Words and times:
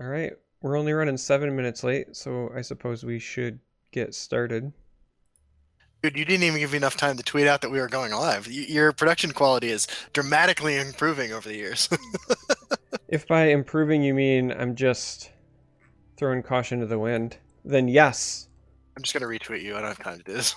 All 0.00 0.06
right, 0.06 0.32
we're 0.62 0.78
only 0.78 0.92
running 0.92 1.18
seven 1.18 1.54
minutes 1.54 1.84
late, 1.84 2.16
so 2.16 2.50
I 2.56 2.62
suppose 2.62 3.04
we 3.04 3.18
should 3.18 3.58
get 3.92 4.14
started. 4.14 4.72
Dude, 6.02 6.16
you 6.16 6.24
didn't 6.24 6.44
even 6.44 6.58
give 6.58 6.70
me 6.72 6.78
enough 6.78 6.96
time 6.96 7.18
to 7.18 7.22
tweet 7.22 7.46
out 7.46 7.60
that 7.60 7.70
we 7.70 7.78
were 7.78 7.88
going 7.88 8.12
live. 8.12 8.48
Your 8.48 8.92
production 8.92 9.32
quality 9.32 9.68
is 9.68 9.86
dramatically 10.14 10.76
improving 10.76 11.32
over 11.32 11.48
the 11.48 11.56
years. 11.56 11.88
If 13.10 13.26
by 13.26 13.46
improving 13.46 14.04
you 14.04 14.14
mean 14.14 14.52
I'm 14.52 14.76
just 14.76 15.32
throwing 16.16 16.44
caution 16.44 16.78
to 16.78 16.86
the 16.86 16.98
wind, 16.98 17.38
then 17.64 17.88
yes. 17.88 18.46
I'm 18.96 19.02
just 19.02 19.12
gonna 19.12 19.26
retweet 19.26 19.62
you. 19.62 19.76
I 19.76 19.80
don't 19.80 19.88
have 19.88 19.98
time 19.98 20.18
to 20.18 20.24
do 20.24 20.32
this. 20.32 20.54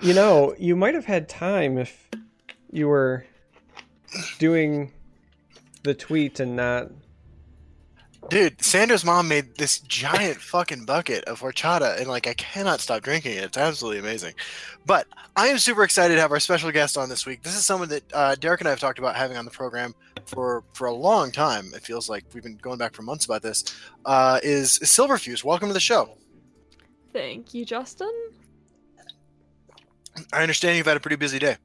you 0.00 0.14
know, 0.14 0.54
you 0.58 0.76
might 0.76 0.94
have 0.94 1.04
had 1.04 1.28
time 1.28 1.76
if 1.76 2.08
you 2.72 2.88
were 2.88 3.26
doing 4.38 4.92
the 5.88 5.94
tweet 5.94 6.38
and 6.38 6.54
not. 6.54 6.90
Dude, 8.28 8.62
Sandra's 8.62 9.06
mom 9.06 9.26
made 9.26 9.56
this 9.56 9.78
giant 9.80 10.36
fucking 10.36 10.84
bucket 10.84 11.24
of 11.24 11.40
horchata, 11.40 11.98
and 11.98 12.08
like 12.08 12.26
I 12.26 12.34
cannot 12.34 12.80
stop 12.80 13.02
drinking 13.02 13.38
it. 13.38 13.44
It's 13.44 13.56
absolutely 13.56 14.00
amazing. 14.00 14.34
But 14.84 15.06
I 15.34 15.46
am 15.46 15.56
super 15.56 15.82
excited 15.82 16.16
to 16.16 16.20
have 16.20 16.30
our 16.30 16.40
special 16.40 16.70
guest 16.70 16.98
on 16.98 17.08
this 17.08 17.24
week. 17.24 17.42
This 17.42 17.56
is 17.56 17.64
someone 17.64 17.88
that 17.88 18.02
uh, 18.12 18.34
Derek 18.34 18.60
and 18.60 18.68
I 18.68 18.70
have 18.70 18.80
talked 18.80 18.98
about 18.98 19.16
having 19.16 19.38
on 19.38 19.46
the 19.46 19.50
program 19.50 19.94
for 20.26 20.62
for 20.74 20.88
a 20.88 20.92
long 20.92 21.32
time. 21.32 21.72
It 21.74 21.80
feels 21.80 22.10
like 22.10 22.24
we've 22.34 22.42
been 22.42 22.58
going 22.58 22.76
back 22.76 22.92
for 22.92 23.00
months 23.00 23.24
about 23.24 23.40
this. 23.40 23.64
Uh, 24.04 24.40
is, 24.42 24.78
is 24.80 24.90
Silverfuse? 24.90 25.42
Welcome 25.42 25.68
to 25.68 25.74
the 25.74 25.80
show. 25.80 26.18
Thank 27.14 27.54
you, 27.54 27.64
Justin. 27.64 28.12
I 30.34 30.42
understand 30.42 30.76
you've 30.76 30.86
had 30.86 30.98
a 30.98 31.00
pretty 31.00 31.16
busy 31.16 31.38
day. 31.38 31.56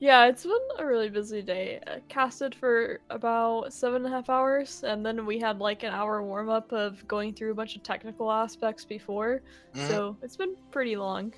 Yeah, 0.00 0.26
it's 0.26 0.42
been 0.42 0.52
a 0.78 0.84
really 0.84 1.08
busy 1.08 1.40
day. 1.40 1.80
I 1.86 2.00
casted 2.08 2.54
for 2.54 3.00
about 3.10 3.72
seven 3.72 4.04
and 4.04 4.12
a 4.12 4.16
half 4.16 4.28
hours, 4.28 4.82
and 4.82 5.04
then 5.06 5.24
we 5.24 5.38
had 5.38 5.58
like 5.60 5.82
an 5.82 5.92
hour 5.92 6.22
warm 6.22 6.50
up 6.50 6.72
of 6.72 7.06
going 7.06 7.32
through 7.34 7.52
a 7.52 7.54
bunch 7.54 7.76
of 7.76 7.82
technical 7.82 8.30
aspects 8.30 8.84
before. 8.84 9.42
Mhm. 9.74 9.88
So 9.88 10.16
it's 10.22 10.36
been 10.36 10.56
pretty 10.70 10.96
long. 10.96 11.32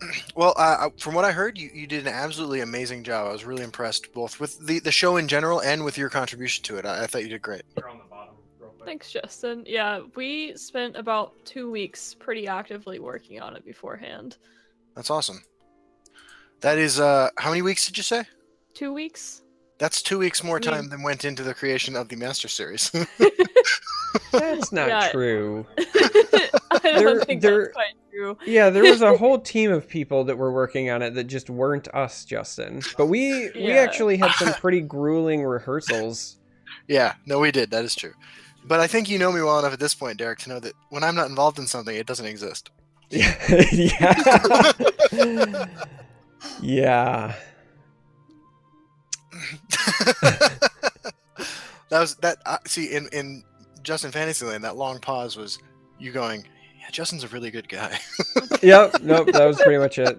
Well, 0.36 0.52
uh, 0.58 0.90
from 0.98 1.14
what 1.14 1.24
I 1.24 1.32
heard, 1.32 1.56
you, 1.56 1.70
you 1.72 1.86
did 1.86 2.06
an 2.06 2.12
absolutely 2.12 2.60
amazing 2.60 3.02
job. 3.02 3.28
I 3.28 3.32
was 3.32 3.46
really 3.46 3.64
impressed, 3.64 4.12
both 4.12 4.38
with 4.38 4.58
the, 4.66 4.78
the 4.78 4.92
show 4.92 5.16
in 5.16 5.26
general 5.26 5.62
and 5.62 5.86
with 5.86 5.96
your 5.96 6.10
contribution 6.10 6.62
to 6.64 6.76
it. 6.76 6.84
I, 6.84 7.04
I 7.04 7.06
thought 7.06 7.22
you 7.22 7.30
did 7.30 7.40
great. 7.40 7.62
Thanks, 8.84 9.10
Justin. 9.10 9.64
Yeah, 9.66 10.02
we 10.14 10.54
spent 10.56 10.96
about 10.96 11.32
two 11.46 11.70
weeks 11.70 12.14
pretty 12.14 12.46
actively 12.46 12.98
working 12.98 13.40
on 13.40 13.56
it 13.56 13.64
beforehand. 13.64 14.36
That's 14.94 15.10
awesome. 15.10 15.42
That 16.66 16.78
is, 16.78 16.98
uh, 16.98 17.30
how 17.38 17.50
many 17.50 17.62
weeks 17.62 17.86
did 17.86 17.96
you 17.96 18.02
say? 18.02 18.24
Two 18.74 18.92
weeks? 18.92 19.42
That's 19.78 20.02
two 20.02 20.18
weeks 20.18 20.42
more 20.42 20.56
I 20.56 20.58
mean- 20.58 20.70
time 20.72 20.88
than 20.88 21.04
went 21.04 21.24
into 21.24 21.44
the 21.44 21.54
creation 21.54 21.94
of 21.94 22.08
the 22.08 22.16
Master 22.16 22.48
Series. 22.48 22.90
That's 24.32 24.72
not 24.72 24.88
Yeah. 24.88 25.08
true. 25.12 25.64
I 25.78 26.80
don't 26.82 26.82
There- 26.82 27.20
think 27.20 27.40
there- 27.40 27.66
that's 27.66 27.74
quite 27.74 27.94
true. 28.10 28.36
Yeah, 28.44 28.70
there 28.70 28.82
was 28.82 29.00
a 29.00 29.16
whole 29.22 29.38
team 29.38 29.70
of 29.70 29.88
people 29.88 30.24
that 30.24 30.36
were 30.36 30.50
working 30.50 30.90
on 30.90 31.02
it 31.02 31.14
that 31.14 31.28
just 31.28 31.48
weren't 31.48 31.86
us, 31.94 32.24
Justin. 32.24 32.82
But 32.98 33.06
we 33.06 33.48
we 33.54 33.70
actually 33.70 34.16
had 34.16 34.32
some 34.32 34.52
pretty 34.54 34.80
grueling 34.80 35.44
rehearsals. 35.44 36.38
yeah, 36.88 37.14
no, 37.26 37.38
we 37.38 37.52
did. 37.52 37.70
That 37.70 37.84
is 37.84 37.94
true. 37.94 38.14
But 38.64 38.80
I 38.80 38.88
think 38.88 39.08
you 39.08 39.20
know 39.20 39.30
me 39.30 39.40
well 39.40 39.60
enough 39.60 39.72
at 39.72 39.78
this 39.78 39.94
point, 39.94 40.18
Derek, 40.18 40.40
to 40.40 40.48
know 40.48 40.58
that 40.58 40.72
when 40.90 41.04
I'm 41.04 41.14
not 41.14 41.28
involved 41.28 41.60
in 41.60 41.68
something, 41.68 41.94
it 41.94 42.06
doesn't 42.08 42.26
exist. 42.26 42.70
yeah. 43.10 44.14
Yeah. 46.60 47.34
that 50.30 50.70
was 51.90 52.16
that. 52.16 52.38
Uh, 52.46 52.58
see, 52.66 52.92
in 52.94 53.08
in 53.12 53.42
Justin 53.82 54.10
Fantasyland, 54.10 54.64
that 54.64 54.76
long 54.76 54.98
pause 54.98 55.36
was 55.36 55.58
you 55.98 56.12
going, 56.12 56.42
"Yeah, 56.80 56.90
Justin's 56.90 57.24
a 57.24 57.28
really 57.28 57.50
good 57.50 57.68
guy." 57.68 57.98
Yep. 58.62 59.02
Nope. 59.02 59.28
That 59.32 59.44
was 59.44 59.60
pretty 59.60 59.78
much 59.78 59.98
it. 59.98 60.18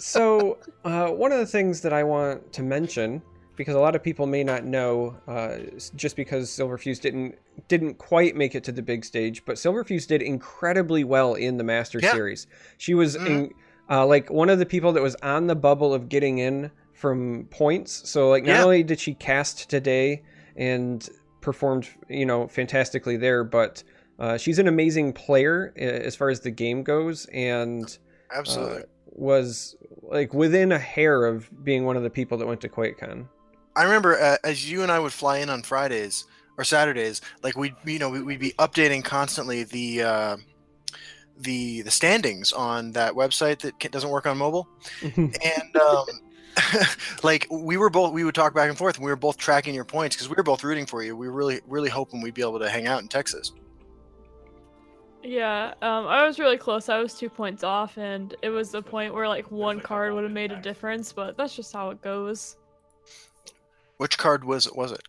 So, 0.00 0.58
uh, 0.84 1.08
one 1.08 1.30
of 1.30 1.38
the 1.38 1.46
things 1.46 1.80
that 1.82 1.92
I 1.92 2.02
want 2.02 2.52
to 2.54 2.62
mention, 2.62 3.22
because 3.56 3.74
a 3.76 3.78
lot 3.78 3.94
of 3.94 4.02
people 4.02 4.26
may 4.26 4.42
not 4.42 4.64
know, 4.64 5.14
uh, 5.28 5.58
just 5.94 6.16
because 6.16 6.50
Silverfuse 6.50 7.00
didn't 7.00 7.36
didn't 7.68 7.94
quite 7.98 8.34
make 8.34 8.54
it 8.56 8.64
to 8.64 8.72
the 8.72 8.82
big 8.82 9.04
stage, 9.04 9.44
but 9.44 9.54
Silverfuse 9.56 10.06
did 10.06 10.20
incredibly 10.20 11.04
well 11.04 11.34
in 11.34 11.56
the 11.58 11.64
Master 11.64 12.00
Yeah. 12.02 12.10
Series. 12.12 12.46
She 12.78 12.92
was 12.94 13.16
Mhm. 13.16 13.26
in, 13.26 13.54
uh, 13.90 14.06
like 14.06 14.30
one 14.30 14.48
of 14.48 14.58
the 14.58 14.66
people 14.66 14.92
that 14.92 15.02
was 15.02 15.16
on 15.22 15.46
the 15.46 15.54
bubble 15.56 15.92
of 15.92 16.08
getting 16.08 16.38
in 16.38 16.70
from 16.94 17.46
points. 17.50 18.08
So, 18.08 18.28
like, 18.28 18.44
not 18.44 18.58
Yeah. 18.58 18.64
only 18.64 18.82
did 18.82 19.00
she 19.00 19.14
cast 19.14 19.68
today 19.70 20.22
and 20.56 21.08
performed, 21.40 21.88
you 22.08 22.26
know, 22.26 22.46
fantastically 22.46 23.16
there, 23.16 23.42
but 23.44 23.82
uh, 24.18 24.36
she's 24.36 24.58
an 24.58 24.68
amazing 24.68 25.12
player 25.14 25.72
uh, 25.78 25.82
as 25.82 26.14
far 26.14 26.28
as 26.28 26.40
the 26.40 26.50
game 26.50 26.82
goes, 26.82 27.24
and 27.32 27.96
Absolutely. 28.34 28.82
uh, 28.82 28.86
was 29.06 29.76
like 30.02 30.34
within 30.34 30.72
a 30.72 30.78
hair 30.78 31.24
of 31.24 31.48
being 31.64 31.84
one 31.86 31.96
of 31.96 32.02
the 32.02 32.10
people 32.10 32.36
that 32.38 32.46
went 32.46 32.60
to 32.60 32.68
QuakeCon. 32.68 33.26
I 33.76 33.84
remember 33.84 34.18
uh, 34.20 34.36
as 34.44 34.70
you 34.70 34.82
and 34.82 34.92
I 34.92 34.98
would 34.98 35.12
fly 35.12 35.38
in 35.38 35.48
on 35.48 35.62
Fridays 35.62 36.24
or 36.58 36.64
Saturdays, 36.64 37.22
like 37.42 37.56
we'd 37.56 37.74
you 37.86 37.98
know, 37.98 38.10
we- 38.10 38.22
we'd 38.22 38.40
be 38.40 38.52
updating 38.58 39.02
constantly 39.02 39.64
the 39.64 40.02
uh, 40.02 40.36
the 41.40 41.82
the 41.82 41.90
standings 41.90 42.52
on 42.52 42.92
that 42.92 43.14
website 43.14 43.58
that 43.60 43.78
doesn't 43.90 44.10
work 44.10 44.26
on 44.26 44.38
mobile, 44.38 44.68
and 45.02 45.76
um, 45.80 46.06
like 47.22 47.46
we 47.50 47.76
were 47.76 47.90
both, 47.90 48.12
we 48.12 48.24
would 48.24 48.34
talk 48.34 48.54
back 48.54 48.68
and 48.68 48.78
forth, 48.78 48.96
and 48.96 49.04
we 49.04 49.10
were 49.10 49.16
both 49.16 49.36
tracking 49.36 49.74
your 49.74 49.84
points 49.84 50.16
because 50.16 50.28
we 50.28 50.34
were 50.34 50.42
both 50.42 50.64
rooting 50.64 50.86
for 50.86 51.02
you. 51.02 51.16
We 51.16 51.28
were 51.28 51.34
really, 51.34 51.60
really 51.66 51.88
hoping 51.88 52.20
we'd 52.20 52.34
be 52.34 52.42
able 52.42 52.58
to 52.58 52.68
hang 52.68 52.86
out 52.86 53.02
in 53.02 53.08
Texas. 53.08 53.52
Yeah, 55.22 55.74
um, 55.82 56.06
I 56.06 56.24
was 56.26 56.38
really 56.38 56.56
close. 56.56 56.88
I 56.88 56.98
was 56.98 57.14
two 57.14 57.28
points 57.28 57.62
off, 57.62 57.98
and 57.98 58.34
it 58.42 58.48
was 58.48 58.70
the 58.70 58.82
point 58.82 59.14
where 59.14 59.28
like 59.28 59.50
one 59.50 59.80
card 59.80 60.14
would 60.14 60.24
have 60.24 60.32
made 60.32 60.50
a 60.50 60.60
difference, 60.60 61.12
but 61.12 61.36
that's 61.36 61.54
just 61.54 61.72
how 61.72 61.90
it 61.90 62.00
goes. 62.00 62.56
Which 63.98 64.16
card 64.16 64.44
was 64.44 64.66
it? 64.66 64.74
was 64.74 64.92
it? 64.92 65.02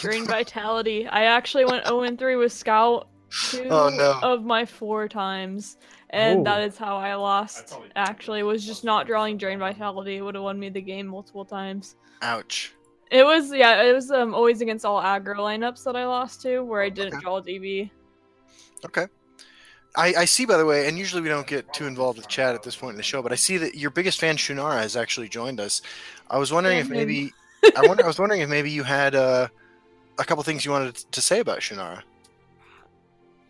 Green 0.00 0.24
Vitality. 0.26 1.06
I 1.06 1.24
actually 1.24 1.66
went 1.66 1.86
0 1.86 2.02
and 2.02 2.18
3 2.18 2.36
with 2.36 2.50
Scout 2.52 3.08
two 3.30 3.68
Oh, 3.70 3.88
no. 3.88 4.18
of 4.22 4.44
my 4.44 4.64
four 4.64 5.08
times, 5.08 5.76
and 6.10 6.40
Oh. 6.40 6.44
that 6.44 6.62
is 6.62 6.76
how 6.78 6.96
I 6.96 7.14
lost. 7.14 7.74
Actually, 7.96 8.42
was 8.42 8.64
just 8.64 8.84
not 8.84 9.06
drawing 9.06 9.36
Drain 9.36 9.58
Vitality. 9.58 10.16
It 10.16 10.22
would 10.22 10.34
have 10.34 10.44
won 10.44 10.58
me 10.58 10.68
the 10.68 10.80
game 10.80 11.06
multiple 11.06 11.44
times. 11.44 11.96
Ouch. 12.22 12.72
It 13.10 13.24
was 13.24 13.52
yeah, 13.52 13.82
it 13.82 13.92
was 13.94 14.10
um 14.10 14.34
always 14.34 14.60
against 14.60 14.84
all 14.84 15.00
aggro 15.00 15.36
lineups 15.36 15.84
that 15.84 15.96
I 15.96 16.04
lost 16.06 16.42
to, 16.42 16.60
where 16.60 16.82
I 16.82 16.90
didn't 16.90 17.14
Okay. 17.14 17.22
draw 17.22 17.40
DB. 17.40 17.90
Okay. 18.84 19.06
I, 19.96 20.14
I 20.18 20.24
see, 20.26 20.44
by 20.44 20.56
the 20.58 20.66
way, 20.66 20.86
and 20.86 20.98
usually 20.98 21.22
we 21.22 21.28
don't 21.28 21.46
get 21.46 21.72
too 21.72 21.86
involved 21.86 22.18
with 22.18 22.28
chat 22.28 22.54
at 22.54 22.62
this 22.62 22.76
point 22.76 22.92
in 22.92 22.96
the 22.98 23.02
show, 23.02 23.22
but 23.22 23.32
I 23.32 23.36
see 23.36 23.56
that 23.56 23.74
your 23.74 23.90
biggest 23.90 24.20
fan, 24.20 24.36
Shunara, 24.36 24.80
has 24.80 24.94
actually 24.94 25.28
joined 25.28 25.58
us. 25.58 25.80
I 26.30 26.38
was 26.38 26.52
wondering 26.52 26.78
if 26.78 26.90
maybe 26.90 27.32
I 27.74 27.86
wonder 27.86 28.04
I 28.04 28.06
was 28.06 28.18
wondering 28.18 28.42
if 28.42 28.48
maybe 28.48 28.70
you 28.70 28.82
had 28.84 29.14
uh, 29.14 29.48
a 30.18 30.24
couple 30.24 30.44
things 30.44 30.64
you 30.64 30.70
wanted 30.70 30.96
to 30.96 31.20
say 31.20 31.40
about 31.40 31.60
Shunara. 31.60 32.02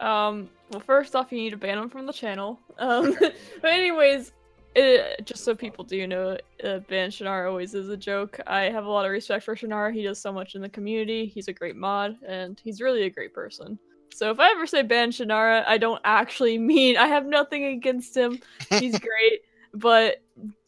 Um, 0.01 0.49
well, 0.71 0.81
first 0.81 1.17
off, 1.17 1.33
you 1.33 1.39
need 1.39 1.51
to 1.51 1.57
ban 1.57 1.79
him 1.79 1.89
from 1.89 2.07
the 2.07 2.13
channel. 2.13 2.59
Um, 2.79 3.17
but 3.63 3.71
anyways, 3.71 4.33
it, 4.75 5.25
just 5.25 5.45
so 5.45 5.55
people 5.55 5.85
do 5.85 6.07
know, 6.07 6.39
uh, 6.63 6.79
ban 6.81 7.11
Shannara 7.11 7.49
always 7.49 7.75
is 7.75 7.89
a 7.89 7.97
joke. 7.97 8.39
I 8.47 8.63
have 8.65 8.85
a 8.85 8.91
lot 8.91 9.05
of 9.05 9.11
respect 9.11 9.45
for 9.45 9.57
Shannara. 9.57 9.93
He 9.93 10.03
does 10.03 10.21
so 10.21 10.33
much 10.33 10.55
in 10.55 10.63
the 10.63 10.69
community. 10.69 11.27
He's 11.27 11.49
a 11.49 11.53
great 11.53 11.77
mod, 11.77 12.17
and 12.27 12.61
he's 12.63 12.81
really 12.81 13.03
a 13.03 13.11
great 13.11 13.35
person. 13.35 13.79
So 14.15 14.31
if 14.31 14.41
I 14.41 14.51
ever 14.51 14.67
say 14.67 14.83
ban 14.83 15.11
Shannara, 15.11 15.65
I 15.67 15.79
don't 15.79 16.01
actually 16.05 16.59
mean 16.73 16.97
I 16.97 17.07
have 17.07 17.27
nothing 17.27 17.65
against 17.65 18.17
him. 18.17 18.41
He's 18.71 18.99
great, 18.99 19.41
but 19.75 20.23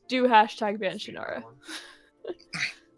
do 0.08 0.26
hashtag 0.26 0.80
ban 0.80 0.98
Shannara. 0.98 1.42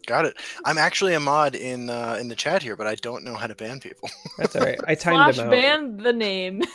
Got 0.05 0.25
it. 0.25 0.37
I'm 0.65 0.77
actually 0.77 1.13
a 1.13 1.19
mod 1.19 1.55
in 1.55 1.89
uh, 1.89 2.17
in 2.19 2.27
the 2.27 2.35
chat 2.35 2.61
here, 2.61 2.75
but 2.75 2.87
I 2.87 2.95
don't 2.95 3.23
know 3.23 3.35
how 3.35 3.47
to 3.47 3.55
ban 3.55 3.79
people. 3.79 4.09
That's 4.37 4.55
all 4.55 4.63
right. 4.63 4.79
I 4.87 4.95
timed 4.95 5.35
Slash 5.35 5.37
them 5.37 5.47
out. 5.47 5.51
ban 5.51 5.97
the 5.97 6.13
name. 6.13 6.61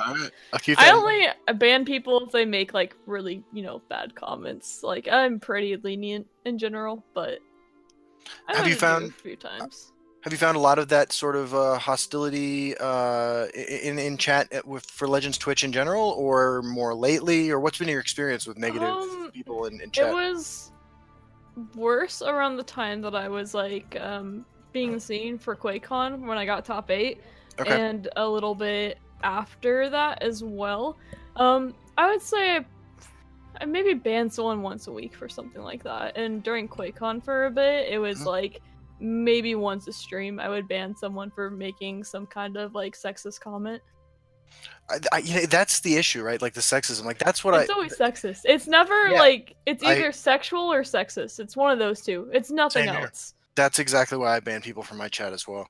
Alright. 0.00 0.30
A 0.52 0.58
few 0.58 0.74
I 0.78 0.84
things. 0.90 0.96
only 0.96 1.26
ban 1.58 1.84
people 1.84 2.24
if 2.24 2.32
they 2.32 2.44
make 2.44 2.72
like 2.72 2.94
really, 3.06 3.42
you 3.52 3.62
know, 3.62 3.82
bad 3.88 4.14
comments. 4.14 4.82
Like 4.82 5.08
I'm 5.10 5.40
pretty 5.40 5.76
lenient 5.76 6.26
in 6.44 6.56
general, 6.58 7.04
but 7.14 7.38
I 8.48 8.56
Have 8.56 8.58
you 8.58 8.60
only 8.60 8.72
do 8.74 8.78
found- 8.78 9.04
a 9.06 9.12
few 9.12 9.36
times? 9.36 9.92
Have 10.22 10.32
you 10.32 10.38
found 10.38 10.56
a 10.56 10.60
lot 10.60 10.78
of 10.80 10.88
that 10.88 11.12
sort 11.12 11.36
of 11.36 11.54
uh, 11.54 11.78
hostility 11.78 12.76
uh, 12.78 13.46
in 13.54 13.98
in 14.00 14.16
chat 14.18 14.52
at- 14.52 14.66
with 14.66 14.84
for 14.84 15.06
Legends 15.06 15.38
Twitch 15.38 15.62
in 15.62 15.72
general, 15.72 16.10
or 16.10 16.60
more 16.62 16.92
lately, 16.92 17.50
or 17.50 17.60
what's 17.60 17.78
been 17.78 17.88
your 17.88 18.00
experience 18.00 18.44
with 18.46 18.58
negative 18.58 18.88
Um, 18.88 19.30
people 19.32 19.64
in, 19.66 19.74
in 19.74 19.82
It 19.88 19.92
chat? 19.92 20.12
was 20.12 20.72
worse 21.74 22.22
around 22.22 22.56
the 22.56 22.62
time 22.62 23.00
that 23.02 23.14
I 23.14 23.28
was 23.28 23.54
like 23.54 23.96
um 24.00 24.44
being 24.72 25.00
seen 25.00 25.38
for 25.38 25.56
QuakeCon 25.56 26.26
when 26.26 26.36
I 26.38 26.44
got 26.44 26.64
top 26.64 26.90
eight, 26.90 27.20
Okay. 27.58 27.80
and 27.80 28.08
a 28.16 28.28
little 28.28 28.54
bit 28.54 28.98
after 29.22 29.88
that 29.90 30.22
as 30.22 30.44
well. 30.44 30.96
Um, 31.36 31.74
I 31.96 32.10
would 32.10 32.22
say 32.22 32.64
I 33.60 33.64
maybe 33.64 33.94
banned 33.94 34.32
someone 34.32 34.62
once 34.62 34.86
a 34.86 34.92
week 34.92 35.14
for 35.16 35.28
something 35.28 35.62
like 35.62 35.82
that. 35.84 36.16
And 36.16 36.42
during 36.42 36.68
QuakeCon 36.68 37.24
for 37.24 37.46
a 37.46 37.50
bit, 37.50 37.88
it 37.90 37.98
was 37.98 38.20
Mhm. 38.20 38.26
like 38.26 38.62
maybe 39.00 39.54
once 39.54 39.88
a 39.88 39.92
stream 39.92 40.38
I 40.38 40.48
would 40.48 40.68
ban 40.68 40.94
someone 40.94 41.30
for 41.30 41.50
making 41.50 42.04
some 42.04 42.26
kind 42.26 42.56
of 42.56 42.74
like 42.74 42.94
sexist 42.94 43.40
comment. 43.40 43.82
I, 44.90 44.98
I, 45.12 45.18
you 45.18 45.34
know, 45.34 45.46
that's 45.46 45.80
the 45.80 45.96
issue, 45.96 46.22
right? 46.22 46.40
Like 46.40 46.54
the 46.54 46.60
sexism. 46.60 47.04
Like 47.04 47.18
that's 47.18 47.44
what 47.44 47.52
It's 47.54 47.58
I. 47.58 47.62
It's 47.62 47.70
always 47.72 47.96
sexist. 47.98 48.40
It's 48.44 48.66
never 48.66 49.08
Yeah, 49.08 49.18
like 49.18 49.54
it's 49.66 49.82
I- 49.82 49.92
either 49.92 50.12
sexual 50.12 50.72
or 50.72 50.82
sexist. 50.82 51.40
It's 51.40 51.56
one 51.56 51.70
of 51.72 51.78
those 51.78 52.00
two. 52.00 52.30
It's 52.32 52.50
nothing 52.50 52.84
Same 52.86 52.94
here. 52.94 53.04
else. 53.04 53.34
That's 53.54 53.78
exactly 53.78 54.16
why 54.18 54.36
I 54.36 54.40
ban 54.40 54.62
people 54.62 54.82
from 54.82 54.98
my 54.98 55.08
chat 55.08 55.32
as 55.32 55.46
well. 55.48 55.68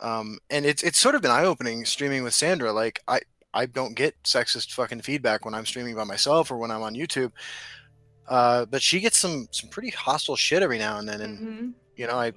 Um, 0.00 0.38
and 0.50 0.66
it's 0.66 0.82
it's 0.82 0.98
sort 0.98 1.14
of 1.14 1.22
been 1.22 1.30
eye 1.30 1.44
opening 1.46 1.84
streaming 1.86 2.22
with 2.22 2.34
Sandra. 2.34 2.72
Like 2.72 3.00
I 3.08 3.20
I 3.54 3.64
don't 3.66 3.94
get 3.94 4.14
sexist 4.24 4.72
fucking 4.72 5.00
feedback 5.00 5.44
when 5.44 5.54
I'm 5.54 5.64
streaming 5.66 5.94
by 5.96 6.04
myself 6.04 6.50
or 6.50 6.58
when 6.58 6.70
I'm 6.70 6.82
on 6.82 6.94
YouTube. 6.94 7.32
Uh, 8.28 8.66
but 8.66 8.82
she 8.82 9.00
gets 9.00 9.16
some 9.16 9.48
some 9.50 9.70
pretty 9.70 9.90
hostile 9.90 10.36
shit 10.36 10.62
every 10.62 10.78
now 10.78 10.98
and 10.98 11.08
then, 11.08 11.20
and 11.20 11.38
Mhm. 11.38 11.72
you 11.96 12.06
know 12.06 12.14
I. 12.16 12.32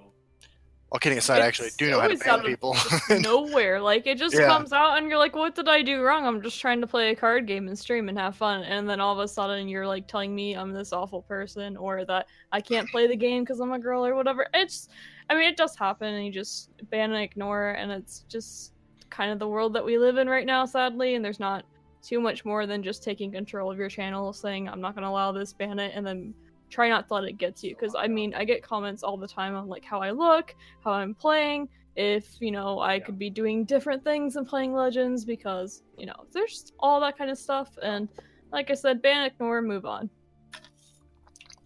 All 0.91 0.97
kidding 0.97 1.19
aside, 1.19 1.41
I 1.43 1.45
actually 1.45 1.69
do 1.77 1.91
know 1.91 1.99
how 1.99 2.07
to 2.07 2.17
ban 2.17 2.41
people. 2.41 2.75
nowhere. 3.19 3.79
Like 3.79 4.07
it 4.07 4.17
just 4.17 4.33
Yeah. 4.35 4.47
comes 4.47 4.73
out 4.73 4.97
and 4.97 5.07
you're 5.07 5.19
like, 5.19 5.35
what 5.35 5.53
did 5.53 5.67
I 5.69 5.83
do 5.83 6.01
wrong? 6.01 6.25
I'm 6.25 6.41
just 6.41 6.59
trying 6.59 6.81
to 6.81 6.87
play 6.87 7.11
a 7.11 7.15
card 7.15 7.45
game 7.45 7.67
and 7.67 7.77
stream 7.77 8.09
and 8.09 8.17
have 8.17 8.35
fun. 8.35 8.63
And 8.63 8.89
then 8.89 8.99
all 8.99 9.13
of 9.13 9.19
a 9.19 9.27
sudden 9.27 9.67
you're 9.67 9.85
like 9.85 10.07
telling 10.07 10.33
me 10.33 10.55
I'm 10.55 10.73
this 10.73 10.91
awful 10.91 11.21
person 11.21 11.77
or 11.77 12.05
that 12.05 12.25
I 12.51 12.59
can't 12.59 12.89
play 12.89 13.05
the 13.05 13.15
game 13.15 13.43
because 13.43 13.59
I'm 13.59 13.71
a 13.71 13.77
girl 13.79 14.03
or 14.03 14.15
whatever. 14.15 14.47
It's 14.53 14.89
I 15.29 15.35
mean 15.35 15.47
it 15.47 15.57
does 15.57 15.75
happen 15.75 16.11
and 16.11 16.25
you 16.25 16.31
just 16.31 16.71
ban 16.89 17.11
and 17.11 17.21
ignore 17.21 17.71
and 17.73 17.91
it's 17.91 18.25
just 18.27 18.73
kind 19.11 19.31
of 19.31 19.37
the 19.37 19.47
world 19.47 19.73
that 19.73 19.85
we 19.85 19.99
live 19.99 20.17
in 20.17 20.27
right 20.27 20.45
now, 20.45 20.65
sadly, 20.65 21.13
and 21.15 21.23
there's 21.23 21.39
not 21.39 21.65
too 22.01 22.19
much 22.19 22.45
more 22.45 22.65
than 22.65 22.81
just 22.81 23.03
taking 23.03 23.31
control 23.31 23.71
of 23.71 23.77
your 23.77 23.89
channel, 23.89 24.33
saying 24.33 24.67
I'm 24.67 24.81
not 24.81 24.95
gonna 24.95 25.09
allow 25.09 25.31
this, 25.31 25.53
ban 25.53 25.77
it, 25.77 25.91
and 25.93 26.05
then 26.05 26.33
try 26.69 26.89
not 26.89 27.07
to 27.07 27.13
let 27.15 27.23
it 27.25 27.37
get 27.37 27.55
to 27.57 27.67
you. 27.67 27.75
Because 27.75 27.95
I 27.97 28.07
mean, 28.07 28.33
I 28.33 28.45
get 28.45 28.63
comments 28.63 29.03
all 29.03 29.17
the 29.17 29.27
time 29.27 29.55
on 29.55 29.67
like 29.67 29.83
how 29.83 30.01
I 30.01 30.11
look, 30.11 30.55
how 30.83 30.91
I'm 30.91 31.13
playing, 31.13 31.69
if 31.95 32.37
you 32.39 32.51
know 32.51 32.79
I 32.79 32.99
could 32.99 33.19
be 33.19 33.29
doing 33.29 33.65
different 33.65 34.03
things 34.03 34.35
and 34.35 34.47
playing 34.47 34.73
Legends, 34.73 35.25
because 35.25 35.83
you 35.97 36.05
know 36.05 36.25
there's 36.31 36.71
all 36.79 36.99
that 37.01 37.17
kind 37.17 37.29
of 37.29 37.37
stuff. 37.37 37.77
And 37.81 38.07
like 38.51 38.71
I 38.71 38.73
said, 38.73 39.01
ban, 39.01 39.25
ignore, 39.25 39.61
move 39.61 39.85
on. 39.85 40.09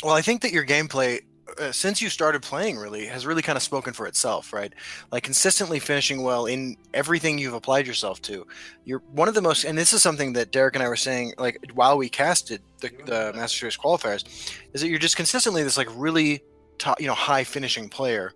Well, 0.03 0.15
I 0.15 0.21
think 0.21 0.41
that 0.41 0.51
your 0.51 0.65
gameplay, 0.65 1.21
uh, 1.59 1.71
since 1.71 2.01
you 2.01 2.09
started 2.09 2.41
playing, 2.41 2.77
really 2.77 3.05
has 3.05 3.25
really 3.25 3.41
kind 3.41 3.55
of 3.55 3.63
spoken 3.63 3.93
for 3.93 4.07
itself, 4.07 4.53
right? 4.53 4.73
Like 5.11 5.23
consistently 5.23 5.79
finishing 5.79 6.23
well 6.23 6.45
in 6.45 6.77
everything 6.93 7.37
you've 7.37 7.53
applied 7.53 7.87
yourself 7.87 8.21
to. 8.23 8.45
You're 8.85 9.01
one 9.11 9.27
of 9.27 9.33
the 9.33 9.41
most, 9.41 9.63
and 9.63 9.77
this 9.77 9.93
is 9.93 10.01
something 10.01 10.33
that 10.33 10.51
Derek 10.51 10.75
and 10.75 10.83
I 10.83 10.87
were 10.87 10.95
saying, 10.95 11.33
like 11.37 11.59
while 11.73 11.97
we 11.97 12.09
casted 12.09 12.61
the, 12.81 12.91
the 13.05 13.31
Master 13.33 13.57
Series 13.59 13.77
qualifiers, 13.77 14.25
is 14.73 14.81
that 14.81 14.87
you're 14.87 14.99
just 14.99 15.15
consistently 15.15 15.63
this 15.63 15.77
like 15.77 15.89
really 15.95 16.43
top, 16.77 16.99
you 16.99 17.07
know, 17.07 17.13
high 17.13 17.43
finishing 17.43 17.89
player. 17.89 18.33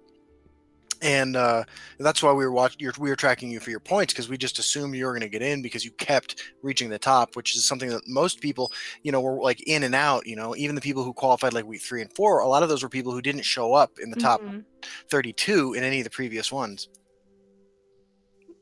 And 1.01 1.35
uh, 1.35 1.63
that's 1.99 2.23
why 2.23 2.31
we 2.31 2.45
were 2.45 2.51
watching. 2.51 2.91
We 2.99 3.09
were 3.09 3.15
tracking 3.15 3.51
you 3.51 3.59
for 3.59 3.69
your 3.69 3.79
points 3.79 4.13
because 4.13 4.29
we 4.29 4.38
just 4.38 4.59
assumed 4.59 4.95
you 4.95 5.05
were 5.05 5.11
going 5.11 5.21
to 5.21 5.29
get 5.29 5.41
in 5.41 5.61
because 5.61 5.85
you 5.85 5.91
kept 5.91 6.41
reaching 6.63 6.89
the 6.89 6.99
top, 6.99 7.35
which 7.35 7.55
is 7.55 7.67
something 7.67 7.89
that 7.89 8.07
most 8.07 8.41
people 8.41 8.71
you 9.03 9.11
know, 9.11 9.21
were 9.21 9.41
like 9.41 9.61
in 9.67 9.83
and 9.83 9.95
out, 9.95 10.27
you 10.27 10.35
know, 10.35 10.55
even 10.55 10.75
the 10.75 10.81
people 10.81 11.03
who 11.03 11.13
qualified 11.13 11.53
like 11.53 11.65
week 11.65 11.81
three 11.81 12.01
and 12.01 12.11
four, 12.13 12.39
a 12.39 12.47
lot 12.47 12.63
of 12.63 12.69
those 12.69 12.83
were 12.83 12.89
people 12.89 13.11
who 13.11 13.21
didn't 13.21 13.44
show 13.44 13.73
up 13.73 13.99
in 14.01 14.09
the 14.09 14.17
top 14.17 14.41
Mhm. 14.41 14.65
32 15.09 15.73
in 15.73 15.83
any 15.83 15.99
of 15.99 16.03
the 16.03 16.09
previous 16.09 16.51
ones. 16.51 16.89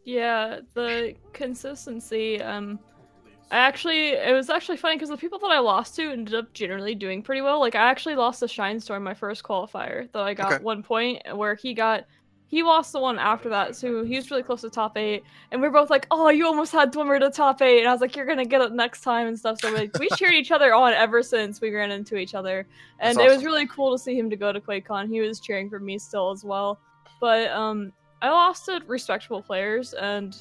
Yeah, 0.03 0.59
the 0.75 1.15
consistency. 1.33 2.41
Um, 2.41 2.79
I 3.51 3.57
actually, 3.57 4.09
it 4.09 4.33
was 4.33 4.49
actually 4.49 4.77
funny 4.77 4.95
because 4.95 5.09
the 5.09 5.17
people 5.17 5.39
that 5.39 5.51
I 5.51 5.59
lost 5.59 5.95
to 5.95 6.11
ended 6.11 6.35
up 6.35 6.53
generally 6.53 6.95
doing 6.95 7.21
pretty 7.23 7.41
well. 7.41 7.59
Like, 7.59 7.75
I 7.75 7.89
actually 7.89 8.15
lost 8.15 8.39
to 8.41 8.47
Shine 8.47 8.79
Storm 8.79 9.03
my 9.03 9.13
first 9.13 9.43
qualifier 9.43 10.11
that 10.11 10.21
I 10.21 10.33
got 10.33 10.47
Okay. 10.53 10.63
one 10.63 10.83
point 10.83 11.21
where 11.35 11.55
he 11.55 11.73
got. 11.73 12.05
He 12.55 12.63
lost 12.63 12.93
the 12.93 13.01
one 13.01 13.19
after 13.19 13.49
that, 13.49 13.75
so 13.75 14.05
he 14.05 14.15
was 14.15 14.31
really 14.31 14.41
close 14.41 14.61
to 14.61 14.69
top 14.69 14.95
eight, 14.97 15.25
and 15.51 15.59
we 15.59 15.67
are 15.67 15.71
both 15.71 15.89
like, 15.89 16.07
"Oh, 16.09 16.29
you 16.29 16.45
almost 16.45 16.71
had 16.71 16.89
Dwimmer 16.93 17.19
to 17.19 17.29
top 17.29 17.61
eight. 17.61 17.79
and 17.79 17.89
I 17.89 17.91
was 17.91 17.99
like, 17.99 18.15
"You're 18.15 18.25
gonna 18.25 18.45
get 18.45 18.61
it 18.61 18.71
next 18.71 19.01
time" 19.01 19.27
and 19.27 19.37
stuff. 19.37 19.59
So 19.59 19.73
like, 19.73 19.99
we 19.99 20.07
cheered 20.15 20.33
each 20.33 20.51
other 20.51 20.73
on 20.73 20.93
ever 20.93 21.21
since 21.21 21.59
we 21.59 21.75
ran 21.75 21.91
into 21.91 22.15
each 22.15 22.33
other, 22.33 22.65
and 23.01 23.17
That's 23.17 23.27
it 23.27 23.35
was 23.35 23.43
really 23.43 23.67
cool 23.67 23.91
to 23.91 24.01
see 24.01 24.17
him 24.17 24.29
to 24.29 24.37
go 24.37 24.53
to 24.53 24.61
QuakeCon. 24.61 25.09
He 25.09 25.19
was 25.19 25.41
cheering 25.41 25.69
for 25.69 25.81
me 25.81 25.99
still 25.99 26.31
as 26.31 26.45
well, 26.45 26.79
but 27.19 27.51
um, 27.51 27.91
I 28.21 28.29
lost 28.29 28.67
to 28.67 28.79
respectable 28.87 29.41
players, 29.41 29.93
and 29.93 30.33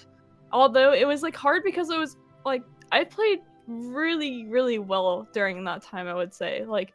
although 0.52 0.92
it 0.92 1.08
was 1.08 1.24
like 1.24 1.34
hard 1.34 1.64
because 1.64 1.90
it 1.90 1.98
was 1.98 2.16
like 2.46 2.62
I 2.92 3.02
played 3.02 3.40
really, 3.66 4.46
really 4.46 4.78
well 4.78 5.26
during 5.32 5.64
that 5.64 5.82
time. 5.82 6.06
I 6.06 6.14
would 6.14 6.32
say 6.32 6.64
like 6.64 6.94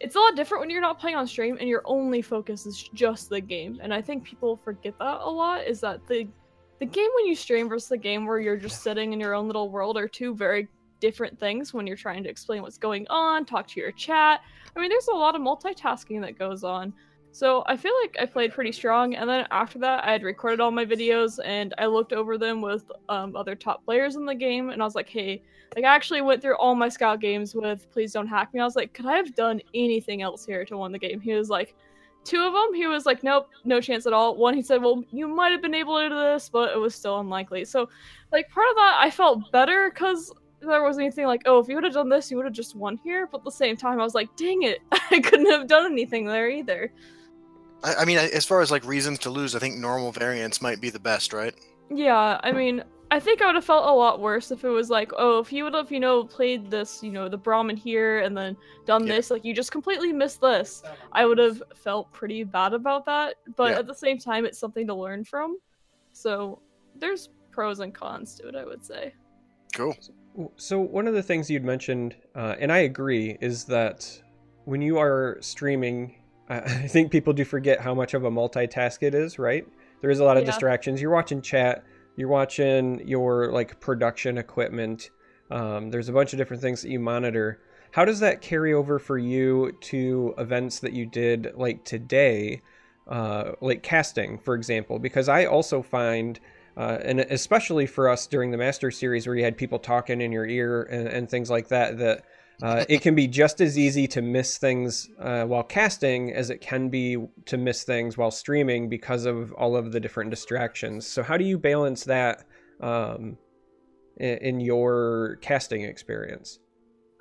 it's 0.00 0.14
a 0.14 0.18
lot 0.18 0.36
different 0.36 0.60
when 0.60 0.70
you're 0.70 0.80
not 0.80 0.98
playing 0.98 1.16
on 1.16 1.26
stream 1.26 1.56
and 1.58 1.68
your 1.68 1.82
only 1.84 2.20
focus 2.20 2.66
is 2.66 2.88
just 2.94 3.30
the 3.30 3.40
game. 3.40 3.78
And 3.82 3.94
I 3.94 4.02
think 4.02 4.24
people 4.24 4.56
forget 4.56 4.98
that 4.98 5.20
a 5.20 5.30
lot. 5.30 5.66
Is 5.66 5.80
that 5.80 6.06
the 6.06 6.28
the 6.78 6.86
game 6.86 7.08
when 7.16 7.26
you 7.26 7.34
stream 7.34 7.68
versus 7.68 7.88
the 7.88 7.96
game 7.96 8.26
where 8.26 8.38
you're 8.38 8.58
just 8.58 8.82
sitting 8.82 9.14
in 9.14 9.20
your 9.20 9.34
own 9.34 9.46
little 9.46 9.70
world 9.70 9.96
are 9.96 10.08
two 10.08 10.34
very 10.34 10.68
different 11.00 11.38
things 11.38 11.72
when 11.72 11.86
you're 11.86 11.96
trying 11.96 12.22
to 12.22 12.28
explain 12.28 12.62
what's 12.62 12.78
going 12.78 13.06
on, 13.08 13.44
talk 13.44 13.66
to 13.68 13.80
your 13.80 13.92
chat. 13.92 14.40
I 14.74 14.80
mean, 14.80 14.90
there's 14.90 15.08
a 15.08 15.14
lot 15.14 15.34
of 15.34 15.40
multitasking 15.40 16.20
that 16.22 16.38
goes 16.38 16.64
on. 16.64 16.92
So 17.36 17.62
I 17.66 17.76
feel 17.76 17.92
like 18.00 18.16
I 18.18 18.24
played 18.24 18.54
pretty 18.54 18.72
strong, 18.72 19.14
and 19.14 19.28
then 19.28 19.46
after 19.50 19.78
that, 19.80 20.02
I 20.06 20.12
had 20.12 20.22
recorded 20.22 20.58
all 20.58 20.70
my 20.70 20.86
videos 20.86 21.38
and 21.44 21.74
I 21.76 21.84
looked 21.84 22.14
over 22.14 22.38
them 22.38 22.62
with 22.62 22.90
um, 23.10 23.36
other 23.36 23.54
top 23.54 23.84
players 23.84 24.16
in 24.16 24.24
the 24.24 24.34
game, 24.34 24.70
and 24.70 24.80
I 24.80 24.86
was 24.86 24.94
like, 24.94 25.10
hey, 25.10 25.42
like 25.74 25.84
I 25.84 25.94
actually 25.94 26.22
went 26.22 26.40
through 26.40 26.56
all 26.56 26.74
my 26.74 26.88
scout 26.88 27.20
games 27.20 27.54
with 27.54 27.90
Please 27.92 28.14
Don't 28.14 28.26
Hack 28.26 28.54
Me. 28.54 28.60
I 28.60 28.64
was 28.64 28.74
like, 28.74 28.94
could 28.94 29.04
I 29.04 29.18
have 29.18 29.34
done 29.34 29.60
anything 29.74 30.22
else 30.22 30.46
here 30.46 30.64
to 30.64 30.78
win 30.78 30.92
the 30.92 30.98
game? 30.98 31.20
He 31.20 31.34
was 31.34 31.50
like, 31.50 31.74
two 32.24 32.40
of 32.40 32.54
them, 32.54 32.72
he 32.72 32.86
was 32.86 33.04
like, 33.04 33.22
nope, 33.22 33.50
no 33.66 33.82
chance 33.82 34.06
at 34.06 34.14
all. 34.14 34.34
One, 34.34 34.54
he 34.54 34.62
said, 34.62 34.82
well, 34.82 35.04
you 35.12 35.28
might 35.28 35.52
have 35.52 35.60
been 35.60 35.74
able 35.74 35.98
to 35.98 36.08
do 36.08 36.14
this, 36.14 36.48
but 36.48 36.72
it 36.72 36.78
was 36.78 36.94
still 36.94 37.20
unlikely. 37.20 37.66
So, 37.66 37.86
like, 38.32 38.48
part 38.48 38.70
of 38.70 38.76
that, 38.76 38.96
I 38.98 39.10
felt 39.10 39.52
better 39.52 39.90
because 39.90 40.32
there 40.62 40.82
wasn't 40.82 41.04
anything 41.04 41.26
like, 41.26 41.42
oh, 41.44 41.58
if 41.58 41.68
you 41.68 41.74
would 41.74 41.84
have 41.84 41.92
done 41.92 42.08
this, 42.08 42.30
you 42.30 42.38
would 42.38 42.46
have 42.46 42.54
just 42.54 42.76
won 42.76 42.98
here. 43.04 43.28
But 43.30 43.40
at 43.40 43.44
the 43.44 43.50
same 43.50 43.76
time, 43.76 44.00
I 44.00 44.04
was 44.04 44.14
like, 44.14 44.34
dang 44.36 44.62
it, 44.62 44.78
I 45.10 45.20
couldn't 45.20 45.50
have 45.50 45.66
done 45.66 45.92
anything 45.92 46.24
there 46.24 46.48
either. 46.48 46.90
I, 47.82 47.94
I 47.94 48.04
mean, 48.04 48.18
as 48.18 48.44
far 48.44 48.60
as 48.60 48.70
like 48.70 48.84
reasons 48.84 49.18
to 49.20 49.30
lose, 49.30 49.54
I 49.54 49.58
think 49.58 49.76
normal 49.76 50.12
variants 50.12 50.60
might 50.60 50.80
be 50.80 50.90
the 50.90 51.00
best, 51.00 51.32
right? 51.32 51.54
Yeah, 51.90 52.40
I 52.42 52.52
mean, 52.52 52.82
I 53.12 53.20
think 53.20 53.40
I 53.40 53.46
would 53.46 53.54
have 53.54 53.64
felt 53.64 53.86
a 53.86 53.92
lot 53.92 54.20
worse 54.20 54.50
if 54.50 54.64
it 54.64 54.68
was 54.68 54.90
like, 54.90 55.12
oh, 55.16 55.38
if 55.38 55.52
you 55.52 55.62
would 55.62 55.74
have, 55.74 55.92
you 55.92 56.00
know, 56.00 56.24
played 56.24 56.68
this, 56.70 57.02
you 57.02 57.12
know, 57.12 57.28
the 57.28 57.36
Brahmin 57.36 57.76
here 57.76 58.20
and 58.20 58.36
then 58.36 58.56
done 58.84 59.06
Yeah. 59.06 59.14
this, 59.14 59.30
like 59.30 59.44
you 59.44 59.54
just 59.54 59.70
completely 59.70 60.12
missed 60.12 60.40
this. 60.40 60.82
I 61.12 61.24
would 61.24 61.38
have 61.38 61.62
felt 61.76 62.12
pretty 62.12 62.42
bad 62.42 62.72
about 62.72 63.06
that. 63.06 63.36
But 63.54 63.72
Yeah. 63.72 63.78
at 63.78 63.86
the 63.86 63.94
same 63.94 64.18
time, 64.18 64.44
it's 64.44 64.58
something 64.58 64.86
to 64.88 64.94
learn 64.94 65.22
from. 65.24 65.58
So 66.12 66.60
there's 66.96 67.28
pros 67.52 67.78
and 67.78 67.94
cons 67.94 68.34
to 68.36 68.48
it, 68.48 68.56
I 68.56 68.64
would 68.64 68.84
say. 68.84 69.14
Cool. 69.74 69.96
So 70.56 70.80
one 70.80 71.06
of 71.06 71.14
the 71.14 71.22
things 71.22 71.48
you'd 71.48 71.64
mentioned, 71.64 72.16
uh, 72.34 72.56
and 72.58 72.72
I 72.72 72.78
agree, 72.78 73.38
is 73.40 73.64
that 73.66 74.20
when 74.64 74.82
you 74.82 74.98
are 74.98 75.38
streaming, 75.40 76.16
I 76.48 76.86
think 76.88 77.10
people 77.10 77.32
do 77.32 77.44
forget 77.44 77.80
how 77.80 77.94
much 77.94 78.14
of 78.14 78.24
a 78.24 78.30
multitask 78.30 79.02
it 79.02 79.14
is. 79.14 79.38
Right? 79.38 79.66
There 80.00 80.10
is 80.10 80.20
a 80.20 80.24
lot 80.24 80.36
of 80.36 80.42
Yeah. 80.42 80.50
distractions. 80.50 81.00
You're 81.00 81.10
watching 81.10 81.42
chat. 81.42 81.84
You're 82.16 82.28
watching 82.28 83.06
your 83.06 83.50
like 83.52 83.80
production 83.80 84.38
equipment. 84.38 85.10
Um, 85.50 85.90
there's 85.90 86.08
a 86.08 86.12
bunch 86.12 86.32
of 86.32 86.38
different 86.38 86.62
things 86.62 86.82
that 86.82 86.90
you 86.90 86.98
monitor. 87.00 87.60
How 87.92 88.04
does 88.04 88.20
that 88.20 88.40
carry 88.40 88.74
over 88.74 88.98
for 88.98 89.16
you 89.16 89.72
to 89.82 90.34
events 90.38 90.80
that 90.80 90.92
you 90.92 91.06
did 91.06 91.52
like 91.54 91.84
today, 91.84 92.62
uh, 93.08 93.52
like 93.60 93.82
casting, 93.82 94.38
for 94.38 94.54
example? 94.54 94.98
Because 94.98 95.28
I 95.28 95.44
also 95.46 95.82
find 95.82 96.40
uh, 96.76 96.98
and 97.02 97.20
especially 97.20 97.86
for 97.86 98.08
us 98.08 98.26
during 98.26 98.50
the 98.50 98.58
master 98.58 98.90
series 98.90 99.26
where 99.26 99.34
you 99.34 99.44
had 99.44 99.56
people 99.56 99.78
talking 99.78 100.20
in 100.20 100.30
your 100.30 100.44
ear 100.46 100.82
and, 100.82 101.08
and 101.08 101.30
things 101.30 101.48
like 101.48 101.68
that 101.68 101.96
that 101.98 102.22
uh, 102.62 102.84
it 102.88 103.02
can 103.02 103.14
be 103.14 103.26
just 103.26 103.60
as 103.60 103.78
easy 103.78 104.06
to 104.06 104.22
miss 104.22 104.58
things 104.58 105.08
uh, 105.20 105.44
while 105.44 105.62
casting 105.62 106.32
as 106.32 106.50
it 106.50 106.60
can 106.60 106.88
be 106.88 107.16
to 107.44 107.56
miss 107.56 107.84
things 107.84 108.16
while 108.16 108.30
streaming 108.30 108.88
because 108.88 109.26
of 109.26 109.52
all 109.52 109.76
of 109.76 109.92
the 109.92 110.00
different 110.00 110.30
distractions 110.30 111.06
so 111.06 111.22
how 111.22 111.36
do 111.36 111.44
you 111.44 111.58
balance 111.58 112.04
that 112.04 112.44
um, 112.80 113.36
in, 114.18 114.60
your 114.60 115.38
casting 115.42 115.82
experience 115.82 116.58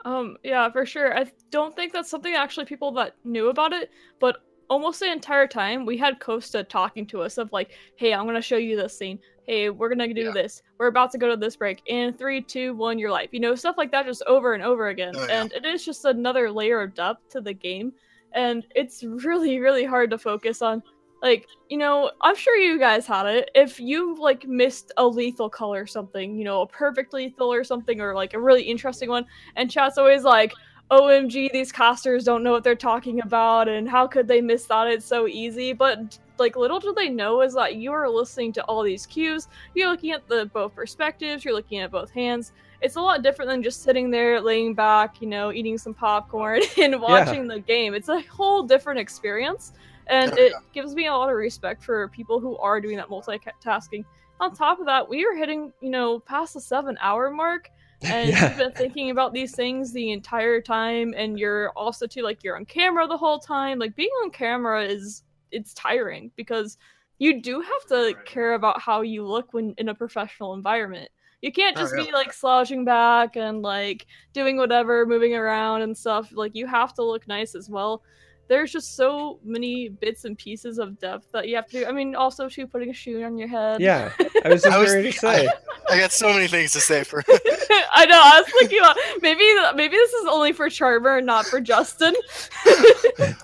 Um, 0.06 0.38
yeah, 0.44 0.70
for 0.72 0.86
sure. 0.86 1.18
I 1.18 1.26
don't 1.50 1.76
think 1.76 1.92
that's 1.92 2.10
something 2.10 2.36
actually 2.36 2.66
people 2.66 2.92
that 2.94 3.16
knew 3.24 3.50
about 3.50 3.74
it, 3.74 3.90
but 4.20 4.38
almost 4.70 5.00
the 5.00 5.12
entire 5.12 5.48
time 5.48 5.86
we 5.86 5.98
had 5.98 6.20
Costa 6.20 6.64
talking 6.64 7.06
to 7.08 7.22
us 7.22 7.38
of 7.38 7.52
like, 7.52 7.72
hey, 7.96 8.14
I'm 8.14 8.26
gonna 8.26 8.42
show 8.42 8.58
you 8.58 8.76
this 8.76 8.98
scene. 8.98 9.20
Hey, 9.44 9.70
we're 9.70 9.90
gonna 9.90 10.14
do 10.14 10.22
Yeah. 10.22 10.32
this. 10.32 10.64
We're 10.78 10.88
about 10.88 11.12
to 11.12 11.18
go 11.18 11.30
to 11.30 11.38
this 11.38 11.56
break. 11.56 11.82
In 11.86 12.14
three, 12.14 12.42
two, 12.42 12.74
one, 12.74 12.98
your 12.98 13.12
life. 13.12 13.30
You 13.32 13.40
know, 13.40 13.56
stuff 13.56 13.78
like 13.78 13.92
that 13.92 14.06
just 14.06 14.24
over 14.26 14.54
and 14.54 14.64
over 14.64 14.88
again. 14.88 15.14
Oh, 15.16 15.26
yeah. 15.28 15.42
And 15.42 15.54
it 15.54 15.66
is 15.66 15.86
just 15.86 16.06
another 16.06 16.52
layer 16.52 16.82
of 16.82 16.96
depth 16.96 17.30
to 17.30 17.42
the 17.42 17.54
game. 17.54 17.94
And 18.34 18.66
it's 18.76 19.04
really, 19.04 19.60
really 19.60 19.86
hard 19.86 20.10
to 20.10 20.18
focus 20.18 20.62
on. 20.62 20.82
Like, 21.22 21.48
you 21.70 21.78
know, 21.78 22.12
I'm 22.22 22.36
sure 22.36 22.58
you 22.58 22.78
guys 22.78 23.08
had 23.08 23.26
it. 23.26 23.50
If 23.56 23.80
you 23.80 24.20
like 24.20 24.46
missed 24.48 24.92
a 24.98 25.08
lethal 25.08 25.50
color 25.50 25.84
or 25.84 25.88
something, 25.88 26.38
you 26.38 26.44
know, 26.44 26.62
a 26.62 26.68
perfect 26.68 27.14
lethal 27.14 27.52
or 27.52 27.64
something, 27.64 28.02
or 28.02 28.14
like 28.14 28.34
a 28.34 28.40
really 28.40 28.64
interesting 28.64 29.10
one, 29.10 29.26
and 29.56 29.72
chat's 29.72 29.98
always 29.98 30.24
like, 30.24 30.54
OMG, 30.92 31.52
these 31.52 31.72
casters 31.72 32.24
don't 32.24 32.44
know 32.44 32.52
what 32.52 32.64
they're 32.64 32.76
talking 32.76 33.22
about, 33.22 33.68
and 33.68 33.90
how 33.90 34.06
could 34.06 34.28
they 34.28 34.42
miss 34.42 34.66
that? 34.66 34.88
It's 34.88 35.06
so 35.06 35.28
easy. 35.28 35.74
But 35.74 36.18
like 36.38 36.56
little 36.56 36.80
do 36.80 36.94
they 36.94 37.10
know 37.10 37.42
is 37.42 37.54
that 37.56 37.76
you 37.76 37.92
are 37.92 38.08
listening 38.10 38.54
to 38.54 38.64
all 38.66 38.84
these 38.84 39.06
cues. 39.06 39.48
You're 39.74 39.90
looking 39.90 40.12
at 40.12 40.28
the 40.28 40.46
both 40.54 40.76
perspectives. 40.76 41.44
You're 41.44 41.56
looking 41.56 41.80
at 41.80 41.92
both 41.92 42.12
hands. 42.12 42.52
It's 42.82 42.98
a 42.98 43.02
lot 43.02 43.24
different 43.24 43.50
than 43.50 43.64
just 43.64 43.82
sitting 43.82 44.12
there, 44.12 44.40
laying 44.40 44.76
back, 44.76 45.22
you 45.22 45.28
know, 45.28 45.52
eating 45.52 45.78
some 45.78 45.94
popcorn 45.94 46.62
and 46.82 47.02
watching 47.02 47.48
the 47.48 47.60
game. 47.60 47.96
It's 47.96 48.10
a 48.10 48.22
whole 48.22 48.64
different 48.64 49.00
experience, 49.00 49.74
and 50.08 50.32
Oh, 50.34 50.36
it 50.38 50.54
gives 50.72 50.94
me 50.94 51.08
a 51.08 51.14
lot 51.14 51.30
of 51.30 51.36
respect 51.36 51.84
for 51.84 52.08
people 52.10 52.40
who 52.40 52.58
are 52.58 52.80
doing 52.80 52.98
that 52.98 53.08
multitasking. 53.08 54.06
On 54.40 54.54
top 54.54 54.80
of 54.80 54.86
that, 54.86 55.08
we 55.08 55.26
are 55.26 55.34
hitting, 55.34 55.72
you 55.82 55.90
know, 55.90 56.20
past 56.20 56.54
the 56.54 56.62
seven 56.62 56.98
hour 57.02 57.32
mark 57.32 57.72
and 58.12 58.30
Yeah. 58.30 58.50
you've 58.50 58.58
been 58.58 58.72
thinking 58.72 59.10
about 59.10 59.34
these 59.34 59.56
things 59.56 59.92
the 59.94 60.12
entire 60.12 60.62
time 60.62 61.14
and 61.16 61.38
you're 61.40 61.70
also 61.72 62.08
too 62.08 62.22
like 62.22 62.44
you're 62.44 62.56
on 62.56 62.66
camera 62.66 63.08
the 63.08 63.18
whole 63.18 63.40
time 63.40 63.80
like 63.80 63.96
being 63.96 64.10
on 64.24 64.32
camera 64.32 64.84
is 64.84 65.24
it's 65.52 65.74
tiring 65.74 66.32
because 66.36 66.78
you 67.20 67.42
do 67.42 67.62
have 67.62 67.86
to 67.88 68.14
care 68.26 68.54
about 68.54 68.82
how 68.82 69.02
you 69.02 69.26
look 69.26 69.54
when 69.54 69.74
in 69.78 69.90
a 69.90 69.96
professional 69.96 70.54
environment 70.54 71.10
you 71.42 71.52
can't 71.52 71.78
Oh, 71.78 71.82
just 71.82 71.96
yeah. 71.96 72.04
be 72.06 72.12
like 72.12 72.34
slouching 72.34 72.86
back 72.86 73.36
and 73.36 73.62
like 73.62 74.06
doing 74.34 74.58
whatever 74.58 75.06
moving 75.06 75.36
around 75.36 75.82
and 75.82 75.96
stuff 75.98 76.32
like 76.34 76.56
you 76.56 76.68
have 76.68 76.94
to 76.96 77.04
look 77.04 77.28
nice 77.28 77.56
as 77.56 77.70
well 77.70 78.04
there's 78.48 78.72
just 78.72 78.96
so 78.96 79.40
many 79.44 79.90
bits 79.90 80.26
and 80.26 80.38
pieces 80.38 80.78
of 80.78 81.00
depth 81.00 81.32
that 81.32 81.48
you 81.48 81.56
have 81.56 81.66
to 81.68 81.80
do 81.80 81.86
i 81.86 81.92
mean 81.92 82.16
also 82.16 82.48
too 82.48 82.68
putting 82.68 82.90
a 82.90 82.94
shoe 82.94 83.24
on 83.24 83.38
your 83.38 83.48
head 83.48 83.80
Yeah, 83.82 84.12
I 84.44 84.50
was 84.50 84.64
just 84.64 84.76
I 84.76 84.78
was- 84.80 84.94
ready 84.94 85.12
to 85.12 85.18
say. 85.18 85.48
I 85.88 86.00
got 86.00 86.12
so 86.12 86.34
many 86.34 86.48
things 86.48 86.72
to 86.72 86.80
say 86.80 87.04
for. 87.04 87.24
I 87.30 88.08
know. 88.08 88.20
I 88.20 88.42
was 88.42 88.52
thinking 88.60 88.80
about 88.80 88.98
maybe 89.22 89.44
maybe 89.76 89.96
this 89.96 90.14
is 90.14 90.26
only 90.28 90.52
for 90.52 90.68
Charmer 90.68 91.18
and 91.18 91.28
not 91.28 91.46
for 91.46 91.62
Justin. 91.62 92.16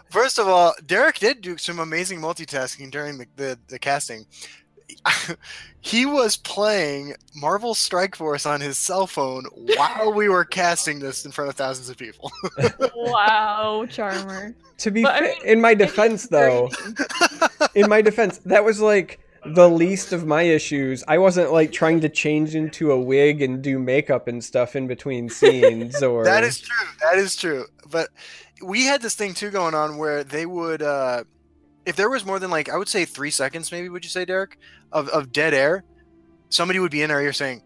First 0.09 0.39
of 0.39 0.47
all, 0.47 0.73
Derek 0.85 1.19
did 1.19 1.41
do 1.41 1.57
some 1.57 1.77
amazing 1.79 2.19
multitasking 2.19 2.89
during 2.89 3.17
the, 3.19 3.27
the, 3.35 3.59
the 3.67 3.77
casting. 3.79 4.25
He 5.81 6.05
was 6.05 6.37
playing 6.37 7.15
Marvel 7.35 7.73
Strike 7.73 8.15
Force 8.15 8.45
on 8.45 8.61
his 8.61 8.77
cell 8.77 9.07
phone 9.07 9.45
while 9.53 10.13
we 10.13 10.29
were 10.29 10.45
casting 10.45 10.99
this 10.99 11.25
in 11.25 11.31
front 11.31 11.49
of 11.49 11.55
thousands 11.55 11.89
of 11.89 11.97
people. 11.97 12.31
wow, 12.95 13.85
Charmer. 13.89 14.55
To 14.79 14.91
be 14.91 15.03
But, 15.03 15.15
I 15.15 15.21
mean, 15.21 15.35
in 15.45 15.61
my 15.61 15.73
defense, 15.73 16.27
though, 16.27 16.69
in 17.75 17.89
my 17.89 18.01
defense, 18.01 18.39
that 18.45 18.63
was 18.63 18.79
like 18.79 19.19
the 19.45 19.69
least 19.69 20.13
of 20.13 20.25
my 20.25 20.43
issues. 20.43 21.03
I 21.07 21.17
wasn't 21.17 21.51
like 21.51 21.71
trying 21.71 22.01
to 22.01 22.09
change 22.09 22.55
into 22.55 22.91
a 22.91 22.99
wig 22.99 23.41
and 23.41 23.61
do 23.61 23.79
makeup 23.79 24.27
and 24.27 24.43
stuff 24.43 24.75
in 24.75 24.87
between 24.87 25.29
scenes 25.29 26.01
or 26.01 26.23
That 26.23 26.43
is 26.43 26.59
true. 26.59 26.87
That 27.01 27.17
is 27.17 27.35
true. 27.35 27.65
But 27.89 28.09
we 28.63 28.85
had 28.85 29.01
this 29.01 29.15
thing 29.15 29.33
too 29.33 29.49
going 29.49 29.73
on 29.73 29.97
where 29.97 30.23
they 30.23 30.45
would, 30.45 30.81
uh, 30.81 31.23
if 31.85 31.95
there 31.95 32.09
was 32.09 32.25
more 32.25 32.39
than 32.39 32.51
like 32.51 32.69
I 32.69 32.77
would 32.77 32.89
say 32.89 33.05
three 33.05 33.31
seconds, 33.31 33.71
maybe 33.71 33.89
would 33.89 34.03
you 34.03 34.09
say, 34.09 34.25
Derek, 34.25 34.57
of, 34.91 35.07
of 35.09 35.31
dead 35.31 35.53
air, 35.53 35.83
somebody 36.49 36.79
would 36.79 36.91
be 36.91 37.01
in 37.01 37.11
our 37.11 37.21
ear 37.21 37.33
saying, 37.33 37.63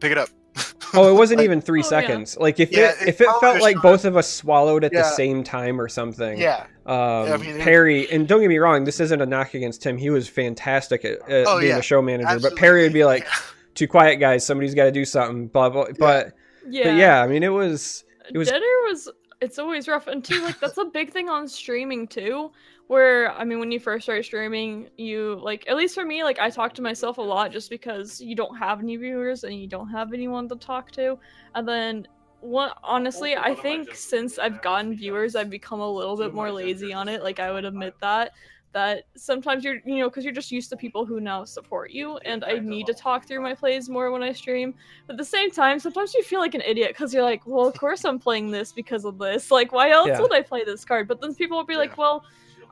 "Pick 0.00 0.12
it 0.12 0.18
up." 0.18 0.28
Oh, 0.94 1.10
it 1.14 1.18
wasn't 1.18 1.36
Like, 1.38 1.44
even 1.44 1.60
three 1.60 1.80
Oh, 1.80 1.84
yeah. 1.84 1.88
seconds. 1.88 2.38
Like 2.38 2.58
if 2.60 2.72
Yeah, 2.72 2.92
it 2.92 3.02
it 3.02 3.08
if 3.08 3.20
it 3.20 3.26
probably 3.26 3.40
felt 3.50 3.60
like 3.62 3.74
not- 3.76 3.82
both 3.82 4.04
of 4.06 4.16
us 4.16 4.32
swallowed 4.32 4.84
at 4.84 4.92
the 4.92 5.04
same 5.04 5.44
time 5.44 5.78
or 5.78 5.86
something. 5.86 6.38
Yeah. 6.38 6.64
Um, 6.86 6.96
I 7.30 7.36
mean, 7.36 7.58
Perry, 7.60 8.10
and 8.10 8.26
don't 8.26 8.40
get 8.40 8.48
me 8.48 8.56
wrong, 8.56 8.84
this 8.84 8.98
isn't 8.98 9.20
a 9.20 9.26
knock 9.26 9.52
against 9.52 9.84
him. 9.84 9.98
He 9.98 10.08
was 10.08 10.28
fantastic 10.30 11.04
at, 11.04 11.18
at 11.28 11.46
Oh, 11.46 11.58
being 11.60 11.72
yeah. 11.72 11.78
a 11.78 11.82
show 11.82 12.00
manager. 12.00 12.40
But 12.40 12.56
Perry 12.56 12.84
would 12.84 12.94
be 12.94 13.04
like, 13.04 13.26
"Too 13.74 13.86
quiet, 13.86 14.16
guys. 14.16 14.46
Somebody's 14.46 14.74
got 14.74 14.84
to 14.84 14.90
do 14.90 15.04
something." 15.04 15.48
Blah 15.48 15.68
blah. 15.68 15.86
But 15.98 16.32
Yeah. 16.66 16.84
but 16.84 16.94
yeah, 16.96 17.22
I 17.22 17.26
mean, 17.26 17.42
it 17.42 17.52
was 17.52 18.04
it 18.32 18.38
was- 18.38 18.48
Dead 18.48 18.62
Air 18.62 18.82
was 18.90 19.10
it's 19.40 19.58
always 19.58 19.86
rough 19.86 20.06
and 20.06 20.24
too 20.24 20.42
like 20.42 20.58
that's 20.60 20.78
a 20.78 20.84
big 20.84 21.12
thing 21.12 21.28
on 21.28 21.46
streaming 21.46 22.06
too 22.06 22.50
where 22.88 23.32
i 23.32 23.44
mean 23.44 23.58
when 23.60 23.70
you 23.70 23.78
first 23.78 24.04
start 24.04 24.24
streaming 24.24 24.88
you 24.96 25.38
like 25.42 25.64
at 25.68 25.76
least 25.76 25.94
for 25.94 26.04
me 26.04 26.24
like 26.24 26.38
i 26.38 26.50
talk 26.50 26.74
to 26.74 26.82
myself 26.82 27.18
a 27.18 27.22
lot 27.22 27.52
just 27.52 27.70
because 27.70 28.20
you 28.20 28.34
don't 28.34 28.56
have 28.56 28.80
any 28.80 28.96
viewers 28.96 29.44
and 29.44 29.54
you 29.54 29.66
don't 29.66 29.88
have 29.88 30.12
anyone 30.12 30.48
to 30.48 30.56
talk 30.56 30.90
to. 30.90 31.18
And 31.54 31.68
then 31.68 32.06
one 32.40 32.70
honestly 32.84 33.36
i 33.36 33.52
think 33.52 33.94
since 33.96 34.38
i've 34.38 34.62
gotten 34.62 34.94
viewers 34.94 35.34
i've 35.34 35.50
become 35.50 35.80
a 35.80 35.90
little 35.90 36.16
bit 36.16 36.32
more 36.32 36.52
lazy 36.52 36.92
on 36.92 37.08
it. 37.08 37.22
Like 37.22 37.40
i 37.40 37.50
would 37.50 37.64
admit 37.64 37.94
that 38.00 38.32
that 38.72 39.04
sometimes 39.16 39.64
you're 39.64 39.76
you 39.86 39.98
know 39.98 40.08
because 40.08 40.24
you're 40.24 40.32
just 40.32 40.50
used 40.52 40.68
to 40.70 40.76
people 40.76 41.06
who 41.06 41.20
now 41.20 41.44
support 41.44 41.90
you 41.90 42.18
and 42.18 42.44
i 42.44 42.58
need 42.58 42.86
to 42.86 42.92
talk 42.94 43.26
through 43.26 43.40
my 43.40 43.54
plays 43.54 43.88
more 43.88 44.10
when 44.10 44.22
i 44.22 44.32
stream 44.32 44.74
but 45.06 45.14
at 45.14 45.18
the 45.18 45.24
same 45.24 45.50
time 45.50 45.78
sometimes 45.78 46.12
you 46.14 46.22
feel 46.22 46.40
like 46.40 46.54
an 46.54 46.60
idiot 46.62 46.90
because 46.90 47.14
you're 47.14 47.22
like 47.22 47.40
well 47.46 47.66
of 47.66 47.74
course 47.74 48.04
i'm 48.04 48.18
playing 48.18 48.50
this 48.50 48.72
because 48.72 49.04
of 49.04 49.18
this 49.18 49.50
like 49.58 49.72
why 49.72 49.90
else 49.90 50.08
Yeah. 50.08 50.20
would 50.20 50.34
i 50.34 50.42
play 50.42 50.64
this 50.64 50.84
card 50.84 51.08
but 51.08 51.20
then 51.20 51.34
people 51.34 51.56
will 51.56 51.66
be 51.66 51.76
like 51.76 51.96
well 51.96 52.22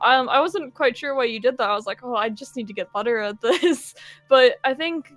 um, 0.03 0.29
I 0.29 0.39
wasn't 0.39 0.75
quite 0.75 0.95
sure 0.95 1.15
why 1.15 1.23
you 1.23 1.39
did 1.39 1.57
that. 1.57 1.71
I 1.71 1.73
was 1.73 1.87
like, 1.87 2.03
oh, 2.03 2.13
I 2.13 2.29
just 2.29 2.55
need 2.55 2.67
to 2.67 2.73
get 2.73 2.93
better 2.93 3.17
at 3.17 3.41
this. 3.41 3.95
But 4.29 4.57
I 4.63 4.75
think 4.75 5.11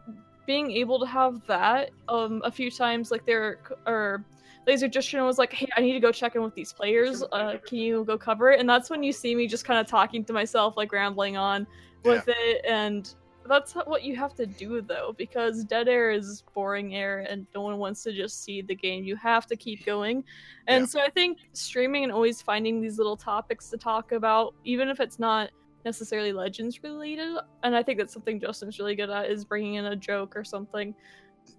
being 0.47 0.71
able 0.71 0.99
to 1.01 1.07
have 1.07 1.47
that 1.49 1.91
um 2.09 2.41
a 2.47 2.51
few 2.51 2.71
times, 2.71 3.11
like 3.11 3.27
there 3.27 3.59
or 3.87 4.25
Laser 4.71 4.87
Justin 4.87 5.25
was 5.25 5.37
like, 5.37 5.53
hey, 5.53 5.67
I 5.77 5.81
need 5.81 5.95
to 5.95 6.00
go 6.00 6.12
check 6.12 6.37
in 6.37 6.43
with 6.45 6.55
these 6.55 6.73
players. 6.73 7.25
Uh, 7.33 7.57
can 7.67 7.79
you 7.79 8.05
go 8.05 8.17
cover 8.17 8.53
it? 8.53 8.61
And 8.61 8.69
that's 8.69 8.89
when 8.89 9.03
you 9.03 9.12
see 9.12 9.35
me 9.35 9.49
just 9.49 9.65
kind 9.65 9.81
of 9.81 9.89
talking 9.89 10.25
to 10.27 10.33
myself, 10.33 10.77
like 10.77 10.93
rambling 10.93 11.37
on 11.37 11.67
with 12.05 12.25
it, 12.29 12.65
and 12.69 13.12
that's 13.49 13.73
what 13.73 14.05
you 14.05 14.15
have 14.15 14.33
to 14.35 14.47
do 14.47 14.81
though, 14.81 15.12
because 15.19 15.65
dead 15.65 15.89
air 15.89 16.12
is 16.12 16.45
boring 16.55 16.95
air, 16.95 17.27
and 17.29 17.49
no 17.53 17.62
one 17.62 17.79
wants 17.79 18.05
to 18.05 18.12
just 18.12 18.45
see 18.45 18.62
the 18.62 18.77
game. 18.77 19.03
You 19.03 19.17
have 19.17 19.45
to 19.47 19.57
keep 19.57 19.85
going, 19.85 20.23
and 20.69 20.83
Yeah. 20.83 20.87
so 20.87 21.00
I 21.00 21.11
think 21.11 21.39
streaming 21.53 22.05
and 22.05 22.12
always 22.12 22.41
finding 22.41 22.81
these 22.81 22.97
little 22.97 23.17
topics 23.17 23.69
to 23.71 23.77
talk 23.77 24.12
about, 24.12 24.55
even 24.65 24.89
if 24.89 25.00
it's 25.00 25.19
not 25.19 25.50
necessarily 25.85 26.33
legends 26.33 26.83
related, 26.85 27.39
and 27.65 27.75
I 27.75 27.83
think 27.83 27.99
that's 27.99 28.12
something 28.12 28.39
Justin's 28.39 28.79
really 28.79 28.95
good 28.95 29.11
at 29.11 29.29
is 29.29 29.45
bringing 29.45 29.75
in 29.75 29.87
a 29.87 29.97
joke 29.97 30.37
or 30.37 30.45
something. 30.45 30.95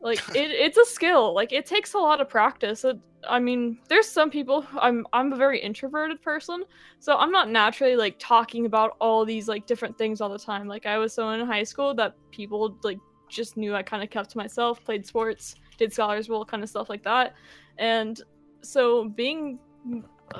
Like 0.01 0.19
it, 0.35 0.49
it's 0.51 0.77
a 0.77 0.85
skill. 0.85 1.33
Like 1.33 1.51
it 1.53 1.65
takes 1.65 1.93
a 1.93 1.97
lot 1.99 2.21
of 2.21 2.27
practice. 2.29 2.83
It, 2.85 2.97
I 3.29 3.37
mean, 3.39 3.77
there's 3.87 4.07
some 4.09 4.31
people. 4.31 4.65
I'm 4.79 5.05
I'm 5.13 5.31
a 5.31 5.35
very 5.35 5.59
introverted 5.59 6.21
person, 6.23 6.63
so 6.99 7.17
I'm 7.17 7.31
not 7.31 7.49
naturally 7.51 7.95
like 7.95 8.15
talking 8.17 8.65
about 8.65 8.95
all 8.99 9.25
these 9.25 9.47
like 9.47 9.67
different 9.67 9.97
things 9.97 10.19
all 10.21 10.29
the 10.29 10.39
time. 10.39 10.67
Like 10.67 10.87
I 10.87 10.97
was 10.97 11.13
so 11.13 11.29
in 11.29 11.45
high 11.45 11.63
school 11.63 11.93
that 11.95 12.15
people 12.31 12.75
like 12.83 12.97
just 13.29 13.57
knew 13.57 13.75
I 13.75 13.83
kind 13.83 14.01
of 14.01 14.09
kept 14.09 14.31
to 14.31 14.37
myself, 14.39 14.83
played 14.83 15.05
sports, 15.05 15.55
did 15.77 15.93
scholars 15.93 16.27
bowl, 16.27 16.43
kind 16.45 16.63
of 16.63 16.69
stuff 16.69 16.89
like 16.89 17.03
that, 17.03 17.35
and 17.77 18.19
so 18.61 19.07
being 19.09 19.59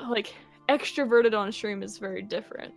like 0.08 0.34
extroverted 0.68 1.38
on 1.38 1.52
stream 1.52 1.82
is 1.84 1.98
very 1.98 2.22
different. 2.22 2.74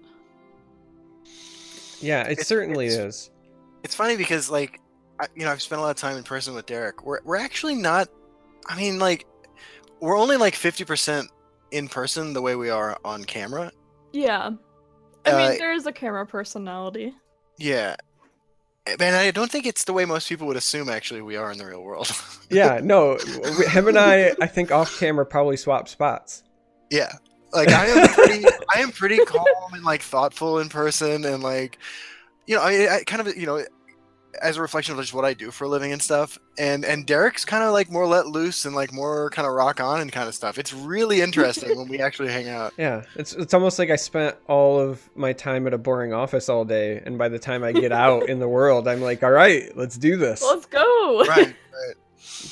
yeah, 1.99 2.23
it 2.23 2.33
It's- 2.33 2.47
certainly 2.47 2.87
it's- 2.87 2.99
is. 2.99 3.31
it's 3.83 3.95
funny 3.95 4.17
because 4.17 4.49
like 4.49 4.79
I, 5.19 5.27
you 5.35 5.45
know 5.45 5.51
i've 5.51 5.61
spent 5.61 5.79
a 5.79 5.83
lot 5.83 5.91
of 5.91 5.97
time 5.97 6.17
in 6.17 6.23
person 6.23 6.53
with 6.55 6.65
derek. 6.65 7.05
We're, 7.05 7.21
we're 7.23 7.37
actually 7.37 7.75
not 7.75 8.09
i 8.67 8.75
mean 8.77 8.99
like 8.99 9.25
we're 10.01 10.17
only 10.17 10.35
like 10.37 10.53
50% 10.55 11.27
in 11.71 11.87
person 11.87 12.33
the 12.33 12.41
way 12.41 12.55
we 12.55 12.69
are 12.69 12.97
on 13.05 13.23
camera. 13.23 13.71
Yeah, 14.11 14.51
I 15.25 15.29
Uh, 15.31 15.37
mean 15.49 15.57
there 15.57 15.73
is 15.73 15.85
a 15.85 15.91
camera 15.91 16.25
personality. 16.25 17.13
yeah. 17.57 17.95
And 18.87 19.01
i 19.15 19.31
don't 19.31 19.49
think 19.49 19.65
it's 19.65 19.85
the 19.85 19.93
way 19.93 20.05
most 20.05 20.29
people 20.29 20.45
would 20.47 20.57
assume 20.57 20.89
actually 20.89 21.21
we 21.21 21.37
are 21.37 21.51
in 21.51 21.57
the 21.57 21.65
real 21.65 21.81
world. 21.81 22.11
Yeah, 22.51 22.79
no, 22.83 23.17
him 23.69 23.87
and 23.87 23.97
I, 23.97 24.33
I 24.39 24.45
think 24.47 24.71
off 24.71 24.99
camera 24.99 25.25
probably 25.25 25.57
swap 25.57 25.87
spots. 25.89 26.43
yeah. 26.91 27.11
Like 27.53 27.69
i 27.69 27.85
am 27.87 28.07
pretty 28.09 28.45
i 28.75 28.79
am 28.81 28.91
pretty 28.91 29.17
calm 29.25 29.45
and 29.73 29.83
like 29.85 30.01
thoughtful 30.01 30.59
in 30.59 30.67
person 30.69 31.23
and 31.25 31.41
like 31.41 31.79
you 32.47 32.55
know 32.55 32.61
i, 32.61 32.97
I 32.97 33.03
kind 33.05 33.25
of 33.25 33.35
you 33.37 33.45
know 33.45 33.63
as 34.41 34.57
a 34.57 34.61
reflection 34.61 34.93
of 34.93 35.01
just 35.01 35.13
what 35.13 35.25
I 35.25 35.33
do 35.33 35.51
for 35.51 35.65
a 35.65 35.67
living 35.67 35.91
and 35.91 36.01
stuff. 36.01 36.39
And 36.57 36.85
and 36.85 37.05
Derek's 37.05 37.45
kind 37.45 37.63
of 37.63 37.73
like 37.73 37.89
more 37.91 38.07
let 38.07 38.27
loose 38.27 38.65
and 38.65 38.75
like 38.75 38.93
more 38.93 39.29
kind 39.31 39.47
of 39.47 39.53
rock 39.53 39.79
on 39.79 40.01
and 40.01 40.11
kind 40.11 40.27
of 40.27 40.35
stuff. 40.35 40.57
It's 40.57 40.73
really 40.73 41.21
interesting 41.21 41.77
when 41.77 41.87
we 41.87 41.99
actually 41.99 42.31
hang 42.31 42.49
out. 42.49 42.73
Yeah, 42.85 43.03
it's 43.15 43.33
it's 43.33 43.53
almost 43.53 43.79
like 43.79 43.89
I 43.89 43.95
spent 43.95 44.35
all 44.47 44.79
of 44.79 45.09
my 45.15 45.33
time 45.33 45.65
at 45.65 45.73
a 45.73 45.77
boring 45.77 46.13
office 46.13 46.49
all 46.49 46.65
day, 46.65 47.01
and 47.05 47.17
by 47.17 47.29
the 47.29 47.39
time 47.39 47.63
I 47.63 47.71
get 47.71 47.91
out 47.91 48.29
in 48.29 48.39
the 48.39 48.47
world, 48.47 48.87
I'm 48.87 49.01
like, 49.01 49.23
all 49.23 49.31
right, 49.31 49.75
let's 49.77 49.97
do 49.97 50.17
this. 50.17 50.43
Let's 50.43 50.65
go. 50.65 51.23
Right, 51.25 51.47
right. 51.47 51.95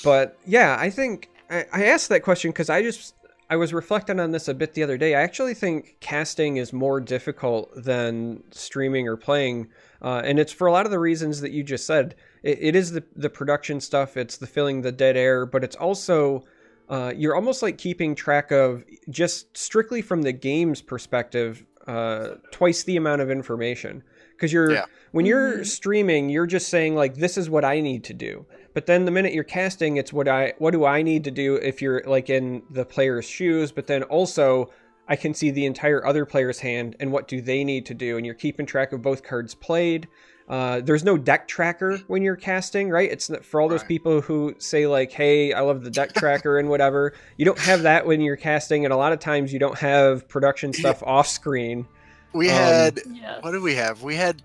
But 0.04 0.38
yeah, 0.46 0.78
I 0.80 0.90
think 0.90 1.30
I, 1.50 1.66
I 1.74 1.86
asked 1.86 2.10
that 2.10 2.24
question 2.24 2.52
because 2.52 2.70
I 2.70 2.82
just 2.82 3.16
I 3.54 3.56
was 3.56 3.72
reflecting 3.72 4.20
on 4.20 4.32
this 4.32 4.48
a 4.48 4.54
bit 4.56 4.74
the 4.74 4.82
other 4.82 4.98
day. 4.98 5.14
I 5.14 5.22
actually 5.22 5.54
think 5.54 5.98
casting 6.00 6.58
is 6.58 6.74
more 6.74 7.00
difficult 7.00 7.72
than 7.76 8.42
streaming 8.50 9.08
or 9.08 9.16
playing, 9.16 9.68
uh, 10.02 10.24
and 10.26 10.40
it's 10.40 10.52
for 10.52 10.66
a 10.66 10.72
lot 10.72 10.88
of 10.88 10.92
the 10.92 10.98
reasons 10.98 11.40
that 11.42 11.52
you 11.52 11.62
just 11.62 11.86
said. 11.86 12.16
It, 12.42 12.58
it 12.60 12.76
is 12.76 12.94
the 12.94 13.04
the 13.16 13.30
production 13.30 13.80
stuff, 13.80 14.18
it's 14.18 14.38
the 14.38 14.48
filling 14.48 14.82
the 14.82 14.92
dead 14.92 15.16
air, 15.16 15.46
but 15.46 15.64
it's 15.64 15.76
also 15.76 16.44
uh, 16.90 17.14
you're 17.16 17.36
almost 17.36 17.62
like 17.62 17.78
keeping 17.78 18.16
track 18.16 18.50
of 18.52 18.84
just 19.12 19.56
strictly 19.56 20.02
from 20.02 20.24
the 20.24 20.32
game's 20.34 20.82
perspective, 20.82 21.64
uh, 21.86 22.30
twice 22.52 22.82
the 22.84 22.98
amount 22.98 23.22
of 23.22 23.30
information 23.30 24.02
because 24.32 24.52
you're 24.52 24.72
Yeah. 24.74 24.86
when 25.12 25.28
you're 25.28 25.60
Mhm. 25.60 25.66
streaming, 25.68 26.30
you're 26.30 26.48
just 26.48 26.70
saying 26.70 26.96
like 26.96 27.18
this 27.18 27.38
is 27.38 27.52
what 27.52 27.64
I 27.64 27.82
need 27.82 28.04
to 28.06 28.16
do. 28.16 28.48
But 28.74 28.86
then 28.88 29.06
the 29.06 29.12
minute 29.12 29.34
you're 29.34 29.44
casting, 29.44 29.98
it's 29.98 30.12
what 30.13 30.27
I 30.27 30.53
what 30.58 30.72
do 30.72 30.86
I 30.86 31.01
need 31.01 31.24
to 31.25 31.32
do 31.32 31.56
if 31.56 31.82
you're 31.82 32.01
like 32.06 32.30
in 32.30 32.63
the 32.70 32.86
player's 32.86 33.25
shoes. 33.25 33.72
But 33.72 33.88
then 33.88 34.03
also, 34.03 34.72
I 35.08 35.15
can 35.15 35.34
see 35.34 35.51
the 35.51 35.65
entire 35.65 36.06
other 36.06 36.25
player's 36.25 36.60
hand 36.60 36.96
and 37.00 37.12
what 37.12 37.27
do 37.27 37.42
they 37.42 37.63
need 37.63 37.86
to 37.88 37.94
do, 37.94 38.18
and 38.18 38.25
you're 38.25 38.36
keeping 38.36 38.65
track 38.65 38.94
of 38.94 39.01
both 39.01 39.22
cards 39.24 39.53
played. 39.53 40.08
Uh, 40.50 40.82
there's 40.82 41.06
no 41.06 41.18
deck 41.18 41.48
tracker 41.48 41.98
when 42.08 42.22
you're 42.22 42.36
casting, 42.36 42.89
right? 42.89 43.10
It's 43.10 43.30
not, 43.30 43.46
for 43.46 43.62
all 43.62 43.70
those 43.70 43.80
Right. 43.82 43.88
people 43.88 44.20
who 44.22 44.56
say 44.60 44.88
like, 44.88 45.12
"Hey, 45.12 45.53
I 45.53 45.62
love 45.62 45.84
the 45.84 45.89
deck 45.89 46.13
tracker" 46.13 46.58
and 46.58 46.68
whatever. 46.68 47.13
You 47.38 47.46
don't 47.46 47.60
have 47.60 47.84
that 47.84 48.06
when 48.06 48.20
you're 48.22 48.36
casting, 48.36 48.84
and 48.86 48.94
a 48.94 48.98
lot 48.98 49.13
of 49.13 49.20
times 49.20 49.53
you 49.53 49.60
don't 49.60 49.77
have 49.80 50.27
production 50.27 50.74
stuff 50.82 51.01
off 51.03 51.27
screen. 51.27 51.86
We 52.34 52.50
Um, 52.50 52.56
had 52.56 53.00
Yeah. 53.13 53.39
what 53.42 53.51
did 53.51 53.62
we 53.62 53.75
have? 53.75 54.03
We 54.03 54.15
had 54.15 54.42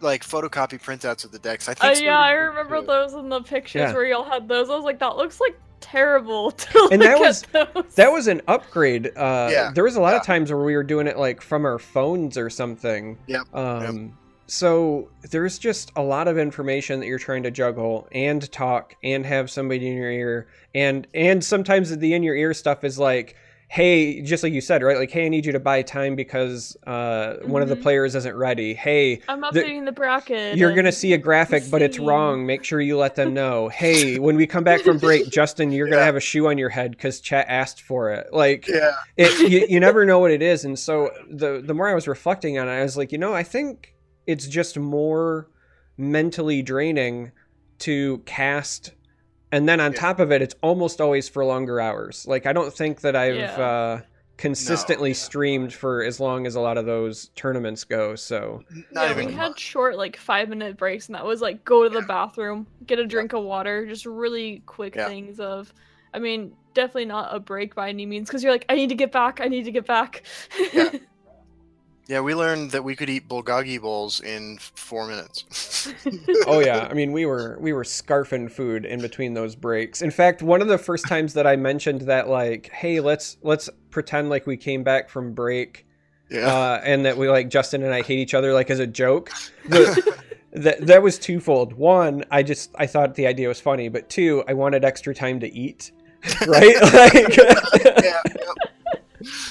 like 0.00 0.24
photocopy 0.24 0.80
printouts 0.80 1.24
of 1.24 1.32
the 1.32 1.38
decks. 1.38 1.68
I 1.68 1.72
Uh, 1.72 1.74
think. 1.74 1.96
some 1.96 2.04
yeah, 2.06 2.18
I 2.18 2.32
remember 2.32 2.80
do. 2.80 2.86
those 2.86 3.12
in 3.14 3.28
the 3.28 3.42
pictures 3.42 3.80
Yeah. 3.80 3.92
where 3.94 4.04
y'all 4.06 4.24
had 4.24 4.48
those. 4.48 4.70
I 4.70 4.74
was 4.76 4.84
like, 4.84 4.98
that 5.00 5.16
looks 5.16 5.40
like 5.40 5.58
terrible 5.80 6.50
to 6.52 6.88
And 6.92 7.00
look 7.00 7.10
that 7.10 7.20
was- 7.20 7.42
at 7.54 7.74
those. 7.74 7.94
That 7.94 8.12
was 8.12 8.26
an 8.28 8.42
upgrade. 8.48 9.08
Uh, 9.16 9.48
Yeah, 9.52 9.70
there 9.74 9.84
was 9.84 9.96
a 9.96 10.00
lot 10.00 10.14
of 10.14 10.22
times 10.22 10.52
where 10.52 10.62
we 10.62 10.74
were 10.76 10.82
doing 10.82 11.06
it 11.06 11.16
like 11.18 11.40
from 11.40 11.64
our 11.64 11.78
phones 11.78 12.36
or 12.36 12.50
something. 12.50 13.18
Yep, 13.26 13.54
Um, 13.54 14.16
So 14.46 15.08
there's 15.30 15.58
just 15.58 15.92
a 15.94 16.02
lot 16.02 16.26
of 16.26 16.36
information 16.36 16.98
that 17.00 17.06
you're 17.06 17.20
trying 17.20 17.44
to 17.44 17.50
juggle 17.52 18.08
and 18.10 18.50
talk 18.50 18.96
and 19.04 19.24
have 19.24 19.48
somebody 19.48 19.86
in 19.88 19.96
your 19.96 20.10
ear 20.10 20.48
and 20.74 21.06
and 21.14 21.44
sometimes 21.44 21.96
the 21.96 22.14
in 22.14 22.22
your 22.22 22.34
ear 22.34 22.52
stuff 22.54 22.82
is 22.84 22.98
like. 22.98 23.36
Hey, 23.72 24.20
just 24.20 24.42
like 24.42 24.52
you 24.52 24.60
said, 24.60 24.82
right? 24.82 24.96
Like, 24.96 25.12
hey, 25.12 25.26
I 25.26 25.28
need 25.28 25.46
you 25.46 25.52
to 25.52 25.60
buy 25.60 25.82
time 25.82 26.16
because 26.16 26.76
uh, 26.88 27.36
one 27.44 27.62
of 27.62 27.68
the 27.68 27.76
Mhm. 27.76 27.82
players 27.82 28.16
isn't 28.16 28.34
ready. 28.34 28.74
Hey, 28.74 29.20
I'm 29.28 29.40
the- 29.42 29.46
updating 29.46 29.84
the, 29.84 29.92
bracket. 29.92 30.58
you're 30.58 30.74
gonna 30.74 30.90
see 30.90 31.12
a 31.12 31.18
graphic, 31.18 31.62
but 31.70 31.80
it's 31.80 32.00
wrong. 32.00 32.44
Make 32.44 32.64
sure 32.64 32.80
you 32.80 32.98
let 32.98 33.14
them 33.14 33.32
know. 33.32 33.68
Hey, 33.68 34.18
when 34.18 34.34
we 34.34 34.44
come 34.48 34.64
back 34.64 34.80
from 34.80 34.98
break, 34.98 35.30
Justin, 35.30 35.70
you're 35.70 35.88
gonna 35.88 36.02
have 36.02 36.16
a 36.16 36.20
shoe 36.20 36.48
on 36.48 36.58
your 36.58 36.68
head 36.70 36.90
because 36.90 37.20
chat 37.20 37.46
asked 37.48 37.80
for 37.82 38.10
it. 38.10 38.32
Like, 38.32 38.66
Yeah. 38.66 38.90
it, 39.16 39.48
you, 39.48 39.64
you 39.68 39.78
never 39.88 40.04
know 40.04 40.18
what 40.18 40.32
it 40.32 40.42
is. 40.42 40.64
And 40.64 40.76
so 40.76 41.10
the 41.30 41.62
the 41.64 41.72
more 41.72 41.86
I 41.88 41.94
was 41.94 42.08
reflecting 42.08 42.58
on 42.58 42.66
it, 42.66 42.72
I 42.72 42.82
was 42.82 42.96
like, 42.96 43.12
you 43.12 43.18
know, 43.18 43.34
I 43.34 43.44
think 43.44 43.94
it's 44.26 44.48
just 44.48 44.76
more 44.80 45.48
mentally 45.96 46.60
draining 46.60 47.30
to 47.80 48.18
cast. 48.26 48.94
And 49.52 49.68
then 49.68 49.80
on 49.80 49.92
Yeah. 49.92 49.98
top 50.00 50.20
of 50.20 50.30
it, 50.32 50.42
it's 50.42 50.54
almost 50.62 51.00
always 51.00 51.28
for 51.28 51.44
longer 51.44 51.80
hours. 51.80 52.26
Like 52.26 52.46
I 52.46 52.52
don't 52.52 52.72
think 52.72 53.00
that 53.00 53.16
I've 53.16 53.36
Yeah. 53.36 53.60
uh, 53.60 54.00
consistently 54.36 55.10
yeah. 55.10 55.14
streamed 55.16 55.72
for 55.72 56.02
as 56.02 56.18
long 56.18 56.46
as 56.46 56.54
a 56.54 56.60
lot 56.60 56.78
of 56.78 56.86
those 56.86 57.28
tournaments 57.36 57.84
go. 57.84 58.14
So 58.14 58.62
Not 58.92 59.04
yeah, 59.06 59.10
even 59.10 59.26
we 59.26 59.32
had 59.32 59.58
short 59.58 59.96
like 59.98 60.16
five 60.16 60.48
minute 60.48 60.76
breaks, 60.78 61.08
and 61.08 61.14
that 61.14 61.26
was 61.26 61.42
like 61.42 61.64
go 61.64 61.82
to 61.82 61.90
the 61.90 62.02
bathroom, 62.06 62.66
get 62.86 62.98
a 62.98 63.06
drink 63.06 63.32
of 63.34 63.42
water, 63.44 63.86
just 63.86 64.06
really 64.06 64.62
quick 64.66 64.94
Yeah. 64.96 65.08
things. 65.08 65.40
Of, 65.40 65.74
I 66.14 66.20
mean, 66.20 66.52
definitely 66.72 67.04
not 67.06 67.34
a 67.34 67.40
break 67.40 67.74
by 67.74 67.88
any 67.90 68.06
means, 68.06 68.28
because 68.28 68.42
you're 68.42 68.52
like, 68.52 68.64
I 68.68 68.76
need 68.76 68.88
to 68.88 68.94
get 68.94 69.12
back, 69.12 69.40
I 69.42 69.48
need 69.48 69.64
to 69.64 69.72
get 69.72 69.86
back. 69.86 70.22
Yeah. 70.72 70.90
Yeah, 72.10 72.18
we 72.22 72.34
learned 72.34 72.72
that 72.72 72.82
we 72.82 72.96
could 72.96 73.08
eat 73.08 73.28
bulgogi 73.28 73.80
bowls 73.80 74.20
in 74.20 74.58
four 74.58 75.06
minutes. 75.06 75.94
oh 76.46 76.58
yeah 76.58 76.88
i 76.90 76.94
mean 76.94 77.12
we 77.12 77.24
were 77.24 77.56
we 77.60 77.72
were 77.72 77.84
scarfing 77.84 78.50
food 78.50 78.84
in 78.84 79.00
between 79.00 79.34
those 79.34 79.54
breaks 79.54 80.02
in 80.02 80.10
fact 80.10 80.42
one 80.42 80.60
of 80.60 80.68
the 80.68 80.76
first 80.76 81.06
times 81.06 81.32
that 81.34 81.46
i 81.46 81.56
mentioned 81.56 82.02
that 82.02 82.28
like 82.28 82.68
hey 82.72 83.00
let's 83.00 83.36
let's 83.42 83.70
pretend 83.90 84.28
like 84.28 84.46
we 84.46 84.56
came 84.56 84.82
back 84.82 85.08
from 85.08 85.32
break 85.32 85.86
yeah. 86.30 86.46
uh, 86.46 86.80
and 86.84 87.04
that 87.06 87.16
we 87.16 87.28
like 87.28 87.48
justin 87.48 87.82
and 87.82 87.94
i 87.94 88.02
hate 88.02 88.18
each 88.18 88.34
other 88.34 88.52
like 88.52 88.70
as 88.70 88.80
a 88.80 88.86
joke 88.86 89.30
the, 89.68 90.18
that 90.52 90.84
that 90.86 91.02
was 91.02 91.18
twofold 91.18 91.72
one 91.72 92.24
i 92.30 92.42
just 92.42 92.70
i 92.76 92.86
thought 92.86 93.14
the 93.14 93.26
idea 93.26 93.48
was 93.48 93.60
funny 93.60 93.88
but 93.88 94.08
two 94.08 94.42
i 94.48 94.52
wanted 94.52 94.84
extra 94.84 95.14
time 95.14 95.38
to 95.40 95.52
eat 95.54 95.92
right 96.46 96.76
like 96.92 97.36
yeah. 98.04 98.22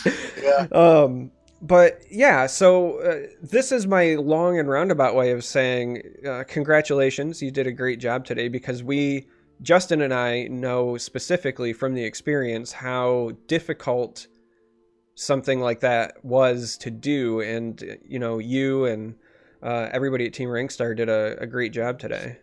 Yep. 0.03 0.15
Yeah. 0.43 0.67
um 0.71 1.31
but 1.61 2.01
yeah 2.09 2.45
so 2.45 2.99
uh, 2.99 3.27
this 3.41 3.71
is 3.71 3.85
my 3.85 4.15
long 4.15 4.59
and 4.59 4.69
roundabout 4.69 5.15
way 5.15 5.31
of 5.31 5.43
saying 5.43 6.01
uh, 6.27 6.43
congratulations 6.47 7.41
you 7.41 7.51
did 7.51 7.67
a 7.67 7.71
great 7.71 7.99
job 7.99 8.25
today 8.25 8.47
because 8.47 8.81
we 8.81 9.27
justin 9.61 10.01
and 10.01 10.13
i 10.13 10.43
know 10.47 10.97
specifically 10.97 11.73
from 11.73 11.93
the 11.93 12.03
experience 12.03 12.71
how 12.71 13.31
difficult 13.47 14.27
something 15.19 15.59
like 15.59 15.81
that 15.81 16.23
was 16.23 16.77
to 16.77 16.89
do. 16.89 17.41
And 17.41 17.81
uh, 17.83 17.95
you 18.05 18.19
know 18.19 18.39
you 18.39 18.85
and 18.85 19.15
uh, 19.61 19.89
everybody 19.91 20.25
at 20.25 20.33
team 20.33 20.49
rankstar 20.49 20.95
did 20.95 21.09
a, 21.09 21.37
a 21.39 21.45
great 21.45 21.73
job 21.73 21.99
today 21.99 22.37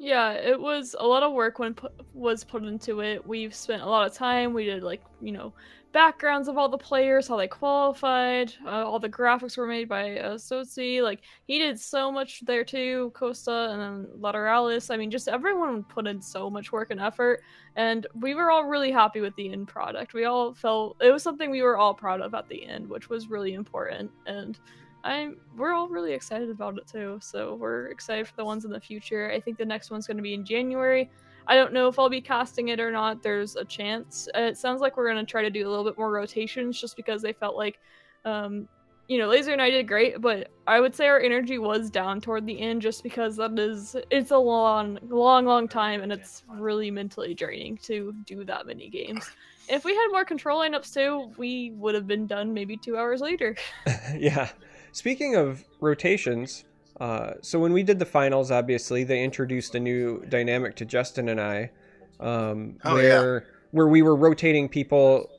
Yeah, 0.00 0.32
it 0.32 0.58
was 0.60 0.94
a 0.98 1.04
lot 1.06 1.24
of 1.24 1.32
work 1.32 1.58
when 1.58 1.74
put, 1.74 1.92
was 2.14 2.44
put 2.44 2.62
into 2.62 3.00
it. 3.00 3.26
We've 3.26 3.54
spent 3.54 3.82
a 3.82 3.86
lot 3.86 4.06
of 4.06 4.14
time. 4.14 4.54
We 4.54 4.64
did 4.64 4.84
like 4.84 5.02
you 5.20 5.32
know 5.32 5.52
backgrounds 5.92 6.46
of 6.46 6.56
all 6.56 6.68
the 6.68 6.78
players, 6.78 7.26
how 7.26 7.36
they 7.36 7.48
qualified. 7.48 8.52
Uh, 8.64 8.84
all 8.86 9.00
the 9.00 9.08
graphics 9.08 9.56
were 9.56 9.66
made 9.66 9.88
by 9.88 10.18
uh, 10.18 10.34
Sozi. 10.36 11.02
Like 11.02 11.22
he 11.46 11.58
did 11.58 11.80
so 11.80 12.12
much 12.12 12.44
there 12.46 12.64
too. 12.64 13.10
Costa 13.12 13.70
and 13.72 13.80
then 13.80 14.06
Lateralis. 14.20 14.92
I 14.92 14.96
mean, 14.96 15.10
just 15.10 15.26
everyone 15.26 15.82
put 15.82 16.06
in 16.06 16.22
so 16.22 16.48
much 16.48 16.70
work 16.70 16.92
and 16.92 17.00
effort, 17.00 17.42
and 17.74 18.06
we 18.14 18.36
were 18.36 18.52
all 18.52 18.66
really 18.66 18.92
happy 18.92 19.20
with 19.20 19.34
the 19.34 19.50
end 19.50 19.66
product. 19.66 20.14
We 20.14 20.26
all 20.26 20.54
felt 20.54 20.96
it 21.00 21.10
was 21.10 21.24
something 21.24 21.50
we 21.50 21.62
were 21.62 21.76
all 21.76 21.94
proud 21.94 22.20
of 22.20 22.34
at 22.34 22.48
the 22.48 22.64
end, 22.64 22.88
which 22.88 23.08
was 23.08 23.28
really 23.28 23.54
important. 23.54 24.12
And 24.26 24.56
I'm 25.04 25.36
we're 25.56 25.72
all 25.72 25.88
really 25.88 26.12
excited 26.12 26.50
about 26.50 26.76
it 26.78 26.86
too. 26.86 27.18
So 27.22 27.54
we're 27.54 27.86
excited 27.86 28.26
for 28.26 28.34
the 28.36 28.44
ones 28.44 28.64
in 28.64 28.70
the 28.70 28.80
future. 28.80 29.30
I 29.30 29.40
think 29.40 29.58
the 29.58 29.64
next 29.64 29.90
one's 29.90 30.06
going 30.06 30.16
to 30.16 30.22
be 30.22 30.34
in 30.34 30.44
January. 30.44 31.10
I 31.46 31.54
don't 31.54 31.72
know 31.72 31.88
if 31.88 31.98
I'll 31.98 32.10
be 32.10 32.20
casting 32.20 32.68
it 32.68 32.80
or 32.80 32.90
not. 32.90 33.22
There's 33.22 33.56
a 33.56 33.64
chance. 33.64 34.28
Uh, 34.36 34.42
it 34.42 34.58
sounds 34.58 34.80
like 34.80 34.96
we're 34.96 35.10
going 35.10 35.24
to 35.24 35.30
try 35.30 35.42
to 35.42 35.50
do 35.50 35.66
a 35.66 35.70
little 35.70 35.84
bit 35.84 35.96
more 35.96 36.10
rotations 36.10 36.78
just 36.78 36.96
because 36.96 37.22
they 37.22 37.32
felt 37.32 37.56
like 37.56 37.78
um 38.24 38.68
you 39.08 39.16
know, 39.16 39.26
Laser 39.26 39.52
and 39.52 39.62
I 39.62 39.70
did 39.70 39.88
great, 39.88 40.20
but 40.20 40.50
I 40.66 40.80
would 40.80 40.94
say 40.94 41.06
our 41.06 41.18
energy 41.18 41.56
was 41.56 41.90
down 41.90 42.20
toward 42.20 42.44
the 42.44 42.60
end 42.60 42.82
just 42.82 43.02
because 43.02 43.36
that 43.36 43.58
is 43.58 43.96
it's 44.10 44.32
a 44.32 44.36
long, 44.36 44.98
long, 45.08 45.46
long 45.46 45.66
time 45.66 46.02
and 46.02 46.12
it's 46.12 46.44
really 46.46 46.90
mentally 46.90 47.32
draining 47.32 47.78
to 47.78 48.14
do 48.26 48.44
that 48.44 48.66
many 48.66 48.90
games. 48.90 49.30
If 49.70 49.84
we 49.84 49.94
had 49.94 50.08
more 50.10 50.26
control 50.26 50.60
lineups 50.60 50.92
too, 50.92 51.32
we 51.38 51.72
would 51.76 51.94
have 51.94 52.06
been 52.06 52.26
done 52.26 52.52
maybe 52.52 52.76
two 52.76 52.98
hours 52.98 53.22
later. 53.22 53.56
yeah. 54.14 54.50
Speaking 54.98 55.36
of 55.36 55.64
rotations, 55.80 56.64
uh, 57.00 57.34
so 57.40 57.60
when 57.60 57.72
we 57.72 57.84
did 57.84 58.00
the 58.00 58.04
finals, 58.04 58.50
obviously 58.50 59.04
they 59.04 59.22
introduced 59.22 59.76
a 59.76 59.78
new 59.78 60.24
dynamic 60.28 60.74
to 60.74 60.84
Justin 60.84 61.28
and 61.28 61.40
I, 61.40 61.70
um, 62.18 62.80
Oh, 62.84 62.94
where 62.94 63.46
where 63.70 63.86
we 63.86 64.02
were 64.02 64.16
rotating 64.16 64.68
people, 64.68 65.30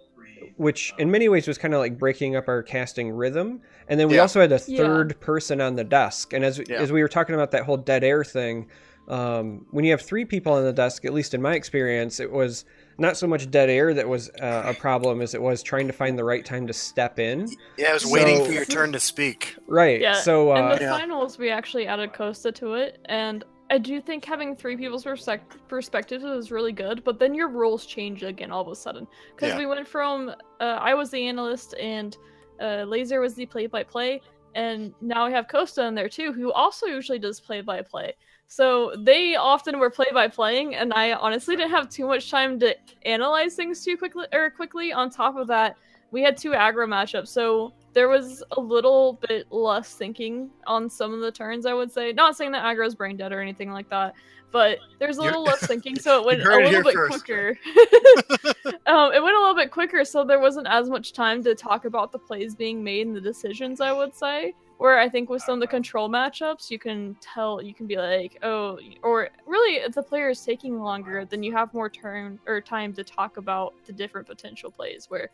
which 0.56 0.94
in 0.98 1.12
many 1.12 1.28
ways 1.28 1.46
was 1.46 1.58
kind 1.58 1.74
of 1.74 1.82
like 1.82 2.00
breaking 2.00 2.38
up 2.38 2.48
our 2.48 2.64
casting 2.64 3.12
rhythm. 3.12 3.60
And 3.90 4.00
then 4.00 4.08
we 4.08 4.16
Yeah. 4.16 4.22
also 4.22 4.40
had 4.40 4.54
a 4.54 4.60
Yeah. 4.60 4.78
third 4.78 5.20
person 5.20 5.60
on 5.60 5.76
the 5.76 5.84
desk. 5.84 6.32
And 6.32 6.46
as 6.46 6.60
Yeah. 6.60 6.80
as 6.80 6.94
we 6.94 7.02
were 7.02 7.10
talking 7.10 7.36
about 7.36 7.52
that 7.52 7.64
whole 7.64 7.76
dead 7.76 8.06
air 8.06 8.24
thing, 8.24 8.70
um, 9.10 9.66
when 9.72 9.84
you 9.84 9.92
have 9.92 10.02
three 10.02 10.24
people 10.24 10.54
on 10.54 10.64
the 10.64 10.72
desk, 10.72 11.04
at 11.04 11.14
least 11.14 11.34
in 11.34 11.42
my 11.42 11.56
experience, 11.56 12.22
it 12.22 12.32
was 12.32 12.64
not 13.00 13.18
so 13.18 13.26
much 13.28 13.50
dead 13.50 13.70
air 13.70 13.94
that 13.94 14.08
was 14.08 14.30
uh, 14.42 14.64
a 14.66 14.74
problem 14.74 15.22
as 15.22 15.34
it 15.34 15.42
was 15.42 15.64
trying 15.64 15.88
to 15.88 15.94
find 15.94 16.18
the 16.18 16.24
right 16.24 16.46
time 16.46 16.68
to 16.68 16.74
step 16.74 17.18
in. 17.18 17.48
Yeah, 17.78 17.92
I 17.92 17.94
was 17.94 18.06
waiting 18.06 18.46
for 18.46 18.52
your 18.52 18.66
turn 18.66 18.92
to 18.92 19.00
speak. 19.00 19.56
Right. 19.68 20.02
Yeah, 20.02 20.14
So 20.14 20.54
in 20.56 20.66
uh, 20.66 20.76
the 20.76 20.82
Yeah. 20.82 20.98
finals, 20.98 21.38
we 21.38 21.50
actually 21.50 21.88
added 21.88 22.14
Costa 22.14 22.52
to 22.52 22.74
it, 22.74 23.00
and 23.06 23.44
I 23.72 23.78
do 23.78 24.02
think 24.02 24.26
having 24.26 24.56
three 24.56 24.76
people's 24.76 25.06
persec- 25.06 25.42
perspectives 25.68 26.24
is 26.24 26.52
really 26.52 26.72
good. 26.72 27.04
But 27.04 27.20
then 27.20 27.34
your 27.34 27.50
roles 27.50 27.86
change 27.86 28.24
again 28.24 28.52
all 28.52 28.62
of 28.62 28.68
a 28.68 28.76
sudden 28.76 29.08
because 29.36 29.54
Yeah. 29.54 29.60
we 29.60 29.66
went 29.66 29.88
from 29.88 30.30
uh, 30.60 30.64
I 30.64 30.94
was 30.94 31.10
the 31.12 31.26
analyst 31.28 31.76
and 31.80 32.18
uh, 32.60 32.84
Laser 32.84 33.22
was 33.22 33.36
the 33.36 33.46
play-by-play, 33.46 34.22
and 34.56 34.94
now 35.00 35.26
we 35.28 35.32
have 35.32 35.48
Costa 35.48 35.86
in 35.86 35.96
there 35.96 36.10
too, 36.10 36.34
who 36.34 36.52
also 36.52 36.88
usually 36.88 37.20
does 37.20 37.40
play-by-play. 37.40 38.14
So 38.52 38.96
they 38.98 39.36
often 39.36 39.78
were 39.78 39.92
play-by-playing, 39.92 40.74
and 40.74 40.92
I 40.92 41.14
honestly 41.14 41.56
didn't 41.56 41.70
have 41.70 41.88
too 41.88 42.08
much 42.08 42.32
time 42.32 42.60
to 42.62 42.76
analyze 43.04 43.54
things 43.54 43.86
too 43.86 43.96
quickly. 43.96 44.26
Or 44.34 44.50
quickly. 44.50 44.92
On 44.92 45.12
top 45.12 45.38
of 45.38 45.46
that, 45.48 45.78
we 46.10 46.24
had 46.24 46.36
two 46.36 46.50
aggro 46.52 46.88
matchups, 46.88 47.28
so 47.28 47.74
there 47.94 48.10
was 48.10 48.44
a 48.54 48.60
little 48.60 49.20
bit 49.28 49.52
less 49.52 49.94
thinking 49.94 50.50
on 50.66 50.90
some 50.90 51.14
of 51.14 51.20
the 51.20 51.32
turns. 51.32 51.68
I 51.68 51.76
would 51.76 51.92
say, 51.92 52.12
not 52.12 52.36
saying 52.36 52.52
that 52.54 52.64
aggro's 52.64 52.96
brain 52.96 53.18
dead 53.18 53.32
or 53.32 53.40
anything 53.40 53.70
like 53.72 53.88
that, 53.92 54.16
but 54.52 54.80
there's 54.98 55.20
a 55.20 55.22
You're- 55.22 55.30
little 55.38 55.44
less 55.44 55.68
thinking, 55.68 55.96
so 56.00 56.20
it 56.20 56.26
went 56.42 56.42
a 56.42 56.56
little 56.58 56.82
bit 56.82 56.96
first. 56.96 57.24
quicker. 57.24 57.50
um, 58.88 59.14
it 59.14 59.22
went 59.22 59.36
a 59.36 59.40
little 59.40 59.56
bit 59.56 59.70
quicker, 59.70 60.04
so 60.04 60.24
there 60.24 60.40
wasn't 60.40 60.66
as 60.68 60.90
much 60.90 61.14
time 61.14 61.44
to 61.44 61.54
talk 61.54 61.86
about 61.86 62.12
the 62.12 62.18
plays 62.18 62.56
being 62.56 62.84
made 62.84 63.06
and 63.06 63.16
the 63.16 63.22
decisions. 63.22 63.80
I 63.80 63.92
would 63.92 64.16
say. 64.16 64.56
Where 64.80 64.98
I 64.98 65.10
think 65.10 65.30
with 65.30 65.42
some 65.42 65.56
of 65.56 65.60
the 65.60 65.68
control 65.68 66.10
matchups, 66.10 66.72
you 66.72 66.80
can 66.80 67.18
tell, 67.20 67.62
you 67.62 67.74
can 67.74 67.86
be 67.86 67.98
like, 67.98 68.40
oh, 68.44 68.80
or 69.04 69.28
really, 69.46 69.76
if 69.76 69.94
the 69.94 70.02
player 70.02 70.30
is 70.30 70.42
taking 70.42 70.80
longer, 70.80 71.26
then 71.26 71.44
you 71.44 71.52
have 71.52 71.74
more 71.74 71.90
turn 71.90 72.40
or 72.48 72.62
time 72.62 72.94
to 72.94 73.04
talk 73.04 73.36
about 73.36 73.74
the 73.86 73.92
different 73.92 74.26
potential 74.26 74.72
plays. 74.72 75.08
Where 75.10 75.32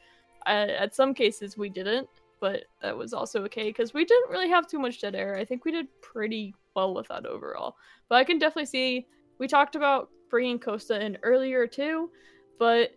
uh, 0.47 0.73
at 0.79 0.95
some 0.95 1.13
cases 1.13 1.58
we 1.58 1.69
didn't, 1.69 2.10
but 2.39 2.63
that 2.81 2.97
was 2.97 3.13
also 3.13 3.43
okay 3.43 3.65
because 3.65 3.93
we 3.93 4.03
didn't 4.03 4.31
really 4.31 4.49
have 4.49 4.65
too 4.65 4.79
much 4.79 4.99
dead 4.99 5.13
air. 5.13 5.38
I 5.38 5.45
think 5.45 5.63
we 5.63 5.71
did 5.71 5.89
pretty 6.01 6.55
well 6.75 6.95
with 6.95 7.08
that 7.10 7.27
overall. 7.27 7.75
But 8.10 8.15
I 8.15 8.23
can 8.23 8.39
definitely 8.39 8.65
see 8.65 9.05
we 9.38 9.47
talked 9.47 9.75
about 9.75 10.10
bringing 10.31 10.58
Costa 10.58 10.99
in 10.99 11.19
earlier 11.21 11.67
too, 11.67 12.10
but 12.58 12.95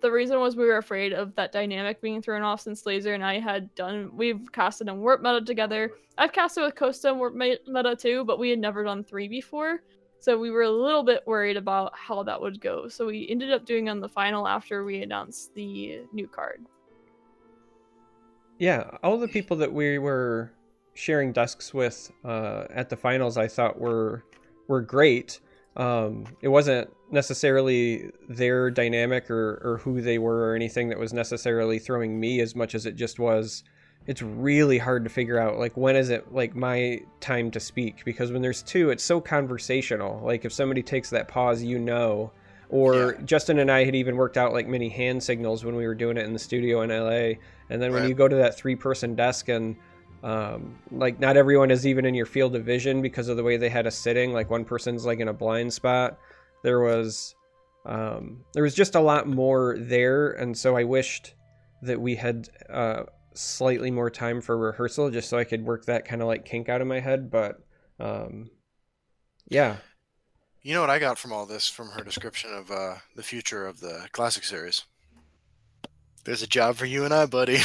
the 0.00 0.10
reason 0.10 0.38
was 0.40 0.56
we 0.56 0.66
were 0.66 0.78
afraid 0.78 1.12
of 1.12 1.34
that 1.36 1.52
dynamic 1.52 2.00
being 2.00 2.22
thrown 2.22 2.42
off 2.42 2.60
since 2.60 2.86
Laser 2.86 3.14
and 3.14 3.24
I 3.24 3.38
had 3.38 3.74
done. 3.74 4.10
We've 4.14 4.50
casted 4.52 4.88
in 4.88 5.00
Warp 5.00 5.22
Meta 5.22 5.40
together. 5.40 5.92
I've 6.16 6.32
casted 6.32 6.64
with 6.64 6.74
Costa 6.74 7.10
and 7.10 7.18
Warp 7.18 7.34
Meta 7.34 7.96
too, 7.96 8.24
but 8.24 8.38
we 8.38 8.50
had 8.50 8.58
never 8.58 8.84
done 8.84 9.04
three 9.04 9.28
before. 9.28 9.82
So 10.20 10.36
we 10.36 10.50
were 10.50 10.62
a 10.62 10.70
little 10.70 11.04
bit 11.04 11.22
worried 11.26 11.56
about 11.56 11.92
how 11.96 12.22
that 12.24 12.40
would 12.40 12.60
go. 12.60 12.88
So 12.88 13.06
we 13.06 13.28
ended 13.30 13.52
up 13.52 13.64
doing 13.64 13.88
on 13.88 14.00
the 14.00 14.08
final 14.08 14.48
after 14.48 14.84
we 14.84 15.02
announced 15.02 15.54
the 15.54 16.00
new 16.12 16.26
card. 16.26 16.66
Yeah, 18.58 18.90
all 19.04 19.18
the 19.18 19.28
people 19.28 19.56
that 19.58 19.72
we 19.72 19.98
were 19.98 20.52
sharing 20.94 21.32
desks 21.32 21.72
with 21.72 22.10
uh, 22.24 22.64
at 22.70 22.88
the 22.88 22.96
finals, 22.96 23.38
I 23.38 23.46
thought 23.46 23.78
were 23.78 24.24
were 24.66 24.82
great. 24.82 25.40
Um, 25.76 26.26
it 26.42 26.48
wasn't 26.48 26.90
necessarily 27.10 28.10
their 28.28 28.70
dynamic 28.70 29.30
or, 29.30 29.60
or 29.62 29.78
who 29.78 30.00
they 30.00 30.18
were 30.18 30.50
or 30.50 30.54
anything 30.54 30.88
that 30.88 30.98
was 30.98 31.12
necessarily 31.12 31.78
throwing 31.78 32.18
me 32.18 32.40
as 32.40 32.54
much 32.54 32.74
as 32.74 32.86
it 32.86 32.96
just 32.96 33.18
was. 33.18 33.64
It's 34.06 34.22
really 34.22 34.78
hard 34.78 35.04
to 35.04 35.10
figure 35.10 35.38
out 35.38 35.58
like 35.58 35.76
when 35.76 35.96
is 35.96 36.10
it 36.10 36.32
like 36.32 36.54
my 36.54 37.00
time 37.20 37.50
to 37.52 37.60
speak? 37.60 38.04
Because 38.04 38.32
when 38.32 38.42
there's 38.42 38.62
two 38.62 38.90
it's 38.90 39.04
so 39.04 39.20
conversational. 39.20 40.20
Like 40.24 40.44
if 40.44 40.52
somebody 40.52 40.82
takes 40.82 41.10
that 41.10 41.28
pause 41.28 41.62
you 41.62 41.78
know. 41.78 42.32
Or 42.70 43.14
yeah. 43.14 43.24
Justin 43.24 43.58
and 43.60 43.70
I 43.70 43.84
had 43.84 43.94
even 43.94 44.16
worked 44.16 44.36
out 44.36 44.52
like 44.52 44.66
many 44.66 44.90
hand 44.90 45.22
signals 45.22 45.64
when 45.64 45.74
we 45.74 45.86
were 45.86 45.94
doing 45.94 46.18
it 46.18 46.26
in 46.26 46.34
the 46.34 46.38
studio 46.38 46.82
in 46.82 46.90
LA 46.90 47.38
and 47.70 47.82
then 47.82 47.92
when 47.92 48.02
right. 48.02 48.08
you 48.08 48.14
go 48.14 48.28
to 48.28 48.36
that 48.36 48.56
three 48.56 48.76
person 48.76 49.14
desk 49.14 49.48
and 49.48 49.76
um, 50.22 50.78
like 50.90 51.20
not 51.20 51.36
everyone 51.36 51.70
is 51.70 51.86
even 51.86 52.04
in 52.04 52.14
your 52.14 52.26
field 52.26 52.54
of 52.56 52.64
vision 52.64 53.00
because 53.00 53.28
of 53.28 53.36
the 53.36 53.42
way 53.42 53.56
they 53.56 53.68
had 53.68 53.86
us 53.86 53.96
sitting. 53.96 54.32
Like 54.32 54.50
one 54.50 54.64
person's 54.64 55.06
like 55.06 55.20
in 55.20 55.28
a 55.28 55.32
blind 55.32 55.72
spot 55.72 56.18
there 56.62 56.80
was 56.80 57.34
um, 57.86 58.44
there 58.52 58.62
was 58.62 58.74
just 58.74 58.94
a 58.94 59.00
lot 59.00 59.26
more 59.26 59.76
there 59.78 60.32
and 60.32 60.56
so 60.56 60.76
I 60.76 60.84
wished 60.84 61.34
that 61.82 62.00
we 62.00 62.14
had 62.16 62.48
uh, 62.68 63.04
slightly 63.34 63.90
more 63.90 64.10
time 64.10 64.40
for 64.40 64.56
rehearsal 64.56 65.10
just 65.10 65.28
so 65.28 65.38
I 65.38 65.44
could 65.44 65.64
work 65.64 65.84
that 65.86 66.04
kind 66.04 66.20
of 66.20 66.28
like 66.28 66.44
kink 66.44 66.68
out 66.68 66.80
of 66.80 66.86
my 66.86 67.00
head. 67.00 67.30
But 67.30 67.60
um, 68.00 68.50
yeah. 69.48 69.76
You 70.62 70.74
know 70.74 70.80
what 70.80 70.90
I 70.90 70.98
got 70.98 71.18
from 71.18 71.32
all 71.32 71.46
this 71.46 71.68
from 71.68 71.90
her 71.90 72.02
description 72.02 72.52
of 72.52 72.70
uh, 72.70 72.96
the 73.14 73.22
future 73.22 73.66
of 73.66 73.80
the 73.80 74.08
classic 74.12 74.44
series? 74.44 74.84
There's 76.24 76.42
a 76.42 76.48
job 76.48 76.76
for 76.76 76.84
you 76.84 77.04
and 77.04 77.14
I, 77.14 77.26
buddy. 77.26 77.54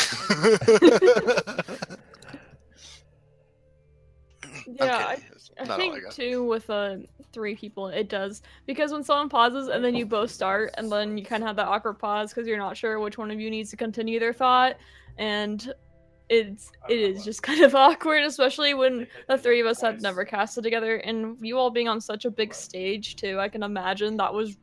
yeah, 4.67 4.97
I, 4.97 5.21
I 5.59 5.65
think 5.77 6.09
too 6.11 6.43
with 6.43 6.69
uh 6.69 6.97
three 7.31 7.55
people 7.55 7.87
it 7.87 8.09
does. 8.09 8.41
Because 8.65 8.91
when 8.91 9.03
someone 9.03 9.29
pauses 9.29 9.67
and 9.67 9.83
then 9.83 9.95
you 9.95 10.05
both 10.05 10.31
start 10.31 10.73
and 10.77 10.91
then 10.91 11.17
you 11.17 11.25
kind 11.25 11.43
of 11.43 11.47
have 11.47 11.55
that 11.55 11.67
awkward 11.67 11.99
pause 11.99 12.33
because 12.33 12.47
you're 12.47 12.57
not 12.57 12.77
sure 12.77 12.99
which 12.99 13.17
one 13.17 13.31
of 13.31 13.39
you 13.39 13.49
needs 13.49 13.69
to 13.71 13.77
continue 13.77 14.19
their 14.19 14.33
thought 14.33 14.77
and 15.17 15.73
it's 16.29 16.71
it 16.89 16.99
is 16.99 17.23
just 17.23 17.43
kind 17.49 17.61
of 17.61 17.75
awkward, 17.75 18.23
especially 18.23 18.73
when 18.73 19.07
the 19.27 19.37
three 19.37 19.59
of 19.59 19.67
us 19.67 19.81
had 19.81 20.01
never 20.01 20.25
casted 20.25 20.63
together, 20.63 20.97
and 20.97 21.37
you 21.41 21.57
all 21.57 21.69
being 21.69 21.87
on 21.87 22.01
such 22.01 22.25
a 22.25 22.31
big 22.31 22.53
stage 22.53 23.15
too. 23.15 23.39
I 23.39 23.49
can 23.49 23.63
imagine 23.63 24.17
that 24.17 24.33
was 24.33 24.57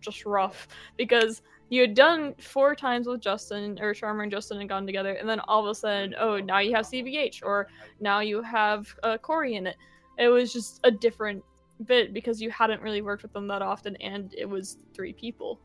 just 0.00 0.24
rough. 0.26 0.68
Because 0.96 1.42
you 1.68 1.80
had 1.80 1.94
done 1.94 2.34
four 2.38 2.74
times 2.74 3.06
with 3.06 3.20
Justin 3.20 3.78
or 3.80 3.94
Charmer 3.94 4.24
and 4.24 4.32
Justin 4.32 4.60
and 4.60 4.68
gone 4.68 4.86
together, 4.86 5.14
and 5.14 5.28
then 5.28 5.40
all 5.40 5.64
of 5.64 5.70
a 5.70 5.74
sudden, 5.74 6.14
oh, 6.18 6.38
now 6.38 6.58
you 6.58 6.74
have 6.74 6.86
CVH 6.86 7.42
or 7.42 7.68
now 8.00 8.20
you 8.20 8.42
have 8.42 8.94
uh, 9.02 9.16
Corey 9.18 9.54
in 9.54 9.66
it. 9.66 9.76
It 10.18 10.28
was 10.28 10.52
just 10.52 10.80
a 10.84 10.90
different 10.90 11.42
bit 11.86 12.14
because 12.14 12.40
you 12.40 12.50
hadn't 12.50 12.82
really 12.82 13.02
worked 13.02 13.22
with 13.22 13.32
them 13.32 13.48
that 13.48 13.62
often, 13.62 13.96
and 13.96 14.34
it 14.36 14.48
was 14.48 14.78
three 14.94 15.12
people. 15.12 15.60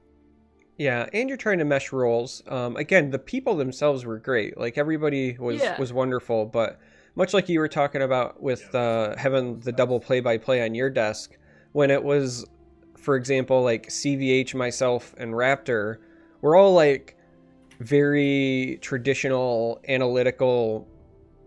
Yeah, 0.77 1.07
and 1.11 1.27
you're 1.27 1.37
trying 1.37 1.57
to 1.57 1.65
mesh 1.65 1.91
roles. 1.91 2.43
Um, 2.47 2.75
again, 2.75 3.09
the 3.09 3.19
people 3.19 3.55
themselves 3.55 4.05
were 4.05 4.19
great. 4.19 4.57
Like 4.57 4.77
everybody 4.77 5.37
was 5.39 5.61
yeah. 5.61 5.79
was 5.79 5.91
wonderful, 5.91 6.45
but 6.45 6.79
much 7.15 7.33
like 7.33 7.49
you 7.49 7.59
were 7.59 7.67
talking 7.67 8.03
about 8.03 8.41
with 8.41 8.73
uh, 8.75 9.15
having 9.17 9.59
the 9.61 9.71
double 9.71 9.99
play 9.99 10.19
by 10.19 10.37
play 10.37 10.63
on 10.63 10.75
your 10.75 10.89
desk, 10.89 11.35
when 11.71 11.89
it 11.89 12.03
was, 12.03 12.45
for 12.95 13.15
example, 13.15 13.63
like 13.63 13.87
CVH, 13.87 14.53
myself, 14.53 15.15
and 15.17 15.33
Raptor, 15.33 15.97
we're 16.41 16.55
all 16.55 16.73
like 16.73 17.17
very 17.79 18.77
traditional 18.81 19.79
analytical 19.87 20.87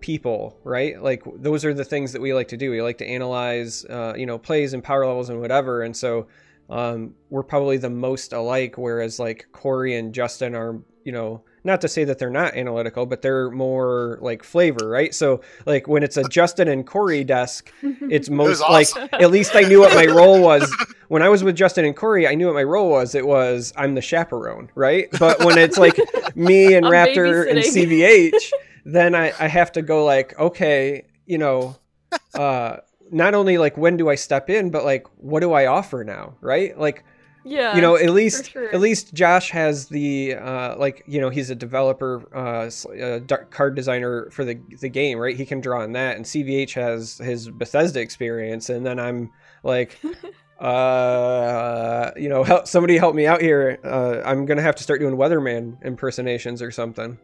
people, 0.00 0.58
right? 0.64 1.02
Like 1.02 1.22
those 1.36 1.64
are 1.64 1.74
the 1.74 1.84
things 1.84 2.12
that 2.12 2.22
we 2.22 2.34
like 2.34 2.48
to 2.48 2.56
do. 2.56 2.70
We 2.70 2.82
like 2.82 2.98
to 2.98 3.06
analyze, 3.06 3.84
uh, 3.84 4.14
you 4.16 4.26
know, 4.26 4.38
plays 4.38 4.72
and 4.72 4.82
power 4.82 5.06
levels 5.06 5.28
and 5.28 5.40
whatever, 5.40 5.82
and 5.82 5.96
so 5.96 6.26
um, 6.68 7.14
we're 7.30 7.42
probably 7.42 7.76
the 7.76 7.90
most 7.90 8.32
alike. 8.32 8.78
Whereas 8.78 9.18
like 9.18 9.48
Corey 9.52 9.96
and 9.96 10.14
Justin 10.14 10.54
are, 10.54 10.80
you 11.04 11.12
know, 11.12 11.42
not 11.64 11.80
to 11.82 11.88
say 11.88 12.04
that 12.04 12.18
they're 12.18 12.30
not 12.30 12.54
analytical, 12.54 13.06
but 13.06 13.22
they're 13.22 13.50
more 13.50 14.18
like 14.22 14.42
flavor, 14.42 14.88
right? 14.88 15.14
So 15.14 15.42
like 15.66 15.88
when 15.88 16.02
it's 16.02 16.16
a 16.16 16.24
Justin 16.24 16.68
and 16.68 16.86
Corey 16.86 17.24
desk, 17.24 17.72
it's 17.82 18.30
most 18.30 18.60
it 18.60 18.64
awesome. 18.64 19.02
like 19.02 19.22
at 19.22 19.30
least 19.30 19.54
I 19.54 19.62
knew 19.62 19.80
what 19.80 19.94
my 19.94 20.06
role 20.06 20.40
was. 20.42 20.72
When 21.08 21.22
I 21.22 21.28
was 21.28 21.42
with 21.42 21.56
Justin 21.56 21.84
and 21.84 21.96
Corey, 21.96 22.26
I 22.26 22.34
knew 22.34 22.46
what 22.46 22.54
my 22.54 22.62
role 22.62 22.88
was. 22.88 23.14
It 23.14 23.26
was 23.26 23.72
I'm 23.76 23.94
the 23.94 24.00
chaperone, 24.00 24.70
right? 24.74 25.08
But 25.18 25.44
when 25.44 25.58
it's 25.58 25.76
like 25.76 25.98
me 26.34 26.74
and 26.74 26.86
I'm 26.86 26.92
Raptor 26.92 27.48
and 27.48 27.58
CVH, 27.58 28.52
then 28.84 29.14
I, 29.14 29.32
I 29.38 29.48
have 29.48 29.72
to 29.72 29.82
go 29.82 30.04
like, 30.04 30.38
okay, 30.38 31.06
you 31.26 31.38
know, 31.38 31.76
uh, 32.34 32.78
not 33.10 33.34
only 33.34 33.58
like 33.58 33.76
when 33.76 33.96
do 33.96 34.08
I 34.08 34.14
step 34.14 34.50
in, 34.50 34.70
but 34.70 34.84
like 34.84 35.06
what 35.16 35.40
do 35.40 35.52
I 35.52 35.66
offer 35.66 36.04
now, 36.04 36.36
right? 36.40 36.78
Like 36.78 37.04
yeah 37.44 37.74
you 37.74 37.80
know 37.80 37.96
at 37.96 38.10
least 38.10 38.50
sure. 38.50 38.72
at 38.74 38.80
least 38.80 39.14
josh 39.14 39.50
has 39.50 39.88
the 39.88 40.34
uh 40.34 40.76
like 40.76 41.02
you 41.06 41.20
know 41.20 41.30
he's 41.30 41.48
a 41.48 41.54
developer 41.54 42.22
uh, 42.34 42.70
uh 43.02 43.20
card 43.50 43.74
designer 43.74 44.28
for 44.30 44.44
the 44.44 44.60
the 44.80 44.88
game 44.88 45.18
right 45.18 45.36
he 45.36 45.46
can 45.46 45.60
draw 45.60 45.82
on 45.82 45.92
that 45.92 46.16
and 46.16 46.24
cvh 46.24 46.72
has 46.74 47.18
his 47.18 47.48
bethesda 47.48 48.00
experience 48.00 48.68
and 48.68 48.84
then 48.84 48.98
i'm 48.98 49.30
like 49.62 49.98
uh 50.60 52.10
you 52.16 52.28
know 52.28 52.44
help 52.44 52.66
somebody 52.66 52.98
help 52.98 53.14
me 53.14 53.26
out 53.26 53.40
here 53.40 53.78
uh 53.84 54.20
i'm 54.28 54.44
gonna 54.44 54.60
have 54.60 54.76
to 54.76 54.82
start 54.82 55.00
doing 55.00 55.16
weatherman 55.16 55.82
impersonations 55.82 56.60
or 56.60 56.70
something 56.70 57.18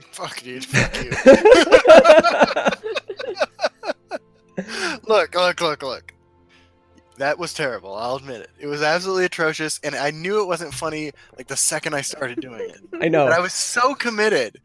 fuck 0.00 0.40
dude 0.42 0.64
fuck 0.64 1.02
you 1.02 1.10
look, 5.06 5.34
look, 5.34 5.60
look, 5.60 5.82
look. 5.82 6.12
That 7.18 7.38
was 7.38 7.54
terrible. 7.54 7.94
I'll 7.94 8.16
admit 8.16 8.42
it. 8.42 8.50
It 8.58 8.66
was 8.66 8.82
absolutely 8.82 9.24
atrocious, 9.24 9.80
and 9.82 9.94
I 9.94 10.10
knew 10.10 10.42
it 10.42 10.46
wasn't 10.46 10.74
funny 10.74 11.12
like 11.36 11.46
the 11.46 11.56
second 11.56 11.94
I 11.94 12.02
started 12.02 12.40
doing 12.40 12.60
it. 12.60 12.78
I 13.00 13.08
know. 13.08 13.24
But 13.24 13.32
I 13.32 13.40
was 13.40 13.54
so 13.54 13.94
committed, 13.94 14.60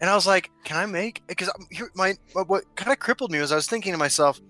and 0.00 0.08
I 0.08 0.14
was 0.14 0.26
like, 0.26 0.50
"Can 0.64 0.76
I 0.76 0.86
make?" 0.86 1.22
Because 1.26 1.50
my 1.94 2.14
what 2.32 2.64
kind 2.76 2.92
of 2.92 3.00
crippled 3.00 3.32
me 3.32 3.40
was 3.40 3.50
I 3.50 3.56
was 3.56 3.66
thinking 3.66 3.92
to 3.92 3.98
myself, 3.98 4.40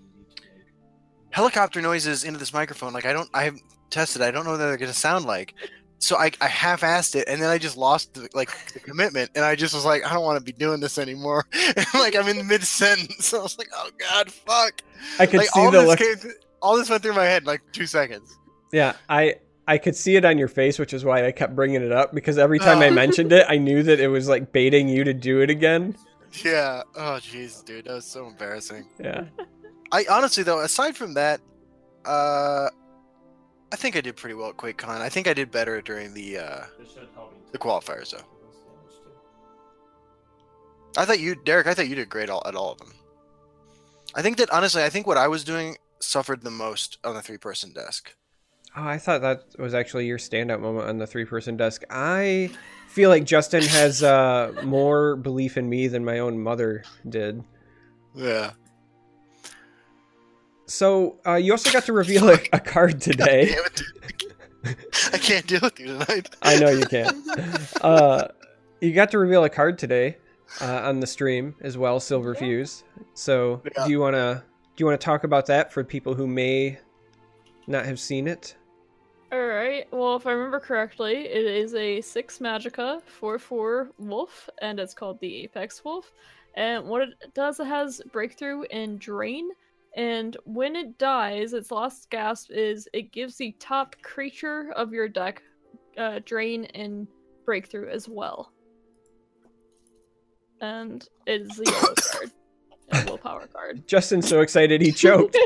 helicopter 1.30 1.80
noises 1.80 2.24
into 2.24 2.38
this 2.38 2.52
microphone. 2.52 2.92
Like 2.92 3.06
I 3.06 3.14
don't, 3.14 3.30
I 3.32 3.44
haven't 3.44 3.62
tested. 3.88 4.20
I 4.20 4.30
don't 4.30 4.44
know 4.44 4.52
what 4.52 4.58
they're 4.58 4.76
going 4.76 4.92
to 4.92 4.98
sound 4.98 5.24
like 5.24 5.54
so 5.98 6.16
I, 6.16 6.30
I 6.40 6.46
half-assed 6.46 7.16
it 7.16 7.26
and 7.28 7.40
then 7.40 7.48
i 7.48 7.58
just 7.58 7.76
lost 7.76 8.14
the, 8.14 8.28
like 8.34 8.50
the 8.72 8.80
commitment 8.80 9.30
and 9.34 9.44
i 9.44 9.54
just 9.54 9.74
was 9.74 9.84
like 9.84 10.04
i 10.04 10.12
don't 10.12 10.24
want 10.24 10.38
to 10.38 10.44
be 10.44 10.52
doing 10.52 10.80
this 10.80 10.98
anymore. 10.98 11.46
And 11.76 11.86
like 11.94 12.14
i'm 12.14 12.28
in 12.28 12.36
the 12.36 12.44
mid-sentence. 12.44 13.26
So 13.26 13.38
i 13.40 13.42
was 13.42 13.58
like 13.58 13.68
oh 13.74 13.90
god 13.98 14.30
fuck. 14.30 14.82
I 15.18 15.26
could 15.26 15.38
like, 15.38 15.48
see 15.48 15.70
the 15.70 15.82
look 15.82 15.98
came, 15.98 16.32
all 16.60 16.76
this 16.76 16.90
went 16.90 17.02
through 17.02 17.14
my 17.14 17.24
head 17.24 17.42
in 17.42 17.46
like 17.46 17.62
two 17.72 17.86
seconds. 17.86 18.36
Yeah 18.72 18.94
i 19.08 19.36
i 19.66 19.78
could 19.78 19.96
see 19.96 20.16
it 20.16 20.24
on 20.24 20.38
your 20.38 20.48
face 20.48 20.78
which 20.78 20.92
is 20.92 21.04
why 21.04 21.26
i 21.26 21.32
kept 21.32 21.54
bringing 21.56 21.82
it 21.82 21.92
up 21.92 22.14
because 22.14 22.38
every 22.38 22.58
time 22.58 22.80
i 22.80 22.90
mentioned 22.90 23.32
it 23.32 23.46
i 23.48 23.56
knew 23.56 23.82
that 23.82 23.98
it 23.98 24.08
was 24.08 24.28
like 24.28 24.52
baiting 24.52 24.88
you 24.88 25.04
to 25.04 25.14
do 25.14 25.40
it 25.40 25.50
again. 25.50 25.96
Yeah. 26.44 26.82
Oh 26.94 27.18
jeez 27.22 27.64
dude 27.64 27.86
that 27.86 27.94
was 27.94 28.04
so 28.04 28.26
embarrassing. 28.26 28.86
Yeah. 29.00 29.24
I 29.92 30.04
honestly 30.10 30.42
though 30.42 30.60
aside 30.60 30.96
from 30.96 31.14
that 31.14 31.40
uh 32.04 32.68
I 33.76 33.78
think 33.78 33.94
I 33.94 34.00
did 34.00 34.16
pretty 34.16 34.34
well 34.34 34.48
at 34.48 34.56
QuakeCon. 34.56 35.02
I 35.02 35.10
think 35.10 35.28
I 35.28 35.34
did 35.34 35.50
better 35.50 35.82
during 35.82 36.14
the 36.14 36.38
uh, 36.38 36.64
the 37.52 37.58
qualifiers 37.58 38.10
though. 38.10 38.24
I 40.96 41.04
thought 41.04 41.20
you, 41.20 41.34
Derek. 41.34 41.66
I 41.66 41.74
thought 41.74 41.86
you 41.86 41.94
did 41.94 42.08
great 42.08 42.30
all, 42.30 42.42
at 42.46 42.54
all 42.54 42.72
of 42.72 42.78
them. 42.78 42.94
I 44.14 44.22
think 44.22 44.38
that 44.38 44.48
honestly, 44.48 44.82
I 44.82 44.88
think 44.88 45.06
what 45.06 45.18
I 45.18 45.28
was 45.28 45.44
doing 45.44 45.76
suffered 46.00 46.40
the 46.40 46.50
most 46.50 46.96
on 47.04 47.14
the 47.14 47.20
three-person 47.20 47.74
desk. 47.74 48.14
Oh, 48.74 48.82
I 48.82 48.96
thought 48.96 49.20
that 49.20 49.44
was 49.58 49.74
actually 49.74 50.06
your 50.06 50.16
standout 50.16 50.62
moment 50.62 50.88
on 50.88 50.96
the 50.96 51.06
three-person 51.06 51.58
desk. 51.58 51.82
I 51.90 52.50
feel 52.88 53.10
like 53.10 53.24
Justin 53.24 53.62
has 53.62 54.02
uh, 54.02 54.54
more 54.64 55.16
belief 55.16 55.58
in 55.58 55.68
me 55.68 55.86
than 55.88 56.02
my 56.02 56.20
own 56.20 56.40
mother 56.40 56.82
did. 57.06 57.44
Yeah. 58.14 58.52
So 60.66 61.18
uh, 61.26 61.34
you 61.34 61.52
also 61.52 61.70
got 61.70 61.84
to 61.86 61.92
reveal 61.92 62.28
a, 62.28 62.38
a 62.52 62.60
card 62.60 63.00
today. 63.00 63.54
I 65.12 65.18
can't 65.18 65.46
deal 65.46 65.60
with 65.62 65.78
you 65.78 65.86
tonight. 65.86 66.34
I 66.42 66.58
know 66.58 66.70
you 66.70 66.86
can't. 66.86 67.16
Uh, 67.80 68.28
you 68.80 68.92
got 68.92 69.10
to 69.12 69.18
reveal 69.18 69.44
a 69.44 69.50
card 69.50 69.78
today 69.78 70.16
uh, 70.60 70.80
on 70.84 71.00
the 71.00 71.06
stream 71.06 71.54
as 71.60 71.78
well, 71.78 72.00
Silver 72.00 72.32
yeah. 72.32 72.40
Fuse. 72.40 72.84
So 73.14 73.62
yeah. 73.64 73.84
do 73.84 73.90
you 73.90 74.00
wanna 74.00 74.44
do 74.74 74.82
you 74.82 74.86
wanna 74.86 74.98
talk 74.98 75.24
about 75.24 75.46
that 75.46 75.72
for 75.72 75.84
people 75.84 76.14
who 76.14 76.26
may 76.26 76.78
not 77.66 77.84
have 77.84 78.00
seen 78.00 78.26
it? 78.26 78.56
Alright, 79.32 79.88
well, 79.92 80.16
if 80.16 80.26
I 80.26 80.32
remember 80.32 80.60
correctly, 80.60 81.26
it 81.26 81.44
is 81.44 81.74
a 81.74 82.00
6 82.00 82.38
Magicka 82.38 83.02
4 83.02 83.38
4 83.38 83.88
wolf, 83.98 84.48
and 84.62 84.78
it's 84.78 84.94
called 84.94 85.18
the 85.20 85.42
Apex 85.44 85.84
Wolf. 85.84 86.12
And 86.54 86.86
what 86.86 87.02
it 87.02 87.34
does, 87.34 87.58
it 87.58 87.66
has 87.66 88.00
Breakthrough 88.12 88.62
and 88.64 88.98
Drain. 88.98 89.50
And 89.96 90.36
when 90.44 90.76
it 90.76 90.98
dies, 90.98 91.54
its 91.54 91.70
last 91.70 92.10
gasp 92.10 92.50
is 92.50 92.86
it 92.92 93.12
gives 93.12 93.36
the 93.36 93.56
top 93.58 93.96
creature 94.02 94.70
of 94.76 94.92
your 94.92 95.08
deck 95.08 95.42
uh, 95.96 96.20
Drain 96.24 96.66
and 96.66 97.08
Breakthrough 97.46 97.88
as 97.88 98.06
well. 98.06 98.52
And 100.60 101.06
it 101.26 101.42
is 101.42 101.56
the 101.56 101.64
yellow 101.64 101.94
card. 101.96 102.30
A 102.92 103.10
willpower 103.10 103.46
card. 103.46 103.88
Justin's 103.88 104.28
so 104.28 104.42
excited 104.42 104.82
he 104.82 104.92
choked. 104.92 105.36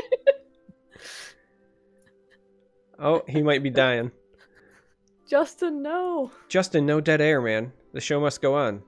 oh, 2.99 3.23
he 3.27 3.41
might 3.41 3.63
be 3.63 3.69
dying. 3.69 4.11
Justin, 5.29 5.81
no. 5.81 6.29
Justin, 6.49 6.85
no 6.85 6.99
dead 6.99 7.21
air, 7.21 7.41
man. 7.41 7.71
The 7.93 8.01
show 8.01 8.19
must 8.19 8.41
go 8.41 8.53
on. 8.53 8.83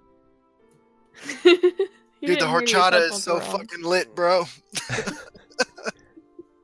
Dude, 1.44 1.54
the 1.54 2.12
didn't 2.22 2.50
horchata 2.50 3.12
is 3.12 3.24
so 3.24 3.40
wrong. 3.40 3.60
fucking 3.60 3.84
lit, 3.84 4.14
bro. 4.14 4.44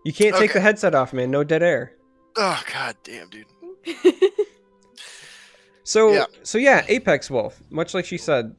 You 0.03 0.13
can't 0.13 0.35
take 0.35 0.53
the 0.53 0.59
headset 0.61 0.95
off, 0.95 1.13
man. 1.13 1.29
No 1.31 1.43
dead 1.43 1.61
air. 1.63 1.93
Oh 2.35 2.61
god 2.71 2.95
damn, 3.03 3.29
dude. 3.29 3.45
So 5.83 6.11
Yeah. 6.13 6.25
so 6.43 6.57
yeah, 6.59 6.85
Apex 6.87 7.31
Wolf, 7.31 7.59
much 7.71 7.93
like 7.95 8.05
she 8.05 8.17
said, 8.17 8.55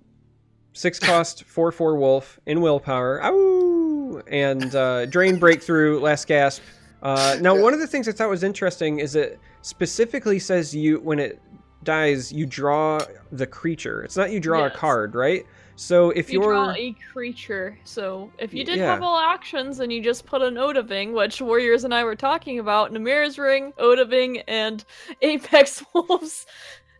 six 0.72 0.98
cost, 1.08 1.44
four 1.44 1.70
four 1.70 1.96
wolf 1.96 2.40
in 2.46 2.60
willpower, 2.60 3.22
ow, 3.24 4.20
and 4.26 4.74
uh, 4.74 5.06
drain 5.06 5.38
breakthrough, 5.38 6.00
last 6.00 6.26
gasp. 6.26 6.62
Uh, 7.02 7.36
now, 7.40 7.54
Yeah. 7.54 7.62
one 7.62 7.72
of 7.72 7.78
the 7.80 7.86
things 7.86 8.08
I 8.08 8.12
thought 8.12 8.28
was 8.30 8.42
interesting 8.42 8.98
is 8.98 9.14
it 9.14 9.38
specifically 9.62 10.38
says 10.40 10.74
you 10.74 10.98
when 11.00 11.20
it 11.20 11.40
dies, 11.84 12.32
you 12.32 12.46
draw 12.46 13.00
the 13.30 13.46
creature. 13.46 14.02
It's 14.02 14.16
not 14.16 14.32
you 14.32 14.40
draw 14.40 14.66
a 14.66 14.70
card, 14.70 15.14
right? 15.14 15.46
So 15.80 16.10
if 16.10 16.28
you 16.28 16.42
you're 16.42 16.52
draw 16.52 16.72
a 16.72 16.94
creature. 17.10 17.78
So 17.84 18.30
if 18.38 18.52
you 18.52 18.64
did 18.64 18.76
Yeah. 18.78 18.92
have 18.92 19.02
all 19.02 19.18
actions 19.18 19.80
and 19.80 19.90
you 19.90 20.02
just 20.02 20.26
put 20.26 20.42
an 20.42 20.56
Odahviing, 20.56 21.14
which 21.14 21.40
Warriors 21.40 21.84
and 21.84 21.94
I 21.94 22.04
were 22.04 22.14
talking 22.14 22.58
about, 22.58 22.92
Namir's 22.92 23.38
Ring, 23.38 23.72
Odahviing, 23.78 24.44
and 24.46 24.84
Apex 25.22 25.82
Wolves. 25.94 26.44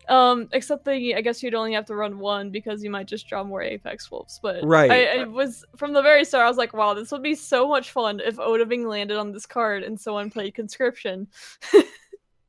Um, 0.09 0.49
except 0.53 0.87
the 0.87 1.15
I 1.15 1.21
guess 1.21 1.43
you'd 1.43 1.55
only 1.55 1.75
have 1.75 1.85
to 1.87 1.95
run 1.95 2.19
one 2.19 2.51
because 2.51 2.83
you 2.83 2.91
might 2.91 3.07
just 3.07 3.29
draw 3.29 3.45
more 3.45 3.61
Apex 3.61 4.11
Wolves. 4.11 4.41
But 4.43 4.65
Right. 4.65 4.91
I, 4.91 5.21
I 5.21 5.25
was 5.25 5.63
from 5.77 5.93
the 5.93 6.01
very 6.01 6.25
start. 6.25 6.47
I 6.47 6.49
was 6.49 6.57
like, 6.57 6.73
wow, 6.73 6.95
this 6.95 7.13
would 7.13 7.23
be 7.23 7.35
so 7.35 7.69
much 7.69 7.91
fun 7.91 8.19
if 8.25 8.37
Odahviing 8.37 8.89
landed 8.89 9.19
on 9.19 9.31
this 9.31 9.45
card 9.45 9.83
and 9.83 10.01
someone 10.01 10.31
played 10.31 10.55
Conscription. 10.55 11.29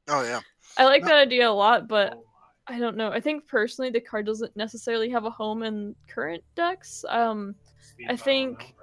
Oh 0.08 0.24
yeah. 0.24 0.40
I 0.78 0.86
like 0.86 1.04
No. 1.04 1.10
that 1.10 1.20
idea 1.20 1.50
a 1.50 1.52
lot, 1.52 1.88
but 1.88 2.18
I 2.68 2.80
don't 2.80 2.96
know. 2.96 3.12
I 3.12 3.20
think 3.20 3.48
personally 3.48 3.92
the 3.92 4.00
card 4.00 4.26
doesn't 4.26 4.56
necessarily 4.56 5.10
have 5.10 5.26
a 5.26 5.30
home 5.30 5.64
in 5.64 5.96
current 6.08 6.44
decks. 6.56 7.04
Um, 7.10 7.56
I 8.08 8.16
think 8.16 8.76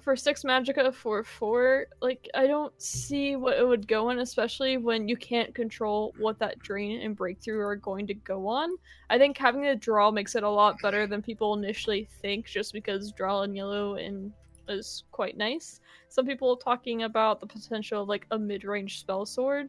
for 0.00 0.16
six 0.16 0.42
Magicka 0.42 0.92
for 0.94 1.22
four, 1.22 1.86
like 2.00 2.28
I 2.34 2.46
don't 2.46 2.72
see 2.80 3.36
what 3.36 3.58
it 3.58 3.66
would 3.66 3.86
go 3.86 4.10
in, 4.10 4.20
especially 4.20 4.76
when 4.76 5.08
you 5.08 5.16
can't 5.16 5.54
control 5.54 6.14
what 6.18 6.38
that 6.38 6.58
drain 6.60 7.00
and 7.00 7.16
breakthrough 7.16 7.60
are 7.60 7.76
going 7.76 8.06
to 8.06 8.14
go 8.14 8.46
on. 8.46 8.70
I 9.10 9.18
think 9.18 9.36
having 9.36 9.62
the 9.62 9.76
draw 9.76 10.10
makes 10.10 10.34
it 10.34 10.42
a 10.42 10.48
lot 10.48 10.80
better 10.82 11.06
than 11.06 11.22
people 11.22 11.54
initially 11.54 12.08
think, 12.22 12.46
just 12.46 12.72
because 12.72 13.12
draw 13.12 13.42
in 13.42 13.54
yellow 13.54 13.94
and 13.94 14.32
is 14.68 15.04
quite 15.12 15.36
nice. 15.36 15.80
Some 16.08 16.26
people 16.26 16.56
talking 16.56 17.02
about 17.02 17.40
the 17.40 17.46
potential 17.46 18.02
of 18.02 18.08
like 18.08 18.26
a 18.30 18.38
mid-range 18.38 19.00
spell 19.00 19.26
sword. 19.26 19.68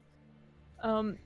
Um, 0.84 1.18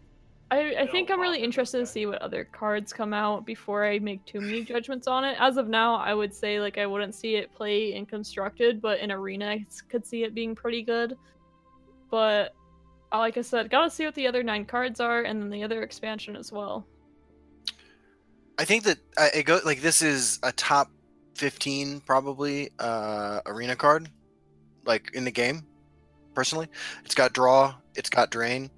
I, 0.52 0.76
I 0.80 0.88
think 0.88 1.12
I'm 1.12 1.20
really 1.20 1.44
interested 1.44 1.78
to 1.78 1.86
see 1.86 2.08
what 2.08 2.22
other 2.24 2.44
cards 2.44 2.92
come 2.92 3.14
out 3.14 3.46
before 3.46 3.86
I 3.86 4.00
make 4.00 4.26
too 4.26 4.42
many 4.42 4.64
judgments 4.64 5.08
on 5.08 5.24
it. 5.24 5.38
As 5.40 5.58
of 5.58 5.68
now, 5.68 5.96
I 5.96 6.14
would 6.16 6.34
say 6.34 6.60
like 6.60 6.80
I 6.80 6.88
wouldn't 6.88 7.14
see 7.14 7.36
it 7.36 7.54
play 7.54 7.94
in 7.94 8.08
constructed, 8.08 8.82
but 8.82 9.00
in 9.00 9.12
arena 9.12 9.46
I 9.48 9.66
s- 9.68 9.82
could 9.82 10.06
see 10.06 10.24
it 10.24 10.34
being 10.34 10.56
pretty 10.56 10.82
good. 10.82 11.16
But 12.10 12.56
uh, 13.12 13.20
like 13.20 13.38
I 13.38 13.42
said, 13.42 13.70
gotta 13.70 13.92
see 13.92 14.06
what 14.06 14.16
the 14.16 14.28
other 14.28 14.42
nine 14.42 14.66
cards 14.66 15.00
are, 15.00 15.22
and 15.22 15.40
then 15.40 15.52
the 15.52 15.64
other 15.64 15.84
expansion 15.84 16.36
as 16.36 16.52
well. 16.52 16.88
I 18.58 18.66
think 18.66 18.84
that 18.86 18.98
I 19.20 19.30
it 19.36 19.44
go 19.44 19.60
like 19.64 19.82
this 19.82 20.02
is 20.02 20.40
a 20.42 20.52
top 20.52 20.90
fifteen 21.36 22.02
probably 22.02 22.72
uh 22.80 23.42
arena 23.46 23.76
card, 23.76 24.10
like 24.84 25.12
in 25.14 25.26
the 25.26 25.32
game. 25.32 25.68
Personally, 26.34 26.68
it's 27.06 27.16
got 27.16 27.34
draw, 27.34 27.76
it's 27.96 28.10
got 28.10 28.32
drain. 28.32 28.72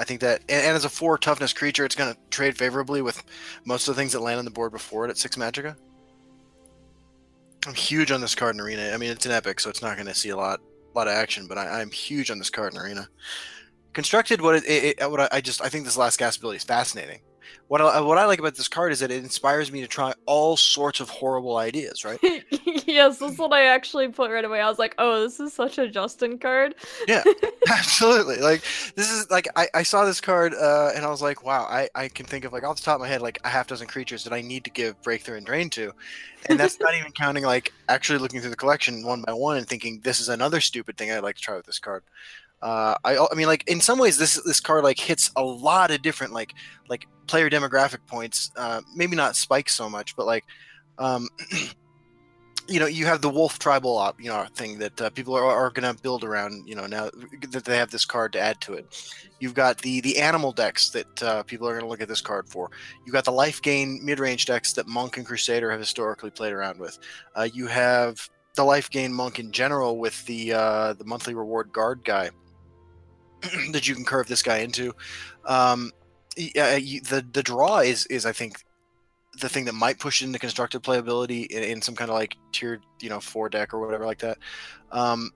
I 0.00 0.04
think 0.04 0.22
that, 0.22 0.40
and, 0.48 0.64
and 0.64 0.74
as 0.74 0.86
a 0.86 0.88
four 0.88 1.18
toughness 1.18 1.52
creature, 1.52 1.84
it's 1.84 1.94
going 1.94 2.12
to 2.12 2.18
trade 2.30 2.56
favorably 2.56 3.02
with 3.02 3.22
most 3.66 3.86
of 3.86 3.94
the 3.94 4.00
things 4.00 4.12
that 4.12 4.20
land 4.20 4.38
on 4.38 4.46
the 4.46 4.50
board 4.50 4.72
before 4.72 5.04
it 5.04 5.10
at 5.10 5.18
six 5.18 5.36
Magicka. 5.36 5.76
I'm 7.66 7.74
huge 7.74 8.10
on 8.10 8.22
this 8.22 8.34
card 8.34 8.54
in 8.54 8.60
arena. 8.62 8.92
I 8.92 8.96
mean, 8.96 9.10
it's 9.10 9.26
an 9.26 9.32
epic, 9.32 9.60
so 9.60 9.68
it's 9.68 9.82
not 9.82 9.96
going 9.96 10.06
to 10.06 10.14
see 10.14 10.30
a 10.30 10.36
lot, 10.36 10.60
lot 10.94 11.06
of 11.06 11.12
action. 11.12 11.46
But 11.46 11.58
I, 11.58 11.82
I'm 11.82 11.90
huge 11.90 12.30
on 12.30 12.38
this 12.38 12.48
card 12.48 12.72
in 12.72 12.80
arena. 12.80 13.06
Constructed, 13.92 14.40
what 14.40 14.54
it, 14.54 14.64
it 14.98 15.10
what 15.10 15.20
I, 15.20 15.28
I 15.32 15.40
just 15.42 15.60
I 15.60 15.68
think 15.68 15.84
this 15.84 15.98
last 15.98 16.18
gasp 16.18 16.40
ability 16.40 16.56
is 16.56 16.64
fascinating. 16.64 17.20
What 17.68 17.80
I, 17.80 18.00
what 18.00 18.18
I 18.18 18.24
like 18.24 18.40
about 18.40 18.56
this 18.56 18.66
card 18.66 18.90
is 18.90 18.98
that 18.98 19.12
it 19.12 19.22
inspires 19.22 19.70
me 19.70 19.80
to 19.80 19.86
try 19.86 20.12
all 20.26 20.56
sorts 20.56 20.98
of 20.98 21.08
horrible 21.08 21.56
ideas. 21.56 22.04
Right? 22.04 22.18
yes, 22.50 23.18
that's 23.18 23.38
what 23.38 23.52
I 23.52 23.66
actually 23.66 24.08
put 24.08 24.30
right 24.30 24.44
away. 24.44 24.60
I 24.60 24.68
was 24.68 24.78
like, 24.80 24.94
oh, 24.98 25.20
this 25.20 25.38
is 25.38 25.52
such 25.52 25.78
a 25.78 25.88
Justin 25.88 26.38
card. 26.38 26.74
Yeah. 27.06 27.22
Absolutely. 27.68 28.38
Like 28.38 28.62
this 28.96 29.10
is 29.10 29.30
like 29.30 29.46
I, 29.54 29.68
I 29.72 29.82
saw 29.84 30.04
this 30.04 30.20
card 30.20 30.52
uh, 30.54 30.90
and 30.96 31.04
I 31.04 31.10
was 31.10 31.22
like, 31.22 31.44
wow, 31.44 31.62
I, 31.62 31.88
I 31.94 32.08
can 32.08 32.26
think 32.26 32.44
of 32.44 32.52
like 32.52 32.64
off 32.64 32.76
the 32.76 32.82
top 32.82 32.96
of 32.96 33.02
my 33.02 33.08
head 33.08 33.22
like 33.22 33.38
a 33.44 33.48
half 33.48 33.68
dozen 33.68 33.86
creatures 33.86 34.24
that 34.24 34.32
I 34.32 34.40
need 34.40 34.64
to 34.64 34.70
give 34.70 35.00
breakthrough 35.02 35.36
and 35.36 35.46
drain 35.46 35.70
to. 35.70 35.92
And 36.48 36.58
that's 36.58 36.80
not 36.80 36.94
even 36.94 37.12
counting 37.12 37.44
like 37.44 37.72
actually 37.88 38.18
looking 38.18 38.40
through 38.40 38.50
the 38.50 38.56
collection 38.56 39.04
one 39.04 39.22
by 39.22 39.32
one 39.32 39.58
and 39.58 39.68
thinking 39.68 40.00
this 40.00 40.20
is 40.20 40.28
another 40.28 40.60
stupid 40.60 40.96
thing 40.96 41.12
I'd 41.12 41.22
like 41.22 41.36
to 41.36 41.42
try 41.42 41.56
with 41.56 41.66
this 41.66 41.78
card. 41.78 42.02
Uh, 42.62 42.94
I, 43.04 43.16
I 43.16 43.34
mean 43.34 43.46
like 43.46 43.66
in 43.68 43.80
some 43.80 43.98
ways 43.98 44.18
this 44.18 44.40
this 44.44 44.60
card 44.60 44.84
like 44.84 44.98
hits 44.98 45.30
a 45.36 45.42
lot 45.42 45.90
of 45.90 46.02
different 46.02 46.32
like 46.32 46.54
like 46.88 47.06
player 47.26 47.48
demographic 47.48 48.06
points. 48.06 48.50
Uh, 48.56 48.82
maybe 48.94 49.16
not 49.16 49.36
spikes 49.36 49.74
so 49.74 49.88
much, 49.88 50.14
but 50.16 50.26
like 50.26 50.44
um, 50.98 51.28
you 52.68 52.78
know 52.78 52.86
you 52.86 53.06
have 53.06 53.22
the 53.22 53.30
wolf 53.30 53.58
tribal 53.58 53.96
op, 53.96 54.20
you 54.20 54.28
know 54.28 54.46
thing 54.54 54.78
that 54.78 55.00
uh, 55.00 55.10
people 55.10 55.34
are, 55.34 55.44
are 55.44 55.70
going 55.70 55.94
to 55.94 56.02
build 56.02 56.22
around 56.22 56.68
you 56.68 56.74
know 56.74 56.86
now 56.86 57.08
that 57.48 57.64
they 57.64 57.76
have 57.76 57.90
this 57.90 58.04
card 58.04 58.32
to 58.34 58.40
add 58.40 58.60
to 58.60 58.74
it. 58.74 59.12
You've 59.38 59.54
got 59.54 59.78
the 59.78 60.02
the 60.02 60.18
animal 60.18 60.52
decks 60.52 60.90
that 60.90 61.22
uh, 61.22 61.42
people 61.44 61.66
are 61.66 61.72
going 61.72 61.84
to 61.84 61.88
look 61.88 62.02
at 62.02 62.08
this 62.08 62.20
card 62.20 62.46
for. 62.46 62.70
You've 63.06 63.14
got 63.14 63.24
the 63.24 63.32
life 63.32 63.62
gain 63.62 64.04
mid-range 64.04 64.44
decks 64.44 64.74
that 64.74 64.86
monk 64.86 65.16
and 65.16 65.24
crusader 65.24 65.70
have 65.70 65.80
historically 65.80 66.30
played 66.30 66.52
around 66.52 66.78
with. 66.78 66.98
Uh, 67.34 67.48
you 67.50 67.66
have 67.68 68.28
the 68.54 68.64
life 68.64 68.90
gain 68.90 69.14
monk 69.14 69.38
in 69.38 69.50
general 69.50 69.96
with 69.96 70.22
the 70.26 70.52
uh, 70.52 70.92
the 70.92 71.04
monthly 71.04 71.34
reward 71.34 71.72
guard 71.72 72.04
guy 72.04 72.30
that 73.72 73.88
you 73.88 73.94
can 73.94 74.04
curve 74.04 74.26
this 74.26 74.42
guy 74.42 74.58
into 74.58 74.94
um, 75.46 75.90
yeah, 76.36 76.76
you, 76.76 77.00
the 77.00 77.24
the 77.32 77.42
draw 77.42 77.78
is 77.78 78.06
is 78.06 78.26
I 78.26 78.32
think 78.32 78.56
the 79.40 79.48
thing 79.48 79.64
that 79.66 79.74
might 79.74 79.98
push 79.98 80.22
into 80.22 80.38
constructed 80.38 80.82
playability 80.82 81.46
in, 81.46 81.62
in 81.62 81.82
some 81.82 81.94
kind 81.94 82.10
of 82.10 82.16
like 82.16 82.36
tiered, 82.52 82.82
you 83.00 83.08
know, 83.08 83.20
four 83.20 83.48
deck 83.48 83.72
or 83.72 83.80
whatever 83.80 84.04
like 84.04 84.18
that. 84.18 84.38
Um, 84.90 85.30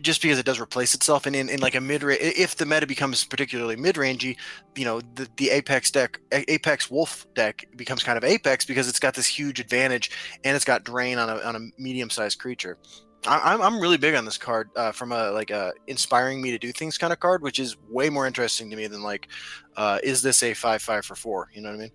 just 0.00 0.20
because 0.20 0.38
it 0.38 0.46
does 0.46 0.58
replace 0.58 0.94
itself, 0.94 1.26
and 1.26 1.36
in, 1.36 1.48
in 1.48 1.60
like 1.60 1.76
a 1.76 1.80
mid 1.80 2.02
if 2.02 2.56
the 2.56 2.66
meta 2.66 2.86
becomes 2.86 3.24
particularly 3.24 3.76
mid 3.76 3.94
rangey, 3.94 4.36
you 4.74 4.84
know, 4.84 5.00
the, 5.14 5.28
the 5.36 5.50
Apex 5.50 5.92
deck, 5.92 6.20
Apex 6.32 6.90
Wolf 6.90 7.24
deck 7.34 7.64
becomes 7.76 8.02
kind 8.02 8.18
of 8.18 8.24
Apex 8.24 8.64
because 8.64 8.88
it's 8.88 8.98
got 8.98 9.14
this 9.14 9.26
huge 9.26 9.60
advantage 9.60 10.10
and 10.42 10.56
it's 10.56 10.64
got 10.64 10.82
drain 10.82 11.18
on 11.18 11.30
a 11.30 11.36
on 11.42 11.54
a 11.54 11.60
medium 11.80 12.10
sized 12.10 12.40
creature. 12.40 12.78
I, 13.26 13.52
I'm 13.52 13.60
I'm 13.62 13.80
really 13.80 13.98
big 13.98 14.14
on 14.14 14.24
this 14.24 14.38
card 14.38 14.70
uh, 14.76 14.92
from 14.92 15.12
a 15.12 15.30
like 15.30 15.50
a 15.50 15.72
inspiring 15.86 16.40
me 16.40 16.50
to 16.50 16.58
do 16.58 16.72
things 16.72 16.98
kind 16.98 17.12
of 17.12 17.20
card, 17.20 17.42
which 17.42 17.58
is 17.58 17.76
way 17.88 18.10
more 18.10 18.26
interesting 18.26 18.70
to 18.70 18.76
me 18.76 18.86
than 18.86 19.02
like, 19.02 19.28
uh, 19.76 19.98
is 20.02 20.22
this 20.22 20.42
a 20.42 20.54
five 20.54 20.82
five 20.82 21.04
for 21.04 21.14
four? 21.14 21.50
You 21.52 21.62
know 21.62 21.70
what 21.70 21.76
I 21.76 21.78
mean? 21.78 21.92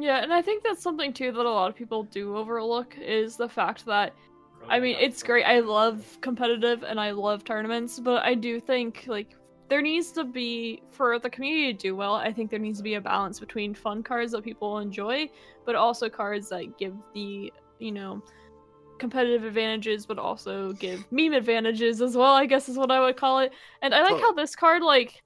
Yeah, 0.00 0.22
and 0.22 0.32
I 0.32 0.42
think 0.42 0.62
that's 0.62 0.82
something 0.82 1.12
too 1.12 1.32
that 1.32 1.46
a 1.46 1.50
lot 1.50 1.68
of 1.68 1.76
people 1.76 2.04
do 2.04 2.36
overlook 2.36 2.96
is 2.98 3.36
the 3.36 3.48
fact 3.48 3.84
that 3.86 4.14
I 4.68 4.80
mean, 4.80 4.96
it's 5.00 5.22
great. 5.22 5.44
I 5.44 5.60
love 5.60 6.18
competitive 6.20 6.82
and 6.82 7.00
I 7.00 7.10
love 7.12 7.44
tournaments, 7.44 7.98
but 7.98 8.22
I 8.22 8.34
do 8.34 8.60
think 8.60 9.04
like 9.06 9.34
there 9.68 9.82
needs 9.82 10.12
to 10.12 10.24
be 10.24 10.82
for 10.90 11.18
the 11.18 11.30
community 11.30 11.72
to 11.72 11.78
do 11.78 11.96
well. 11.96 12.14
I 12.14 12.32
think 12.32 12.50
there 12.50 12.58
needs 12.58 12.78
to 12.78 12.84
be 12.84 12.94
a 12.94 13.00
balance 13.00 13.40
between 13.40 13.74
fun 13.74 14.02
cards 14.02 14.32
that 14.32 14.44
people 14.44 14.78
enjoy, 14.78 15.30
but 15.64 15.74
also 15.74 16.08
cards 16.08 16.48
that 16.50 16.78
give 16.78 16.94
the, 17.14 17.52
you 17.78 17.92
know, 17.92 18.22
competitive 18.98 19.44
advantages 19.44 20.06
but 20.06 20.18
also 20.18 20.72
give 20.72 21.04
meme 21.10 21.32
advantages 21.32 22.02
as 22.02 22.16
well, 22.16 22.34
I 22.34 22.46
guess 22.46 22.68
is 22.68 22.78
what 22.78 22.90
I 22.90 23.00
would 23.00 23.16
call 23.16 23.40
it. 23.40 23.52
And 23.82 23.94
I 23.94 24.00
like 24.00 24.10
Totally. 24.10 24.22
how 24.22 24.32
this 24.32 24.56
card 24.56 24.82
like 24.82 25.22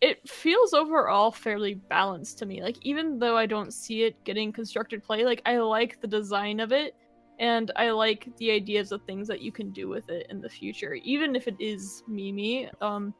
it 0.00 0.26
feels 0.28 0.72
overall 0.72 1.30
fairly 1.30 1.74
balanced 1.74 2.38
to 2.38 2.46
me. 2.46 2.62
Like 2.62 2.76
even 2.82 3.18
though 3.18 3.36
I 3.36 3.46
don't 3.46 3.72
see 3.72 4.04
it 4.04 4.22
getting 4.24 4.52
constructed 4.52 5.02
play, 5.02 5.24
like 5.24 5.42
I 5.44 5.58
like 5.58 6.00
the 6.00 6.06
design 6.06 6.60
of 6.60 6.72
it 6.72 6.94
and 7.38 7.70
I 7.76 7.90
like 7.90 8.28
the 8.38 8.50
ideas 8.50 8.92
of 8.92 9.02
things 9.02 9.26
that 9.28 9.40
you 9.40 9.52
can 9.52 9.70
do 9.70 9.88
with 9.88 10.08
it 10.10 10.26
in 10.30 10.40
the 10.40 10.48
future, 10.48 10.94
even 10.94 11.34
if 11.34 11.48
it 11.48 11.56
is 11.58 12.02
Mimi. 12.06 12.70
Um, 12.80 13.14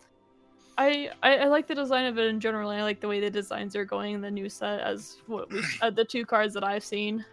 I, 0.79 1.11
I 1.23 1.39
I 1.39 1.45
like 1.47 1.67
the 1.67 1.75
design 1.75 2.07
of 2.07 2.19
it 2.19 2.27
in 2.29 2.41
general. 2.41 2.71
and 2.71 2.81
I 2.81 2.85
like 2.85 3.01
the 3.01 3.09
way 3.09 3.21
the 3.21 3.31
designs 3.31 3.77
are 3.77 3.85
going 3.85 4.15
in 4.15 4.21
the 4.21 4.31
new 4.31 4.49
set 4.49 4.81
as 4.81 5.17
what 5.27 5.51
we 5.53 5.63
uh, 5.83 5.91
the 5.91 6.05
two 6.05 6.25
cards 6.25 6.55
that 6.55 6.65
I've 6.65 6.85
seen. 6.85 7.25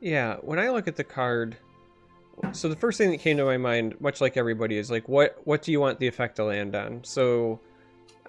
Yeah, 0.00 0.36
when 0.40 0.58
I 0.58 0.70
look 0.70 0.88
at 0.88 0.96
the 0.96 1.04
card, 1.04 1.56
so 2.52 2.68
the 2.68 2.76
first 2.76 2.96
thing 2.96 3.10
that 3.10 3.20
came 3.20 3.36
to 3.36 3.44
my 3.44 3.58
mind, 3.58 4.00
much 4.00 4.20
like 4.20 4.36
everybody, 4.36 4.78
is 4.78 4.90
like, 4.90 5.08
what 5.08 5.38
what 5.44 5.62
do 5.62 5.72
you 5.72 5.80
want 5.80 5.98
the 5.98 6.06
effect 6.06 6.36
to 6.36 6.44
land 6.44 6.74
on? 6.74 7.04
So, 7.04 7.60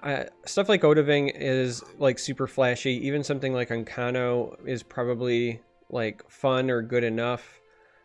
uh, 0.02 0.24
stuff 0.44 0.68
like 0.68 0.82
Odahviing 0.82 1.32
is 1.34 1.82
like 1.98 2.18
super 2.18 2.46
flashy. 2.46 2.92
Even 3.06 3.24
something 3.24 3.54
like 3.54 3.70
Ankano 3.70 4.56
is 4.66 4.82
probably 4.82 5.60
like 5.88 6.28
fun 6.28 6.70
or 6.70 6.82
good 6.82 7.04
enough. 7.04 7.60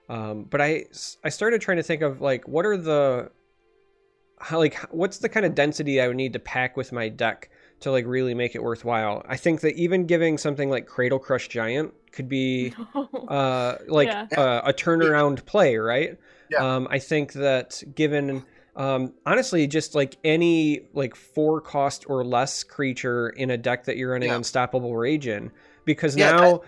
Um, 0.10 0.44
but 0.44 0.62
I 0.62 0.86
I 1.26 1.30
started 1.30 1.60
trying 1.60 1.78
to 1.78 1.84
think 1.84 2.02
of 2.02 2.22
like 2.22 2.48
what 2.48 2.66
are 2.66 2.78
the 2.78 3.32
how 4.40 4.60
like 4.60 4.76
what's 4.92 5.18
the 5.18 5.30
kind 5.30 5.46
of 5.46 5.56
density 5.56 6.00
I 6.00 6.08
would 6.08 6.16
need 6.16 6.34
to 6.34 6.40
pack 6.40 6.78
with 6.78 6.94
my 6.94 7.10
deck 7.10 7.50
to 7.82 7.92
like 7.92 8.06
really 8.06 8.34
make 8.34 8.56
it 8.56 8.64
worthwhile. 8.64 9.24
I 9.28 9.38
think 9.38 9.62
that 9.62 9.76
even 9.76 10.06
giving 10.06 10.38
something 10.38 10.70
like 10.70 10.88
Cradle 10.88 11.20
Crush 11.20 11.48
Giant 11.48 11.94
could 12.12 12.28
be 12.30 12.74
uh, 13.28 13.76
like 13.88 14.10
Yeah. 14.10 14.28
uh, 14.36 14.62
a 14.66 14.74
turnaround 14.74 15.46
play, 15.46 15.78
right? 15.78 16.18
Yeah. 16.50 16.76
Um, 16.76 16.88
I 16.90 17.00
think 17.00 17.34
that 17.34 17.84
given 17.94 18.44
um, 18.76 19.14
honestly 19.26 19.68
just 19.68 19.96
like 19.96 20.18
any 20.24 20.88
like 20.94 21.16
four 21.16 21.62
cost 21.62 22.06
or 22.08 22.24
less 22.24 22.64
creature 22.64 23.30
in 23.30 23.50
a 23.52 23.58
deck 23.58 23.86
that 23.86 23.98
you're 23.98 24.12
running 24.12 24.30
Yeah. 24.30 24.36
Unstoppable 24.38 24.96
Rage 24.96 25.28
in, 25.28 25.52
because 25.86 26.16
Yeah, 26.16 26.32
now. 26.32 26.62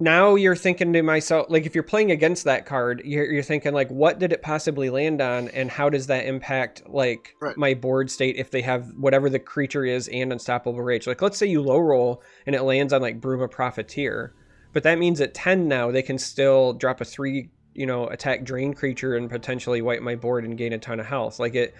Now 0.00 0.36
you're 0.36 0.54
thinking 0.54 0.92
to 0.92 1.02
myself, 1.02 1.46
like 1.50 1.66
if 1.66 1.74
you're 1.74 1.82
playing 1.82 2.12
against 2.12 2.44
that 2.44 2.66
card, 2.66 3.02
you're, 3.04 3.24
you're 3.30 3.42
thinking 3.42 3.74
like, 3.74 3.90
what 3.90 4.20
did 4.20 4.32
it 4.32 4.42
possibly 4.42 4.90
land 4.90 5.20
on, 5.20 5.48
and 5.48 5.70
how 5.70 5.90
does 5.90 6.06
that 6.06 6.24
impact 6.26 6.82
like 6.88 7.34
Right. 7.40 7.56
my 7.56 7.74
board 7.74 8.08
state 8.10 8.36
if 8.36 8.50
they 8.50 8.62
have 8.62 8.92
whatever 8.96 9.28
the 9.28 9.40
creature 9.40 9.84
is 9.84 10.06
and 10.08 10.32
unstoppable 10.32 10.80
rage? 10.80 11.06
Like 11.08 11.20
let's 11.20 11.36
say 11.36 11.46
you 11.46 11.60
low 11.62 11.78
roll 11.80 12.22
and 12.46 12.54
it 12.54 12.62
lands 12.62 12.92
on 12.92 13.02
like 13.02 13.20
Bruma 13.20 13.50
Profiteer, 13.50 14.32
but 14.72 14.84
that 14.84 14.98
means 15.00 15.20
at 15.20 15.34
ten 15.34 15.66
now 15.66 15.90
they 15.90 16.02
can 16.02 16.16
still 16.18 16.74
drop 16.74 17.00
a 17.00 17.04
three, 17.04 17.50
you 17.74 17.86
know, 17.86 18.06
attack 18.06 18.44
drain 18.44 18.74
creature 18.74 19.16
and 19.16 19.28
potentially 19.28 19.82
wipe 19.82 20.02
my 20.02 20.14
board 20.14 20.44
and 20.44 20.56
gain 20.56 20.72
a 20.74 20.78
ton 20.78 21.00
of 21.00 21.06
health. 21.06 21.40
Like 21.40 21.56
it, 21.56 21.74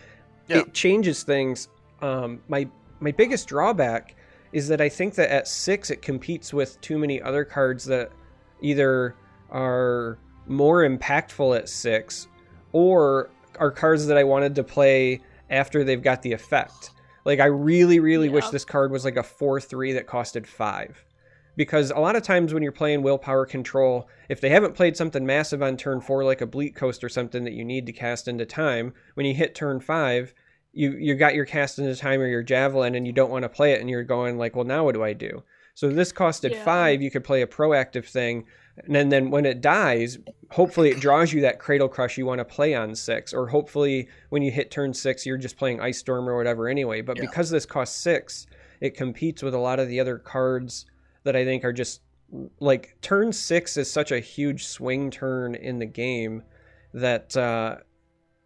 Yeah. 0.49 0.59
it 0.59 0.75
changes 0.75 1.23
things. 1.23 1.69
Um, 2.03 2.41
my 2.49 2.69
my 3.01 3.13
biggest 3.13 3.47
drawback 3.47 4.17
is 4.53 4.69
that 4.69 4.81
I 4.81 4.89
think 4.89 5.15
that 5.15 5.31
at 5.31 5.49
six 5.49 5.91
it 5.91 6.03
competes 6.03 6.53
with 6.53 6.81
too 6.81 6.99
many 6.99 7.21
other 7.21 7.45
cards 7.45 7.85
that 7.87 8.11
either 8.61 9.15
are 9.51 10.19
more 10.47 10.89
impactful 10.89 11.57
at 11.57 11.69
six 11.69 12.29
or 12.73 13.31
are 13.59 13.71
cards 13.71 14.07
that 14.07 14.17
I 14.17 14.25
wanted 14.25 14.55
to 14.57 14.65
play 14.65 15.21
after 15.51 15.85
they've 15.85 16.03
got 16.03 16.23
the 16.23 16.33
effect. 16.33 16.91
Like 17.25 17.41
I 17.41 17.47
really, 17.47 18.01
really 18.01 18.29
wish 18.29 18.49
this 18.49 18.65
card 18.65 18.91
was 18.91 19.05
like 19.05 19.17
a 19.17 19.23
four 19.23 19.61
three 19.61 19.93
that 19.93 20.07
costed 20.07 20.47
five. 20.47 21.05
Because 21.57 21.91
a 21.91 21.99
lot 21.99 22.15
of 22.15 22.23
times 22.23 22.55
when 22.55 22.63
you're 22.63 22.71
playing 22.71 23.03
willpower 23.03 23.45
control, 23.45 24.09
if 24.29 24.41
they 24.41 24.49
haven't 24.49 24.77
played 24.77 24.97
something 24.97 25.27
massive 25.27 25.61
on 25.61 25.77
turn 25.77 26.01
four, 26.01 26.25
like 26.25 26.41
a 26.41 26.47
bleak 26.47 26.77
coast 26.77 27.03
or 27.03 27.09
something 27.09 27.43
that 27.43 27.53
you 27.53 27.65
need 27.65 27.85
to 27.87 27.93
cast 27.93 28.29
into 28.29 28.47
time, 28.47 28.95
when 29.15 29.27
you 29.27 29.35
hit 29.35 29.57
turn 29.57 29.81
five, 29.81 30.33
you 30.79 30.97
you 30.99 31.15
got 31.15 31.35
your 31.35 31.45
cast 31.45 31.79
into 31.79 31.95
time 31.97 32.21
or 32.21 32.29
your 32.29 32.43
javelin 32.43 32.95
and 32.95 33.07
you 33.07 33.13
don't 33.13 33.31
want 33.31 33.43
to 33.43 33.49
play 33.49 33.73
it 33.73 33.81
and 33.81 33.91
you're 33.91 34.05
going 34.05 34.39
like, 34.39 34.55
well 34.55 34.65
now 34.65 34.85
what 34.85 34.95
do 34.95 35.03
I 35.03 35.13
do? 35.13 35.43
So 35.75 35.89
this 35.91 36.13
costed 36.13 36.53
Yeah. 36.53 36.65
five, 36.65 37.03
you 37.03 37.11
could 37.11 37.25
play 37.25 37.43
a 37.43 37.47
proactive 37.47 38.07
thing, 38.07 38.47
and 38.85 38.95
then, 38.95 39.09
then 39.09 39.31
when 39.31 39.47
it 39.47 39.61
dies, 39.61 40.19
hopefully 40.51 40.91
it 40.91 41.01
draws 41.01 41.33
you 41.33 41.41
that 41.43 41.59
cradle 41.59 41.89
crush 41.89 42.19
you 42.19 42.27
want 42.27 42.39
to 42.41 42.45
play 42.45 42.75
on 42.75 42.95
six, 42.95 43.33
or 43.33 43.47
hopefully 43.49 44.09
when 44.31 44.43
you 44.43 44.51
hit 44.51 44.71
turn 44.71 44.93
six, 44.95 45.27
you're 45.27 45.37
just 45.37 45.57
playing 45.57 45.81
ice 45.81 45.99
storm 45.99 46.29
or 46.29 46.37
whatever 46.37 46.69
anyway. 46.69 47.01
But 47.01 47.17
Yeah. 47.17 47.23
because 47.23 47.51
this 47.51 47.67
costs 47.67 47.97
six, 48.01 48.47
it 48.81 48.97
competes 48.97 49.43
with 49.43 49.55
a 49.55 49.59
lot 49.59 49.79
of 49.81 49.89
the 49.89 50.01
other 50.01 50.19
cards 50.19 50.87
that 51.25 51.37
I 51.37 51.45
think 51.45 51.65
are 51.65 51.73
just 51.73 52.03
like 52.61 52.97
turn 53.01 53.33
six 53.33 53.77
is 53.77 53.91
such 53.91 54.13
a 54.13 54.21
huge 54.21 54.67
swing 54.67 55.11
turn 55.11 55.55
in 55.55 55.79
the 55.79 55.87
game 55.87 56.43
that 56.93 57.37
uh, 57.37 57.77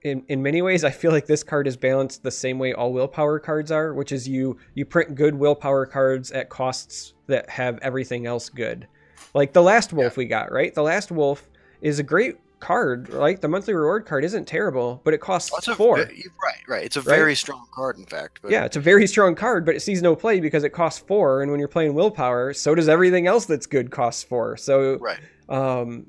in 0.04 0.24
in 0.28 0.42
many 0.42 0.62
ways 0.62 0.84
I 0.84 0.90
feel 0.90 1.12
like 1.12 1.26
this 1.26 1.42
card 1.42 1.66
is 1.66 1.76
balanced 1.76 2.22
the 2.22 2.30
same 2.30 2.58
way 2.58 2.72
all 2.72 2.92
willpower 2.92 3.38
cards 3.38 3.70
are, 3.70 3.94
which 3.94 4.12
is 4.12 4.28
you 4.28 4.56
you 4.74 4.84
print 4.84 5.14
good 5.14 5.34
willpower 5.34 5.86
cards 5.86 6.32
at 6.32 6.48
costs 6.48 7.14
that 7.26 7.48
have 7.50 7.78
everything 7.82 8.26
else 8.26 8.48
good. 8.48 8.86
Like 9.34 9.52
the 9.52 9.62
last 9.62 9.92
wolf 9.92 10.16
we 10.16 10.26
got, 10.26 10.52
right? 10.52 10.74
The 10.74 10.82
last 10.82 11.10
wolf 11.10 11.48
is 11.80 11.98
a 11.98 12.02
great 12.02 12.38
card, 12.62 13.10
right? 13.10 13.40
The 13.40 13.48
monthly 13.48 13.74
reward 13.74 14.06
card 14.06 14.24
isn't 14.24 14.46
terrible, 14.46 15.00
but 15.04 15.12
it 15.12 15.20
costs 15.20 15.50
a, 15.66 15.74
four. 15.74 16.04
ve- 16.04 16.24
right, 16.42 16.62
right. 16.68 16.84
It's 16.84 16.96
a 16.96 17.00
very 17.00 17.34
strong 17.34 17.66
card, 17.74 17.98
in 17.98 18.06
fact. 18.06 18.40
But 18.40 18.52
Yeah, 18.52 18.64
it's 18.64 18.76
a 18.76 18.80
very 18.80 19.06
strong 19.06 19.34
card, 19.34 19.66
but 19.66 19.74
it 19.74 19.80
sees 19.80 20.00
no 20.00 20.14
play 20.14 20.38
because 20.38 20.64
it 20.64 20.70
costs 20.70 21.00
four, 21.00 21.42
and 21.42 21.50
when 21.50 21.58
you're 21.58 21.68
playing 21.68 21.94
willpower, 21.94 22.54
so 22.54 22.74
does 22.74 22.88
everything 22.88 23.26
else 23.26 23.46
that's 23.46 23.66
good 23.66 23.90
costs 23.90 24.22
four. 24.22 24.56
So, 24.56 24.98
right. 24.98 25.18
um, 25.48 26.06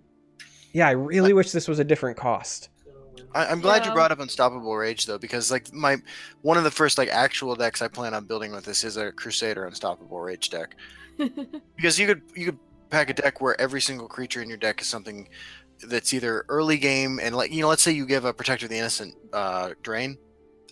yeah, 0.74 0.88
I 0.88 0.92
really 0.92 1.34
wish 1.34 1.52
this 1.52 1.68
was 1.68 1.80
a 1.80 1.84
different 1.84 2.18
cost. 2.18 2.70
I, 3.34 3.46
I'm 3.48 3.62
glad 3.62 3.86
you 3.86 3.92
brought 3.94 4.12
up 4.12 4.20
Unstoppable 4.20 4.76
Rage 4.76 5.06
though, 5.06 5.18
because 5.18 5.52
like 5.52 5.74
my 5.74 5.98
one 6.42 6.58
of 6.58 6.64
the 6.64 6.72
first 6.72 6.98
like 6.98 7.10
actual 7.10 7.56
decks 7.56 7.82
I 7.82 7.88
plan 7.88 8.14
on 8.14 8.26
building 8.26 8.52
with 8.52 8.66
this 8.66 8.84
is 8.84 8.98
a 8.98 9.12
Crusader 9.12 9.66
Unstoppable 9.66 10.20
Rage 10.20 10.50
deck. 10.50 10.76
Because 11.76 12.00
you 12.00 12.08
could 12.08 12.22
you 12.36 12.46
could 12.46 12.60
pack 12.90 13.10
a 13.10 13.14
deck 13.14 13.42
where 13.42 13.60
every 13.60 13.82
single 13.82 14.08
creature 14.08 14.42
in 14.42 14.50
your 14.50 14.58
deck 14.58 14.82
is 14.82 14.88
something 14.88 15.28
that's 15.88 16.14
either 16.14 16.46
early 16.50 16.78
game 16.78 17.20
and 17.22 17.36
like 17.36 17.52
you 17.52 17.62
know, 17.62 17.68
let's 17.68 17.84
say 17.84 17.92
you 17.92 18.06
give 18.06 18.26
a 18.26 18.34
Protector 18.34 18.66
of 18.66 18.70
the 18.70 18.78
Innocent 18.78 19.16
uh, 19.32 19.72
drain. 19.82 20.18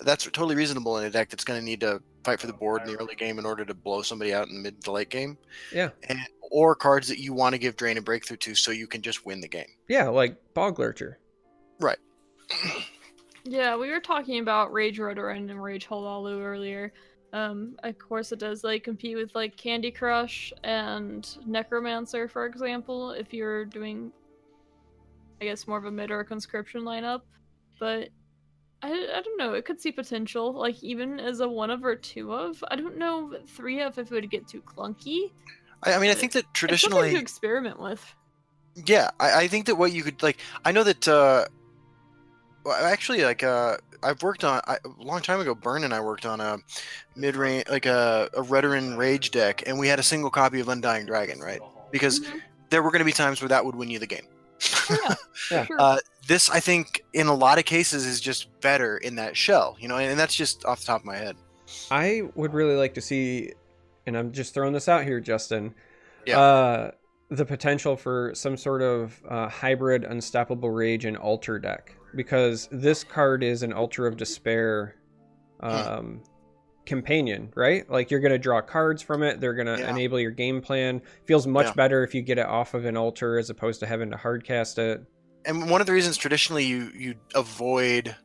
That's 0.02 0.24
totally 0.26 0.56
reasonable 0.56 0.98
in 0.98 1.06
a 1.06 1.10
deck 1.12 1.30
that's 1.30 1.44
going 1.44 1.60
to 1.60 1.66
need 1.66 1.82
to 1.82 2.02
fight 2.24 2.40
for 2.40 2.48
the 2.48 2.54
board 2.54 2.82
in 2.82 2.88
the 2.88 3.00
early 3.00 3.16
game 3.16 3.40
in 3.40 3.46
order 3.46 3.66
to 3.66 3.74
blow 3.74 4.02
somebody 4.02 4.34
out 4.34 4.48
in 4.48 4.56
the 4.56 4.62
mid 4.62 4.84
to 4.84 4.92
late 4.92 5.10
game. 5.10 5.38
Yeah. 5.72 5.90
And, 6.10 6.20
or 6.52 6.76
cards 6.76 7.08
that 7.08 7.20
you 7.20 7.34
want 7.34 7.54
to 7.54 7.60
give 7.60 7.76
drain 7.76 7.98
and 7.98 8.06
breakthrough 8.06 8.38
to 8.38 8.56
so 8.56 8.72
you 8.72 8.88
can 8.88 9.02
just 9.02 9.26
win 9.26 9.42
the 9.42 9.48
game. 9.48 9.70
Yeah, 9.88 10.10
like 10.10 10.36
Bog 10.54 10.80
Lurcher. 10.80 11.18
Yeah, 13.44 13.76
we 13.76 13.90
were 13.90 14.00
talking 14.00 14.40
about 14.40 14.72
Rage 14.72 15.00
Redoran 15.00 15.50
and 15.50 15.62
Rage 15.62 15.88
Hlaalu 15.88 16.42
earlier. 16.42 16.94
Um, 17.34 17.76
of 17.84 17.98
course, 17.98 18.32
it 18.32 18.40
does 18.40 18.64
like 18.64 18.84
compete 18.84 19.16
with 19.16 19.34
like 19.34 19.56
Candy 19.58 19.90
Crush 19.90 20.52
and 20.64 21.28
Necromancer, 21.46 22.28
for 22.28 22.46
example, 22.46 23.12
if 23.12 23.34
you're 23.34 23.66
doing, 23.66 24.12
I 25.42 25.46
guess, 25.46 25.68
more 25.68 25.78
of 25.78 25.86
a 25.86 25.92
mid 25.92 26.12
or 26.12 26.24
conscription 26.24 26.82
lineup. 26.82 27.22
But 27.80 28.10
I, 28.84 28.90
I 28.90 29.22
don't 29.22 29.38
know, 29.38 29.54
it 29.54 29.66
could 29.66 29.80
see 29.80 29.92
potential, 29.92 30.54
like 30.54 30.84
even 30.84 31.20
as 31.20 31.40
a 31.40 31.48
one 31.48 31.70
of 31.70 31.84
or 31.86 31.96
two 31.96 32.34
of. 32.34 32.64
I 32.70 32.76
don't 32.76 32.98
know 32.98 33.36
three 33.48 33.82
of 33.82 33.98
if 33.98 34.12
it 34.12 34.16
would 34.16 34.30
get 34.30 34.48
too 34.48 34.62
clunky. 34.62 35.32
I, 35.84 35.94
I 35.94 36.00
mean, 36.00 36.12
I 36.12 36.14
think 36.14 36.34
that 36.34 36.40
It's 36.40 36.60
something 36.60 36.68
traditionally. 36.68 37.12
to 37.12 37.20
experiment 37.20 37.80
with. 37.80 38.16
Yeah, 38.86 39.10
I, 39.20 39.44
I 39.44 39.48
think 39.48 39.66
that 39.66 39.76
what 39.76 39.94
you 39.94 40.04
could 40.04 40.22
like, 40.22 40.38
I 40.64 40.72
know 40.72 40.84
that 40.84 41.08
uh, 41.08 41.46
well, 42.64 42.76
actually, 42.86 43.24
like, 43.24 43.44
uh, 43.44 43.78
I've 44.04 44.22
worked 44.24 44.44
on 44.44 44.62
I, 44.68 44.78
a 44.84 45.04
long 45.04 45.22
time 45.22 45.40
ago. 45.40 45.54
Burn 45.54 45.84
and 45.84 45.94
I 45.94 46.00
worked 46.02 46.26
on 46.26 46.40
a 46.42 46.58
mid 47.16 47.36
range, 47.36 47.66
like 47.70 47.86
a 47.86 48.30
a 48.34 48.42
Redoran 48.44 48.98
Rage 48.98 49.32
deck, 49.32 49.64
and 49.68 49.78
we 49.80 49.88
had 49.88 50.00
a 50.00 50.04
single 50.04 50.30
copy 50.30 50.60
of 50.60 50.70
Undying 50.70 51.06
Dragon, 51.06 51.40
right? 51.40 51.62
Because 51.92 52.20
Mhm. 52.20 52.42
there 52.70 52.82
were 52.82 52.92
going 52.92 53.00
to 53.00 53.06
be 53.06 53.12
times 53.12 53.42
where 53.42 53.50
that 53.50 53.64
would 53.66 53.76
win 53.76 53.90
you 53.90 54.00
the 54.00 54.08
game. 54.08 54.26
Oh, 54.90 54.98
yeah, 55.08 55.16
Yeah. 55.70 55.76
Uh, 55.78 55.98
this, 56.28 56.50
I 56.50 56.60
think, 56.60 57.04
in 57.14 57.28
a 57.28 57.34
lot 57.34 57.58
of 57.60 57.66
cases, 57.66 58.06
is 58.06 58.22
just 58.22 58.48
better 58.62 58.98
in 58.98 59.16
that 59.16 59.36
shell, 59.36 59.76
you 59.80 59.88
know, 59.88 59.98
and, 59.98 60.12
and 60.12 60.20
that's 60.20 60.36
just 60.36 60.66
off 60.66 60.80
the 60.80 60.86
top 60.86 61.02
of 61.02 61.06
my 61.06 61.18
head. 61.18 61.36
I 61.90 62.24
would 62.36 62.54
really 62.54 62.76
like 62.76 62.94
to 62.96 63.02
see, 63.02 63.54
and 64.06 64.16
I'm 64.18 64.32
just 64.32 64.54
throwing 64.54 64.74
this 64.74 64.88
out 64.88 65.04
here, 65.04 65.20
Justin. 65.20 65.74
Yeah. 66.26 66.40
Uh, 66.40 66.92
the 67.30 67.46
potential 67.46 67.96
for 67.96 68.34
some 68.36 68.56
sort 68.58 68.82
of 68.82 69.20
uh, 69.28 69.48
hybrid 69.48 70.04
Unstoppable 70.04 70.70
Rage 70.70 71.06
and 71.06 71.16
Altar 71.18 71.58
deck 71.60 71.96
because 72.16 72.68
this 72.72 73.04
card 73.04 73.44
is 73.44 73.64
an 73.64 73.74
Altar 73.74 74.08
of 74.08 74.18
Despair 74.18 74.96
um, 75.62 76.24
companion, 76.86 77.52
right? 77.56 77.90
Like 77.90 78.10
you're 78.10 78.20
gonna 78.20 78.40
draw 78.40 78.62
cards 78.62 79.02
from 79.02 79.22
it. 79.24 79.40
They're 79.40 79.54
gonna 79.54 79.78
Yeah. 79.78 79.90
enable 79.92 80.20
your 80.20 80.32
game 80.32 80.62
plan. 80.62 81.02
Feels 81.26 81.46
much 81.46 81.68
Yeah. 81.68 81.74
better 81.74 82.04
if 82.04 82.16
you 82.16 82.22
get 82.22 82.38
it 82.40 82.46
off 82.48 82.74
of 82.74 82.86
an 82.86 82.98
altar 82.98 83.38
as 83.38 83.50
opposed 83.50 83.80
to 83.82 83.86
having 83.86 84.10
to 84.12 84.18
hardcast 84.18 84.78
it. 84.80 85.04
And 85.46 85.70
one 85.70 85.82
of 85.82 85.88
the 85.88 85.94
reasons 85.94 86.18
traditionally 86.18 86.66
you 86.66 86.92
you 86.96 87.16
avoid 87.36 88.16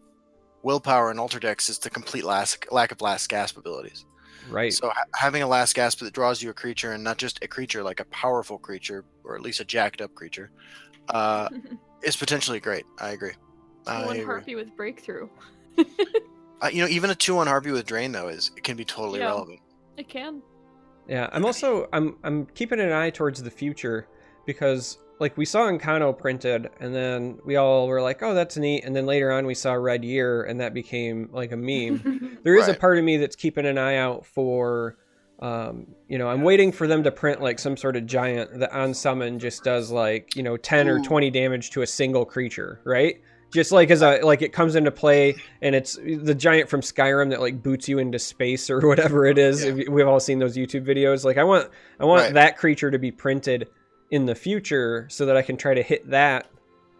willpower 0.62 1.10
and 1.10 1.20
altar 1.20 1.38
decks 1.38 1.68
is 1.68 1.78
the 1.78 1.90
complete 1.90 2.24
lack 2.24 2.66
lack 2.72 2.90
of 2.92 3.00
last 3.02 3.28
gasp 3.28 3.56
abilities. 3.58 4.04
Right. 4.48 4.72
So 4.72 4.88
ha- 4.88 5.04
having 5.14 5.42
a 5.42 5.46
last 5.46 5.74
gasp 5.74 6.00
that 6.00 6.14
draws 6.14 6.42
you 6.42 6.50
a 6.50 6.54
creature 6.54 6.92
and 6.92 7.04
not 7.04 7.18
just 7.18 7.42
a 7.44 7.48
creature 7.48 7.82
like 7.82 8.00
a 8.00 8.04
powerful 8.06 8.58
creature 8.58 9.04
or 9.24 9.34
at 9.36 9.42
least 9.42 9.60
a 9.60 9.64
jacked 9.64 10.00
up 10.00 10.14
creature 10.14 10.50
uh, 11.10 11.48
is 12.02 12.16
potentially 12.16 12.60
great. 12.60 12.84
I 12.98 13.10
agree. 13.10 13.32
I 13.86 14.04
one 14.04 14.16
agree. 14.16 14.24
harpy 14.24 14.54
with 14.54 14.74
breakthrough. 14.76 15.28
Uh, 16.62 16.68
you 16.68 16.80
know, 16.80 16.88
even 16.88 17.10
a 17.10 17.14
two 17.14 17.34
one 17.34 17.46
harpy 17.46 17.70
with 17.70 17.84
drain 17.84 18.12
though 18.12 18.28
is 18.28 18.50
it 18.56 18.64
can 18.64 18.78
be 18.78 18.84
totally 18.84 19.18
Yeah. 19.20 19.26
relevant. 19.26 19.60
It 19.98 20.08
can. 20.08 20.40
Yeah, 21.06 21.28
I'm 21.30 21.44
also 21.44 21.86
I'm 21.92 22.16
I'm 22.24 22.46
keeping 22.46 22.80
an 22.80 22.92
eye 22.92 23.10
towards 23.10 23.42
the 23.42 23.50
future 23.50 24.08
because 24.46 24.96
like 25.20 25.36
we 25.36 25.44
saw 25.44 25.68
Ancano 25.70 26.16
printed, 26.16 26.70
and 26.80 26.94
then 26.94 27.38
we 27.44 27.56
all 27.56 27.86
were 27.88 28.00
like, 28.00 28.22
"Oh, 28.22 28.32
that's 28.32 28.56
neat." 28.56 28.84
And 28.84 28.96
then 28.96 29.04
later 29.04 29.30
on, 29.32 29.44
we 29.44 29.54
saw 29.54 29.74
Red 29.74 30.02
Year, 30.02 30.44
and 30.44 30.58
that 30.60 30.72
became 30.72 31.28
like 31.30 31.52
a 31.52 31.56
meme. 31.58 32.38
There 32.42 32.56
is 32.56 32.68
a 32.68 32.74
part 32.74 32.96
of 32.96 33.04
me 33.04 33.18
that's 33.18 33.36
keeping 33.36 33.66
an 33.66 33.76
eye 33.76 33.96
out 33.96 34.24
for, 34.24 34.96
um, 35.40 35.88
you 36.08 36.16
know, 36.16 36.28
I'm 36.28 36.42
waiting 36.42 36.70
for 36.72 36.86
them 36.86 37.02
to 37.02 37.10
print 37.10 37.42
like 37.42 37.58
some 37.58 37.76
sort 37.76 37.96
of 37.96 38.06
giant 38.06 38.60
that 38.60 38.72
on 38.72 38.94
summon 38.94 39.38
just 39.38 39.62
does 39.62 39.90
like 39.90 40.34
you 40.36 40.42
know 40.42 40.56
ten 40.56 40.88
or 40.88 41.00
twenty 41.00 41.28
damage 41.30 41.68
to 41.72 41.82
a 41.82 41.86
single 41.86 42.24
creature, 42.24 42.80
right? 42.84 43.20
Just 43.56 43.72
like 43.72 43.90
as 43.90 44.02
a 44.02 44.20
like 44.20 44.42
it 44.42 44.52
comes 44.52 44.74
into 44.76 44.90
play, 44.90 45.34
and 45.62 45.74
it's 45.74 45.94
the 45.96 46.34
giant 46.34 46.68
from 46.68 46.82
Skyrim 46.82 47.30
that 47.30 47.40
like 47.40 47.62
boots 47.62 47.88
you 47.88 47.98
into 47.98 48.18
space 48.18 48.68
or 48.68 48.80
whatever 48.86 49.24
it 49.24 49.38
is. 49.38 49.64
Yeah. 49.64 49.88
We've 49.88 50.06
all 50.06 50.20
seen 50.20 50.38
those 50.38 50.56
YouTube 50.56 50.84
videos. 50.86 51.24
Like 51.24 51.38
I 51.38 51.44
want 51.44 51.70
I 51.98 52.04
want 52.04 52.20
Right. 52.22 52.34
that 52.34 52.58
creature 52.58 52.90
to 52.90 52.98
be 52.98 53.10
printed 53.10 53.68
in 54.10 54.26
the 54.26 54.34
future 54.34 55.06
so 55.10 55.24
that 55.24 55.36
I 55.38 55.42
can 55.42 55.56
try 55.56 55.72
to 55.72 55.82
hit 55.82 56.08
that 56.10 56.50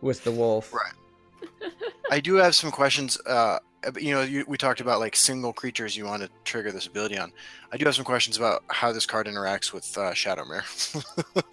with 0.00 0.24
the 0.24 0.32
wolf. 0.32 0.72
Right. 0.72 1.72
I 2.10 2.20
do 2.20 2.36
have 2.36 2.54
some 2.54 2.70
questions. 2.70 3.20
Uh, 3.26 3.58
you 4.00 4.14
know, 4.14 4.22
you, 4.22 4.44
we 4.48 4.56
talked 4.56 4.80
about 4.80 4.98
like 4.98 5.14
single 5.14 5.52
creatures 5.52 5.94
you 5.94 6.06
want 6.06 6.22
to 6.22 6.30
trigger 6.44 6.72
this 6.72 6.86
ability 6.86 7.18
on. 7.18 7.32
I 7.70 7.76
do 7.76 7.84
have 7.84 7.94
some 7.94 8.04
questions 8.06 8.38
about 8.38 8.64
how 8.68 8.92
this 8.92 9.04
card 9.04 9.26
interacts 9.26 9.72
with 9.74 9.96
uh, 9.98 10.12
Shadowmere. 10.12 10.64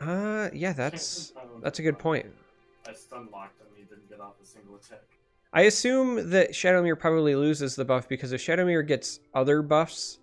Uh, 0.00 0.48
yeah, 0.54 0.72
that's 0.72 1.32
that's 1.62 1.78
a 1.78 1.82
good 1.82 1.98
point. 1.98 2.26
I 2.88 2.92
stun 2.94 3.28
locked 3.32 3.60
him. 3.60 3.66
He 3.76 3.82
didn't 3.82 4.08
get 4.08 4.20
off 4.20 4.34
a 4.42 4.46
single 4.46 4.76
attack. 4.76 5.02
I 5.52 5.62
assume 5.62 6.30
that 6.30 6.52
Shadowmere 6.52 6.98
probably 6.98 7.34
loses 7.34 7.76
the 7.76 7.84
buff 7.84 8.08
because 8.08 8.32
if 8.32 8.40
Shadowmere 8.40 8.86
gets 8.86 9.20
other 9.34 9.62
buffs, 9.62 10.18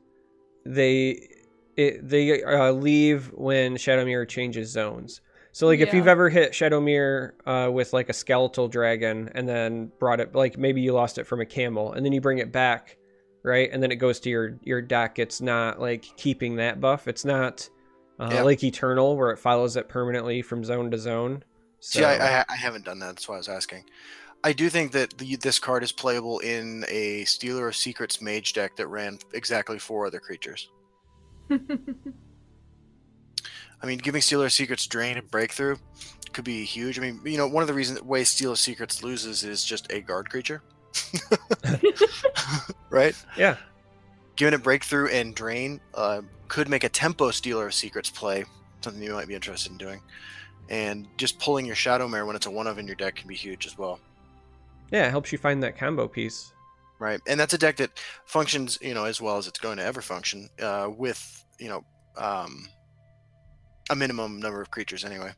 they 0.66 1.30
it, 1.76 2.08
they 2.08 2.44
uh, 2.44 2.72
leave 2.72 3.32
when 3.34 3.76
Shadowmere 3.76 4.28
changes 4.28 4.72
zones. 4.72 5.22
So 5.52 5.66
like 5.68 5.80
if 5.80 5.94
you've 5.94 6.08
ever 6.08 6.30
hit 6.30 6.52
Shadowmere 6.52 7.32
uh, 7.46 7.72
with 7.72 7.92
like 7.92 8.10
a 8.10 8.14
skeletal 8.14 8.68
dragon 8.68 9.30
and 9.34 9.50
then 9.50 9.92
brought 10.00 10.20
it 10.20 10.36
like 10.36 10.58
maybe 10.58 10.82
you 10.82 10.94
lost 10.94 11.18
it 11.18 11.26
from 11.26 11.42
a 11.42 11.46
camel 11.46 11.94
and 11.94 12.06
then 12.06 12.14
you 12.14 12.22
bring 12.22 12.38
it 12.38 12.52
back, 12.52 12.98
right? 13.44 13.70
And 13.72 13.82
then 13.82 13.92
it 13.92 13.96
goes 13.96 14.20
to 14.22 14.30
your 14.30 14.58
your 14.62 14.82
deck. 14.82 15.20
It's 15.20 15.42
not 15.42 15.80
like 15.80 16.04
keeping 16.16 16.58
that 16.58 16.80
buff. 16.80 17.08
It's 17.08 17.26
not 17.26 17.68
uh, 18.20 18.30
Yeah. 18.32 18.42
like 18.44 18.64
Eternal 18.64 19.16
where 19.18 19.32
it 19.32 19.38
follows 19.38 19.76
it 19.78 19.90
permanently 19.90 20.42
from 20.42 20.64
zone 20.64 20.90
to 20.92 20.98
zone. 20.98 21.44
So 21.80 22.00
See, 22.00 22.06
I, 22.06 22.40
I, 22.42 22.46
I 22.50 22.56
haven't 22.56 22.86
done 22.86 23.00
that. 23.00 23.08
That's 23.08 23.30
why 23.30 23.36
I 23.36 23.38
was 23.38 23.50
asking. 23.50 23.86
I 24.44 24.54
do 24.54 24.70
think 24.70 24.92
that 24.94 25.18
the, 25.18 25.36
this 25.36 25.60
card 25.60 25.84
is 25.84 25.92
playable 25.92 26.40
in 26.40 26.86
a 26.90 27.24
Stealer 27.26 27.68
of 27.68 27.76
Secrets 27.76 28.22
mage 28.22 28.54
deck 28.54 28.76
that 28.78 28.88
ran 28.88 29.20
exactly 29.34 29.80
four 29.80 30.06
other 30.06 30.20
creatures. 30.20 30.70
I 33.82 33.86
mean, 33.86 34.00
giving 34.00 34.22
Stealer 34.22 34.46
of 34.46 34.52
Secrets 34.52 34.88
Drain 34.88 35.18
and 35.18 35.30
Breakthrough 35.30 35.78
could 36.34 36.44
be 36.46 36.64
huge. 36.66 36.98
I 36.98 37.02
mean, 37.02 37.22
you 37.26 37.38
know, 37.38 37.48
one 37.48 37.62
of 37.62 37.68
the 37.68 37.74
reasons 37.74 38.02
ways 38.02 38.30
Stealer 38.30 38.54
of 38.54 38.60
Secrets 38.60 39.04
loses 39.04 39.44
is 39.44 39.64
just 39.64 39.92
a 39.92 40.02
guard 40.02 40.30
creature. 40.30 40.62
right? 42.90 43.16
yeah. 43.38 43.58
Giving 44.36 44.54
it 44.54 44.64
Breakthrough 44.64 45.08
and 45.08 45.36
Drain 45.36 45.80
uh, 45.94 46.22
could 46.48 46.70
make 46.70 46.84
a 46.84 46.90
tempo 46.90 47.32
Stealer 47.32 47.68
of 47.68 47.74
Secrets 47.74 48.10
play, 48.10 48.46
something 48.82 49.02
you 49.02 49.14
might 49.14 49.28
be 49.28 49.36
interested 49.36 49.72
in 49.72 49.78
doing. 49.78 50.02
And 50.70 51.08
just 51.18 51.40
pulling 51.40 51.66
your 51.66 51.76
Shadowmere 51.76 52.26
when 52.26 52.36
it's 52.36 52.46
a 52.46 52.52
one 52.52 52.68
of 52.68 52.78
in 52.78 52.88
your 52.88 52.96
deck 52.96 53.16
can 53.16 53.28
be 53.28 53.36
huge 53.36 53.66
as 53.66 53.78
well. 53.78 54.00
Yeah, 54.92 55.08
it 55.08 55.12
helps 55.12 55.32
you 55.32 55.38
find 55.38 55.62
that 55.64 55.78
combo 55.78 56.08
piece. 56.08 56.52
right? 57.00 57.22
And 57.28 57.40
that's 57.40 57.54
a 57.54 57.58
deck 57.58 57.78
that 57.78 57.92
functions, 58.26 58.78
you 58.82 58.94
know, 58.94 59.06
as 59.06 59.22
well 59.22 59.38
as 59.38 59.48
it's 59.48 59.60
going 59.60 59.78
to 59.78 59.84
ever 59.84 60.02
function 60.02 60.50
uh, 60.62 60.90
with, 60.96 61.46
you 61.60 61.70
know, 61.70 61.84
um, 62.18 62.68
a 63.90 63.96
minimum 63.96 64.40
number 64.40 64.62
of 64.62 64.72
creatures 64.72 65.06
anyway. 65.06 65.32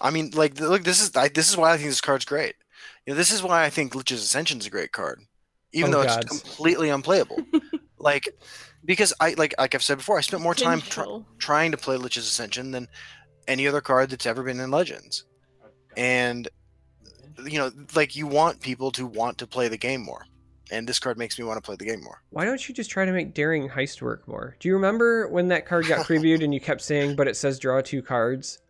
I 0.00 0.10
mean, 0.10 0.30
like, 0.34 0.58
look, 0.60 0.84
this 0.84 1.00
is 1.00 1.14
I, 1.16 1.28
this 1.28 1.48
is 1.48 1.56
why 1.56 1.72
I 1.72 1.76
think 1.76 1.88
this 1.88 2.00
card's 2.00 2.24
great. 2.24 2.54
You 3.06 3.12
know, 3.12 3.16
this 3.16 3.32
is 3.32 3.42
why 3.42 3.64
I 3.64 3.70
think 3.70 3.94
Lich's 3.94 4.22
Ascension 4.22 4.58
is 4.58 4.66
a 4.66 4.70
great 4.70 4.92
card, 4.92 5.20
even 5.72 5.94
Oh, 5.94 6.02
though 6.02 6.12
it's 6.12 6.26
completely 6.26 6.90
unplayable. 6.90 7.38
like, 7.98 8.28
because 8.84 9.12
I 9.20 9.34
like 9.34 9.54
like 9.58 9.74
I've 9.74 9.82
said 9.82 9.98
before, 9.98 10.18
I 10.18 10.20
spent 10.22 10.42
more 10.42 10.54
time 10.54 10.80
tr- 10.80 11.02
trying 11.38 11.70
to 11.72 11.76
play 11.76 11.96
Lich's 11.96 12.26
Ascension 12.26 12.70
than 12.70 12.88
any 13.48 13.66
other 13.66 13.80
card 13.80 14.10
that's 14.10 14.26
ever 14.26 14.42
been 14.42 14.60
in 14.60 14.70
Legends 14.70 15.24
and 15.96 16.48
you 17.44 17.58
know 17.58 17.70
like 17.94 18.14
you 18.14 18.26
want 18.26 18.60
people 18.60 18.90
to 18.92 19.04
want 19.06 19.36
to 19.38 19.46
play 19.46 19.68
the 19.68 19.76
game 19.76 20.00
more 20.00 20.24
and 20.70 20.88
this 20.88 20.98
card 20.98 21.18
makes 21.18 21.38
me 21.38 21.44
want 21.44 21.56
to 21.56 21.60
play 21.60 21.76
the 21.76 21.84
game 21.84 22.00
more 22.02 22.22
Why 22.30 22.44
don't 22.44 22.66
you 22.68 22.74
just 22.74 22.88
try 22.90 23.04
to 23.04 23.12
make 23.12 23.34
Daring 23.34 23.68
Heist 23.68 24.00
work 24.00 24.26
more? 24.28 24.56
Do 24.60 24.68
you 24.68 24.74
remember 24.74 25.28
when 25.28 25.48
that 25.48 25.66
card 25.66 25.86
got 25.88 26.06
previewed 26.06 26.42
and 26.44 26.54
you 26.54 26.60
kept 26.60 26.80
saying, 26.80 27.16
but 27.16 27.26
it 27.28 27.36
says 27.36 27.58
draw 27.58 27.80
two 27.82 28.00
cards? 28.00 28.60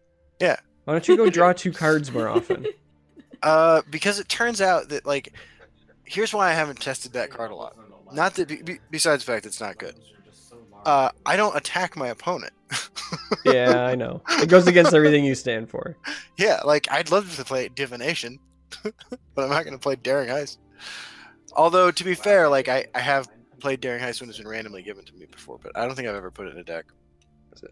Yeah. 0.40 0.56
Why 0.84 0.94
don't 0.94 1.06
you 1.06 1.16
go 1.16 1.30
draw 1.30 1.52
two 1.52 1.70
cards 1.72 2.10
more 2.10 2.28
often? 2.28 2.66
uh 3.42 3.82
because 3.90 4.18
it 4.18 4.28
turns 4.28 4.60
out 4.60 4.88
that 4.88 5.04
like 5.04 5.34
here's 6.12 6.32
why 6.34 6.50
i 6.50 6.52
haven't 6.52 6.80
tested 6.80 7.12
that 7.12 7.30
card 7.30 7.50
a 7.50 7.54
lot 7.54 7.76
not 8.12 8.34
that 8.34 8.48
be, 8.48 8.62
be- 8.62 8.78
besides 8.90 9.24
the 9.24 9.32
fact 9.32 9.46
it's 9.46 9.60
not 9.60 9.78
good 9.78 9.94
uh 10.84 11.10
i 11.26 11.36
don't 11.36 11.56
attack 11.56 11.96
my 11.96 12.08
opponent 12.08 12.52
Yeah, 13.44 13.84
I 13.84 13.94
know. 13.94 14.22
It 14.40 14.48
goes 14.48 14.66
against 14.66 14.94
everything 14.94 15.24
you 15.24 15.34
stand 15.34 15.68
for. 15.68 15.96
yeah 16.38 16.60
like 16.64 16.86
i'd 16.90 17.10
love 17.10 17.34
to 17.36 17.44
play 17.44 17.68
divination 17.68 18.38
but 18.82 18.94
i'm 19.44 19.50
not 19.50 19.64
going 19.64 19.74
to 19.74 19.78
play 19.78 19.96
daring 19.96 20.28
heist 20.28 20.58
although 21.54 21.90
to 21.90 22.04
be 22.04 22.14
fair 22.14 22.48
like 22.48 22.68
i 22.68 22.86
i 22.94 23.00
have 23.00 23.28
played 23.60 23.80
daring 23.80 24.02
heist 24.02 24.20
when 24.20 24.28
it's 24.30 24.38
been 24.38 24.48
randomly 24.48 24.82
given 24.82 25.04
to 25.04 25.12
me 25.14 25.26
before 25.30 25.58
but 25.62 25.76
i 25.76 25.84
don't 25.86 25.94
think 25.94 26.08
i've 26.08 26.14
ever 26.14 26.30
put 26.30 26.46
it 26.46 26.54
in 26.54 26.58
a 26.60 26.64
deck 26.64 26.86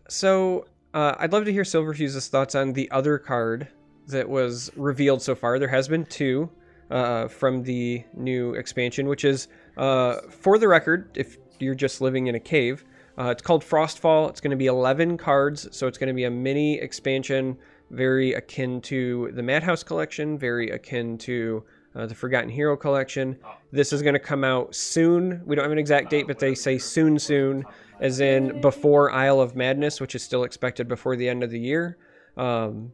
So, 0.08 0.66
uh, 0.94 1.14
I'd 1.18 1.32
love 1.32 1.44
to 1.46 1.52
hear 1.52 1.62
Silverfuse's 1.64 2.28
thoughts 2.28 2.54
on 2.54 2.72
the 2.74 2.90
other 2.90 3.18
card 3.18 3.68
that 4.08 4.28
was 4.28 4.70
revealed 4.76 5.22
so 5.22 5.34
far. 5.34 5.58
There 5.58 5.68
has 5.68 5.88
been 5.88 6.04
two 6.04 6.50
uh, 6.90 7.28
from 7.28 7.62
the 7.62 8.04
new 8.14 8.54
expansion, 8.54 9.06
which 9.06 9.24
is, 9.24 9.48
uh, 9.76 10.16
for 10.28 10.58
the 10.58 10.68
record, 10.68 11.10
if 11.14 11.38
you're 11.58 11.74
just 11.74 12.00
living 12.00 12.26
in 12.26 12.34
a 12.34 12.40
cave, 12.40 12.84
uh, 13.18 13.28
it's 13.30 13.42
called 13.42 13.62
Frostfall. 13.62 14.28
It's 14.30 14.40
going 14.40 14.50
to 14.50 14.56
be 14.56 14.66
11 14.66 15.18
cards, 15.18 15.68
so 15.76 15.86
it's 15.86 15.98
going 15.98 16.08
to 16.08 16.14
be 16.14 16.24
a 16.24 16.30
mini 16.30 16.78
expansion, 16.78 17.56
very 17.90 18.34
akin 18.34 18.80
to 18.82 19.30
the 19.34 19.42
Madhouse 19.42 19.82
collection, 19.82 20.38
very 20.38 20.70
akin 20.70 21.18
to 21.18 21.64
uh, 21.94 22.06
the 22.06 22.14
Forgotten 22.14 22.48
Hero 22.48 22.76
collection. 22.76 23.36
This 23.72 23.92
is 23.92 24.00
going 24.02 24.14
to 24.14 24.20
come 24.20 24.44
out 24.44 24.74
soon. 24.74 25.42
We 25.44 25.56
don't 25.56 25.64
have 25.64 25.72
an 25.72 25.78
exact 25.78 26.10
date, 26.10 26.26
but 26.26 26.38
they 26.38 26.54
say 26.54 26.78
soon, 26.78 27.18
soon, 27.18 27.64
as 28.00 28.20
in 28.20 28.60
before 28.60 29.12
Isle 29.12 29.40
of 29.40 29.56
Madness, 29.56 30.00
which 30.00 30.14
is 30.14 30.22
still 30.22 30.44
expected 30.44 30.88
before 30.88 31.16
the 31.16 31.28
end 31.28 31.42
of 31.42 31.50
the 31.50 31.58
year. 31.58 31.98
Um, 32.36 32.92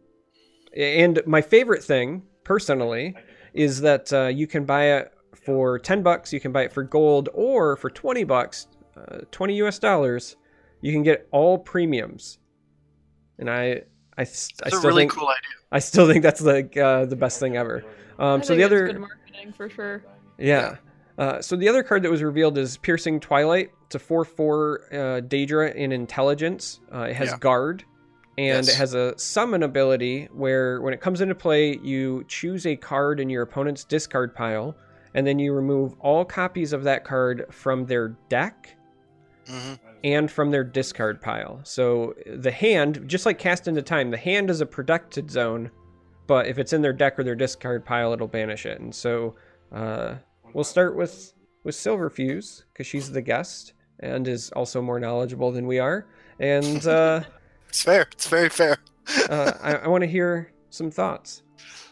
and 0.74 1.22
my 1.26 1.40
favorite 1.40 1.84
thing, 1.84 2.22
personally, 2.42 3.14
is 3.56 3.80
that 3.80 4.12
uh, 4.12 4.26
you 4.26 4.46
can 4.46 4.64
buy 4.64 4.84
it 4.98 5.12
for 5.34 5.78
10 5.78 6.02
bucks, 6.02 6.32
you 6.32 6.40
can 6.40 6.52
buy 6.52 6.62
it 6.62 6.72
for 6.72 6.82
gold, 6.82 7.28
or 7.34 7.76
for 7.76 7.90
20 7.90 8.24
bucks, 8.24 8.66
uh, 8.96 9.18
20 9.30 9.54
US 9.64 9.78
dollars, 9.78 10.36
you 10.80 10.92
can 10.92 11.02
get 11.02 11.26
all 11.30 11.58
premiums. 11.58 12.38
And 13.38 13.50
I, 13.50 13.82
it's 14.18 14.50
a 14.62 14.70
still 14.70 14.82
really 14.82 15.02
think 15.02 15.12
cool 15.12 15.28
idea 15.28 15.40
I 15.72 15.78
still 15.80 16.06
think 16.10 16.22
that's 16.22 16.40
like 16.40 16.76
uh, 16.76 17.04
the 17.06 17.16
best 17.16 17.38
thing 17.40 17.56
ever. 17.56 17.84
Um, 18.18 18.40
I 18.40 18.44
so 18.44 18.48
think 18.48 18.58
the 18.58 18.62
it's 18.64 18.64
other, 18.66 18.86
good 18.92 19.00
marketing 19.00 19.52
for 19.52 19.68
sure. 19.68 20.02
yeah. 20.38 20.76
Uh, 21.18 21.40
so 21.40 21.56
the 21.56 21.68
other 21.68 21.82
card 21.82 22.02
that 22.02 22.10
was 22.10 22.22
revealed 22.22 22.56
is 22.58 22.76
Piercing 22.78 23.20
Twilight. 23.20 23.70
It's 23.86 23.94
a 23.94 23.98
4 23.98 24.24
4 24.24 24.80
uh, 24.90 24.96
Daedra 25.22 25.74
in 25.74 25.92
intelligence. 25.92 26.80
Uh, 26.94 27.00
it 27.10 27.16
has 27.16 27.30
Yeah. 27.30 27.38
guard, 27.38 27.84
and 28.38 28.66
Yes. 28.66 28.68
it 28.68 28.76
has 28.76 28.94
a 28.94 29.18
summon 29.18 29.62
ability 29.62 30.28
where 30.32 30.80
when 30.82 30.92
it 30.92 31.00
comes 31.00 31.20
into 31.20 31.34
play, 31.34 31.78
you 31.82 32.24
choose 32.28 32.66
a 32.66 32.76
card 32.76 33.18
in 33.20 33.30
your 33.30 33.42
opponent's 33.42 33.84
discard 33.84 34.34
pile, 34.34 34.76
and 35.14 35.26
then 35.26 35.38
you 35.38 35.52
remove 35.52 35.94
all 36.00 36.24
copies 36.24 36.72
of 36.72 36.84
that 36.84 37.04
card 37.04 37.46
from 37.50 37.86
their 37.86 38.08
deck 38.28 38.76
hmm 39.46 39.74
and 40.04 40.30
from 40.30 40.50
their 40.50 40.62
discard 40.62 41.20
pile. 41.20 41.60
So 41.64 42.14
the 42.26 42.50
hand, 42.50 43.04
just 43.06 43.26
like 43.26 43.38
Cast 43.38 43.66
into 43.66 43.82
Time, 43.82 44.10
the 44.10 44.16
hand 44.18 44.50
is 44.50 44.60
a 44.60 44.66
protected 44.66 45.30
zone, 45.30 45.70
but 46.26 46.46
if 46.46 46.58
it's 46.58 46.72
in 46.72 46.82
their 46.82 46.92
deck 46.92 47.18
or 47.18 47.24
their 47.24 47.34
discard 47.34 47.84
pile, 47.84 48.12
it'll 48.12 48.28
banish 48.28 48.66
it. 48.66 48.78
And 48.80 48.94
so 48.94 49.34
uh, 49.72 50.16
we'll 50.52 50.64
start 50.64 50.96
with 50.96 51.32
with 51.64 51.74
Silverfuse 51.74 52.62
because 52.72 52.86
she's 52.86 53.10
the 53.10 53.22
guest 53.22 53.72
and 53.98 54.28
is 54.28 54.50
also 54.50 54.80
more 54.80 55.00
knowledgeable 55.00 55.50
than 55.50 55.66
we 55.66 55.78
are. 55.80 56.06
And 56.38 56.86
uh, 56.86 57.24
it's 57.68 57.82
fair 57.82 58.06
it's 58.12 58.28
very 58.28 58.48
fair 58.48 58.78
uh, 59.28 59.52
I, 59.60 59.74
I 59.74 59.88
want 59.88 60.02
to 60.02 60.08
hear 60.08 60.52
some 60.70 60.90
thoughts. 60.90 61.42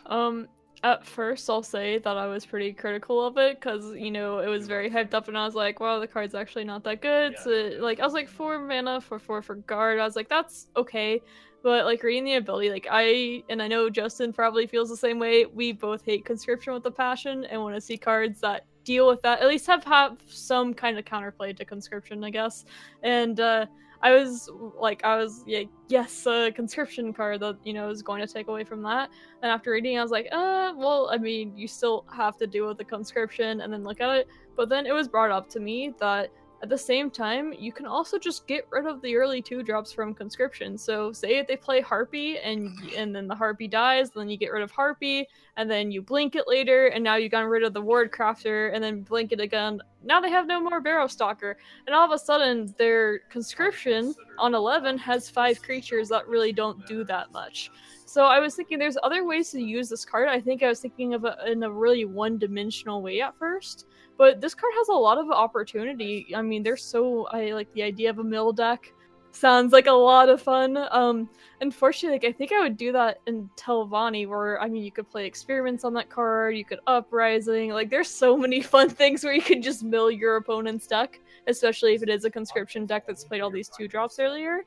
Um, 0.06 0.48
at 0.82 1.04
first, 1.06 1.48
I'll 1.48 1.62
say 1.62 1.98
that 1.98 2.16
I 2.16 2.26
was 2.26 2.44
pretty 2.44 2.72
critical 2.72 3.24
of 3.24 3.38
it 3.38 3.58
because 3.58 3.94
you 3.94 4.10
know 4.10 4.40
it 4.40 4.48
was 4.48 4.66
very 4.66 4.90
hyped 4.90 5.14
up, 5.14 5.28
and 5.28 5.38
I 5.38 5.46
was 5.46 5.54
like, 5.54 5.80
"Wow, 5.80 5.98
the 5.98 6.06
card's 6.06 6.34
actually 6.34 6.64
not 6.64 6.84
that 6.84 7.00
good." 7.00 7.38
So, 7.38 7.72
like, 7.80 8.00
I 8.00 8.04
was 8.04 8.12
like, 8.12 8.28
four 8.28 8.58
mana 8.58 9.00
for 9.00 9.18
four 9.18 9.40
for 9.40 9.54
guard. 9.54 9.98
I 9.98 10.04
was 10.04 10.16
like, 10.16 10.28
"That's 10.28 10.66
okay," 10.76 11.22
but 11.62 11.86
like 11.86 12.02
reading 12.02 12.24
the 12.24 12.34
ability, 12.34 12.68
like 12.70 12.86
I 12.90 13.42
and 13.48 13.62
I 13.62 13.68
know 13.68 13.88
Justin 13.88 14.32
probably 14.32 14.66
feels 14.66 14.90
the 14.90 14.96
same 14.96 15.18
way. 15.18 15.46
We 15.46 15.72
both 15.72 16.04
hate 16.04 16.26
conscription 16.26 16.74
with 16.74 16.84
a 16.84 16.90
passion 16.90 17.44
and 17.46 17.62
want 17.62 17.74
to 17.74 17.80
see 17.80 17.96
cards 17.96 18.40
that 18.40 18.66
deal 18.84 19.08
with 19.08 19.22
that. 19.22 19.40
At 19.40 19.48
least 19.48 19.66
have 19.66 19.84
have 19.84 20.18
some 20.26 20.74
kind 20.74 20.98
of 20.98 21.06
counterplay 21.06 21.56
to 21.56 21.64
conscription, 21.64 22.22
I 22.22 22.28
guess. 22.28 22.66
And 23.02 23.40
uh, 23.40 23.64
I 24.04 24.12
was 24.12 24.50
like, 24.78 25.02
I 25.02 25.16
was 25.16 25.42
yeah, 25.46 25.62
yes, 25.88 26.26
a 26.26 26.52
conscription 26.54 27.10
card 27.14 27.40
that 27.40 27.56
you 27.64 27.72
know 27.72 27.88
is 27.88 28.02
going 28.02 28.24
to 28.24 28.30
take 28.30 28.48
away 28.48 28.62
from 28.62 28.82
that. 28.82 29.08
And 29.42 29.50
after 29.50 29.70
reading, 29.70 29.98
I 29.98 30.02
was 30.02 30.10
like, 30.10 30.28
uh, 30.30 30.74
well, 30.76 31.08
I 31.10 31.16
mean, 31.16 31.56
you 31.56 31.66
still 31.66 32.04
have 32.14 32.36
to 32.36 32.46
deal 32.46 32.68
with 32.68 32.76
the 32.76 32.84
conscription 32.84 33.62
and 33.62 33.72
then 33.72 33.82
look 33.82 34.02
at 34.02 34.10
it. 34.14 34.28
But 34.56 34.68
then 34.68 34.84
it 34.84 34.92
was 34.92 35.08
brought 35.08 35.30
up 35.30 35.48
to 35.50 35.60
me 35.60 35.94
that 36.00 36.30
at 36.62 36.70
the 36.70 36.78
same 36.78 37.10
time, 37.10 37.52
you 37.52 37.72
can 37.72 37.84
also 37.84 38.18
just 38.18 38.46
get 38.46 38.66
rid 38.70 38.86
of 38.86 39.02
the 39.02 39.16
early 39.16 39.42
two 39.42 39.62
drops 39.62 39.92
from 39.92 40.14
conscription. 40.14 40.78
So 40.78 41.12
say 41.12 41.36
if 41.36 41.46
they 41.46 41.56
play 41.56 41.82
Harpy 41.82 42.38
and 42.38 42.70
and 42.96 43.14
then 43.14 43.28
the 43.28 43.34
Harpy 43.34 43.68
dies, 43.68 44.10
then 44.10 44.30
you 44.30 44.38
get 44.38 44.52
rid 44.52 44.62
of 44.62 44.70
Harpy, 44.70 45.28
and 45.56 45.70
then 45.70 45.90
you 45.90 46.00
blink 46.00 46.36
it 46.36 46.48
later, 46.48 46.86
and 46.86 47.04
now 47.04 47.16
you 47.16 47.28
got 47.28 47.46
rid 47.46 47.64
of 47.64 47.74
the 47.74 47.82
Ward 47.82 48.12
Crafter, 48.12 48.72
and 48.72 48.82
then 48.82 49.02
blink 49.02 49.32
it 49.32 49.40
again. 49.40 49.80
Now 50.02 50.20
they 50.20 50.30
have 50.30 50.46
no 50.46 50.60
more 50.60 50.80
Barrow 50.80 51.06
Stalker, 51.06 51.58
and 51.86 51.94
all 51.94 52.06
of 52.06 52.12
a 52.12 52.18
sudden 52.18 52.74
their 52.78 53.18
conscription 53.30 54.14
on 54.38 54.54
eleven 54.54 54.96
has 54.98 55.28
five 55.28 55.60
creatures 55.60 56.08
that 56.08 56.26
really 56.26 56.52
don't 56.52 56.86
do 56.86 57.04
that 57.04 57.30
much. 57.32 57.70
So 58.06 58.26
I 58.26 58.38
was 58.38 58.54
thinking 58.54 58.78
there's 58.78 58.98
other 59.02 59.26
ways 59.26 59.50
to 59.50 59.60
use 59.60 59.88
this 59.88 60.04
card. 60.04 60.28
I 60.28 60.40
think 60.40 60.62
I 60.62 60.68
was 60.68 60.78
thinking 60.78 61.14
of 61.14 61.24
it 61.24 61.34
in 61.46 61.62
a 61.64 61.70
really 61.70 62.04
one-dimensional 62.04 63.02
way 63.02 63.20
at 63.20 63.36
first. 63.38 63.86
But 64.16 64.40
this 64.40 64.54
card 64.54 64.72
has 64.76 64.88
a 64.88 64.92
lot 64.92 65.18
of 65.18 65.30
opportunity. 65.30 66.32
I 66.34 66.42
mean, 66.42 66.62
they're 66.62 66.76
so 66.76 67.26
I 67.26 67.52
like 67.52 67.72
the 67.72 67.82
idea 67.82 68.10
of 68.10 68.18
a 68.18 68.24
mill 68.24 68.52
deck. 68.52 68.92
Sounds 69.32 69.72
like 69.72 69.88
a 69.88 69.92
lot 69.92 70.28
of 70.28 70.40
fun. 70.40 70.78
Um, 70.92 71.28
unfortunately, 71.60 72.18
like, 72.18 72.24
I 72.24 72.36
think 72.36 72.52
I 72.52 72.60
would 72.60 72.76
do 72.76 72.92
that 72.92 73.18
in 73.26 73.50
Telvanni, 73.56 74.28
where 74.28 74.62
I 74.62 74.68
mean, 74.68 74.84
you 74.84 74.92
could 74.92 75.10
play 75.10 75.26
experiments 75.26 75.82
on 75.82 75.92
that 75.94 76.08
card. 76.08 76.56
You 76.56 76.64
could 76.64 76.78
uprising. 76.86 77.70
Like, 77.70 77.90
there's 77.90 78.08
so 78.08 78.36
many 78.36 78.60
fun 78.74 78.88
things 78.88 79.24
where 79.24 79.34
you 79.34 79.42
could 79.42 79.60
just 79.60 79.82
mill 79.82 80.08
your 80.08 80.36
opponent's 80.36 80.86
deck, 80.86 81.18
especially 81.48 81.94
if 81.94 82.04
it 82.04 82.08
is 82.08 82.24
a 82.24 82.30
conscription 82.30 82.86
deck 82.86 83.08
that's 83.08 83.24
played 83.24 83.40
all 83.40 83.50
these 83.50 83.68
two 83.68 83.88
drops 83.88 84.20
earlier. 84.20 84.64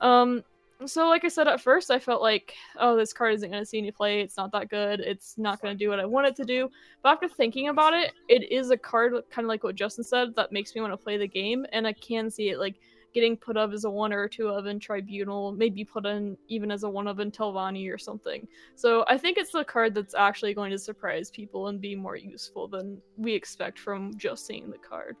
Um, 0.00 0.42
so 0.86 1.08
like 1.08 1.24
I 1.24 1.28
said 1.28 1.48
at 1.48 1.60
first, 1.60 1.90
I 1.90 1.98
felt 1.98 2.22
like, 2.22 2.54
oh, 2.78 2.96
this 2.96 3.12
card 3.12 3.34
isn't 3.34 3.50
going 3.50 3.62
to 3.62 3.66
see 3.66 3.78
any 3.78 3.90
play. 3.90 4.20
It's 4.20 4.36
not 4.36 4.52
that 4.52 4.68
good. 4.68 5.00
It's 5.00 5.36
not 5.36 5.60
going 5.60 5.76
to 5.76 5.84
do 5.84 5.88
what 5.90 5.98
I 5.98 6.04
want 6.04 6.28
it 6.28 6.36
to 6.36 6.44
do. 6.44 6.70
But 7.02 7.14
after 7.14 7.28
thinking 7.28 7.68
about 7.68 7.94
it, 7.94 8.12
it 8.28 8.50
is 8.52 8.70
a 8.70 8.76
card 8.76 9.12
kind 9.30 9.44
of 9.44 9.48
like 9.48 9.64
what 9.64 9.74
Justin 9.74 10.04
said 10.04 10.36
that 10.36 10.52
makes 10.52 10.74
me 10.74 10.80
want 10.80 10.92
to 10.92 10.96
play 10.96 11.16
the 11.16 11.26
game, 11.26 11.66
and 11.72 11.86
I 11.86 11.92
can 11.94 12.30
see 12.30 12.50
it 12.50 12.58
like 12.58 12.76
getting 13.14 13.36
put 13.36 13.56
up 13.56 13.72
as 13.72 13.84
a 13.84 13.90
one 13.90 14.12
or 14.12 14.28
two 14.28 14.48
of 14.48 14.66
in 14.66 14.78
Tribunal, 14.78 15.52
maybe 15.52 15.84
put 15.84 16.06
in 16.06 16.36
even 16.46 16.70
as 16.70 16.84
a 16.84 16.88
one 16.88 17.08
of 17.08 17.18
in 17.20 17.30
Telvanni 17.30 17.92
or 17.92 17.98
something. 17.98 18.46
So 18.76 19.04
I 19.08 19.18
think 19.18 19.38
it's 19.38 19.52
the 19.52 19.64
card 19.64 19.94
that's 19.94 20.14
actually 20.14 20.54
going 20.54 20.70
to 20.70 20.78
surprise 20.78 21.30
people 21.30 21.68
and 21.68 21.80
be 21.80 21.96
more 21.96 22.16
useful 22.16 22.68
than 22.68 23.00
we 23.16 23.34
expect 23.34 23.78
from 23.78 24.16
just 24.16 24.46
seeing 24.46 24.70
the 24.70 24.78
card. 24.78 25.16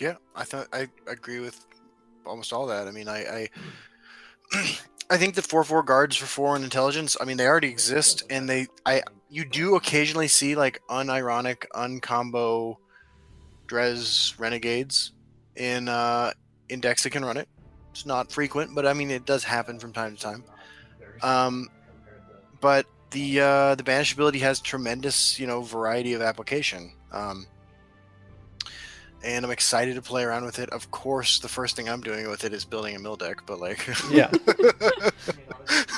Yeah, 0.00 0.14
I 0.36 0.44
thought 0.44 0.68
I 0.72 0.88
agree 1.08 1.40
with 1.40 1.66
almost 2.28 2.52
all 2.52 2.66
that. 2.66 2.86
I 2.86 2.90
mean, 2.90 3.08
I 3.08 3.48
I, 4.52 4.68
I 5.10 5.16
think 5.16 5.34
the 5.34 5.42
four 5.42 5.64
four 5.64 5.82
guards 5.82 6.16
for 6.16 6.26
foreign 6.26 6.62
intelligence. 6.64 7.16
I 7.20 7.24
mean, 7.24 7.36
they 7.36 7.46
already 7.46 7.68
exist, 7.68 8.24
and 8.30 8.48
they 8.48 8.66
I 8.84 9.02
you 9.28 9.44
do 9.44 9.76
occasionally 9.76 10.28
see 10.28 10.54
like 10.54 10.80
unironic, 10.88 11.66
uncombo, 11.74 12.78
Dres 13.66 14.34
renegades 14.38 15.12
in 15.56 15.88
uh 15.88 16.32
in 16.68 16.80
decks 16.80 17.02
that 17.02 17.10
can 17.10 17.24
run 17.24 17.36
it. 17.36 17.48
It's 17.92 18.06
not 18.06 18.32
frequent, 18.32 18.74
but 18.74 18.86
I 18.86 18.92
mean 18.92 19.10
it 19.10 19.24
does 19.26 19.44
happen 19.44 19.78
from 19.78 19.92
time 19.92 20.16
to 20.16 20.22
time. 20.22 20.44
Um, 21.22 21.68
but 22.60 22.86
the 23.10 23.40
uh, 23.40 23.74
the 23.74 23.82
banish 23.82 24.12
ability 24.12 24.38
has 24.40 24.60
tremendous 24.60 25.38
you 25.38 25.46
know 25.46 25.62
variety 25.62 26.14
of 26.14 26.22
application. 26.22 26.92
Um, 27.12 27.46
and 29.24 29.44
I'm 29.44 29.50
excited 29.50 29.94
to 29.96 30.02
play 30.02 30.22
around 30.24 30.44
with 30.44 30.58
it. 30.58 30.70
Of 30.70 30.90
course, 30.90 31.38
the 31.40 31.48
first 31.48 31.76
thing 31.76 31.88
I'm 31.88 32.00
doing 32.00 32.28
with 32.30 32.44
it 32.44 32.52
is 32.52 32.64
building 32.64 32.94
a 32.96 32.98
mill 32.98 33.16
deck, 33.16 33.42
but 33.46 33.58
like, 33.60 33.86
Yeah. 34.10 34.30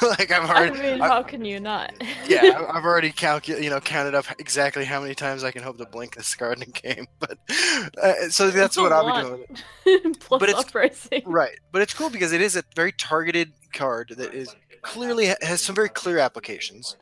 like 0.03 0.31
I'm 0.33 0.47
I 0.47 0.49
already, 0.69 0.81
mean, 0.81 1.01
I- 1.01 1.09
how 1.09 1.23
can 1.23 1.45
you 1.45 1.61
not? 1.61 1.93
yeah, 2.27 2.67
I've 2.73 2.85
already 2.85 3.13
calculated, 3.13 3.65
you 3.65 3.71
know, 3.71 3.81
counted 3.81 4.15
up 4.15 4.27
exactly 4.39 4.85
how 4.85 5.01
many 5.01 5.15
times 5.15 5.45
I 5.45 5.51
can 5.51 5.63
hope 5.63 5.79
to 5.79 5.87
blink 5.87 6.17
this 6.17 6.35
card 6.35 6.59
in 6.59 6.63
a 6.65 6.67
game. 6.67 7.07
But 7.19 7.39
uh, 8.03 8.29
so 8.31 8.51
that's 8.51 8.77
what 8.77 8.93
I'll 8.93 9.15
be 9.15 9.29
doing. 9.29 9.41
with 9.51 9.61
it. 10.07 10.21
Plus 10.21 10.41
But 10.41 10.49
it's- 10.49 10.65
uprising. 10.65 11.23
Right, 11.27 11.59
but 11.73 11.83
it's 11.83 11.95
cool 11.95 12.11
because 12.11 12.33
it 12.33 12.41
is 12.41 12.57
a 12.57 12.65
very 12.75 12.93
targeted 12.93 13.53
card 13.73 14.15
that 14.17 14.35
is 14.35 14.55
clearly 14.83 15.27
has 15.43 15.61
some 15.61 15.75
very 15.75 15.89
clear 15.91 16.19
applications 16.19 16.97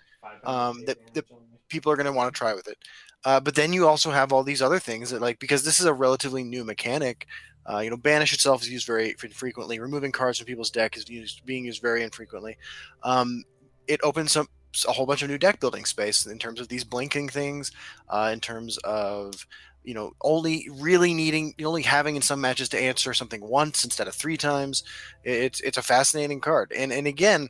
um, 0.45 0.85
that, 0.87 0.99
that 1.15 1.25
people 1.69 1.93
are 1.93 1.97
going 1.97 2.07
to 2.07 2.13
want 2.13 2.33
to 2.33 2.37
try 2.37 2.53
with 2.55 2.67
it. 2.69 2.77
Uh, 3.25 3.41
but 3.41 3.55
then 3.55 3.73
you 3.73 3.87
also 3.87 4.11
have 4.11 4.33
all 4.33 4.43
these 4.43 4.63
other 4.63 4.79
things 4.79 5.11
that, 5.11 5.21
like, 5.21 5.39
because 5.39 5.65
this 5.65 5.81
is 5.81 5.87
a 5.87 5.93
relatively 5.93 6.45
new 6.45 6.65
mechanic. 6.65 7.27
Uh, 7.71 7.81
you 7.81 7.91
know, 7.91 7.97
banish 7.97 8.33
itself 8.33 8.63
is 8.63 8.71
used 8.71 8.87
very 8.87 9.11
infrequently. 9.11 9.79
Removing 9.79 10.13
cards 10.13 10.39
from 10.39 10.47
people's 10.47 10.71
deck 10.71 10.97
is 10.97 11.09
used, 11.09 11.45
being 11.45 11.65
used 11.65 11.83
very 11.83 12.03
infrequently. 12.03 12.57
Um, 13.03 13.45
it 13.87 14.01
opens 14.03 14.37
up 14.37 14.47
a 14.87 14.93
whole 14.93 15.07
bunch 15.07 15.23
of 15.23 15.31
new 15.31 15.39
deck 15.39 15.61
building 15.61 15.85
space 15.85 16.27
in 16.27 16.39
terms 16.39 16.61
of 16.61 16.69
these 16.69 16.85
blinking 16.85 17.29
things, 17.29 17.73
uh, 18.09 18.31
in 18.33 18.41
terms 18.41 18.79
of 18.79 19.47
you 19.85 19.95
know 19.95 20.13
only 20.23 20.69
really 20.73 21.15
needing 21.15 21.55
only 21.65 21.83
having 21.83 22.17
in 22.17 22.23
some 22.23 22.41
matches 22.41 22.69
to 22.69 22.79
answer 22.79 23.15
something 23.15 23.41
once 23.41 23.85
instead 23.85 24.09
of 24.09 24.15
three 24.15 24.37
times. 24.37 24.85
It's 25.25 25.61
it's 25.61 25.79
a 25.79 25.83
fascinating 25.83 26.41
card, 26.41 26.73
and 26.77 26.93
and 26.93 27.07
again, 27.07 27.49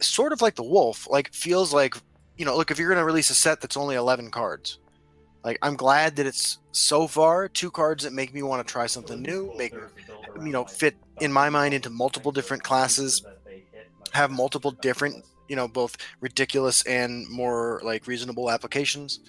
sort 0.00 0.32
of 0.32 0.42
like 0.42 0.54
the 0.54 0.62
wolf, 0.62 1.06
like 1.10 1.32
feels 1.32 1.72
like 1.72 1.94
you 2.38 2.44
know, 2.44 2.56
look 2.56 2.70
if 2.70 2.78
you're 2.78 2.88
going 2.88 3.00
to 3.00 3.04
release 3.04 3.30
a 3.30 3.34
set 3.34 3.60
that's 3.60 3.76
only 3.76 3.96
11 3.96 4.30
cards. 4.30 4.78
Like 5.44 5.58
I'm 5.62 5.76
glad 5.76 6.16
that 6.16 6.26
it's 6.26 6.58
so 6.72 7.06
far 7.06 7.48
two 7.48 7.70
cards 7.70 8.04
that 8.04 8.12
make 8.12 8.32
me 8.32 8.42
want 8.42 8.66
to 8.66 8.70
try 8.70 8.86
something 8.86 9.20
new, 9.20 9.52
make 9.56 9.72
you 9.72 10.52
know 10.52 10.64
fit 10.64 10.96
in 11.20 11.32
my 11.32 11.48
mind 11.48 11.74
into 11.74 11.90
multiple 11.90 12.32
different 12.32 12.62
classes, 12.62 13.24
have 14.12 14.30
multiple 14.30 14.72
different 14.72 15.24
you 15.48 15.56
know 15.56 15.68
both 15.68 15.96
ridiculous 16.20 16.84
and 16.86 17.28
more 17.30 17.80
like 17.84 18.06
reasonable 18.06 18.50
applications. 18.50 19.20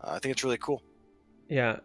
Uh, 0.00 0.12
I 0.12 0.18
think 0.18 0.32
it's 0.32 0.44
really 0.44 0.58
cool. 0.58 0.82
Yeah. 1.48 1.80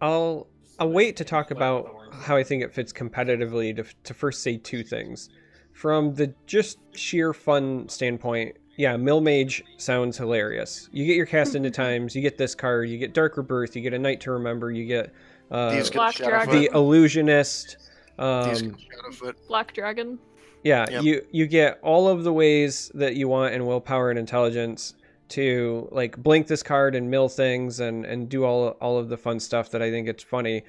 I'll 0.00 0.48
I'll 0.78 0.90
wait 0.90 1.16
to 1.18 1.24
talk 1.24 1.50
about 1.50 1.88
how 2.12 2.36
I 2.36 2.42
think 2.42 2.62
it 2.62 2.74
fits 2.74 2.92
competitively 2.92 3.74
to, 3.76 3.84
to 4.04 4.14
first 4.14 4.42
say 4.42 4.56
two 4.56 4.82
things. 4.82 5.30
From 5.72 6.14
the 6.14 6.34
just 6.46 6.78
sheer 6.94 7.32
fun 7.32 7.88
standpoint, 7.88 8.56
yeah, 8.82 8.96
Mill 8.96 9.20
Mage 9.20 9.62
sounds 9.76 10.18
hilarious. 10.18 10.88
You 10.92 11.06
get 11.06 11.14
your 11.14 11.24
cast 11.26 11.54
into 11.54 11.70
times, 11.70 12.16
you 12.16 12.20
get 12.20 12.36
this 12.36 12.52
card, 12.52 12.88
you 12.88 12.98
get 12.98 13.14
Dark 13.14 13.36
Rebirth, 13.36 13.76
you 13.76 13.82
get 13.82 13.94
a 13.94 13.98
Night 13.98 14.20
to 14.22 14.32
Remember, 14.32 14.72
you 14.72 14.84
get 14.86 15.12
uh, 15.52 15.70
Thieves 15.70 15.88
get 15.88 15.96
Black 15.98 16.14
Dragon. 16.16 16.52
the 16.60 16.68
Illusionist. 16.74 17.76
Um, 18.18 18.76
get 19.22 19.36
Black 19.46 19.72
Dragon. 19.72 20.18
yeah, 20.64 20.84
Yep. 20.90 21.02
you 21.04 21.24
you 21.30 21.46
get 21.46 21.78
all 21.82 22.08
of 22.08 22.24
the 22.24 22.32
ways 22.32 22.90
that 22.94 23.14
you 23.14 23.28
want 23.28 23.54
in 23.54 23.64
willpower 23.66 24.10
and 24.10 24.18
intelligence 24.18 24.94
to 25.28 25.88
like 25.92 26.16
blink 26.20 26.48
this 26.48 26.62
card 26.64 26.96
and 26.96 27.08
mill 27.08 27.28
things 27.28 27.78
and 27.78 28.04
and 28.04 28.28
do 28.28 28.44
all 28.44 28.70
all 28.80 28.98
of 28.98 29.08
the 29.08 29.16
fun 29.16 29.38
stuff 29.38 29.70
that 29.70 29.80
I 29.80 29.92
think 29.92 30.08
it's 30.08 30.24
funny. 30.24 30.64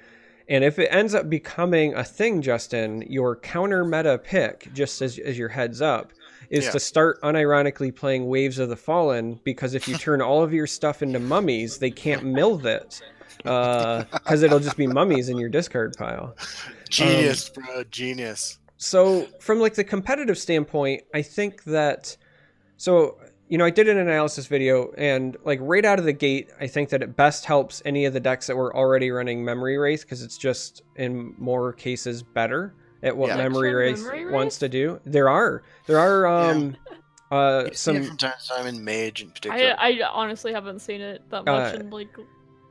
And 0.49 0.63
if 0.63 0.77
it 0.77 0.87
ends 0.91 1.15
up 1.15 1.29
becoming 1.31 1.95
a 1.95 2.03
thing, 2.03 2.41
Justin, 2.43 3.01
your 3.07 3.35
counter 3.37 3.83
meta 3.83 4.19
pick, 4.19 4.69
just 4.73 5.01
as 5.01 5.17
as 5.17 5.35
your 5.35 5.49
heads 5.49 5.81
up, 5.81 6.13
is 6.49 6.65
Yeah. 6.65 6.71
to 6.71 6.79
start 6.79 7.21
unironically 7.21 7.95
playing 7.95 8.27
Waves 8.27 8.59
of 8.59 8.69
the 8.69 8.75
Fallen 8.75 9.39
because 9.43 9.73
if 9.73 9.87
you 9.87 9.97
turn 9.97 10.21
all 10.21 10.43
of 10.43 10.53
your 10.53 10.67
stuff 10.67 11.01
into 11.01 11.19
mummies, 11.19 11.77
they 11.77 11.91
can't 11.91 12.23
mill 12.23 12.57
that. 12.57 13.01
Because 13.37 14.43
uh, 14.43 14.45
it'll 14.45 14.59
just 14.59 14.77
be 14.77 14.87
mummies 14.87 15.29
in 15.29 15.37
your 15.37 15.49
discard 15.49 15.95
pile. 15.97 16.35
Genius, 16.89 17.51
um, 17.57 17.63
bro, 17.63 17.83
genius. 17.85 18.59
So, 18.77 19.27
from 19.39 19.59
like 19.59 19.73
the 19.73 19.83
competitive 19.83 20.37
standpoint, 20.37 21.03
I 21.13 21.21
think 21.21 21.63
that 21.65 22.15
so 22.77 23.17
you 23.49 23.57
know 23.57 23.65
I 23.65 23.69
did 23.69 23.87
an 23.87 23.97
analysis 23.97 24.45
video 24.47 24.91
and 24.97 25.35
like 25.45 25.59
right 25.61 25.83
out 25.83 25.99
of 25.99 26.05
the 26.05 26.13
gate, 26.13 26.49
I 26.59 26.67
think 26.67 26.89
that 26.89 27.01
it 27.01 27.15
best 27.15 27.45
helps 27.45 27.81
any 27.85 28.05
of 28.05 28.13
the 28.13 28.19
decks 28.19 28.47
that 28.47 28.55
were 28.55 28.75
already 28.75 29.09
running 29.09 29.43
Memory 29.43 29.77
Wraith 29.77 30.01
because 30.01 30.21
it's 30.21 30.37
just 30.37 30.83
in 30.95 31.33
more 31.37 31.73
cases 31.73 32.23
better 32.23 32.75
at 33.03 33.15
what 33.15 33.27
Yeah. 33.27 33.37
Memory 33.37 33.69
Actual 33.69 33.79
Wraith 33.79 34.03
Memory 34.03 34.31
wants 34.31 34.57
to 34.59 34.69
do. 34.69 34.99
There 35.05 35.29
are 35.29 35.61
there 35.85 35.99
are 35.99 36.25
um 36.25 36.75
uh 37.31 37.65
You 37.65 37.67
see 37.67 37.71
it 37.73 37.77
some 37.77 38.03
from 38.03 38.17
time 38.17 38.33
to 38.41 38.47
time 38.47 38.67
in 38.67 38.83
Mage 38.83 39.21
in 39.21 39.29
particular. 39.31 39.75
I 39.77 39.91
I 39.91 40.09
honestly 40.11 40.53
haven't 40.53 40.79
seen 40.79 41.01
it 41.01 41.21
that 41.29 41.45
much 41.45 41.75
Uh, 41.75 41.79
in 41.79 41.89
like 41.89 42.15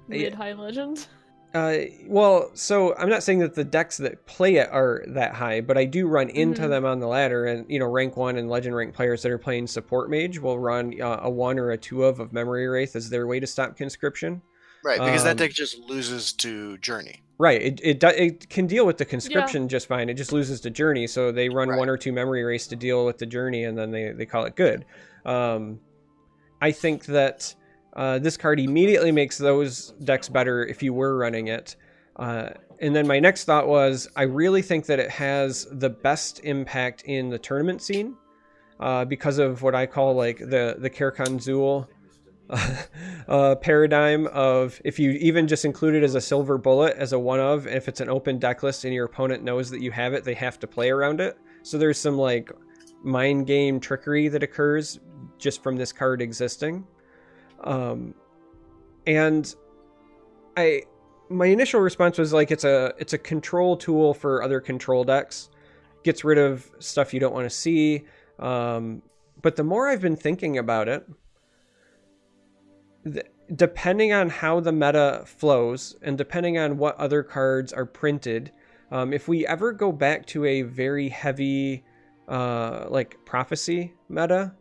mid 0.08 0.34
high 0.34 0.52
legend. 0.54 1.06
Uh, 1.54 1.80
well, 2.06 2.50
so 2.54 2.96
I'm 2.96 3.10
not 3.10 3.22
saying 3.22 3.40
that 3.40 3.54
the 3.54 3.62
decks 3.62 3.98
that 3.98 4.24
play 4.24 4.54
it 4.56 4.70
are 4.72 5.04
that 5.08 5.34
high, 5.34 5.60
but 5.60 5.76
I 5.76 5.84
do 5.84 6.06
run 6.08 6.30
into 6.30 6.62
Mhm. 6.62 6.68
them 6.70 6.86
on 6.86 6.98
the 6.98 7.06
ladder, 7.06 7.44
and 7.44 7.70
you 7.70 7.78
know, 7.78 7.84
rank 7.84 8.16
one 8.16 8.38
and 8.38 8.48
legend 8.48 8.74
rank 8.74 8.94
players 8.94 9.20
that 9.20 9.30
are 9.30 9.36
playing 9.36 9.66
support 9.66 10.08
mage 10.08 10.38
will 10.38 10.58
run 10.58 10.98
uh, 10.98 11.20
a 11.22 11.28
one 11.28 11.58
or 11.58 11.70
a 11.70 11.76
two 11.76 12.04
of 12.04 12.20
of 12.20 12.32
memory 12.32 12.66
wraith 12.68 12.96
as 12.96 13.10
their 13.10 13.26
way 13.26 13.38
to 13.38 13.46
stop 13.46 13.76
conscription. 13.76 14.40
right, 14.82 14.98
because 14.98 15.24
that 15.24 15.32
um, 15.32 15.36
deck 15.36 15.50
just 15.50 15.78
loses 15.78 16.32
to 16.32 16.78
Journey. 16.78 17.22
Right, 17.46 17.60
it 17.68 17.80
it, 17.82 17.98
do, 18.00 18.06
it 18.26 18.48
can 18.48 18.66
deal 18.68 18.86
with 18.86 18.98
the 18.98 19.04
conscription 19.04 19.62
just 19.68 19.86
fine. 19.88 20.08
It 20.08 20.14
just 20.14 20.32
loses 20.32 20.60
the 20.60 20.70
journey, 20.70 21.06
so 21.08 21.32
they 21.32 21.48
run 21.48 21.68
Right. 21.68 21.78
one 21.82 21.88
or 21.88 21.96
two 21.96 22.12
memory 22.12 22.42
wraiths 22.44 22.68
to 22.68 22.76
deal 22.76 23.04
with 23.04 23.18
the 23.18 23.26
journey, 23.26 23.64
and 23.64 23.76
then 23.76 23.90
they 23.90 24.12
they 24.12 24.26
call 24.26 24.44
it 24.44 24.54
good. 24.54 24.84
Um, 25.24 25.80
I 26.60 26.72
think 26.72 27.04
that 27.06 27.54
Uh, 27.94 28.18
this 28.18 28.38
card 28.38 28.58
immediately 28.58 29.12
makes 29.12 29.36
those 29.36 29.92
decks 30.10 30.26
better 30.26 30.64
if 30.64 30.82
you 30.82 30.94
were 30.94 31.14
running 31.24 31.48
it. 31.48 31.76
Uh, 32.16 32.48
and 32.80 32.96
then 32.96 33.06
my 33.06 33.20
next 33.20 33.44
thought 33.44 33.66
was 33.68 34.08
I 34.16 34.22
really 34.22 34.62
think 34.62 34.86
that 34.86 34.98
it 34.98 35.10
has 35.10 35.66
the 35.70 35.90
best 35.90 36.40
impact 36.42 37.02
in 37.04 37.28
the 37.28 37.38
tournament 37.38 37.82
scene 37.82 38.16
uh, 38.80 39.04
because 39.04 39.36
of 39.46 39.60
what 39.60 39.74
I 39.74 39.84
call 39.94 40.14
like 40.14 40.38
the 40.38 40.64
the 40.84 40.88
Karakan 40.96 41.34
Zul 41.46 41.86
uh, 43.28 43.54
paradigm 43.56 44.26
of 44.28 44.80
if 44.84 44.98
you 44.98 45.12
even 45.12 45.48
just 45.48 45.64
include 45.64 45.94
it 45.94 46.02
as 46.02 46.14
a 46.14 46.20
silver 46.20 46.58
bullet 46.58 46.96
as 46.96 47.12
a 47.12 47.18
one 47.18 47.40
of, 47.40 47.66
if 47.66 47.88
it's 47.88 48.00
an 48.00 48.08
open 48.08 48.38
deck 48.38 48.62
list 48.62 48.84
and 48.84 48.92
your 48.92 49.06
opponent 49.06 49.42
knows 49.42 49.70
that 49.70 49.80
you 49.80 49.90
have 49.90 50.12
it, 50.12 50.24
they 50.24 50.34
have 50.34 50.58
to 50.58 50.66
play 50.66 50.90
around 50.90 51.20
it. 51.20 51.38
So 51.62 51.78
there's 51.78 51.98
some 51.98 52.16
like 52.16 52.50
mind 53.02 53.46
game 53.46 53.80
trickery 53.80 54.28
that 54.28 54.42
occurs 54.42 55.00
just 55.38 55.62
from 55.62 55.76
this 55.76 55.92
card 55.92 56.20
existing. 56.20 56.86
Um, 57.64 58.14
and 59.06 59.54
I 60.56 60.82
my 61.28 61.46
initial 61.46 61.80
response 61.80 62.18
was 62.18 62.32
like 62.32 62.50
it's 62.50 62.64
a 62.64 62.92
it's 62.98 63.12
a 63.12 63.18
control 63.18 63.76
tool 63.76 64.14
for 64.14 64.42
other 64.42 64.60
control 64.60 65.04
decks 65.04 65.48
gets 66.04 66.24
rid 66.24 66.38
of 66.38 66.70
stuff 66.78 67.14
you 67.14 67.20
don't 67.20 67.32
want 67.32 67.46
to 67.46 67.50
see 67.50 68.04
um, 68.38 69.02
but 69.40 69.56
the 69.56 69.64
more 69.64 69.88
i've 69.88 70.00
been 70.00 70.16
thinking 70.16 70.58
about 70.58 70.88
it 70.88 71.06
th- 73.04 73.26
depending 73.54 74.12
on 74.12 74.28
how 74.30 74.60
the 74.60 74.72
meta 74.72 75.22
flows 75.26 75.96
and 76.02 76.16
depending 76.16 76.58
on 76.58 76.78
what 76.78 76.96
other 76.96 77.22
cards 77.22 77.72
are 77.72 77.86
printed 77.86 78.50
um, 78.90 79.12
if 79.12 79.26
we 79.28 79.46
ever 79.46 79.72
go 79.72 79.90
back 79.92 80.26
to 80.26 80.44
a 80.44 80.62
very 80.62 81.08
heavy 81.08 81.82
uh, 82.28 82.86
like 82.88 83.16
prophecy 83.24 83.92
meta 84.08 84.52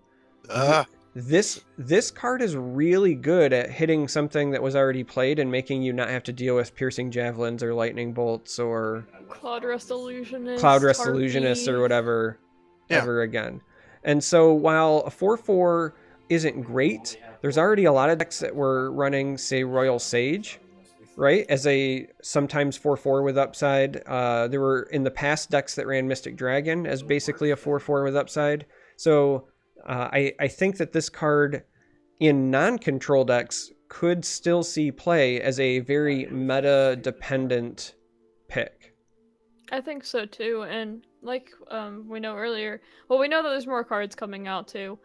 Uh, 0.49 0.83
this 1.13 1.61
this 1.77 2.09
card 2.09 2.41
is 2.41 2.55
really 2.55 3.15
good 3.15 3.51
at 3.53 3.69
hitting 3.69 4.07
something 4.07 4.51
that 4.51 4.63
was 4.63 4.75
already 4.75 5.03
played 5.03 5.39
and 5.39 5.51
making 5.51 5.81
you 5.81 5.91
not 5.93 6.09
have 6.09 6.23
to 6.23 6.31
deal 6.33 6.55
with 6.55 6.73
piercing 6.75 7.11
javelins 7.11 7.61
or 7.61 7.73
lightning 7.73 8.13
bolts 8.13 8.57
or 8.59 9.05
Cloud 9.29 9.63
Rest 9.63 9.89
Illusionist. 9.91 10.59
cloud 10.59 10.83
rest 10.83 11.05
illusionist 11.05 11.67
or 11.67 11.81
whatever 11.81 12.37
Yeah. 12.89 12.97
ever 12.99 13.21
again 13.21 13.61
and 14.03 14.23
so 14.23 14.53
while 14.53 15.03
a 15.05 15.09
4-4 15.11 15.91
isn't 16.29 16.61
great 16.63 17.17
there's 17.41 17.57
already 17.57 17.85
a 17.85 17.91
lot 17.91 18.09
of 18.09 18.17
decks 18.17 18.39
that 18.39 18.55
were 18.55 18.91
running 18.91 19.37
say 19.37 19.63
royal 19.63 19.99
sage 19.99 20.59
right 21.17 21.45
as 21.49 21.67
a 21.67 22.07
sometimes 22.21 22.79
4-4 22.79 23.23
with 23.23 23.37
upside. 23.37 23.97
Uh, 24.07 24.47
there 24.47 24.61
were 24.61 24.83
in 24.91 25.03
the 25.03 25.11
past 25.11 25.49
decks 25.49 25.75
that 25.75 25.85
ran 25.85 26.07
mystic 26.07 26.35
dragon 26.35 26.87
as 26.87 27.03
basically 27.03 27.51
a 27.51 27.55
4-4 27.55 28.05
with 28.05 28.15
upside. 28.15 28.65
So 28.95 29.47
uh, 29.87 30.09
I, 30.11 30.33
I 30.39 30.47
think 30.47 30.77
that 30.77 30.93
this 30.93 31.09
card 31.09 31.63
in 32.19 32.49
non-control 32.49 33.25
decks 33.25 33.71
could 33.89 34.23
still 34.23 34.63
see 34.63 34.91
play 34.91 35.41
as 35.41 35.59
a 35.59 35.79
very 35.79 36.27
meta 36.27 36.97
dependent 37.01 37.95
pick. 38.47 38.95
I 39.71 39.81
think 39.81 40.03
so 40.03 40.25
too, 40.25 40.63
and 40.63 41.05
like 41.21 41.49
um 41.69 42.05
we 42.09 42.19
know 42.19 42.35
earlier, 42.35 42.81
well 43.09 43.19
we 43.19 43.27
know 43.27 43.41
that 43.41 43.49
there's 43.49 43.67
more 43.67 43.83
cards 43.83 44.15
coming 44.15 44.47
out 44.47 44.67
too. 44.67 44.99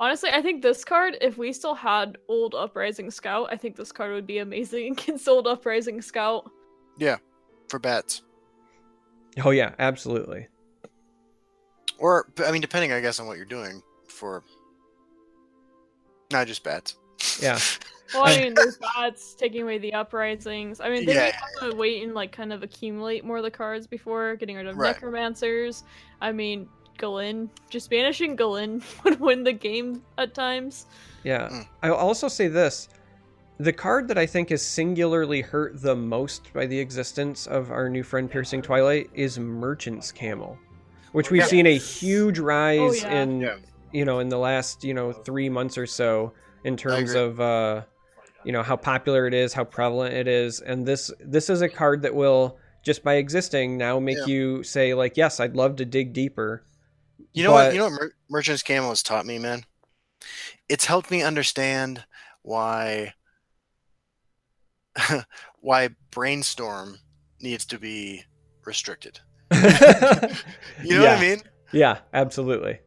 Honestly, 0.00 0.30
I 0.32 0.40
think 0.42 0.62
this 0.62 0.84
card, 0.84 1.16
if 1.20 1.38
we 1.38 1.52
still 1.52 1.74
had 1.74 2.18
old 2.28 2.54
Uprising 2.54 3.10
Scout, 3.10 3.48
I 3.50 3.56
think 3.56 3.74
this 3.76 3.90
card 3.90 4.12
would 4.12 4.26
be 4.26 4.38
amazing 4.38 4.92
against 4.98 5.26
old 5.28 5.46
Uprising 5.46 6.00
Scout. 6.02 6.48
Yeah, 6.98 7.16
for 7.68 7.78
bats. 7.78 8.22
oh 9.44 9.50
yeah 9.50 9.72
absolutely 9.78 10.48
Or, 11.98 12.28
I 12.44 12.50
mean, 12.52 12.60
depending, 12.60 12.92
I 12.92 13.00
guess, 13.00 13.18
on 13.20 13.26
what 13.26 13.36
you're 13.36 13.44
doing 13.46 13.82
for. 14.08 14.42
Not 16.32 16.46
just 16.46 16.62
bats. 16.64 16.96
Yeah. 17.40 17.58
Well, 18.14 18.24
I 18.24 18.38
mean, 18.40 18.54
there's 18.54 18.78
bats 18.78 19.34
taking 19.34 19.60
away 19.64 19.76
the 19.76 19.92
uprisings. 19.92 20.80
I 20.80 20.88
mean, 20.88 21.04
they 21.04 21.12
Yeah. 21.14 21.30
yeah. 21.60 21.68
to 21.68 21.76
wait 21.76 22.02
and 22.02 22.14
like 22.14 22.32
kind 22.32 22.54
of 22.54 22.62
accumulate 22.62 23.22
more 23.22 23.36
of 23.36 23.42
the 23.42 23.50
cards 23.50 23.86
before 23.86 24.34
getting 24.36 24.56
rid 24.56 24.66
of 24.66 24.78
Right. 24.78 24.94
necromancers. 24.94 25.84
I 26.22 26.32
mean, 26.32 26.70
Galen, 26.98 27.50
just 27.70 27.88
banishing 27.90 28.36
Galen 28.36 28.82
would 29.04 29.18
win 29.20 29.44
the 29.44 29.52
game 29.52 30.02
at 30.18 30.34
times. 30.34 30.86
Yeah. 31.24 31.48
Mm. 31.48 31.66
I'll 31.82 31.94
also 31.94 32.28
say 32.28 32.48
this. 32.48 32.88
The 33.60 33.72
card 33.72 34.06
that 34.08 34.18
I 34.18 34.26
think 34.26 34.50
is 34.52 34.62
singularly 34.62 35.40
hurt 35.40 35.80
the 35.82 35.96
most 35.96 36.52
by 36.52 36.66
the 36.66 36.78
existence 36.78 37.46
of 37.46 37.70
our 37.72 37.88
new 37.88 38.02
friend 38.04 38.30
Piercing 38.30 38.62
Twilight 38.62 39.10
is 39.14 39.38
Merchant's 39.38 40.12
Camel, 40.12 40.56
which 41.12 41.30
we've 41.30 41.40
Yeah. 41.42 41.46
seen 41.46 41.66
a 41.66 41.76
huge 41.76 42.38
rise 42.38 43.02
yeah. 43.02 43.22
in 43.22 43.40
Yeah. 43.40 43.56
you 43.92 44.04
know 44.04 44.20
in 44.20 44.28
the 44.28 44.38
last, 44.38 44.84
you 44.84 44.94
know, 44.94 45.12
3 45.12 45.48
months 45.48 45.76
or 45.76 45.86
so 45.86 46.32
in 46.64 46.76
terms 46.76 47.14
of 47.14 47.40
uh 47.40 47.82
you 48.44 48.52
know 48.52 48.62
how 48.62 48.76
popular 48.76 49.26
it 49.26 49.34
is, 49.34 49.52
how 49.52 49.64
prevalent 49.64 50.14
it 50.14 50.28
is, 50.28 50.60
and 50.60 50.86
this 50.86 51.10
this 51.18 51.50
is 51.50 51.60
a 51.60 51.68
card 51.68 52.02
that 52.02 52.14
will 52.14 52.58
just 52.84 53.02
by 53.02 53.14
existing 53.14 53.76
now 53.76 53.98
make 53.98 54.18
Yeah. 54.18 54.26
you 54.26 54.62
say 54.62 54.94
like 54.94 55.16
yes, 55.16 55.40
I'd 55.40 55.56
love 55.56 55.74
to 55.76 55.84
dig 55.84 56.12
deeper. 56.12 56.62
You 57.34 57.44
know 57.44 57.50
But- 57.50 57.66
what? 57.66 57.72
You 57.74 57.78
know 57.78 57.84
what 57.84 57.92
Mer- 58.00 58.14
Merchant's 58.30 58.62
Camel 58.62 58.88
has 58.90 59.02
taught 59.02 59.26
me, 59.26 59.38
man. 59.38 59.64
It's 60.68 60.84
helped 60.86 61.10
me 61.10 61.22
understand 61.22 62.04
why 62.42 63.14
why 65.60 65.90
brainstorm 66.10 66.98
needs 67.40 67.64
to 67.66 67.78
be 67.78 68.24
restricted. 68.64 69.20
You 70.84 70.98
know 70.98 71.04
what 71.06 71.18
I 71.18 71.20
mean? 71.20 71.42
Yeah, 71.72 71.98
absolutely. 72.14 72.78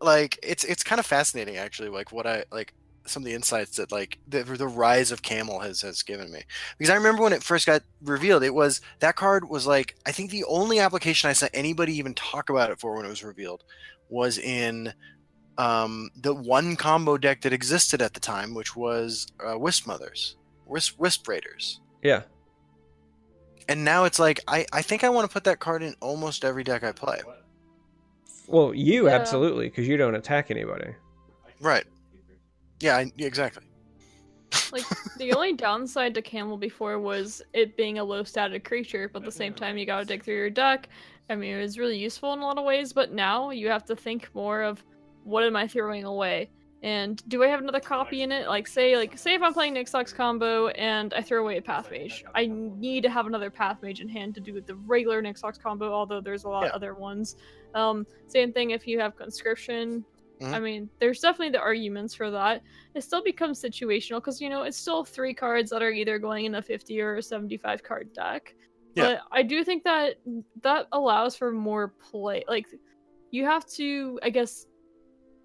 Like 0.00 0.38
it's 0.42 0.64
it's 0.64 0.84
kind 0.84 0.98
of 0.98 1.06
fascinating 1.06 1.56
actually. 1.56 1.88
Like 1.88 2.12
what 2.12 2.26
I 2.26 2.44
like 2.52 2.72
some 3.06 3.22
of 3.22 3.26
the 3.26 3.34
insights 3.34 3.76
that 3.76 3.92
like 3.92 4.18
the, 4.28 4.42
the 4.42 4.66
rise 4.66 5.12
of 5.12 5.22
Camel 5.22 5.60
has 5.60 5.82
has 5.82 6.02
given 6.02 6.30
me. 6.32 6.42
Because 6.78 6.90
I 6.90 6.94
remember 6.96 7.22
when 7.22 7.32
it 7.32 7.42
first 7.42 7.66
got 7.66 7.82
revealed, 8.02 8.42
it 8.42 8.54
was 8.54 8.80
that 9.00 9.16
card 9.16 9.48
was 9.48 9.66
like 9.66 9.96
I 10.06 10.12
think 10.12 10.30
the 10.30 10.44
only 10.44 10.78
application 10.78 11.28
I 11.30 11.34
saw 11.34 11.46
anybody 11.52 11.96
even 11.96 12.14
talk 12.14 12.48
about 12.50 12.70
it 12.70 12.80
for 12.80 12.96
when 12.96 13.04
it 13.04 13.08
was 13.08 13.22
revealed 13.24 13.64
was 14.08 14.38
in 14.38 14.92
um, 15.58 16.10
the 16.16 16.34
one 16.34 16.76
combo 16.76 17.16
deck 17.16 17.42
that 17.42 17.52
existed 17.52 18.02
at 18.02 18.14
the 18.14 18.20
time, 18.20 18.54
which 18.54 18.74
was 18.74 19.26
uh, 19.44 19.58
Wisp 19.58 19.86
Mothers, 19.86 20.36
Wisp, 20.66 20.98
Wisp 20.98 21.28
Raiders. 21.28 21.80
Yeah. 22.02 22.22
And 23.68 23.84
now 23.84 24.04
it's 24.04 24.18
like 24.18 24.40
I, 24.48 24.66
I 24.72 24.82
think 24.82 25.04
I 25.04 25.08
want 25.08 25.28
to 25.28 25.32
put 25.32 25.44
that 25.44 25.60
card 25.60 25.82
in 25.82 25.94
almost 26.00 26.44
every 26.44 26.64
deck 26.64 26.84
I 26.84 26.92
play. 26.92 27.20
Well, 28.46 28.74
you 28.74 29.06
Yeah. 29.08 29.14
absolutely 29.14 29.68
because 29.68 29.88
you 29.88 29.96
don't 29.96 30.14
attack 30.14 30.50
anybody. 30.50 30.94
Right. 31.60 31.84
Yeah, 32.80 32.96
I, 32.96 33.12
exactly. 33.18 33.64
Like 34.72 34.84
the 35.18 35.32
only 35.32 35.52
downside 35.54 36.14
to 36.14 36.22
Camel 36.22 36.56
before 36.56 36.98
was 36.98 37.42
it 37.52 37.76
being 37.76 37.98
a 37.98 38.04
low 38.04 38.24
static 38.24 38.64
creature, 38.64 39.08
but 39.12 39.20
at 39.22 39.24
the 39.24 39.32
same 39.32 39.54
time 39.54 39.76
you 39.78 39.86
gotta 39.86 40.04
dig 40.04 40.24
through 40.24 40.36
your 40.36 40.50
deck. 40.50 40.88
I 41.30 41.34
mean, 41.36 41.54
it 41.56 41.60
was 41.62 41.78
really 41.78 41.98
useful 41.98 42.32
in 42.34 42.40
a 42.40 42.42
lot 42.44 42.58
of 42.58 42.64
ways, 42.64 42.92
but 42.92 43.12
now 43.12 43.50
you 43.50 43.68
have 43.68 43.84
to 43.86 43.96
think 43.96 44.28
more 44.34 44.62
of 44.62 44.84
what 45.22 45.42
am 45.44 45.56
I 45.56 45.66
throwing 45.66 46.04
away, 46.04 46.50
and 46.82 47.26
do 47.28 47.42
I 47.42 47.46
have 47.48 47.60
another 47.60 47.80
copy 47.80 48.20
in 48.22 48.30
it? 48.30 48.46
Like 48.46 48.66
say, 48.66 48.94
like 48.96 49.16
say 49.16 49.32
if 49.34 49.40
I'm 49.42 49.54
playing 49.54 49.74
Nixox 49.74 50.14
combo 50.14 50.68
and 50.68 51.14
I 51.14 51.22
throw 51.22 51.40
away 51.42 51.56
a 51.56 51.62
Path 51.62 51.90
Mage, 51.90 52.24
I 52.34 52.44
need 52.46 53.04
to 53.04 53.10
have 53.10 53.26
another 53.26 53.48
Path 53.48 53.78
Mage 53.82 54.00
in 54.02 54.08
hand 54.08 54.34
to 54.34 54.40
do 54.42 54.60
the 54.60 54.74
regular 54.74 55.22
Nixox 55.22 55.58
combo. 55.58 55.92
Although 55.94 56.20
there's 56.20 56.44
a 56.44 56.48
lot 56.50 56.64
Yeah. 56.64 56.68
of 56.68 56.74
other 56.74 56.94
ones. 56.94 57.36
Um, 57.74 58.06
same 58.28 58.52
thing 58.52 58.70
if 58.70 58.86
you 58.86 59.00
have 59.00 59.16
Conscription. 59.16 60.04
Mhm. 60.44 60.54
I 60.54 60.60
mean, 60.60 60.90
there's 61.00 61.20
definitely 61.20 61.50
the 61.50 61.60
arguments 61.60 62.14
for 62.14 62.30
that. 62.30 62.62
It 62.94 63.02
still 63.02 63.22
becomes 63.22 63.60
situational 63.60 64.16
because 64.16 64.40
you 64.40 64.48
know 64.50 64.62
it's 64.62 64.76
still 64.76 65.04
three 65.04 65.34
cards 65.34 65.70
that 65.70 65.82
are 65.82 65.90
either 65.90 66.18
going 66.18 66.44
in 66.46 66.54
a 66.56 66.62
50 66.62 67.00
or 67.00 67.16
a 67.16 67.22
75 67.22 67.82
card 67.82 68.12
deck. 68.12 68.54
Yeah. 68.96 69.04
but 69.04 69.20
i 69.32 69.42
do 69.42 69.64
think 69.64 69.82
that 69.82 70.20
that 70.62 70.86
allows 70.92 71.34
for 71.34 71.50
more 71.50 71.88
play 72.10 72.44
like 72.46 72.66
you 73.32 73.44
have 73.44 73.66
to 73.70 74.20
i 74.22 74.30
guess 74.30 74.66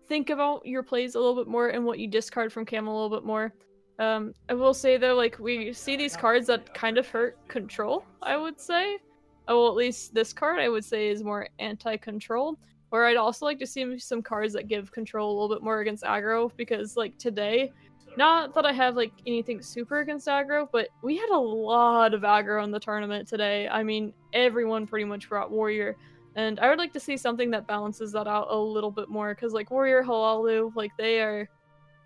think 0.08 0.30
about 0.30 0.64
your 0.68 0.84
plays 0.84 1.16
a 1.16 1.20
little 1.20 1.36
bit 1.36 1.48
more 1.48 1.70
and 1.70 1.84
what 1.84 1.98
you 1.98 2.08
discard 2.08 2.54
from 2.54 2.64
cam 2.64 2.86
a 2.88 2.94
little 2.94 3.10
bit 3.10 3.26
more. 3.26 3.52
Um 3.98 4.34
i 4.50 4.54
will 4.54 4.76
say 4.76 4.98
though 4.98 5.16
like 5.16 5.40
we 5.40 5.74
see 5.74 5.96
these 5.98 6.16
cards 6.16 6.46
that 6.46 6.72
kind 6.76 7.00
of 7.00 7.08
hurt 7.08 7.38
control 7.48 8.04
i 8.22 8.38
would 8.38 8.60
say. 8.60 9.00
Oh 9.48 9.58
well 9.64 9.70
at 9.70 9.76
least 9.76 10.14
this 10.14 10.32
card 10.32 10.60
i 10.60 10.70
would 10.70 10.86
say 10.86 11.10
is 11.10 11.24
more 11.24 11.48
anti-control 11.58 12.56
or 12.92 13.06
I'd 13.06 13.18
also 13.18 13.46
like 13.46 13.60
to 13.60 13.68
see 13.68 14.00
some 14.00 14.22
cards 14.22 14.54
that 14.54 14.68
give 14.68 14.92
control 14.92 15.32
a 15.32 15.34
little 15.34 15.56
bit 15.56 15.64
more 15.64 15.80
against 15.80 16.04
aggro 16.04 16.52
because 16.58 16.98
like 16.98 17.18
today, 17.18 17.72
not 18.18 18.54
that 18.56 18.66
I 18.66 18.74
have 18.74 18.96
like 18.96 19.14
anything 19.28 19.62
super 19.62 20.00
against 20.00 20.28
aggro, 20.28 20.68
but 20.72 20.90
we 21.04 21.18
had 21.18 21.30
a 21.30 21.38
lot 21.38 22.14
of 22.14 22.22
aggro 22.22 22.64
in 22.64 22.72
the 22.72 22.80
tournament 22.80 23.28
today. 23.28 23.68
I 23.68 23.84
mean, 23.84 24.14
everyone 24.34 24.88
pretty 24.88 25.06
much 25.06 25.30
brought 25.30 25.52
warrior. 25.52 25.96
And 26.36 26.60
I 26.60 26.70
would 26.70 26.80
like 26.80 26.94
to 26.94 27.00
see 27.00 27.18
something 27.18 27.52
that 27.52 27.68
balances 27.68 28.12
that 28.14 28.28
out 28.28 28.48
a 28.50 28.58
little 28.58 28.92
bit 28.92 29.10
more 29.10 29.36
because 29.36 29.54
like 29.54 29.72
warrior 29.72 30.04
Hlaalu, 30.04 30.76
like 30.76 30.92
they 30.98 31.20
are 31.22 31.48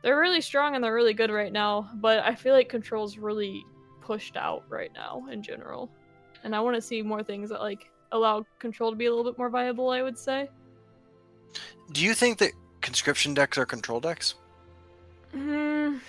they're 0.02 0.20
really 0.20 0.42
strong 0.42 0.76
and 0.76 0.84
they're 0.84 0.94
really 0.94 1.14
good 1.14 1.32
right 1.32 1.52
now, 1.52 1.90
but 1.96 2.20
I 2.20 2.36
feel 2.36 2.54
like 2.54 2.68
control's 2.68 3.18
really 3.18 3.64
pushed 4.02 4.36
out 4.36 4.66
right 4.70 4.92
now 4.94 5.26
in 5.32 5.42
general. 5.42 5.90
And 6.44 6.54
I 6.54 6.60
want 6.60 6.76
to 6.76 6.82
see 6.82 7.02
more 7.02 7.24
things 7.24 7.50
that 7.50 7.62
like 7.62 7.90
allow 8.12 8.46
control 8.60 8.92
to 8.92 8.98
be 8.98 9.06
a 9.06 9.10
little 9.10 9.30
bit 9.30 9.38
more 9.38 9.50
viable, 9.50 9.90
I 9.90 10.02
would 10.02 10.18
say. 10.18 10.50
Do 11.92 12.04
you 12.04 12.14
think 12.14 12.40
that 12.40 12.52
conscription 12.82 13.34
decks 13.34 13.58
are 13.58 13.66
control 13.66 14.00
decks? 14.00 14.36
Mm, 15.36 16.00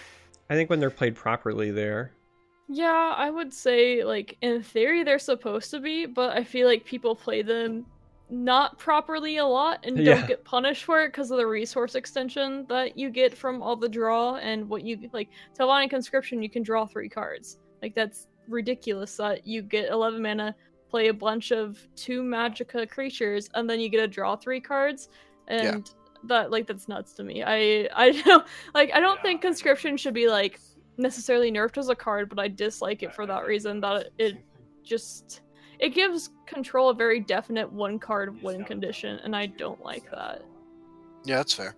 I 0.51 0.55
think 0.55 0.70
when 0.70 0.80
they're 0.80 0.90
played 0.90 1.14
properly, 1.14 1.70
there. 1.70 2.12
Yeah, 2.68 3.14
I 3.16 3.30
would 3.30 3.53
say 3.53 4.05
like 4.05 4.36
in 4.40 4.62
theory 4.62 5.05
they're 5.05 5.18
supposed 5.18 5.70
to 5.72 5.80
be, 5.80 6.07
but 6.07 6.36
I 6.36 6.45
feel 6.45 6.66
like 6.66 6.84
people 6.84 7.14
play 7.14 7.42
them 7.42 7.86
not 8.30 8.78
properly 8.78 9.36
a 9.36 9.45
lot 9.45 9.80
and 9.84 10.03
don't 10.03 10.26
get 10.26 10.45
punished 10.45 10.84
for 10.84 11.03
it 11.03 11.09
because 11.09 11.30
of 11.30 11.36
the 11.36 11.47
resource 11.47 11.95
extension 11.95 12.64
that 12.68 12.97
you 12.97 13.11
get 13.11 13.36
from 13.36 13.62
all 13.62 13.76
the 13.76 13.88
draw 13.88 14.36
and 14.36 14.68
what 14.68 14.82
you 14.82 15.11
like. 15.12 15.28
Telvanni 15.59 15.90
Conscription, 15.90 16.42
you 16.42 16.49
can 16.49 16.62
draw 16.62 16.86
three 16.86 17.09
cards. 17.09 17.59
Like 17.82 17.95
that's 17.95 18.28
ridiculous 18.49 19.16
that 19.18 19.47
you 19.47 19.62
get 19.62 19.90
11 19.90 20.22
mana, 20.22 20.55
play 20.88 21.09
a 21.09 21.14
bunch 21.14 21.53
of 21.53 21.78
two 21.97 22.22
Magicka 22.22 22.88
creatures, 22.88 23.51
and 23.55 23.68
then 23.68 23.78
you 23.78 23.88
get 23.90 24.01
to 24.01 24.09
draw 24.09 24.36
three 24.36 24.61
cards, 24.61 25.09
and 25.49 25.90
that 26.24 26.51
like 26.51 26.66
that's 26.66 26.88
nuts 26.88 27.12
to 27.14 27.24
me. 27.24 27.42
I 27.42 27.88
I 27.95 28.22
don't 28.24 28.47
like 28.74 28.90
I 28.92 29.01
don't 29.01 29.20
think 29.22 29.42
Conscription 29.42 29.97
should 29.97 30.14
be 30.14 30.28
like 30.28 30.61
necessarily 30.97 31.51
nerfed 31.51 31.78
as 31.78 31.88
a 31.88 31.95
card, 31.95 32.28
but 32.28 32.38
I 32.38 32.49
dislike 32.49 33.03
it 33.03 33.14
for 33.14 33.26
that 33.26 33.47
reason 33.47 33.80
that 33.80 34.11
it 34.18 34.36
just 34.82 35.40
it 35.78 35.90
gives 35.90 36.30
control 36.47 36.90
a 36.90 36.95
very 36.95 37.20
definite 37.20 37.70
one 37.70 37.99
card 37.99 38.40
win 38.42 38.64
condition, 38.64 39.18
and 39.24 39.34
I 39.34 39.47
don't 39.47 39.82
like 39.82 40.09
that. 40.11 40.42
Yeah, 41.24 41.36
that's 41.36 41.55
fair. 41.55 41.74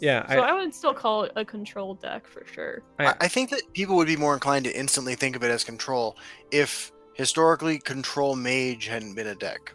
Yeah, 0.00 0.26
So 0.28 0.40
I, 0.40 0.48
I, 0.48 0.52
would 0.54 0.74
still 0.74 0.94
call 0.94 1.24
it 1.24 1.32
a 1.36 1.44
control 1.44 1.94
deck 1.94 2.26
for 2.26 2.44
sure. 2.46 2.82
I- 2.98 3.06
I, 3.08 3.14
I 3.22 3.28
think 3.28 3.50
that 3.50 3.60
people 3.74 3.96
would 3.96 4.06
be 4.06 4.16
more 4.16 4.32
inclined 4.32 4.64
to 4.64 4.74
instantly 4.74 5.14
think 5.14 5.36
of 5.36 5.44
it 5.44 5.50
as 5.50 5.62
control 5.62 6.16
if 6.50 6.90
historically 7.12 7.78
control 7.78 8.34
mage 8.34 8.86
hadn't 8.86 9.14
been 9.14 9.26
a 9.26 9.34
deck, 9.34 9.74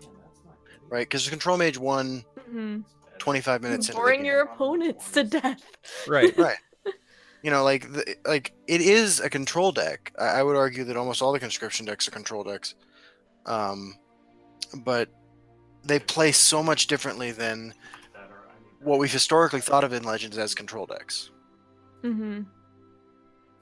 right? 0.89 1.07
Because 1.07 1.27
control 1.29 1.57
mage 1.57 1.77
won 1.77 2.23
hmm 2.49 2.79
25 3.19 3.61
minutes 3.61 3.89
into 3.89 3.97
the 3.97 4.01
Boring 4.01 4.25
your 4.25 4.41
opponents 4.41 5.11
to 5.11 5.23
death. 5.23 5.61
right. 6.07 6.38
right. 6.38 6.57
You 7.41 7.51
know 7.51 7.63
like 7.63 7.91
the, 7.91 8.15
like 8.25 8.53
it 8.67 8.81
is 8.81 9.19
a 9.19 9.29
control 9.29 9.71
deck. 9.71 10.11
I, 10.19 10.25
I 10.25 10.43
would 10.43 10.55
argue 10.55 10.83
that 10.86 10.97
almost 10.97 11.21
all 11.21 11.31
the 11.31 11.39
conscription 11.39 11.86
decks 11.86 12.07
are 12.07 12.11
control 12.11 12.43
decks. 12.43 12.75
Um 13.45 13.95
but 14.83 15.09
they 15.83 15.99
play 15.99 16.31
so 16.31 16.63
much 16.63 16.88
differently 16.88 17.31
than 17.31 17.73
what 18.81 18.99
we've 18.99 19.11
historically 19.11 19.61
thought 19.61 19.83
of 19.83 19.93
in 19.93 20.03
legends 20.03 20.38
as 20.38 20.55
control 20.55 20.86
decks. 20.86 21.29
Mm 22.03 22.15
hmm 22.15 22.41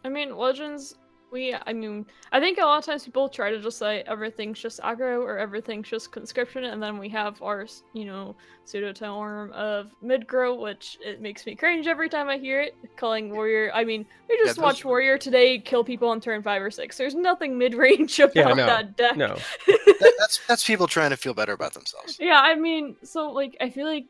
I 0.06 0.10
mean, 0.10 0.36
Legends, 0.36 0.96
we, 1.34 1.56
I 1.66 1.74
mean, 1.74 2.06
I 2.32 2.40
think 2.40 2.60
a 2.60 2.62
lot 2.62 2.78
of 2.78 2.86
times 2.86 3.04
people 3.04 3.28
try 3.28 3.50
to 3.50 3.60
just 3.60 3.80
say 3.80 4.04
everything's 4.08 4.60
just 4.60 4.80
aggro 4.82 5.20
or 5.22 5.38
everything's 5.40 5.90
just 5.90 6.12
conscription, 6.12 6.64
and 6.66 6.82
then 6.82 6.98
we 7.00 7.10
have 7.10 7.42
our, 7.42 7.66
you 7.94 8.06
know, 8.06 8.36
pseudo 8.66 8.94
term 8.94 9.52
of 9.52 9.92
mid-grow, 10.02 10.54
which 10.56 10.98
it 11.04 11.20
makes 11.20 11.46
me 11.46 11.56
cringe 11.56 11.88
every 11.88 12.08
time 12.08 12.30
I 12.30 12.38
hear 12.38 12.62
it. 12.62 12.76
Calling 12.96 13.32
Warrior, 13.32 13.72
I 13.74 13.84
mean, 13.84 14.06
we 14.30 14.38
just 14.38 14.56
those- 14.56 14.64
watched 14.64 14.86
Warrior 14.86 15.18
today 15.18 15.60
kill 15.60 15.84
people 15.84 16.08
on 16.10 16.22
turn 16.22 16.44
five 16.44 16.62
or 16.62 16.72
six. 16.72 16.98
There's 16.98 17.16
nothing 17.16 17.58
mid-range 17.58 18.20
about 18.20 18.36
Yeah, 18.36 18.54
no, 18.54 18.66
that 18.68 18.96
deck. 18.96 19.18
No. 19.18 19.36
that, 19.68 20.14
that's 20.20 20.40
that's 20.48 20.64
people 20.66 20.88
trying 20.88 21.10
to 21.10 21.18
feel 21.18 21.34
better 21.34 21.54
about 21.54 21.74
themselves 21.74 22.18
Yeah, 22.20 22.40
I 22.42 22.56
mean, 22.56 22.96
so 23.04 23.32
like 23.32 23.58
I 23.60 23.70
feel 23.70 23.88
like 23.88 24.06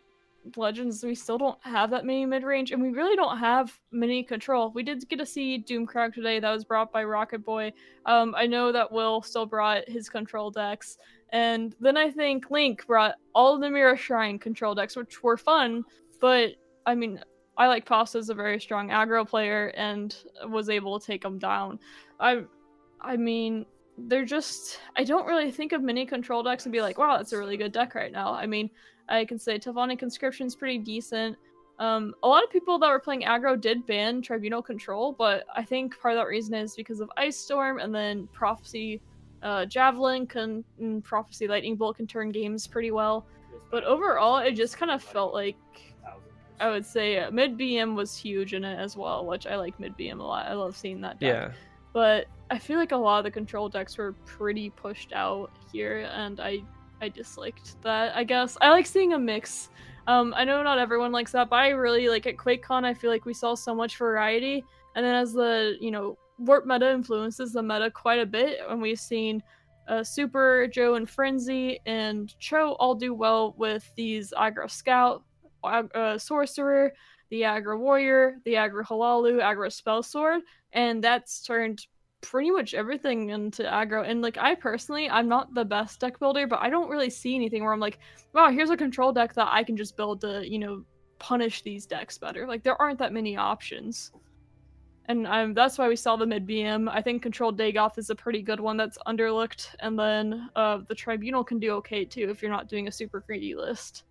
Legends 0.55 1.03
we 1.03 1.15
still 1.15 1.37
don't 1.37 1.57
have 1.61 1.89
that 1.91 2.05
many 2.05 2.25
mid 2.25 2.43
range, 2.43 2.71
and 2.71 2.81
we 2.81 2.89
really 2.89 3.15
don't 3.15 3.37
have 3.37 3.79
many 3.91 4.23
control. 4.23 4.71
We 4.73 4.83
did 4.83 5.07
get 5.07 5.19
to 5.19 5.25
see 5.25 5.63
Doomcrack 5.67 6.13
today 6.13 6.39
that 6.39 6.51
was 6.51 6.65
brought 6.65 6.91
by 6.91 7.03
Rocket 7.03 7.43
Boy. 7.45 7.73
Um, 8.05 8.33
I 8.35 8.45
know 8.45 8.71
that 8.71 8.91
Will 8.91 9.21
still 9.21 9.45
brought 9.45 9.87
his 9.87 10.09
control 10.09 10.51
decks, 10.51 10.97
and 11.31 11.75
then 11.79 11.97
I 11.97 12.11
think 12.11 12.51
Link 12.51 12.85
brought 12.85 13.15
all 13.33 13.57
the 13.57 13.69
Mirror 13.69 13.97
Shrine 13.97 14.37
control 14.37 14.75
decks, 14.75 14.95
which 14.95 15.23
were 15.23 15.37
fun. 15.37 15.83
But 16.19 16.51
I 16.85 16.95
mean, 16.95 17.19
I 17.57 17.67
like 17.67 17.85
Pasta 17.85 18.17
as 18.17 18.29
a 18.29 18.33
very 18.33 18.59
strong 18.59 18.89
aggro 18.89 19.27
player 19.27 19.67
and 19.75 20.15
was 20.47 20.69
able 20.69 20.99
to 20.99 21.05
take 21.05 21.21
them 21.21 21.37
down. 21.37 21.79
I, 22.19 22.43
I 23.01 23.17
mean, 23.17 23.65
they're 23.97 24.25
just 24.25 24.79
I 24.95 25.03
don't 25.03 25.27
really 25.27 25.51
think 25.51 25.71
of 25.71 25.83
mini 25.83 26.05
control 26.05 26.43
decks 26.43 26.65
and 26.65 26.73
be 26.73 26.81
like, 26.81 26.97
wow, 26.97 27.17
that's 27.17 27.33
a 27.33 27.37
really 27.37 27.57
good 27.57 27.71
deck 27.71 27.95
right 27.95 28.11
now. 28.11 28.33
I 28.33 28.45
mean, 28.45 28.69
I 29.09 29.25
can 29.25 29.37
say 29.39 29.59
Telvanni 29.59 29.97
Conscription's 29.97 30.55
pretty 30.55 30.77
decent. 30.77 31.37
Um, 31.79 32.13
a 32.23 32.27
lot 32.27 32.43
of 32.43 32.49
people 32.51 32.77
that 32.79 32.87
were 32.89 32.99
playing 32.99 33.23
aggro 33.23 33.59
did 33.59 33.85
ban 33.85 34.21
Tribunal 34.21 34.61
Control, 34.61 35.11
but 35.11 35.43
I 35.55 35.63
think 35.63 35.99
part 35.99 36.13
of 36.13 36.19
that 36.19 36.27
reason 36.27 36.53
is 36.53 36.75
because 36.75 36.99
of 36.99 37.11
Ice 37.17 37.35
Storm 37.35 37.79
and 37.79 37.93
then 37.93 38.27
Prophecy 38.31 39.01
uh, 39.41 39.65
Javelin 39.65 40.25
can 40.25 40.63
and 40.79 41.03
Prophecy 41.03 41.47
Lightning 41.47 41.75
Bolt 41.75 41.97
can 41.97 42.07
turn 42.07 42.29
games 42.29 42.65
pretty 42.67 42.91
well. 42.91 43.25
But 43.71 43.83
overall, 43.83 44.37
it 44.37 44.51
just 44.53 44.77
kind 44.77 44.91
of 44.91 45.03
felt 45.03 45.33
like 45.33 45.57
I 46.59 46.69
would 46.69 46.85
say 46.85 47.19
uh, 47.19 47.31
mid 47.31 47.57
BM 47.57 47.95
was 47.95 48.15
huge 48.15 48.53
in 48.53 48.63
it 48.63 48.79
as 48.79 48.95
well, 48.95 49.25
which 49.25 49.47
I 49.47 49.57
like 49.57 49.77
mid 49.79 49.97
BM 49.97 50.19
a 50.19 50.23
lot. 50.23 50.45
I 50.47 50.53
love 50.53 50.77
seeing 50.77 51.01
that 51.01 51.19
deck 51.19 51.33
Yeah. 51.33 51.51
but 51.91 52.27
I 52.51 52.59
feel 52.59 52.77
like 52.77 52.91
a 52.91 52.97
lot 52.97 53.17
of 53.17 53.23
the 53.23 53.31
control 53.31 53.67
decks 53.67 53.97
were 53.97 54.13
pretty 54.25 54.69
pushed 54.69 55.11
out 55.11 55.51
here, 55.71 56.07
and 56.13 56.39
I 56.39 56.61
I 57.03 57.09
disliked 57.09 57.81
that. 57.81 58.15
I 58.15 58.23
guess 58.23 58.57
I 58.61 58.69
like 58.69 58.85
seeing 58.85 59.11
a 59.11 59.19
mix. 59.19 59.69
Um, 60.07 60.33
I 60.37 60.45
know 60.45 60.63
not 60.63 60.79
everyone 60.79 61.11
likes 61.11 61.33
that, 61.33 61.49
but 61.49 61.57
I 61.57 61.69
really 61.69 62.07
like 62.07 62.25
at 62.27 62.37
QuakeCon. 62.37 62.85
I 62.85 62.93
feel 62.93 63.11
like 63.11 63.25
we 63.25 63.33
saw 63.33 63.55
so 63.55 63.75
much 63.75 63.97
variety, 63.97 64.63
and 64.95 65.05
then 65.05 65.13
as 65.13 65.33
the 65.33 65.75
you 65.81 65.91
know 65.91 66.17
warp 66.39 66.65
meta 66.65 66.89
influences 66.91 67.51
the 67.51 67.61
meta 67.61 67.91
quite 67.91 68.19
a 68.19 68.25
bit, 68.25 68.59
and 68.69 68.81
we've 68.81 68.99
seen 68.99 69.43
uh, 69.89 70.01
Super 70.01 70.65
Joe 70.67 70.95
and 70.95 71.09
Frenzy 71.09 71.77
and 71.85 72.33
Cho 72.39 72.71
all 72.79 72.95
do 72.95 73.13
well 73.13 73.53
with 73.57 73.85
these 73.97 74.31
aggro 74.31 74.71
scout, 74.71 75.23
uh, 75.61 76.17
sorcerer, 76.17 76.93
the 77.31 77.41
aggro 77.41 77.77
warrior, 77.77 78.37
the 78.45 78.53
aggro 78.53 78.85
Hlaalu, 78.85 79.41
aggro 79.41 79.69
spell 79.69 80.03
sword, 80.03 80.41
and 80.71 81.03
that's 81.03 81.41
turned 81.41 81.85
pretty 82.23 82.49
much 82.49 82.73
everything 82.73 83.29
into 83.29 83.63
aggro. 83.63 84.07
And 84.07 84.21
like 84.21 84.37
I 84.37 84.55
personally, 84.55 85.07
I'm 85.09 85.27
not 85.27 85.53
the 85.53 85.65
best 85.65 85.99
deck 85.99 86.17
builder, 86.19 86.47
but 86.47 86.59
I 86.61 86.69
don't 86.69 86.89
really 86.89 87.09
see 87.09 87.35
anything 87.35 87.63
where 87.63 87.73
I'm 87.73 87.79
like, 87.79 87.99
wow, 88.33 88.49
here's 88.49 88.71
a 88.71 88.77
control 88.77 89.11
deck 89.11 89.35
that 89.35 89.49
I 89.51 89.63
can 89.63 89.77
just 89.77 89.95
build 89.95 90.21
to, 90.21 90.49
you 90.49 90.57
know, 90.57 90.83
punish 91.19 91.61
these 91.61 91.85
decks 91.85 92.17
better. 92.17 92.47
Like 92.47 92.63
there 92.63 92.81
aren't 92.81 92.97
that 92.99 93.13
many 93.13 93.37
options. 93.37 94.11
And 95.05 95.27
um, 95.27 95.53
that's 95.53 95.77
why 95.77 95.89
we 95.89 95.97
saw 95.97 96.15
the 96.15 96.25
mid 96.25 96.47
BM. 96.47 96.89
I 96.89 97.01
think 97.01 97.21
Controlled 97.21 97.59
Dagoth 97.59 97.97
is 97.97 98.09
a 98.09 98.15
pretty 98.15 98.41
good 98.41 98.61
one 98.61 98.77
that's 98.77 98.97
underlooked. 99.05 99.75
And 99.81 99.99
then 99.99 100.49
uh, 100.55 100.79
the 100.87 100.95
Tribunal 100.95 101.43
can 101.43 101.59
do 101.59 101.71
okay 101.73 102.05
too 102.05 102.29
if 102.29 102.41
you're 102.41 102.51
not 102.51 102.69
doing 102.69 102.87
a 102.87 102.91
super 102.91 103.19
greedy 103.19 103.53
list. 103.53 104.03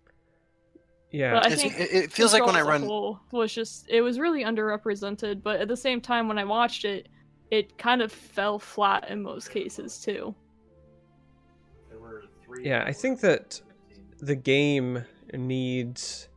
Yeah. 1.11 1.33
But 1.33 1.47
I 1.47 1.55
think 1.55 1.79
it, 1.79 1.91
it 1.91 2.11
feels 2.11 2.31
like 2.31 2.45
when 2.45 2.55
I 2.55 2.59
Control 2.59 2.75
as 2.75 2.81
a 2.81 2.81
run 2.81 2.89
whole 2.89 3.19
was 3.31 3.53
just 3.53 3.87
it 3.89 4.01
was 4.01 4.19
really 4.19 4.43
underrepresented, 4.43 5.41
but 5.41 5.59
at 5.59 5.67
the 5.67 5.77
same 5.77 5.99
time 5.99 6.27
when 6.27 6.37
I 6.37 6.43
watched 6.43 6.85
it, 6.85 7.07
it 7.53 7.77
kind 7.77 8.01
of 8.01 8.11
fell 8.11 8.57
flat 8.57 9.07
in 9.11 9.21
most 9.21 9.51
cases 9.51 9.99
too. 9.99 10.33
Yeah, 12.61 12.83
I 12.83 12.91
think 12.91 13.19
that 13.21 13.61
the 14.19 14.35
game 14.35 15.03
needs 15.33 16.29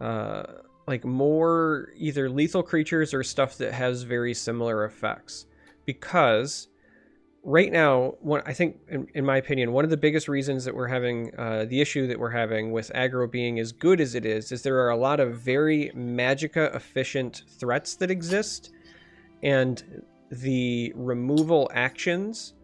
uh 0.00 0.42
like 0.86 1.04
more 1.04 1.88
either 1.96 2.28
lethal 2.28 2.62
creatures 2.62 3.14
or 3.14 3.22
stuff 3.22 3.56
that 3.56 3.72
has 3.72 4.02
very 4.02 4.34
similar 4.34 4.84
effects. 4.84 5.46
Because 5.86 6.68
right 7.46 7.72
now 7.72 8.14
one 8.20 8.40
i 8.46 8.54
think 8.54 8.78
in, 8.88 9.06
in 9.14 9.22
my 9.22 9.36
opinion 9.36 9.70
one 9.70 9.84
of 9.84 9.90
the 9.90 9.98
biggest 9.98 10.28
reasons 10.28 10.64
that 10.64 10.74
we're 10.74 10.88
having 10.88 11.30
uh, 11.38 11.66
the 11.68 11.78
issue 11.78 12.06
that 12.06 12.18
we're 12.18 12.30
having 12.30 12.72
with 12.72 12.90
aggro 12.94 13.30
being 13.30 13.58
as 13.58 13.70
good 13.70 14.00
as 14.00 14.14
it 14.14 14.24
is 14.24 14.50
is 14.50 14.62
there 14.62 14.78
are 14.78 14.88
a 14.88 14.96
lot 14.96 15.20
of 15.20 15.36
very 15.36 15.92
magicka 15.94 16.74
efficient 16.74 17.42
threats 17.58 17.96
that 17.96 18.10
exist. 18.10 18.70
And 19.42 20.02
the 20.30 20.92
removal 20.96 21.70
actions 21.74 22.54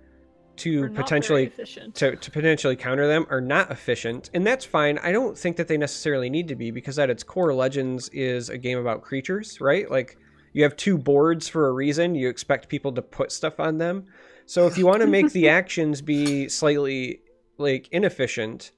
to 0.57 0.83
We're 0.83 0.89
not 0.89 0.95
very 0.95 1.05
potentially 1.05 1.53
to, 1.95 2.17
to 2.17 2.31
potentially 2.31 2.77
counter 2.77 3.07
them 3.07 3.27
are 3.31 3.41
not 3.41 3.71
efficient 3.71 4.31
and 4.35 4.47
that's 4.47 4.65
fine. 4.65 4.99
I 4.99 5.13
don't 5.13 5.37
think 5.37 5.57
that 5.57 5.69
they 5.69 5.79
necessarily 5.79 6.29
need 6.29 6.49
to 6.49 6.55
be 6.55 6.71
because 6.71 6.99
at 6.99 7.09
its 7.09 7.23
core 7.23 7.55
legends 7.55 8.09
is 8.11 8.51
a 8.51 8.59
game 8.59 8.79
about 8.79 9.03
creatures 9.03 9.61
right? 9.61 9.91
Like 9.91 10.19
you 10.53 10.63
have 10.65 10.77
two 10.77 10.99
boards 10.99 11.49
for 11.49 11.69
a 11.69 11.73
reason. 11.73 12.15
You 12.15 12.29
expect 12.29 12.69
people 12.69 12.93
to 12.93 13.03
put 13.03 13.33
stuff 13.33 13.61
on 13.61 13.79
them. 13.79 14.07
So 14.47 14.67
if 14.67 14.77
you 14.77 14.85
want 14.85 15.01
to 15.01 15.07
make 15.07 15.31
the 15.31 15.49
actions 15.61 16.03
be 16.03 16.49
slightly 16.49 17.21
like 17.57 17.89
inefficient 17.93 18.73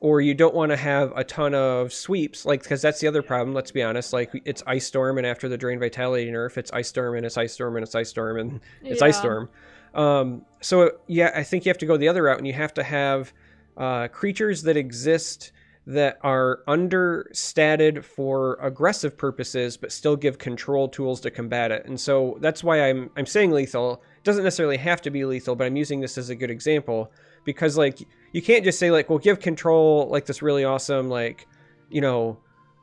or 0.00 0.20
you 0.20 0.34
don't 0.34 0.54
want 0.54 0.70
to 0.70 0.76
have 0.76 1.12
a 1.16 1.24
ton 1.24 1.54
of 1.54 1.92
sweeps 1.92 2.44
like 2.44 2.62
because 2.62 2.82
that's 2.82 3.00
the 3.00 3.06
other 3.06 3.22
problem 3.22 3.54
let's 3.54 3.70
be 3.70 3.82
honest 3.82 4.12
like 4.12 4.30
it's 4.44 4.62
ice 4.66 4.86
storm 4.86 5.16
and 5.18 5.26
after 5.26 5.48
the 5.48 5.56
drain 5.56 5.78
vitality 5.78 6.30
nerf 6.30 6.56
it's 6.58 6.70
ice 6.72 6.88
storm 6.88 7.16
and 7.16 7.24
it's 7.24 7.38
ice 7.38 7.52
storm 7.52 7.76
and 7.76 7.84
it's 7.84 7.94
ice 7.94 8.10
storm 8.10 8.38
and 8.38 8.60
it's 8.82 9.00
ice 9.00 9.16
storm 9.16 9.48
um, 9.94 10.44
so 10.60 10.92
yeah, 11.06 11.30
I 11.34 11.42
think 11.42 11.64
you 11.64 11.70
have 11.70 11.78
to 11.78 11.86
go 11.86 11.96
the 11.96 12.08
other 12.08 12.24
route, 12.24 12.38
and 12.38 12.46
you 12.46 12.52
have 12.52 12.74
to 12.74 12.82
have 12.82 13.32
uh, 13.76 14.08
creatures 14.08 14.62
that 14.62 14.76
exist 14.76 15.52
that 15.86 16.18
are 16.22 16.60
understated 16.66 18.04
for 18.04 18.54
aggressive 18.54 19.18
purposes, 19.18 19.76
but 19.76 19.92
still 19.92 20.16
give 20.16 20.38
control 20.38 20.88
tools 20.88 21.20
to 21.20 21.30
combat 21.30 21.70
it. 21.70 21.84
And 21.84 22.00
so 22.00 22.38
that's 22.40 22.64
why 22.64 22.88
I'm 22.88 23.10
I'm 23.16 23.26
saying 23.26 23.52
lethal. 23.52 24.02
It 24.16 24.24
doesn't 24.24 24.44
necessarily 24.44 24.78
have 24.78 25.00
to 25.02 25.10
be 25.10 25.24
lethal, 25.24 25.54
but 25.54 25.66
I'm 25.66 25.76
using 25.76 26.00
this 26.00 26.18
as 26.18 26.30
a 26.30 26.34
good 26.34 26.50
example 26.50 27.12
because 27.44 27.76
like 27.76 28.00
you 28.32 28.42
can't 28.42 28.64
just 28.64 28.78
say 28.78 28.90
like, 28.90 29.08
well, 29.08 29.18
give 29.18 29.40
control 29.40 30.08
like 30.08 30.26
this 30.26 30.42
really 30.42 30.64
awesome 30.64 31.08
like 31.08 31.46
you 31.90 32.00
know 32.00 32.38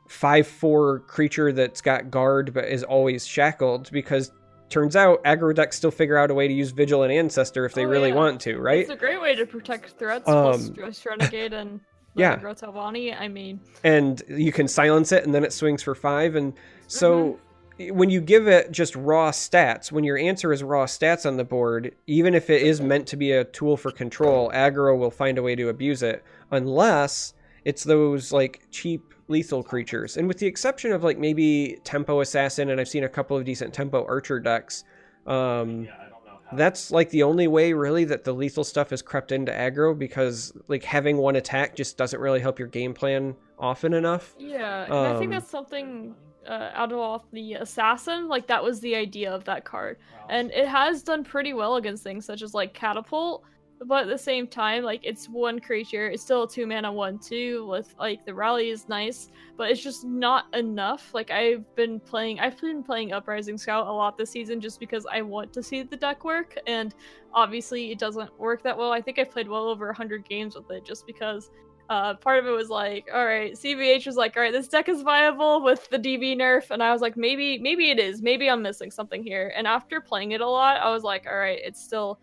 five 0.08 0.46
four 0.46 1.00
creature 1.00 1.52
that's 1.52 1.80
got 1.80 2.10
guard 2.10 2.52
but 2.52 2.64
is 2.66 2.82
always 2.84 3.26
shackled 3.26 3.90
because 3.92 4.30
turns 4.68 4.96
out 4.96 5.22
aggro 5.24 5.54
decks 5.54 5.76
still 5.76 5.90
figure 5.90 6.16
out 6.16 6.30
a 6.30 6.34
way 6.34 6.48
to 6.48 6.54
use 6.54 6.70
Vigilant 6.70 7.12
Ancestor 7.12 7.64
if 7.64 7.74
they 7.74 7.84
Oh, 7.84 7.88
really 7.88 8.08
yeah. 8.10 8.14
want 8.14 8.40
to, 8.42 8.58
right? 8.58 8.80
It's 8.80 8.90
a 8.90 8.96
great 8.96 9.20
way 9.20 9.34
to 9.34 9.46
protect 9.46 9.90
threats 9.98 10.24
plus 10.24 10.68
Um, 10.68 10.74
Ghost 10.74 11.04
Renegade 11.06 11.52
and 11.52 11.80
yeah. 12.14 12.36
Grotovani. 12.38 13.18
I 13.18 13.28
mean, 13.28 13.60
and 13.84 14.22
you 14.28 14.52
can 14.52 14.68
silence 14.68 15.12
it 15.12 15.24
and 15.24 15.34
then 15.34 15.44
it 15.44 15.52
swings 15.52 15.82
for 15.82 15.94
five 15.94 16.36
and 16.36 16.52
so 16.86 17.38
when 17.78 18.10
you 18.10 18.20
give 18.20 18.46
it 18.48 18.70
just 18.70 18.94
raw 18.96 19.30
stats 19.30 19.90
when 19.90 20.04
your 20.04 20.18
answer 20.18 20.52
is 20.52 20.62
raw 20.62 20.84
stats 20.84 21.26
on 21.26 21.36
the 21.36 21.44
board 21.44 21.94
even 22.06 22.34
if 22.34 22.50
it 22.50 22.62
is 22.62 22.80
meant 22.80 23.06
to 23.06 23.16
be 23.16 23.32
a 23.32 23.44
tool 23.44 23.76
for 23.76 23.90
control 23.90 24.50
aggro 24.54 24.96
will 24.98 25.10
find 25.10 25.38
a 25.38 25.42
way 25.42 25.54
to 25.54 25.68
abuse 25.68 26.02
it 26.02 26.22
unless 26.50 27.34
it's 27.64 27.84
those 27.84 28.32
like 28.32 28.62
cheap 28.70 29.14
lethal 29.28 29.62
creatures. 29.62 30.16
And 30.16 30.26
with 30.28 30.38
the 30.38 30.46
exception 30.46 30.92
of 30.92 31.04
like 31.04 31.16
maybe 31.16 31.78
tempo 31.84 32.20
assassin 32.20 32.70
and 32.70 32.80
i've 32.80 32.88
seen 32.88 33.04
a 33.04 33.08
couple 33.08 33.36
of 33.36 33.44
decent 33.44 33.72
tempo 33.72 34.04
archer 34.06 34.38
decks 34.40 34.84
um 35.26 35.84
Yeah, 35.84 35.92
I 35.94 36.08
don't 36.10 36.26
know 36.26 36.38
that's 36.54 36.90
like 36.90 37.08
the 37.10 37.22
only 37.22 37.46
way 37.46 37.72
really 37.72 38.04
that 38.04 38.24
the 38.24 38.32
lethal 38.34 38.64
stuff 38.64 38.90
has 38.90 39.00
crept 39.00 39.32
into 39.32 39.50
aggro 39.52 39.98
because 39.98 40.52
like 40.68 40.84
having 40.84 41.16
one 41.16 41.36
attack 41.36 41.74
just 41.76 41.96
doesn't 41.96 42.20
really 42.20 42.40
help 42.40 42.58
your 42.58 42.68
game 42.68 42.92
plan 42.92 43.34
often 43.58 43.94
enough. 43.94 44.34
Yeah, 44.38 44.84
and 44.84 44.92
I 44.92 45.12
think 45.18 45.26
Um, 45.26 45.30
that's 45.30 45.50
something 45.50 46.14
uh, 46.46 46.70
out 46.74 46.92
of 46.92 46.98
all 46.98 47.24
the 47.32 47.54
assassin. 47.54 48.28
Like 48.28 48.46
that 48.46 48.62
was 48.62 48.80
the 48.80 48.94
idea 48.94 49.32
of 49.32 49.44
that 49.44 49.64
card, 49.64 49.98
and 50.28 50.50
it 50.52 50.68
has 50.68 51.02
done 51.02 51.24
pretty 51.24 51.52
well 51.52 51.76
against 51.76 52.02
things 52.02 52.24
such 52.24 52.42
as 52.42 52.54
like 52.54 52.74
catapult. 52.74 53.44
But 53.84 54.04
at 54.04 54.08
the 54.08 54.18
same 54.18 54.46
time, 54.46 54.84
like 54.84 55.00
it's 55.02 55.28
one 55.28 55.58
creature, 55.58 56.06
it's 56.08 56.22
still 56.22 56.44
a 56.44 56.48
two 56.48 56.66
mana 56.68 56.92
one 56.92 57.18
two 57.18 57.66
with 57.66 57.92
like 57.98 58.24
the 58.24 58.32
rally 58.32 58.70
is 58.70 58.88
nice, 58.88 59.28
but 59.56 59.72
it's 59.72 59.82
just 59.82 60.04
not 60.04 60.46
enough. 60.54 61.12
Like 61.12 61.32
I've 61.32 61.64
been 61.74 61.98
playing, 61.98 62.38
I've 62.38 62.60
been 62.60 62.84
playing 62.84 63.12
Uprising 63.12 63.58
Scout 63.58 63.88
a 63.88 63.92
lot 63.92 64.16
this 64.16 64.30
season 64.30 64.60
just 64.60 64.78
because 64.78 65.04
I 65.10 65.22
want 65.22 65.52
to 65.54 65.64
see 65.64 65.82
the 65.82 65.96
deck 65.96 66.24
work, 66.24 66.56
and 66.68 66.94
obviously 67.34 67.90
it 67.90 67.98
doesn't 67.98 68.38
work 68.38 68.62
that 68.62 68.78
well. 68.78 68.92
I 68.92 69.00
think 69.00 69.18
I 69.18 69.24
played 69.24 69.48
well 69.48 69.68
over 69.68 69.86
100 69.86 70.28
games 70.28 70.54
with 70.54 70.70
it 70.70 70.84
just 70.84 71.04
because 71.04 71.50
uh, 71.88 72.14
part 72.14 72.38
of 72.38 72.46
it 72.46 72.50
was 72.50 72.68
like, 72.68 73.06
all 73.12 73.24
right, 73.24 73.52
CVH 73.54 74.06
was 74.06 74.16
like, 74.16 74.36
all 74.36 74.42
right, 74.42 74.52
this 74.52 74.68
deck 74.68 74.88
is 74.88 75.02
viable 75.02 75.62
with 75.62 75.88
the 75.90 75.98
DB 75.98 76.36
nerf, 76.36 76.70
and 76.70 76.82
I 76.82 76.92
was 76.92 77.02
like, 77.02 77.16
maybe, 77.16 77.58
maybe 77.58 77.90
it 77.90 77.98
is, 77.98 78.22
maybe 78.22 78.48
I'm 78.48 78.62
missing 78.62 78.90
something 78.90 79.22
here. 79.22 79.52
And 79.56 79.66
after 79.66 80.00
playing 80.00 80.32
it 80.32 80.40
a 80.40 80.48
lot, 80.48 80.80
I 80.80 80.90
was 80.90 81.02
like, 81.02 81.26
all 81.30 81.36
right, 81.36 81.60
it's 81.62 81.82
still, 81.82 82.18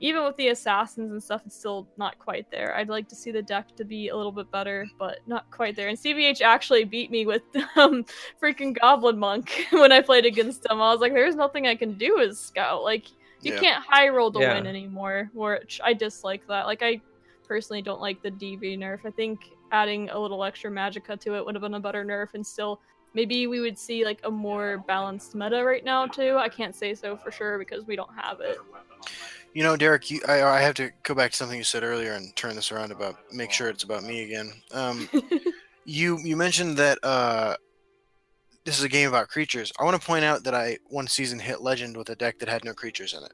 even 0.00 0.24
with 0.24 0.36
the 0.36 0.48
assassins 0.48 1.12
and 1.12 1.22
stuff, 1.22 1.42
it's 1.46 1.56
still 1.56 1.88
not 1.96 2.18
quite 2.18 2.46
there. 2.50 2.74
I'd 2.74 2.88
like 2.88 3.06
to 3.08 3.14
see 3.14 3.30
the 3.30 3.42
deck 3.42 3.68
to 3.76 3.84
be 3.84 4.08
a 4.08 4.16
little 4.16 4.32
bit 4.32 4.50
better, 4.50 4.84
but 4.98 5.18
not 5.26 5.44
quite 5.52 5.76
there. 5.76 5.88
And 5.88 5.96
CVH 5.98 6.40
actually 6.40 6.82
beat 6.84 7.10
me 7.12 7.24
with 7.24 7.42
um 7.76 8.04
freaking 8.42 8.76
Goblin 8.80 9.18
Monk 9.18 9.66
when 9.70 9.92
I 9.92 10.00
played 10.00 10.26
against 10.26 10.66
him. 10.66 10.80
I 10.82 10.90
was 10.92 11.00
like, 11.00 11.12
there's 11.12 11.36
nothing 11.36 11.68
I 11.68 11.76
can 11.76 11.96
do 11.96 12.18
as 12.18 12.40
Scout, 12.40 12.82
like. 12.82 13.06
You 13.44 13.52
Yeah. 13.54 13.58
can't 13.60 13.84
high 13.84 14.08
roll 14.08 14.30
to 14.32 14.38
Yeah. 14.40 14.54
win 14.54 14.66
anymore, 14.68 15.28
which 15.34 15.80
I 15.84 15.94
dislike 15.94 16.42
that. 16.46 16.66
Like 16.66 16.80
I 16.80 17.00
personally 17.52 17.82
don't 17.82 18.00
like 18.00 18.22
the 18.22 18.30
DV 18.30 18.78
nerf. 18.78 19.00
I 19.04 19.10
think 19.10 19.50
adding 19.72 20.08
a 20.08 20.18
little 20.18 20.42
extra 20.42 20.70
magicka 20.70 21.20
to 21.20 21.36
it 21.36 21.44
would 21.44 21.54
have 21.54 21.60
been 21.60 21.74
a 21.74 21.80
better 21.80 22.02
nerf 22.02 22.28
and 22.32 22.46
still 22.46 22.80
maybe 23.12 23.46
we 23.46 23.60
would 23.60 23.78
see 23.78 24.06
like 24.06 24.20
a 24.24 24.30
more 24.30 24.82
balanced 24.88 25.34
meta 25.34 25.62
right 25.62 25.84
now 25.84 26.06
too. 26.06 26.38
I 26.38 26.48
can't 26.48 26.74
say 26.74 26.94
so 26.94 27.14
for 27.14 27.30
sure 27.30 27.58
because 27.58 27.86
we 27.86 27.94
don't 27.94 28.08
have 28.16 28.40
it. 28.40 28.56
You 29.52 29.62
know, 29.64 29.76
Derek, 29.76 30.10
you, 30.10 30.22
I, 30.26 30.42
I 30.42 30.60
have 30.62 30.74
to 30.76 30.92
go 31.02 31.14
back 31.14 31.32
to 31.32 31.36
something 31.36 31.58
you 31.58 31.62
said 31.62 31.82
earlier 31.82 32.14
and 32.14 32.34
turn 32.36 32.54
this 32.56 32.72
around 32.72 32.90
about 32.90 33.16
make 33.30 33.50
sure 33.50 33.68
it's 33.68 33.84
about 33.84 34.02
me 34.02 34.22
again. 34.22 34.50
Um, 34.72 35.10
you 35.84 36.16
you 36.24 36.38
mentioned 36.38 36.78
that 36.78 36.96
uh, 37.02 37.56
this 38.64 38.78
is 38.78 38.84
a 38.84 38.88
game 38.88 39.10
about 39.10 39.28
creatures. 39.28 39.70
I 39.78 39.84
want 39.84 40.00
to 40.00 40.06
point 40.06 40.24
out 40.24 40.44
that 40.44 40.54
I 40.54 40.78
one 40.88 41.06
season 41.06 41.38
hit 41.38 41.60
legend 41.60 41.98
with 41.98 42.08
a 42.08 42.16
deck 42.16 42.38
that 42.38 42.48
had 42.48 42.64
no 42.64 42.72
creatures 42.72 43.12
in 43.12 43.22
it, 43.22 43.32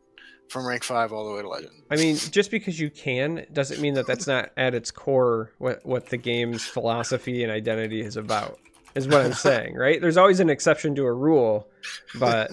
from 0.49 0.67
rank 0.67 0.83
five 0.85 1.13
all 1.13 1.29
the 1.29 1.35
way 1.35 1.43
to 1.43 1.49
legend. 1.49 1.83
I 1.91 1.97
mean, 1.97 2.17
just 2.17 2.51
because 2.51 2.79
you 2.79 2.91
can 2.91 3.47
doesn't 3.53 3.81
mean 3.81 3.95
that 3.95 4.07
that's 4.07 4.27
not 4.27 4.51
at 4.57 4.75
its 4.75 4.91
core 4.91 5.53
what 5.59 5.85
what 5.85 6.07
the 6.07 6.17
game's 6.17 6.67
philosophy 6.67 7.43
and 7.43 7.53
identity 7.53 8.01
is 8.01 8.17
about. 8.17 8.59
Is 8.95 9.07
what 9.07 9.21
I'm 9.25 9.35
saying, 9.35 9.75
right? 9.75 10.01
There's 10.01 10.17
always 10.17 10.41
an 10.41 10.51
exception 10.51 10.95
to 10.97 11.05
a 11.05 11.13
rule, 11.13 11.69
but 12.15 12.51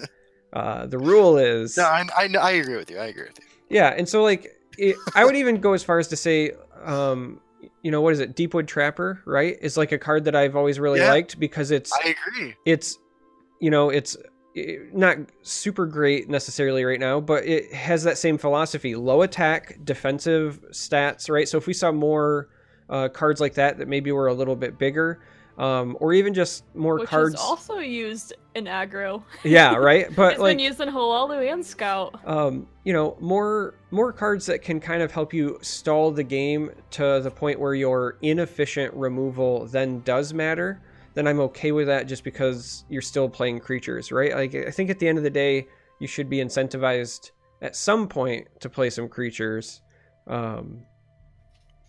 uh, 0.54 0.86
the 0.86 1.00
rule 1.00 1.38
is 1.38 1.78
No, 1.78 1.84
I, 1.86 2.06
I 2.16 2.30
I 2.39 2.52
agree 2.52 2.76
with 2.76 2.89
you. 2.91 2.98
I 2.98 3.06
agree 3.06 3.24
with 3.24 3.39
you. 3.39 3.46
yeah. 3.70 3.89
And 3.98 4.08
so 4.08 4.22
like, 4.22 4.52
it, 4.78 4.96
I 5.16 5.26
would 5.26 5.36
even 5.36 5.60
go 5.60 5.74
as 5.74 5.84
far 5.84 5.98
as 5.98 6.08
to 6.10 6.16
say, 6.16 6.52
um, 6.84 7.39
you 7.82 7.89
know, 7.89 8.02
what 8.02 8.14
is 8.14 8.20
it? 8.20 8.36
Deepwood 8.36 8.68
Trapper, 8.68 9.22
right? 9.26 9.58
Is 9.62 9.76
like 9.78 9.91
a 9.91 9.98
card 9.98 10.26
that 10.26 10.36
I've 10.36 10.56
always 10.56 10.80
really 10.80 11.00
Yeah. 11.00 11.10
liked 11.10 11.39
because 11.39 11.72
it's 11.72 11.91
I 12.04 12.16
agree. 12.30 12.54
it's 12.66 12.98
you 13.60 13.72
know 13.72 13.89
it's 13.89 14.18
not 14.93 15.18
super 15.41 15.86
great 15.86 16.30
necessarily 16.30 16.86
right 16.86 16.99
now 16.99 17.20
but 17.20 17.45
it 17.45 17.74
has 17.74 18.03
that 18.03 18.18
same 18.18 18.38
philosophy 18.38 18.95
low 18.95 19.22
attack 19.22 19.78
defensive 19.84 20.64
stats 20.72 21.30
right 21.30 21.47
so 21.49 21.58
if 21.58 21.68
we 21.68 21.74
saw 21.74 21.91
more 21.91 22.49
uh, 22.89 23.10
cards 23.10 23.41
like 23.41 23.53
that 23.56 23.78
that 23.78 23.88
maybe 23.88 24.12
were 24.12 24.28
a 24.28 24.34
little 24.34 24.56
bit 24.56 24.78
bigger 24.78 25.20
um, 25.58 25.95
or 25.99 26.14
even 26.14 26.34
just 26.34 26.64
more 26.76 26.99
Which 26.99 27.10
cards 27.10 27.36
is 27.36 27.39
also 27.39 27.78
used 27.78 28.34
in 28.56 28.66
aggro. 28.66 29.24
yeah 29.43 29.76
right 29.76 30.08
but 30.16 30.34
it's 30.34 30.41
like 30.41 30.58
been 30.58 30.66
used 30.66 30.82
in 30.82 30.89
Hlaalu 30.89 31.51
and 31.51 31.66
Scout. 31.66 32.20
um, 32.28 32.68
you 32.84 32.93
know, 32.93 33.18
more 33.20 33.76
more 33.91 34.12
cards 34.12 34.45
that 34.47 34.62
can 34.62 34.80
kind 34.80 35.01
of 35.01 35.12
help 35.12 35.34
you 35.34 35.58
stall 35.62 36.12
the 36.12 36.24
game 36.24 36.72
to 36.91 37.22
the 37.22 37.32
point 37.32 37.60
where 37.60 37.74
your 37.74 38.18
inefficient 38.22 38.93
removal 38.93 39.66
then 39.68 40.01
does 40.01 40.34
matter. 40.34 40.82
Then 41.16 41.28
I'm 41.28 41.39
okay 41.39 41.72
with 41.72 41.88
that, 41.88 42.07
just 42.07 42.24
because 42.24 42.86
you're 42.89 43.01
still 43.01 43.28
playing 43.30 43.59
creatures, 43.61 44.11
right? 44.11 44.34
Like 44.36 44.53
I 44.53 44.70
think 44.70 44.89
at 44.89 44.99
the 44.99 45.07
end 45.07 45.18
of 45.18 45.24
the 45.24 45.30
day, 45.30 45.68
you 45.99 46.07
should 46.07 46.30
be 46.30 46.38
incentivized 46.38 47.32
at 47.61 47.76
some 47.76 48.07
point 48.07 48.47
to 48.59 48.70
play 48.70 48.89
some 48.89 49.07
creatures. 49.07 49.82
Um, 50.28 50.86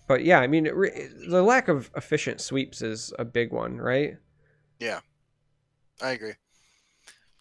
but 0.06 0.24
yeah, 0.24 0.38
I 0.38 0.46
mean, 0.46 0.66
it, 0.66 0.76
re- 0.76 1.08
the 1.28 1.42
lack 1.42 1.68
of 1.68 1.90
efficient 1.96 2.40
sweeps 2.40 2.82
is 2.82 3.12
a 3.18 3.24
big 3.24 3.52
one, 3.52 3.76
right? 3.76 4.16
Yeah, 4.78 5.00
I 6.00 6.10
agree. 6.10 6.34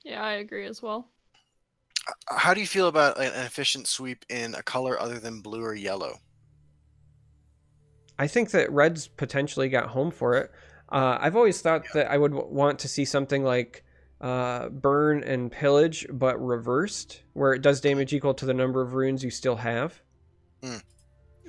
Yeah, 0.04 0.24
I 0.24 0.34
agree 0.34 0.66
as 0.66 0.82
well. 0.82 1.10
How 2.30 2.54
do 2.54 2.60
you 2.60 2.68
feel 2.68 2.88
about 2.88 3.18
an 3.18 3.34
an 3.34 3.46
efficient 3.46 3.88
sweep 3.88 4.26
in 4.30 4.56
a 4.56 4.64
color 4.64 5.00
other 5.00 5.20
than 5.20 5.42
blue 5.42 5.62
or 5.62 5.76
yellow? 5.76 6.20
I 8.18 8.28
think 8.28 8.52
that 8.52 8.72
Reds 8.72 9.08
potentially 9.08 9.70
got 9.70 9.90
home 9.90 10.12
for 10.12 10.36
it. 10.36 10.52
Uh, 10.90 11.18
I've 11.20 11.36
always 11.36 11.62
thought 11.62 11.84
that 11.94 12.10
I 12.12 12.18
would 12.18 12.32
w- 12.34 12.54
want 12.54 12.80
to 12.80 12.88
see 12.88 13.06
something 13.06 13.44
like 13.44 13.84
uh, 14.22 14.70
burn 14.70 15.24
and 15.24 15.52
pillage, 15.52 16.06
but 16.12 16.44
reversed, 16.44 17.22
where 17.34 17.54
it 17.54 17.62
does 17.62 17.82
damage 17.82 18.14
equal 18.14 18.34
to 18.36 18.46
the 18.46 18.54
number 18.54 18.82
of 18.82 18.94
runes 18.94 19.24
you 19.24 19.30
still 19.32 19.56
have. 19.58 20.02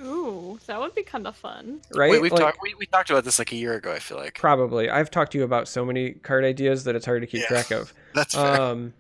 Ooh, 0.03 0.59
that 0.67 0.79
would 0.79 0.95
be 0.95 1.03
kind 1.03 1.27
of 1.27 1.35
fun. 1.37 1.81
Right? 1.95 2.11
Wait, 2.11 2.21
we've 2.21 2.31
Like, 2.33 2.41
talked 2.43 2.59
we, 2.63 2.75
we 2.75 2.85
talked 2.87 3.09
about 3.11 3.25
this 3.25 3.39
like 3.39 3.53
a 3.53 3.57
year 3.57 3.75
ago. 3.75 3.93
I 3.93 3.99
feel 3.99 4.19
like 4.19 4.39
Probably. 4.39 4.91
I've 4.91 5.11
talked 5.11 5.33
to 5.33 5.39
you 5.39 5.45
about 5.45 5.69
so 5.69 5.85
many 5.87 6.13
card 6.13 6.45
ideas 6.45 6.85
that 6.85 6.95
it's 6.95 7.07
hard 7.07 7.23
to 7.23 7.27
keep 7.27 7.43
Yeah. 7.43 7.47
track 7.49 7.71
of. 7.71 7.95
that's 8.15 8.35
fair. 8.35 8.61
Um, 8.61 8.93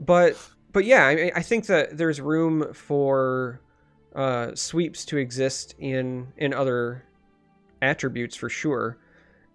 but 0.00 0.36
but 0.72 0.84
yeah, 0.84 1.06
I, 1.06 1.32
I 1.36 1.42
think 1.42 1.66
that 1.66 1.96
there's 1.98 2.20
room 2.20 2.72
for 2.72 3.60
uh, 4.14 4.54
sweeps 4.54 5.04
to 5.06 5.16
exist 5.16 5.74
in 5.78 6.28
in 6.36 6.54
other 6.54 7.04
attributes 7.82 8.36
for 8.36 8.48
sure, 8.48 8.98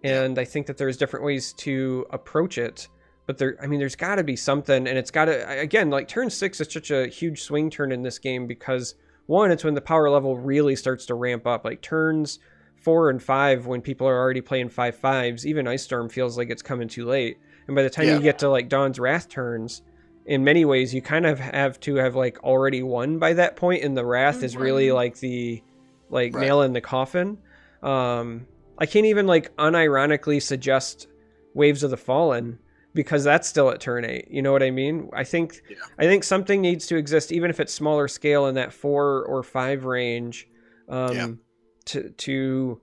and 0.02 0.38
I 0.38 0.44
think 0.44 0.66
that 0.66 0.76
there's 0.76 0.96
different 0.96 1.24
ways 1.24 1.52
to 1.54 2.06
approach 2.10 2.58
it. 2.58 2.88
But 3.26 3.38
there, 3.38 3.56
I 3.62 3.66
mean, 3.66 3.78
there's 3.78 3.96
got 3.96 4.16
to 4.16 4.24
be 4.24 4.34
something, 4.36 4.88
and 4.88 4.98
it's 4.98 5.10
got 5.10 5.26
to 5.26 5.48
again 5.60 5.90
like 5.90 6.08
turn 6.08 6.30
six 6.30 6.60
is 6.60 6.72
such 6.72 6.90
a 6.90 7.06
huge 7.06 7.42
swing 7.42 7.70
turn 7.70 7.92
in 7.92 8.02
this 8.02 8.18
game 8.18 8.46
because 8.46 8.94
one, 9.26 9.52
it's 9.52 9.62
when 9.62 9.74
the 9.74 9.80
power 9.80 10.10
level 10.10 10.36
really 10.36 10.74
starts 10.74 11.06
to 11.06 11.14
ramp 11.14 11.46
up. 11.46 11.64
Like 11.64 11.80
turns 11.82 12.40
four 12.76 13.10
and 13.10 13.22
five, 13.22 13.66
when 13.66 13.82
people 13.82 14.08
are 14.08 14.18
already 14.18 14.40
playing 14.40 14.70
five 14.70 14.96
fives, 14.96 15.46
even 15.46 15.68
Ice 15.68 15.84
Storm 15.84 16.08
feels 16.08 16.36
like 16.38 16.50
it's 16.50 16.62
coming 16.62 16.88
too 16.88 17.04
late. 17.06 17.38
And 17.66 17.76
by 17.76 17.82
the 17.82 17.90
time 17.90 18.06
Yeah. 18.08 18.16
you 18.16 18.20
get 18.22 18.38
to 18.40 18.48
like 18.48 18.68
Dawn's 18.68 18.98
Wrath 18.98 19.28
turns, 19.28 19.82
in 20.26 20.42
many 20.42 20.64
ways 20.64 20.92
you 20.94 21.00
kind 21.02 21.26
of 21.26 21.38
have 21.38 21.78
to 21.80 21.96
have 21.96 22.16
like 22.16 22.42
already 22.42 22.82
won 22.82 23.18
by 23.18 23.34
that 23.34 23.54
point, 23.54 23.84
and 23.84 23.96
the 23.96 24.04
Wrath 24.04 24.42
is 24.42 24.56
really 24.56 24.88
Mhm. 24.88 24.94
like 24.94 25.18
the 25.20 25.62
like 26.08 26.34
Right. 26.34 26.40
nail 26.46 26.62
in 26.62 26.72
the 26.72 26.80
coffin. 26.80 27.38
Um, 27.82 28.46
I 28.80 28.86
can't 28.86 29.06
even 29.06 29.26
like 29.26 29.54
unironically 29.56 30.42
suggest 30.42 31.06
Waves 31.54 31.82
of 31.82 31.90
the 31.90 31.96
Fallen 31.96 32.58
because 32.94 33.22
that's 33.22 33.46
still 33.46 33.70
at 33.70 33.80
turn 33.80 34.04
eight. 34.04 34.28
You 34.30 34.42
know 34.42 34.52
what 34.52 34.62
I 34.62 34.70
mean? 34.70 35.10
I 35.12 35.24
think 35.24 35.62
Yeah. 35.68 35.76
I 35.98 36.04
think 36.04 36.24
something 36.24 36.60
needs 36.60 36.86
to 36.88 36.96
exist, 36.96 37.30
even 37.30 37.50
if 37.50 37.60
it's 37.60 37.72
smaller 37.72 38.08
scale 38.08 38.46
in 38.46 38.54
that 38.56 38.72
four 38.72 39.24
or 39.26 39.42
five 39.42 39.84
range, 39.84 40.48
um, 40.88 41.14
Yeah. 41.14 41.28
to 41.86 42.10
to, 42.10 42.80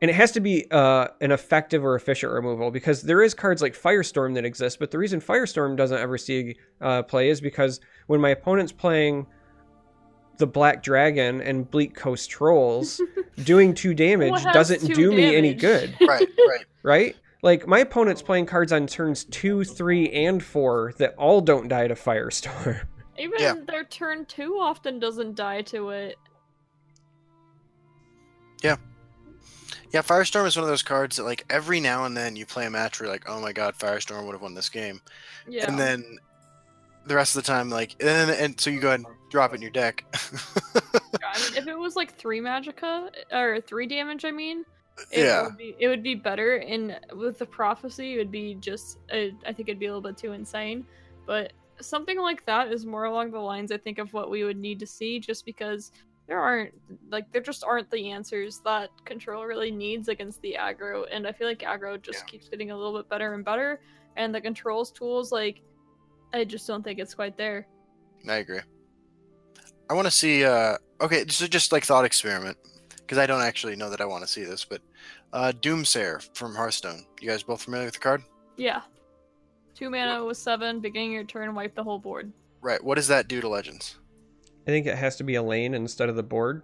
and 0.00 0.10
it 0.10 0.14
has 0.14 0.32
to 0.32 0.40
be 0.40 0.66
uh, 0.70 1.08
an 1.20 1.32
effective 1.32 1.84
or 1.84 1.94
efficient 1.96 2.32
removal 2.32 2.70
because 2.70 3.02
there 3.02 3.22
is 3.22 3.34
cards 3.34 3.62
like 3.62 3.74
Firestorm 3.74 4.34
that 4.34 4.44
exist, 4.44 4.78
but 4.78 4.90
the 4.90 4.98
reason 4.98 5.20
Firestorm 5.20 5.76
doesn't 5.76 5.98
ever 5.98 6.18
see 6.18 6.56
uh, 6.80 7.02
play 7.02 7.28
is 7.30 7.40
because 7.40 7.80
when 8.06 8.20
my 8.20 8.30
opponent's 8.30 8.72
playing 8.72 9.26
the 10.38 10.46
Black 10.46 10.82
Dragon 10.82 11.40
and 11.40 11.70
Bleak 11.70 11.94
Coast 11.94 12.30
Trolls, 12.30 13.00
doing 13.44 13.74
two 13.74 13.94
damage 13.94 14.30
What 14.30 14.42
has 14.42 14.54
doesn't 14.54 14.86
two 14.86 14.94
do 14.94 15.12
me 15.12 15.36
any 15.36 15.54
good 15.54 15.94
right, 16.06 16.26
right. 16.48 16.64
right? 16.82 17.16
Like 17.42 17.66
my 17.66 17.80
opponent's 17.80 18.22
playing 18.22 18.46
cards 18.46 18.72
on 18.72 18.86
turns 18.86 19.24
two, 19.24 19.64
three, 19.64 20.08
and 20.10 20.42
four 20.42 20.94
that 20.98 21.14
all 21.16 21.40
don't 21.40 21.68
die 21.68 21.88
to 21.88 21.94
Firestorm. 21.94 22.84
Even 23.18 23.38
Yeah. 23.40 23.54
their 23.66 23.84
turn 23.84 24.24
two 24.26 24.54
often 24.60 24.98
doesn't 24.98 25.34
die 25.34 25.62
to 25.62 25.90
it. 25.90 26.16
Yeah, 28.62 28.76
Yeah, 29.90 30.02
Firestorm 30.02 30.46
is 30.46 30.56
one 30.56 30.62
of 30.62 30.68
those 30.68 30.82
cards 30.84 31.16
that 31.16 31.24
like 31.24 31.44
every 31.50 31.80
now 31.80 32.04
and 32.04 32.16
then 32.16 32.36
you 32.36 32.46
play 32.46 32.66
a 32.66 32.70
match 32.70 33.00
where 33.00 33.06
you're 33.06 33.14
like, 33.14 33.28
oh 33.28 33.40
my 33.40 33.52
god, 33.52 33.74
Firestorm 33.76 34.24
would 34.26 34.32
have 34.32 34.42
won 34.42 34.54
this 34.54 34.68
game, 34.68 35.00
Yeah. 35.48 35.66
and 35.66 35.78
then 35.78 36.18
the 37.06 37.16
rest 37.16 37.34
of 37.36 37.42
the 37.42 37.46
time 37.46 37.68
like, 37.70 37.96
and, 38.00 38.30
and 38.30 38.60
so 38.60 38.70
you 38.70 38.78
go 38.80 38.88
ahead 38.88 39.00
and 39.00 39.08
drop 39.32 39.52
it 39.52 39.56
in 39.56 39.62
your 39.62 39.70
deck. 39.70 40.04
I 41.24 41.38
mean, 41.40 41.54
if 41.56 41.66
it 41.66 41.78
was 41.78 41.96
like 41.96 42.14
three 42.16 42.40
magicka 42.40 43.08
or 43.32 43.60
three 43.60 43.86
damage, 43.86 44.24
I 44.24 44.30
mean, 44.30 44.64
it 45.10 45.18
yeah, 45.18 45.42
would 45.42 45.56
be, 45.56 45.74
it 45.78 45.88
would 45.88 46.02
be 46.02 46.14
better. 46.14 46.56
And 46.56 46.98
with 47.14 47.38
the 47.38 47.46
prophecy, 47.46 48.14
it 48.14 48.18
would 48.18 48.30
be 48.30 48.54
just, 48.56 48.98
uh, 49.12 49.28
I 49.46 49.52
think 49.52 49.68
it'd 49.68 49.78
be 49.78 49.86
a 49.86 49.94
little 49.94 50.02
bit 50.02 50.18
too 50.18 50.32
insane. 50.32 50.86
But 51.26 51.54
something 51.80 52.20
like 52.20 52.44
that 52.46 52.70
is 52.70 52.84
more 52.84 53.04
along 53.04 53.30
the 53.30 53.38
lines, 53.40 53.72
I 53.72 53.78
think, 53.78 53.98
of 53.98 54.12
what 54.12 54.30
we 54.30 54.44
would 54.44 54.58
need 54.58 54.78
to 54.80 54.86
see, 54.86 55.18
just 55.18 55.46
because 55.46 55.92
there 56.28 56.38
aren't 56.40 56.72
like 57.10 57.30
there 57.32 57.42
just 57.42 57.64
aren't 57.64 57.90
the 57.90 58.10
answers 58.10 58.60
that 58.64 58.90
control 59.04 59.44
really 59.44 59.70
needs 59.72 60.08
against 60.08 60.40
the 60.42 60.56
aggro, 60.58 61.04
and 61.10 61.26
I 61.26 61.32
feel 61.32 61.48
like 61.48 61.60
aggro 61.60 62.00
just 62.00 62.20
Yeah. 62.20 62.30
keeps 62.30 62.48
getting 62.48 62.70
a 62.70 62.76
little 62.76 62.96
bit 62.96 63.08
better 63.08 63.34
and 63.34 63.44
better, 63.44 63.80
and 64.16 64.34
the 64.34 64.40
controls 64.40 64.90
tools 64.92 65.32
like. 65.32 65.62
I 66.34 66.44
just 66.44 66.66
don't 66.66 66.82
think 66.82 66.98
it's 66.98 67.14
quite 67.14 67.36
there. 67.36 67.66
I 68.28 68.36
agree. 68.36 68.60
I 69.92 69.94
want 69.94 70.06
to 70.06 70.10
see. 70.10 70.42
uh 70.44 70.76
Okay, 71.02 71.24
so 71.28 71.46
just 71.48 71.70
like 71.72 71.84
thought 71.84 72.04
experiment, 72.04 72.56
because 72.96 73.18
I 73.18 73.26
don't 73.26 73.42
actually 73.42 73.74
know 73.76 73.90
that 73.90 74.00
I 74.00 74.04
want 74.06 74.22
to 74.24 74.28
see 74.28 74.42
this, 74.44 74.64
but 74.64 74.80
uh 75.34 75.52
Doomsayer 75.60 76.26
from 76.34 76.54
Hearthstone. 76.54 77.04
You 77.20 77.28
guys 77.28 77.42
both 77.42 77.62
familiar 77.62 77.84
with 77.86 77.94
the 77.94 78.00
card? 78.00 78.22
Yeah. 78.56 78.80
Two 79.74 79.90
mana 79.90 80.24
with 80.24 80.38
seven, 80.38 80.80
beginning 80.80 81.12
your 81.12 81.24
turn, 81.24 81.54
wipe 81.54 81.74
the 81.74 81.84
whole 81.84 81.98
board. 81.98 82.32
Right. 82.62 82.82
What 82.82 82.94
does 82.94 83.08
that 83.08 83.28
do 83.28 83.40
to 83.42 83.48
Legends? 83.48 83.98
I 84.66 84.70
think 84.70 84.86
it 84.86 84.96
has 84.96 85.16
to 85.16 85.24
be 85.24 85.34
a 85.34 85.42
lane 85.42 85.74
instead 85.74 86.08
of 86.08 86.16
the 86.16 86.22
board 86.22 86.62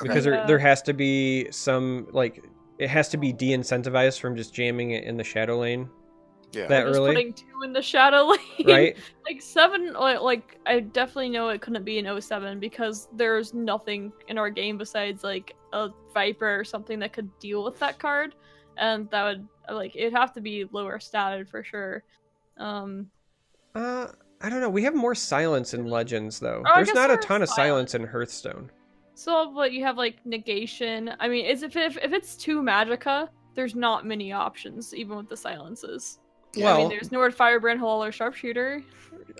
Okay. 0.00 0.08
because 0.08 0.24
there 0.24 0.34
Yeah. 0.34 0.46
there 0.46 0.58
has 0.58 0.82
to 0.82 0.94
be 0.94 1.48
some 1.52 2.08
like 2.10 2.42
it 2.78 2.88
has 2.90 3.08
to 3.10 3.18
be 3.18 3.32
de-incentivized 3.32 4.18
from 4.18 4.34
just 4.36 4.52
jamming 4.52 4.90
it 4.92 5.04
in 5.04 5.16
the 5.16 5.22
shadow 5.24 5.58
lane 5.60 5.88
Yeah. 6.52 6.66
that 6.66 6.86
Just 6.86 6.98
early, 6.98 7.14
putting 7.14 7.32
two 7.32 7.62
in 7.64 7.72
the 7.72 7.80
shadow 7.82 8.24
lane. 8.58 8.66
right? 8.66 8.96
like 9.26 9.40
seven 9.40 9.92
like, 9.94 10.20
like 10.20 10.58
I 10.66 10.80
definitely 10.80 11.30
know 11.30 11.48
it 11.48 11.60
couldn't 11.62 11.84
be 11.84 11.98
an 11.98 12.20
07 12.20 12.60
because 12.60 13.08
there's 13.16 13.54
nothing 13.54 14.12
in 14.28 14.36
our 14.38 14.50
game 14.50 14.76
besides 14.78 15.24
like 15.24 15.54
a 15.72 15.88
Viper 16.12 16.60
or 16.60 16.64
something 16.64 16.98
that 16.98 17.12
could 17.12 17.30
deal 17.38 17.64
with 17.64 17.78
that 17.78 17.98
card. 17.98 18.34
And 18.76 19.08
that 19.10 19.24
would 19.24 19.48
like 19.70 19.96
it'd 19.96 20.12
have 20.12 20.32
to 20.34 20.40
be 20.40 20.66
lower 20.72 20.98
statted 20.98 21.48
for 21.48 21.64
sure. 21.64 22.04
Um 22.58 23.10
Uh, 23.74 24.08
I 24.42 24.48
don't 24.50 24.60
know. 24.60 24.68
We 24.70 24.82
have 24.82 24.94
more 24.94 25.14
silence 25.14 25.72
in 25.72 25.86
Legends 25.86 26.38
though. 26.40 26.62
Oh, 26.66 26.72
There's 26.74 26.88
guess 26.88 26.94
not 26.96 27.10
a 27.10 27.16
ton 27.16 27.42
of 27.42 27.48
silence. 27.48 27.92
silence 27.92 27.94
in 27.94 28.04
Hearthstone. 28.06 28.70
so 29.14 29.52
but 29.54 29.72
you 29.72 29.84
have 29.84 29.96
like 29.96 30.16
negation. 30.26 31.14
I 31.20 31.28
mean 31.28 31.46
is 31.46 31.62
if 31.62 31.76
if, 31.76 31.96
if 31.96 32.12
it's 32.12 32.36
two 32.36 32.60
magicka, 32.60 33.28
there's 33.54 33.74
not 33.74 34.04
many 34.06 34.32
options, 34.32 34.92
even 34.94 35.16
with 35.16 35.28
the 35.28 35.36
silences. 35.36 36.18
Yeah. 36.54 36.74
I 36.74 36.78
mean 36.78 36.88
there's 36.88 37.12
Nord 37.12 37.34
Firebrand 37.34 37.80
Hall 37.80 38.02
or 38.04 38.12
Sharpshooter. 38.12 38.82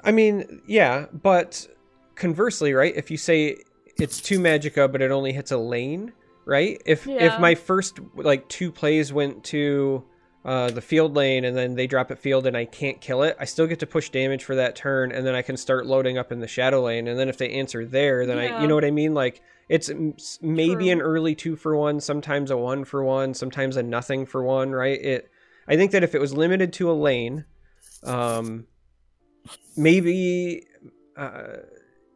I 0.05 0.13
mean, 0.13 0.63
yeah, 0.67 1.07
but 1.13 1.67
conversely, 2.15 2.73
right? 2.73 2.95
If 2.97 3.11
you 3.11 3.17
say 3.17 3.59
it's 3.99 4.21
two 4.21 4.39
magicka, 4.39 4.91
but 4.91 5.03
it 5.03 5.11
only 5.11 5.33
hits 5.33 5.51
a 5.51 5.59
lane, 5.59 6.13
right? 6.45 6.81
If 6.87 7.07
if 7.07 7.39
my 7.39 7.55
first 7.55 8.01
like 8.15 8.49
two 8.49 8.73
plays 8.73 9.13
went 9.13 9.45
to 9.45 10.05
uh, 10.45 10.71
the 10.71 10.81
field 10.81 11.15
lane 11.15 11.45
and 11.45 11.57
then 11.57 11.75
they 11.75 11.87
drop 11.87 12.11
it 12.11 12.19
field 12.19 12.47
and 12.47 12.57
I 12.57 12.65
can't 12.65 13.01
kill 13.01 13.23
it, 13.23 13.37
I 13.39 13.45
still 13.45 13.67
get 13.67 13.79
to 13.81 13.87
push 13.87 14.11
damage 14.11 14.45
for 14.45 14.57
that 14.57 14.75
turn, 14.75 15.13
and 15.13 15.27
then 15.27 15.35
I 15.35 15.43
can 15.43 15.57
start 15.57 15.87
loading 15.87 16.19
up 16.19 16.33
in 16.33 16.41
the 16.41 16.49
shadow 16.49 16.83
lane. 16.83 17.07
And 17.07 17.19
then 17.19 17.29
if 17.29 17.39
they 17.39 17.51
answer 17.51 17.85
there, 17.87 18.27
then 18.27 18.39
I, 18.39 18.61
you 18.61 18.67
know 18.67 18.75
what 18.75 18.85
I 18.85 18.91
mean? 18.91 19.15
Like 19.15 19.43
it's 19.69 19.91
maybe 20.41 20.85
True. 20.85 20.93
an 20.93 21.01
early 21.01 21.35
two 21.35 21.57
for 21.57 21.77
one, 21.77 22.01
sometimes 22.01 22.51
a 22.51 22.57
one 22.57 22.85
for 22.85 23.05
one, 23.05 23.35
sometimes 23.35 23.77
a 23.77 23.83
nothing 23.83 24.27
for 24.27 24.43
one, 24.43 24.73
right? 24.73 25.01
It. 25.01 25.31
I 25.69 25.77
think 25.77 25.93
that 25.93 26.03
if 26.03 26.15
it 26.15 26.21
was 26.21 26.35
limited 26.35 26.73
to 26.75 26.91
a 26.91 26.93
lane, 26.93 27.45
um, 28.03 28.67
maybe 29.77 30.67
uh, 31.17 31.57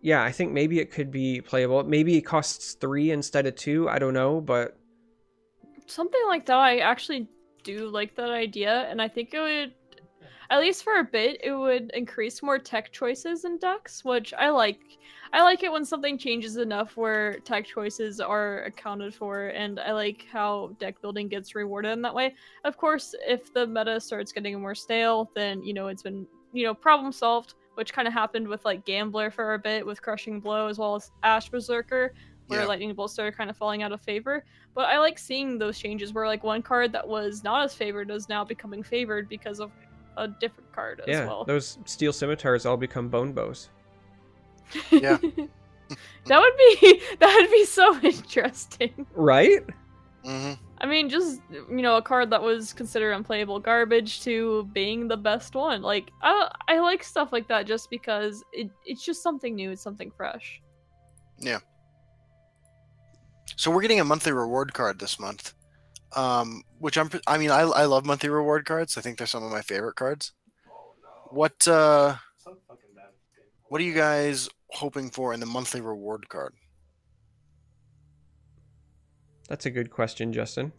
yeah 0.01 0.23
i 0.23 0.33
think 0.33 0.53
maybe 0.53 0.79
it 0.79 0.91
could 0.91 1.11
be 1.11 1.41
playable. 1.41 1.83
Maybe 1.83 2.17
it 2.17 2.23
costs 2.23 2.75
three 2.75 3.11
instead 3.11 3.47
of 3.47 3.57
two 3.57 3.89
i 3.89 3.99
don't 3.99 4.15
know 4.15 4.41
but 4.41 4.77
something 5.87 6.21
like 6.29 6.47
that 6.47 6.57
i 6.57 6.79
actually 6.79 7.29
do 7.63 7.89
like 7.89 8.15
that 8.17 8.31
idea 8.31 8.87
and 8.91 9.01
i 9.01 9.09
think 9.09 9.35
it 9.35 9.41
would 9.41 9.73
at 10.51 10.61
least 10.61 10.85
for 10.85 11.01
a 11.01 11.05
bit 11.05 11.41
it 11.43 11.53
would 11.53 11.91
increase 11.95 12.43
more 12.43 12.59
tech 12.59 12.93
choices 12.93 13.45
in 13.45 13.59
decks 13.59 14.05
which 14.05 14.33
i 14.35 14.49
like 14.49 14.81
i 15.33 15.43
like 15.43 15.63
it 15.63 15.71
when 15.73 15.85
something 15.85 16.17
changes 16.19 16.57
enough 16.57 16.97
where 16.97 17.39
tech 17.41 17.65
choices 17.67 18.21
are 18.21 18.63
accounted 18.63 19.15
for 19.15 19.49
and 19.49 19.79
i 19.81 19.93
like 19.93 20.27
how 20.31 20.75
deck 20.79 21.01
building 21.01 21.29
gets 21.29 21.55
rewarded 21.55 21.93
in 21.93 22.03
that 22.03 22.15
way 22.15 22.35
of 22.65 22.77
course 22.77 23.15
if 23.27 23.53
the 23.53 23.67
meta 23.67 24.01
starts 24.01 24.33
getting 24.33 24.61
more 24.61 24.75
stale 24.75 25.31
then 25.35 25.63
you 25.63 25.75
know 25.75 25.89
it's 25.89 26.03
been 26.03 26.27
you 26.53 26.65
know 26.65 26.75
problem 26.75 27.13
solved 27.13 27.55
which 27.75 27.93
kind 27.93 28.09
of 28.09 28.15
happened 28.15 28.47
with 28.49 28.65
like 28.65 28.85
gambler 28.85 29.31
for 29.31 29.55
a 29.55 29.59
bit 29.59 29.85
with 29.85 30.01
crushing 30.01 30.41
blow 30.41 30.67
as 30.69 30.79
well 30.79 30.95
as 30.97 31.11
ash 31.23 31.49
berserker 31.49 32.13
where 32.47 32.61
Yeah. 32.61 32.67
lightning 32.67 32.95
bolt 32.95 33.11
started 33.11 33.37
kind 33.37 33.51
of 33.51 33.57
falling 33.57 33.83
out 33.83 33.93
of 33.93 34.01
favor 34.01 34.45
but 34.75 34.89
I 34.89 34.99
like 34.99 35.19
seeing 35.19 35.59
those 35.59 35.79
changes 35.79 36.13
where 36.13 36.27
like 36.27 36.45
one 36.45 36.63
card 36.63 36.93
that 36.93 37.07
was 37.07 37.43
not 37.43 37.65
as 37.65 37.75
favored 37.75 38.11
is 38.11 38.29
now 38.29 38.45
becoming 38.45 38.83
favored 38.83 39.29
because 39.29 39.59
of 39.59 39.73
a 40.17 40.29
different 40.29 40.71
card 40.73 41.01
as 41.01 41.09
yeah 41.09 41.27
well. 41.27 41.45
those 41.45 41.79
steel 41.85 42.13
scimitars 42.13 42.65
all 42.65 42.77
become 42.77 43.09
bone 43.09 43.33
bows 43.33 43.69
Yeah. 44.91 45.19
that 46.27 46.41
would 46.41 46.57
be 46.81 47.03
that 47.21 47.37
would 47.41 47.51
be 47.51 47.65
so 47.65 47.99
interesting. 48.03 49.07
right 49.15 49.63
I 50.79 50.87
mean, 50.87 51.09
just 51.09 51.41
you 51.51 51.83
know, 51.83 51.97
a 51.97 52.03
card 52.03 52.31
that 52.31 52.43
was 52.43 52.73
considered 52.73 53.13
unplayable 53.13 53.61
garbage 53.61 54.23
to 54.25 54.69
being 54.73 55.07
the 55.09 55.17
best 55.17 55.55
one. 55.55 55.83
Like 55.83 56.11
I 56.21 56.51
I 56.69 56.81
like 56.81 57.03
stuff 57.05 57.33
like 57.33 57.47
that 57.49 57.65
just 57.67 57.89
because 57.91 58.43
it 58.53 58.69
it's 58.85 59.05
just 59.05 59.23
something 59.23 59.55
new, 59.55 59.71
it's 59.71 59.83
something 59.83 60.11
fresh. 60.17 60.61
Yeah. 61.39 61.61
So 63.57 63.71
we're 63.71 63.81
getting 63.83 64.01
a 64.01 64.05
monthly 64.05 64.33
reward 64.33 64.75
card 64.75 64.99
this 64.99 65.19
month, 65.21 65.55
um, 66.15 66.63
which 66.79 66.99
I'm. 66.99 67.09
I 67.27 67.39
mean, 67.39 67.51
I 67.51 67.61
I 67.61 67.85
love 67.85 68.05
monthly 68.05 68.29
reward 68.29 68.67
cards. 68.67 68.99
I 68.99 69.01
think 69.01 69.17
they're 69.19 69.27
some 69.27 69.45
of 69.45 69.51
my 69.53 69.63
favorite 69.63 69.95
cards. 69.95 70.33
What 71.31 71.67
uh, 71.69 72.17
Some 72.37 72.59
fucking 72.69 72.91
bad 72.95 73.11
game. 73.35 73.47
what 73.69 73.81
are 73.81 73.85
you 73.85 73.95
guys 73.95 74.49
hoping 74.77 75.11
for 75.11 75.33
in 75.35 75.41
the 75.41 75.47
monthly 75.47 75.81
reward 75.81 76.29
card? 76.29 76.55
that's 79.49 79.65
a 79.67 79.71
good 79.71 79.91
question 79.91 80.33
justin 80.33 80.73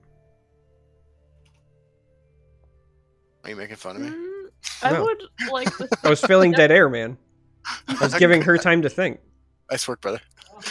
Are 3.43 3.49
you 3.51 3.55
making 3.55 3.77
fun 3.77 3.95
of 3.95 4.01
me? 4.01 4.09
Mm, 4.09 4.45
I 4.83 4.91
No. 4.91 5.03
would 5.03 5.23
like 5.51 5.77
to 5.77 5.87
i 6.03 6.09
was 6.09 6.19
filling 6.21 6.51
dead 6.51 6.69
air 6.71 6.89
man 6.89 7.17
i 7.87 8.03
was 8.03 8.13
giving 8.15 8.41
her 8.41 8.57
time 8.57 8.81
to 8.81 8.89
think 8.89 9.19
Nice 9.69 9.85
work, 9.87 9.99
brother. 9.99 10.21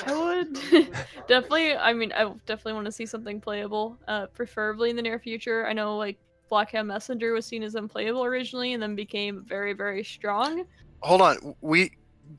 I 0.07 0.14
would 0.14 0.55
definitely. 1.29 1.77
I 1.77 1.93
mean, 1.93 2.12
I 2.14 2.24
definitely 2.47 2.72
want 2.72 2.87
to 2.87 2.93
see 2.93 3.05
something 3.05 3.43
playable, 3.43 3.99
uh, 4.09 4.24
preferably 4.29 4.89
in 4.89 4.97
the 4.97 5.03
near 5.03 5.18
future. 5.18 5.66
I 5.66 5.74
know 5.74 5.99
like 5.99 6.18
Blackhand 6.51 6.87
Messenger 6.87 7.35
was 7.35 7.45
seen 7.45 7.62
as 7.62 7.74
unplayable 7.74 8.24
originally, 8.24 8.72
and 8.72 8.83
then 8.83 8.97
became 8.97 9.45
very, 9.47 9.74
very 9.74 10.03
strong. 10.03 10.64
Hold 11.03 11.20
on, 11.20 11.55
we. 11.61 11.91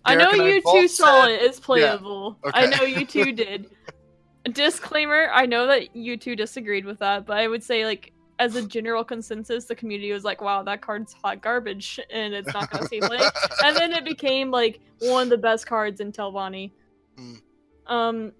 I 0.05 0.15
know 0.15 0.31
you 0.31 0.61
both 0.61 0.73
two 0.73 0.87
saw 0.87 1.23
said- 1.23 1.31
it 1.31 1.49
as 1.49 1.59
playable. 1.59 2.37
I 2.53 2.65
okay. 2.65 2.77
know 2.77 2.83
you 2.83 3.05
two 3.05 3.31
did. 3.31 3.69
Disclaimer: 4.51 5.29
I 5.33 5.45
know 5.45 5.67
that 5.67 5.95
you 5.95 6.17
two 6.17 6.35
disagreed 6.35 6.85
with 6.85 6.99
that, 6.99 7.25
but 7.25 7.37
I 7.37 7.47
would 7.47 7.63
say 7.63 7.85
like. 7.85 8.13
As 8.39 8.55
a 8.55 8.61
general 8.61 9.03
consensus, 9.03 9.65
the 9.65 9.73
community 9.73 10.11
was 10.11 10.23
like, 10.23 10.41
"Wow, 10.43 10.61
that 10.61 10.79
card's 10.79 11.11
hot 11.11 11.41
garbage, 11.41 11.99
and 12.11 12.35
it's 12.35 12.53
not 12.53 12.69
gonna 12.69 12.85
see 12.85 12.99
play." 12.99 13.17
and 13.65 13.75
then 13.75 13.91
it 13.91 14.05
became 14.05 14.51
like 14.51 14.79
one 14.99 15.23
of 15.23 15.29
the 15.29 15.39
best 15.39 15.65
cards 15.65 16.01
in 16.01 16.11
Telvanni. 16.11 16.71
Mm. 17.17 17.41
Um, 17.87 18.31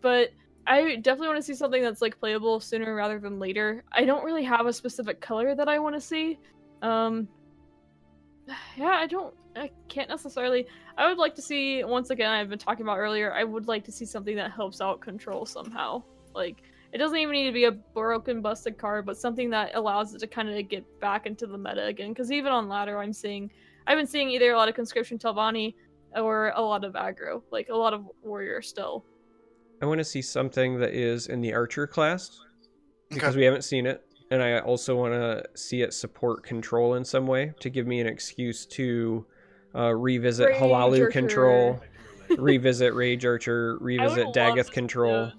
but 0.00 0.30
I 0.66 0.96
definitely 0.96 1.28
want 1.28 1.38
to 1.38 1.42
see 1.42 1.54
something 1.54 1.82
that's 1.82 2.00
like 2.00 2.18
playable 2.18 2.60
sooner 2.60 2.94
rather 2.94 3.18
than 3.18 3.38
later. 3.38 3.84
I 3.92 4.04
don't 4.04 4.24
really 4.24 4.44
have 4.44 4.66
a 4.66 4.72
specific 4.72 5.20
color 5.20 5.54
that 5.54 5.68
I 5.68 5.78
want 5.78 5.96
to 5.96 6.00
see. 6.00 6.38
Um, 6.82 7.28
yeah, 8.76 8.88
I 8.88 9.06
don't. 9.06 9.34
I 9.54 9.70
can't 9.88 10.08
necessarily. 10.08 10.66
I 10.96 11.08
would 11.08 11.18
like 11.18 11.34
to 11.36 11.42
see 11.42 11.84
once 11.84 12.10
again. 12.10 12.30
I've 12.30 12.48
been 12.48 12.58
talking 12.58 12.84
about 12.84 12.98
earlier. 12.98 13.32
I 13.32 13.44
would 13.44 13.68
like 13.68 13.84
to 13.84 13.92
see 13.92 14.04
something 14.04 14.36
that 14.36 14.50
helps 14.50 14.80
out 14.80 15.00
control 15.00 15.44
somehow. 15.46 16.02
Like 16.34 16.62
it 16.92 16.98
doesn't 16.98 17.18
even 17.18 17.32
need 17.32 17.46
to 17.46 17.52
be 17.52 17.64
a 17.64 17.72
broken, 17.72 18.40
busted 18.42 18.78
card, 18.78 19.06
but 19.06 19.16
something 19.18 19.50
that 19.50 19.74
allows 19.74 20.14
it 20.14 20.18
to 20.20 20.26
kind 20.26 20.48
of 20.48 20.68
get 20.68 20.84
back 21.00 21.26
into 21.26 21.46
the 21.46 21.58
meta 21.58 21.84
again. 21.86 22.10
Because 22.10 22.30
even 22.32 22.52
on 22.52 22.68
ladder, 22.68 22.98
I'm 22.98 23.12
seeing, 23.12 23.50
I've 23.86 23.96
been 23.98 24.06
seeing 24.06 24.30
either 24.30 24.52
a 24.52 24.56
lot 24.56 24.68
of 24.68 24.74
conscription 24.74 25.18
Telvanni 25.18 25.74
or 26.14 26.52
a 26.54 26.60
lot 26.60 26.84
of 26.84 26.92
aggro, 26.94 27.42
like 27.50 27.68
a 27.70 27.74
lot 27.76 27.94
of 27.94 28.06
warrior 28.22 28.60
still. 28.60 29.04
i 29.80 29.86
want 29.86 29.98
to 29.98 30.04
see 30.04 30.20
something 30.20 30.78
that 30.80 30.92
is 30.92 31.28
in 31.28 31.40
the 31.40 31.54
archer 31.54 31.86
class 31.86 32.38
because 33.08 33.30
Okay. 33.30 33.38
we 33.38 33.44
haven't 33.44 33.62
seen 33.62 33.86
it 33.86 34.02
and 34.32 34.42
I 34.42 34.60
also 34.60 34.96
want 34.96 35.12
to 35.12 35.44
see 35.54 35.82
it 35.82 35.92
support 35.92 36.42
control 36.42 36.94
in 36.94 37.04
some 37.04 37.26
way 37.26 37.52
to 37.60 37.68
give 37.68 37.86
me 37.86 38.00
an 38.00 38.06
excuse 38.06 38.64
to 38.66 39.26
uh, 39.74 39.94
revisit 39.94 40.46
Rage 40.46 40.56
Hlaalu 40.56 41.00
Archer. 41.02 41.06
control, 41.08 41.80
revisit 42.38 42.94
Rage 42.94 43.26
Archer, 43.26 43.76
revisit 43.78 44.28
would 44.28 44.36
love 44.36 44.56
Dagoth 44.56 44.70
control. 44.72 45.30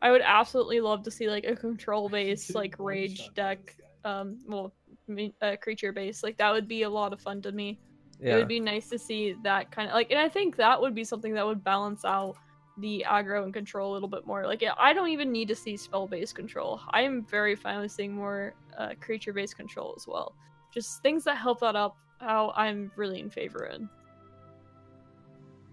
I 0.00 0.10
would 0.10 0.22
absolutely 0.24 0.80
love 0.80 1.02
to 1.02 1.10
see 1.10 1.28
like 1.28 1.44
a 1.44 1.54
control 1.54 2.08
based 2.08 2.54
like 2.54 2.74
rage 2.78 3.28
deck, 3.34 3.58
um, 4.06 4.38
well, 4.46 4.72
me- 5.06 5.34
uh, 5.42 5.56
creature 5.60 5.92
base. 5.92 6.22
Like 6.22 6.38
that 6.38 6.52
would 6.52 6.66
be 6.66 6.84
a 6.84 6.90
lot 6.90 7.12
of 7.12 7.20
fun 7.20 7.42
to 7.42 7.52
me. 7.52 7.80
It 8.18 8.34
would 8.34 8.48
be 8.48 8.60
nice 8.60 8.88
to 8.88 8.98
see 8.98 9.34
that 9.44 9.70
kind 9.70 9.90
of 9.90 9.94
like, 9.94 10.10
and 10.10 10.18
I 10.18 10.30
think 10.30 10.56
that 10.56 10.80
would 10.80 10.94
be 10.94 11.04
something 11.04 11.34
that 11.34 11.44
would 11.44 11.62
balance 11.62 12.02
out 12.06 12.36
the 12.80 13.04
aggro 13.08 13.44
and 13.44 13.52
control 13.54 13.92
a 13.92 13.94
little 13.94 14.08
bit 14.08 14.26
more. 14.26 14.46
Like, 14.46 14.64
I 14.78 14.92
don't 14.92 15.08
even 15.08 15.30
need 15.32 15.48
to 15.48 15.54
see 15.54 15.76
spell 15.76 16.06
based 16.06 16.34
control. 16.34 16.80
I 16.90 17.02
am 17.02 17.24
very 17.24 17.54
fine 17.56 17.80
with 17.80 17.92
seeing 17.92 18.12
more 18.14 18.54
uh, 18.78 18.90
creature 19.00 19.32
based 19.32 19.56
control 19.56 19.94
as 19.96 20.06
well. 20.06 20.34
Just 20.72 21.02
things 21.02 21.24
that 21.24 21.36
help 21.36 21.60
that 21.60 21.76
up. 21.76 21.96
How 22.20 22.52
I'm 22.56 22.90
really 22.96 23.20
in 23.20 23.30
favor 23.30 23.64
in. 23.66 23.88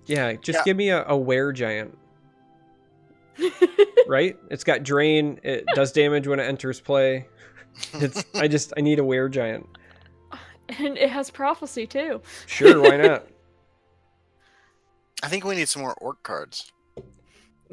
yeah. 0.05 0.33
Just 0.33 0.59
Yeah. 0.59 0.63
give 0.65 0.77
me 0.77 0.89
a, 0.89 1.05
a 1.05 1.17
were 1.17 1.51
giant, 1.51 1.97
right? 4.07 4.37
It's 4.49 4.63
got 4.63 4.83
drain. 4.83 5.39
It 5.43 5.65
does 5.75 5.91
damage 5.91 6.27
when 6.27 6.39
it 6.39 6.43
enters 6.45 6.79
play. 6.79 7.27
It's. 7.93 8.23
I 8.35 8.47
just. 8.55 8.73
I 8.77 8.81
need 8.81 8.99
a 8.99 9.03
were 9.03 9.27
giant. 9.29 9.67
and 10.79 10.97
it 10.97 11.09
has 11.09 11.29
prophecy 11.29 11.85
too. 11.85 12.21
Sure, 12.45 12.81
why 12.81 12.97
not? 12.97 13.27
I 15.23 15.27
think 15.29 15.43
we 15.43 15.55
need 15.55 15.67
some 15.67 15.81
more 15.81 15.95
orc 15.95 16.21
cards. 16.23 16.71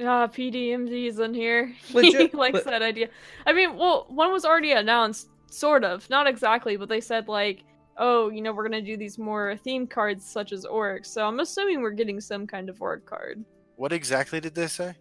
Ah, 0.01 0.27
PDMZ 0.27 1.07
is 1.09 1.19
in 1.19 1.35
here. 1.35 1.73
Legit- 1.93 2.31
he 2.33 2.37
likes 2.37 2.65
le- 2.65 2.71
that 2.71 2.83
idea. 2.83 3.09
I 3.47 3.53
mean, 3.53 3.77
well, 3.77 4.07
one 4.09 4.33
was 4.33 4.45
already 4.45 4.73
announced, 4.73 5.29
sort 5.51 5.85
of, 5.85 6.09
not 6.11 6.27
exactly, 6.27 6.77
but 6.77 6.89
they 6.89 7.01
said 7.01 7.29
like, 7.29 7.63
oh, 7.97 8.29
you 8.31 8.43
know, 8.43 8.53
we're 8.53 8.65
gonna 8.65 8.83
do 8.83 8.97
these 8.97 9.19
more 9.19 9.57
theme 9.57 9.87
cards 9.87 10.25
such 10.25 10.53
as 10.53 10.65
orcs. 10.67 11.07
So 11.07 11.27
I'm 11.27 11.39
assuming 11.41 11.81
we're 11.81 11.93
getting 11.93 12.21
some 12.21 12.47
kind 12.47 12.69
of 12.69 12.81
orc 12.83 13.07
card. 13.07 13.45
What 13.77 13.93
exactly 13.93 14.41
did 14.41 14.55
they 14.55 14.67
say? 14.67 14.95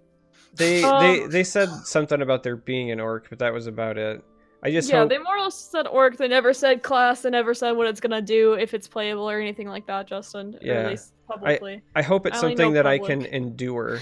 They 0.56 0.82
they 0.82 1.24
Um, 1.24 1.30
they 1.32 1.44
said 1.44 1.70
something 1.86 2.22
about 2.22 2.44
there 2.44 2.56
being 2.56 2.92
an 2.92 3.00
orc, 3.00 3.30
but 3.30 3.40
that 3.40 3.52
was 3.52 3.66
about 3.66 3.98
it. 3.98 4.24
I 4.62 4.72
just 4.72 4.90
yeah, 4.90 5.00
hope. 5.00 5.10
they 5.10 5.18
more 5.18 5.36
or 5.38 5.42
less 5.42 5.56
said 5.56 5.88
orc. 5.88 6.18
They 6.18 6.28
never 6.28 6.54
said 6.54 6.84
class. 6.84 7.22
They 7.24 7.32
never 7.32 7.54
said 7.56 7.72
what 7.72 7.88
it's 7.88 8.00
gonna 8.00 8.22
do, 8.22 8.54
if 8.54 8.74
it's 8.76 8.88
playable 8.88 9.28
or 9.30 9.40
anything 9.40 9.68
like 9.68 9.88
that. 9.88 10.08
Justin, 10.08 10.54
or 10.56 10.60
Yeah. 10.62 10.74
at 10.74 10.90
least 10.92 11.14
publicly. 11.28 11.82
I 11.96 12.04
hope 12.04 12.28
it's 12.28 12.38
I 12.38 12.42
something 12.42 12.70
know 12.70 12.74
that 12.76 12.86
I 12.86 13.00
can 13.00 13.26
endure. 13.26 14.00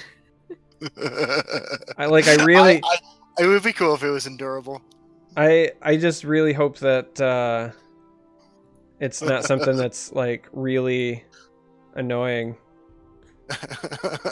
I 0.81 1.41
I 1.97 2.05
like. 2.07 2.27
I 2.27 2.43
really. 2.43 2.81
I, 2.83 2.97
it 3.39 3.47
would 3.47 3.63
be 3.63 3.73
cool 3.73 3.93
if 3.95 4.03
it 4.03 4.09
was 4.09 4.27
endurable. 4.27 4.81
I 5.37 5.71
I 5.81 5.97
just 5.97 6.23
really 6.23 6.53
hope 6.53 6.77
that 6.79 7.19
uh, 7.21 7.71
it's 8.99 9.21
not 9.21 9.45
something 9.45 9.77
that's 9.77 10.11
like 10.11 10.47
really 10.51 11.23
annoying 11.95 12.55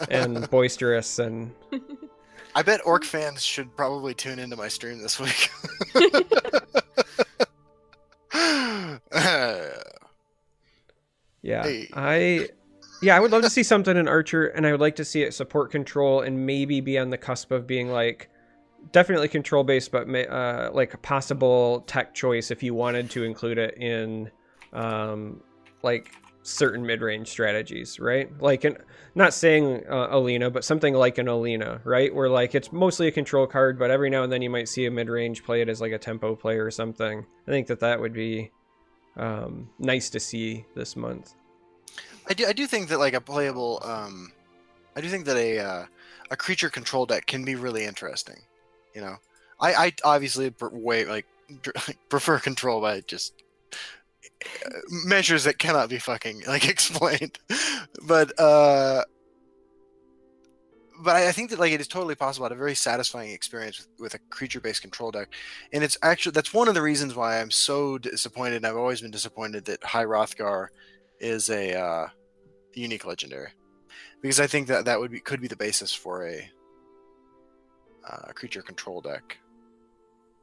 and 0.10 0.50
boisterous 0.52 1.20
and 1.20 1.54
I 2.56 2.62
bet 2.62 2.82
orc 2.86 3.04
fans 3.04 3.44
should 3.44 3.76
probably 3.76 4.14
tune 4.14 4.40
into 4.40 4.56
my 4.56 4.70
stream 4.70 5.02
this 5.02 5.20
week. 5.20 5.52
yeah. 11.42 11.64
Hey. 11.64 11.90
I 11.94 12.50
yeah, 13.02 13.16
I 13.16 13.20
would 13.20 13.32
love 13.32 13.44
to 13.44 13.50
see 13.50 13.64
something 13.64 13.96
in 13.96 14.08
Archer, 14.08 14.48
and 14.48 14.68
I 14.68 14.72
would 14.72 14.82
like 14.82 14.96
to 14.98 15.06
see 15.06 15.24
it 15.24 15.34
support 15.34 15.72
control 15.72 16.22
and 16.22 16.46
maybe 16.46 16.82
be 16.82 16.98
on 16.98 17.10
the 17.10 17.18
cusp 17.18 17.52
of 17.52 17.66
being 17.66 17.92
like 17.92 18.30
definitely 18.92 19.28
control 19.28 19.64
based, 19.64 19.92
but 19.92 20.08
uh, 20.10 20.70
like 20.74 20.94
a 20.94 20.98
possible 20.98 21.82
tech 21.88 22.14
choice 22.14 22.52
if 22.52 22.64
you 22.64 22.74
wanted 22.74 23.10
to 23.12 23.24
include 23.24 23.58
it 23.58 23.78
in 23.78 24.30
um, 24.74 25.42
like 25.84 26.12
certain 26.44 26.86
mid 26.86 27.02
range 27.02 27.28
strategies, 27.28 28.00
right? 28.00 28.30
Like, 28.42 28.64
an, 28.64 28.78
not 29.16 29.34
saying 29.34 29.84
uh, 29.90 30.08
Alina, 30.12 30.50
but 30.50 30.64
something 30.64 30.94
like 30.94 31.18
an 31.18 31.28
Alina, 31.28 31.82
right? 31.84 32.14
Where 32.14 32.30
like 32.30 32.56
it's 32.56 32.72
mostly 32.72 33.08
a 33.08 33.12
control 33.12 33.48
card, 33.48 33.80
but 33.80 33.92
every 33.92 34.10
now 34.10 34.24
and 34.24 34.32
then 34.32 34.42
you 34.42 34.50
might 34.50 34.68
see 34.68 34.86
a 34.86 34.92
mid 34.92 35.10
range 35.10 35.44
play 35.44 35.62
it 35.62 35.70
as 35.70 35.82
like 35.82 35.92
a 35.92 35.98
tempo 35.98 36.36
play 36.36 36.58
or 36.58 36.72
something. 36.72 37.26
I 37.48 37.52
think 37.52 37.68
that 37.68 37.80
that 37.80 38.00
would 38.00 38.14
be 38.14 38.52
um, 39.18 39.70
nice 39.80 40.10
to 40.12 40.20
see 40.20 40.66
this 40.76 40.96
month. 40.96 41.36
I 42.30 42.34
do, 42.34 42.46
I 42.46 42.54
do 42.54 42.68
think 42.68 42.90
that 42.90 43.00
like 43.00 43.16
a 43.16 43.22
playable 43.22 43.82
um 43.84 44.32
I 44.96 45.02
do 45.02 45.10
think 45.10 45.26
that 45.26 45.38
a 45.38 45.60
uh, 45.60 45.86
a 46.32 46.36
creature 46.36 46.70
control 46.70 47.06
deck 47.06 47.26
can 47.26 47.46
be 47.46 47.56
really 47.56 47.86
interesting. 47.86 48.36
You 48.94 49.02
know, 49.02 49.16
I 49.60 49.74
I 49.74 49.94
obviously 50.04 50.54
way 50.60 51.06
like 51.16 51.26
prefer 52.10 52.40
control 52.40 52.82
by 52.82 53.02
just 53.02 53.34
uh, 54.66 54.70
measures 55.06 55.46
that 55.46 55.58
cannot 55.58 55.90
be 55.90 55.98
fucking 55.98 56.44
like 56.48 56.68
explained, 56.68 57.40
but 58.06 58.38
uh. 58.40 59.04
But 61.02 61.16
I 61.16 61.30
I 61.30 61.32
think 61.32 61.50
that 61.52 61.60
like 61.60 61.72
it 61.72 61.80
is 61.80 61.88
totally 61.88 62.16
possible 62.16 62.46
to 62.46 62.54
have 62.54 62.58
a 62.58 62.60
very 62.60 62.76
satisfying 62.76 63.32
experience 63.32 63.80
with, 63.80 63.88
with 64.02 64.14
a 64.16 64.20
creature-based 64.32 64.82
control 64.82 65.12
deck, 65.12 65.30
and 65.72 65.82
it's 65.82 65.98
actually 66.02 66.34
that's 66.34 66.54
one 66.54 66.68
of 66.68 66.74
the 66.74 66.82
reasons 66.82 67.16
why 67.16 67.40
I'm 67.40 67.52
so 67.52 67.98
disappointed. 67.98 68.58
And 68.58 68.68
I've 68.68 68.76
always 68.76 69.00
been 69.00 69.12
disappointed 69.12 69.64
that 69.66 69.82
High 69.82 70.04
Hrothgar 70.04 70.68
is 71.22 71.50
a 71.50 71.74
uh, 71.74 72.08
unique 72.74 73.06
legendary 73.06 73.50
because 74.22 74.40
I 74.40 74.48
think 74.48 74.68
that 74.68 74.86
that 74.86 75.00
would 75.00 75.12
be 75.12 75.20
could 75.20 75.42
be 75.42 75.48
the 75.48 75.56
basis 75.56 75.94
for 75.94 76.28
a 76.28 76.50
uh, 78.08 78.32
creature 78.34 78.62
control 78.62 79.02
deck. 79.02 79.38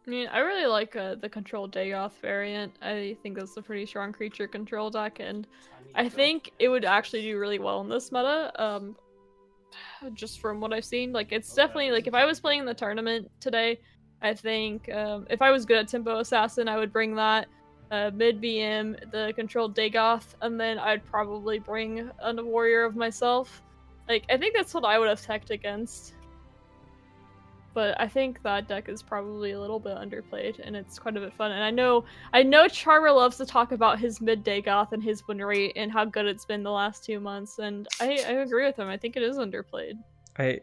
I 0.06 0.10
mean, 0.10 0.28
I 0.28 0.38
really 0.38 0.66
like 0.66 0.94
uh, 0.94 1.16
the 1.16 1.28
control 1.28 1.68
Dagoth 1.68 2.12
variant. 2.22 2.74
I 2.80 3.16
think 3.22 3.36
that's 3.36 3.56
a 3.56 3.62
pretty 3.62 3.86
strong 3.86 4.12
creature 4.12 4.46
control 4.46 4.88
deck, 4.88 5.18
and 5.18 5.46
I 5.94 6.08
think 6.08 6.52
it 6.58 6.68
would 6.68 6.84
actually 6.84 7.22
do 7.22 7.38
really 7.38 7.58
well 7.58 7.80
in 7.80 7.88
this 7.88 8.12
meta. 8.12 8.52
Um, 8.62 8.96
just 10.14 10.40
from 10.40 10.60
what 10.60 10.72
I've 10.72 10.84
seen, 10.84 11.12
like 11.12 11.32
it's 11.32 11.52
definitely 11.54 11.90
like 11.90 12.06
if 12.06 12.14
I 12.14 12.24
was 12.24 12.38
playing 12.38 12.64
the 12.64 12.74
tournament 12.74 13.28
today, 13.40 13.80
I 14.22 14.34
think 14.34 14.90
um, 14.92 15.26
if 15.28 15.42
I 15.42 15.50
was 15.50 15.66
good 15.66 15.78
at 15.78 15.88
Tempo 15.88 16.20
Assassin, 16.20 16.68
I 16.68 16.76
would 16.76 16.92
bring 16.92 17.16
that 17.16 17.48
uh, 17.91 18.11
mid 18.14 18.41
BM, 18.41 19.11
the 19.11 19.32
controlled 19.37 19.74
Dagoth, 19.76 20.34
and 20.43 20.59
then 20.61 20.78
I'd 20.78 21.05
probably 21.05 21.59
bring 21.59 22.11
a 22.20 22.34
warrior 22.43 22.84
of 22.84 22.97
myself. 22.97 23.62
Like 24.09 24.24
I 24.30 24.37
think 24.37 24.55
that's 24.55 24.74
what 24.74 24.84
I 24.84 24.99
would 24.99 25.09
have 25.09 25.20
teched 25.20 25.51
against. 25.51 26.14
But 27.74 28.01
I 28.01 28.09
think 28.09 28.43
that 28.43 28.68
deck 28.68 28.89
is 28.89 29.03
probably 29.03 29.53
a 29.53 29.61
little 29.61 29.78
bit 29.78 29.99
underplayed, 29.99 30.61
and 30.64 30.74
it's 30.74 30.99
quite 30.99 31.14
a 31.14 31.20
bit 31.20 31.34
fun. 31.34 31.53
And 31.53 31.62
I 31.62 31.70
know, 31.70 32.07
I 32.32 32.43
know, 32.43 32.68
Charmer 32.68 33.12
loves 33.12 33.37
to 33.37 33.45
talk 33.45 33.70
about 33.70 33.99
his 33.99 34.18
mid 34.22 34.43
Dagoth 34.43 34.93
and 34.93 35.03
his 35.03 35.28
win 35.28 35.45
rate 35.45 35.74
and 35.76 35.93
how 35.93 36.07
good 36.07 36.24
it's 36.24 36.47
been 36.47 36.62
the 36.62 36.70
last 36.70 37.05
two 37.05 37.20
months, 37.20 37.59
and 37.59 37.87
I, 38.01 38.18
I 38.26 38.32
agree 38.32 38.64
with 38.64 38.76
him. 38.76 38.89
I 38.89 38.97
think 38.97 39.14
it 39.16 39.22
is 39.22 39.37
underplayed. 39.37 39.99
I 40.39 40.61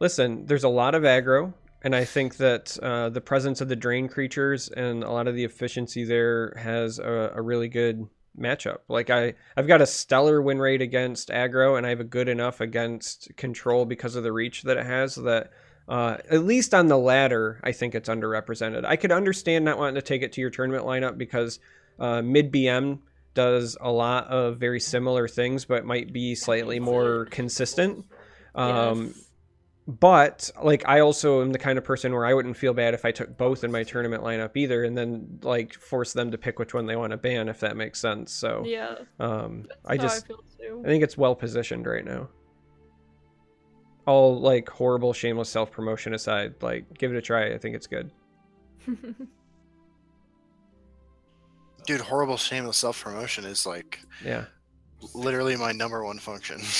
listen. 0.00 0.46
There's 0.46 0.64
a 0.64 0.70
lot 0.70 0.94
of 0.94 1.02
aggro, 1.02 1.52
and 1.82 1.94
I 1.94 2.04
think 2.04 2.36
that 2.38 2.78
uh, 2.82 3.08
the 3.08 3.20
presence 3.20 3.60
of 3.60 3.68
the 3.68 3.76
drain 3.76 4.08
creatures 4.08 4.68
and 4.68 5.04
a 5.04 5.10
lot 5.10 5.28
of 5.28 5.34
the 5.34 5.44
efficiency 5.44 6.04
there 6.04 6.54
has 6.56 6.98
a, 6.98 7.32
a 7.36 7.42
really 7.42 7.68
good 7.68 8.08
matchup. 8.38 8.78
Like 8.88 9.10
I, 9.10 9.34
I've 9.56 9.68
got 9.68 9.80
a 9.80 9.86
stellar 9.86 10.40
win 10.42 10.58
rate 10.58 10.82
against 10.82 11.28
aggro, 11.28 11.76
and 11.76 11.86
I 11.86 11.90
have 11.90 12.00
a 12.00 12.04
good 12.04 12.28
enough 12.28 12.60
against 12.60 13.36
control 13.36 13.84
because 13.84 14.16
of 14.16 14.22
the 14.22 14.32
reach 14.32 14.62
that 14.62 14.76
it 14.76 14.86
has. 14.86 15.14
That 15.14 15.52
uh, 15.88 16.18
at 16.30 16.44
least 16.44 16.74
on 16.74 16.88
the 16.88 16.98
ladder, 16.98 17.60
I 17.62 17.72
think 17.72 17.94
it's 17.94 18.08
underrepresented. 18.08 18.84
I 18.84 18.96
could 18.96 19.12
understand 19.12 19.64
not 19.64 19.78
wanting 19.78 19.96
to 19.96 20.02
take 20.02 20.22
it 20.22 20.32
to 20.32 20.40
your 20.40 20.50
tournament 20.50 20.84
lineup 20.84 21.16
because 21.16 21.60
uh, 21.98 22.22
mid 22.22 22.52
BM 22.52 22.98
does 23.34 23.76
a 23.80 23.90
lot 23.90 24.26
of 24.26 24.58
very 24.58 24.80
similar 24.80 25.28
things, 25.28 25.64
but 25.64 25.84
might 25.84 26.12
be 26.12 26.34
slightly 26.34 26.80
more 26.80 27.26
consistent. 27.26 28.04
Um, 28.54 29.06
Yes. 29.06 29.27
But 29.88 30.50
like 30.62 30.86
I 30.86 31.00
also 31.00 31.40
am 31.40 31.50
the 31.50 31.58
kind 31.58 31.78
of 31.78 31.84
person 31.84 32.12
where 32.12 32.26
I 32.26 32.34
wouldn't 32.34 32.58
feel 32.58 32.74
bad 32.74 32.92
if 32.92 33.06
I 33.06 33.10
took 33.10 33.38
both 33.38 33.64
in 33.64 33.72
my 33.72 33.82
tournament 33.82 34.22
lineup 34.22 34.54
either, 34.54 34.84
and 34.84 34.96
then 34.96 35.38
like 35.42 35.72
force 35.72 36.12
them 36.12 36.30
to 36.30 36.36
pick 36.38 36.58
which 36.58 36.74
one 36.74 36.84
they 36.84 36.94
want 36.94 37.12
to 37.12 37.16
ban 37.16 37.48
if 37.48 37.60
that 37.60 37.74
makes 37.74 37.98
sense. 37.98 38.30
So 38.30 38.64
yeah, 38.66 38.96
um, 39.18 39.64
that's 39.66 39.80
I 39.86 39.96
just 39.96 40.24
I 40.24 40.28
feel 40.28 40.44
too. 40.58 40.82
I 40.84 40.88
think 40.88 41.02
it's 41.02 41.16
well 41.16 41.34
positioned 41.34 41.86
right 41.86 42.04
now. 42.04 42.28
All 44.04 44.38
like 44.38 44.68
horrible, 44.68 45.14
shameless 45.14 45.48
self 45.48 45.70
promotion 45.70 46.12
aside, 46.12 46.54
like 46.60 46.84
give 46.98 47.10
it 47.12 47.16
a 47.16 47.22
try. 47.22 47.54
I 47.54 47.58
think 47.58 47.74
it's 47.74 47.86
good. 47.86 48.10
Dude, 51.86 52.00
horrible, 52.02 52.36
shameless 52.36 52.76
self 52.76 53.02
promotion 53.02 53.46
is 53.46 53.64
like 53.64 54.00
Yeah. 54.22 54.44
literally 55.14 55.56
my 55.56 55.72
number 55.72 56.04
one 56.04 56.18
function. 56.18 56.60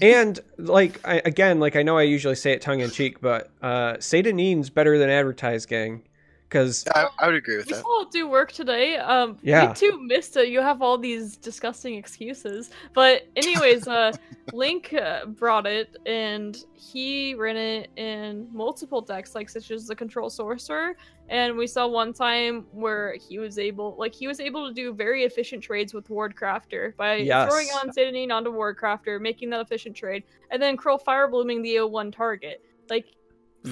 and 0.00 0.38
like 0.56 1.00
I, 1.06 1.22
again, 1.24 1.60
like 1.60 1.76
I 1.76 1.82
know 1.82 1.98
I 1.98 2.02
usually 2.02 2.34
say 2.34 2.52
it 2.52 2.62
tongue 2.62 2.80
in 2.80 2.90
cheek, 2.90 3.20
but 3.20 3.50
uh, 3.62 3.96
Neen's 4.32 4.70
better 4.70 4.98
than 4.98 5.10
advertised, 5.10 5.68
gang, 5.68 6.02
because 6.48 6.84
I, 6.94 7.06
I 7.18 7.26
would 7.26 7.34
agree 7.34 7.58
with 7.58 7.66
We 7.66 7.72
that. 7.74 7.80
still 7.80 8.04
do 8.06 8.26
work 8.28 8.52
today. 8.52 8.96
Um, 8.96 9.36
Yeah. 9.42 9.68
Me 9.68 9.74
too, 9.74 10.00
Mista. 10.02 10.48
You 10.48 10.60
have 10.62 10.80
all 10.80 10.96
these 10.96 11.36
disgusting 11.36 11.94
excuses. 11.94 12.70
But 12.94 13.26
anyways, 13.36 13.86
uh, 13.86 14.12
Link 14.54 14.94
uh, 14.94 15.26
brought 15.26 15.66
it, 15.66 15.94
and 16.06 16.56
he 16.74 17.34
ran 17.34 17.58
it 17.58 17.90
in 17.96 18.48
multiple 18.50 19.02
decks, 19.02 19.34
like 19.34 19.50
such 19.50 19.70
as 19.70 19.86
the 19.86 19.94
Control 19.94 20.30
Sorcerer. 20.30 20.96
And 21.28 21.54
we 21.58 21.66
saw 21.66 21.86
one 21.86 22.14
time 22.14 22.64
where 22.72 23.14
he 23.16 23.38
was 23.38 23.58
able, 23.58 23.94
like, 23.98 24.14
he 24.14 24.26
was 24.26 24.40
able 24.40 24.66
to 24.66 24.72
do 24.72 24.94
very 24.94 25.24
efficient 25.24 25.62
trades 25.62 25.92
with 25.92 26.08
Wardcrafter 26.08 26.96
by 26.96 27.16
Yes. 27.16 27.46
throwing 27.46 27.68
on 27.68 27.90
Satanine 27.90 28.32
onto 28.32 28.50
Wardcrafter, 28.50 29.20
making 29.20 29.50
that 29.50 29.60
efficient 29.60 29.94
trade, 29.94 30.24
and 30.50 30.62
then 30.62 30.78
Curl 30.78 30.96
Fire 30.96 31.28
Blooming 31.28 31.60
the 31.60 31.76
O1 31.76 32.10
target. 32.16 32.62
Like, 32.88 33.04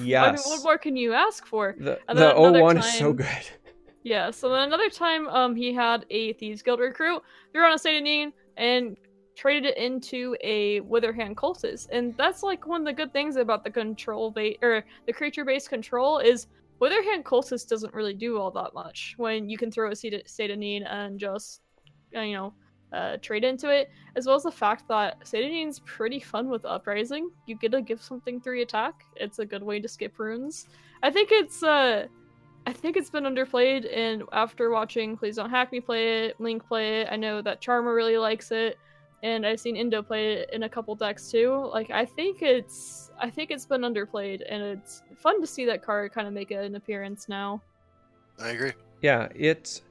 yes, 0.05 0.25
I 0.25 0.31
mean, 0.49 0.57
what 0.57 0.63
more 0.63 0.77
can 0.77 0.95
you 0.95 1.13
ask 1.13 1.45
for? 1.45 1.75
the 1.77 1.99
the 2.07 2.13
then 2.13 2.35
another 2.35 2.61
01 2.61 2.77
is 2.77 2.93
so 2.97 3.13
good. 3.13 3.27
Yeah, 4.03 4.31
so 4.31 4.49
then 4.49 4.63
another 4.63 4.89
time, 4.89 5.27
um, 5.27 5.53
he 5.53 5.73
had 5.73 6.05
a 6.09 6.31
Thieves 6.33 6.61
Guild 6.61 6.79
recruit, 6.79 7.21
threw 7.51 7.65
on 7.65 7.73
a 7.73 7.75
Satanine, 7.75 8.31
and 8.55 8.95
traded 9.35 9.65
it 9.65 9.77
into 9.77 10.33
a 10.41 10.79
Witherhand 10.81 11.35
Cultist. 11.35 11.89
And 11.91 12.15
that's 12.15 12.41
like 12.41 12.65
one 12.65 12.79
of 12.79 12.85
the 12.85 12.93
good 12.93 13.11
things 13.11 13.35
about 13.35 13.65
the 13.65 13.69
control 13.69 14.31
base, 14.31 14.55
or 14.61 14.85
the 15.07 15.11
creature-based 15.11 15.67
control, 15.67 16.19
is 16.19 16.47
Witherhand 16.79 17.25
Cultist 17.25 17.67
doesn't 17.67 17.93
really 17.93 18.13
do 18.13 18.37
all 18.37 18.51
that 18.51 18.73
much 18.73 19.15
when 19.17 19.49
you 19.49 19.57
can 19.57 19.69
throw 19.69 19.91
a 19.91 19.95
Sat- 19.95 20.27
Satanine 20.27 20.89
and 20.89 21.19
just, 21.19 21.61
you 22.13 22.31
know, 22.33 22.53
uh, 22.93 23.17
trade 23.21 23.43
into 23.43 23.69
it, 23.69 23.89
as 24.15 24.25
well 24.25 24.35
as 24.35 24.43
the 24.43 24.51
fact 24.51 24.87
that 24.87 25.25
Satanine's 25.25 25.79
pretty 25.79 26.19
fun 26.19 26.49
with 26.49 26.65
Uprising. 26.65 27.29
You 27.45 27.55
get 27.55 27.71
to 27.71 27.81
give 27.81 28.01
something 28.01 28.39
three 28.39 28.61
attack. 28.61 29.03
It's 29.15 29.39
a 29.39 29.45
good 29.45 29.63
way 29.63 29.79
to 29.79 29.87
skip 29.87 30.17
runes. 30.19 30.67
I 31.03 31.11
think 31.11 31.29
it's 31.31 31.63
uh 31.63 32.07
I 32.65 32.73
think 32.73 32.97
it's 32.97 33.09
been 33.09 33.23
underplayed, 33.23 33.87
and 33.95 34.23
after 34.33 34.69
watching 34.69 35.15
Please 35.15 35.37
Don't 35.37 35.49
Hack 35.49 35.71
Me 35.71 35.79
play 35.79 36.25
it, 36.25 36.39
Link 36.41 36.67
play 36.67 37.01
it, 37.01 37.07
I 37.09 37.15
know 37.15 37.41
that 37.41 37.61
Charmer 37.61 37.93
really 37.93 38.17
likes 38.17 38.51
it, 38.51 38.77
and 39.23 39.45
I've 39.45 39.59
seen 39.59 39.77
Indo 39.77 40.01
play 40.01 40.33
it 40.33 40.49
in 40.51 40.63
a 40.63 40.69
couple 40.69 40.93
decks 40.95 41.31
too. 41.31 41.69
Like 41.73 41.91
I 41.91 42.05
think 42.05 42.41
it's 42.41 43.11
I 43.19 43.29
think 43.29 43.51
it's 43.51 43.65
been 43.65 43.81
underplayed, 43.81 44.41
and 44.49 44.61
it's 44.61 45.01
fun 45.17 45.39
to 45.41 45.47
see 45.47 45.65
that 45.65 45.81
card 45.81 46.11
kind 46.11 46.27
of 46.27 46.33
make 46.33 46.51
an 46.51 46.75
appearance 46.75 47.29
now. 47.29 47.61
I 48.39 48.49
agree. 48.49 48.73
Yeah, 49.01 49.29
it's 49.33 49.81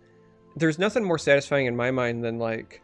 there's 0.56 0.78
nothing 0.78 1.04
more 1.04 1.18
satisfying 1.18 1.66
in 1.66 1.76
my 1.76 1.90
mind 1.90 2.24
than 2.24 2.38
like 2.38 2.82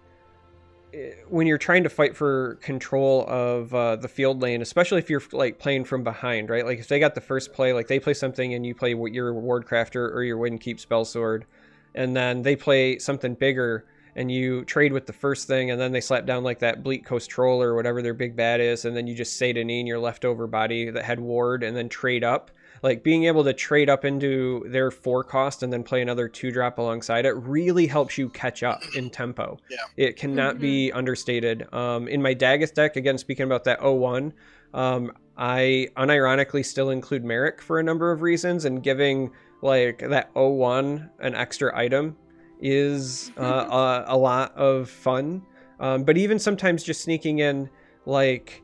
when 1.29 1.47
you're 1.47 1.59
trying 1.59 1.83
to 1.83 1.89
fight 1.89 2.15
for 2.17 2.57
control 2.57 3.25
of 3.27 3.75
uh, 3.75 3.97
the 3.97 4.09
field 4.09 4.43
lane, 4.43 4.61
especially 4.61 4.99
if 4.99 5.09
you're 5.09 5.23
like 5.33 5.59
playing 5.59 5.85
from 5.85 6.05
behind, 6.05 6.51
right? 6.51 6.67
Like 6.67 6.79
if 6.79 6.89
they 6.89 6.99
got 7.01 7.15
the 7.15 7.21
first 7.21 7.53
play, 7.53 7.73
like 7.73 7.89
they 7.89 7.99
play 7.99 8.15
something 8.15 8.55
and 8.55 8.67
you 8.67 8.75
play 8.75 8.91
your 8.91 9.33
ward 9.33 9.67
crafter 9.67 10.13
or 10.15 10.23
your 10.23 10.37
Wind 10.37 10.61
Keep 10.61 10.81
Spell 10.81 11.05
Sword, 11.05 11.47
and 11.95 12.15
then 12.15 12.43
they 12.43 12.57
play 12.57 12.99
something 12.99 13.35
bigger 13.35 13.87
and 14.15 14.31
you 14.31 14.65
trade 14.67 14.93
with 14.93 15.07
the 15.07 15.13
first 15.13 15.47
thing, 15.47 15.71
and 15.71 15.81
then 15.81 15.93
they 15.93 16.01
slap 16.01 16.27
down 16.27 16.45
like 16.45 16.59
that 16.59 16.83
Bleak 16.83 17.05
Coast 17.05 17.31
Troll 17.31 17.63
or 17.63 17.75
whatever 17.75 18.03
their 18.03 18.13
big 18.13 18.37
bad 18.37 18.61
is, 18.61 18.85
and 18.85 18.95
then 18.95 19.07
you 19.07 19.15
just 19.15 19.41
Satanine 19.41 19.87
your 19.87 19.99
leftover 19.99 20.47
body 20.47 20.91
that 20.91 21.05
had 21.05 21.19
Ward, 21.19 21.63
and 21.63 21.75
then 21.75 21.89
trade 21.89 22.23
up 22.23 22.51
like 22.83 23.05
being 23.05 23.25
able 23.25 23.45
to 23.45 23.53
trade 23.53 23.89
up 23.89 24.05
into 24.05 24.65
their 24.69 24.91
four 24.91 25.23
cost 25.23 25.63
and 25.63 25.73
then 25.73 25.85
play 25.85 26.03
another 26.03 26.29
two 26.29 26.51
drop 26.51 26.79
alongside 26.79 27.25
it 27.25 27.33
really 27.33 27.87
helps 27.87 28.19
you 28.19 28.29
catch 28.29 28.63
up 28.63 28.81
in 28.97 29.09
tempo. 29.09 29.57
Yeah. 29.71 29.77
It 29.97 30.17
cannot 30.17 30.59
be 30.59 30.91
understated. 30.93 31.73
Um, 31.73 32.09
in 32.09 32.21
my 32.21 32.35
Dagoth 32.35 32.75
deck, 32.75 32.97
again, 32.97 33.19
speaking 33.19 33.45
about 33.45 33.65
that 33.65 33.83
01, 33.83 34.33
um, 34.75 35.13
I 35.37 35.89
unironically 35.97 36.65
still 36.65 36.91
include 36.91 37.25
Merric 37.25 37.63
for 37.63 37.79
a 37.79 37.83
number 37.83 38.11
of 38.11 38.23
reasons, 38.23 38.65
and 38.65 38.83
giving 38.83 39.31
like 39.63 39.99
that 39.99 40.31
01 40.35 41.11
an 41.21 41.35
extra 41.35 41.77
item 41.79 42.17
is 42.61 43.33
uh, 43.39 44.05
a, 44.09 44.15
a 44.15 44.17
lot 44.17 44.55
of 44.57 44.91
fun. 44.91 45.43
Um, 45.81 46.05
but 46.05 46.17
even 46.17 46.39
sometimes 46.39 46.83
just 46.83 47.03
sneaking 47.03 47.39
in 47.41 47.71
like 48.07 48.63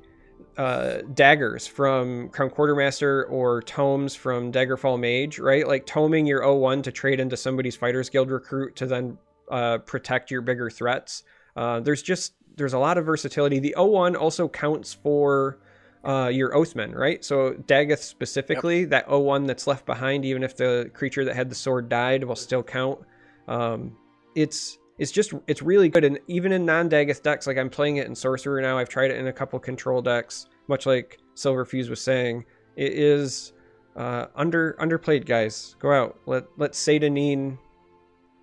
uh, 0.58 1.02
daggers 1.14 1.68
from 1.68 2.28
Crown 2.30 2.50
Quartermaster 2.50 3.26
or 3.26 3.62
tomes 3.62 4.16
from 4.16 4.50
Daggerfall 4.50 4.98
Mage, 4.98 5.38
right? 5.38 5.66
Like 5.66 5.86
toming 5.86 6.26
your 6.26 6.42
O1 6.42 6.82
to 6.82 6.92
trade 6.92 7.20
into 7.20 7.36
somebody's 7.36 7.76
Fighters 7.76 8.10
Guild 8.10 8.28
recruit 8.28 8.74
to 8.76 8.86
then 8.86 9.16
uh, 9.50 9.78
protect 9.78 10.32
your 10.32 10.42
bigger 10.42 10.68
threats. 10.68 11.22
Uh, 11.56 11.78
there's 11.78 12.02
just 12.02 12.34
there's 12.56 12.72
a 12.72 12.78
lot 12.78 12.98
of 12.98 13.06
versatility. 13.06 13.60
The 13.60 13.76
O1 13.78 14.20
also 14.20 14.48
counts 14.48 14.92
for 14.92 15.60
uh, 16.04 16.26
your 16.26 16.50
Oathman, 16.50 16.92
right? 16.92 17.24
So 17.24 17.52
Dagoth 17.52 17.98
specifically, 17.98 18.84
that 18.86 19.06
O1 19.06 19.46
that's 19.46 19.68
left 19.68 19.86
behind, 19.86 20.24
even 20.24 20.42
if 20.42 20.56
the 20.56 20.90
creature 20.92 21.24
that 21.24 21.36
had 21.36 21.50
the 21.50 21.54
sword 21.54 21.88
died, 21.88 22.24
will 22.24 22.36
still 22.36 22.64
count. 22.64 22.98
Um, 23.46 23.96
it's 24.34 24.78
it's 24.98 25.12
just 25.12 25.32
it's 25.46 25.62
really 25.62 25.88
good, 25.88 26.04
and 26.04 26.18
even 26.26 26.52
in 26.52 26.64
non-Dagoth 26.64 27.22
decks, 27.22 27.46
like 27.46 27.56
I'm 27.56 27.70
playing 27.70 27.96
it 27.96 28.06
in 28.06 28.14
Sorcerer 28.14 28.60
now. 28.60 28.78
I've 28.78 28.88
tried 28.88 29.10
it 29.10 29.18
in 29.18 29.28
a 29.28 29.32
couple 29.32 29.58
control 29.58 30.02
decks, 30.02 30.46
much 30.66 30.86
like 30.86 31.18
Silverfuse 31.34 31.88
was 31.88 32.00
saying. 32.00 32.44
It 32.76 32.92
is 32.92 33.52
uh, 33.96 34.26
under 34.34 34.76
underplayed, 34.80 35.24
guys. 35.24 35.76
Go 35.78 35.92
out, 35.92 36.18
let 36.26 36.44
let 36.56 36.72
Satanine 36.72 37.58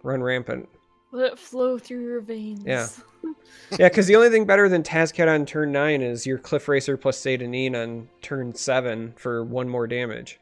run 0.03 0.23
rampant. 0.23 0.69
Let 1.11 1.33
it 1.33 1.39
flow 1.39 1.77
through 1.77 2.03
your 2.03 2.21
veins. 2.21 2.63
Yeah. 2.65 2.87
Yeah, 3.71 3.89
because 3.89 4.05
the 4.05 4.15
only 4.15 4.29
thing 4.29 4.45
better 4.45 4.69
than 4.69 4.83
Tazcat 4.83 5.27
on 5.27 5.45
turn 5.45 5.71
nine 5.71 6.01
is 6.01 6.25
your 6.25 6.37
Cliff 6.37 6.67
Racer 6.67 6.97
plus 6.97 7.19
Satanine 7.19 7.75
on 7.75 8.07
turn 8.21 8.53
seven 8.53 9.13
for 9.17 9.43
one 9.43 9.67
more 9.67 9.87
damage. 9.87 10.39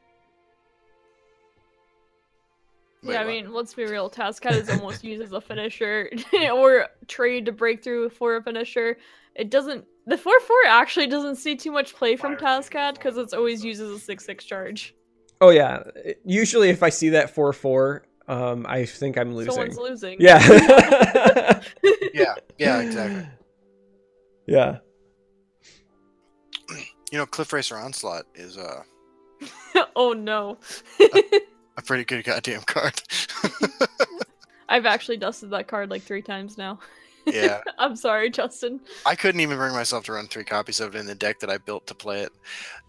Wait, 3.04 3.14
yeah, 3.14 3.22
I 3.22 3.26
what? 3.26 3.32
mean, 3.32 3.54
let's 3.54 3.74
be 3.74 3.86
real. 3.86 4.10
Tazcat 4.10 4.54
is 4.54 4.70
almost 4.70 5.04
used 5.04 5.22
as 5.22 5.34
a 5.34 5.42
finisher 5.42 6.10
or 6.54 6.88
trade 7.08 7.46
to 7.46 7.52
break 7.52 7.84
through 7.84 8.10
for 8.10 8.38
a 8.38 8.44
finisher. 8.44 8.98
It 9.36 9.50
doesn't. 9.50 9.86
The 10.06 10.18
4 10.18 10.40
4 10.40 10.56
actually 10.68 11.08
doesn't 11.08 11.36
see 11.36 11.56
too 11.56 11.72
much 11.72 11.96
play 11.96 12.16
from 12.16 12.38
Fire 12.38 12.62
Tazcat 12.62 12.96
because 12.96 13.18
it's 13.18 13.34
always 13.34 13.64
used 13.64 13.82
as 13.82 13.90
a 13.90 14.00
6 14.00 14.26
6 14.26 14.46
charge. 14.46 14.96
Oh 15.42 15.50
yeah, 15.50 15.84
usually 16.24 16.70
if 16.70 16.84
I 16.84 16.90
see 16.90 17.10
that 17.10 17.30
four 17.30 17.52
four, 17.52 18.06
um, 18.30 18.66
I 18.68 18.86
think 18.86 19.18
I'm 19.18 19.36
losing. 19.36 19.52
Someone's 19.52 19.78
losing. 19.78 20.18
Yeah. 20.20 20.40
Yeah, 22.14 22.36
yeah, 22.60 22.80
exactly. 22.82 23.28
Yeah. 24.46 24.78
You 27.12 27.18
know, 27.18 27.26
Cliff 27.26 27.52
Racer 27.52 27.76
Onslaught 27.76 28.26
is 28.36 28.56
uh, 28.56 28.84
oh 29.96 30.14
no. 30.14 30.60
a 31.00 31.42
pretty 31.82 32.04
good 32.04 32.24
goddamn 32.24 32.62
card. 32.62 33.02
I've 34.70 34.86
actually 34.86 35.18
dusted 35.18 35.52
that 35.52 35.68
card 35.68 35.90
like 35.90 36.02
three 36.02 36.22
times 36.22 36.58
now. 36.58 36.80
yeah, 37.26 37.62
I'm 37.78 37.96
sorry, 37.96 38.30
Justin. 38.30 38.80
I 39.06 39.16
couldn't 39.16 39.42
even 39.42 39.58
bring 39.58 39.74
myself 39.74 40.06
to 40.06 40.14
run 40.14 40.28
three 40.28 40.44
copies 40.44 40.80
of 40.80 40.96
it 40.96 41.00
in 41.00 41.06
the 41.06 41.16
deck 41.16 41.40
that 41.40 41.50
I 41.50 41.58
built 41.58 41.88
to 41.88 41.96
play 41.96 42.22
it. 42.22 42.32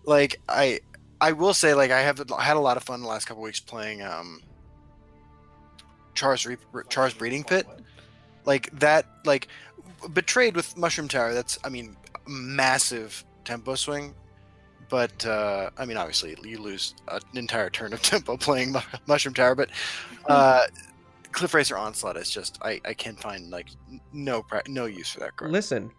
Like 0.04 0.40
I, 0.48 0.80
I 1.20 1.32
will 1.32 1.54
say, 1.54 1.74
like 1.74 1.90
I 1.90 2.00
have 2.00 2.18
had 2.18 2.56
a 2.56 2.60
lot 2.60 2.76
of 2.76 2.84
fun 2.84 3.00
the 3.02 3.08
last 3.08 3.26
couple 3.26 3.42
weeks 3.42 3.60
playing 3.60 4.02
um, 4.02 4.40
Char's 6.14 6.46
Re- 6.46 6.56
Char's 6.88 7.14
Breeding 7.14 7.44
Pit. 7.44 7.66
Like 8.44 8.70
that, 8.80 9.06
like 9.24 9.48
betrayed 10.12 10.56
with 10.56 10.76
Mushroom 10.76 11.08
Tower. 11.08 11.32
That's, 11.32 11.58
I 11.64 11.68
mean, 11.68 11.96
massive 12.26 13.24
tempo 13.44 13.74
swing. 13.74 14.14
But 14.88 15.24
uh, 15.26 15.70
I 15.76 15.84
mean, 15.84 15.96
obviously, 15.96 16.36
you 16.42 16.58
lose 16.58 16.94
an 17.08 17.20
entire 17.34 17.70
turn 17.70 17.92
of 17.92 18.02
tempo 18.02 18.36
playing 18.36 18.74
Mushroom 19.06 19.34
Tower. 19.34 19.54
But 19.54 19.70
uh, 20.28 20.66
Cliff 21.32 21.54
Racer 21.54 21.76
Onslaught 21.76 22.16
is 22.16 22.30
just, 22.30 22.58
I, 22.62 22.80
I 22.84 22.94
can 22.94 23.16
find 23.16 23.50
like 23.50 23.68
no 24.12 24.42
pra- 24.42 24.62
no 24.68 24.86
use 24.86 25.10
for 25.10 25.20
that 25.20 25.36
card. 25.36 25.50
Listen, 25.50 25.90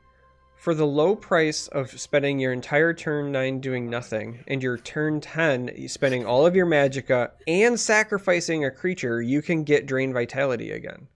for 0.57 0.73
the 0.73 0.87
low 0.87 1.15
price 1.15 1.67
of 1.67 1.91
spending 1.99 2.39
your 2.39 2.53
entire 2.53 2.93
turn 2.93 3.31
nine 3.31 3.59
doing 3.59 3.89
nothing, 3.89 4.43
and 4.47 4.63
your 4.63 4.77
turn 4.77 5.21
ten 5.21 5.87
spending 5.87 6.25
all 6.25 6.45
of 6.45 6.55
your 6.55 6.65
magicka 6.65 7.31
and 7.47 7.79
sacrificing 7.79 8.65
a 8.65 8.71
creature, 8.71 9.21
you 9.21 9.41
can 9.41 9.63
get 9.63 9.85
drain 9.85 10.13
vitality 10.13 10.71
again. 10.71 11.07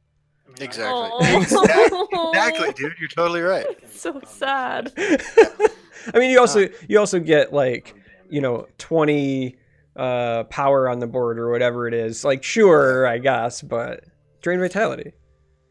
I 0.60 0.64
Exactly. 0.64 1.28
Exactly, 2.30 2.74
dude. 2.74 2.94
You're 3.00 3.10
totally 3.10 3.42
right. 3.42 3.66
so 3.92 4.22
sad. 4.26 4.94
I 6.14 6.20
mean, 6.20 6.30
you 6.32 6.40
also 6.40 6.68
you 6.88 7.00
also 7.00 7.20
get 7.20 7.54
like 7.54 7.96
you 8.30 8.42
know 8.42 8.68
twenty 8.78 9.58
uh, 9.96 10.44
power 10.46 10.90
on 10.90 11.00
the 11.00 11.08
board 11.08 11.38
or 11.40 11.50
whatever 11.52 11.88
it 11.88 11.94
is. 11.94 12.24
Like, 12.24 12.44
sure, 12.44 13.06
I 13.06 13.18
guess, 13.18 13.62
but 13.62 14.04
drain 14.42 14.60
vitality. 14.60 15.14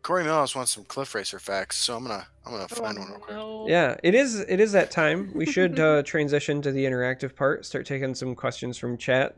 Corey 0.02 0.24
Mills 0.24 0.55
wants 0.55 0.72
some 0.72 0.84
Cliff 0.84 1.14
Racer 1.14 1.38
facts, 1.38 1.76
so 1.76 1.96
I'm 1.96 2.05
gonna 2.05 2.26
I'm 2.46 2.52
gonna 2.52 2.68
find 2.68 2.98
Oh, 2.98 3.00
one 3.00 3.10
real 3.10 3.18
quick. 3.20 3.36
no. 3.36 3.66
Yeah, 3.68 3.96
it 4.02 4.14
is. 4.14 4.40
It 4.40 4.60
is 4.60 4.72
that 4.72 4.90
time. 4.90 5.30
We 5.34 5.44
should 5.46 5.78
uh, 5.80 6.02
transition 6.06 6.62
to 6.62 6.72
the 6.72 6.84
interactive 6.84 7.34
part. 7.34 7.66
Start 7.66 7.84
taking 7.86 8.14
some 8.14 8.34
questions 8.34 8.78
from 8.78 8.96
chat. 8.96 9.34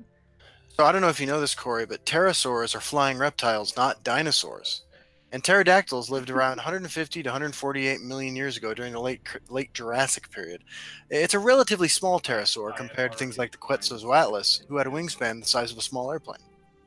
So 0.77 0.85
I 0.85 0.93
don't 0.93 1.01
know 1.01 1.09
if 1.09 1.19
you 1.21 1.27
know 1.27 1.41
this, 1.41 1.55
Corey, 1.55 1.87
but 1.87 2.05
pterosaurs 2.07 2.75
are 2.75 2.81
flying 2.81 3.19
reptiles, 3.19 3.77
not 3.77 4.05
dinosaurs. 4.05 4.83
And 5.33 5.45
pterodactyls 5.45 6.11
lived 6.11 6.29
around 6.29 6.57
150 6.57 7.23
to 7.23 7.29
148 7.29 8.01
million 8.01 8.35
years 8.35 8.57
ago 8.57 8.75
during 8.75 8.93
the 8.93 9.01
late 9.01 9.21
late 9.49 9.73
Jurassic 9.73 10.29
period. 10.33 10.65
It's 11.09 11.35
a 11.35 11.39
relatively 11.39 11.87
small 11.87 12.19
pterosaur 12.21 12.77
compared 12.77 13.13
to 13.13 13.19
things 13.19 13.39
like 13.39 13.53
the 13.53 13.59
Quetzalcoatlus, 13.59 14.67
who 14.67 14.77
had 14.77 14.89
a 14.89 14.91
wingspan 14.91 15.41
the 15.41 15.47
size 15.47 15.71
of 15.71 15.79
a 15.79 15.83
small 15.83 16.11
airplane. 16.11 16.41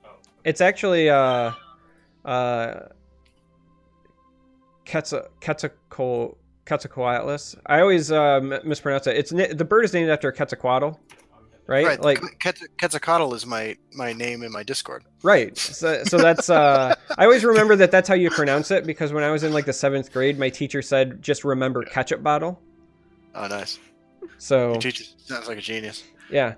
Oh, 0.06 0.10
It's 0.44 0.60
actually 0.60 1.10
uh 1.10 1.54
uh 2.26 2.80
Quetzal- 4.86 5.30
Quetzalcoatlus. 5.40 7.56
I 7.66 7.80
always 7.80 8.12
uh, 8.12 8.60
mispronounce 8.66 9.08
it. 9.08 9.18
It's 9.18 9.32
the 9.32 9.66
bird 9.66 9.86
is 9.86 9.94
named 9.94 10.10
after 10.10 10.30
Quetzalcoatl, 10.32 10.98
right? 11.68 11.86
Right. 11.86 12.02
Like 12.02 12.20
Quetz- 12.42 12.68
Quetzalcoatl 12.80 13.34
is 13.34 13.46
my 13.46 13.78
my 13.94 14.14
name 14.14 14.44
in 14.44 14.52
my 14.52 14.64
Discord. 14.64 15.04
right. 15.24 15.58
So, 15.58 16.04
so 16.04 16.18
that's 16.18 16.50
uh 16.50 16.96
I 17.18 17.24
always 17.26 17.44
remember 17.44 17.76
that 17.78 17.92
that's 17.92 18.08
how 18.08 18.16
you 18.16 18.30
pronounce 18.30 18.72
it 18.72 18.86
because 18.86 19.14
when 19.14 19.24
I 19.24 19.32
was 19.32 19.44
in 19.44 19.54
like 19.54 19.66
the 19.66 19.72
7th 19.72 20.12
grade, 20.12 20.38
my 20.40 20.50
teacher 20.50 20.82
said 20.82 21.22
just 21.22 21.44
remember 21.44 21.84
ketchup 21.84 22.22
bottle. 22.24 22.60
Oh, 23.36 23.48
nice. 23.48 23.80
So 24.38 24.72
Your 24.74 24.82
teacher 24.82 25.06
sounds 25.18 25.48
like 25.48 25.58
a 25.58 25.62
genius. 25.62 26.04
Yeah. 26.30 26.56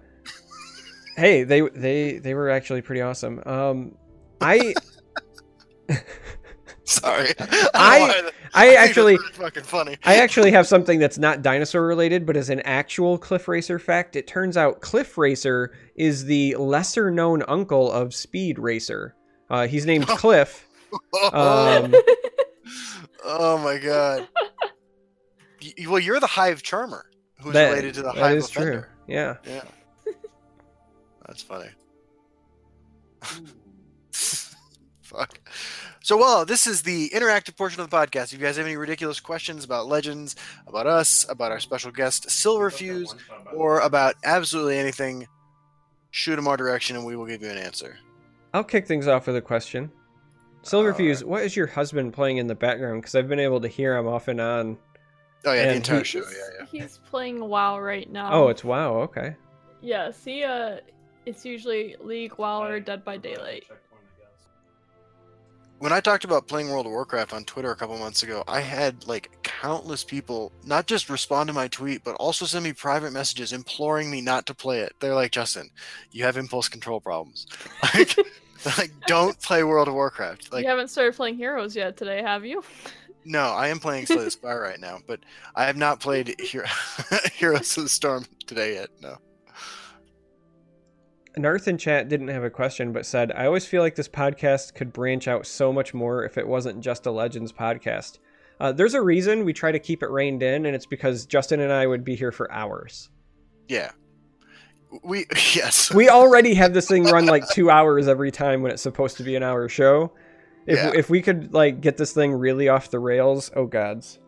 Hey, 1.17 1.43
they 1.43 1.61
they 1.61 2.17
they 2.19 2.33
were 2.33 2.49
actually 2.49 2.81
pretty 2.81 3.01
awesome. 3.01 3.41
Um 3.45 3.95
I 4.41 4.73
Sorry. 6.87 7.33
I- 7.73 7.99
why 7.99 8.31
I 8.53 8.75
actually 8.83 9.17
fucking 9.33 9.63
funny. 9.63 9.97
I 10.05 10.15
actually 10.17 10.51
have 10.51 10.67
something 10.67 10.99
that's 10.99 11.17
not 11.17 11.41
dinosaur 11.41 11.85
related, 11.85 12.25
but 12.25 12.37
is 12.37 12.49
an 12.49 12.61
actual 12.61 13.17
Cliff 13.17 13.47
Racer 13.47 13.79
fact. 13.79 14.15
It 14.15 14.27
turns 14.27 14.55
out 14.55 14.81
Cliff 14.81 15.17
Racer 15.17 15.73
is 15.95 16.25
the 16.25 16.55
lesser 16.55 17.09
known 17.11 17.43
uncle 17.47 17.91
of 17.91 18.13
Speed 18.13 18.59
Racer. 18.59 19.15
Uh, 19.49 19.67
he's 19.67 19.85
named 19.85 20.07
Cliff. 20.07 20.67
Um, 21.33 21.93
oh 23.25 23.57
my 23.63 23.77
god. 23.79 24.27
Y- 25.61 25.87
well, 25.89 25.99
you're 25.99 26.19
the 26.19 26.27
Hive 26.27 26.61
Charmer, 26.63 27.05
who's 27.41 27.53
that- 27.53 27.69
related 27.71 27.95
to 27.95 28.01
the 28.03 28.11
that 28.13 28.17
Hive 28.21 28.37
is 28.37 28.49
true. 28.49 28.83
Yeah. 29.07 29.35
Yeah. 29.45 29.61
That's 31.27 31.41
funny. 31.41 31.69
Fuck. 35.01 35.39
So, 36.05 36.17
well, 36.17 36.45
this 36.45 36.67
is 36.67 36.83
the 36.83 37.09
interactive 37.15 37.57
portion 37.57 37.81
of 37.81 37.89
the 37.89 37.97
podcast. 37.97 38.25
If 38.25 38.33
you 38.33 38.37
guys 38.37 38.57
have 38.57 38.67
any 38.67 38.77
ridiculous 38.77 39.19
questions 39.19 39.63
about 39.63 39.87
Legends, 39.87 40.35
about 40.67 40.85
us, 40.85 41.25
about 41.27 41.51
our 41.51 41.59
special 41.59 41.89
guest 41.89 42.27
Silverfuse, 42.27 43.15
or 43.55 43.79
about 43.79 44.13
absolutely 44.23 44.77
anything, 44.77 45.27
shoot 46.11 46.35
them 46.35 46.47
our 46.47 46.57
direction 46.57 46.95
and 46.95 47.07
we 47.07 47.15
will 47.15 47.25
give 47.25 47.41
you 47.41 47.49
an 47.49 47.57
answer. 47.57 47.97
I'll 48.53 48.63
kick 48.63 48.85
things 48.85 49.07
off 49.07 49.25
with 49.25 49.35
a 49.35 49.41
question. 49.41 49.91
Silverfuse, 50.61 51.23
Alright. 51.23 51.27
what 51.27 51.41
is 51.41 51.55
your 51.55 51.65
husband 51.65 52.13
playing 52.13 52.37
in 52.37 52.45
the 52.45 52.53
background? 52.53 53.01
Because 53.01 53.15
I've 53.15 53.27
been 53.27 53.39
able 53.39 53.61
to 53.61 53.67
hear 53.67 53.97
him 53.97 54.05
off 54.05 54.27
and 54.27 54.39
on. 54.39 54.77
Oh 55.43 55.53
yeah, 55.53 55.69
the 55.69 55.73
entire 55.73 56.03
show. 56.03 56.19
he's, 56.19 56.37
Yeah, 56.37 56.65
yeah. 56.71 56.81
he's 56.83 56.99
playing 57.09 57.43
WoW 57.43 57.79
right 57.79 58.11
now. 58.11 58.31
Oh, 58.31 58.49
it's 58.49 58.63
wow. 58.63 58.97
Okay. 58.97 59.35
yeah. 59.81 60.11
See, 60.11 60.43
uh, 60.43 60.81
it's 61.25 61.43
usually 61.43 61.95
League, 61.99 62.37
WoW, 62.37 62.61
or 62.61 62.79
Dead 62.79 63.03
by 63.03 63.17
Daylight. 63.17 63.63
When 65.85 65.93
I 65.93 65.99
talked 66.01 66.23
about 66.23 66.47
playing 66.47 66.71
World 66.71 66.87
of 66.87 66.93
Warcraft 66.93 67.31
on 67.31 67.45
Twitter 67.45 67.69
a 67.69 67.75
couple 67.75 67.95
months 67.99 68.23
ago, 68.23 68.43
I 68.47 68.59
had 68.59 69.05
like 69.05 69.29
countless 69.43 70.03
people 70.03 70.51
not 70.63 70.87
just 70.87 71.11
respond 71.11 71.45
to 71.45 71.53
my 71.53 71.67
tweet, 71.67 72.03
but 72.03 72.15
also 72.15 72.47
send 72.47 72.63
me 72.63 72.73
private 72.73 73.13
messages 73.13 73.53
imploring 73.53 74.09
me 74.09 74.19
not 74.19 74.47
to 74.47 74.55
play 74.55 74.79
it. 74.79 74.93
They're 74.99 75.13
like, 75.13 75.31
Justin, 75.31 75.69
you 76.09 76.23
have 76.23 76.37
impulse 76.37 76.69
control 76.69 76.99
problems. 76.99 77.45
Like, 77.93 78.17
like 78.79 78.91
don't 79.05 79.39
play 79.39 79.63
World 79.63 79.87
of 79.87 79.93
Warcraft. 79.93 80.51
Like, 80.51 80.63
you 80.63 80.69
haven't 80.69 80.87
started 80.87 81.15
playing 81.15 81.37
Heroes 81.37 81.75
yet 81.75 81.97
today, 81.97 82.23
have 82.23 82.43
you? 82.43 82.63
no, 83.23 83.41
I 83.41 83.67
am 83.67 83.77
playing 83.77 84.07
Slay 84.07 84.23
the 84.23 84.31
Spire 84.31 84.59
right 84.59 84.79
now, 84.79 85.01
but 85.05 85.19
I 85.55 85.65
have 85.65 85.77
not 85.77 85.99
played 85.99 86.33
Hero- 86.39 86.65
Heroes 87.35 87.77
of 87.77 87.83
the 87.83 87.89
Storm 87.89 88.25
today 88.47 88.73
yet. 88.73 88.89
No. 89.03 89.17
Narth 91.37 91.67
in 91.67 91.77
chat 91.77 92.09
didn't 92.09 92.29
have 92.29 92.43
a 92.43 92.49
question, 92.49 92.91
but 92.91 93.05
said, 93.05 93.31
I 93.33 93.45
always 93.45 93.65
feel 93.65 93.81
like 93.81 93.95
this 93.95 94.07
podcast 94.07 94.73
could 94.75 94.93
branch 94.93 95.27
out 95.27 95.45
so 95.45 95.73
much 95.73 95.93
more 95.93 96.23
if 96.23 96.37
it 96.37 96.47
wasn't 96.47 96.81
just 96.81 97.05
a 97.05 97.11
Legends 97.11 97.51
podcast. 97.51 98.19
Uh, 98.59 98.71
there's 98.71 98.93
a 98.93 99.01
reason 99.01 99.43
we 99.43 99.53
try 99.53 99.71
to 99.71 99.79
keep 99.79 100.01
it 100.01 100.09
reined 100.09 100.41
in, 100.41 100.65
and 100.65 100.75
it's 100.75 100.85
because 100.85 101.25
Justin 101.25 101.59
and 101.59 101.71
I 101.73 101.87
would 101.87 102.03
be 102.03 102.15
here 102.15 102.31
for 102.31 102.51
hours. 102.51 103.09
Yeah. 103.67 103.91
We 105.03 105.25
yes. 105.53 105.93
We 105.93 106.09
already 106.09 106.53
have 106.53 106.73
this 106.73 106.87
thing 106.87 107.03
run 107.03 107.25
like 107.25 107.47
two 107.49 107.69
hours 107.69 108.07
every 108.07 108.31
time 108.31 108.61
when 108.61 108.71
it's 108.71 108.81
supposed 108.81 109.17
to 109.17 109.23
be 109.23 109.35
an 109.35 109.43
hour 109.43 109.67
show. 109.67 110.13
If, 110.67 110.77
Yeah. 110.77 110.91
if 110.95 111.09
we 111.09 111.21
could 111.21 111.53
like 111.53 111.81
get 111.81 111.97
this 111.97 112.13
thing 112.13 112.33
really 112.33 112.69
off 112.69 112.91
the 112.91 112.99
rails, 112.99 113.51
oh 113.55 113.65
gods. 113.65 114.19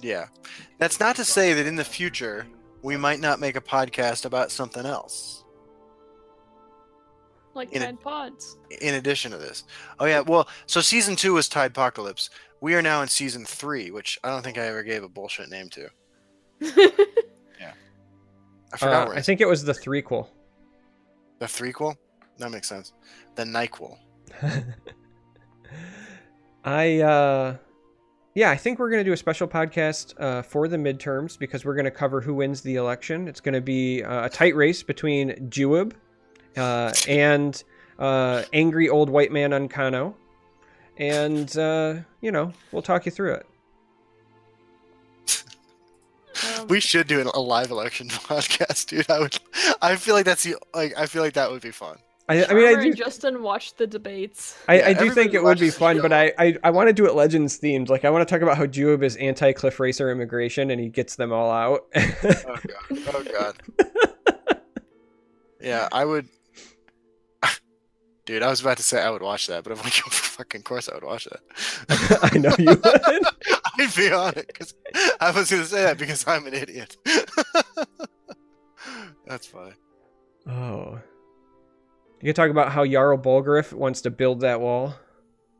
Yeah. 0.00 0.26
That's 0.78 1.00
not 1.00 1.16
to 1.16 1.24
say 1.24 1.54
that 1.54 1.66
in 1.66 1.76
the 1.76 1.84
future 1.84 2.46
we 2.82 2.96
might 2.96 3.18
not 3.18 3.40
make 3.40 3.56
a 3.56 3.60
podcast 3.60 4.24
about 4.26 4.52
something 4.52 4.86
else 4.86 5.42
Like 7.56 7.72
In 7.72 7.82
a- 7.82 7.86
Tide 7.86 8.00
Pods. 8.00 8.58
in 8.80 8.94
addition 8.94 9.32
to 9.32 9.38
this. 9.38 9.64
Oh 9.98 10.04
yeah, 10.04 10.20
well, 10.20 10.46
so 10.66 10.80
season 10.80 11.16
2 11.16 11.32
was 11.34 11.48
Tide 11.48 11.72
Apocalypse. 11.72 12.30
We 12.60 12.74
are 12.74 12.82
now 12.82 13.02
in 13.02 13.08
season 13.08 13.44
3, 13.44 13.90
which 13.90 14.18
I 14.22 14.28
don't 14.30 14.42
think 14.42 14.56
I 14.58 14.62
ever 14.66 14.82
gave 14.82 15.02
a 15.02 15.08
bullshit 15.08 15.50
name 15.50 15.68
to. 15.70 15.88
Yeah, 17.60 17.72
I 18.72 18.76
forgot 18.76 19.02
Uh, 19.02 19.08
where 19.10 19.18
I 19.18 19.22
think 19.22 19.40
it 19.40 19.48
was 19.48 19.64
the 19.64 19.72
threequel. 19.72 20.28
the 21.38 21.46
threequel. 21.46 21.96
That 22.38 22.50
makes 22.50 22.68
sense. 22.68 22.92
The 23.34 23.44
Nyquil. 23.44 23.96
I 26.64 27.00
uh 27.00 27.56
yeah, 28.34 28.50
I 28.50 28.56
think 28.56 28.78
we're 28.78 28.90
going 28.90 29.00
to 29.02 29.08
do 29.08 29.14
a 29.14 29.16
special 29.16 29.48
podcast 29.48 30.12
uh, 30.20 30.42
for 30.42 30.68
the 30.68 30.76
midterms 30.76 31.38
because 31.38 31.64
we're 31.64 31.74
going 31.74 31.86
to 31.86 31.90
cover 31.90 32.20
who 32.20 32.34
wins 32.34 32.60
the 32.60 32.74
election. 32.76 33.28
It's 33.28 33.40
going 33.40 33.54
to 33.54 33.62
be 33.62 34.02
uh, 34.04 34.26
a 34.26 34.28
tight 34.28 34.54
race 34.54 34.82
between 34.82 35.30
Jiub 35.48 35.92
uh, 36.56 36.92
and 37.08 37.62
uh, 37.98 38.42
angry 38.52 38.88
old 38.88 39.08
white 39.10 39.32
man 39.32 39.50
Ancano. 39.50 40.14
And, 40.98 41.56
uh, 41.58 41.96
you 42.22 42.32
know, 42.32 42.52
we'll 42.72 42.82
talk 42.82 43.04
you 43.06 43.12
through 43.12 43.34
it. 43.34 43.46
Um, 46.58 46.66
We 46.68 46.80
should 46.80 47.06
do 47.06 47.20
an- 47.20 47.28
a 47.28 47.40
live 47.40 47.70
election 47.70 48.08
podcast, 48.10 48.86
dude. 48.88 49.10
I 49.10 49.20
would. 49.20 49.38
I 49.80 49.96
feel 49.96 50.14
like 50.14 50.24
that's 50.26 50.42
the 50.42 50.56
like. 50.74 50.92
I 50.96 51.06
feel 51.06 51.22
like 51.22 51.34
that 51.34 51.50
would 51.50 51.62
be 51.62 51.70
fun. 51.70 51.98
I, 52.28 52.44
I 52.44 52.54
mean, 52.54 52.64
I 52.66 52.70
Charmer 52.72 52.82
do, 52.82 52.88
and 52.88 52.96
Justin 52.96 53.42
watched 53.42 53.78
the 53.78 53.86
debates. 53.86 54.58
I, 54.68 54.78
Yeah, 54.80 54.88
I 54.88 54.92
do 54.94 55.10
think 55.12 55.32
it 55.32 55.42
would 55.42 55.58
be 55.60 55.66
watches 55.66 55.74
the 55.74 55.78
fun, 55.78 56.00
but. 56.02 56.12
I, 56.12 56.32
I, 56.38 56.56
I 56.64 56.70
want 56.70 56.88
to 56.88 56.92
do 56.92 57.06
it 57.06 57.14
Legends 57.14 57.58
themed. 57.60 57.88
Like, 57.88 58.04
I 58.04 58.10
want 58.10 58.26
to 58.26 58.34
talk 58.34 58.42
about 58.42 58.56
how 58.56 58.66
Jiub 58.66 59.02
is 59.04 59.14
anti 59.16 59.52
Cliff 59.52 59.78
Racer 59.78 60.10
immigration 60.10 60.70
and 60.72 60.80
he 60.80 60.88
gets 60.88 61.14
them 61.16 61.32
all 61.32 61.50
out. 61.50 61.86
Oh 61.94 62.58
god. 62.66 63.14
Oh 63.14 63.24
god. 63.32 64.60
yeah, 65.60 65.88
I 65.92 66.04
would. 66.04 66.28
Dude, 68.26 68.42
I 68.42 68.50
was 68.50 68.60
about 68.60 68.76
to 68.78 68.82
say 68.82 69.00
I 69.00 69.08
would 69.08 69.22
watch 69.22 69.46
that, 69.46 69.62
but 69.62 69.72
I'm 69.72 69.78
like, 69.78 69.92
fucking 70.10 70.62
course 70.62 70.88
I 70.88 70.94
would 70.94 71.04
watch 71.04 71.26
that. 71.26 72.18
I 72.32 72.38
know 72.38 72.54
you 72.58 72.70
would. 72.70 73.60
I'd 73.78 73.94
be 73.94 74.12
on 74.12 74.34
it 74.36 74.48
because 74.48 74.74
I 75.20 75.30
was 75.30 75.50
gonna 75.50 75.64
say 75.64 75.82
that 75.84 75.96
because 75.96 76.26
I'm 76.26 76.46
an 76.46 76.54
idiot. 76.54 76.96
That's 79.26 79.46
fine. 79.46 79.74
Oh. 80.48 80.98
You 82.20 82.26
can 82.26 82.34
talk 82.34 82.50
about 82.50 82.72
how 82.72 82.84
Jarl 82.84 83.18
Balgruuf 83.18 83.72
wants 83.72 84.00
to 84.02 84.10
build 84.10 84.40
that 84.40 84.60
wall. 84.60 84.94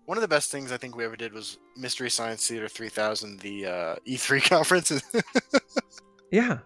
One 0.07 0.19
of 0.19 0.23
the 0.23 0.29
best 0.29 0.51
things 0.51 0.73
I 0.73 0.77
think 0.77 0.97
we 0.97 1.05
ever 1.05 1.17
did 1.17 1.33
was 1.33 1.59
Mystery 1.77 2.11
Science 2.11 2.47
Theater 2.49 2.69
3000, 2.69 3.41
the 3.41 3.67
uh, 3.67 3.97
E3 4.07 4.49
conference. 4.49 4.93
Yeah. 6.31 6.59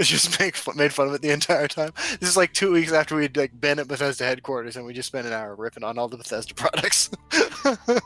Just 0.00 0.38
make 0.40 0.56
made 0.76 0.92
fun 0.92 1.08
of 1.08 1.14
it 1.14 1.22
the 1.22 1.30
entire 1.30 1.68
time. 1.68 1.92
This 2.20 2.30
is 2.30 2.36
like 2.36 2.52
two 2.52 2.72
weeks 2.72 2.92
after 2.92 3.14
we'd 3.16 3.36
like 3.36 3.58
been 3.60 3.78
at 3.78 3.88
Bethesda 3.88 4.24
headquarters, 4.24 4.76
and 4.76 4.86
we 4.86 4.92
just 4.94 5.08
spent 5.08 5.26
an 5.26 5.32
hour 5.32 5.54
ripping 5.54 5.84
on 5.84 5.98
all 5.98 6.08
the 6.08 6.16
Bethesda 6.16 6.54
products. 6.56 7.10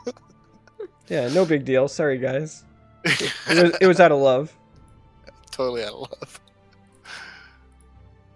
Yeah, 1.09 1.29
no 1.29 1.45
big 1.45 1.63
deal. 1.63 1.87
Sorry, 1.87 2.17
guys. 2.17 2.63
It 3.05 3.31
was, 3.47 3.77
it 3.79 3.87
was 3.87 3.99
out 3.99 4.11
of 4.11 4.19
love. 4.19 4.53
totally 5.51 5.83
out 5.83 5.93
of 5.93 5.99
love. 6.01 6.39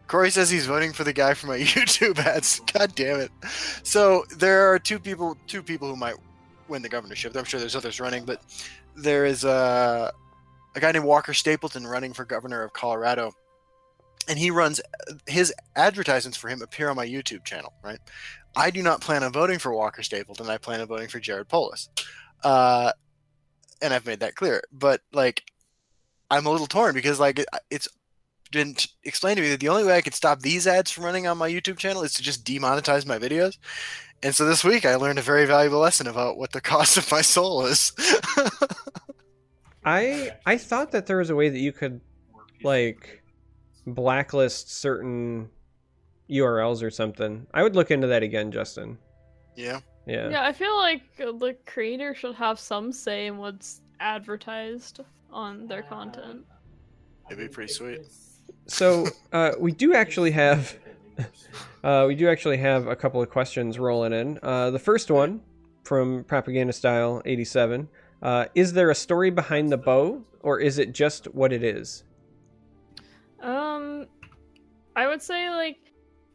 Corey 0.08 0.30
says 0.30 0.50
he's 0.50 0.66
voting 0.66 0.94
for 0.94 1.04
the 1.04 1.14
guy 1.14 1.34
for 1.34 1.48
my 1.48 1.58
YouTube 1.60 2.18
ads. 2.20 2.60
God 2.74 2.94
damn 2.96 3.20
it! 3.20 3.32
So 3.84 4.26
there 4.38 4.72
are 4.72 4.80
two 4.80 5.00
people, 5.00 5.38
two 5.48 5.62
people 5.64 5.90
who 5.90 5.96
might 5.96 6.16
win 6.68 6.82
the 6.82 6.90
governorship. 6.90 7.36
I'm 7.36 7.44
sure 7.44 7.60
there's 7.60 7.76
others 7.76 8.00
running, 8.00 8.26
but 8.26 8.42
there 8.96 9.26
is 9.26 9.44
a 9.44 10.12
a 10.76 10.80
guy 10.80 10.92
named 10.92 11.06
Walker 11.06 11.34
Stapleton 11.34 11.86
running 11.86 12.14
for 12.14 12.24
governor 12.24 12.64
of 12.64 12.72
Colorado, 12.74 13.34
and 14.28 14.38
he 14.38 14.52
runs 14.52 14.82
his 15.28 15.54
advertisements 15.76 16.38
for 16.38 16.50
him 16.50 16.62
appear 16.62 16.90
on 16.90 16.96
my 16.96 17.08
YouTube 17.08 17.44
channel. 17.44 17.74
Right? 17.84 18.00
I 18.56 18.70
do 18.72 18.82
not 18.84 19.02
plan 19.02 19.24
on 19.24 19.32
voting 19.32 19.60
for 19.60 19.74
Walker 19.74 20.04
Stapleton. 20.04 20.50
I 20.50 20.58
plan 20.58 20.82
on 20.82 20.88
voting 20.88 21.08
for 21.08 21.20
Jared 21.20 21.48
Polis, 21.48 21.90
uh, 22.44 22.92
and 23.82 23.94
I've 23.94 24.06
made 24.06 24.20
that 24.20 24.36
clear. 24.36 24.62
But 24.72 25.02
like, 25.14 25.44
I'm 26.30 26.46
a 26.46 26.52
little 26.52 26.68
torn 26.68 26.94
because 26.94 27.20
like 27.20 27.40
it- 27.40 27.48
it's 27.70 27.88
been 28.52 28.76
explained 29.06 29.38
to 29.38 29.42
me 29.44 29.50
that 29.50 29.62
the 29.62 29.70
only 29.70 29.86
way 29.86 29.96
I 29.96 30.02
could 30.02 30.14
stop 30.14 30.42
these 30.42 30.68
ads 30.68 30.92
from 30.92 31.06
running 31.06 31.26
on 31.26 31.38
my 31.38 31.50
YouTube 31.50 31.78
channel 31.78 32.04
is 32.04 32.14
to 32.16 32.22
just 32.22 32.44
demonetize 32.46 33.06
my 33.06 33.18
videos. 33.18 33.58
And 34.22 34.36
so 34.36 34.46
this 34.46 34.64
week 34.64 34.86
I 34.86 34.96
learned 34.96 35.20
a 35.20 35.24
very 35.24 35.46
valuable 35.46 35.80
lesson 35.80 36.06
about 36.06 36.38
what 36.38 36.52
the 36.52 36.60
cost 36.74 36.98
of 36.98 37.10
my 37.10 37.22
soul 37.22 37.66
is. 37.66 37.94
I 39.86 40.32
I 40.46 40.58
thought 40.58 40.92
that 40.92 41.08
there 41.08 41.18
was 41.18 41.30
a 41.30 41.36
way 41.36 41.50
that 41.50 41.60
you 41.60 41.72
could 41.72 42.02
like 42.64 43.21
blacklist 43.86 44.72
certain 44.72 45.50
URLs 46.30 46.82
or 46.84 46.90
something. 46.90 47.46
I 47.54 47.64
would 47.64 47.76
look 47.76 47.92
into 47.92 48.08
that 48.08 48.24
again, 48.24 48.52
Justin. 48.52 48.98
Yeah. 49.56 49.80
Yeah. 50.08 50.30
Yeah, 50.30 50.46
I 50.46 50.54
feel 50.54 50.76
like 50.78 51.04
uh, 51.20 51.32
the 51.34 51.56
creator 51.66 52.16
should 52.16 52.36
have 52.36 52.60
some 52.60 52.92
say 52.92 53.28
in 53.28 53.38
what's 53.38 53.82
advertised 54.00 55.02
on 55.32 55.68
their 55.68 55.84
content. 55.84 56.46
It'd 57.30 57.38
be 57.38 57.48
pretty 57.48 57.72
sweet. 57.72 58.02
So 58.68 59.08
uh, 59.32 59.52
we 59.60 59.72
do 59.72 59.94
actually 59.94 60.32
have 60.32 60.76
uh, 61.84 62.06
we 62.08 62.16
do 62.16 62.30
actually 62.30 62.58
have 62.58 62.88
a 62.88 62.96
couple 62.96 63.22
of 63.22 63.30
questions 63.30 63.78
rolling 63.78 64.14
in. 64.14 64.40
Uh, 64.42 64.72
the 64.72 64.80
first 64.80 65.12
one 65.12 65.42
from 65.84 66.24
Propaganda 66.24 66.74
Style 66.74 67.22
eighty 67.26 67.46
seven. 67.46 67.88
Uh, 68.22 68.46
is 68.54 68.74
there 68.74 68.92
a 68.92 68.96
story 68.96 69.32
behind 69.32 69.72
the 69.72 69.78
bow, 69.78 70.24
or 70.42 70.60
is 70.60 70.78
it 70.78 70.94
just 70.94 71.26
what 71.34 71.52
it 71.52 71.64
is? 71.64 72.04
Um, 73.42 74.08
I 74.96 75.08
would 75.08 75.22
say 75.22 75.50
like 75.50 75.78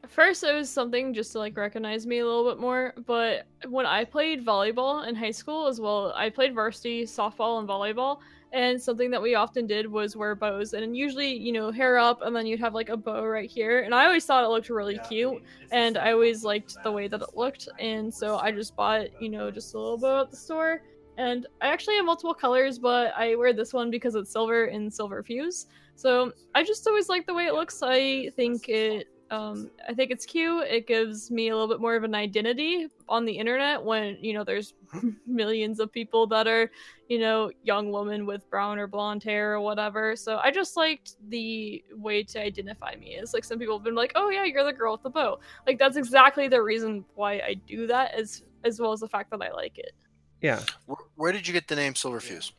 first 0.09 0.45
it 0.45 0.55
was 0.55 0.71
something 0.71 1.13
just 1.13 1.33
to 1.33 1.39
like 1.39 1.57
recognize 1.57 2.07
me 2.07 2.19
a 2.19 2.25
little 2.25 2.49
bit 2.49 2.61
more. 2.61 2.95
But 3.07 3.47
when 3.69 3.87
I 3.87 4.05
played 4.05 4.45
volleyball 4.45 5.07
in 5.07 5.15
high 5.15 5.31
school 5.31 5.67
as 5.67 5.81
well, 5.81 6.13
I 6.15 6.31
played 6.31 6.55
varsity 6.55 7.05
softball 7.05 7.59
and 7.61 7.69
volleyball. 7.69 8.19
And 8.53 8.81
something 8.81 9.11
that 9.11 9.21
we 9.21 9.35
often 9.35 9.67
did 9.67 9.91
was 9.91 10.17
wear 10.17 10.35
bows, 10.35 10.73
and 10.73 10.97
usually, 10.97 11.37
you 11.37 11.53
know, 11.53 11.71
hair 11.73 11.99
up, 11.99 12.23
and 12.23 12.35
then 12.35 12.47
you'd 12.47 12.61
have 12.61 12.75
like 12.75 12.89
a 12.89 12.97
bow 12.97 13.27
right 13.27 13.51
here. 13.51 13.81
And 13.81 13.95
I 13.95 14.07
always 14.07 14.25
thought 14.25 14.45
it 14.45 14.49
looked 14.49 14.71
really 14.71 14.99
cute, 15.09 15.43
and 15.73 15.99
I 15.99 16.13
always 16.13 16.45
liked 16.45 16.77
the 16.85 16.91
way 16.91 17.09
that 17.09 17.21
it 17.21 17.37
looked. 17.37 17.69
And 17.81 18.15
so 18.15 18.39
I 18.39 18.53
just 18.53 18.77
bought, 18.77 19.21
you 19.21 19.29
know, 19.29 19.51
just 19.51 19.75
a 19.75 19.79
little 19.79 19.99
bow 19.99 20.23
at 20.23 20.31
the 20.31 20.37
store. 20.37 20.83
And 21.19 21.47
I 21.61 21.69
actually 21.69 21.97
have 21.97 22.05
multiple 22.07 22.35
colors, 22.35 22.79
but 22.79 23.13
I 23.17 23.35
wear 23.35 23.53
this 23.53 23.75
one 23.75 23.91
because 23.91 24.15
it's 24.15 24.31
silver 24.31 24.67
and 24.67 24.95
silver 24.95 25.23
fuse. 25.23 25.67
So 25.97 26.33
I 26.55 26.63
just 26.63 26.87
always 26.87 27.09
like 27.09 27.27
the 27.27 27.35
way 27.35 27.47
it 27.47 27.55
looks. 27.55 27.83
I 27.83 28.31
think 28.37 28.69
it 28.69 29.09
um 29.31 29.71
I 29.89 29.95
think 29.95 30.11
it's 30.11 30.25
cute. 30.25 30.67
It 30.69 30.87
gives 30.87 31.31
me 31.31 31.49
a 31.49 31.53
little 31.55 31.69
bit 31.69 31.81
more 31.81 31.97
of 31.97 32.05
an 32.05 32.15
identity 32.15 32.87
on 33.09 33.25
the 33.25 33.33
internet 33.33 33.83
when, 33.83 34.19
you 34.21 34.35
know, 34.35 34.45
there's 34.45 34.75
millions 35.27 35.81
of 35.81 35.91
people 35.91 36.27
that 36.29 36.47
are, 36.47 36.71
you 37.09 37.19
know, 37.19 37.51
young 37.63 37.91
women 37.91 38.27
with 38.27 38.49
brown 38.51 38.79
or 38.79 38.87
blonde 38.87 39.25
hair 39.25 39.55
or 39.55 39.61
whatever. 39.61 40.15
So 40.15 40.37
I 40.37 40.51
just 40.51 40.77
liked 40.77 41.17
the 41.29 41.83
way 41.93 42.23
to 42.25 42.41
identify 42.41 42.95
me. 42.95 43.17
It's 43.17 43.35
like 43.35 43.43
some 43.43 43.59
people 43.59 43.79
have 43.79 43.85
been 43.85 43.95
like, 43.95 44.13
"Oh 44.15 44.29
yeah, 44.29 44.45
you're 44.45 44.65
the 44.65 44.73
girl 44.73 44.93
with 44.93 45.03
the 45.03 45.11
bow." 45.11 45.41
Like 45.67 45.79
that's 45.79 45.97
exactly 45.97 46.47
the 46.47 46.63
reason 46.63 47.05
why 47.15 47.35
I 47.35 47.55
do 47.67 47.87
that 47.89 48.15
as 48.15 48.45
as 48.65 48.79
well 48.81 48.93
as 48.93 49.01
the 49.01 49.09
fact 49.09 49.31
that 49.31 49.43
I 49.43 49.51
like 49.51 49.79
it. 49.79 49.93
Yeah. 50.41 50.61
Where, 50.85 50.99
where 51.15 51.33
did 51.33 51.49
you 51.49 51.55
get 51.55 51.69
the 51.69 51.77
name 51.77 51.95
Silver 51.95 52.21
Silverfuse? 52.21 52.53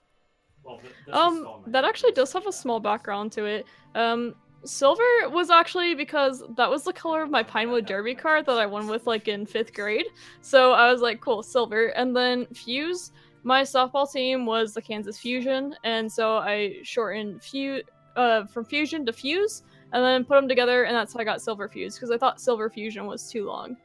Um, 1.12 1.48
that 1.68 1.86
actually 1.86 2.12
does 2.12 2.34
have 2.34 2.48
a 2.48 2.52
small 2.52 2.80
background 2.80 3.32
to 3.34 3.46
it. 3.46 3.66
Um, 3.96 4.36
silver 4.66 5.30
was 5.30 5.50
actually 5.50 5.96
because 5.96 6.44
that 6.56 6.70
was 6.70 6.84
the 6.84 6.94
color 6.94 7.22
of 7.22 7.30
my 7.30 7.44
Pinewood 7.44 7.86
Derby 7.86 8.16
card 8.16 8.46
that 8.46 8.58
I 8.58 8.66
won 8.66 8.88
with 8.88 9.08
like 9.08 9.28
in 9.28 9.46
fifth 9.46 9.74
grade. 9.74 10.06
So 10.42 10.74
I 10.74 10.92
was 10.92 11.02
like, 11.02 11.22
cool, 11.22 11.44
silver. 11.44 11.88
And 11.88 12.16
then 12.16 12.46
fuse, 12.48 13.12
my 13.44 13.62
softball 13.62 14.12
team 14.12 14.46
was 14.46 14.74
the 14.74 14.82
Kansas 14.82 15.18
Fusion, 15.18 15.74
and 15.84 16.12
so 16.12 16.38
I 16.38 16.80
shortened 16.84 17.42
fuse 17.42 17.84
uh, 18.16 18.46
from 18.46 18.66
fusion 18.66 19.06
to 19.06 19.14
fuse, 19.14 19.64
and 19.94 20.04
then 20.04 20.26
put 20.26 20.36
them 20.36 20.50
together, 20.50 20.84
and 20.84 20.96
that's 20.96 21.14
how 21.14 21.20
I 21.20 21.24
got 21.24 21.42
silver 21.42 21.70
fuse 21.70 21.96
because 21.96 22.12
I 22.12 22.18
thought 22.18 22.42
silver 22.42 22.70
fusion 22.70 23.06
was 23.06 23.30
too 23.30 23.46
long. 23.46 23.78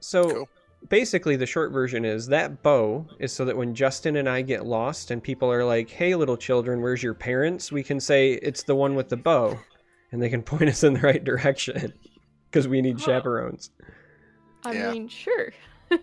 So 0.00 0.30
Cool. 0.30 0.48
Basically, 0.88 1.36
the 1.36 1.46
short 1.46 1.72
version 1.72 2.04
is 2.04 2.26
that 2.28 2.62
bow 2.62 3.06
is 3.18 3.32
so 3.32 3.44
that 3.44 3.56
when 3.56 3.74
Justin 3.74 4.16
and 4.16 4.28
I 4.28 4.42
get 4.42 4.66
lost 4.66 5.10
and 5.10 5.22
people 5.22 5.50
are 5.50 5.64
like, 5.64 5.88
"Hey, 5.90 6.14
little 6.14 6.36
children, 6.36 6.80
where's 6.82 7.02
your 7.02 7.14
parents?" 7.14 7.70
We 7.72 7.82
can 7.82 8.00
say 8.00 8.32
it's 8.34 8.62
the 8.62 8.74
one 8.74 8.94
with 8.94 9.08
the 9.08 9.16
bow, 9.16 9.58
and 10.12 10.22
they 10.22 10.28
can 10.28 10.42
point 10.52 10.68
us 10.68 10.84
in 10.84 10.94
the 10.94 11.00
right 11.00 11.22
direction 11.22 11.92
because 12.50 12.68
we 12.68 12.80
need 12.82 12.98
Huh. 13.00 13.06
chaperones. 13.06 13.70
I 14.64 14.72
Yeah. 14.72 14.90
mean, 14.92 15.08
sure. 15.08 15.52
I'm 15.90 15.98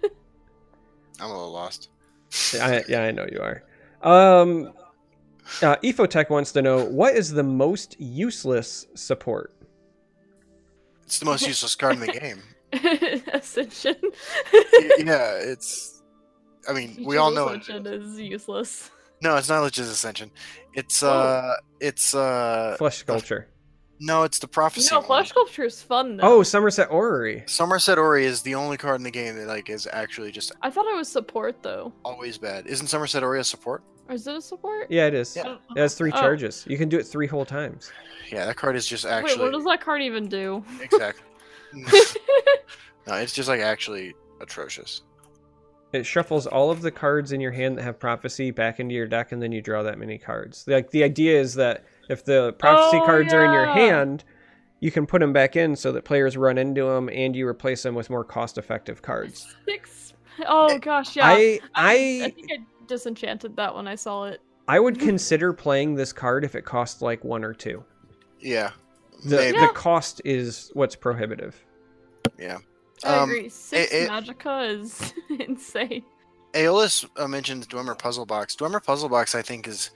a 1.19 1.27
little 1.27 1.51
lost. 1.51 1.89
I, 2.59 2.83
yeah, 2.87 3.03
I 3.03 3.11
know 3.11 3.27
you 3.31 3.39
are. 3.41 3.63
Um, 4.01 4.73
uh, 5.61 5.75
Efotech 5.83 6.29
wants 6.29 6.51
to 6.53 6.61
know 6.61 6.83
what 6.85 7.15
is 7.15 7.31
the 7.31 7.43
most 7.43 7.95
useless 7.99 8.87
support. 8.95 9.53
It's 11.05 11.19
the 11.19 11.25
most 11.25 11.45
useless 11.45 11.75
card 11.75 11.93
in 11.95 11.99
the 11.99 12.07
game. 12.19 12.41
Ascension. 13.33 13.95
Yeah, 14.99 15.35
it's. 15.35 16.01
I 16.67 16.73
mean, 16.73 17.03
we 17.05 17.17
all 17.17 17.31
know 17.31 17.49
it. 17.49 17.61
Ascension 17.61 17.87
is 17.87 18.19
useless. 18.19 18.89
No, 19.21 19.35
it's 19.37 19.49
not 19.49 19.61
Legis 19.63 19.89
Ascension. 19.89 20.31
It's 20.73 21.01
Oh. 21.03 21.09
uh, 21.09 21.53
it's 21.79 22.13
uh, 22.15 22.75
Flesh 22.77 22.97
sculpture. 22.97 23.47
no, 23.99 24.23
it's 24.23 24.39
the 24.39 24.47
prophecy. 24.47 24.89
No, 24.91 24.99
one. 24.99 25.07
flash 25.07 25.29
sculpture 25.29 25.63
is 25.63 25.81
fun 25.81 26.17
though. 26.17 26.39
Oh, 26.39 26.43
Somerset 26.43 26.89
Orrery. 26.91 27.43
Somerset 27.47 27.97
Orrery 27.97 28.25
is 28.25 28.41
the 28.41 28.55
only 28.55 28.75
card 28.77 28.97
in 28.97 29.03
the 29.03 29.11
game 29.11 29.35
that 29.37 29.47
like 29.47 29.69
is 29.69 29.87
actually 29.91 30.31
just 30.31 30.51
I 30.61 30.69
thought 30.69 30.85
it 30.87 30.95
was 30.95 31.07
support 31.09 31.61
though. 31.63 31.93
always 32.03 32.37
bad. 32.37 32.67
Isn't 32.67 32.87
Somerset 32.87 33.23
Orrery 33.23 33.39
a 33.39 33.43
support? 33.43 33.83
Or 34.09 34.15
is 34.15 34.27
it 34.27 34.35
a 34.35 34.41
support? 34.41 34.91
Yeah, 34.91 35.07
it 35.07 35.13
is. 35.13 35.33
Yeah. 35.37 35.55
It 35.75 35.79
has 35.79 35.95
three 35.95 36.11
Oh. 36.13 36.19
charges. 36.19 36.65
You 36.67 36.77
can 36.77 36.89
do 36.89 36.97
it 36.99 37.03
three 37.07 37.27
whole 37.27 37.45
times. 37.45 37.89
Yeah, 38.29 38.45
that 38.45 38.57
card 38.57 38.75
is 38.75 38.85
just 38.85 39.05
Wait, 39.05 39.11
actually 39.11 39.43
what 39.43 39.53
does 39.53 39.63
that 39.63 39.79
card 39.79 40.01
even 40.01 40.27
do? 40.27 40.63
exactly. 40.81 41.23
no, 43.07 43.15
it's 43.15 43.33
just 43.33 43.49
like 43.49 43.61
actually 43.61 44.13
atrocious. 44.41 45.01
It 45.91 46.05
shuffles 46.05 46.47
all 46.47 46.71
of 46.71 46.81
the 46.81 46.89
cards 46.91 47.31
in 47.31 47.39
your 47.39 47.51
hand 47.51 47.77
that 47.77 47.83
have 47.83 47.99
prophecy 47.99 48.49
back 48.49 48.79
into 48.79 48.95
your 48.95 49.05
deck, 49.07 49.31
and 49.31 49.41
then 49.41 49.51
you 49.51 49.61
draw 49.61 49.83
that 49.83 49.99
many 49.99 50.17
cards. 50.17 50.65
Like 50.67 50.89
the 50.89 51.03
idea 51.03 51.39
is 51.39 51.53
that 51.55 51.85
if 52.09 52.25
the 52.25 52.53
prophecy 52.53 52.97
Oh, 52.97 53.05
cards 53.05 53.31
are 53.33 53.45
in 53.45 53.53
your 53.53 53.67
hand, 53.67 54.23
you 54.79 54.91
can 54.91 55.05
put 55.05 55.19
them 55.19 55.33
back 55.33 55.55
in 55.55 55.75
so 55.75 55.91
that 55.91 56.03
players 56.03 56.35
run 56.35 56.57
into 56.57 56.85
them, 56.85 57.09
and 57.09 57.35
you 57.35 57.47
replace 57.47 57.83
them 57.83 57.93
with 57.93 58.09
more 58.09 58.23
cost-effective 58.23 59.01
cards. 59.01 59.55
Six. 59.65 60.13
Oh 60.47 60.65
eh, 60.65 60.77
gosh, 60.79 61.15
yeah. 61.15 61.27
I 61.27 61.59
I 61.75 62.21
I 62.25 62.29
think 62.31 62.49
I 62.51 62.57
disenchanted 62.87 63.55
that 63.55 63.75
when 63.75 63.87
I 63.87 63.95
saw 63.95 64.25
it. 64.25 64.41
I 64.67 64.79
would 64.79 64.99
consider 64.99 65.53
playing 65.53 65.93
this 65.93 66.11
card 66.11 66.43
if 66.43 66.55
it 66.55 66.65
cost 66.65 67.01
like 67.01 67.23
one 67.23 67.43
or 67.43 67.53
two. 67.53 67.83
Yeah, 68.39 68.71
The 69.25 69.35
maybe. 69.37 69.59
the 69.59 69.67
cost 69.69 70.21
is 70.25 70.71
what's 70.73 70.95
prohibitive. 70.95 71.61
Yeah. 72.39 72.59
I 73.05 73.17
Um, 73.17 73.29
agree. 73.29 73.49
Six 73.49 73.91
it- 73.93 74.09
Magicka 74.09 74.79
is 74.79 75.13
insane. 75.39 76.03
Aeolus 76.53 77.05
uh, 77.17 77.27
mentioned 77.27 77.67
Dwemer 77.69 77.97
Puzzle 77.97 78.25
Box. 78.25 78.55
Dwemer 78.55 78.83
Puzzle 78.83 79.09
Box, 79.09 79.33
I 79.33 79.41
think, 79.41 79.65
has 79.65 79.89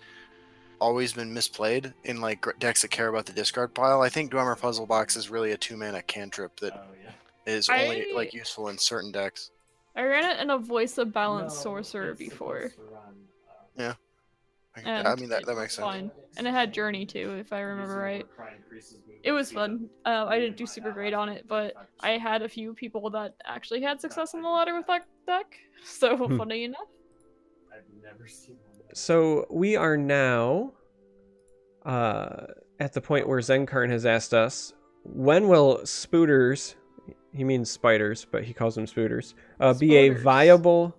always 0.80 1.14
been 1.14 1.34
misplayed 1.34 1.94
in 2.04 2.20
like 2.22 2.46
decks 2.60 2.82
that 2.82 2.90
care 2.90 3.08
about 3.10 3.26
the 3.26 3.34
discard 3.34 3.74
pile. 3.74 4.02
I 4.02 4.10
think 4.10 4.32
Dwemer 4.32 4.60
Puzzle 4.60 4.86
Box 4.88 5.16
is 5.16 5.30
really 5.30 5.52
a 5.52 5.58
two 5.58 5.78
mana 5.78 6.02
cantrip 6.02 6.60
that 6.60 6.74
Oh, 6.74 6.82
yeah. 7.04 7.12
is 7.54 7.70
only 7.70 8.08
I- 8.12 8.16
like 8.16 8.34
useful 8.34 8.70
in 8.70 8.78
certain 8.78 9.12
decks. 9.12 9.52
I 9.96 10.04
ran 10.04 10.26
it 10.38 10.42
in 10.42 10.52
a 10.52 10.58
voice 10.60 10.98
of 11.00 11.12
balance 11.12 11.54
No, 11.56 11.62
sorcerer 11.62 12.14
before. 12.14 12.70
supposed 12.70 12.76
to 12.76 13.82
run, 13.84 13.90
uh, 13.90 13.94
I, 14.86 15.12
I 15.12 15.16
mean 15.16 15.30
that, 15.30 15.44
that 15.48 15.56
was 15.56 15.62
makes 15.64 15.76
sense. 15.76 15.86
Fine. 15.88 16.12
And 16.38 16.46
it 16.48 16.52
had 16.52 16.72
Journey 16.72 17.04
too, 17.08 17.36
if 17.40 17.52
I 17.52 17.62
remember 17.62 17.94
using 17.94 18.28
right. 18.28 18.28
The 19.28 19.34
Crying 19.34 19.38
Priest's 19.38 19.54
movement 19.54 19.90
It 20.06 20.06
was 20.06 20.06
fun. 20.06 20.14
Uh, 20.26 20.26
I 20.28 20.40
didn't 20.40 20.58
do 20.58 20.66
super 20.66 20.92
great 20.92 21.14
on 21.14 21.30
it, 21.30 21.46
but 21.48 21.74
I 22.02 22.12
had 22.12 22.42
a 22.42 22.50
few 22.50 22.74
people 22.74 23.10
that 23.12 23.36
actually 23.46 23.82
had 23.82 24.00
success 24.02 24.34
on 24.34 24.42
the 24.42 24.50
ladder 24.50 24.76
with 24.76 24.88
that 24.88 25.06
deck. 25.26 25.58
So 25.84 26.18
Hmm. 26.18 26.38
funny 26.38 26.64
enough. 26.64 26.88
I've 27.72 27.84
never 28.04 28.28
seen 28.28 28.56
one. 28.66 28.78
that- 28.88 28.98
So 28.98 29.46
we 29.50 29.76
are 29.76 29.96
now 29.98 30.74
uh, 31.86 32.48
at 32.80 32.94
the 32.94 33.02
point 33.02 33.28
where 33.28 33.40
Zenkarn 33.40 33.90
has 33.92 34.06
asked 34.06 34.34
us, 34.34 34.74
when 35.04 35.48
will 35.48 35.86
spooters, 35.86 36.76
he 37.32 37.44
means 37.44 37.70
spiders, 37.70 38.26
but 38.30 38.44
he 38.44 38.54
calls 38.54 38.76
them 38.76 38.88
spooters, 38.88 39.36
uh, 39.60 39.74
be 39.74 39.96
a 39.98 40.10
viable 40.10 40.96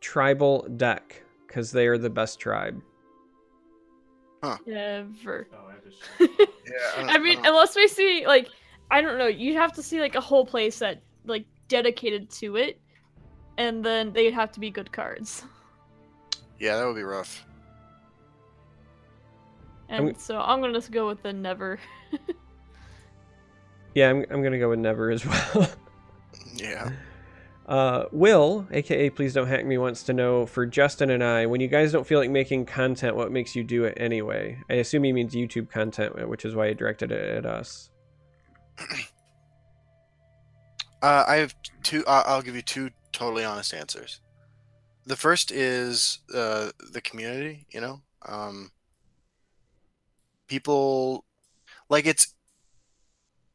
tribal 0.00 0.66
deck? 0.76 1.22
Because 1.46 1.70
they 1.72 1.86
are 1.86 1.96
the 1.96 2.10
best 2.10 2.38
tribe. 2.38 2.82
Never. 4.66 5.48
Oh, 5.52 5.68
I. 5.68 5.74
Yeah, 6.66 7.06
I, 7.08 7.14
I 7.14 7.18
mean, 7.18 7.36
don't- 7.36 7.46
unless 7.46 7.74
we 7.76 7.86
see 7.88 8.26
like 8.26 8.48
I 8.90 9.00
don't 9.00 9.18
know, 9.18 9.26
you'd 9.26 9.56
have 9.56 9.72
to 9.74 9.82
see 9.82 10.00
like 10.00 10.14
a 10.14 10.20
whole 10.20 10.44
place 10.46 10.78
that 10.80 11.00
like 11.24 11.44
dedicated 11.68 12.28
to 12.30 12.56
it, 12.56 12.80
and 13.58 13.84
then 13.84 14.12
they'd 14.12 14.32
have 14.34 14.52
to 14.52 14.60
be 14.60 14.70
good 14.70 14.90
cards. 14.92 15.44
yeah, 16.58 16.76
that 16.76 16.86
would 16.86 16.96
be 16.96 17.02
rough. 17.02 17.44
And 19.88 20.06
I'm- 20.06 20.14
so 20.18 20.38
I'm 20.40 20.60
gonna 20.60 20.72
just 20.72 20.90
go 20.90 21.06
with 21.06 21.22
the 21.22 21.32
never. 21.32 21.78
Yeah, 23.94 24.10
I'm, 24.10 24.26
I'm 24.28 24.42
going 24.42 24.52
to 24.52 24.58
go 24.58 24.68
with 24.68 24.78
never 24.78 25.10
as 25.10 25.24
well. 25.24 25.70
Yeah. 26.54 26.90
Uh, 27.66 28.04
Will, 28.12 28.66
aka 28.70 29.10
Please 29.10 29.34
Don't 29.34 29.48
Hack 29.48 29.66
Me, 29.66 29.76
wants 29.76 30.04
to 30.04 30.12
know 30.12 30.46
for 30.46 30.66
Justin 30.66 31.10
and 31.10 31.22
I, 31.22 31.46
when 31.46 31.60
you 31.60 31.66
guys 31.66 31.90
don't 31.90 32.06
feel 32.06 32.20
like 32.20 32.30
making 32.30 32.66
content, 32.66 33.16
what 33.16 33.32
makes 33.32 33.56
you 33.56 33.64
do 33.64 33.84
it 33.84 33.94
anyway? 33.96 34.58
I 34.70 34.74
assume 34.74 35.02
he 35.02 35.12
means 35.12 35.34
YouTube 35.34 35.68
content, 35.68 36.28
which 36.28 36.44
is 36.44 36.54
why 36.54 36.68
he 36.68 36.74
directed 36.74 37.10
it 37.10 37.38
at 37.38 37.46
us. 37.46 37.90
Uh, 41.02 41.24
I 41.28 41.36
have 41.36 41.54
two. 41.82 42.02
Uh, 42.06 42.24
I'll 42.26 42.42
give 42.42 42.56
you 42.56 42.62
two 42.62 42.90
totally 43.12 43.44
honest 43.44 43.74
answers. 43.74 44.20
The 45.04 45.14
first 45.14 45.52
is 45.52 46.20
uh, 46.34 46.70
the 46.90 47.00
community. 47.00 47.66
You 47.70 47.80
know, 47.82 48.00
um, 48.26 48.72
people 50.48 51.24
like 51.88 52.06
it's 52.06 52.34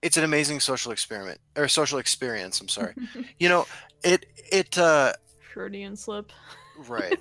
it's 0.01 0.17
an 0.17 0.23
amazing 0.23 0.59
social 0.59 0.91
experiment 0.91 1.39
or 1.57 1.67
social 1.67 1.99
experience. 1.99 2.61
I'm 2.61 2.69
sorry. 2.69 2.93
you 3.39 3.49
know, 3.49 3.65
it 4.03 4.25
it 4.51 4.77
uh 4.77 5.13
Freudian 5.53 5.95
slip. 5.95 6.31
right. 6.87 7.19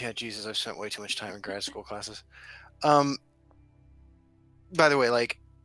Yeah, 0.00 0.12
Jesus, 0.12 0.46
I've 0.46 0.56
spent 0.56 0.78
way 0.78 0.88
too 0.88 1.02
much 1.02 1.16
time 1.16 1.34
in 1.34 1.40
grad 1.40 1.62
school 1.62 1.82
classes. 1.82 2.22
Um 2.82 3.16
by 4.74 4.88
the 4.88 4.98
way, 4.98 5.10
like 5.10 5.38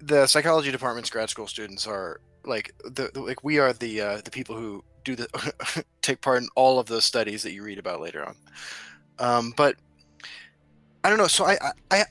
the 0.00 0.26
psychology 0.26 0.70
department's 0.70 1.10
grad 1.10 1.30
school 1.30 1.46
students 1.46 1.86
are 1.86 2.20
like 2.44 2.74
the, 2.84 3.10
the 3.12 3.20
like 3.20 3.44
we 3.44 3.58
are 3.58 3.72
the 3.72 4.00
uh, 4.00 4.20
the 4.24 4.30
people 4.30 4.56
who 4.56 4.82
do 5.04 5.16
the 5.16 5.84
take 6.02 6.20
part 6.20 6.42
in 6.42 6.48
all 6.54 6.78
of 6.78 6.86
those 6.86 7.04
studies 7.04 7.42
that 7.42 7.52
you 7.52 7.62
read 7.62 7.78
about 7.78 8.00
later 8.00 8.26
on. 8.26 8.36
Um, 9.18 9.52
but 9.56 9.76
I 11.04 11.08
don't 11.08 11.18
know. 11.18 11.26
So 11.26 11.44
I, 11.44 11.58
I, 11.62 11.72
I 11.90 12.04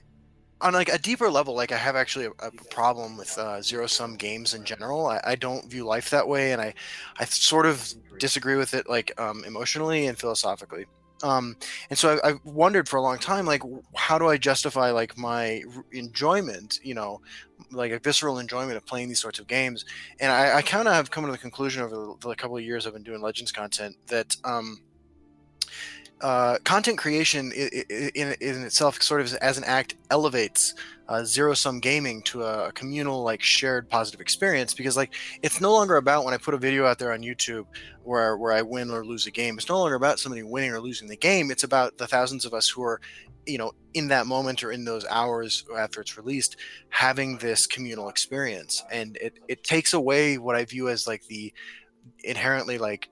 on 0.61 0.73
like 0.73 0.90
a 0.90 0.98
deeper 0.98 1.30
level, 1.30 1.56
like 1.56 1.72
I 1.72 1.77
have 1.77 1.95
actually 1.95 2.26
a, 2.26 2.31
a 2.40 2.52
problem 2.69 3.18
with 3.18 3.38
uh, 3.38 3.61
zero 3.61 3.88
sum 3.88 4.15
games 4.15 4.53
in 4.53 4.64
general. 4.64 5.07
I, 5.07 5.22
I 5.23 5.36
don't 5.36 5.65
view 5.69 5.86
life 5.86 6.10
that 6.10 6.27
way, 6.27 6.52
and 6.52 6.61
I 6.61 6.73
I 7.18 7.26
sort 7.26 7.65
of 7.65 7.94
disagree 8.19 8.56
with 8.56 8.73
it 8.73 8.90
like 8.90 9.11
um, 9.19 9.44
emotionally 9.45 10.07
and 10.07 10.18
philosophically. 10.18 10.86
Um, 11.22 11.57
and 11.90 11.99
so 11.99 12.18
I, 12.23 12.30
I've 12.30 12.45
wondered 12.45 12.88
for 12.88 12.98
a 12.98 13.02
long 13.02 13.18
time, 13.18 13.45
like, 13.45 13.61
how 13.95 14.18
do 14.18 14.27
I 14.27 14.38
justify 14.38 14.91
like 14.91 15.18
my 15.18 15.64
enjoyment, 15.91 16.80
you 16.84 16.94
know, 16.94 17.22
like 17.72 17.91
a 17.91 17.99
visceral 17.99 18.40
enjoyment 18.40 18.77
of 18.77 18.86
playing 18.86 19.10
these 19.10 19.19
sorts 19.19 19.40
of 19.40 19.48
games? 19.48 19.86
And 20.19 20.31
I, 20.31 20.57
I 20.57 20.61
kind 20.61 20.88
of 20.88 20.94
have 20.94 21.11
come 21.11 21.26
to 21.26 21.31
the 21.31 21.38
conclusion 21.38 21.84
over 21.84 21.95
the, 21.95 22.30
the 22.30 22.36
couple 22.36 22.57
of 22.57 22.64
years 22.64 22.88
I've 22.88 22.94
been 22.94 23.03
doing 23.03 23.22
Legends 23.22 23.52
content 23.52 23.98
that 24.07 24.36
um, 24.45 24.80
uh, 26.22 26.58
content 26.66 26.98
creation 26.98 27.52
i- 27.58 27.84
i- 27.90 28.12
in, 28.16 28.36
in 28.41 28.64
itself, 28.64 29.02
sort 29.02 29.22
of 29.22 29.34
as 29.36 29.58
an 29.58 29.64
act, 29.64 29.96
elevates 30.12 30.74
uh, 31.08 31.24
zero 31.24 31.54
sum 31.54 31.80
gaming 31.80 32.22
to 32.24 32.44
a 32.44 32.72
communal, 32.74 33.24
like 33.24 33.41
shared 33.41 33.90
positive 33.90 34.22
experience. 34.22 34.74
Because 34.74 34.96
like 34.98 35.14
it's 35.41 35.62
no 35.62 35.72
longer 35.74 35.98
about 35.98 36.26
when 36.26 36.34
I 36.34 36.38
put 36.38 36.54
a 36.54 36.58
video 36.58 36.86
out 36.86 37.00
there 37.00 37.14
on 37.14 37.22
YouTube 37.22 37.66
where 38.04 38.38
where 38.38 38.52
I 38.52 38.62
win 38.62 38.91
or 38.91 39.06
lose 39.06 39.26
a 39.28 39.32
game. 39.32 39.58
It's 39.58 39.70
no 39.70 39.80
longer 39.80 39.96
about 39.96 40.20
somebody 40.20 40.44
winning 40.44 40.72
or 40.72 40.80
losing 40.82 41.08
the 41.08 41.18
game. 41.18 41.52
It's 41.52 41.64
about 41.64 41.98
the 41.98 42.08
thousands 42.08 42.46
of 42.46 42.54
us 42.54 42.70
who 42.70 42.84
are, 42.84 43.00
you 43.46 43.58
know, 43.58 43.72
in 43.94 44.08
that 44.10 44.28
moment 44.28 44.64
or 44.64 44.72
in 44.72 44.86
those 44.86 45.06
hours 45.10 45.64
after 45.78 46.02
it's 46.02 46.18
released, 46.18 46.58
having 46.90 47.38
this 47.38 47.66
communal 47.66 48.10
experience, 48.10 48.84
and 48.91 49.18
it 49.22 49.40
it 49.48 49.64
takes 49.64 49.94
away 49.94 50.38
what 50.38 50.56
I 50.56 50.66
view 50.66 50.90
as 50.90 51.08
like 51.08 51.26
the 51.28 51.54
inherently 52.24 52.78
like 52.78 53.10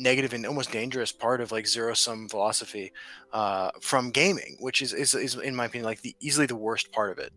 negative 0.00 0.32
and 0.32 0.46
almost 0.46 0.72
dangerous 0.72 1.12
part 1.12 1.40
of 1.40 1.52
like 1.52 1.66
zero 1.66 1.94
sum 1.94 2.28
philosophy 2.28 2.92
uh, 3.32 3.70
from 3.80 4.10
gaming, 4.10 4.56
which 4.60 4.82
is, 4.82 4.92
is 4.92 5.14
is 5.14 5.36
in 5.36 5.54
my 5.54 5.66
opinion 5.66 5.84
like 5.84 6.00
the 6.00 6.16
easily 6.20 6.46
the 6.46 6.56
worst 6.56 6.90
part 6.90 7.10
of 7.10 7.18
it. 7.18 7.32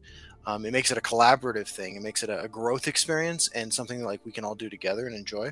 Um, 0.46 0.66
it 0.66 0.72
makes 0.72 0.92
it 0.92 0.98
a 0.98 1.02
collaborative 1.02 1.68
thing. 1.68 1.96
It 1.96 2.02
makes 2.02 2.24
it 2.24 2.30
a, 2.30 2.42
a 2.42 2.48
growth 2.48 2.88
experience 2.88 3.50
and 3.54 3.74
something 3.74 4.04
like 4.04 4.26
we 4.26 4.32
can 4.32 4.44
all 4.44 4.56
do 4.56 4.70
together 4.70 5.06
and 5.08 5.16
enjoy. 5.16 5.52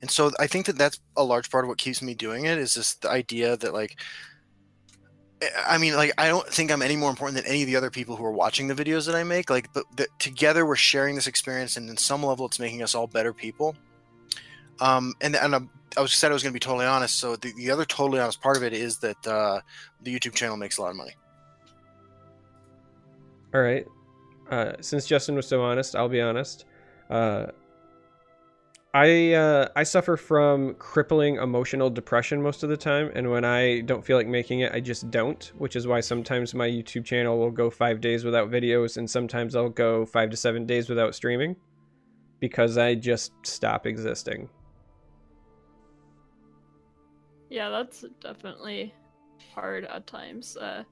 And 0.00 0.10
so 0.10 0.30
I 0.38 0.46
think 0.46 0.66
that 0.66 0.78
that's 0.78 1.00
a 1.16 1.24
large 1.24 1.50
part 1.50 1.64
of 1.64 1.68
what 1.68 1.78
keeps 1.78 2.02
me 2.02 2.14
doing 2.14 2.46
it 2.46 2.58
is 2.58 2.74
this 2.74 2.94
the 2.94 3.10
idea 3.10 3.56
that 3.56 3.72
like 3.72 3.96
I 5.66 5.78
mean, 5.78 5.96
like, 5.96 6.12
I 6.18 6.28
don't 6.28 6.46
think 6.46 6.70
I'm 6.70 6.82
any 6.82 6.94
more 6.96 7.10
important 7.10 7.36
than 7.36 7.46
any 7.46 7.62
of 7.62 7.66
the 7.66 7.74
other 7.74 7.90
people 7.90 8.14
who 8.14 8.24
are 8.24 8.32
watching 8.32 8.68
the 8.68 8.74
videos 8.74 9.06
that 9.06 9.16
I 9.16 9.24
make. 9.24 9.50
Like, 9.50 9.72
but 9.72 9.84
that 9.96 10.08
together 10.18 10.64
we're 10.64 10.76
sharing 10.76 11.16
this 11.16 11.26
experience, 11.26 11.76
and 11.76 11.90
in 11.90 11.96
some 11.96 12.22
level, 12.22 12.46
it's 12.46 12.60
making 12.60 12.82
us 12.82 12.94
all 12.94 13.08
better 13.08 13.32
people. 13.32 13.74
Um, 14.80 15.14
and 15.20 15.36
and 15.36 15.54
um, 15.54 15.70
I 15.96 16.00
was 16.00 16.12
said 16.12 16.30
I 16.30 16.34
was 16.34 16.42
going 16.42 16.52
to 16.52 16.56
be 16.56 16.60
totally 16.60 16.86
honest. 16.86 17.18
So 17.18 17.36
the, 17.36 17.52
the 17.56 17.70
other 17.70 17.84
totally 17.84 18.20
honest 18.20 18.40
part 18.40 18.56
of 18.56 18.62
it 18.62 18.72
is 18.72 18.98
that 18.98 19.26
uh, 19.26 19.60
the 20.02 20.14
YouTube 20.14 20.34
channel 20.34 20.56
makes 20.56 20.78
a 20.78 20.82
lot 20.82 20.90
of 20.90 20.96
money. 20.96 21.12
All 23.54 23.60
right. 23.60 23.86
Uh, 24.50 24.72
since 24.80 25.06
Justin 25.06 25.34
was 25.34 25.46
so 25.46 25.62
honest, 25.62 25.94
I'll 25.94 26.08
be 26.08 26.20
honest. 26.20 26.64
Uh, 27.10 27.46
I 28.94 29.32
uh, 29.32 29.68
I 29.74 29.84
suffer 29.84 30.18
from 30.18 30.74
crippling 30.74 31.36
emotional 31.36 31.88
depression 31.88 32.42
most 32.42 32.62
of 32.62 32.68
the 32.68 32.76
time, 32.76 33.10
and 33.14 33.30
when 33.30 33.44
I 33.44 33.80
don't 33.80 34.04
feel 34.04 34.18
like 34.18 34.26
making 34.26 34.60
it, 34.60 34.72
I 34.72 34.80
just 34.80 35.10
don't. 35.10 35.50
Which 35.56 35.76
is 35.76 35.86
why 35.86 36.00
sometimes 36.00 36.54
my 36.54 36.68
YouTube 36.68 37.04
channel 37.04 37.38
will 37.38 37.50
go 37.50 37.70
five 37.70 38.02
days 38.02 38.24
without 38.24 38.50
videos, 38.50 38.98
and 38.98 39.08
sometimes 39.08 39.56
I'll 39.56 39.70
go 39.70 40.04
five 40.04 40.28
to 40.30 40.36
seven 40.36 40.66
days 40.66 40.90
without 40.90 41.14
streaming, 41.14 41.56
because 42.38 42.76
I 42.76 42.94
just 42.94 43.32
stop 43.44 43.86
existing. 43.86 44.50
Yeah, 47.52 47.68
that's 47.68 48.02
definitely 48.22 48.94
hard 49.54 49.84
at 49.84 50.06
times. 50.06 50.56
Uh, 50.56 50.84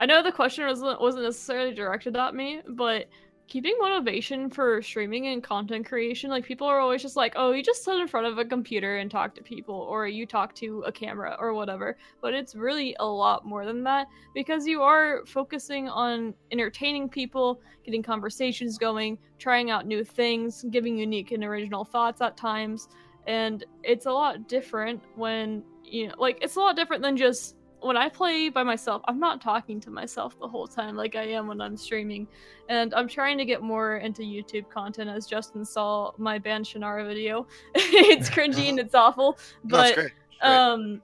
I 0.00 0.06
know 0.06 0.24
the 0.24 0.32
question 0.32 0.66
wasn't 0.66 1.00
wasn't 1.00 1.22
necessarily 1.22 1.72
directed 1.72 2.16
at 2.16 2.34
me, 2.34 2.62
but 2.68 3.06
keeping 3.46 3.76
motivation 3.78 4.50
for 4.50 4.82
streaming 4.82 5.28
and 5.28 5.40
content 5.40 5.86
creation, 5.86 6.30
like 6.30 6.44
people 6.44 6.66
are 6.66 6.80
always 6.80 7.00
just 7.00 7.14
like, 7.14 7.34
"Oh, 7.36 7.52
you 7.52 7.62
just 7.62 7.84
sit 7.84 7.96
in 7.96 8.08
front 8.08 8.26
of 8.26 8.38
a 8.38 8.44
computer 8.44 8.96
and 8.96 9.08
talk 9.08 9.36
to 9.36 9.42
people, 9.44 9.76
or 9.76 10.08
you 10.08 10.26
talk 10.26 10.52
to 10.56 10.82
a 10.84 10.90
camera, 10.90 11.36
or 11.38 11.54
whatever." 11.54 11.96
But 12.20 12.34
it's 12.34 12.56
really 12.56 12.96
a 12.98 13.06
lot 13.06 13.46
more 13.46 13.64
than 13.64 13.84
that 13.84 14.08
because 14.34 14.66
you 14.66 14.82
are 14.82 15.24
focusing 15.26 15.88
on 15.88 16.34
entertaining 16.50 17.08
people, 17.08 17.60
getting 17.84 18.02
conversations 18.02 18.78
going, 18.78 19.16
trying 19.38 19.70
out 19.70 19.86
new 19.86 20.02
things, 20.02 20.64
giving 20.72 20.98
unique 20.98 21.30
and 21.30 21.44
original 21.44 21.84
thoughts 21.84 22.20
at 22.20 22.36
times, 22.36 22.88
and 23.28 23.64
it's 23.84 24.06
a 24.06 24.12
lot 24.12 24.48
different 24.48 25.00
when 25.14 25.62
you 25.94 26.08
know, 26.08 26.14
like 26.18 26.38
it's 26.42 26.56
a 26.56 26.60
lot 26.60 26.74
different 26.74 27.02
than 27.02 27.16
just 27.16 27.54
when 27.80 27.96
I 27.96 28.08
play 28.08 28.48
by 28.48 28.64
myself, 28.64 29.02
I'm 29.06 29.20
not 29.20 29.40
talking 29.40 29.78
to 29.82 29.90
myself 29.90 30.36
the 30.40 30.48
whole 30.48 30.66
time 30.66 30.96
like 30.96 31.14
I 31.14 31.22
am 31.22 31.46
when 31.46 31.60
I'm 31.60 31.76
streaming. 31.76 32.26
And 32.68 32.92
I'm 32.94 33.06
trying 33.06 33.38
to 33.38 33.44
get 33.44 33.62
more 33.62 33.98
into 33.98 34.22
YouTube 34.22 34.68
content 34.70 35.08
as 35.08 35.26
Justin 35.26 35.64
saw 35.64 36.10
my 36.18 36.36
band 36.36 36.64
Shannara 36.64 37.06
video. 37.06 37.46
it's 37.74 38.28
cringy 38.36 38.68
and 38.70 38.80
it's 38.80 38.94
awful. 38.94 39.38
No, 39.62 39.76
But 39.76 39.94
great. 39.94 40.12
Great. 40.40 40.50
um 40.50 41.00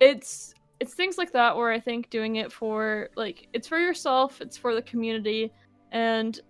it's 0.00 0.54
it's 0.80 0.94
things 0.94 1.16
like 1.16 1.30
that 1.32 1.56
where 1.56 1.70
I 1.70 1.78
think 1.78 2.10
doing 2.10 2.36
it 2.36 2.50
for 2.50 3.10
like 3.14 3.46
it's 3.52 3.68
for 3.68 3.78
yourself, 3.78 4.40
it's 4.40 4.56
for 4.56 4.74
the 4.74 4.82
community, 4.82 5.52
and 5.92 6.40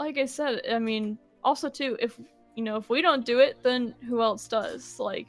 like 0.00 0.18
I 0.18 0.24
said, 0.26 0.62
I 0.68 0.80
mean 0.80 1.18
also 1.44 1.68
too, 1.68 1.96
if 2.00 2.18
you 2.56 2.64
know, 2.64 2.76
if 2.76 2.90
we 2.90 3.00
don't 3.00 3.24
do 3.24 3.38
it, 3.38 3.62
then 3.62 3.94
who 4.08 4.22
else 4.22 4.48
does? 4.48 4.98
Like 4.98 5.28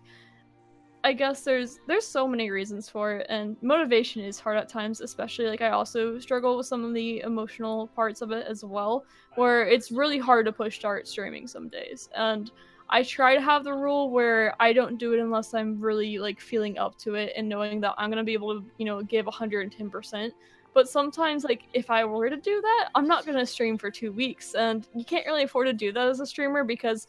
I 1.03 1.13
guess 1.13 1.41
there's 1.41 1.79
there's 1.87 2.05
so 2.05 2.27
many 2.27 2.51
reasons 2.51 2.87
for 2.87 3.13
it, 3.13 3.25
and 3.29 3.57
motivation 3.61 4.23
is 4.23 4.39
hard 4.39 4.57
at 4.57 4.69
times, 4.69 5.01
especially 5.01 5.47
like 5.47 5.61
I 5.61 5.69
also 5.71 6.19
struggle 6.19 6.57
with 6.57 6.67
some 6.67 6.85
of 6.85 6.93
the 6.93 7.21
emotional 7.21 7.87
parts 7.87 8.21
of 8.21 8.31
it 8.31 8.45
as 8.47 8.63
well, 8.63 9.05
where 9.35 9.67
it's 9.67 9.91
really 9.91 10.19
hard 10.19 10.45
to 10.45 10.51
push 10.51 10.77
start 10.77 11.07
streaming 11.07 11.47
some 11.47 11.69
days. 11.69 12.07
And 12.15 12.51
I 12.89 13.03
try 13.03 13.33
to 13.35 13.41
have 13.41 13.63
the 13.63 13.73
rule 13.73 14.11
where 14.11 14.53
I 14.59 14.73
don't 14.73 14.97
do 14.97 15.13
it 15.13 15.19
unless 15.19 15.53
I'm 15.53 15.79
really 15.79 16.19
like 16.19 16.39
feeling 16.39 16.77
up 16.77 16.97
to 16.99 17.15
it 17.15 17.33
and 17.35 17.49
knowing 17.49 17.81
that 17.81 17.95
I'm 17.97 18.11
gonna 18.11 18.23
be 18.23 18.33
able 18.33 18.59
to, 18.59 18.65
you 18.77 18.85
know, 18.85 19.01
give 19.01 19.25
110%. 19.25 20.31
But 20.73 20.87
sometimes, 20.87 21.43
like, 21.43 21.63
if 21.73 21.89
I 21.89 22.05
were 22.05 22.29
to 22.29 22.37
do 22.37 22.61
that, 22.61 22.89
I'm 22.95 23.07
not 23.07 23.25
gonna 23.25 23.45
stream 23.45 23.77
for 23.77 23.89
two 23.89 24.11
weeks, 24.11 24.53
and 24.53 24.87
you 24.93 25.03
can't 25.03 25.25
really 25.25 25.43
afford 25.43 25.67
to 25.67 25.73
do 25.73 25.91
that 25.93 26.07
as 26.07 26.19
a 26.19 26.25
streamer 26.25 26.63
because 26.63 27.07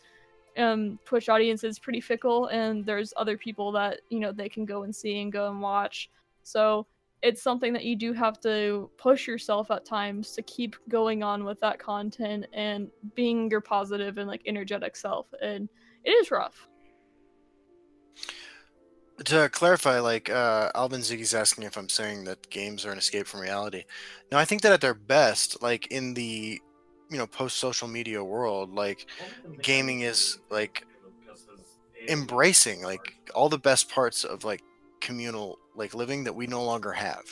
um 0.59 0.99
Twitch 1.05 1.29
audience 1.29 1.65
is 1.65 1.79
pretty 1.79 2.01
fickle 2.01 2.47
and 2.49 2.85
there's 2.85 3.12
other 3.16 3.37
people 3.37 3.73
that 3.73 4.01
you 4.11 4.20
know 4.20 4.33
they 4.33 4.49
can 4.49 4.65
go 4.65 4.83
and 4.83 4.95
see 4.95 5.20
and 5.20 5.33
go 5.33 5.51
and 5.51 5.61
watch. 5.61 6.11
So 6.43 6.87
it's 7.23 7.43
something 7.43 7.73
that 7.73 7.85
you 7.85 7.95
do 7.95 8.12
have 8.12 8.41
to 8.41 8.91
push 8.99 9.29
yourself 9.29 9.70
at 9.70 9.85
times 9.85 10.33
to 10.33 10.43
keep 10.43 10.74
going 10.89 11.23
on 11.23 11.45
with 11.45 11.61
that 11.61 11.79
content 11.79 12.47
and 12.53 12.91
being 13.15 13.49
your 13.51 13.61
positive 13.61 14.19
and 14.19 14.29
like 14.29 14.43
energetic 14.45 14.97
self 14.97 15.27
and 15.41 15.69
it 16.05 16.11
is 16.11 16.31
rough. 16.31 16.69
To 19.27 19.49
clarify, 19.51 20.01
like 20.01 20.31
uh, 20.31 20.70
Alvin 20.74 21.01
Ziggy's 21.01 21.35
asking 21.35 21.65
if 21.65 21.77
I'm 21.77 21.89
saying 21.89 22.24
that 22.24 22.51
games 22.51 22.85
are 22.85 22.91
an 22.91 22.99
escape 22.99 23.27
from 23.27 23.41
reality. 23.41 23.85
No, 24.33 24.39
I 24.39 24.45
think 24.45 24.62
that 24.62 24.73
at 24.73 24.81
their 24.81 24.95
best, 24.95 25.62
like 25.62 25.87
in 25.89 26.15
the 26.15 26.61
you 27.12 27.18
know 27.18 27.26
post 27.28 27.59
social 27.59 27.89
media 27.89 28.24
world, 28.24 28.74
like 28.74 29.06
gaming 29.62 30.02
is 30.02 30.39
like 30.51 30.84
embracing 32.09 32.82
like 32.82 33.14
all 33.34 33.48
the 33.48 33.59
best 33.59 33.89
parts 33.90 34.24
of 34.24 34.44
like 34.44 34.62
communal 35.01 35.59
like 35.74 35.94
living 35.94 36.24
that 36.24 36.34
we 36.34 36.47
no 36.47 36.62
longer 36.64 36.93
have 36.93 37.24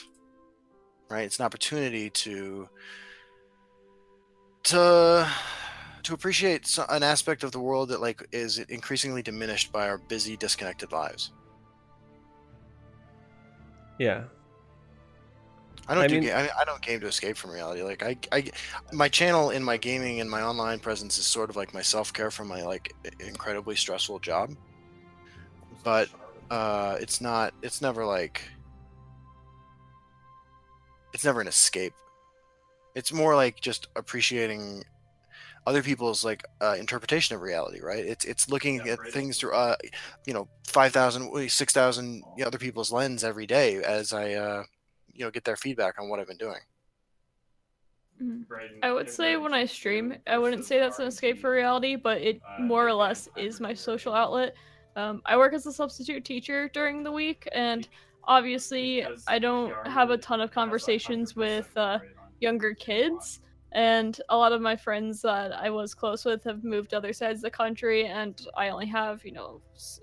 right 1.11 1.24
it's 1.24 1.39
an 1.39 1.44
opportunity 1.44 2.11
to 2.11 2.69
to 4.65 5.28
to 6.02 6.15
appreciate 6.15 6.78
an 6.89 7.02
aspect 7.02 7.43
of 7.44 7.52
the 7.52 7.61
world 7.61 7.89
that 7.90 8.01
like 8.01 8.27
is 8.32 8.59
increasingly 8.59 9.23
diminished 9.23 9.73
by 9.73 9.89
our 9.89 9.98
busy 9.98 10.36
disconnected 10.36 10.93
lives 10.93 11.32
Yeah. 13.98 14.24
I 15.91 15.95
don't 15.95 16.05
I 16.05 16.07
do 16.07 16.15
mean- 16.15 16.23
ga- 16.25 16.35
I, 16.35 16.49
I 16.61 16.65
don't 16.65 16.81
game 16.83 17.01
to 17.01 17.07
escape 17.07 17.37
from 17.37 17.51
reality 17.51 17.83
like 17.83 18.03
I, 18.03 18.17
I 18.33 18.51
my 18.93 19.09
channel 19.09 19.51
in 19.51 19.62
my 19.62 19.77
gaming 19.77 20.21
and 20.21 20.31
my 20.31 20.41
online 20.43 20.79
presence 20.79 21.19
is 21.19 21.27
sort 21.27 21.51
of 21.51 21.57
like 21.57 21.75
my 21.75 21.83
self-care 21.83 22.31
from 22.31 22.49
my 22.49 22.62
like 22.62 22.95
incredibly 23.21 23.77
stressful 23.77 24.21
job 24.21 24.51
but 25.85 26.09
uh 26.51 26.97
it's 27.01 27.21
not 27.21 27.53
it's 27.62 27.83
never 27.83 28.05
like 28.07 28.43
it's 31.12 31.25
never 31.25 31.41
an 31.41 31.49
escape 31.49 31.93
It's 32.95 33.12
more 33.12 33.35
like 33.37 33.61
just 33.61 33.89
appreciating 33.97 34.83
other 35.67 35.83
people's 35.83 36.25
like 36.25 36.43
uh, 36.61 36.77
interpretation 36.79 37.37
of 37.37 37.43
reality, 37.43 37.81
right? 37.83 38.05
It's 38.05 38.25
it's 38.25 38.49
looking 38.49 38.77
Yeah, 38.77 38.95
at 38.95 39.01
right. 39.01 39.12
things 39.12 39.39
through 39.39 39.55
uh, 39.55 39.77
you 40.27 40.35
know, 40.35 40.49
5,000, 40.67 41.51
6,000 41.51 42.23
other 42.45 42.59
people's 42.59 42.91
lens 42.93 43.23
every 43.25 43.47
day 43.47 43.77
as 43.83 44.12
I 44.12 44.35
uh, 44.35 44.65
you 45.12 45.24
know, 45.24 45.31
get 45.31 45.45
their 45.45 45.57
feedback 45.57 46.01
on 46.01 46.09
what 46.09 46.20
I've 46.20 46.28
been 46.28 46.37
doing. 46.39 46.61
Mhm. 48.20 48.47
I 48.82 48.93
would 48.93 49.09
say 49.11 49.37
when 49.37 49.53
I 49.53 49.66
stream, 49.66 50.15
I 50.27 50.39
wouldn't 50.39 50.65
say 50.65 50.78
that's 50.78 50.99
an 50.99 51.07
escape 51.07 51.39
for 51.39 51.51
reality, 51.51 51.97
but 51.97 52.20
it 52.23 52.43
more 52.57 52.87
or 52.87 52.93
less 52.95 53.28
is 53.35 53.61
my 53.61 53.74
social 53.74 54.15
outlet. 54.15 54.55
Um, 54.97 55.20
I 55.27 55.37
work 55.37 55.53
as 55.53 55.66
a 55.66 55.73
substitute 55.73 56.24
teacher 56.24 56.69
during 56.70 57.03
the 57.03 57.12
week, 57.12 57.47
and 57.53 57.87
obviously, 58.24 59.07
I 59.27 59.39
don't 59.39 59.77
have 59.87 60.11
a 60.11 60.19
ton 60.19 60.41
of 60.41 60.51
conversations 60.51 61.37
with 61.37 61.70
uh, 61.77 62.01
younger 62.41 62.74
kids. 62.74 63.41
And 63.73 64.21
a 64.29 64.37
lot 64.37 64.53
of 64.53 64.61
my 64.61 64.75
friends 64.75 65.23
that 65.23 65.53
I 65.53 65.71
was 65.71 65.95
close 65.95 66.25
with 66.25 66.43
have 66.45 66.65
moved 66.65 66.91
to 66.91 66.97
other 66.97 67.13
sides 67.13 67.39
of 67.39 67.43
the 67.43 67.51
country, 67.51 68.07
and 68.07 68.41
I 68.57 68.71
only 68.71 68.87
have, 68.87 69.25
you 69.25 69.31
know, 69.31 69.61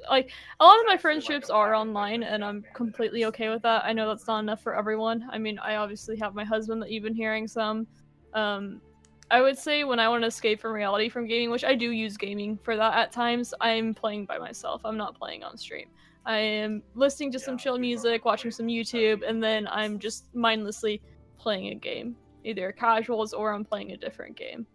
like 0.10 0.32
a 0.62 0.66
lot 0.66 0.80
of 0.80 0.86
my 0.86 0.96
friendships 0.96 1.50
are 1.50 1.76
online, 1.76 2.24
and 2.24 2.46
I'm 2.46 2.64
completely 2.74 3.26
okay 3.26 3.50
with 3.50 3.62
that. 3.64 3.84
I 3.84 3.92
know 3.92 4.08
that's 4.08 4.28
not 4.28 4.40
enough 4.40 4.62
for 4.62 4.78
everyone. 4.78 5.28
I 5.32 5.38
mean, 5.38 5.60
I 5.60 5.76
obviously 5.76 6.16
have 6.18 6.34
my 6.34 6.46
husband 6.46 6.82
that 6.82 6.92
you've 6.92 7.04
been 7.04 7.16
hearing 7.16 7.48
some. 7.48 7.88
Um, 8.34 8.82
I 9.30 9.42
would 9.42 9.58
say 9.58 9.84
when 9.84 10.00
I 10.00 10.08
want 10.08 10.24
to 10.24 10.28
escape 10.28 10.62
from 10.62 10.72
reality 10.72 11.10
from 11.10 11.28
gaming, 11.28 11.50
which 11.50 11.66
I 11.66 11.76
do 11.76 11.92
use 11.92 12.16
gaming 12.16 12.58
for 12.64 12.78
that 12.78 12.98
at 12.98 13.12
times, 13.12 13.54
I'm 13.60 13.94
playing 13.94 14.26
by 14.26 14.38
myself. 14.38 14.82
I'm 14.86 14.96
not 14.96 15.18
playing 15.18 15.44
on 15.44 15.58
stream. 15.58 15.88
I 16.26 16.38
am 16.38 16.82
listening 16.96 17.32
to 17.34 17.40
some 17.40 17.58
chill 17.58 17.78
music, 17.78 18.24
watching 18.24 18.52
some 18.52 18.68
YouTube, 18.68 19.28
and 19.28 19.44
then 19.44 19.68
I'm 19.68 20.00
just 20.00 20.34
mindlessly 20.34 21.02
playing 21.38 21.68
a 21.68 21.76
game, 21.76 22.16
either 22.48 22.72
casuals 22.72 23.34
or 23.34 23.54
I'm 23.54 23.66
playing 23.66 23.92
a 23.92 23.98
different 23.98 24.36
game. 24.36 24.66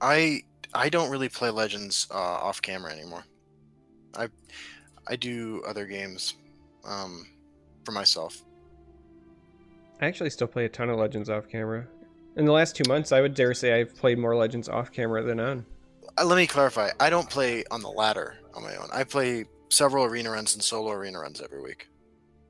I 0.00 0.42
I 0.74 0.88
don't 0.88 1.10
really 1.10 1.28
play 1.28 1.50
Legends 1.50 2.06
uh, 2.10 2.16
off 2.16 2.62
camera 2.62 2.92
anymore. 2.92 3.24
I 4.16 4.28
I 5.06 5.16
do 5.16 5.62
other 5.66 5.86
games 5.86 6.34
um, 6.84 7.26
for 7.84 7.92
myself. 7.92 8.42
I 10.00 10.06
actually 10.06 10.30
still 10.30 10.48
play 10.48 10.64
a 10.64 10.68
ton 10.68 10.90
of 10.90 10.98
Legends 10.98 11.30
off 11.30 11.48
camera. 11.48 11.86
In 12.36 12.44
the 12.44 12.52
last 12.52 12.74
two 12.74 12.84
months, 12.88 13.12
I 13.12 13.20
would 13.20 13.34
dare 13.34 13.54
say 13.54 13.78
I've 13.78 13.94
played 13.94 14.18
more 14.18 14.34
Legends 14.34 14.68
off 14.68 14.90
camera 14.90 15.22
than 15.22 15.38
on. 15.38 15.66
Uh, 16.18 16.24
let 16.24 16.36
me 16.36 16.46
clarify. 16.46 16.90
I 16.98 17.10
don't 17.10 17.28
play 17.28 17.64
on 17.70 17.82
the 17.82 17.90
ladder 17.90 18.36
on 18.54 18.62
my 18.62 18.74
own. 18.76 18.88
I 18.92 19.04
play 19.04 19.44
several 19.68 20.04
arena 20.04 20.30
runs 20.30 20.54
and 20.54 20.62
solo 20.62 20.90
arena 20.90 21.20
runs 21.20 21.40
every 21.40 21.62
week. 21.62 21.88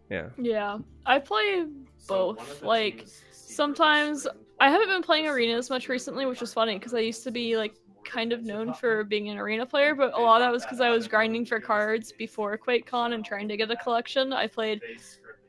Yeah. 0.08 0.28
Yeah, 0.38 0.78
I 1.06 1.18
play 1.18 1.66
both. 2.06 2.62
Like, 2.62 3.06
sometimes 3.30 4.26
I 4.60 4.70
haven't 4.70 4.88
been 4.88 5.02
playing 5.02 5.26
arena 5.26 5.56
as 5.56 5.70
much 5.70 5.88
recently, 5.88 6.26
which 6.26 6.42
is 6.42 6.52
funny 6.54 6.78
because 6.78 6.94
I 6.94 7.00
used 7.00 7.24
to 7.24 7.30
be 7.30 7.56
like 7.56 7.74
kind 8.04 8.32
of 8.32 8.42
known 8.44 8.74
for 8.74 9.04
being 9.04 9.28
an 9.28 9.38
arena 9.38 9.66
player, 9.66 9.94
but 9.94 10.12
a 10.14 10.20
lot 10.20 10.40
of 10.40 10.46
that 10.46 10.52
was 10.52 10.62
because 10.62 10.80
I 10.80 10.90
was 10.90 11.08
grinding 11.08 11.46
for 11.46 11.60
cards 11.60 12.12
before 12.12 12.58
QuakeCon 12.58 13.14
and 13.14 13.24
trying 13.24 13.48
to 13.48 13.56
get 13.56 13.70
a 13.70 13.76
collection. 13.76 14.32
I 14.32 14.46
played 14.46 14.80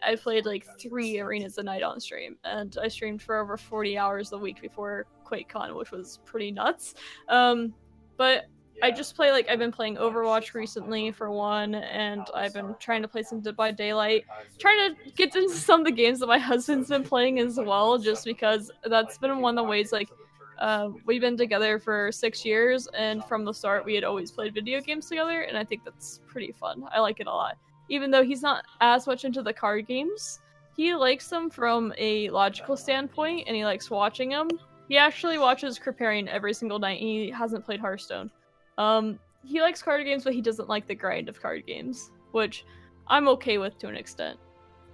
I 0.05 0.15
played 0.15 0.45
like 0.45 0.65
three 0.79 1.19
arenas 1.19 1.57
a 1.57 1.63
night 1.63 1.83
on 1.83 1.99
stream, 1.99 2.37
and 2.43 2.75
I 2.81 2.87
streamed 2.87 3.21
for 3.21 3.37
over 3.37 3.57
40 3.57 3.97
hours 3.97 4.31
a 4.33 4.37
week 4.37 4.61
before 4.61 5.05
QuakeCon, 5.25 5.75
which 5.77 5.91
was 5.91 6.19
pretty 6.25 6.51
nuts. 6.51 6.95
Um, 7.29 7.73
but 8.17 8.45
I 8.81 8.91
just 8.91 9.15
play 9.15 9.31
like 9.31 9.49
I've 9.49 9.59
been 9.59 9.71
playing 9.71 9.97
Overwatch 9.97 10.53
recently 10.53 11.11
for 11.11 11.31
one, 11.31 11.75
and 11.75 12.25
I've 12.33 12.53
been 12.53 12.75
trying 12.79 13.01
to 13.01 13.07
play 13.07 13.23
some 13.23 13.39
Dead 13.39 13.55
by 13.55 13.71
Daylight, 13.71 14.25
trying 14.59 14.95
to 14.95 15.11
get 15.11 15.35
into 15.35 15.55
some 15.55 15.81
of 15.81 15.85
the 15.85 15.91
games 15.91 16.19
that 16.19 16.27
my 16.27 16.39
husband's 16.39 16.89
been 16.89 17.03
playing 17.03 17.39
as 17.39 17.57
well, 17.57 17.97
just 17.97 18.25
because 18.25 18.71
that's 18.85 19.17
been 19.17 19.39
one 19.39 19.57
of 19.57 19.63
the 19.63 19.69
ways 19.69 19.91
like 19.91 20.09
uh, 20.59 20.89
we've 21.05 21.21
been 21.21 21.37
together 21.37 21.79
for 21.79 22.11
six 22.11 22.43
years, 22.43 22.87
and 22.97 23.23
from 23.25 23.45
the 23.45 23.53
start 23.53 23.85
we 23.85 23.95
had 23.95 24.03
always 24.03 24.31
played 24.31 24.53
video 24.53 24.81
games 24.81 25.07
together, 25.07 25.41
and 25.41 25.57
I 25.57 25.63
think 25.63 25.83
that's 25.85 26.19
pretty 26.27 26.51
fun. 26.51 26.83
I 26.91 26.99
like 26.99 27.19
it 27.19 27.27
a 27.27 27.31
lot 27.31 27.57
even 27.89 28.11
though 28.11 28.23
he's 28.23 28.41
not 28.41 28.65
as 28.81 29.07
much 29.07 29.25
into 29.25 29.41
the 29.41 29.53
card 29.53 29.87
games, 29.87 30.39
he 30.75 30.95
likes 30.95 31.27
them 31.27 31.49
from 31.49 31.93
a 31.97 32.29
logical 32.29 32.75
standpoint 32.75 33.43
and 33.47 33.55
he 33.55 33.65
likes 33.65 33.89
watching 33.89 34.29
them. 34.29 34.49
He 34.87 34.97
actually 34.97 35.37
watches 35.37 35.79
Kripparrian 35.79 36.27
every 36.27 36.53
single 36.53 36.79
night. 36.79 36.99
He 36.99 37.29
hasn't 37.29 37.65
played 37.65 37.79
Hearthstone. 37.79 38.31
Um, 38.77 39.19
he 39.43 39.61
likes 39.61 39.81
card 39.81 40.05
games, 40.05 40.23
but 40.23 40.33
he 40.33 40.41
doesn't 40.41 40.69
like 40.69 40.87
the 40.87 40.95
grind 40.95 41.29
of 41.29 41.41
card 41.41 41.65
games, 41.65 42.11
which 42.31 42.65
I'm 43.07 43.27
okay 43.29 43.57
with 43.57 43.77
to 43.79 43.87
an 43.87 43.95
extent. 43.95 44.39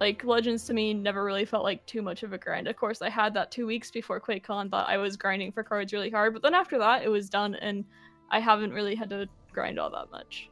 Like 0.00 0.24
Legends 0.24 0.64
to 0.64 0.74
me 0.74 0.94
never 0.94 1.24
really 1.24 1.44
felt 1.44 1.62
like 1.62 1.84
too 1.86 2.02
much 2.02 2.22
of 2.22 2.32
a 2.32 2.38
grind. 2.38 2.66
Of 2.68 2.76
course, 2.76 3.02
I 3.02 3.10
had 3.10 3.34
that 3.34 3.50
two 3.50 3.66
weeks 3.66 3.90
before 3.90 4.20
QuakeCon 4.20 4.70
that 4.70 4.88
I 4.88 4.96
was 4.96 5.16
grinding 5.16 5.52
for 5.52 5.62
cards 5.62 5.92
really 5.92 6.10
hard, 6.10 6.32
but 6.32 6.42
then 6.42 6.54
after 6.54 6.78
that, 6.78 7.02
it 7.02 7.08
was 7.08 7.28
done, 7.28 7.54
and 7.56 7.84
I 8.30 8.40
haven't 8.40 8.72
really 8.72 8.94
had 8.94 9.10
to 9.10 9.28
grind 9.52 9.78
all 9.78 9.90
that 9.90 10.10
much. 10.10 10.48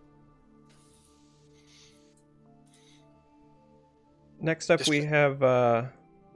Next 4.41 4.71
up, 4.71 4.87
we 4.87 5.03
have 5.05 5.43
uh, 5.43 5.85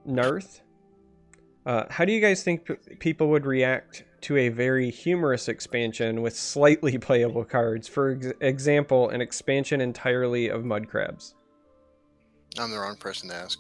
Narth. 0.09 0.60
Uh, 1.64 1.85
how 1.90 2.05
do 2.05 2.12
you 2.12 2.20
guys 2.20 2.43
think 2.43 2.64
p- 2.64 2.74
people 2.98 3.28
would 3.28 3.47
react 3.47 4.05
to 4.22 4.36
a 4.36 4.48
very 4.48 4.90
humorous 4.90 5.48
expansion 5.48 6.22
with 6.22 6.36
slightly 6.36 6.98
playable 7.08 7.44
cards? 7.44 7.88
For 7.88 8.12
ex- 8.12 8.32
example, 8.40 9.08
an 9.10 9.20
expansion 9.20 9.80
entirely 9.80 10.48
of 10.48 10.64
mud 10.64 10.88
crabs. 10.88 11.34
I'm 12.58 12.70
the 12.70 12.78
wrong 12.78 12.96
person 12.96 13.28
to 13.30 13.34
ask. 13.34 13.58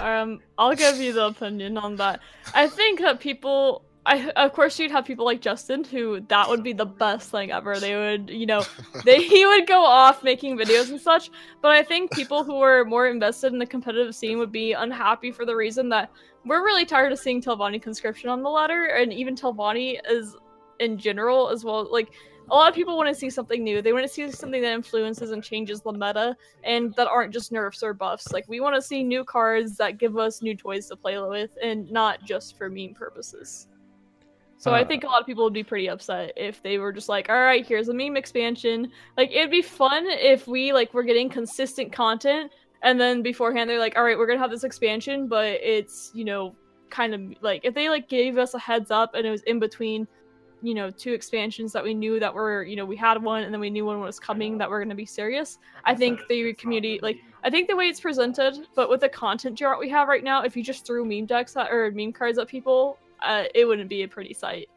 um 0.00 0.40
i'll 0.58 0.74
give 0.74 0.96
you 0.98 1.12
the 1.12 1.26
opinion 1.26 1.78
on 1.78 1.94
that 1.94 2.18
i 2.54 2.66
think 2.66 2.98
that 2.98 3.20
people 3.20 3.84
i 4.06 4.30
of 4.30 4.52
course 4.52 4.78
you'd 4.78 4.90
have 4.90 5.04
people 5.04 5.24
like 5.24 5.40
justin 5.40 5.84
who 5.84 6.20
that 6.28 6.48
would 6.48 6.62
be 6.62 6.72
the 6.72 6.86
best 6.86 7.30
thing 7.30 7.50
ever 7.50 7.78
they 7.78 7.94
would 7.94 8.30
you 8.30 8.46
know 8.46 8.64
they 9.04 9.22
he 9.22 9.44
would 9.44 9.66
go 9.66 9.84
off 9.84 10.24
making 10.24 10.56
videos 10.56 10.90
and 10.90 11.00
such 11.00 11.30
but 11.60 11.72
i 11.72 11.82
think 11.82 12.10
people 12.12 12.42
who 12.42 12.60
are 12.60 12.84
more 12.84 13.08
invested 13.08 13.52
in 13.52 13.58
the 13.58 13.66
competitive 13.66 14.14
scene 14.14 14.38
would 14.38 14.52
be 14.52 14.72
unhappy 14.72 15.30
for 15.30 15.44
the 15.44 15.54
reason 15.54 15.88
that 15.88 16.10
we're 16.44 16.64
really 16.64 16.84
tired 16.84 17.10
of 17.10 17.18
seeing 17.18 17.42
Telvanni 17.42 17.82
conscription 17.82 18.30
on 18.30 18.42
the 18.42 18.48
ladder 18.48 18.86
and 18.86 19.12
even 19.12 19.34
Telvanni 19.34 19.98
is 20.08 20.36
in 20.78 20.96
general 20.96 21.48
as 21.48 21.64
well 21.64 21.90
like 21.90 22.12
a 22.50 22.54
lot 22.54 22.68
of 22.68 22.74
people 22.74 22.96
want 22.96 23.08
to 23.08 23.14
see 23.14 23.28
something 23.28 23.64
new. 23.64 23.82
They 23.82 23.92
want 23.92 24.04
to 24.04 24.12
see 24.12 24.30
something 24.30 24.62
that 24.62 24.72
influences 24.72 25.32
and 25.32 25.42
changes 25.42 25.80
the 25.80 25.92
meta 25.92 26.36
and 26.62 26.94
that 26.94 27.08
aren't 27.08 27.32
just 27.32 27.50
nerfs 27.50 27.82
or 27.82 27.92
buffs. 27.92 28.32
Like 28.32 28.44
we 28.48 28.60
want 28.60 28.76
to 28.76 28.82
see 28.82 29.02
new 29.02 29.24
cards 29.24 29.76
that 29.78 29.98
give 29.98 30.16
us 30.16 30.42
new 30.42 30.56
toys 30.56 30.86
to 30.88 30.96
play 30.96 31.18
with 31.18 31.50
and 31.60 31.90
not 31.90 32.24
just 32.24 32.56
for 32.56 32.70
meme 32.70 32.94
purposes. 32.94 33.66
So 34.58 34.72
I 34.72 34.82
Uh, 34.82 34.86
think 34.86 35.04
a 35.04 35.06
lot 35.06 35.20
of 35.20 35.26
people 35.26 35.44
would 35.44 35.52
be 35.52 35.62
pretty 35.62 35.88
upset 35.88 36.32
if 36.36 36.62
they 36.62 36.78
were 36.78 36.92
just 36.92 37.08
like, 37.08 37.28
"All 37.28 37.36
right, 37.40 37.64
here's 37.66 37.88
a 37.88 37.94
meme 37.94 38.16
expansion." 38.16 38.90
Like 39.16 39.30
it'd 39.30 39.50
be 39.50 39.62
fun 39.62 40.06
if 40.06 40.46
we 40.48 40.72
like 40.72 40.94
were 40.94 41.02
getting 41.02 41.28
consistent 41.28 41.92
content 41.92 42.50
and 42.82 43.00
then 43.00 43.22
beforehand 43.22 43.68
they're 43.68 43.78
like, 43.78 43.96
"All 43.96 44.04
right, 44.04 44.16
we're 44.16 44.26
going 44.26 44.38
to 44.38 44.42
have 44.42 44.50
this 44.50 44.64
expansion, 44.64 45.28
but 45.28 45.46
it's, 45.62 46.10
you 46.14 46.24
know, 46.24 46.54
kind 46.90 47.14
of 47.14 47.20
like 47.42 47.60
if 47.64 47.74
they 47.74 47.88
like 47.88 48.08
gave 48.08 48.38
us 48.38 48.54
a 48.54 48.58
heads 48.58 48.90
up 48.90 49.14
and 49.14 49.26
it 49.26 49.30
was 49.30 49.42
in 49.42 49.58
between 49.58 50.06
you 50.62 50.72
know 50.74 50.90
two 50.90 51.12
expansions 51.12 51.72
that 51.72 51.84
we 51.84 51.92
knew 51.92 52.18
that 52.18 52.32
were 52.32 52.62
you 52.62 52.76
know 52.76 52.84
we 52.84 52.96
had 52.96 53.22
one 53.22 53.42
and 53.42 53.52
then 53.52 53.60
we 53.60 53.68
knew 53.68 53.84
one 53.84 54.00
was 54.00 54.18
coming 54.18 54.56
that 54.56 54.70
were 54.70 54.78
going 54.78 54.88
to 54.88 54.94
be 54.94 55.04
serious 55.04 55.58
i 55.84 55.94
think 55.94 56.20
the 56.28 56.54
community 56.54 56.98
like 57.02 57.18
i 57.44 57.50
think 57.50 57.68
the 57.68 57.76
way 57.76 57.88
it's 57.88 58.00
presented 58.00 58.66
but 58.74 58.88
with 58.88 59.00
the 59.00 59.08
content 59.08 59.56
jar 59.58 59.78
we 59.78 59.88
have 59.88 60.08
right 60.08 60.24
now 60.24 60.42
if 60.42 60.56
you 60.56 60.62
just 60.62 60.86
threw 60.86 61.04
meme 61.04 61.26
decks 61.26 61.56
at, 61.56 61.70
or 61.70 61.90
meme 61.90 62.12
cards 62.12 62.38
at 62.38 62.48
people 62.48 62.98
uh, 63.22 63.44
it 63.54 63.64
wouldn't 63.64 63.88
be 63.88 64.02
a 64.02 64.08
pretty 64.08 64.34
sight 64.34 64.68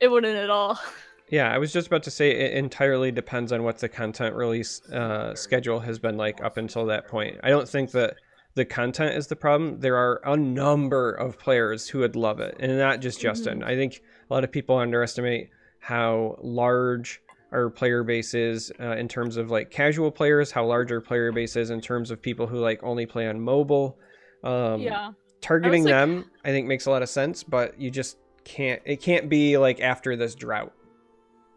it 0.00 0.08
wouldn't 0.08 0.36
at 0.36 0.50
all 0.50 0.78
Yeah, 1.28 1.52
I 1.52 1.58
was 1.58 1.72
just 1.72 1.88
about 1.88 2.04
to 2.04 2.10
say 2.10 2.30
it 2.30 2.52
entirely 2.52 3.10
depends 3.10 3.50
on 3.50 3.64
what 3.64 3.78
the 3.78 3.88
content 3.88 4.36
release 4.36 4.80
uh, 4.90 5.34
schedule 5.34 5.80
has 5.80 5.98
been 5.98 6.16
like 6.16 6.42
up 6.42 6.56
until 6.56 6.86
that 6.86 7.08
point. 7.08 7.38
I 7.42 7.48
don't 7.48 7.68
think 7.68 7.90
that 7.92 8.14
the 8.54 8.64
content 8.64 9.16
is 9.16 9.26
the 9.26 9.34
problem. 9.34 9.80
There 9.80 9.96
are 9.96 10.20
a 10.24 10.36
number 10.36 11.12
of 11.12 11.38
players 11.38 11.88
who 11.88 11.98
would 12.00 12.14
love 12.14 12.38
it, 12.38 12.56
and 12.60 12.78
not 12.78 13.00
just 13.00 13.20
Justin. 13.20 13.64
I 13.64 13.74
think 13.74 14.02
a 14.30 14.34
lot 14.34 14.44
of 14.44 14.52
people 14.52 14.78
underestimate 14.78 15.50
how 15.80 16.36
large 16.42 17.20
our 17.52 17.70
player 17.70 18.04
base 18.04 18.32
is 18.32 18.72
uh, 18.80 18.96
in 18.96 19.08
terms 19.08 19.36
of 19.36 19.50
like 19.50 19.70
casual 19.70 20.12
players, 20.12 20.52
how 20.52 20.64
large 20.64 20.92
our 20.92 21.00
player 21.00 21.32
base 21.32 21.56
is 21.56 21.70
in 21.70 21.80
terms 21.80 22.12
of 22.12 22.22
people 22.22 22.46
who 22.46 22.58
like 22.58 22.82
only 22.84 23.04
play 23.04 23.28
on 23.28 23.40
mobile. 23.40 23.98
Um, 24.44 24.80
yeah 24.80 25.10
targeting 25.46 25.84
like- 25.84 25.92
them, 25.92 26.30
I 26.44 26.48
think 26.50 26.66
makes 26.66 26.86
a 26.86 26.90
lot 26.90 27.02
of 27.02 27.08
sense, 27.08 27.42
but 27.42 27.78
you 27.80 27.90
just 27.90 28.18
can't. 28.44 28.80
It 28.84 29.00
can't 29.00 29.28
be 29.28 29.58
like 29.58 29.80
after 29.80 30.16
this 30.16 30.34
drought. 30.34 30.72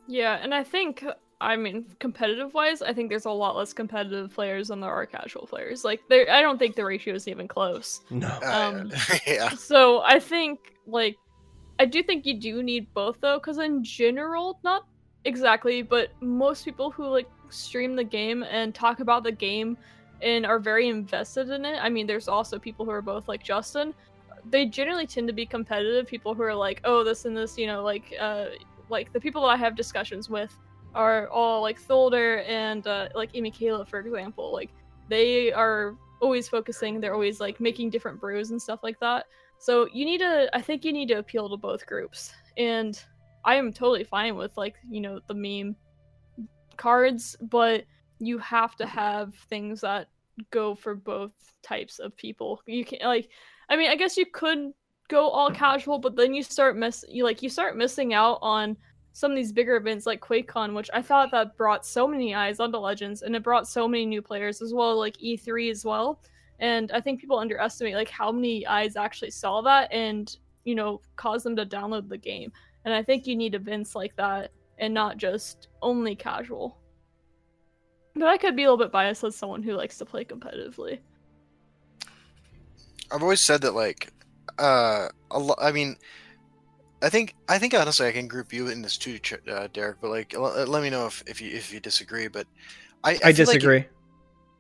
yeah 0.07 0.40
and 0.41 0.53
i 0.56 0.64
think 0.64 1.06
i 1.40 1.56
mean 1.56 1.86
competitive 1.99 2.52
wise 2.56 2.82
i 2.82 2.91
think 2.91 3.10
there's 3.10 3.26
a 3.26 3.32
lot 3.32 3.56
less 3.56 3.74
competitive 3.74 4.34
players 4.34 4.70
than 4.70 4.80
there 4.82 4.90
are 4.91 5.06
casual 5.06 5.45
players 5.45 5.86
like 5.86 6.02
there 6.10 6.28
i 6.32 6.41
don't 6.41 6.57
think 6.57 6.76
the 6.76 6.84
ratio 6.84 7.14
is 7.14 7.28
even 7.28 7.48
close 7.48 8.02
No. 8.10 8.28
Uh, 8.28 8.72
Um, 8.74 8.91
yeah. 9.28 9.49
So 9.49 10.02
I 10.02 10.20
think 10.20 10.57
like 10.88 11.16
I 11.78 11.86
do 11.86 12.02
think 12.02 12.26
you 12.26 12.40
do 12.40 12.64
need 12.64 12.91
both 12.94 13.22
though, 13.22 13.38
because 13.40 13.57
in 13.60 13.84
general, 13.84 14.60
not 14.64 14.88
exactly, 15.24 15.82
but 15.82 16.10
most 16.22 16.66
people 16.66 16.90
who 16.91 17.06
like 17.07 17.30
stream 17.49 17.95
the 17.95 18.03
game 18.03 18.44
and 18.44 18.74
talk 18.76 18.99
about 18.99 19.24
the 19.24 19.32
game 19.32 19.78
and 20.21 20.45
are 20.45 20.59
very 20.59 20.87
invested 20.89 21.49
in 21.49 21.65
it. 21.65 21.79
I 21.81 21.89
mean, 21.89 22.07
there's 22.07 22.27
also 22.27 22.59
people 22.59 22.85
who 22.85 22.91
are 22.91 23.01
both 23.01 23.27
like 23.27 23.43
Justin. 23.43 23.93
They 24.49 24.65
generally 24.65 25.07
tend 25.07 25.27
to 25.27 25.33
be 25.33 25.45
competitive. 25.45 26.07
People 26.07 26.33
who 26.33 26.43
are 26.43 26.55
like, 26.55 26.81
oh, 26.83 27.03
this 27.03 27.25
and 27.25 27.35
this, 27.35 27.57
you 27.57 27.67
know, 27.67 27.83
like 27.83 28.13
uh, 28.19 28.45
like 28.89 29.13
the 29.13 29.19
people 29.19 29.41
that 29.43 29.49
I 29.49 29.57
have 29.57 29.75
discussions 29.75 30.29
with 30.29 30.57
are 30.95 31.27
all 31.29 31.61
like 31.61 31.79
Tholder 31.79 32.43
and 32.47 32.85
uh, 32.87 33.09
like 33.15 33.31
Amy 33.33 33.51
Kayla, 33.51 33.87
for 33.87 33.99
example. 33.99 34.51
Like 34.51 34.69
they 35.09 35.51
are 35.51 35.95
always 36.21 36.47
focusing. 36.47 36.99
They're 36.99 37.13
always 37.13 37.39
like 37.39 37.59
making 37.59 37.89
different 37.89 38.19
brews 38.19 38.51
and 38.51 38.61
stuff 38.61 38.79
like 38.83 38.99
that. 38.99 39.25
So 39.57 39.87
you 39.93 40.05
need 40.05 40.19
to. 40.19 40.49
I 40.53 40.61
think 40.61 40.85
you 40.85 40.93
need 40.93 41.07
to 41.09 41.15
appeal 41.15 41.49
to 41.49 41.57
both 41.57 41.85
groups, 41.85 42.33
and 42.57 43.01
I 43.43 43.55
am 43.55 43.73
totally 43.73 44.03
fine 44.03 44.35
with 44.35 44.55
like 44.57 44.75
you 44.89 45.01
know 45.01 45.19
the 45.27 45.33
meme 45.33 45.75
cards, 46.77 47.35
but 47.41 47.83
you 48.19 48.37
have 48.39 48.75
to 48.75 48.85
have 48.85 49.33
things 49.49 49.81
that 49.81 50.09
go 50.51 50.75
for 50.75 50.95
both 50.95 51.31
types 51.61 51.99
of 51.99 52.15
people. 52.15 52.61
You 52.65 52.85
can 52.85 52.99
like, 53.03 53.29
I 53.69 53.75
mean, 53.75 53.89
I 53.89 53.95
guess 53.95 54.17
you 54.17 54.25
could 54.25 54.71
go 55.07 55.29
all 55.29 55.51
casual, 55.51 55.99
but 55.99 56.15
then 56.15 56.33
you 56.33 56.43
start 56.43 56.77
miss 56.77 57.03
you 57.09 57.23
like 57.23 57.41
you 57.41 57.49
start 57.49 57.77
missing 57.77 58.13
out 58.13 58.39
on 58.41 58.77
some 59.13 59.31
of 59.31 59.37
these 59.37 59.51
bigger 59.51 59.75
events 59.75 60.05
like 60.05 60.21
QuakeCon, 60.21 60.75
which 60.75 60.89
I 60.93 61.01
thought 61.01 61.31
that 61.31 61.57
brought 61.57 61.85
so 61.85 62.07
many 62.07 62.35
eyes 62.35 62.59
onto 62.59 62.77
Legends, 62.77 63.21
and 63.21 63.35
it 63.35 63.43
brought 63.43 63.67
so 63.67 63.87
many 63.87 64.05
new 64.05 64.21
players 64.21 64.61
as 64.61 64.73
well, 64.73 64.97
like 64.97 65.17
E3 65.17 65.71
as 65.71 65.83
well. 65.83 66.21
And 66.59 66.91
I 66.91 67.01
think 67.01 67.19
people 67.19 67.39
underestimate 67.39 67.95
like 67.95 68.09
how 68.09 68.31
many 68.31 68.65
eyes 68.67 68.95
actually 68.95 69.31
saw 69.31 69.61
that 69.61 69.91
and 69.91 70.35
you 70.65 70.75
know 70.75 71.01
caused 71.15 71.45
them 71.45 71.55
to 71.55 71.65
download 71.65 72.07
the 72.07 72.17
game. 72.17 72.51
And 72.85 72.93
I 72.93 73.03
think 73.03 73.27
you 73.27 73.35
need 73.35 73.55
events 73.55 73.95
like 73.95 74.15
that 74.15 74.51
and 74.77 74.93
not 74.93 75.17
just 75.17 75.67
only 75.81 76.15
casual. 76.15 76.77
But 78.15 78.27
I 78.27 78.38
could 78.38 78.56
be 78.56 78.64
a 78.64 78.72
little 78.72 78.84
bit 78.84 78.91
biased 78.91 79.23
as 79.23 79.36
someone 79.36 79.64
who 79.64 79.73
likes 79.73 79.98
to 79.99 80.06
play 80.06 80.26
competitively. 80.26 80.99
I've 83.11 83.23
always 83.23 83.41
said 83.41 83.61
that 83.61 83.73
like 83.73 84.11
uh 84.57 85.07
a 85.31 85.40
lo- 85.40 85.56
I 85.57 85.72
mean 85.72 85.95
I 87.02 87.10
think 87.10 87.36
I 87.48 87.57
think 87.60 87.73
honestly 87.73 88.07
I 88.07 88.11
can 88.11 88.27
group 88.27 88.52
you 88.52 88.68
in 88.68 88.81
this 88.81 88.98
too, 88.98 89.19
uh, 89.49 89.68
Derek. 89.72 90.02
But 90.02 90.10
like, 90.10 90.34
l- 90.34 90.65
let 90.68 90.84
me 90.84 90.90
know 90.90 91.06
if, 91.07 91.23
if 91.27 91.41
you 91.41 91.49
if 91.56 91.72
you 91.72 91.80
disagree. 91.80 92.27
But 92.27 92.45
I, 93.03 93.11
I, 93.11 93.14
I 93.14 93.18
feel 93.18 93.23
like 93.23 93.31
it- 93.31 93.36
disagree. 93.36 93.86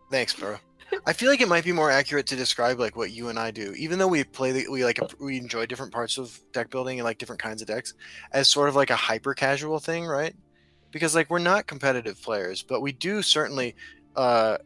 thanks, 0.09 0.33
bro. 0.33 0.57
I 1.05 1.13
feel 1.13 1.29
like 1.29 1.41
it 1.41 1.47
might 1.47 1.63
be 1.63 1.71
more 1.71 1.91
accurate 1.91 2.25
to 2.27 2.35
describe 2.35 2.79
like 2.79 2.95
what 2.95 3.11
you 3.11 3.29
and 3.29 3.37
I 3.37 3.51
do, 3.51 3.73
even 3.77 3.99
though 3.99 4.07
we 4.07 4.23
play 4.23 4.51
the, 4.51 4.67
we 4.69 4.83
like 4.83 4.99
we 5.19 5.37
enjoy 5.37 5.65
different 5.67 5.91
parts 5.91 6.17
of 6.17 6.39
deck 6.51 6.69
building 6.71 6.99
and 6.99 7.05
like 7.05 7.17
different 7.19 7.41
kinds 7.41 7.61
of 7.61 7.67
decks, 7.67 7.93
as 8.31 8.47
sort 8.47 8.69
of 8.69 8.75
like 8.75 8.89
a 8.89 8.95
hyper 8.95 9.33
casual 9.33 9.79
thing, 9.79 10.05
right? 10.05 10.33
Because 10.91 11.15
like 11.15 11.29
we're 11.29 11.39
not 11.39 11.67
competitive 11.67 12.21
players, 12.21 12.63
but 12.63 12.81
we 12.81 12.91
do 12.91 13.21
certainly, 13.21 13.75
uh, 14.15 14.57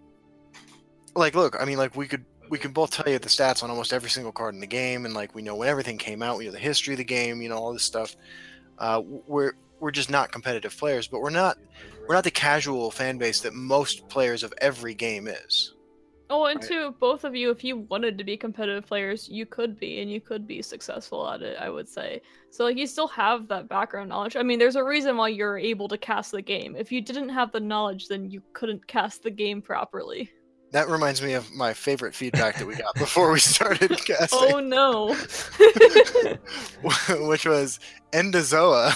like 1.16 1.36
look, 1.36 1.56
I 1.60 1.66
mean, 1.66 1.78
like 1.78 1.96
we 1.96 2.08
could 2.08 2.26
we 2.50 2.58
can 2.58 2.72
both 2.72 2.92
tell 2.92 3.12
you 3.12 3.20
the 3.20 3.30
stats 3.30 3.64
on 3.64 3.70
almost 3.70 3.94
every 3.94 4.10
single 4.10 4.32
card 4.32 4.54
in 4.54 4.62
the 4.62 4.68
game, 4.68 5.06
and 5.06 5.14
like 5.14 5.36
we 5.36 5.42
know 5.42 5.56
when 5.56 5.68
everything 5.68 5.98
came 5.98 6.22
out, 6.22 6.38
we 6.38 6.46
know 6.46 6.52
the 6.52 6.60
history 6.60 6.94
of 6.94 6.98
the 6.98 7.04
game, 7.04 7.42
you 7.42 7.50
know 7.50 7.58
all 7.58 7.74
this 7.74 7.84
stuff. 7.84 8.16
Uh, 8.78 9.02
we're 9.28 9.54
we're 9.80 9.92
just 9.92 10.10
not 10.10 10.32
competitive 10.32 10.76
players, 10.78 11.08
but 11.08 11.20
we're 11.20 11.30
not 11.30 11.58
we're 12.08 12.16
not 12.16 12.24
the 12.24 12.32
casual 12.32 12.90
fan 12.90 13.18
base 13.18 13.42
that 13.42 13.54
most 13.54 14.08
players 14.08 14.44
of 14.44 14.54
every 14.60 14.94
game 14.94 15.28
is. 15.28 15.73
Oh, 16.34 16.46
and 16.46 16.60
Right. 16.60 16.68
to 16.70 16.96
both 17.00 17.26
of 17.26 17.36
you, 17.36 17.52
if 17.52 17.64
you 17.64 17.78
wanted 17.78 18.18
to 18.18 18.24
be 18.24 18.36
competitive 18.36 18.88
players, 18.88 19.30
you 19.30 19.46
could 19.46 19.80
be, 19.80 20.02
and 20.02 20.12
you 20.12 20.20
could 20.20 20.48
be 20.48 20.64
successful 20.64 21.30
at 21.30 21.44
it. 21.44 21.58
I 21.60 21.70
would 21.70 21.88
say. 21.88 22.24
So, 22.50 22.64
like, 22.64 22.76
you 22.76 22.88
still 22.88 23.08
have 23.10 23.48
that 23.50 23.70
background 23.70 24.10
knowledge. 24.10 24.36
I 24.36 24.42
mean, 24.42 24.58
there's 24.58 24.76
a 24.76 24.84
reason 24.84 25.16
why 25.16 25.28
you're 25.28 25.60
able 25.60 25.88
to 25.90 25.98
cast 25.98 26.32
the 26.32 26.42
game. 26.42 26.76
If 26.76 26.92
you 26.92 27.02
didn't 27.02 27.30
have 27.30 27.52
the 27.52 27.60
knowledge, 27.60 28.08
then 28.08 28.32
you 28.32 28.42
couldn't 28.54 28.88
cast 28.88 29.22
the 29.22 29.30
game 29.30 29.62
properly. 29.62 30.32
That 30.72 30.90
reminds 30.90 31.22
me 31.22 31.34
of 31.34 31.54
my 31.54 31.72
favorite 31.72 32.16
feedback 32.16 32.58
that 32.58 32.66
we 32.66 32.74
got 32.74 32.96
before 32.96 33.32
we 33.32 33.40
started 33.40 33.92
casting, 34.06 34.28
Oh 34.32 34.60
no! 34.60 35.10
which 37.28 37.46
was 37.46 37.80
Endozoa 38.12 38.96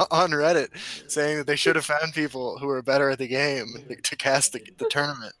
on 0.10 0.30
Reddit 0.30 0.68
saying 1.10 1.36
that 1.36 1.46
they 1.46 1.56
should 1.56 1.76
have 1.76 1.84
found 1.84 2.14
people 2.14 2.56
who 2.58 2.66
were 2.66 2.80
better 2.80 3.10
at 3.10 3.18
the 3.18 3.28
game 3.28 3.66
to 4.02 4.16
cast 4.16 4.54
the, 4.54 4.62
the 4.78 4.88
tournament. 4.88 5.34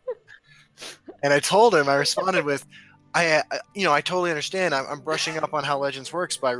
And 1.22 1.32
I 1.32 1.40
told 1.40 1.74
him, 1.74 1.88
I 1.88 1.96
responded 1.96 2.44
with, 2.44 2.66
I, 3.14 3.42
I 3.50 3.60
you 3.74 3.84
know, 3.84 3.92
I 3.92 4.00
totally 4.00 4.30
understand. 4.30 4.74
I'm, 4.74 4.86
I'm 4.86 5.00
brushing 5.00 5.38
up 5.38 5.54
on 5.54 5.64
how 5.64 5.78
Legends 5.78 6.12
works 6.12 6.36
by 6.36 6.56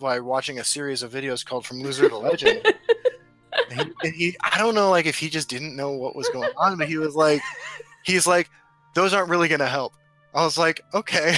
by 0.00 0.20
watching 0.20 0.58
a 0.58 0.64
series 0.64 1.02
of 1.02 1.12
videos 1.12 1.44
called 1.44 1.66
From 1.66 1.80
Loser 1.80 2.08
to 2.08 2.16
Legend. 2.18 2.62
And 3.70 3.80
he, 3.80 3.92
and 4.04 4.14
he, 4.14 4.36
I 4.40 4.58
don't 4.58 4.74
know, 4.74 4.90
like 4.90 5.04
if 5.04 5.18
he 5.18 5.28
just 5.28 5.48
didn't 5.48 5.76
know 5.76 5.92
what 5.92 6.16
was 6.16 6.28
going 6.30 6.50
on, 6.56 6.78
but 6.78 6.88
he 6.88 6.96
was 6.96 7.14
like, 7.14 7.42
he's 8.02 8.26
like, 8.26 8.48
those 8.94 9.12
aren't 9.12 9.28
really 9.28 9.48
gonna 9.48 9.66
help. 9.66 9.92
I 10.34 10.42
was 10.44 10.56
like, 10.56 10.80
okay, 10.94 11.36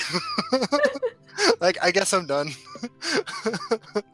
like 1.60 1.76
I 1.82 1.90
guess 1.90 2.12
I'm 2.12 2.26
done. 2.26 2.50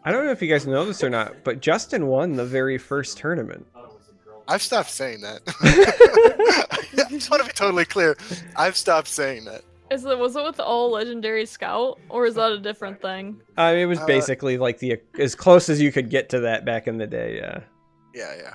I 0.02 0.10
don't 0.10 0.24
know 0.24 0.32
if 0.32 0.40
you 0.40 0.48
guys 0.48 0.66
know 0.66 0.84
this 0.84 1.04
or 1.04 1.10
not, 1.10 1.44
but 1.44 1.60
Justin 1.60 2.06
won 2.06 2.36
the 2.36 2.44
very 2.44 2.78
first 2.78 3.18
tournament. 3.18 3.66
I've 4.50 4.62
stopped 4.62 4.90
saying 4.90 5.20
that. 5.20 5.42
I 7.06 7.08
just 7.08 7.30
want 7.30 7.42
to 7.42 7.48
be 7.48 7.52
totally 7.54 7.84
clear. 7.84 8.16
I've 8.56 8.76
stopped 8.76 9.08
saying 9.08 9.44
that. 9.44 9.62
Is 9.90 10.04
it 10.04 10.18
was 10.18 10.36
it 10.36 10.44
with 10.44 10.56
the 10.56 10.64
all 10.64 10.90
legendary 10.90 11.46
scout, 11.46 11.98
or 12.08 12.26
is 12.26 12.34
that 12.34 12.52
a 12.52 12.58
different 12.58 13.00
thing? 13.00 13.40
Uh, 13.56 13.74
it 13.76 13.86
was 13.86 13.98
Uh, 13.98 14.06
basically 14.06 14.58
like 14.58 14.78
the 14.78 15.00
as 15.18 15.34
close 15.34 15.68
as 15.68 15.80
you 15.80 15.90
could 15.90 16.10
get 16.10 16.28
to 16.30 16.40
that 16.40 16.64
back 16.64 16.86
in 16.86 16.98
the 16.98 17.06
day. 17.06 17.36
Yeah, 17.36 17.60
Yeah, 18.14 18.34
yeah. 18.36 18.54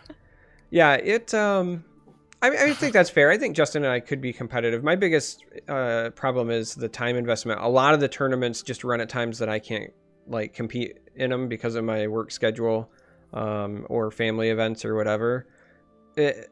yeah. 0.69 0.93
It. 0.93 1.33
Um, 1.33 1.83
I, 2.41 2.49
mean, 2.49 2.59
I 2.59 2.73
think 2.73 2.93
that's 2.93 3.09
fair. 3.09 3.31
I 3.31 3.37
think 3.37 3.55
Justin 3.55 3.83
and 3.83 3.91
I 3.91 3.99
could 3.99 4.21
be 4.21 4.31
competitive. 4.31 4.83
My 4.83 4.95
biggest 4.95 5.43
uh, 5.67 6.11
problem 6.11 6.51
is 6.51 6.75
the 6.75 6.89
time 6.89 7.15
investment. 7.15 7.59
A 7.61 7.67
lot 7.67 7.93
of 7.93 7.99
the 7.99 8.07
tournaments 8.07 8.61
just 8.61 8.83
run 8.83 9.01
at 9.01 9.09
times 9.09 9.39
that 9.39 9.49
I 9.49 9.59
can't 9.59 9.91
like 10.27 10.53
compete 10.53 10.97
in 11.15 11.31
them 11.31 11.47
because 11.47 11.75
of 11.75 11.83
my 11.83 12.07
work 12.07 12.31
schedule 12.31 12.91
um, 13.33 13.85
or 13.89 14.11
family 14.11 14.49
events 14.49 14.85
or 14.85 14.95
whatever. 14.95 15.47
It, 16.17 16.49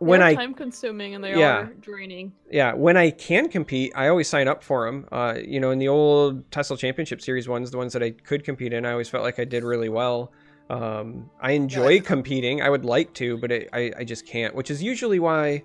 when 0.00 0.20
They're 0.20 0.28
I 0.28 0.34
time 0.34 0.54
consuming 0.54 1.14
and 1.14 1.22
they 1.24 1.30
Yeah. 1.30 1.60
are 1.62 1.74
draining. 1.80 2.32
yeah, 2.50 2.74
when 2.74 2.96
I 2.96 3.10
can 3.10 3.48
compete, 3.48 3.92
I 3.94 4.08
always 4.08 4.28
sign 4.28 4.48
up 4.48 4.62
for 4.62 4.84
them. 4.86 5.06
Uh, 5.10 5.38
you 5.42 5.60
know, 5.60 5.70
in 5.70 5.78
the 5.78 5.88
old 5.88 6.50
TESL 6.50 6.78
Championship 6.78 7.20
Series 7.22 7.48
ones, 7.48 7.70
the 7.70 7.78
ones 7.78 7.92
that 7.92 8.02
I 8.02 8.10
could 8.10 8.44
compete 8.44 8.72
in, 8.72 8.84
I 8.84 8.92
always 8.92 9.08
felt 9.08 9.22
like 9.24 9.38
I 9.38 9.44
did 9.44 9.64
really 9.64 9.88
well. 9.88 10.32
Um, 10.68 11.30
I 11.40 11.52
enjoy 11.52 12.00
competing. 12.00 12.60
I 12.60 12.70
would 12.70 12.84
like 12.84 13.12
to, 13.14 13.38
but 13.38 13.52
it, 13.52 13.68
I, 13.72 13.92
I 13.98 14.04
just 14.04 14.26
can't, 14.26 14.54
which 14.54 14.70
is 14.70 14.82
usually 14.82 15.20
why 15.20 15.62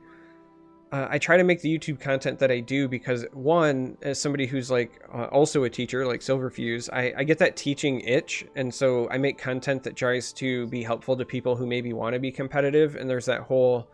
uh, 0.92 1.08
I 1.10 1.20
try 1.20 1.38
to 1.38 1.44
make 1.44 1.62
the 1.62 1.78
YouTube 1.78 2.00
content 2.00 2.40
that 2.40 2.52
I 2.52 2.60
do 2.62 2.88
because, 2.88 3.26
one, 3.34 3.98
as 4.02 4.20
somebody 4.20 4.48
who's 4.48 4.72
like 4.72 5.02
uh, 5.14 5.26
also 5.26 5.64
a 5.64 5.70
teacher, 5.70 6.06
like 6.06 6.22
Silverfuse, 6.22 6.90
I, 6.92 7.14
I 7.18 7.24
get 7.24 7.38
that 7.40 7.56
teaching 7.56 8.02
itch. 8.02 8.46
And 8.56 8.74
so 8.74 9.08
I 9.10 9.18
make 9.18 9.38
content 9.38 9.84
that 9.84 9.96
tries 9.96 10.34
to 10.34 10.66
be 10.68 10.82
helpful 10.82 11.16
to 11.18 11.26
people 11.26 11.56
who 11.56 11.68
maybe 11.68 11.94
want 11.94 12.14
to 12.14 12.20
be 12.20 12.32
competitive. 12.32 12.96
And 12.96 13.10
there's 13.10 13.26
that 13.26 13.42
whole 13.42 13.90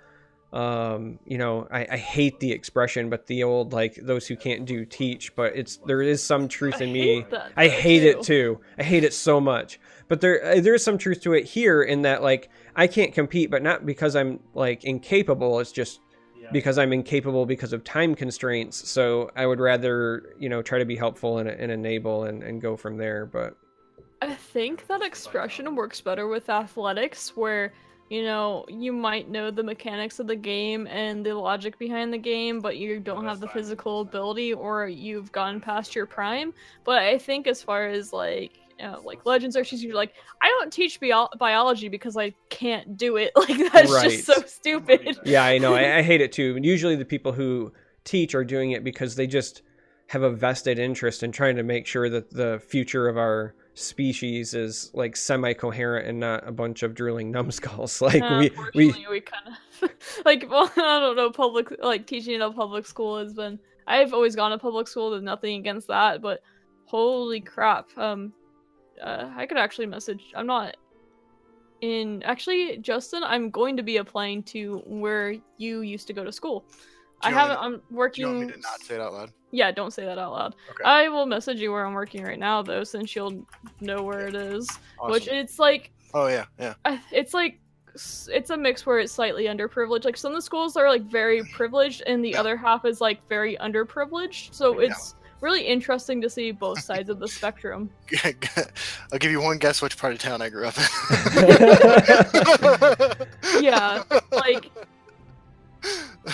um 0.53 1.19
you 1.25 1.37
know 1.37 1.67
I, 1.69 1.85
I 1.91 1.97
hate 1.97 2.39
the 2.39 2.51
expression 2.51 3.09
but 3.09 3.27
the 3.27 3.43
old 3.43 3.73
like 3.73 3.95
those 3.95 4.25
who 4.25 4.37
can't 4.37 4.65
do 4.65 4.85
teach 4.85 5.35
but 5.35 5.55
it's 5.55 5.77
there 5.85 6.01
is 6.01 6.23
some 6.23 6.47
truth 6.47 6.75
I 6.79 6.83
in 6.85 6.93
me 6.93 7.21
hate 7.21 7.33
i 7.57 7.67
hate 7.67 8.03
it 8.03 8.21
too 8.21 8.61
i 8.77 8.83
hate 8.83 9.03
it 9.03 9.13
so 9.13 9.41
much 9.41 9.79
but 10.07 10.21
there 10.21 10.45
uh, 10.45 10.61
there 10.61 10.75
is 10.75 10.83
some 10.83 10.97
truth 10.97 11.21
to 11.21 11.33
it 11.33 11.45
here 11.45 11.81
in 11.81 12.03
that 12.03 12.21
like 12.21 12.49
i 12.75 12.87
can't 12.87 13.13
compete 13.13 13.51
but 13.51 13.63
not 13.63 13.85
because 13.85 14.15
i'm 14.15 14.39
like 14.53 14.85
incapable 14.85 15.59
it's 15.59 15.73
just 15.73 15.99
because 16.51 16.77
i'm 16.77 16.93
incapable 16.93 17.45
because 17.45 17.73
of 17.73 17.83
time 17.83 18.15
constraints. 18.15 18.89
So 18.89 19.29
i 19.35 19.45
would 19.45 19.59
rather 19.59 20.35
you 20.39 20.49
know 20.49 20.61
try 20.61 20.79
to 20.79 20.85
be 20.85 20.95
helpful 20.95 21.37
and, 21.39 21.49
and 21.49 21.71
enable 21.71 22.23
and, 22.25 22.43
and 22.43 22.61
go 22.61 22.75
from 22.75 22.97
there 22.97 23.25
but 23.25 23.55
I 24.21 24.33
think 24.33 24.87
that 24.87 25.01
expression 25.01 25.75
works 25.75 26.01
better 26.01 26.27
with 26.27 26.49
athletics, 26.49 27.35
where 27.35 27.73
you 28.09 28.23
know 28.23 28.65
you 28.67 28.91
might 28.91 29.29
know 29.29 29.51
the 29.51 29.63
mechanics 29.63 30.19
of 30.19 30.27
the 30.27 30.35
game 30.35 30.87
and 30.87 31.25
the 31.25 31.35
logic 31.35 31.77
behind 31.77 32.13
the 32.13 32.17
game, 32.17 32.59
but 32.59 32.77
you 32.77 32.99
don't 32.99 33.25
have 33.25 33.39
the 33.39 33.47
physical 33.47 34.01
ability, 34.01 34.53
or 34.53 34.87
you've 34.87 35.31
gone 35.31 35.59
past 35.59 35.95
your 35.95 36.05
prime. 36.05 36.53
But 36.83 36.99
I 36.99 37.17
think 37.17 37.45
as 37.45 37.61
far 37.61 37.87
as 37.87 38.13
like 38.13 38.53
you 38.79 38.85
know, 38.85 39.01
like 39.05 39.25
Legends 39.25 39.55
Arceus, 39.55 39.81
you're 39.81 39.95
like, 39.95 40.13
I 40.41 40.47
don't 40.47 40.71
teach 40.71 40.99
bio- 40.99 41.29
biology 41.39 41.87
because 41.89 42.17
I 42.17 42.33
can't 42.49 42.97
do 42.97 43.17
it. 43.17 43.31
Like 43.37 43.71
that's 43.71 43.91
Right. 43.91 44.11
just 44.11 44.25
so 44.25 44.41
stupid. 44.45 45.17
Yeah, 45.23 45.43
I 45.45 45.57
know. 45.57 45.73
I, 45.75 45.97
I 45.97 46.01
hate 46.01 46.21
it 46.21 46.31
too. 46.31 46.55
And 46.55 46.65
usually 46.65 46.95
the 46.95 47.05
people 47.05 47.31
who 47.31 47.71
teach 48.03 48.35
are 48.35 48.43
doing 48.43 48.71
it 48.71 48.83
because 48.83 49.15
they 49.15 49.27
just 49.27 49.61
have 50.07 50.21
a 50.23 50.29
vested 50.29 50.77
interest 50.77 51.23
in 51.23 51.31
trying 51.31 51.55
to 51.55 51.63
make 51.63 51.87
sure 51.87 52.09
that 52.09 52.29
the 52.29 52.61
future 52.67 53.07
of 53.07 53.17
our 53.17 53.55
species 53.73 54.53
is 54.53 54.91
like 54.93 55.15
semi-coherent 55.17 56.07
and 56.07 56.19
not 56.19 56.47
a 56.47 56.51
bunch 56.51 56.83
of 56.83 56.93
drooling 56.93 57.31
numbskulls. 57.31 58.01
Like 58.01 58.21
Uh, 58.21 58.47
we 58.75 58.87
we 58.93 59.05
we 59.09 59.21
kind 59.21 59.47
of 59.81 59.89
like 60.25 60.45
well, 60.49 60.71
I 60.77 60.99
don't 60.99 61.15
know. 61.15 61.31
Public 61.31 61.71
like 61.81 62.05
teaching 62.07 62.35
in 62.35 62.41
a 62.41 62.51
public 62.51 62.85
school 62.85 63.17
has 63.19 63.33
been. 63.33 63.57
I've 63.87 64.13
always 64.13 64.35
gone 64.35 64.51
to 64.51 64.57
public 64.57 64.87
school. 64.87 65.11
There's 65.11 65.23
nothing 65.23 65.59
against 65.59 65.87
that, 65.87 66.21
but 66.21 66.41
holy 66.85 67.41
crap! 67.41 67.87
Um, 67.97 68.33
uh, 69.01 69.29
I 69.35 69.45
could 69.45 69.57
actually 69.57 69.87
message. 69.87 70.31
I'm 70.35 70.47
not 70.47 70.75
in. 71.81 72.23
Actually, 72.23 72.77
Justin, 72.77 73.23
I'm 73.23 73.49
going 73.49 73.77
to 73.77 73.83
be 73.83 73.97
applying 73.97 74.43
to 74.43 74.81
where 74.85 75.35
you 75.57 75.81
used 75.81 76.07
to 76.07 76.13
go 76.13 76.23
to 76.23 76.31
school. 76.31 76.65
I 77.21 77.31
haven't. 77.31 77.57
I'm 77.57 77.71
Do 77.73 77.77
you 77.89 77.95
working. 77.97 78.25
want 78.27 78.39
me 78.39 78.51
to 78.53 78.59
not 78.59 78.81
say 78.81 78.95
it 78.95 79.01
out 79.01 79.13
loud? 79.13 79.31
Yeah, 79.51 79.71
don't 79.71 79.91
say 79.91 80.05
that 80.05 80.17
out 80.17 80.31
loud. 80.33 80.55
Okay. 80.69 80.83
I 80.83 81.07
will 81.07 81.25
message 81.25 81.59
you 81.59 81.71
where 81.71 81.85
I'm 81.85 81.93
working 81.93 82.23
right 82.23 82.37
now, 82.37 82.61
though, 82.61 82.83
since 82.83 83.15
you'll 83.15 83.45
know 83.79 84.03
where 84.03 84.27
it 84.27 84.35
is. 84.35 84.69
Which 85.01 85.27
it's 85.27 85.57
like, 85.59 85.91
Oh 86.13 86.27
yeah, 86.27 86.45
yeah. 86.59 86.73
It's 87.11 87.33
like, 87.33 87.59
it's 87.93 88.49
a 88.49 88.57
mix 88.57 88.85
where 88.85 88.99
it's 88.99 89.13
slightly 89.13 89.45
underprivileged. 89.45 90.03
Like 90.05 90.17
some 90.17 90.33
of 90.33 90.37
the 90.37 90.41
schools 90.41 90.75
are 90.77 90.89
like 90.89 91.03
very 91.03 91.43
privileged, 91.53 92.03
and 92.05 92.23
the 92.23 92.31
Yeah. 92.31 92.39
other 92.41 92.57
half 92.57 92.85
is 92.85 92.99
like 93.01 93.27
very 93.29 93.55
underprivileged. 93.57 94.53
So 94.53 94.79
Yeah. 94.79 94.87
it's 94.89 95.15
really 95.45 95.61
interesting 95.65 96.21
to 96.21 96.29
see 96.29 96.51
both 96.51 96.79
sides 96.81 97.09
of 97.09 97.19
the 97.19 97.27
spectrum. 97.27 97.89
I'll 99.13 99.19
give 99.19 99.31
you 99.31 99.41
one 99.41 99.57
guess 99.59 99.81
which 99.81 99.97
part 99.97 100.13
of 100.13 100.19
town 100.19 100.41
I 100.41 100.49
grew 100.49 100.67
up 100.67 100.75
in. 100.77 100.83
Yeah, 103.63 104.03
like 104.31 104.69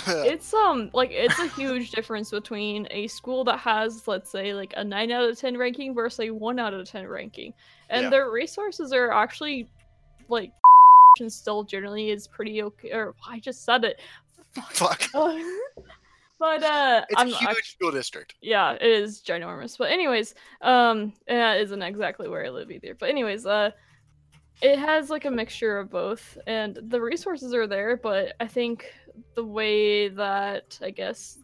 it's 0.08 0.54
um 0.54 0.90
like 0.94 1.10
it's 1.12 1.38
a 1.40 1.48
huge 1.50 1.92
difference 1.92 2.32
between 2.32 2.88
a 2.92 3.08
school 3.08 3.44
that 3.44 3.60
has 3.60 4.08
let's 4.08 4.32
say 4.32 4.54
like 4.54 4.74
a 4.78 4.84
9 4.84 5.12
out 5.12 5.30
of 5.30 5.38
10 5.38 5.58
ranking 5.58 5.94
versus 5.94 6.22
a 6.22 6.30
1 6.32 6.58
out 6.60 6.74
of 6.74 6.90
10 6.90 7.06
ranking 7.08 7.54
and 7.90 8.04
Yeah. 8.04 8.10
their 8.10 8.32
resources 8.32 8.94
are 8.94 9.12
actually 9.12 9.68
like 10.30 10.52
and 11.20 11.32
still 11.32 11.64
generally 11.66 12.10
is 12.12 12.28
pretty 12.28 12.64
okay 12.64 12.92
or 12.94 13.14
i 13.28 13.40
just 13.40 13.66
said 13.66 13.84
it 13.84 14.00
Fuck. 14.72 15.04
But 16.42 16.64
uh 16.64 17.06
It's 17.10 17.22
i'm 17.22 17.28
a 17.28 17.38
huge 17.38 17.50
I- 17.50 17.62
school 17.76 17.92
district. 17.92 18.34
yeah 18.42 18.72
it 18.74 18.82
is 19.04 19.22
ginormous. 19.22 19.78
But 19.78 19.92
anyways 19.92 20.34
um 20.62 21.14
and 21.28 21.40
that 21.40 21.58
isn't 21.62 21.82
exactly 21.82 22.28
where 22.28 22.44
i 22.46 22.50
live 22.50 22.70
either. 22.72 22.94
But 23.00 23.10
anyways 23.10 23.46
uh 23.46 23.70
it 24.62 24.78
has 24.78 25.10
like 25.10 25.26
a 25.26 25.32
mixture 25.32 25.78
of 25.80 25.90
both. 25.90 26.38
And 26.48 26.78
the 26.94 27.00
resources 27.00 27.54
are 27.54 27.68
there 27.68 27.96
but 27.96 28.34
i 28.40 28.48
think 28.48 28.78
the 29.36 29.46
way 29.46 30.10
that 30.10 30.68
i 30.82 30.90
guess 30.90 31.38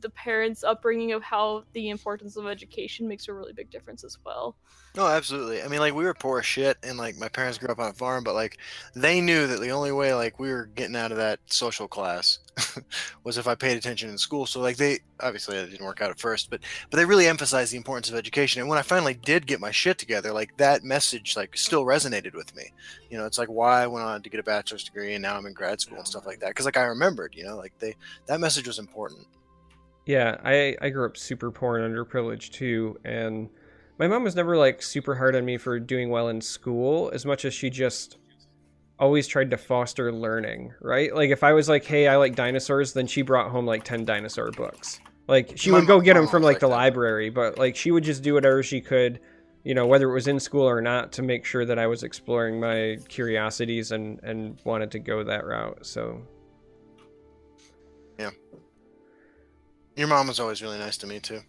the 0.00 0.10
parents 0.10 0.64
upbringing 0.64 1.12
of 1.12 1.22
how 1.22 1.64
the 1.72 1.88
importance 1.88 2.36
of 2.36 2.46
education 2.46 3.06
makes 3.06 3.28
a 3.28 3.32
really 3.32 3.52
big 3.52 3.70
difference 3.70 4.04
as 4.04 4.18
well 4.24 4.56
No, 4.96 5.06
absolutely. 5.06 5.62
I 5.62 5.68
mean, 5.68 5.80
like 5.80 5.94
we 5.94 6.04
were 6.04 6.14
poor 6.14 6.42
shit, 6.42 6.76
and 6.82 6.98
like 6.98 7.16
my 7.16 7.28
parents 7.28 7.58
grew 7.58 7.68
up 7.68 7.78
on 7.78 7.90
a 7.90 7.94
farm, 7.94 8.24
but 8.24 8.34
like 8.34 8.58
they 8.96 9.20
knew 9.20 9.46
that 9.46 9.60
the 9.60 9.70
only 9.70 9.92
way 9.92 10.12
like 10.14 10.40
we 10.40 10.50
were 10.50 10.66
getting 10.66 10.96
out 10.96 11.12
of 11.12 11.18
that 11.18 11.40
social 11.46 11.86
class 11.86 12.40
was 13.24 13.38
if 13.38 13.46
I 13.46 13.54
paid 13.54 13.76
attention 13.76 14.10
in 14.10 14.18
school. 14.18 14.46
So 14.46 14.60
like 14.60 14.76
they 14.76 15.00
obviously 15.20 15.56
that 15.56 15.70
didn't 15.70 15.86
work 15.86 16.00
out 16.00 16.10
at 16.10 16.18
first, 16.18 16.50
but 16.50 16.60
but 16.90 16.96
they 16.96 17.04
really 17.04 17.26
emphasized 17.28 17.72
the 17.72 17.76
importance 17.76 18.10
of 18.10 18.16
education. 18.16 18.60
And 18.60 18.68
when 18.68 18.78
I 18.78 18.82
finally 18.82 19.14
did 19.14 19.46
get 19.46 19.60
my 19.60 19.70
shit 19.70 19.98
together, 19.98 20.32
like 20.32 20.56
that 20.56 20.82
message 20.82 21.36
like 21.36 21.56
still 21.56 21.84
resonated 21.84 22.34
with 22.34 22.56
me. 22.56 22.72
You 23.10 23.18
know, 23.18 23.26
it's 23.26 23.38
like 23.38 23.48
why 23.48 23.82
I 23.82 23.86
went 23.86 24.06
on 24.06 24.22
to 24.22 24.30
get 24.30 24.40
a 24.40 24.42
bachelor's 24.42 24.84
degree 24.84 25.14
and 25.14 25.22
now 25.22 25.36
I'm 25.36 25.46
in 25.46 25.52
grad 25.52 25.80
school 25.80 25.98
and 25.98 26.06
stuff 26.06 26.26
like 26.26 26.40
that. 26.40 26.48
Because 26.48 26.64
like 26.64 26.76
I 26.76 26.84
remembered, 26.84 27.34
you 27.36 27.44
know, 27.44 27.56
like 27.56 27.78
they 27.78 27.94
that 28.26 28.40
message 28.40 28.66
was 28.66 28.78
important. 28.78 29.26
Yeah, 30.08 30.38
I 30.42 30.74
I 30.80 30.88
grew 30.88 31.04
up 31.04 31.18
super 31.18 31.50
poor 31.50 31.76
and 31.76 31.94
underprivileged 31.94 32.52
too, 32.52 32.98
and 33.04 33.50
my 33.98 34.08
mom 34.08 34.24
was 34.24 34.34
never 34.34 34.56
like 34.56 34.80
super 34.80 35.14
hard 35.14 35.36
on 35.36 35.44
me 35.44 35.58
for 35.58 35.78
doing 35.78 36.08
well 36.08 36.28
in 36.28 36.40
school 36.40 37.10
as 37.12 37.26
much 37.26 37.44
as 37.44 37.52
she 37.52 37.68
just 37.68 38.16
always 38.98 39.26
tried 39.26 39.50
to 39.50 39.58
foster 39.58 40.10
learning, 40.10 40.72
right? 40.80 41.14
Like 41.14 41.28
if 41.28 41.44
I 41.44 41.52
was 41.52 41.68
like, 41.68 41.84
"Hey, 41.84 42.08
I 42.08 42.16
like 42.16 42.34
dinosaurs," 42.34 42.94
then 42.94 43.06
she 43.06 43.20
brought 43.20 43.50
home 43.50 43.66
like 43.66 43.84
10 43.84 44.06
dinosaur 44.06 44.50
books. 44.50 44.98
Like 45.26 45.52
she 45.56 45.70
My 45.70 45.80
would 45.80 45.86
go 45.86 46.00
get 46.00 46.14
them 46.14 46.24
oh, 46.24 46.28
from 46.28 46.42
like 46.42 46.60
the 46.60 46.68
library, 46.68 47.28
but 47.28 47.58
like 47.58 47.76
she 47.76 47.90
would 47.90 48.02
just 48.02 48.22
do 48.22 48.32
whatever 48.32 48.62
she 48.62 48.80
could, 48.80 49.20
you 49.62 49.74
know, 49.74 49.86
whether 49.86 50.08
it 50.08 50.14
was 50.14 50.26
in 50.26 50.40
school 50.40 50.66
or 50.66 50.80
not 50.80 51.12
to 51.12 51.22
make 51.22 51.44
sure 51.44 51.66
that 51.66 51.78
I 51.78 51.86
was 51.86 52.02
exploring 52.02 52.58
my 52.58 52.96
curiosities 53.08 53.92
and 53.92 54.20
and 54.22 54.58
wanted 54.64 54.90
to 54.92 55.00
go 55.00 55.22
that 55.24 55.44
route. 55.44 55.84
So, 55.84 56.22
Your 59.98 60.06
mom 60.06 60.28
was 60.28 60.38
always 60.38 60.62
really 60.62 60.78
nice 60.78 60.96
to 60.98 61.08
me 61.08 61.18
too. 61.18 61.40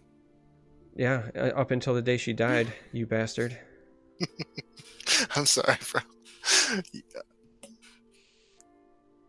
yeah, 0.96 1.28
uh, 1.36 1.52
up 1.54 1.70
until 1.70 1.94
the 1.94 2.02
day 2.02 2.16
she 2.16 2.32
died, 2.32 2.72
you 2.92 3.06
bastard. 3.06 3.56
I'm 5.36 5.46
sorry, 5.46 5.76
bro. 5.92 6.00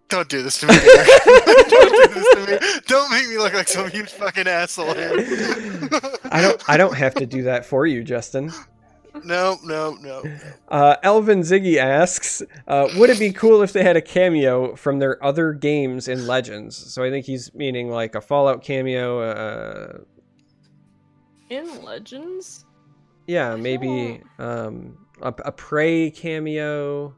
Don't 0.09 0.27
do 0.27 0.41
this 0.41 0.59
to 0.61 0.65
me. 0.65 0.73
Don't 0.75 1.91
do 1.91 2.13
this 2.15 2.33
to 2.33 2.47
me. 2.47 2.81
Don't 2.87 3.11
make 3.11 3.27
me 3.29 3.37
look 3.37 3.53
like 3.53 3.67
some 3.67 3.91
huge 3.91 4.09
fucking 4.09 4.47
asshole 4.47 4.93
here. 4.95 5.11
I 6.31 6.41
don't 6.41 6.61
I 6.67 6.75
don't 6.77 6.95
have 6.95 7.13
to 7.15 7.27
do 7.27 7.43
that 7.43 7.63
for 7.65 7.85
you, 7.85 8.03
Justin. 8.03 8.51
No, 9.23 9.57
no, 9.63 9.97
no. 10.01 10.23
Uh, 10.67 10.95
Elvin 11.03 11.41
Ziggy 11.41 11.77
asks, 11.77 12.41
uh, 12.67 12.87
would 12.95 13.09
it 13.09 13.19
be 13.19 13.31
cool 13.31 13.61
if 13.61 13.73
they 13.73 13.83
had 13.83 13.97
a 13.97 14.01
cameo 14.01 14.75
from 14.75 14.99
their 14.99 15.23
other 15.23 15.53
games 15.53 16.07
in 16.07 16.27
Legends? 16.27 16.75
So 16.75 17.03
I 17.03 17.09
think 17.09 17.25
he's 17.25 17.53
meaning 17.53 17.89
like 17.89 18.15
a 18.15 18.21
Fallout 18.21 18.63
cameo. 18.63 19.21
Uh, 19.21 19.97
in 21.49 21.83
legends 21.83 22.63
yeah, 23.27 23.55
maybe 23.55 24.21
um, 24.39 24.97
a, 25.21 25.33
a 25.45 25.51
Prey 25.51 26.11
cameo. 26.11 27.15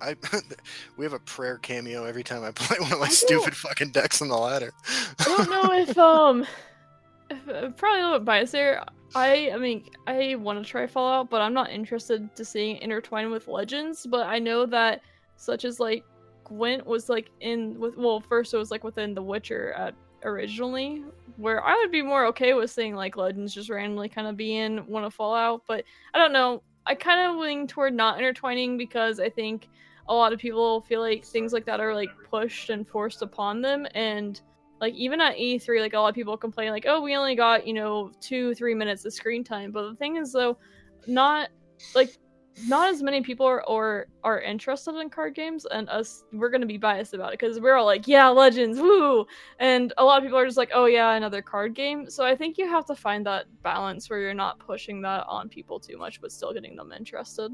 I 0.00 0.14
we 0.96 1.04
have 1.04 1.14
a 1.14 1.18
prayer 1.18 1.58
cameo 1.58 2.04
every 2.04 2.22
time 2.22 2.44
I 2.44 2.52
play 2.52 2.76
one 2.78 2.92
of 2.92 3.00
my 3.00 3.08
stupid 3.08 3.56
fucking 3.56 3.90
decks 3.90 4.20
on 4.20 4.28
the 4.28 4.36
ladder. 4.36 4.72
I 5.18 5.24
don't 5.24 5.50
know 5.50 5.72
if 5.72 5.98
um, 5.98 6.46
probably 7.76 8.00
a 8.00 8.04
little 8.04 8.18
bit 8.18 8.24
biased 8.24 8.52
there. 8.52 8.84
I 9.14 9.50
I 9.52 9.56
mean 9.56 9.88
I 10.06 10.34
want 10.36 10.62
to 10.62 10.68
try 10.68 10.86
Fallout, 10.86 11.30
but 11.30 11.40
I'm 11.40 11.54
not 11.54 11.70
interested 11.70 12.34
to 12.36 12.44
seeing 12.44 12.76
intertwined 12.78 13.30
with 13.30 13.48
Legends. 13.48 14.06
But 14.06 14.26
I 14.26 14.38
know 14.38 14.66
that 14.66 15.02
such 15.36 15.64
as 15.64 15.80
like 15.80 16.04
Gwent 16.44 16.86
was 16.86 17.08
like 17.08 17.30
in 17.40 17.78
with 17.78 17.96
well 17.96 18.20
first 18.20 18.54
it 18.54 18.58
was 18.58 18.70
like 18.70 18.84
within 18.84 19.14
The 19.14 19.22
Witcher 19.22 19.72
at 19.72 19.94
originally, 20.24 21.04
where 21.36 21.64
I 21.64 21.74
would 21.76 21.92
be 21.92 22.02
more 22.02 22.26
okay 22.26 22.54
with 22.54 22.70
seeing 22.70 22.94
like 22.94 23.16
Legends 23.16 23.54
just 23.54 23.70
randomly 23.70 24.08
kind 24.08 24.26
of 24.26 24.36
be 24.36 24.56
in 24.56 24.78
one 24.86 25.04
of 25.04 25.14
Fallout. 25.14 25.62
But 25.66 25.84
I 26.14 26.18
don't 26.18 26.32
know. 26.32 26.62
I 26.86 26.94
kind 26.94 27.30
of 27.30 27.40
lean 27.40 27.66
toward 27.66 27.94
not 27.94 28.18
intertwining 28.18 28.76
because 28.76 29.18
I 29.18 29.28
think 29.28 29.68
a 30.08 30.14
lot 30.14 30.32
of 30.32 30.38
people 30.38 30.82
feel 30.82 31.00
like 31.00 31.24
things 31.24 31.52
like 31.52 31.64
that 31.66 31.80
are 31.80 31.94
like 31.94 32.10
pushed 32.30 32.70
and 32.70 32.86
forced 32.86 33.22
upon 33.22 33.60
them 33.60 33.86
and 33.94 34.40
like 34.80 34.94
even 34.94 35.20
at 35.20 35.36
E3, 35.36 35.80
like 35.80 35.94
a 35.94 35.98
lot 35.98 36.08
of 36.08 36.14
people 36.14 36.36
complain, 36.36 36.70
like, 36.70 36.86
oh, 36.86 37.00
we 37.00 37.16
only 37.16 37.34
got 37.34 37.66
you 37.66 37.72
know 37.72 38.10
two, 38.20 38.54
three 38.54 38.74
minutes 38.74 39.04
of 39.04 39.12
screen 39.12 39.44
time. 39.44 39.72
But 39.72 39.90
the 39.90 39.96
thing 39.96 40.16
is, 40.16 40.32
though, 40.32 40.58
not 41.06 41.48
like 41.94 42.16
not 42.68 42.88
as 42.88 43.02
many 43.02 43.20
people 43.20 43.46
are 43.46 43.62
or 43.68 44.06
are 44.24 44.40
interested 44.40 44.94
in 44.96 45.10
card 45.10 45.34
games, 45.34 45.66
and 45.66 45.88
us 45.88 46.24
we're 46.32 46.48
gonna 46.48 46.66
be 46.66 46.78
biased 46.78 47.14
about 47.14 47.32
it 47.32 47.38
because 47.38 47.60
we're 47.60 47.74
all 47.74 47.84
like, 47.84 48.08
yeah, 48.08 48.28
Legends, 48.28 48.78
woo, 48.78 49.26
and 49.58 49.92
a 49.98 50.04
lot 50.04 50.18
of 50.18 50.24
people 50.24 50.38
are 50.38 50.46
just 50.46 50.56
like, 50.56 50.70
oh 50.74 50.86
yeah, 50.86 51.12
another 51.12 51.42
card 51.42 51.74
game. 51.74 52.08
So 52.08 52.24
I 52.24 52.34
think 52.34 52.58
you 52.58 52.68
have 52.68 52.86
to 52.86 52.94
find 52.94 53.26
that 53.26 53.46
balance 53.62 54.08
where 54.08 54.20
you're 54.20 54.34
not 54.34 54.58
pushing 54.58 55.02
that 55.02 55.24
on 55.28 55.48
people 55.48 55.78
too 55.78 55.98
much, 55.98 56.20
but 56.20 56.32
still 56.32 56.52
getting 56.52 56.76
them 56.76 56.92
interested. 56.92 57.52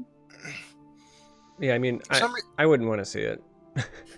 Yeah, 1.59 1.75
I 1.75 1.77
mean, 1.77 2.01
I, 2.09 2.25
re- 2.25 2.41
I 2.57 2.65
wouldn't 2.65 2.89
want 2.89 2.99
to 2.99 3.05
see 3.05 3.21
it. 3.21 3.41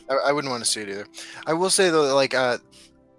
I, 0.10 0.16
I 0.28 0.32
wouldn't 0.32 0.52
want 0.52 0.64
to 0.64 0.70
see 0.70 0.82
it 0.82 0.90
either. 0.90 1.08
I 1.48 1.54
will 1.54 1.70
say 1.70 1.90
though, 1.90 2.14
like 2.16 2.34
uh, 2.34 2.60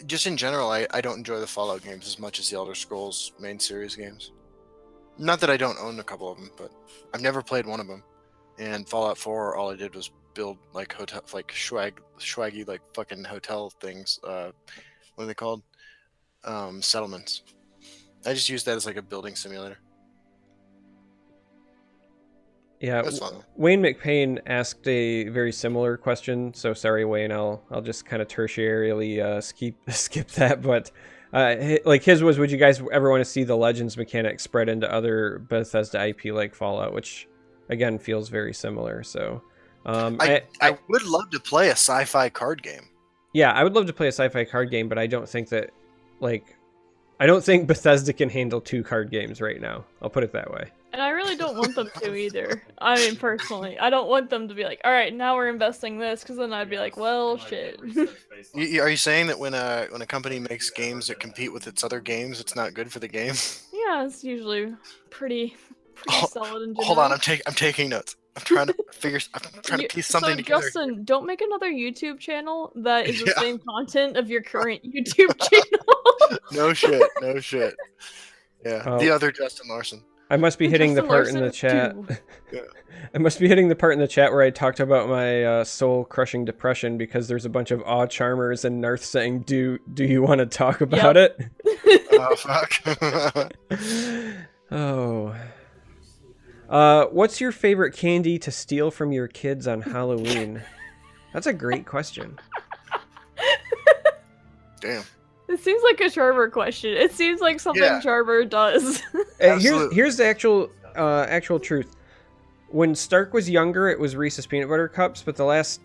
just 0.04 0.26
in 0.26 0.36
general, 0.36 0.70
I, 0.70 0.86
I 0.90 1.00
don't 1.00 1.18
enjoy 1.18 1.40
the 1.40 1.46
Fallout 1.46 1.82
games 1.82 2.06
as 2.06 2.18
much 2.18 2.38
as 2.38 2.50
the 2.50 2.56
Elder 2.56 2.74
Scrolls 2.74 3.32
main 3.40 3.58
series 3.58 3.96
games. 3.96 4.32
Not 5.18 5.40
that 5.40 5.50
I 5.50 5.56
don't 5.56 5.78
own 5.80 5.98
a 5.98 6.04
couple 6.04 6.30
of 6.30 6.36
them, 6.36 6.50
but 6.56 6.70
I've 7.14 7.22
never 7.22 7.42
played 7.42 7.66
one 7.66 7.80
of 7.80 7.86
them. 7.86 8.02
And 8.58 8.88
Fallout 8.88 9.16
4, 9.16 9.56
all 9.56 9.70
I 9.70 9.76
did 9.76 9.94
was 9.94 10.10
build 10.34 10.58
like 10.74 10.92
hotel, 10.92 11.22
like 11.32 11.52
swag, 11.52 12.00
swaggy, 12.18 12.66
like 12.68 12.82
fucking 12.94 13.24
hotel 13.24 13.70
things. 13.80 14.20
Uh, 14.22 14.50
what 15.14 15.24
are 15.24 15.26
they 15.26 15.34
called? 15.34 15.62
Um, 16.44 16.82
settlements. 16.82 17.42
I 18.24 18.34
just 18.34 18.48
used 18.48 18.66
that 18.66 18.76
as 18.76 18.86
like 18.86 18.96
a 18.96 19.02
building 19.02 19.34
simulator. 19.34 19.78
Yeah. 22.80 23.02
Wayne 23.56 23.82
McPain 23.82 24.40
asked 24.46 24.86
a 24.86 25.28
very 25.28 25.52
similar 25.52 25.96
question. 25.96 26.52
So 26.54 26.74
sorry, 26.74 27.04
Wayne. 27.04 27.32
I'll 27.32 27.62
I'll 27.70 27.82
just 27.82 28.04
kind 28.04 28.20
of 28.20 28.28
tertiarily 28.28 29.22
uh, 29.22 29.40
skip 29.40 29.74
skip 29.88 30.28
that. 30.32 30.62
But 30.62 30.90
uh, 31.32 31.78
like 31.84 32.02
his 32.02 32.22
was, 32.22 32.38
would 32.38 32.50
you 32.50 32.58
guys 32.58 32.82
ever 32.92 33.10
want 33.10 33.20
to 33.22 33.24
see 33.24 33.44
the 33.44 33.56
Legends 33.56 33.96
mechanic 33.96 34.40
spread 34.40 34.68
into 34.68 34.92
other 34.92 35.38
Bethesda 35.48 36.06
IP 36.08 36.26
like 36.26 36.54
Fallout, 36.54 36.92
which 36.92 37.28
again 37.68 37.98
feels 37.98 38.28
very 38.28 38.52
similar. 38.52 39.02
So 39.02 39.42
um, 39.86 40.18
I, 40.20 40.42
I, 40.60 40.70
I 40.70 40.78
would 40.88 41.04
love 41.04 41.30
to 41.30 41.40
play 41.40 41.68
a 41.68 41.72
sci-fi 41.72 42.28
card 42.28 42.62
game. 42.62 42.88
yeah, 43.32 43.52
I 43.52 43.64
would 43.64 43.74
love 43.74 43.86
to 43.86 43.92
play 43.92 44.06
a 44.06 44.12
sci-fi 44.12 44.44
card 44.44 44.70
game, 44.70 44.88
but 44.88 44.98
I 44.98 45.06
don't 45.06 45.28
think 45.28 45.48
that 45.48 45.70
like 46.20 46.56
I 47.18 47.26
don't 47.26 47.42
think 47.42 47.66
Bethesda 47.66 48.12
can 48.12 48.28
handle 48.28 48.60
two 48.60 48.82
card 48.82 49.10
games 49.10 49.40
right 49.40 49.60
now. 49.60 49.84
I'll 50.02 50.10
put 50.10 50.24
it 50.24 50.32
that 50.32 50.50
way. 50.50 50.70
And 50.92 51.02
I 51.02 51.10
really 51.10 51.36
don't 51.36 51.56
want 51.58 51.74
them 51.74 51.90
to 52.00 52.14
either. 52.24 52.62
I 52.78 52.96
mean, 52.96 53.16
personally, 53.16 53.78
I 53.78 53.90
don't 53.90 54.08
want 54.08 54.30
them 54.30 54.48
to 54.48 54.54
be 54.54 54.64
like, 54.64 54.80
all 54.84 54.90
right, 54.92 55.12
now 55.12 55.34
we're 55.36 55.48
investing 55.50 55.98
this, 55.98 56.20
because 56.22 56.36
then 56.38 56.52
I'd 56.54 56.70
be 56.70 56.78
like, 56.78 56.96
well, 56.96 57.36
shit. 57.36 57.78
You, 57.84 58.08
you- 58.54 58.80
are 58.80 58.88
you 58.88 58.96
saying 58.96 59.26
that 59.26 59.38
when 59.38 59.52
a 59.54 59.86
when 59.90 60.00
a 60.00 60.06
company 60.06 60.38
makes 60.38 60.70
games 60.70 61.08
that 61.08 61.20
compete 61.20 61.52
with 61.52 61.66
its 61.66 61.84
other 61.84 62.00
games, 62.00 62.40
it's 62.40 62.56
not 62.56 62.72
good 62.72 62.90
for 62.90 62.98
the 63.00 63.08
game? 63.08 63.34
yeah, 63.72 64.04
it's 64.06 64.24
usually 64.24 64.74
pretty, 65.10 65.54
pretty 65.94 66.18
Hol- 66.18 66.28
solid 66.28 66.62
in 66.62 66.68
general. 66.74 66.84
Hold 66.84 66.98
on, 66.98 67.12
I'm 67.12 67.18
taking 67.18 67.42
I'm 67.46 67.54
taking 67.54 67.88
notes. 67.90 68.16
I'm 68.36 68.42
trying 68.42 68.66
to 68.68 68.74
figure. 68.92 69.18
I'm 69.34 69.62
trying 69.62 69.80
You- 69.80 69.88
to 69.88 69.94
piece 69.94 70.06
something 70.06 70.30
so 70.30 70.36
together. 70.36 70.62
Justin, 70.62 71.04
don't 71.04 71.26
make 71.26 71.40
another 71.42 71.70
YouTube 71.70 72.18
channel 72.20 72.72
that 72.76 73.06
is 73.08 73.20
the 73.20 73.32
Yeah. 73.36 73.42
same 73.42 73.58
content 73.58 74.16
of 74.16 74.30
your 74.30 74.42
current 74.42 74.82
YouTube 74.84 75.38
channel. 75.50 76.38
No 76.52 76.72
shit. 76.72 77.02
No 77.20 77.38
shit. 77.40 77.74
Yeah, 78.64 78.82
Oh. 78.86 78.98
the 78.98 79.10
other 79.10 79.30
Justin 79.32 79.68
Larson. 79.68 80.02
I 80.28 80.36
must 80.36 80.58
be 80.58 80.68
hitting 80.68 80.94
the 80.94 81.02
part 81.02 81.28
in 81.28 81.40
the 81.40 81.50
chat. 81.50 81.96
I 83.14 83.18
must 83.18 83.38
be 83.38 83.48
hitting 83.48 83.68
the 83.68 83.76
part 83.76 83.92
in 83.92 84.00
the 84.00 84.08
chat 84.08 84.32
where 84.32 84.42
I 84.42 84.50
talked 84.50 84.80
about 84.80 85.08
my 85.08 85.44
uh, 85.44 85.64
soul-crushing 85.64 86.44
depression 86.44 86.98
because 86.98 87.28
there's 87.28 87.44
a 87.44 87.48
bunch 87.48 87.70
of 87.70 87.82
awe 87.82 88.06
charmers 88.06 88.64
and 88.64 88.82
Narth 88.82 89.04
saying, 89.04 89.40
"Do 89.40 89.78
do 89.92 90.04
you 90.04 90.22
want 90.22 90.40
to 90.40 90.46
talk 90.46 90.80
about 90.80 91.16
it?" 91.16 91.38
Oh 92.18 92.34
fuck. 92.34 92.72
oh. 94.70 95.36
Uh, 96.68 97.04
what's 97.06 97.40
your 97.40 97.52
favorite 97.52 97.92
candy 97.92 98.38
to 98.38 98.50
steal 98.50 98.90
from 98.90 99.12
your 99.12 99.28
kids 99.28 99.68
on 99.68 99.82
Halloween? 99.82 100.62
That's 101.34 101.46
a 101.46 101.52
great 101.52 101.84
question. 101.86 102.38
Damn. 104.80 105.04
It 105.48 105.60
seems 105.60 105.82
like 105.82 106.00
a 106.00 106.04
Charver 106.04 106.50
question. 106.50 106.92
It 106.96 107.12
seems 107.12 107.40
like 107.40 107.60
something 107.60 107.82
Yeah. 107.82 108.00
Charver 108.02 108.48
does. 108.48 109.02
Uh, 109.38 109.58
here's 109.58 109.94
here's 109.94 110.16
the 110.16 110.24
actual 110.24 110.70
uh, 110.96 111.26
actual 111.28 111.60
truth. 111.60 111.94
When 112.68 112.94
Stark 112.94 113.34
was 113.34 113.50
younger, 113.50 113.88
it 113.90 114.00
was 114.00 114.16
Reese's 114.16 114.46
peanut 114.46 114.68
butter 114.68 114.88
cups, 114.88 115.22
but 115.22 115.36
the 115.36 115.44
last 115.44 115.80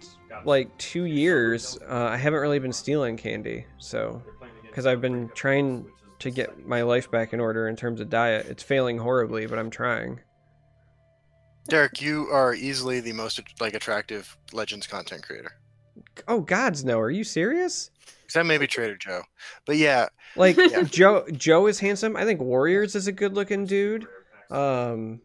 like 0.46 0.76
two 0.78 1.04
years, 1.04 1.78
uh, 1.90 2.06
I 2.06 2.16
haven't 2.16 2.40
really 2.40 2.60
been 2.60 2.72
stealing 2.72 3.18
candy. 3.18 3.66
So, 3.78 4.24
because 4.64 4.86
I've 4.86 5.02
been 5.02 5.30
trying 5.36 5.86
to 6.20 6.32
get 6.32 6.66
my 6.66 6.82
life 6.82 7.12
back 7.12 7.34
in 7.34 7.42
order 7.42 7.68
in 7.68 7.76
terms 7.76 8.00
of 8.00 8.10
diet, 8.10 8.46
it's 8.48 8.64
failing 8.64 8.98
horribly, 8.98 9.46
but 9.48 9.60
I'm 9.60 9.70
trying. 9.70 10.22
Derek, 11.68 12.02
you 12.02 12.28
are 12.32 12.54
easily 12.54 13.02
the 13.02 13.14
most 13.14 13.40
like 13.60 13.74
attractive 13.74 14.38
Legends 14.54 14.88
content 14.88 15.24
creator. 15.24 15.52
Oh 16.28 16.40
gods, 16.40 16.86
no! 16.86 17.00
Are 17.00 17.12
you 17.12 17.24
serious? 17.24 17.92
Except 18.32 18.48
maybe 18.48 18.66
Trader 18.66 18.96
Joe. 18.96 19.24
But 19.66 19.76
yeah, 19.76 20.08
Like 20.38 20.56
Yeah. 20.56 20.84
Joe, 20.84 21.26
Joe 21.34 21.68
is 21.68 21.80
handsome. 21.82 22.16
I 22.16 22.24
think 22.24 22.40
Warriors 22.40 22.96
is 22.96 23.06
a 23.08 23.12
good-looking 23.12 23.66
dude. 23.66 24.08
Um, 24.50 25.20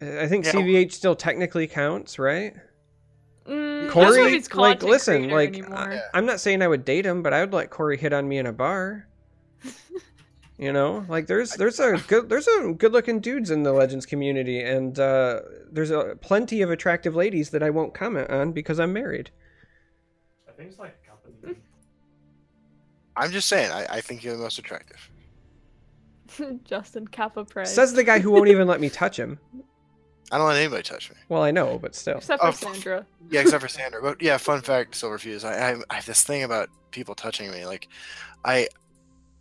I 0.00 0.26
think 0.26 0.44
Yeah. 0.44 0.50
CVH 0.50 0.90
still 0.90 1.14
technically 1.14 1.68
counts, 1.68 2.18
right? 2.18 2.54
Mm, 3.46 3.88
Corey, 3.88 4.04
I 4.04 4.08
don't 4.08 4.16
know 4.16 4.26
if 4.26 4.32
he's 4.32 4.52
like, 4.52 4.82
listen, 4.82 5.30
like, 5.30 5.50
anymore. 5.50 6.00
I'm 6.12 6.26
not 6.26 6.40
saying 6.40 6.60
I 6.60 6.66
would 6.66 6.84
date 6.84 7.06
him, 7.06 7.22
but 7.22 7.32
I 7.32 7.38
would 7.40 7.52
let 7.52 7.70
Corey 7.70 7.96
hit 7.96 8.12
on 8.12 8.26
me 8.26 8.38
in 8.38 8.46
a 8.46 8.52
bar. 8.52 9.06
you 10.58 10.72
know, 10.72 11.04
like 11.08 11.28
there's 11.28 11.52
there's 11.52 11.78
a 11.78 11.98
good 12.08 12.28
there's 12.28 12.46
some 12.46 12.74
good 12.74 12.92
looking 12.92 13.20
dudes 13.20 13.52
in 13.52 13.62
the 13.62 13.72
Legends 13.72 14.06
community, 14.06 14.60
and 14.60 14.98
uh, 14.98 15.40
there's 15.70 15.90
a 15.92 16.16
plenty 16.20 16.62
of 16.62 16.70
attractive 16.72 17.14
ladies 17.14 17.50
that 17.50 17.62
I 17.62 17.70
won't 17.70 17.94
comment 17.94 18.28
on 18.28 18.50
because 18.50 18.80
I'm 18.80 18.92
married. 18.92 19.30
I 20.48 20.52
think 20.56 20.70
it's 20.70 20.78
like 20.78 20.90
a 20.90 20.92
company. 20.92 21.03
I'm 23.16 23.30
just 23.30 23.48
saying, 23.48 23.70
I, 23.70 23.86
I 23.88 24.00
think 24.00 24.24
you're 24.24 24.36
the 24.36 24.42
most 24.42 24.58
attractive. 24.58 25.10
Justin 26.64 27.06
Kappa 27.06 27.44
Prey. 27.44 27.64
Says 27.64 27.92
the 27.92 28.04
guy 28.04 28.18
who 28.18 28.30
won't 28.30 28.48
even 28.48 28.66
let 28.66 28.80
me 28.80 28.90
touch 28.90 29.18
him. 29.18 29.38
I 30.32 30.38
don't 30.38 30.48
let 30.48 30.56
anybody 30.56 30.82
touch 30.82 31.10
me. 31.10 31.16
Well, 31.28 31.42
I 31.42 31.50
know, 31.50 31.78
but 31.78 31.94
still. 31.94 32.16
Except 32.16 32.40
for 32.40 32.48
Oh, 32.48 32.50
Sandra. 32.50 33.06
Yeah, 33.30 33.42
except 33.42 33.62
for 33.62 33.68
Sandra. 33.68 34.00
But 34.02 34.22
yeah, 34.22 34.38
fun 34.38 34.62
fact, 34.62 34.94
Silverfuse. 34.94 35.44
I, 35.44 35.72
I 35.72 35.76
I 35.90 35.94
have 35.96 36.06
this 36.06 36.22
thing 36.24 36.42
about 36.42 36.70
people 36.90 37.14
touching 37.14 37.50
me. 37.52 37.66
Like, 37.66 37.88
I 38.44 38.68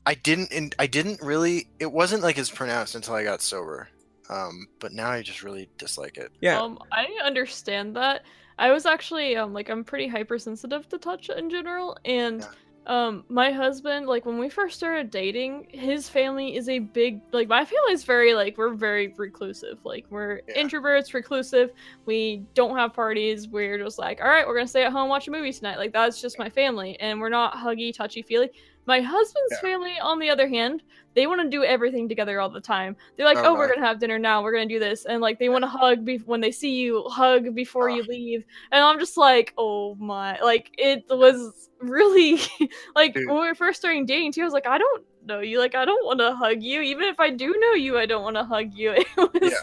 I 0.06 0.14
didn't 0.16 0.52
and 0.52 0.76
I 0.78 0.88
didn't 0.88 1.22
really. 1.22 1.68
It 1.80 1.92
wasn't 1.92 2.22
like 2.22 2.38
as 2.38 2.52
pronounced 2.52 2.96
until 2.96 3.16
I 3.16 3.24
got 3.24 3.42
sober. 3.42 3.88
Um, 4.30 4.68
but 4.80 4.92
now 4.92 5.10
I 5.10 5.22
just 5.22 5.42
really 5.42 5.70
dislike 5.78 6.18
it. 6.18 6.32
Yeah. 6.42 6.62
Um, 6.62 6.78
I 6.92 7.08
understand 7.24 7.96
that. 7.96 8.24
I 8.60 8.72
was 8.72 8.86
actually 8.86 9.38
um 9.38 9.54
like 9.54 9.70
I'm 9.70 9.86
pretty 9.86 10.08
hypersensitive 10.08 10.88
to 10.90 10.98
touch 10.98 11.30
in 11.30 11.50
general, 11.50 11.98
and 12.04 12.46
um 12.86 13.24
my 13.30 13.52
husband 13.52 14.08
like 14.08 14.26
when 14.26 14.38
we 14.38 14.50
first 14.50 14.76
started 14.76 15.10
dating, 15.10 15.68
his 15.72 16.10
family 16.10 16.56
is 16.56 16.68
a 16.70 16.80
big 16.80 17.22
like 17.32 17.48
my 17.48 17.64
family 17.64 17.94
is 17.94 18.04
very 18.04 18.34
like 18.34 18.58
we're 18.58 18.74
very 18.74 19.14
reclusive. 19.18 19.80
Like 19.86 20.06
we're 20.10 20.42
Yeah. 20.48 20.62
introverts, 20.62 21.14
reclusive. 21.14 21.72
We 22.06 22.44
don't 22.54 22.78
have 22.78 22.94
parties. 22.94 23.48
We're 23.48 23.78
just 23.78 24.00
like, 24.00 24.20
all 24.22 24.28
right, 24.28 24.46
we're 24.46 24.56
gonna 24.56 24.68
stay 24.68 24.84
at 24.84 24.92
home 24.92 25.08
watch 25.10 25.28
a 25.28 25.32
movie 25.32 25.54
tonight. 25.54 25.78
Like 25.78 25.94
that's 25.94 26.20
just 26.22 26.38
my 26.40 26.50
family, 26.50 27.00
and 27.00 27.20
we're 27.22 27.30
not 27.30 27.54
huggy, 27.56 27.94
touchy 27.94 28.22
feely. 28.22 28.50
My 28.86 29.02
husband's 29.02 29.54
Yeah. 29.54 29.60
family, 29.62 29.94
on 30.02 30.20
the 30.20 30.30
other 30.30 30.48
hand, 30.48 30.84
they 31.16 31.28
want 31.28 31.42
to 31.42 31.50
do 31.50 31.64
everything 31.64 32.10
together 32.10 32.40
all 32.42 32.50
the 32.50 32.60
time. 32.60 32.96
They're 33.16 33.26
like, 33.26 33.38
Oh, 33.38 33.48
oh, 33.50 33.54
we're 33.54 33.74
gonna 33.74 33.86
have 33.86 34.00
dinner 34.00 34.18
now. 34.20 34.42
We're 34.44 34.52
gonna 34.54 34.66
do 34.66 34.80
this, 34.80 35.06
and 35.06 35.22
like 35.22 35.38
they 35.40 35.48
want 35.50 35.64
to 35.64 35.68
hug 35.68 36.04
be- 36.04 36.18
when 36.26 36.42
they 36.42 36.52
see 36.52 36.76
you, 36.76 37.04
hug 37.08 37.54
before 37.56 37.90
you 37.90 38.02
Ah. 38.04 38.10
leave. 38.10 38.46
And 38.72 38.84
I'm 38.84 39.00
just 39.00 39.16
like, 39.18 39.54
oh 39.58 39.96
my, 39.96 40.40
like 40.40 40.72
it 40.78 41.04
was 41.10 41.70
really 41.80 42.40
like 42.96 43.14
Dude. 43.14 43.28
when 43.28 43.36
we 43.42 43.48
were 43.48 43.56
first 43.56 43.80
starting 43.80 44.06
dating 44.06 44.32
too. 44.34 44.42
I 44.42 44.46
was 44.46 44.54
like, 44.54 44.68
I 44.68 44.78
don't 44.78 45.04
know 45.26 45.40
you, 45.40 45.60
like 45.60 45.76
I 45.76 45.86
don't 45.86 46.06
want 46.06 46.20
to 46.20 46.36
hug 46.36 46.62
you. 46.64 46.82
Even 46.82 47.04
if 47.06 47.20
I 47.20 47.30
do 47.30 47.56
know 47.60 47.74
you, 47.74 47.98
I 47.98 48.06
don't 48.06 48.24
want 48.24 48.36
to 48.38 48.44
hug 48.44 48.74
you. 48.74 48.92
It 49.18 49.42
was, 49.42 49.54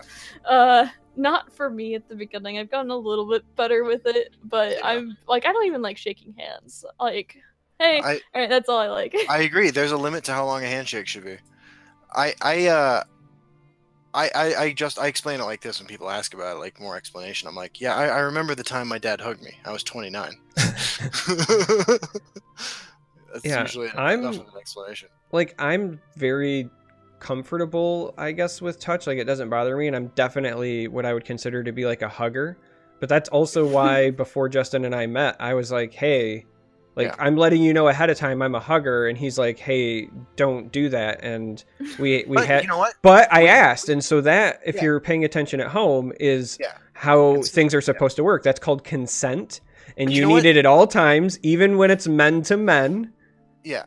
uh, 0.47 0.87
not 1.17 1.53
for 1.53 1.69
me 1.69 1.95
at 1.97 2.09
the 2.09 2.15
beginning. 2.15 2.59
I've 2.59 2.71
gotten 2.71 2.91
a 2.93 2.97
little 2.97 3.29
bit 3.29 3.43
better 3.57 3.83
with 3.85 4.07
it, 4.07 4.35
but 4.45 4.73
Yeah. 4.77 4.81
I'm 4.87 5.17
like, 5.29 5.45
I 5.47 5.53
don't 5.53 5.67
even 5.67 5.83
like 5.83 5.99
shaking 5.99 6.33
hands. 6.39 6.85
Like, 7.01 7.37
hey, 7.81 8.01
I 8.01 8.21
all 8.35 8.41
right, 8.43 8.49
that's 8.49 8.69
all 8.69 8.79
I 8.79 8.87
like. 8.89 9.17
I 9.29 9.39
agree. 9.41 9.71
There's 9.71 9.91
a 9.93 9.97
limit 9.97 10.23
to 10.25 10.33
how 10.33 10.47
long 10.47 10.63
a 10.63 10.69
handshake 10.69 11.09
should 11.09 11.25
be. 11.25 11.39
I 12.15 12.35
I 12.41 12.67
uh. 12.69 13.03
I, 14.13 14.29
I, 14.35 14.55
I 14.57 14.73
just 14.73 14.99
I 14.99 15.07
explain 15.07 15.39
it 15.41 15.45
like 15.45 15.61
this 15.61 15.79
when 15.79 15.87
people 15.87 16.11
ask 16.11 16.35
about 16.35 16.57
it, 16.57 16.59
like 16.59 16.81
more 16.81 16.97
explanation. 16.97 17.47
I'm 17.49 17.55
like, 17.55 17.81
yeah, 17.81 17.95
I, 17.95 18.07
I 18.09 18.19
remember 18.19 18.57
the 18.57 18.65
time 18.65 18.89
my 18.89 18.99
dad 18.99 19.21
hugged 19.21 19.41
me. 19.41 19.53
I 19.65 19.71
was 19.71 19.85
29. 19.85 20.33
That's 20.57 21.01
Yeah, 23.45 23.61
usually 23.63 23.89
I'm- 23.91 24.25
of 24.25 24.35
an 24.35 24.47
explanation. 24.59 25.09
like 25.33 25.55
I'm 25.61 26.01
very 26.17 26.69
comfortable, 27.21 28.15
I 28.19 28.33
guess, 28.33 28.61
with 28.61 28.81
touch. 28.81 29.07
Like 29.07 29.19
it 29.19 29.25
doesn't 29.25 29.49
bother 29.49 29.77
me, 29.77 29.87
and 29.87 29.95
I'm 29.95 30.09
definitely 30.09 30.89
what 30.89 31.07
I 31.07 31.15
would 31.15 31.25
consider 31.25 31.63
to 31.63 31.71
be 31.73 31.87
like 31.87 32.03
a 32.03 32.09
hugger. 32.09 32.59
But 32.99 33.09
that's 33.09 33.29
also 33.29 33.65
why 33.77 34.11
before 34.11 34.49
Justin 34.49 34.85
and 34.85 34.95
I 34.95 35.07
met, 35.07 35.37
I 35.39 35.55
was 35.55 35.71
like, 35.71 35.95
"Hey, 35.95 36.47
like 36.97 37.09
Yeah. 37.09 37.15
I'm 37.19 37.37
letting 37.37 37.63
you 37.63 37.73
know 37.73 37.89
ahead 37.89 38.11
of 38.11 38.17
time 38.19 38.43
I'm 38.43 38.55
a 38.55 38.61
hugger," 38.61 39.07
and 39.07 39.17
he's 39.17 39.39
like, 39.39 39.59
"Hey, 39.59 40.09
don't 40.37 40.71
do 40.73 40.89
that." 40.91 41.23
And 41.23 41.63
we 41.99 42.25
we 42.27 42.45
had, 42.45 42.63
you 42.63 42.69
know 42.69 42.79
what? 42.79 42.95
but 43.03 43.33
I 43.33 43.47
asked, 43.47 43.89
and 43.89 44.05
so 44.05 44.21
that 44.23 44.61
if 44.65 44.77
Yeah. 44.77 44.85
you're 44.85 45.01
paying 45.01 45.25
attention 45.25 45.61
at 45.61 45.69
home 45.69 46.13
is 46.21 46.59
Yeah. 46.61 46.73
how 46.95 47.31
It's- 47.33 47.51
things 47.51 47.75
are 47.75 47.81
supposed 47.81 48.17
to 48.17 48.25
work. 48.25 48.43
That's 48.43 48.61
called 48.61 48.85
consent, 48.85 49.61
and 49.97 50.11
you, 50.11 50.17
you 50.17 50.23
know 50.23 50.29
need 50.29 50.35
what? 50.35 50.47
it 50.47 50.57
at 50.57 50.67
all 50.67 50.87
times, 50.87 51.39
even 51.43 51.79
when 51.79 51.91
it's 51.91 52.07
men 52.09 52.43
to 52.43 52.57
men. 52.57 53.13
Yeah. 53.65 53.85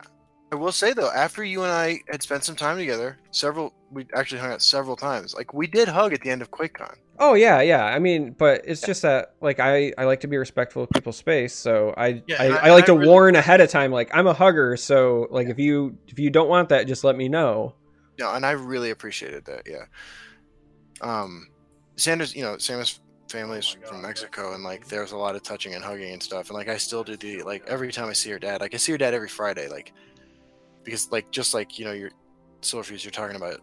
I 0.54 0.56
will 0.56 0.72
say 0.72 0.94
though, 0.94 1.10
after 1.12 1.44
you 1.44 1.64
and 1.64 1.72
I 1.72 2.00
had 2.12 2.22
spent 2.22 2.44
some 2.44 2.56
time 2.56 2.78
together, 2.78 3.18
several 3.32 3.74
we 3.92 4.06
actually 4.14 4.40
hung 4.42 4.52
out 4.52 4.62
several 4.62 4.96
times. 4.96 5.34
Like 5.34 5.52
we 5.54 5.66
did 5.66 5.88
hug 5.88 6.14
at 6.14 6.22
the 6.22 6.30
end 6.30 6.44
of 6.44 6.52
QuakeCon. 6.52 6.96
Oh 7.18 7.34
yeah, 7.34 7.60
yeah. 7.62 7.86
I 7.86 7.98
mean, 7.98 8.36
but 8.38 8.62
it's 8.66 8.82
just 8.82 9.02
that 9.02 9.34
like 9.42 9.60
I 9.60 9.94
I 9.98 10.04
like 10.06 10.20
to 10.22 10.28
be 10.28 10.38
respectful 10.38 10.84
of 10.84 10.90
people's 10.92 11.18
space, 11.18 11.56
so 11.56 11.94
I 11.98 12.22
Yeah, 12.28 12.38
I, 12.40 12.46
I, 12.46 12.68
I- 12.68 12.72
like 12.72 12.84
I 12.84 12.88
to 12.88 12.94
really- 12.94 13.08
warn 13.08 13.36
ahead 13.36 13.62
of 13.62 13.70
time. 13.72 13.92
Like 13.92 14.10
I'm 14.14 14.28
a 14.28 14.34
hugger, 14.34 14.78
so 14.78 15.28
like 15.32 15.48
if 15.48 15.58
you 15.58 15.98
if 16.08 16.20
you 16.20 16.30
don't 16.30 16.50
want 16.50 16.70
that, 16.70 16.86
just 16.88 17.04
let 17.04 17.16
me 17.16 17.28
know. 17.30 17.74
No, 18.20 18.32
and 18.34 18.46
I 18.46 18.52
really 18.52 18.92
appreciated 18.92 19.46
that. 19.46 19.64
Yeah. 19.68 19.86
Um, 21.02 21.48
Sanders, 21.96 22.36
you 22.36 22.44
know, 22.44 22.56
Samus 22.56 23.00
family 23.30 23.58
is 23.60 23.76
from 23.88 24.02
Mexico, 24.04 24.54
and 24.54 24.64
like 24.64 24.88
there's 24.88 25.12
a 25.14 25.18
lot 25.18 25.36
of 25.36 25.42
touching 25.44 25.74
and 25.76 25.84
hugging 25.84 26.14
and 26.14 26.22
stuff. 26.22 26.50
And 26.50 26.58
like 26.58 26.68
I 26.68 26.78
still 26.78 27.04
do 27.04 27.16
the 27.18 27.42
like 27.44 27.64
every 27.68 27.92
time 27.92 28.08
I 28.10 28.14
see 28.14 28.30
her 28.32 28.40
dad, 28.40 28.62
like 28.62 28.74
I 28.74 28.78
see 28.78 28.92
her 28.92 28.98
dad 28.98 29.14
every 29.14 29.30
Friday, 29.30 29.68
like 29.68 29.94
because 30.84 31.12
like 31.12 31.32
just 31.32 31.54
like 31.54 31.78
you 31.80 31.86
know 31.86 31.92
your 31.92 32.12
Silverfuse, 32.62 33.04
you're 33.04 33.12
talking 33.12 33.36
about 33.36 33.62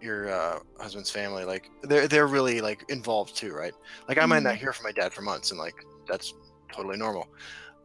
your 0.00 0.30
uh, 0.30 0.58
husband's 0.78 1.10
family, 1.10 1.44
like 1.44 1.70
they're 1.82 2.08
they're 2.08 2.26
really 2.26 2.60
like 2.60 2.84
involved 2.88 3.36
too, 3.36 3.52
right? 3.52 3.74
Like 4.08 4.18
I 4.18 4.26
might 4.26 4.42
not 4.42 4.56
hear 4.56 4.72
from 4.72 4.84
my 4.84 4.92
dad 4.92 5.12
for 5.12 5.22
months, 5.22 5.50
and 5.50 5.60
like 5.60 5.84
that's 6.08 6.34
totally 6.72 6.96
normal. 6.96 7.28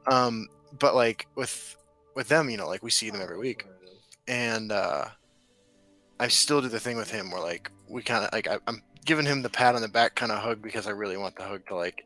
Um, 0.07 0.48
but 0.80 0.95
like 0.95 1.28
with 1.36 1.76
with 2.16 2.28
them, 2.28 2.49
you 2.49 2.57
know, 2.57 2.68
like 2.68 2.84
we 2.84 2.91
see 2.91 3.10
them 3.10 3.22
every 3.22 3.38
week 3.38 3.66
and 4.28 4.72
uh 4.72 5.06
I 6.20 6.28
still 6.30 6.62
do 6.62 6.70
the 6.70 6.80
thing 6.80 6.98
with 6.98 7.12
him 7.12 7.30
where 7.30 7.41
like 7.41 7.70
we 7.90 8.02
kind 8.02 8.24
of 8.24 8.32
like 8.32 8.48
I, 8.48 8.57
I'm 8.68 8.82
giving 9.06 9.26
him 9.26 9.41
the 9.41 9.49
pat 9.49 9.76
on 9.76 9.82
the 9.82 9.88
back 9.88 10.16
kind 10.16 10.32
of 10.32 10.40
hug 10.40 10.62
because 10.62 10.88
I 10.88 10.91
really 10.91 11.18
want 11.18 11.36
the 11.36 11.44
hug 11.44 11.68
to 11.68 11.76
like 11.76 12.05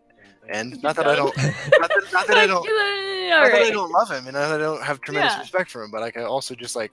end. 0.52 0.82
Not 0.84 0.96
that 0.96 1.08
I 1.08 1.16
don't, 1.16 1.36
not 1.38 1.54
that, 1.90 2.04
not 2.14 2.28
that 2.28 2.38
I 2.38 2.48
don't, 2.48 2.62
Like, 2.62 2.70
uh, 2.72 3.44
not 3.44 3.52
that 3.52 3.62
I 3.68 3.70
don't 3.72 3.92
love 3.92 4.10
him, 4.10 4.28
and 4.28 4.38
I 4.38 4.58
don't 4.58 4.82
have 4.84 5.02
tremendous 5.02 5.34
Yeah. 5.34 5.40
respect 5.42 5.72
for 5.72 5.84
him, 5.84 5.92
but 5.92 6.04
I 6.04 6.12
can 6.12 6.24
also 6.24 6.56
just 6.56 6.76
like, 6.76 6.92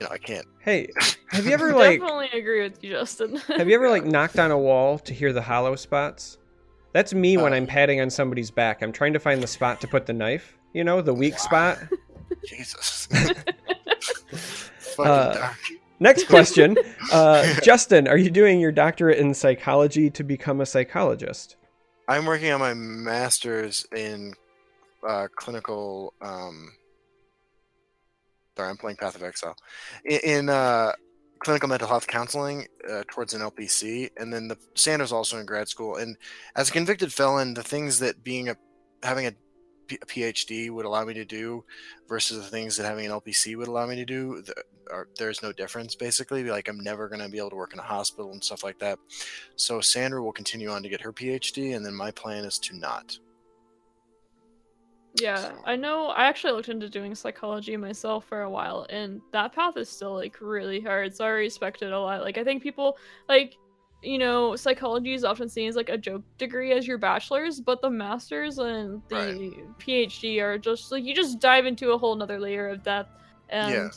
you 0.00 0.06
know, 0.06 0.12
I 0.12 0.18
can't. 0.18 0.46
hey, 0.60 0.88
have 1.28 1.46
you 1.46 1.52
ever 1.52 1.72
like 1.74 2.00
Definitely 2.00 2.30
agree 2.38 2.62
with 2.62 2.82
you, 2.82 2.90
Justin. 2.90 3.36
have 3.56 3.68
you 3.68 3.74
ever 3.74 3.88
like 3.90 4.04
knocked 4.04 4.38
on 4.38 4.50
a 4.50 4.58
wall 4.58 4.98
to 5.00 5.14
hear 5.14 5.32
the 5.32 5.42
hollow 5.42 5.76
spots? 5.76 6.38
That's 6.92 7.12
me 7.14 7.36
when 7.36 7.52
Uh, 7.52 7.56
I'm 7.56 7.66
patting 7.66 8.00
on 8.00 8.08
somebody's 8.10 8.50
back. 8.52 8.82
I'm 8.82 8.92
trying 8.92 9.12
to 9.14 9.18
find 9.20 9.42
the 9.42 9.46
spot 9.48 9.80
to 9.80 9.88
put 9.88 10.06
the 10.06 10.12
knife. 10.12 10.56
You 10.72 10.84
know, 10.84 11.00
the 11.02 11.14
weak 11.14 11.38
spot. 11.38 11.78
Jesus. 12.46 13.06
Fucking 14.96 15.10
Uh, 15.10 15.34
dark. 15.34 15.56
Next 16.00 16.26
question. 16.28 16.76
Uh, 17.12 17.54
Justin, 17.62 18.06
are 18.08 18.16
you 18.16 18.30
doing 18.30 18.60
your 18.60 18.72
doctorate 18.72 19.18
in 19.18 19.32
psychology 19.34 20.10
to 20.10 20.22
become 20.24 20.60
a 20.60 20.66
psychologist? 20.66 21.56
I'm 22.08 22.26
working 22.26 22.50
on 22.52 22.60
my 22.60 22.74
master's 22.74 23.86
in 23.94 24.34
uh, 25.06 25.28
clinical. 25.34 26.12
Um, 26.20 26.72
sorry, 28.56 28.70
I'm 28.70 28.76
playing 28.76 28.96
Path 28.96 29.16
of 29.16 29.22
Exile. 29.22 29.56
In, 30.04 30.20
in 30.22 30.48
uh, 30.48 30.92
clinical 31.38 31.68
mental 31.68 31.88
health 31.88 32.06
counseling 32.06 32.66
uh, 32.90 33.04
towards 33.08 33.34
an 33.34 33.40
LPC, 33.40 34.10
and 34.18 34.32
then 34.32 34.48
the 34.48 34.58
Sanders 34.74 35.12
also 35.12 35.38
in 35.38 35.46
grad 35.46 35.68
school. 35.68 35.96
And 35.96 36.16
as 36.56 36.68
a 36.68 36.72
convicted 36.72 37.12
felon, 37.12 37.54
the 37.54 37.62
things 37.62 37.98
that 38.00 38.22
being 38.22 38.48
a 38.48 38.56
having 39.02 39.26
a, 39.26 39.32
PhD 39.88 40.70
would 40.70 40.86
allow 40.86 41.04
me 41.04 41.14
to 41.14 41.24
do 41.24 41.64
versus 42.08 42.38
the 42.38 42.50
things 42.50 42.76
that 42.76 42.86
having 42.86 43.06
an 43.06 43.12
LPC 43.12 43.56
would 43.56 43.68
allow 43.68 43.86
me 43.86 43.96
to 43.96 44.04
do, 44.04 44.42
are, 44.90 45.08
there's 45.18 45.42
no 45.42 45.52
difference 45.52 45.94
basically. 45.94 46.44
Like 46.44 46.68
I'm 46.68 46.80
never 46.80 47.08
going 47.08 47.20
to 47.20 47.28
be 47.28 47.38
able 47.38 47.50
to 47.50 47.56
work 47.56 47.72
in 47.72 47.78
a 47.78 47.82
hospital 47.82 48.32
and 48.32 48.42
stuff 48.42 48.64
like 48.64 48.78
that. 48.80 48.98
So 49.56 49.80
Sandra 49.80 50.22
will 50.22 50.32
continue 50.32 50.70
on 50.70 50.82
to 50.82 50.88
get 50.88 51.00
her 51.00 51.12
PhD, 51.12 51.76
and 51.76 51.84
then 51.84 51.94
my 51.94 52.10
plan 52.10 52.44
is 52.44 52.58
to 52.60 52.76
not. 52.76 53.18
Yeah, 55.20 55.52
I 55.64 55.76
know. 55.76 56.08
I 56.08 56.24
actually 56.24 56.54
looked 56.54 56.68
into 56.68 56.88
doing 56.88 57.14
psychology 57.14 57.76
myself 57.76 58.24
for 58.24 58.42
a 58.42 58.50
while, 58.50 58.84
and 58.90 59.20
that 59.32 59.52
path 59.52 59.76
is 59.76 59.88
still 59.88 60.14
like 60.14 60.36
really 60.40 60.80
hard. 60.80 61.14
So 61.14 61.24
I 61.24 61.28
respect 61.28 61.82
it 61.82 61.92
a 61.92 61.98
lot. 61.98 62.22
Like 62.22 62.36
I 62.36 62.42
think 62.42 62.62
people 62.62 62.98
like, 63.28 63.56
you 64.04 64.18
know, 64.18 64.56
psychology 64.56 65.14
is 65.14 65.24
often 65.24 65.48
seen 65.48 65.68
as 65.68 65.76
like 65.76 65.88
a 65.88 65.98
joke 65.98 66.22
degree 66.38 66.72
as 66.72 66.86
your 66.86 66.98
bachelor's, 66.98 67.60
but 67.60 67.80
the 67.82 67.90
master's 67.90 68.58
and 68.58 69.02
the 69.08 69.16
Right. 69.16 69.52
PhD 69.78 70.40
are 70.42 70.58
just 70.58 70.92
like 70.92 71.04
you 71.04 71.14
just 71.14 71.40
dive 71.40 71.66
into 71.66 71.92
a 71.92 71.98
whole 71.98 72.14
nother 72.16 72.38
layer 72.40 72.68
of 72.68 72.82
depth, 72.82 73.10
and 73.48 73.72
Yeah. 73.74 73.88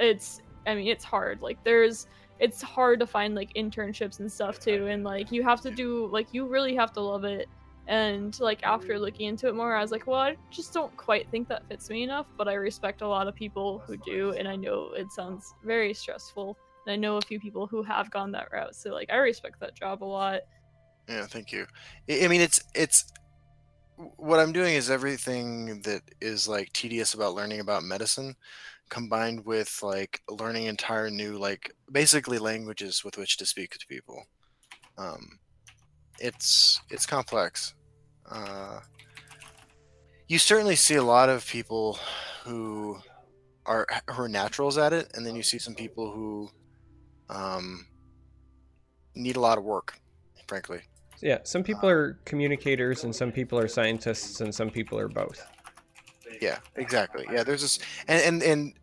it's. 0.00 0.40
I 0.66 0.74
mean, 0.76 0.86
it's 0.88 1.04
hard. 1.04 1.40
Like 1.42 1.58
there's. 1.64 2.06
It's 2.38 2.60
hard 2.60 2.98
to 3.00 3.06
find 3.06 3.34
like 3.36 3.52
internships 3.56 4.18
and 4.18 4.30
stuff 4.30 4.58
too, 4.58 4.86
and 4.88 5.04
like 5.04 5.30
you 5.30 5.42
have 5.44 5.60
to 5.62 5.70
do 5.70 6.08
like 6.12 6.32
you 6.32 6.48
really 6.48 6.74
have 6.74 6.92
to 6.94 7.00
love 7.00 7.24
it 7.24 7.48
and 7.88 8.38
like 8.40 8.62
after 8.62 8.98
looking 8.98 9.26
into 9.26 9.48
it 9.48 9.54
more 9.56 9.74
i 9.74 9.80
was 9.82 9.90
like 9.90 10.06
well 10.06 10.20
i 10.20 10.36
just 10.52 10.72
don't 10.72 10.96
quite 10.96 11.28
think 11.30 11.48
that 11.48 11.66
fits 11.66 11.90
me 11.90 12.04
enough 12.04 12.26
but 12.38 12.46
i 12.46 12.54
respect 12.54 13.02
a 13.02 13.06
lot 13.06 13.26
of 13.26 13.34
people 13.34 13.82
who 13.86 13.96
do 13.96 14.30
and 14.38 14.46
i 14.46 14.54
know 14.54 14.90
it 14.96 15.10
sounds 15.10 15.52
very 15.64 15.92
stressful 15.92 16.56
and 16.86 16.92
i 16.92 16.96
know 16.96 17.16
a 17.16 17.22
few 17.22 17.40
people 17.40 17.66
who 17.66 17.82
have 17.82 18.10
gone 18.10 18.32
that 18.32 18.48
route 18.52 18.74
so 18.74 18.90
like 18.90 19.10
i 19.10 19.16
respect 19.16 19.58
that 19.60 19.74
job 19.74 20.02
a 20.02 20.04
lot 20.04 20.40
Yeah, 21.08 21.26
thank 21.26 21.52
you. 21.52 21.66
I 22.08 22.28
mean, 22.28 22.40
it's 22.40 22.62
it's 22.74 23.12
what 24.16 24.40
I'm 24.40 24.52
doing 24.52 24.74
is 24.74 24.90
everything 24.90 25.82
that 25.82 26.02
is 26.20 26.48
like 26.48 26.72
tedious 26.72 27.14
about 27.14 27.34
learning 27.34 27.60
about 27.60 27.82
medicine, 27.82 28.34
combined 28.88 29.44
with 29.44 29.80
like 29.82 30.20
learning 30.28 30.66
entire 30.66 31.10
new 31.10 31.38
like 31.38 31.72
basically 31.90 32.38
languages 32.38 33.04
with 33.04 33.18
which 33.18 33.36
to 33.38 33.46
speak 33.46 33.70
to 33.72 33.86
people. 33.86 34.24
Um, 34.98 35.38
it's 36.18 36.80
it's 36.90 37.06
complex. 37.06 37.74
Uh, 38.30 38.80
you 40.28 40.38
certainly 40.38 40.76
see 40.76 40.94
a 40.94 41.02
lot 41.02 41.28
of 41.28 41.46
people 41.46 41.98
who 42.44 42.98
are 43.66 43.86
who 44.10 44.22
are 44.22 44.28
naturals 44.28 44.78
at 44.78 44.92
it, 44.92 45.10
and 45.14 45.26
then 45.26 45.34
you 45.34 45.42
see 45.42 45.58
some 45.58 45.74
people 45.74 46.12
who 46.12 46.48
um, 47.32 47.86
need 49.14 49.36
a 49.36 49.40
lot 49.40 49.58
of 49.58 49.64
work, 49.64 49.98
frankly. 50.46 50.80
Yeah, 51.20 51.38
some 51.44 51.62
people 51.62 51.88
are 51.88 52.18
communicators 52.24 53.04
and 53.04 53.14
some 53.14 53.30
people 53.30 53.58
are 53.58 53.68
scientists 53.68 54.40
and 54.40 54.52
some 54.52 54.70
people 54.70 54.98
are 54.98 55.08
both. 55.08 55.46
Yeah, 56.40 56.58
exactly. 56.74 57.24
Yeah, 57.32 57.44
there's 57.44 57.62
this, 57.62 57.78
and 58.08 58.20
and 58.22 58.42
and 58.42 58.74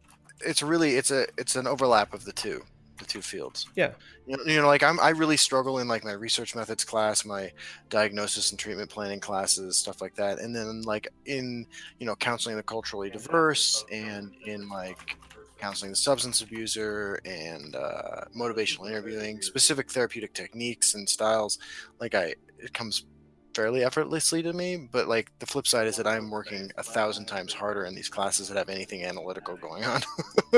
it's 0.46 0.64
really 0.64 0.96
it's 0.96 1.12
a 1.12 1.28
it's 1.38 1.58
an 1.58 1.68
overlap 1.68 2.14
of 2.14 2.24
the 2.24 2.32
two, 2.32 2.64
the 2.98 3.06
two 3.06 3.22
fields. 3.22 3.68
Yeah. 3.76 3.92
You 4.26 4.38
know, 4.38 4.44
you 4.46 4.62
know, 4.62 4.68
like 4.68 4.84
I'm 4.84 5.00
I 5.02 5.10
really 5.10 5.36
struggle 5.36 5.80
in 5.80 5.90
like 5.90 6.06
my 6.06 6.14
research 6.14 6.56
methods 6.56 6.86
class, 6.86 7.26
my 7.26 7.52
diagnosis 7.90 8.52
and 8.52 8.60
treatment 8.60 8.90
planning 8.90 9.20
classes, 9.20 9.78
stuff 9.78 10.02
like 10.02 10.16
that, 10.16 10.40
and 10.40 10.56
then 10.56 10.84
like 10.84 11.10
in 11.26 11.66
you 12.00 12.06
know 12.06 12.16
counseling 12.16 12.56
the 12.56 12.64
culturally 12.64 13.10
diverse 13.10 13.84
and 13.92 14.32
in 14.46 14.70
like 14.70 15.18
counseling 15.60 15.92
the 15.92 15.98
substance 15.98 16.42
abuser 16.42 17.20
and 17.26 17.76
uh, 17.76 18.22
motivational 18.36 18.88
interviewing, 18.90 19.42
specific 19.42 19.92
therapeutic 19.92 20.34
techniques 20.34 20.96
and 20.96 21.08
styles. 21.08 21.60
Like 22.00 22.16
I, 22.16 22.36
it 22.58 22.74
comes 22.74 23.06
fairly 23.54 23.84
effortlessly 23.84 24.42
to 24.44 24.54
me. 24.54 24.88
But 24.92 25.08
like 25.08 25.32
the 25.40 25.46
flip 25.46 25.68
side 25.68 25.88
is 25.88 25.98
that 25.98 26.08
I'm 26.08 26.30
working 26.30 26.72
a 26.78 26.84
thousand 26.84 27.26
times 27.26 27.54
harder 27.54 27.86
in 27.86 27.96
these 27.96 28.10
classes 28.10 28.48
that 28.48 28.58
have 28.58 28.70
anything 28.70 29.04
analytical 29.04 29.58
going 29.58 29.84
on. 29.84 30.02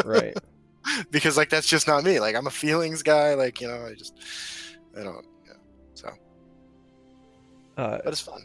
Right. 0.06 0.38
because 1.12 1.38
like 1.38 1.50
that's 1.50 1.68
just 1.68 1.88
not 1.88 2.04
me. 2.04 2.20
Like 2.20 2.36
I'm 2.36 2.48
a 2.48 2.52
feelings 2.52 3.04
guy. 3.04 3.34
Like 3.34 3.60
you 3.62 3.68
know, 3.68 3.86
I 3.86 3.94
just 3.94 4.14
I 4.98 5.04
don't. 5.04 5.26
Yeah. 5.48 5.54
So, 5.96 6.10
Uh, 7.78 8.00
but 8.04 8.14
it's 8.14 8.22
fun. 8.22 8.42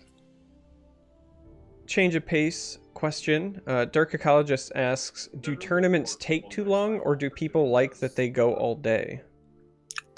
Change 1.87 2.15
of 2.15 2.27
pace 2.27 2.79
question. 2.95 3.61
Uh, 3.67 3.85
Dark 3.85 4.13
Ecologist 4.13 4.73
asks 4.75 5.29
Do 5.41 5.55
tournaments 5.55 6.17
take 6.19 6.51
too 6.51 6.65
long 6.65 7.01
or 7.01 7.15
do 7.15 7.31
people 7.31 7.71
like 7.71 7.99
that 7.99 8.17
they 8.17 8.29
go 8.29 8.55
all 8.55 8.75
day? 8.75 9.21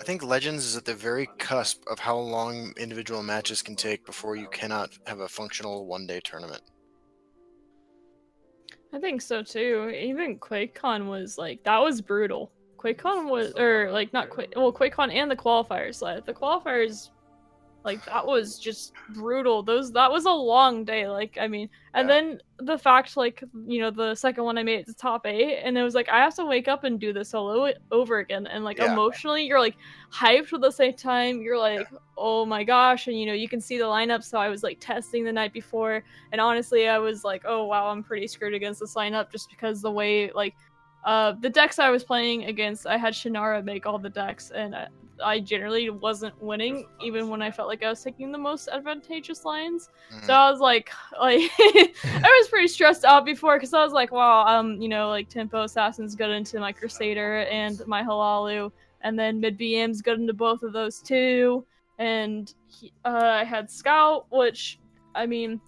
I 0.00 0.04
think 0.04 0.22
Legends 0.22 0.64
is 0.64 0.76
at 0.76 0.84
the 0.84 0.94
very 0.94 1.28
cusp 1.38 1.82
of 1.90 1.98
how 1.98 2.16
long 2.16 2.72
individual 2.78 3.22
matches 3.22 3.62
can 3.62 3.74
take 3.74 4.06
before 4.06 4.36
you 4.36 4.48
cannot 4.48 4.90
have 5.06 5.20
a 5.20 5.28
functional 5.28 5.86
one 5.86 6.06
day 6.06 6.20
tournament. 6.22 6.62
i 8.94 8.98
think 8.98 9.20
so 9.20 9.42
too 9.42 9.90
even 9.94 10.38
quakecon 10.38 11.08
was 11.08 11.36
like 11.36 11.62
that 11.64 11.78
was 11.78 12.00
brutal 12.00 12.50
quakecon 12.78 13.28
was 13.28 13.52
or 13.56 13.90
like 13.92 14.12
not 14.12 14.30
quake 14.30 14.52
well 14.56 14.72
quakecon 14.72 15.12
and 15.12 15.30
the 15.30 15.36
qualifiers 15.36 16.00
like 16.00 16.24
the 16.24 16.32
qualifiers 16.32 17.10
like 17.88 18.04
that 18.04 18.26
was 18.26 18.58
just 18.58 18.92
brutal 19.14 19.62
those 19.62 19.90
that 19.92 20.10
was 20.12 20.26
a 20.26 20.30
long 20.54 20.84
day 20.84 21.08
like 21.08 21.38
i 21.40 21.48
mean 21.48 21.68
and 21.94 22.06
Yeah. 22.08 22.14
then 22.14 22.24
the 22.70 22.76
fact 22.76 23.16
like 23.16 23.42
you 23.66 23.80
know 23.80 23.90
the 23.90 24.14
second 24.14 24.44
one 24.44 24.58
i 24.58 24.62
made 24.62 24.80
it 24.80 24.86
to 24.86 24.94
top 24.94 25.26
eight 25.26 25.60
and 25.64 25.78
it 25.78 25.82
was 25.82 25.94
like 25.94 26.08
i 26.10 26.18
have 26.18 26.34
to 26.36 26.44
wake 26.44 26.68
up 26.68 26.84
and 26.84 27.00
do 27.00 27.12
this 27.14 27.32
all 27.32 27.72
over 27.90 28.18
again 28.18 28.46
and 28.46 28.64
like 28.64 28.78
Yeah. 28.78 28.92
emotionally 28.92 29.44
you're 29.46 29.64
like 29.68 29.76
hyped 30.12 30.52
at 30.52 30.60
the 30.60 30.70
same 30.70 30.92
time 30.94 31.40
you're 31.40 31.58
like 31.70 31.86
oh 32.18 32.44
my 32.44 32.62
gosh 32.64 33.06
and 33.08 33.18
you 33.18 33.24
know 33.24 33.32
you 33.32 33.48
can 33.48 33.60
see 33.68 33.78
the 33.78 33.84
lineup 33.84 34.22
so 34.22 34.38
i 34.38 34.48
was 34.48 34.62
like 34.62 34.78
testing 34.80 35.24
the 35.24 35.32
night 35.32 35.52
before 35.54 36.04
and 36.32 36.40
honestly 36.40 36.86
i 36.88 36.98
was 36.98 37.24
like 37.24 37.42
oh 37.46 37.64
wow 37.64 37.86
i'm 37.88 38.02
pretty 38.04 38.26
screwed 38.28 38.54
against 38.54 38.80
this 38.80 38.94
lineup 38.94 39.30
just 39.32 39.48
because 39.48 39.80
the 39.80 39.90
way 39.90 40.30
like 40.32 40.54
uh 41.04 41.32
the 41.40 41.48
decks 41.48 41.78
i 41.78 41.88
was 41.88 42.04
playing 42.04 42.44
against 42.44 42.86
i 42.86 42.96
had 42.98 43.14
shinara 43.14 43.64
make 43.64 43.86
all 43.86 43.98
the 43.98 44.10
decks 44.10 44.50
and 44.50 44.74
I, 44.76 44.88
I 45.24 45.40
generally 45.40 45.90
wasn't 45.90 46.40
winning 46.40 46.86
even 47.00 47.28
when 47.28 47.42
i 47.42 47.50
felt 47.50 47.68
like 47.68 47.82
i 47.82 47.88
was 47.88 48.02
taking 48.02 48.30
the 48.32 48.38
most 48.38 48.68
advantageous 48.68 49.44
lines 49.44 49.88
Mhm. 50.12 50.24
so 50.24 50.32
I 50.32 50.50
was 50.50 50.60
like, 50.60 50.90
like 51.20 51.40
I 51.58 52.40
was 52.40 52.48
pretty 52.48 52.68
stressed 52.68 53.04
out 53.04 53.24
before 53.24 53.56
because 53.56 53.74
I 53.74 53.82
was 53.84 53.92
like, 53.92 54.12
wow, 54.12 54.46
um, 54.46 54.80
you 54.80 54.88
know, 54.88 55.08
like 55.08 55.28
tempo 55.28 55.62
assassins 55.64 56.14
got 56.14 56.30
into 56.30 56.58
my 56.60 56.72
crusader 56.72 57.40
and 57.50 57.80
my 57.86 58.02
Hlaalu, 58.02 58.70
and 59.02 59.18
then 59.18 59.40
mid 59.40 59.56
BM's 59.58 60.02
good 60.02 60.18
into 60.20 60.32
both 60.34 60.62
of 60.62 60.72
those 60.72 61.00
too. 61.00 61.66
And 61.98 62.52
he, 62.66 62.92
uh, 63.04 63.40
I 63.40 63.44
had 63.44 63.70
scout, 63.70 64.26
which 64.30 64.80
I 65.14 65.26
mean, 65.26 65.60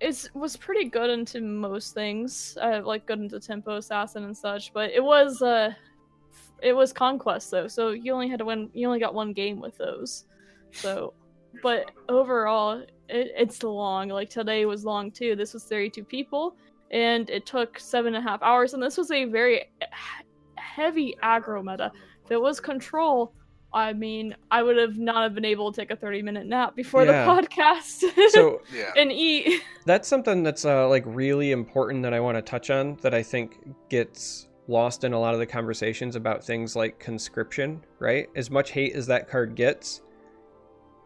It 0.00 0.30
was 0.34 0.56
pretty 0.56 0.88
good 0.88 1.10
into 1.10 1.40
most 1.40 1.94
things. 1.94 2.56
Uh, 2.60 2.82
like 2.84 3.06
good 3.06 3.18
into 3.20 3.40
tempo 3.40 3.76
assassin 3.76 4.24
and 4.24 4.36
such, 4.36 4.72
but 4.72 4.90
it 4.92 5.02
was 5.02 5.42
uh, 5.42 5.74
it 6.62 6.72
was 6.72 6.92
conquest 6.92 7.50
though, 7.50 7.68
so 7.68 7.90
you 7.90 8.12
only 8.12 8.28
had 8.28 8.38
to 8.40 8.44
win. 8.44 8.70
You 8.74 8.86
only 8.86 9.00
got 9.00 9.14
one 9.14 9.32
game 9.32 9.60
with 9.60 9.76
those, 9.78 10.24
so. 10.72 11.14
But 11.62 11.90
overall, 12.08 12.78
it, 13.08 13.32
it's 13.36 13.62
long. 13.62 14.08
Like 14.10 14.28
today 14.30 14.66
was 14.66 14.84
long 14.84 15.10
too. 15.10 15.34
This 15.34 15.54
was 15.54 15.64
32 15.64 16.04
people, 16.04 16.56
and 16.90 17.28
it 17.30 17.46
took 17.46 17.78
seven 17.78 18.14
and 18.14 18.24
a 18.24 18.28
half 18.30 18.42
hours. 18.42 18.74
And 18.74 18.82
this 18.82 18.96
was 18.98 19.10
a 19.10 19.24
very 19.24 19.64
heavy 20.56 21.16
aggro 21.22 21.64
meta. 21.64 21.90
If 22.24 22.30
it 22.32 22.40
was 22.40 22.60
control, 22.60 23.32
I 23.72 23.92
mean, 23.92 24.36
I 24.50 24.62
would 24.62 24.76
have 24.76 24.98
not 24.98 25.22
have 25.22 25.34
been 25.34 25.44
able 25.44 25.72
to 25.72 25.80
take 25.80 25.90
a 25.90 25.96
30 25.96 26.22
minute 26.22 26.46
nap 26.46 26.76
before 26.76 27.04
Yeah. 27.04 27.24
the 27.24 27.42
podcast 27.48 28.30
So 28.30 28.60
yeah. 28.74 28.92
and 28.96 29.10
eat. 29.12 29.62
that's 29.86 30.06
something 30.08 30.42
that's 30.42 30.64
uh, 30.64 30.88
like 30.88 31.04
really 31.06 31.50
important 31.52 32.02
that 32.02 32.12
I 32.14 32.20
want 32.20 32.36
to 32.36 32.42
touch 32.42 32.70
on 32.70 32.96
that 33.02 33.14
I 33.14 33.22
think 33.22 33.58
gets 33.88 34.47
lost 34.68 35.02
in 35.02 35.12
a 35.12 35.18
lot 35.18 35.34
of 35.34 35.40
the 35.40 35.46
conversations 35.46 36.14
about 36.14 36.44
things 36.44 36.76
like 36.76 36.98
conscription, 36.98 37.82
right? 37.98 38.28
As 38.36 38.50
much 38.50 38.70
hate 38.70 38.94
as 38.94 39.06
that 39.06 39.28
card 39.28 39.54
gets, 39.54 40.02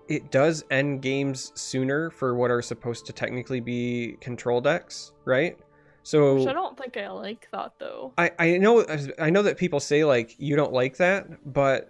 it 0.09 0.31
does 0.31 0.65
end 0.71 1.01
games 1.01 1.53
sooner 1.55 2.11
for 2.11 2.35
what 2.35 2.51
are 2.51 2.61
supposed 2.61 3.07
to 3.07 3.13
technically 3.13 3.61
be 3.61 4.17
control 4.21 4.61
decks, 4.61 5.13
right? 5.25 5.57
So 6.03 6.35
Which 6.35 6.49
I 6.49 6.53
don't 6.53 6.77
think 6.77 6.97
I 6.97 7.09
like 7.11 7.49
that 7.53 7.73
though. 7.79 8.13
I, 8.19 8.33
I 8.39 8.59
know 8.59 8.85
I 9.19 9.31
know 9.31 9.43
that 9.43 9.57
people 9.57 9.79
say 9.79 10.05
like 10.05 10.35
you 10.39 10.57
don't 10.57 10.73
like 10.73 10.97
that, 10.97 11.27
but 11.53 11.89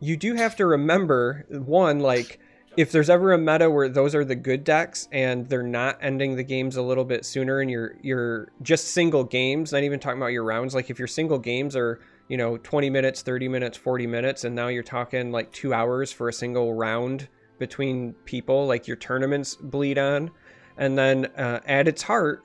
you 0.00 0.16
do 0.16 0.34
have 0.34 0.56
to 0.56 0.66
remember 0.66 1.46
one 1.50 2.00
like 2.00 2.40
if 2.76 2.92
there's 2.92 3.10
ever 3.10 3.32
a 3.32 3.38
meta 3.38 3.68
where 3.70 3.88
those 3.88 4.14
are 4.14 4.24
the 4.24 4.34
good 4.34 4.64
decks 4.64 5.08
and 5.10 5.48
they're 5.48 5.62
not 5.62 5.98
ending 6.00 6.36
the 6.36 6.44
games 6.44 6.76
a 6.76 6.82
little 6.82 7.04
bit 7.04 7.24
sooner 7.24 7.60
and 7.60 7.70
you're 7.70 7.96
you're 8.02 8.52
just 8.62 8.88
single 8.88 9.24
games, 9.24 9.72
not 9.72 9.82
even 9.82 9.98
talking 9.98 10.18
about 10.18 10.28
your 10.28 10.44
rounds, 10.44 10.74
like 10.74 10.90
if 10.90 10.98
your 10.98 11.08
single 11.08 11.38
games 11.38 11.74
are 11.74 12.00
you 12.28 12.36
know 12.36 12.58
20 12.58 12.90
minutes 12.90 13.22
30 13.22 13.48
minutes 13.48 13.78
40 13.78 14.06
minutes 14.06 14.44
and 14.44 14.54
now 14.54 14.68
you're 14.68 14.82
talking 14.82 15.32
like 15.32 15.50
two 15.50 15.72
hours 15.72 16.12
for 16.12 16.28
a 16.28 16.32
single 16.32 16.74
round 16.74 17.26
between 17.58 18.12
people 18.24 18.66
like 18.66 18.86
your 18.86 18.96
tournaments 18.96 19.56
bleed 19.56 19.98
on. 19.98 20.30
And 20.76 20.96
then 20.96 21.26
uh, 21.36 21.60
at 21.66 21.88
its 21.88 22.02
heart 22.02 22.42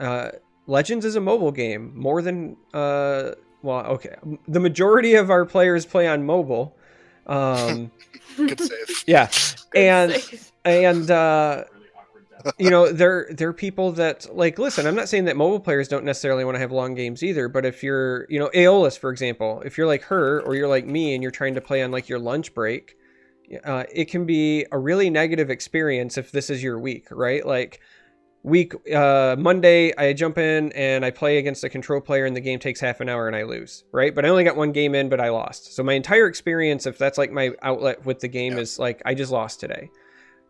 uh, 0.00 0.30
legends 0.66 1.04
is 1.04 1.16
a 1.16 1.20
mobile 1.20 1.52
game 1.52 1.92
more 1.94 2.22
than 2.22 2.56
uh, 2.74 3.32
well 3.62 3.84
okay 3.86 4.14
the 4.46 4.60
majority 4.60 5.14
of 5.14 5.30
our 5.30 5.44
players 5.44 5.84
play 5.84 6.06
on 6.06 6.24
mobile 6.24 6.76
um, 7.28 7.90
Good 8.36 8.60
save. 8.60 9.04
yeah 9.06 9.28
Good 9.70 9.78
and 9.80 10.12
save. 10.12 10.52
and 10.64 11.10
uh, 11.10 11.64
Really 11.72 11.86
awkward 11.96 12.26
death. 12.44 12.54
you 12.58 12.70
know 12.70 12.90
they're 12.92 13.28
they're 13.32 13.52
people 13.52 13.92
that 13.92 14.26
like 14.34 14.58
listen 14.58 14.86
i'm 14.86 14.94
not 14.94 15.08
saying 15.08 15.24
that 15.26 15.36
mobile 15.36 15.60
players 15.60 15.88
don't 15.88 16.04
necessarily 16.04 16.44
want 16.44 16.54
to 16.54 16.60
have 16.60 16.72
long 16.72 16.94
games 16.94 17.22
either 17.22 17.48
but 17.48 17.64
if 17.66 17.82
you're 17.82 18.26
you 18.30 18.38
know 18.38 18.48
aeolus 18.54 18.96
for 18.98 19.10
example 19.10 19.60
if 19.64 19.76
you're 19.76 19.86
like 19.86 20.02
her 20.04 20.40
or 20.42 20.54
you're 20.54 20.68
like 20.68 20.86
me 20.86 21.14
and 21.14 21.22
you're 21.22 21.32
trying 21.32 21.54
to 21.54 21.60
play 21.60 21.82
on 21.82 21.90
like 21.90 22.08
your 22.08 22.18
lunch 22.18 22.54
break 22.54 22.94
uh, 23.64 23.84
it 23.94 24.06
can 24.10 24.26
be 24.26 24.66
a 24.72 24.78
really 24.78 25.08
negative 25.10 25.48
experience 25.50 26.18
if 26.18 26.30
this 26.32 26.50
is 26.50 26.62
your 26.62 26.78
week 26.78 27.08
right 27.10 27.46
like 27.46 27.80
week 28.44 28.72
uh 28.94 29.34
monday 29.38 29.92
i 29.96 30.12
jump 30.12 30.38
in 30.38 30.70
and 30.72 31.04
i 31.04 31.10
play 31.10 31.38
against 31.38 31.64
a 31.64 31.68
control 31.68 32.00
player 32.00 32.24
and 32.24 32.36
the 32.36 32.40
game 32.40 32.58
takes 32.58 32.78
half 32.80 33.00
an 33.00 33.08
hour 33.08 33.26
and 33.26 33.34
i 33.34 33.42
lose 33.42 33.84
right 33.92 34.14
but 34.14 34.24
i 34.24 34.28
only 34.28 34.44
got 34.44 34.56
one 34.56 34.70
game 34.70 34.94
in 34.94 35.08
but 35.08 35.20
i 35.20 35.28
lost 35.28 35.74
so 35.74 35.82
my 35.82 35.94
entire 35.94 36.26
experience 36.26 36.86
if 36.86 36.96
that's 36.96 37.18
like 37.18 37.32
my 37.32 37.50
outlet 37.62 38.04
with 38.06 38.20
the 38.20 38.28
game 38.28 38.54
Yeah. 38.54 38.60
is 38.60 38.78
like 38.78 39.02
i 39.04 39.12
just 39.12 39.32
lost 39.32 39.58
today 39.60 39.90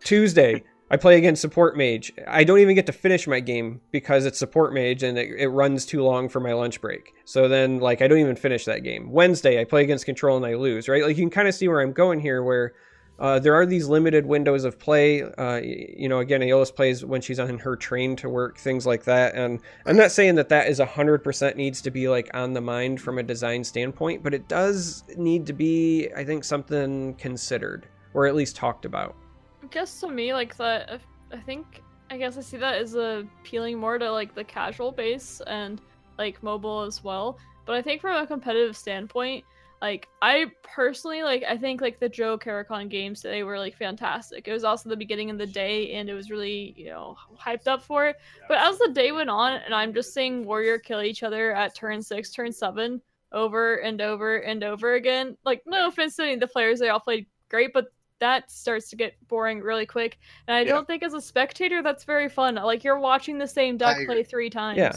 tuesday 0.04 0.62
I 0.90 0.96
play 0.96 1.18
against 1.18 1.42
support 1.42 1.76
mage. 1.76 2.14
I 2.26 2.44
don't 2.44 2.60
even 2.60 2.74
get 2.74 2.86
to 2.86 2.92
finish 2.94 3.26
my 3.26 3.40
game 3.40 3.82
because 3.90 4.24
it's 4.24 4.38
support 4.38 4.72
mage 4.72 5.02
and 5.02 5.18
it, 5.18 5.28
it 5.38 5.48
runs 5.48 5.84
too 5.84 6.02
long 6.02 6.30
for 6.30 6.40
my 6.40 6.54
lunch 6.54 6.80
break. 6.80 7.12
So 7.26 7.46
then, 7.46 7.78
like, 7.78 8.00
I 8.00 8.08
don't 8.08 8.20
even 8.20 8.36
finish 8.36 8.64
that 8.64 8.84
game. 8.84 9.10
Wednesday, 9.10 9.60
I 9.60 9.64
play 9.64 9.82
against 9.82 10.06
control 10.06 10.38
and 10.38 10.46
I 10.46 10.54
lose. 10.54 10.88
Right? 10.88 11.02
Like, 11.02 11.18
you 11.18 11.22
can 11.24 11.28
kind 11.28 11.46
of 11.46 11.54
see 11.54 11.68
where 11.68 11.82
I'm 11.82 11.92
going 11.92 12.20
here, 12.20 12.42
where 12.42 12.72
uh, 13.18 13.38
there 13.38 13.54
are 13.54 13.66
these 13.66 13.88
limited 13.88 14.26
windows 14.26 14.64
of 14.64 14.78
play. 14.78 15.22
Uh, 15.22 15.60
you 15.62 16.08
know, 16.08 16.20
again, 16.20 16.40
Aeolus 16.40 16.70
plays 16.70 17.04
when 17.04 17.20
she's 17.20 17.40
on 17.40 17.58
her 17.58 17.74
train 17.74 18.14
to 18.16 18.28
work, 18.28 18.58
things 18.58 18.86
like 18.86 19.04
that. 19.04 19.34
And 19.34 19.60
I'm 19.86 19.96
not 19.96 20.12
saying 20.12 20.36
that 20.36 20.48
that 20.50 20.68
is 20.68 20.78
hundred 20.78 21.24
percent 21.24 21.56
needs 21.56 21.80
to 21.82 21.90
be 21.90 22.08
like 22.08 22.30
on 22.34 22.52
the 22.52 22.60
mind 22.60 23.00
from 23.00 23.18
a 23.18 23.22
design 23.22 23.64
standpoint, 23.64 24.22
but 24.22 24.34
it 24.34 24.48
does 24.48 25.04
need 25.16 25.46
to 25.46 25.52
be, 25.52 26.08
I 26.16 26.24
think, 26.24 26.44
something 26.44 27.14
considered 27.14 27.88
or 28.14 28.26
at 28.26 28.34
least 28.34 28.56
talked 28.56 28.84
about. 28.84 29.14
I 29.62 29.66
guess 29.66 30.00
to 30.00 30.08
me, 30.08 30.32
like 30.32 30.56
that, 30.56 31.00
I 31.32 31.36
think 31.38 31.82
I 32.10 32.16
guess 32.16 32.38
I 32.38 32.40
see 32.40 32.56
that 32.56 32.76
as 32.76 32.94
appealing 32.94 33.78
more 33.78 33.98
to 33.98 34.10
like 34.10 34.34
the 34.34 34.44
casual 34.44 34.92
base 34.92 35.42
and 35.46 35.80
like 36.18 36.42
mobile 36.42 36.82
as 36.82 37.02
well. 37.02 37.38
But 37.66 37.76
I 37.76 37.82
think 37.82 38.00
from 38.00 38.22
a 38.22 38.26
competitive 38.26 38.76
standpoint, 38.76 39.44
like 39.80 40.08
I 40.22 40.50
personally 40.62 41.22
like 41.22 41.44
I 41.48 41.56
think 41.56 41.80
like 41.80 42.00
the 42.00 42.08
Joe 42.08 42.36
Caricon 42.36 42.88
games 42.88 43.22
today 43.22 43.42
were 43.42 43.58
like 43.58 43.76
fantastic. 43.76 44.48
It 44.48 44.52
was 44.52 44.64
also 44.64 44.88
the 44.88 44.96
beginning 44.96 45.30
of 45.30 45.38
the 45.38 45.46
day 45.46 45.92
and 45.92 46.08
it 46.08 46.14
was 46.14 46.30
really, 46.30 46.74
you 46.76 46.86
know, 46.86 47.16
hyped 47.38 47.68
up 47.68 47.82
for 47.82 48.06
it. 48.06 48.16
But 48.48 48.58
as 48.58 48.78
the 48.78 48.90
day 48.92 49.12
went 49.12 49.30
on 49.30 49.54
and 49.54 49.74
I'm 49.74 49.94
just 49.94 50.12
seeing 50.12 50.44
Warrior 50.44 50.78
kill 50.78 51.02
each 51.02 51.22
other 51.22 51.54
at 51.54 51.74
turn 51.74 52.02
six, 52.02 52.30
turn 52.30 52.52
seven, 52.52 53.00
over 53.32 53.76
and 53.76 54.00
over 54.00 54.38
and 54.38 54.64
over 54.64 54.94
again. 54.94 55.36
Like 55.44 55.62
no 55.66 55.88
offense 55.88 56.16
to 56.16 56.24
any 56.24 56.34
of 56.34 56.40
the 56.40 56.48
players, 56.48 56.80
they 56.80 56.88
all 56.88 57.00
played 57.00 57.26
great, 57.48 57.72
but 57.72 57.86
that 58.20 58.50
starts 58.50 58.90
to 58.90 58.96
get 58.96 59.14
boring 59.28 59.60
really 59.60 59.86
quick. 59.86 60.18
And 60.48 60.56
I 60.56 60.60
Yeah. 60.62 60.72
don't 60.74 60.86
think 60.86 61.04
as 61.04 61.14
a 61.14 61.20
spectator 61.20 61.82
that's 61.82 62.02
very 62.04 62.28
fun. 62.28 62.56
Like 62.56 62.82
you're 62.82 62.98
watching 62.98 63.38
the 63.38 63.46
same 63.46 63.76
duck 63.76 63.96
play 64.06 64.24
three 64.24 64.50
times. 64.50 64.78
Yeah. 64.78 64.96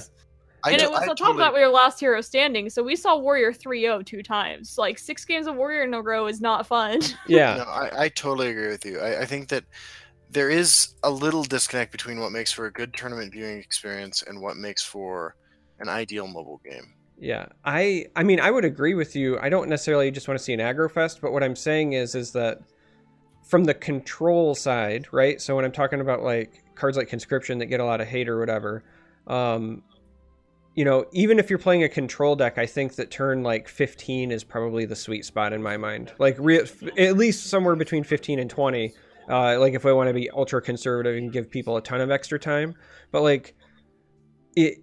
I 0.64 0.72
and 0.72 0.82
know- 0.82 0.88
it 0.88 0.92
was 0.92 1.00
I 1.02 1.08
on 1.08 1.08
top 1.10 1.18
totally- 1.18 1.32
of 1.34 1.38
that 1.40 1.54
we 1.54 1.60
were 1.62 1.68
last 1.70 2.00
hero 2.00 2.22
standing, 2.22 2.70
so 2.70 2.84
we 2.84 2.96
saw 2.96 3.18
Warrior 3.18 3.52
3-0 3.54 4.06
two 4.06 4.22
times. 4.24 4.78
Like 4.78 4.98
six 5.00 5.26
games 5.26 5.48
of 5.48 5.56
Warrior 5.56 5.84
in 5.84 5.94
a 5.94 6.02
row 6.02 6.28
is 6.28 6.42
not 6.42 6.68
fun. 6.68 7.02
Yeah. 7.28 7.56
No, 7.58 7.64
I, 7.64 8.04
I 8.06 8.10
totally 8.10 8.50
agree 8.50 8.68
with 8.68 8.86
you. 8.86 9.00
I, 9.00 9.22
I 9.22 9.26
think 9.26 9.48
that 9.50 9.64
there 10.30 10.50
is 10.50 10.94
a 11.04 11.10
little 11.12 11.44
disconnect 11.44 11.92
between 11.92 12.20
what 12.20 12.32
makes 12.32 12.52
for 12.52 12.66
a 12.66 12.72
good 12.72 12.94
tournament 12.94 13.32
viewing 13.34 13.58
experience 13.60 14.22
and 14.24 14.42
what 14.42 14.56
makes 14.58 14.84
for 14.84 15.36
an 15.80 15.90
ideal 15.90 16.28
mobile 16.28 16.62
game. 16.64 16.94
Yeah, 17.20 17.48
I 17.66 18.08
I 18.16 18.24
mean 18.24 18.40
I 18.40 18.50
would 18.50 18.66
agree 18.66 18.94
with 18.96 19.16
you. 19.16 19.38
I 19.40 19.50
don't 19.50 19.70
necessarily 19.70 20.10
just 20.10 20.28
want 20.28 20.40
to 20.40 20.44
see 20.44 20.54
an 20.54 20.60
aggro 20.60 20.90
fest, 20.90 21.20
but 21.22 21.32
what 21.32 21.44
I'm 21.44 21.56
saying 21.56 21.94
is 21.94 22.16
is 22.16 22.32
that 22.32 22.60
from 23.44 23.64
the 23.66 23.74
control 23.74 24.56
side, 24.56 25.08
right? 25.12 25.40
So 25.42 25.56
when 25.56 25.64
I'm 25.66 25.72
talking 25.72 26.02
about 26.02 26.24
like 26.24 26.64
cards 26.76 26.98
like 26.98 27.10
conscription 27.10 27.60
that 27.60 27.68
get 27.68 27.80
a 27.80 27.86
lot 27.86 28.02
of 28.02 28.08
hate 28.08 28.28
or 28.30 28.40
whatever, 28.40 28.84
um, 29.28 29.84
you 30.76 30.86
know, 30.86 31.06
even 31.12 31.38
if 31.38 31.50
you're 31.50 31.60
playing 31.60 31.84
a 31.84 31.90
control 31.90 32.36
deck, 32.36 32.58
I 32.58 32.66
think 32.66 32.96
that 32.96 33.12
turn 33.12 33.44
like 33.44 33.68
15 33.68 34.32
is 34.32 34.44
probably 34.44 34.86
the 34.86 34.96
sweet 34.96 35.26
spot 35.26 35.52
in 35.54 35.62
my 35.62 35.78
mind. 35.78 36.14
Like 36.18 36.38
re- 36.40 36.66
at 36.98 37.18
least 37.18 37.48
somewhere 37.48 37.76
between 37.76 38.04
15 38.04 38.40
and 38.40 38.50
20. 38.50 38.94
Uh, 39.30 39.60
like 39.60 39.74
if 39.74 39.86
I 39.86 39.92
want 39.92 40.08
to 40.08 40.14
be 40.14 40.30
ultra 40.32 40.62
conservative 40.62 41.16
and 41.16 41.32
give 41.32 41.50
people 41.50 41.78
a 41.78 41.82
ton 41.82 42.02
of 42.02 42.10
extra 42.10 42.40
time, 42.40 42.76
but 43.12 43.22
like 43.22 43.56
it. 44.56 44.80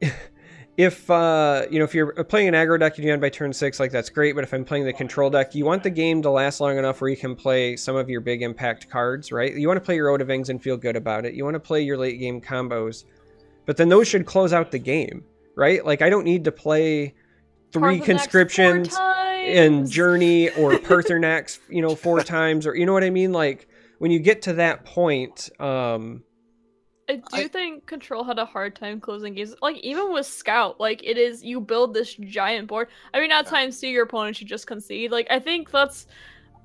if 0.76 1.10
uh, 1.10 1.66
you 1.70 1.78
know 1.78 1.84
if 1.84 1.94
you're 1.94 2.24
playing 2.24 2.48
an 2.48 2.54
aggro 2.54 2.80
deck 2.80 2.96
and 2.96 3.04
you 3.04 3.12
end 3.12 3.20
by 3.20 3.28
turn 3.28 3.52
six, 3.52 3.78
like 3.78 3.90
that's 3.90 4.08
great. 4.08 4.34
But 4.34 4.44
if 4.44 4.54
I'm 4.54 4.64
playing 4.64 4.86
the 4.86 4.92
control 4.92 5.28
deck, 5.28 5.54
you 5.54 5.64
want 5.64 5.82
the 5.82 5.90
game 5.90 6.22
to 6.22 6.30
last 6.30 6.60
long 6.60 6.78
enough 6.78 7.00
where 7.00 7.10
you 7.10 7.16
can 7.16 7.36
play 7.36 7.76
some 7.76 7.96
of 7.96 8.08
your 8.08 8.22
big 8.22 8.42
impact 8.42 8.88
cards, 8.88 9.30
right? 9.30 9.54
You 9.54 9.68
want 9.68 9.76
to 9.76 9.84
play 9.84 9.96
your 9.96 10.08
Odahviings 10.08 10.48
and 10.48 10.62
feel 10.62 10.78
good 10.78 10.96
about 10.96 11.26
it. 11.26 11.34
You 11.34 11.44
want 11.44 11.54
to 11.54 11.60
play 11.60 11.82
your 11.82 11.98
late 11.98 12.18
game 12.18 12.40
combos, 12.40 13.04
but 13.70 13.76
then 13.76 13.88
those 13.88 14.08
should 14.08 14.26
close 14.26 14.52
out 14.52 14.72
the 14.72 14.80
game, 14.80 15.22
right? 15.54 15.86
Like 15.86 16.02
I 16.02 16.10
don't 16.10 16.24
need 16.24 16.42
to 16.42 16.50
play 16.50 17.14
three 17.72 18.00
conscriptions 18.00 18.98
in. 19.46 19.86
Journey 19.86 20.48
or 20.50 20.72
Paarthurnax, 20.88 21.60
you 21.68 21.80
know, 21.80 21.94
four 21.94 22.20
times, 22.24 22.66
or 22.66 22.74
you 22.74 22.84
know 22.84 22.92
what 22.92 23.04
I 23.04 23.10
mean? 23.10 23.30
Like 23.30 23.68
when 23.98 24.10
you 24.10 24.18
get 24.18 24.42
to 24.42 24.54
that 24.54 24.84
point, 24.84 25.50
um, 25.60 26.24
I 27.08 27.14
do 27.14 27.22
I- 27.32 27.46
think 27.46 27.86
Control 27.86 28.24
had 28.24 28.40
a 28.40 28.44
hard 28.44 28.74
time 28.74 29.00
closing 29.00 29.34
games. 29.36 29.54
Like 29.62 29.76
even 29.84 30.12
with 30.12 30.26
Scout, 30.26 30.80
like 30.80 31.00
it 31.04 31.16
is 31.16 31.44
you 31.44 31.60
build 31.60 31.94
this 31.94 32.14
giant 32.14 32.66
board. 32.66 32.88
I 33.14 33.20
mean, 33.20 33.30
at 33.30 33.46
times 33.46 33.80
too, 33.80 33.86
your 33.86 34.02
opponent 34.02 34.34
should 34.34 34.48
just 34.48 34.66
concede. 34.66 35.12
Like 35.12 35.28
I 35.30 35.38
think 35.38 35.70
that's, 35.70 36.08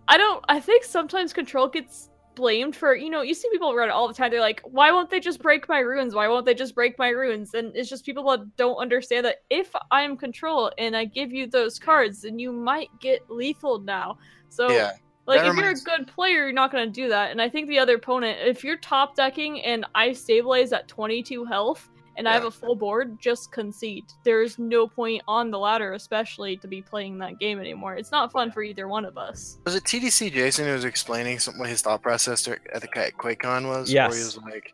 I 0.07 0.17
don't. 0.17 0.43
I 0.49 0.59
think 0.59 0.83
sometimes 0.83 1.33
Control 1.33 1.67
gets 1.67 2.09
blamed 2.35 2.75
for 2.75 2.95
you 2.95 3.09
know 3.09 3.21
you 3.21 3.33
see 3.33 3.49
people 3.51 3.75
run 3.75 3.89
it 3.89 3.91
all 3.91 4.07
the 4.07 4.13
time. 4.13 4.31
They're 4.31 4.39
like, 4.39 4.61
why 4.63 4.91
won't 4.91 5.09
they 5.09 5.19
just 5.19 5.41
break 5.41 5.67
my 5.69 5.79
runes? 5.79 6.13
Why 6.13 6.27
won't 6.27 6.45
they 6.45 6.53
just 6.53 6.75
break 6.75 6.97
my 6.99 7.09
runes? 7.09 7.53
And 7.53 7.75
it's 7.75 7.89
just 7.89 8.05
people 8.05 8.29
that 8.31 8.55
don't 8.57 8.77
understand 8.77 9.25
that 9.25 9.37
if 9.49 9.73
I'm 9.91 10.17
Control 10.17 10.71
and 10.77 10.95
I 10.95 11.05
give 11.05 11.31
you 11.31 11.47
those 11.47 11.79
cards, 11.79 12.21
then 12.21 12.39
you 12.39 12.51
might 12.51 12.89
get 12.99 13.21
lethal 13.29 13.79
now. 13.79 14.17
So 14.49 14.67
Yeah. 14.69 14.91
like 15.27 15.43
if 15.43 15.55
you're 15.55 15.71
a 15.71 15.73
good 15.97 16.07
player, 16.07 16.43
you're 16.45 16.53
not 16.53 16.71
gonna 16.71 16.89
do 16.89 17.09
that. 17.09 17.31
And 17.31 17.41
I 17.41 17.49
think 17.49 17.67
the 17.67 17.79
other 17.79 17.95
opponent, 17.95 18.39
if 18.41 18.63
you're 18.63 18.77
top 18.77 19.15
decking 19.15 19.61
and 19.63 19.85
I 19.95 20.13
stabilize 20.13 20.71
at 20.73 20.87
22 20.87 21.45
health 21.45 21.89
and 22.17 22.27
I 22.27 22.33
have 22.33 22.45
a 22.45 22.51
full 22.51 22.75
board, 22.75 23.17
just 23.19 23.51
concede. 23.51 24.05
There's 24.23 24.57
no 24.57 24.87
point 24.87 25.21
on 25.27 25.51
the 25.51 25.59
ladder, 25.59 25.93
especially 25.93 26.57
to 26.57 26.67
be 26.67 26.81
playing 26.81 27.17
that 27.19 27.39
game 27.39 27.59
anymore. 27.59 27.95
It's 27.95 28.11
not 28.11 28.31
fun 28.31 28.51
for 28.51 28.63
either 28.63 28.87
one 28.87 29.05
of 29.05 29.17
us. 29.17 29.57
Was 29.65 29.75
it 29.75 29.83
TDC 29.83 30.31
Jason 30.31 30.65
who 30.65 30.73
was 30.73 30.85
explaining 30.85 31.39
some, 31.39 31.57
what 31.59 31.69
his 31.69 31.81
thought 31.81 32.01
process 32.01 32.43
dur- 32.43 32.59
at 32.73 32.81
the 32.81 32.97
at 32.97 33.17
QuakeCon 33.17 33.67
was? 33.67 33.91
Yes. 33.91 34.09
Where 34.11 34.17
he 34.19 34.23
was 34.23 34.37
like, 34.37 34.73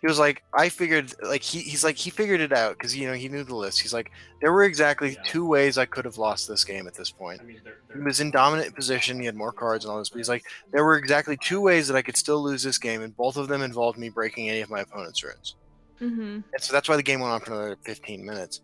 he 0.00 0.08
was 0.08 0.18
like, 0.18 0.42
I 0.52 0.68
figured, 0.68 1.14
like 1.22 1.42
he, 1.42 1.60
he's 1.60 1.84
like, 1.84 1.96
he 1.96 2.10
figured 2.10 2.40
it 2.40 2.52
out 2.52 2.76
because 2.76 2.96
you 2.96 3.06
know 3.06 3.12
he 3.14 3.28
knew 3.28 3.44
the 3.44 3.54
list. 3.54 3.80
He's 3.80 3.94
like, 3.94 4.10
there 4.40 4.52
were 4.52 4.64
exactly 4.64 5.12
Yeah. 5.12 5.22
two 5.24 5.46
ways 5.46 5.78
I 5.78 5.84
could 5.84 6.04
have 6.04 6.18
lost 6.18 6.48
this 6.48 6.64
game 6.64 6.88
at 6.88 6.94
this 6.94 7.12
point. 7.12 7.40
I 7.40 7.44
mean, 7.44 7.60
they're, 7.62 7.74
He 7.86 7.94
they're, 7.94 8.02
was 8.04 8.18
in 8.18 8.32
dominant 8.32 8.74
position. 8.74 9.20
He 9.20 9.26
had 9.26 9.36
more 9.36 9.52
cards 9.52 9.84
and 9.84 9.92
all 9.92 9.98
this, 10.00 10.08
but 10.08 10.18
he's 10.18 10.28
like, 10.28 10.42
there 10.72 10.82
were 10.84 10.96
exactly 10.96 11.38
two 11.40 11.60
ways 11.60 11.86
that 11.86 11.96
I 11.96 12.02
could 12.02 12.16
still 12.16 12.42
lose 12.42 12.64
this 12.64 12.78
game, 12.78 13.02
and 13.02 13.16
both 13.16 13.36
of 13.36 13.46
them 13.46 13.62
involved 13.62 13.96
me 13.96 14.08
breaking 14.08 14.50
any 14.50 14.60
of 14.60 14.70
my 14.70 14.80
opponent's 14.80 15.22
runes. 15.22 15.54
Mm-hmm. 16.02 16.40
And 16.52 16.60
so 16.60 16.72
that's 16.72 16.88
why 16.88 16.96
the 16.96 17.02
game 17.02 17.20
went 17.20 17.32
on 17.32 17.40
for 17.40 17.52
another 17.52 17.76
15 17.84 18.24
minutes. 18.24 18.60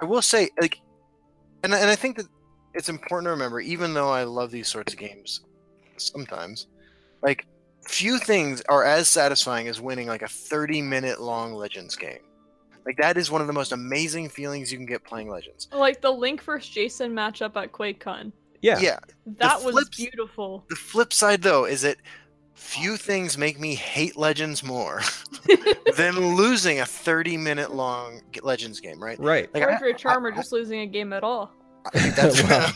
I 0.00 0.06
will 0.06 0.22
say, 0.22 0.48
like, 0.60 0.80
and, 1.62 1.74
and 1.74 1.90
I 1.90 1.96
think 1.96 2.16
that 2.16 2.26
it's 2.74 2.88
important 2.88 3.26
to 3.26 3.30
remember, 3.30 3.60
even 3.60 3.92
though 3.92 4.10
I 4.10 4.24
love 4.24 4.50
these 4.50 4.68
sorts 4.68 4.92
of 4.94 4.98
games 4.98 5.42
sometimes, 5.98 6.68
like, 7.22 7.46
few 7.86 8.18
things 8.18 8.62
are 8.68 8.84
as 8.84 9.08
satisfying 9.08 9.68
as 9.68 9.80
winning, 9.80 10.08
like, 10.08 10.22
a 10.22 10.28
30 10.28 10.80
minute 10.82 11.20
long 11.20 11.52
Legends 11.52 11.94
game. 11.94 12.20
Like, 12.86 12.96
that 12.96 13.16
is 13.16 13.30
one 13.30 13.40
of 13.40 13.46
the 13.46 13.52
most 13.52 13.72
amazing 13.72 14.28
feelings 14.30 14.72
you 14.72 14.78
can 14.78 14.86
get 14.86 15.04
playing 15.04 15.28
Legends. 15.30 15.68
Like 15.72 16.00
the 16.00 16.10
Link 16.10 16.42
versus 16.42 16.68
Jason 16.68 17.12
matchup 17.12 17.54
at 17.54 17.70
QuakeCon. 17.70 18.32
yeah, 18.62 18.80
yeah. 18.80 18.98
That 19.26 19.62
was 19.62 19.74
flips- 19.74 19.96
beautiful. 19.96 20.64
The 20.70 20.76
flip 20.76 21.12
side, 21.12 21.42
though, 21.42 21.66
is 21.66 21.82
that 21.82 21.98
few 22.62 22.96
things 22.96 23.36
make 23.36 23.58
me 23.60 23.74
hate 23.74 24.16
Legends 24.16 24.62
more 24.62 25.02
than 25.96 26.36
losing 26.36 26.80
a 26.80 26.86
30 26.86 27.36
minute 27.36 27.74
long 27.74 28.20
Legends 28.42 28.80
game, 28.80 29.02
right? 29.02 29.18
right. 29.18 29.52
Like, 29.52 29.62
or 29.64 29.70
I- 29.70 29.74
if 29.74 29.80
you're 29.80 29.90
a 29.90 29.94
I- 29.94 29.96
charmer 29.96 30.32
I- 30.32 30.36
just 30.36 30.52
losing 30.52 30.80
a 30.80 30.86
game 30.86 31.12
at 31.12 31.24
all. 31.24 31.50
That's 31.92 32.40
Wow. 32.48 32.70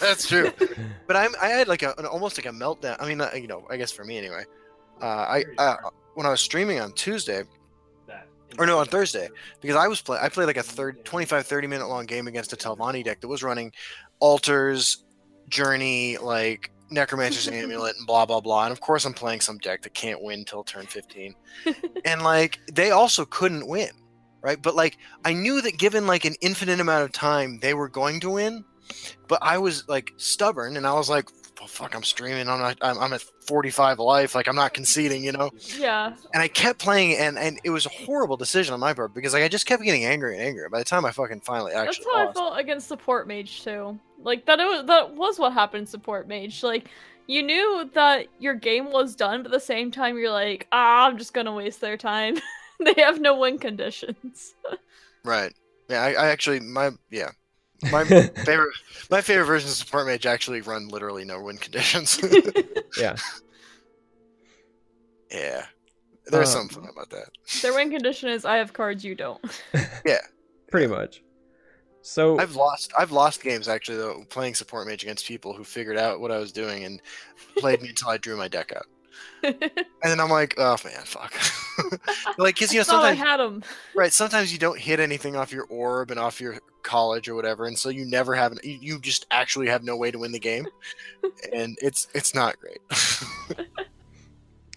that's 0.00 0.28
true. 0.28 0.52
But 1.06 1.16
I'm 1.16 1.32
I 1.42 1.48
had 1.48 1.68
like 1.68 1.82
a 1.82 1.92
an, 1.98 2.06
almost 2.06 2.38
like 2.38 2.46
a 2.46 2.56
meltdown. 2.56 2.96
I 3.00 3.06
mean, 3.08 3.20
uh, 3.20 3.28
you 3.34 3.46
know, 3.48 3.66
I 3.68 3.76
guess 3.76 3.90
for 3.92 4.04
me 4.04 4.16
anyway. 4.16 4.44
Uh, 5.02 5.06
I 5.06 5.44
uh, 5.58 5.76
when 6.14 6.24
I 6.24 6.30
was 6.30 6.40
streaming 6.40 6.80
on 6.80 6.92
Tuesday, 6.92 7.42
or 8.58 8.64
no, 8.66 8.78
on 8.78 8.86
Thursday 8.86 9.28
because 9.60 9.76
I 9.76 9.88
was 9.88 10.00
play 10.00 10.18
I 10.22 10.28
played 10.28 10.46
like 10.46 10.56
a 10.56 10.62
third 10.62 11.04
25 11.04 11.44
30 11.46 11.66
minute 11.66 11.88
long 11.88 12.06
game 12.06 12.28
against 12.28 12.52
a 12.52 12.56
Telvanni 12.56 13.02
deck 13.04 13.20
that 13.20 13.28
was 13.28 13.42
running 13.42 13.72
altars, 14.20 15.04
journey, 15.48 16.16
like 16.18 16.70
necromancer's 16.90 17.48
amulet 17.48 17.96
and 17.96 18.06
blah 18.06 18.26
blah 18.26 18.40
blah. 18.40 18.64
And 18.64 18.72
of 18.72 18.80
course 18.80 19.04
I'm 19.04 19.14
playing 19.14 19.40
some 19.40 19.58
deck 19.58 19.82
that 19.82 19.94
can't 19.94 20.22
win 20.22 20.44
till 20.44 20.64
turn 20.64 20.86
15. 20.86 21.34
and 22.04 22.22
like 22.22 22.60
they 22.72 22.90
also 22.90 23.24
couldn't 23.24 23.66
win, 23.66 23.90
right? 24.42 24.60
But 24.60 24.74
like 24.74 24.98
I 25.24 25.32
knew 25.32 25.60
that 25.62 25.78
given 25.78 26.06
like 26.06 26.24
an 26.24 26.34
infinite 26.40 26.80
amount 26.80 27.04
of 27.04 27.12
time 27.12 27.58
they 27.60 27.74
were 27.74 27.88
going 27.88 28.20
to 28.20 28.30
win, 28.30 28.64
but 29.28 29.38
I 29.42 29.58
was 29.58 29.88
like 29.88 30.12
stubborn 30.16 30.76
and 30.76 30.86
I 30.86 30.94
was 30.94 31.08
like 31.08 31.28
oh, 31.62 31.66
fuck, 31.66 31.94
I'm 31.94 32.02
streaming. 32.02 32.48
I'm 32.48 32.60
not. 32.60 32.78
I'm, 32.80 32.98
I'm 32.98 33.12
at 33.12 33.22
45 33.46 33.98
life. 33.98 34.34
Like 34.34 34.48
I'm 34.48 34.56
not 34.56 34.74
conceding, 34.74 35.24
you 35.24 35.32
know. 35.32 35.50
Yeah. 35.78 36.14
And 36.32 36.42
I 36.42 36.48
kept 36.48 36.78
playing, 36.78 37.16
and 37.18 37.38
and 37.38 37.60
it 37.64 37.70
was 37.70 37.86
a 37.86 37.90
horrible 37.90 38.36
decision 38.36 38.74
on 38.74 38.80
my 38.80 38.92
part 38.94 39.14
because 39.14 39.32
like 39.32 39.42
I 39.42 39.48
just 39.48 39.66
kept 39.66 39.82
getting 39.82 40.04
angry 40.04 40.36
and 40.36 40.42
angry. 40.42 40.68
By 40.68 40.78
the 40.78 40.84
time 40.84 41.04
I 41.04 41.10
fucking 41.10 41.40
finally 41.40 41.72
actually. 41.72 42.04
That's 42.14 42.16
how 42.16 42.28
I 42.28 42.32
felt 42.32 42.58
against 42.58 42.88
support 42.88 43.28
mage 43.28 43.62
too. 43.62 43.98
Like 44.22 44.46
that. 44.46 44.60
It 44.60 44.64
was, 44.64 44.86
that 44.86 45.14
was 45.14 45.38
what 45.38 45.52
happened 45.52 45.88
support 45.88 46.28
mage. 46.28 46.62
Like 46.62 46.88
you 47.26 47.42
knew 47.42 47.90
that 47.94 48.26
your 48.38 48.54
game 48.54 48.90
was 48.90 49.14
done, 49.14 49.42
but 49.42 49.52
at 49.52 49.52
the 49.52 49.60
same 49.60 49.90
time 49.90 50.18
you're 50.18 50.30
like, 50.30 50.66
ah, 50.72 51.06
I'm 51.06 51.18
just 51.18 51.34
gonna 51.34 51.52
waste 51.52 51.80
their 51.80 51.96
time. 51.96 52.38
they 52.84 52.94
have 52.98 53.20
no 53.20 53.38
win 53.38 53.58
conditions. 53.58 54.54
right? 55.24 55.52
Yeah, 55.88 56.02
I, 56.02 56.12
I 56.12 56.26
actually 56.28 56.60
my 56.60 56.90
yeah. 57.10 57.30
My 57.92 58.04
favorite, 58.44 58.74
my 59.10 59.20
favorite 59.20 59.46
version 59.46 59.68
of 59.68 59.74
support 59.74 60.06
mage 60.06 60.26
actually 60.26 60.60
run 60.62 60.88
literally 60.88 61.24
no 61.24 61.40
win 61.40 61.58
conditions. 61.58 62.20
Yeah. 62.98 63.16
yeah, 65.30 65.66
there's 66.26 66.48
Uh, 66.48 66.52
something 66.52 66.88
about 66.88 67.10
that. 67.10 67.28
their 67.62 67.74
win 67.74 67.90
condition 67.90 68.28
is 68.28 68.44
I 68.44 68.56
have 68.56 68.72
cards 68.72 69.04
you 69.04 69.14
don't. 69.14 69.42
Yeah. 70.06 70.20
Pretty 70.70 70.86
much. 70.86 71.22
So 72.02 72.38
I've 72.38 72.54
lost 72.54 72.92
I've 72.98 73.12
lost 73.12 73.42
games 73.42 73.66
actually 73.66 73.96
though 73.98 74.24
playing 74.28 74.54
support 74.54 74.86
mage 74.86 75.02
against 75.02 75.26
people 75.26 75.54
who 75.54 75.64
figured 75.64 75.96
out 75.96 76.20
what 76.20 76.30
I 76.30 76.38
was 76.38 76.52
doing 76.52 76.84
and 76.84 77.00
played 77.56 77.80
me 77.82 77.88
until 77.88 78.10
I 78.10 78.18
drew 78.18 78.36
my 78.36 78.46
deck 78.48 78.72
out. 78.76 78.86
And 80.02 80.10
then 80.10 80.20
I'm 80.20 80.30
like, 80.30 80.54
oh 80.58 80.76
man, 80.84 81.02
fuck. 81.04 81.34
like, 82.38 82.58
cause 82.58 82.72
you 82.72 82.78
know 82.78 82.82
I 82.82 82.84
thought 82.84 83.04
I 83.04 83.14
sometimes 83.14 83.18
had 83.18 83.36
them. 83.38 83.62
right, 83.94 84.12
sometimes 84.12 84.52
you 84.52 84.58
don't 84.58 84.78
hit 84.78 85.00
anything 85.00 85.34
off 85.34 85.50
your 85.50 85.64
orb 85.64 86.10
and 86.10 86.20
off 86.20 86.40
your 86.40 86.58
college 86.82 87.28
or 87.28 87.34
whatever, 87.34 87.66
and 87.66 87.78
so 87.78 87.88
you 87.88 88.04
never 88.04 88.34
have 88.34 88.58
you, 88.62 88.78
you 88.80 89.00
just 89.00 89.26
actually 89.30 89.68
have 89.68 89.82
no 89.82 89.96
way 89.96 90.10
to 90.10 90.18
win 90.18 90.32
the 90.32 90.38
game, 90.38 90.66
and 91.54 91.78
it's 91.80 92.06
it's 92.14 92.34
not 92.34 92.56
great. 92.58 92.80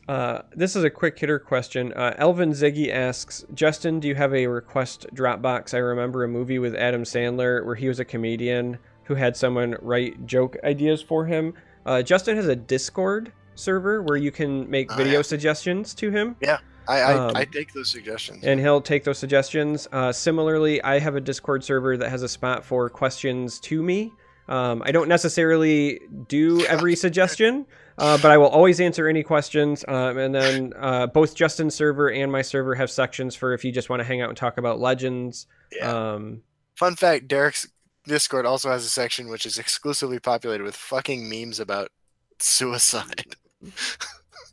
Uh, 0.07 0.41
this 0.55 0.77
is 0.77 0.85
a 0.85 0.89
quick 0.89 1.19
hitter 1.19 1.37
question. 1.37 1.91
Uh, 1.93 2.13
Elvin 2.17 2.51
Ziggy 2.51 2.89
asks, 2.89 3.43
Justin, 3.53 3.99
do 3.99 4.07
you 4.07 4.15
have 4.15 4.33
a 4.33 4.47
request 4.47 5.05
Dropbox? 5.13 5.73
I 5.73 5.79
remember 5.79 6.23
a 6.23 6.29
movie 6.29 6.59
with 6.59 6.75
Adam 6.75 7.03
Sandler 7.03 7.65
where 7.65 7.75
he 7.75 7.89
was 7.89 7.99
a 7.99 8.05
comedian 8.05 8.77
who 9.03 9.15
had 9.15 9.35
someone 9.35 9.75
write 9.81 10.25
joke 10.25 10.55
ideas 10.63 11.01
for 11.01 11.25
him. 11.25 11.53
Uh, 11.85 12.01
Justin 12.01 12.37
has 12.37 12.47
a 12.47 12.55
Discord 12.55 13.33
server 13.59 14.01
where 14.01 14.17
you 14.17 14.31
can 14.31 14.69
make 14.69 14.91
Oh, 14.91 14.95
video 14.95 15.15
yeah. 15.19 15.21
suggestions 15.23 15.93
to 15.95 16.09
him, 16.11 16.35
I 16.45 16.57
I, 16.87 17.13
Um, 17.15 17.31
I 17.35 17.45
take 17.45 17.73
those 17.73 17.89
suggestions. 17.89 18.43
and 18.43 18.59
he'll 18.59 18.79
take 18.81 19.03
those 19.03 19.17
suggestions. 19.17 19.87
Uh, 19.91 20.11
similarly, 20.11 20.81
I 20.83 20.99
have 20.99 21.15
a 21.15 21.21
Discord 21.21 21.63
server 21.63 21.97
that 21.97 22.09
has 22.09 22.23
a 22.23 22.29
spot 22.29 22.63
for 22.65 22.89
questions 22.89 23.59
to 23.61 23.83
me. 23.83 24.13
Um, 24.47 24.81
I 24.85 24.91
don't 24.91 25.09
necessarily 25.09 25.99
do 26.29 26.65
every 26.69 26.95
suggestion, 26.95 27.65
uh, 27.97 28.17
but 28.21 28.31
I 28.31 28.37
will 28.37 28.47
always 28.47 28.79
answer 28.79 29.09
any 29.09 29.21
questions. 29.21 29.83
Um, 29.85 30.17
and 30.17 30.33
then 30.33 30.73
uh, 30.79 31.07
both 31.07 31.35
Justin's 31.35 31.75
server 31.75 32.09
and 32.09 32.31
my 32.31 32.41
server 32.41 32.73
have 32.75 32.89
sections 32.89 33.35
for 33.35 33.53
if 33.53 33.65
you 33.65 33.73
just 33.73 33.89
want 33.89 33.99
to 33.99 34.05
hang 34.05 34.21
out 34.21 34.29
and 34.29 34.37
talk 34.37 34.57
about 34.57 34.79
legends. 34.79 35.47
yeah. 35.75 35.91
Um, 36.13 36.43
Fun 36.75 36.95
fact: 36.95 37.27
Derek's 37.27 37.67
Discord 38.05 38.45
also 38.45 38.69
has 38.69 38.85
a 38.85 38.89
section 38.89 39.27
which 39.27 39.45
is 39.45 39.57
exclusively 39.57 40.19
populated 40.19 40.63
with 40.63 40.75
fucking 40.77 41.27
memes 41.27 41.59
about 41.59 41.89
suicide. 42.39 43.35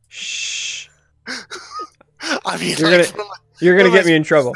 Shh, 0.08 0.88
I 2.20 2.56
mean, 2.58 2.76
You're 2.78 2.90
like, 2.98 3.14
gonna- 3.16 3.28
you're 3.60 3.76
gonna 3.76 3.90
get 3.90 4.06
me 4.06 4.14
in 4.14 4.22
trouble. 4.24 4.52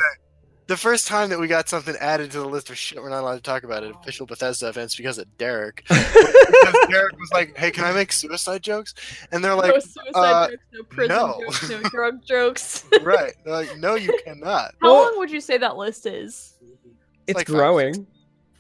the 0.67 0.77
first 0.77 1.07
time 1.07 1.31
that 1.31 1.39
we 1.39 1.47
got 1.49 1.69
something 1.69 1.95
added 2.01 2.31
to 2.33 2.39
the 2.41 2.47
list 2.47 2.69
of 2.71 2.77
shit 2.77 3.01
we're 3.03 3.09
not 3.11 3.21
allowed 3.23 3.37
to 3.37 3.41
talk 3.43 3.63
about 3.63 3.85
at 3.85 3.91
official 3.91 4.27
Bethesda 4.27 4.69
events 4.69 4.97
because 4.97 5.19
of 5.19 5.39
Derek. 5.39 5.85
because 5.89 6.87
Derek 6.91 7.19
was 7.19 7.31
like, 7.33 7.57
"Hey, 7.57 7.71
can 7.71 7.85
I 7.85 7.93
make 7.93 8.13
suicide 8.13 8.63
jokes?" 8.63 8.95
And 9.33 9.43
they're 9.45 9.55
like, 9.55 9.73
no 9.75 9.79
suicide 9.81 10.15
uh, 10.15 10.49
jokes, 10.51 10.63
no 10.73 10.83
prison 10.85 11.17
no. 11.17 11.41
jokes, 11.45 11.71
no 11.71 11.81
drug 11.91 12.25
jokes. 12.25 12.85
"Right." 13.03 13.33
They're 13.45 13.55
like, 13.55 13.79
"No, 13.79 13.95
you 13.95 14.19
cannot." 14.25 14.75
How 14.83 14.93
Well- 14.93 14.95
long 15.05 15.19
would 15.19 15.31
you 15.31 15.41
say 15.41 15.59
that 15.59 15.77
list 15.77 16.07
is? 16.07 16.55
It's 17.27 17.37
like 17.37 17.47
growing. 17.47 17.95
Five 17.95 18.07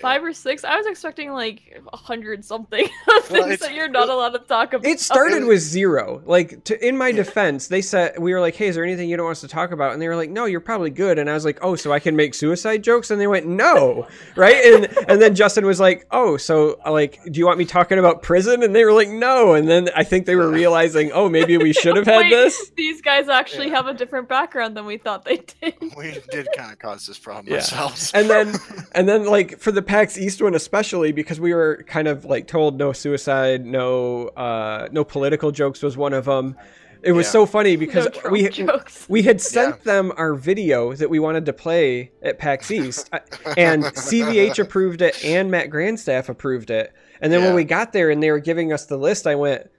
or 0.04 0.32
six? 0.32 0.64
I 0.64 0.76
was 0.76 0.86
expecting 0.86 1.32
like 1.32 1.80
a 1.92 1.96
hundred 1.96 2.44
something 2.44 2.84
of 3.16 3.30
Well, 3.30 3.42
things 3.42 3.54
it's- 3.54 3.60
that 3.60 3.74
you're 3.74 3.88
not 3.88 4.08
allowed 4.08 4.30
to 4.30 4.38
talk 4.40 4.72
about. 4.72 4.86
It 4.86 5.00
started 5.00 5.44
with 5.44 5.60
zero. 5.60 6.22
Like, 6.24 6.64
to, 6.64 6.86
in 6.86 6.96
my 6.96 7.12
defense, 7.12 7.68
they 7.68 7.82
said 7.82 8.18
we 8.18 8.32
were 8.32 8.40
like, 8.40 8.54
"Hey, 8.54 8.68
is 8.68 8.74
there 8.74 8.84
anything 8.84 9.08
you 9.08 9.16
don't 9.16 9.24
want 9.26 9.36
us 9.36 9.40
to 9.42 9.48
talk 9.48 9.70
about?" 9.72 9.92
And 9.92 10.00
they 10.02 10.08
were 10.08 10.16
like, 10.16 10.30
"No, 10.30 10.44
you're 10.44 10.60
probably 10.60 10.90
good." 10.90 11.18
And 11.18 11.28
I 11.28 11.34
was 11.34 11.44
like, 11.44 11.58
"Oh, 11.62 11.74
so 11.76 11.92
I 11.92 11.98
can 12.00 12.16
make 12.16 12.34
suicide 12.34 12.82
jokes?" 12.82 13.10
And 13.10 13.20
they 13.20 13.26
went, 13.26 13.46
"No, 13.46 14.06
right?" 14.36 14.56
And 14.64 14.86
and 15.08 15.20
then 15.22 15.34
Justin 15.34 15.66
was 15.66 15.80
like, 15.80 16.06
"Oh, 16.10 16.36
so 16.36 16.78
like, 16.88 17.20
do 17.24 17.38
you 17.38 17.46
want 17.46 17.58
me 17.58 17.64
talking 17.64 17.98
about 17.98 18.22
prison?" 18.22 18.62
And 18.62 18.74
they 18.74 18.84
were 18.84 18.92
like, 18.92 19.08
"No." 19.08 19.54
And 19.54 19.68
then 19.68 19.88
I 19.96 20.04
think 20.04 20.26
they 20.26 20.36
were 20.36 20.48
realizing, 20.50 21.10
"Oh, 21.12 21.28
maybe 21.28 21.56
we 21.58 21.72
should 21.72 21.96
have 21.96 22.06
had 22.06 22.18
Wait, 22.22 22.30
this." 22.30 22.70
These 22.76 23.02
guys 23.02 23.28
actually 23.28 23.68
Yeah. 23.68 23.76
have 23.76 23.86
a 23.86 23.94
different 23.94 24.28
background 24.28 24.76
than 24.76 24.86
we 24.86 24.98
thought 24.98 25.24
they 25.24 25.38
did. 25.60 25.74
We 25.96 26.18
did 26.30 26.48
kind 26.56 26.72
of 26.72 26.78
cause 26.78 27.06
this 27.06 27.18
problem 27.18 27.46
Yeah. 27.52 27.56
ourselves. 27.60 28.12
And 28.14 28.28
then 28.30 28.54
and 28.92 29.08
then 29.08 29.26
like 29.26 29.58
for 29.58 29.72
the 29.72 29.82
PAX 29.88 30.16
East 30.18 30.40
one 30.42 30.54
especially 30.54 31.12
because 31.12 31.40
we 31.40 31.52
were 31.54 31.82
kind 31.86 32.06
of 32.08 32.24
like 32.24 32.46
told 32.46 32.78
no 32.78 32.92
suicide, 32.92 33.66
no 33.66 34.28
uh 34.28 34.88
no 34.92 35.02
political 35.04 35.50
jokes 35.50 35.82
was 35.82 35.96
one 35.96 36.12
of 36.12 36.26
them. 36.26 36.56
It 37.02 37.12
was 37.12 37.26
Yeah. 37.26 37.30
so 37.32 37.46
funny 37.46 37.76
because 37.76 38.08
no 38.24 38.30
we 38.30 38.48
jokes. 38.48 39.06
we 39.08 39.22
had 39.22 39.40
sent 39.40 39.84
them 39.84 40.12
our 40.16 40.34
video 40.34 40.92
that 40.94 41.08
we 41.08 41.18
wanted 41.18 41.46
to 41.46 41.52
play 41.52 42.10
at 42.22 42.38
PAX 42.38 42.70
East, 42.70 43.08
uh, 43.12 43.20
and 43.56 43.84
CVH 43.84 44.58
approved 44.58 45.00
it, 45.00 45.24
and 45.24 45.50
Matt 45.50 45.70
Grandstaff 45.70 46.28
approved 46.28 46.70
it. 46.70 46.92
And 47.20 47.32
then 47.32 47.42
when 47.42 47.54
we 47.54 47.64
got 47.64 47.92
there 47.92 48.10
and 48.10 48.22
they 48.22 48.30
were 48.30 48.40
giving 48.40 48.72
us 48.72 48.86
the 48.86 48.96
list, 48.96 49.26
I 49.26 49.34
went, 49.36 49.70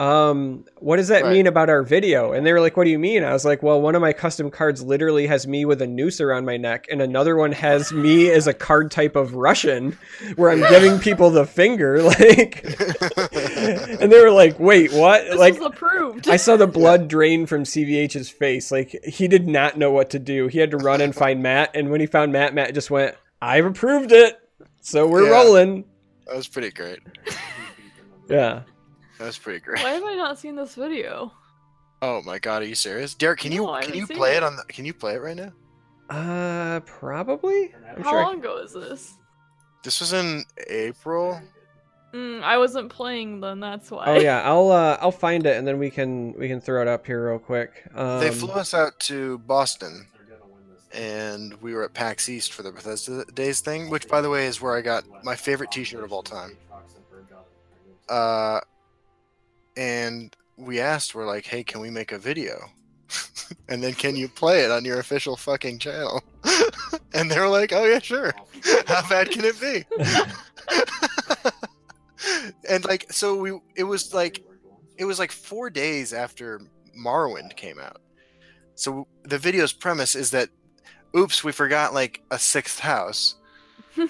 um, 0.00 0.64
what 0.78 0.96
does 0.96 1.08
that 1.08 1.24
Right. 1.24 1.32
mean 1.32 1.46
about 1.48 1.68
our 1.68 1.82
video? 1.82 2.32
And 2.32 2.46
they 2.46 2.52
were 2.52 2.60
like, 2.60 2.76
what 2.76 2.84
do 2.84 2.90
you 2.90 2.98
mean? 3.00 3.24
I 3.24 3.32
was 3.32 3.44
like, 3.44 3.62
well, 3.64 3.80
one 3.80 3.94
of 3.96 4.00
my 4.00 4.12
custom 4.12 4.48
cards 4.50 4.82
literally 4.82 5.26
has 5.26 5.46
me 5.46 5.64
with 5.64 5.82
a 5.82 5.86
noose 5.88 6.20
around 6.20 6.44
my 6.44 6.56
neck, 6.56 6.86
and 6.90 7.02
another 7.02 7.34
one 7.36 7.50
has 7.52 7.92
me 7.92 8.30
as 8.30 8.46
a 8.46 8.54
card 8.54 8.90
type 8.92 9.16
of 9.16 9.34
Russian, 9.34 9.98
where 10.36 10.50
I'm 10.50 10.60
giving 10.70 10.98
people 11.00 11.30
the 11.30 11.44
finger, 11.46 12.00
like. 12.02 12.64
and 14.00 14.12
they 14.12 14.20
were 14.22 14.30
like, 14.30 14.58
wait, 14.60 14.92
what? 14.92 15.24
This 15.24 15.36
like, 15.36 15.60
approved. 15.60 16.28
I 16.28 16.36
saw 16.36 16.56
the 16.56 16.66
blood 16.78 17.08
drain 17.08 17.46
from 17.46 17.64
CVH's 17.64 18.30
face. 18.30 18.70
Like 18.70 18.90
he 19.04 19.26
did 19.28 19.48
not 19.48 19.76
know 19.76 19.90
what 19.90 20.10
to 20.10 20.18
do. 20.18 20.46
He 20.46 20.58
had 20.58 20.70
to 20.70 20.76
run 20.76 21.00
and 21.00 21.14
find 21.14 21.42
Matt, 21.42 21.70
and 21.74 21.90
when 21.90 22.00
he 22.00 22.06
found 22.06 22.32
Matt, 22.32 22.54
Matt 22.54 22.72
just 22.74 22.90
went, 22.90 23.16
"I've 23.42 23.64
approved 23.66 24.12
it, 24.12 24.38
so 24.80 25.06
we're 25.08 25.24
Yeah. 25.24 25.30
rolling." 25.32 25.84
that 26.26 26.36
was 26.36 26.46
pretty 26.46 26.70
great. 26.70 26.98
Yeah. 28.28 28.62
That 29.18 29.24
was 29.26 29.38
pretty 29.38 29.60
great. 29.60 29.82
Why 29.82 29.90
have 29.90 30.04
I 30.04 30.14
not 30.14 30.38
seen 30.38 30.56
this 30.56 30.74
video? 30.74 31.32
Oh 32.00 32.22
my 32.22 32.38
god, 32.38 32.62
are 32.62 32.66
you 32.66 32.74
serious, 32.76 33.14
Derek? 33.14 33.40
Can 33.40 33.50
you 33.52 33.62
No, 33.64 33.70
I 33.72 33.82
can 33.84 33.94
you 33.94 34.06
play 34.06 34.34
it. 34.34 34.38
it 34.38 34.42
on? 34.44 34.56
The, 34.56 34.62
can 34.68 34.84
you 34.84 34.94
play 34.94 35.14
it 35.14 35.18
right 35.20 35.36
now? 35.36 35.52
Uh, 36.08 36.80
probably. 36.80 37.74
I'm 37.96 38.02
How 38.02 38.10
sure. 38.10 38.20
I- 38.20 38.22
long 38.24 38.38
ago 38.38 38.58
is 38.58 38.72
this? 38.72 39.14
This 39.82 40.00
was 40.00 40.12
in 40.12 40.44
April. 40.68 41.40
Mm, 42.14 42.42
I 42.42 42.56
wasn't 42.56 42.88
playing 42.90 43.40
then. 43.40 43.60
That's 43.60 43.90
why. 43.90 44.04
Oh 44.06 44.18
yeah, 44.18 44.42
I'll 44.42 44.70
uh, 44.70 44.96
I'll 45.00 45.10
find 45.12 45.44
it 45.46 45.56
and 45.56 45.66
then 45.66 45.78
we 45.78 45.90
can 45.90 46.32
we 46.34 46.48
can 46.48 46.60
throw 46.60 46.80
it 46.80 46.88
up 46.88 47.04
here 47.06 47.28
real 47.30 47.38
quick. 47.38 47.84
Um, 47.94 48.20
they 48.20 48.30
flew 48.30 48.52
us 48.52 48.72
out 48.74 48.98
to 49.00 49.38
Boston, 49.38 50.06
and 50.92 51.54
we 51.60 51.74
were 51.74 51.84
at 51.84 51.92
PAX 51.94 52.28
East 52.28 52.52
for 52.54 52.62
the 52.62 52.72
Bethesda 52.72 53.24
Days 53.34 53.60
thing, 53.60 53.90
which, 53.90 54.08
by 54.08 54.20
the 54.20 54.30
way, 54.30 54.46
is 54.46 54.60
where 54.60 54.74
I 54.76 54.80
got 54.80 55.04
my 55.22 55.36
favorite 55.36 55.70
T-shirt 55.70 56.02
of 56.02 56.12
all 56.12 56.22
time. 56.22 56.56
Uh, 58.08 58.60
and 59.78 60.36
we 60.56 60.80
asked, 60.80 61.14
we're 61.14 61.24
like, 61.24 61.46
"Hey, 61.46 61.62
can 61.62 61.80
we 61.80 61.88
make 61.88 62.10
a 62.10 62.18
video?" 62.18 62.70
and 63.68 63.82
then 63.82 63.94
can 63.94 64.16
you 64.16 64.28
play 64.28 64.62
it 64.64 64.70
on 64.70 64.84
your 64.84 64.98
official 64.98 65.36
fucking 65.36 65.78
channel? 65.78 66.22
and 67.14 67.30
they're 67.30 67.48
like, 67.48 67.72
"Oh 67.72 67.84
yeah, 67.84 68.00
sure. 68.00 68.34
How 68.86 69.08
bad 69.08 69.30
can 69.30 69.44
it 69.44 69.58
be?" 69.60 69.84
and 72.68 72.84
like, 72.84 73.10
so 73.12 73.36
we, 73.36 73.52
it 73.76 73.84
was 73.84 74.12
like, 74.12 74.44
it 74.98 75.04
was 75.04 75.20
like 75.20 75.30
four 75.30 75.70
days 75.70 76.12
after 76.12 76.60
Morrowind 76.98 77.54
came 77.54 77.78
out. 77.78 78.00
So 78.74 79.06
the 79.22 79.38
video's 79.38 79.72
premise 79.72 80.16
is 80.16 80.32
that, 80.32 80.48
oops, 81.16 81.44
we 81.44 81.52
forgot 81.52 81.94
like 81.94 82.20
a 82.32 82.38
sixth 82.38 82.80
house, 82.80 83.36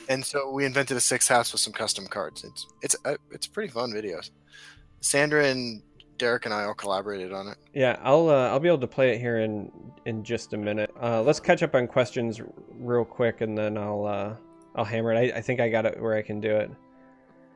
and 0.09 0.25
so 0.25 0.51
we 0.51 0.65
invented 0.65 0.97
a 0.97 1.01
sixth 1.01 1.29
house 1.29 1.53
with 1.53 1.61
some 1.61 1.75
custom 1.75 2.07
cards. 2.07 2.43
It's 2.43 2.67
it's 2.81 2.97
uh, 3.05 3.17
it's 3.31 3.47
pretty 3.47 3.71
fun 3.71 3.93
videos. 3.93 4.31
Sandra 5.01 5.47
and 5.47 5.83
Derek 6.19 6.45
and 6.45 6.55
I 6.55 6.65
all 6.65 6.75
collaborated 6.75 7.33
on 7.33 7.49
it. 7.49 7.59
Yeah, 7.73 7.99
I'll 8.03 8.29
uh, 8.29 8.49
I'll 8.49 8.61
be 8.61 8.69
able 8.69 8.79
to 8.79 8.87
play 8.87 9.15
it 9.15 9.21
here 9.21 9.39
in 9.39 9.71
in 10.05 10.25
just 10.25 10.53
a 10.53 10.57
minute. 10.57 10.91
Uh, 11.01 11.23
let's 11.23 11.41
catch 11.41 11.63
up 11.63 11.75
on 11.75 11.87
questions 11.87 12.41
real 12.71 13.05
quick, 13.05 13.41
and 13.41 13.57
then 13.57 13.79
I'll 13.79 14.05
uh, 14.05 14.35
I'll 14.75 14.85
hammer 14.85 15.13
it. 15.13 15.35
I, 15.35 15.39
I 15.39 15.41
think 15.41 15.61
I 15.61 15.69
got 15.69 15.87
it 15.87 16.01
where 16.01 16.15
I 16.15 16.23
can 16.23 16.41
do 16.41 16.55
it. 16.57 16.71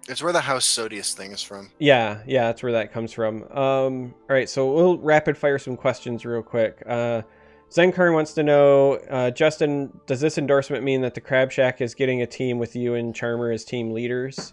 It's 0.08 0.22
where 0.22 0.32
the 0.32 0.40
House 0.40 0.66
Sodius 0.66 1.14
thing 1.14 1.30
is 1.30 1.42
from. 1.42 1.70
Yeah, 1.78 2.22
yeah, 2.26 2.46
that's 2.46 2.62
where 2.62 2.72
that 2.72 2.92
comes 2.92 3.12
from. 3.12 3.44
Um, 3.52 4.14
all 4.28 4.34
right, 4.34 4.48
so 4.48 4.72
we'll 4.72 4.98
rapid 4.98 5.38
fire 5.38 5.58
some 5.58 5.76
questions 5.76 6.24
real 6.24 6.42
quick. 6.42 6.82
Uh, 6.86 7.22
Zenkarn 7.70 8.12
wants 8.12 8.34
to 8.34 8.42
know, 8.42 8.94
uh, 9.08 9.30
Justin, 9.30 9.98
does 10.06 10.20
this 10.20 10.38
endorsement 10.38 10.82
mean 10.82 11.02
that 11.02 11.14
the 11.14 11.20
Crab 11.20 11.52
Shack 11.52 11.80
is 11.80 11.94
getting 11.94 12.20
a 12.20 12.26
team 12.26 12.58
with 12.58 12.74
you 12.74 12.94
and 12.94 13.14
Charmer 13.14 13.52
as 13.52 13.64
team 13.64 13.92
leaders? 13.92 14.52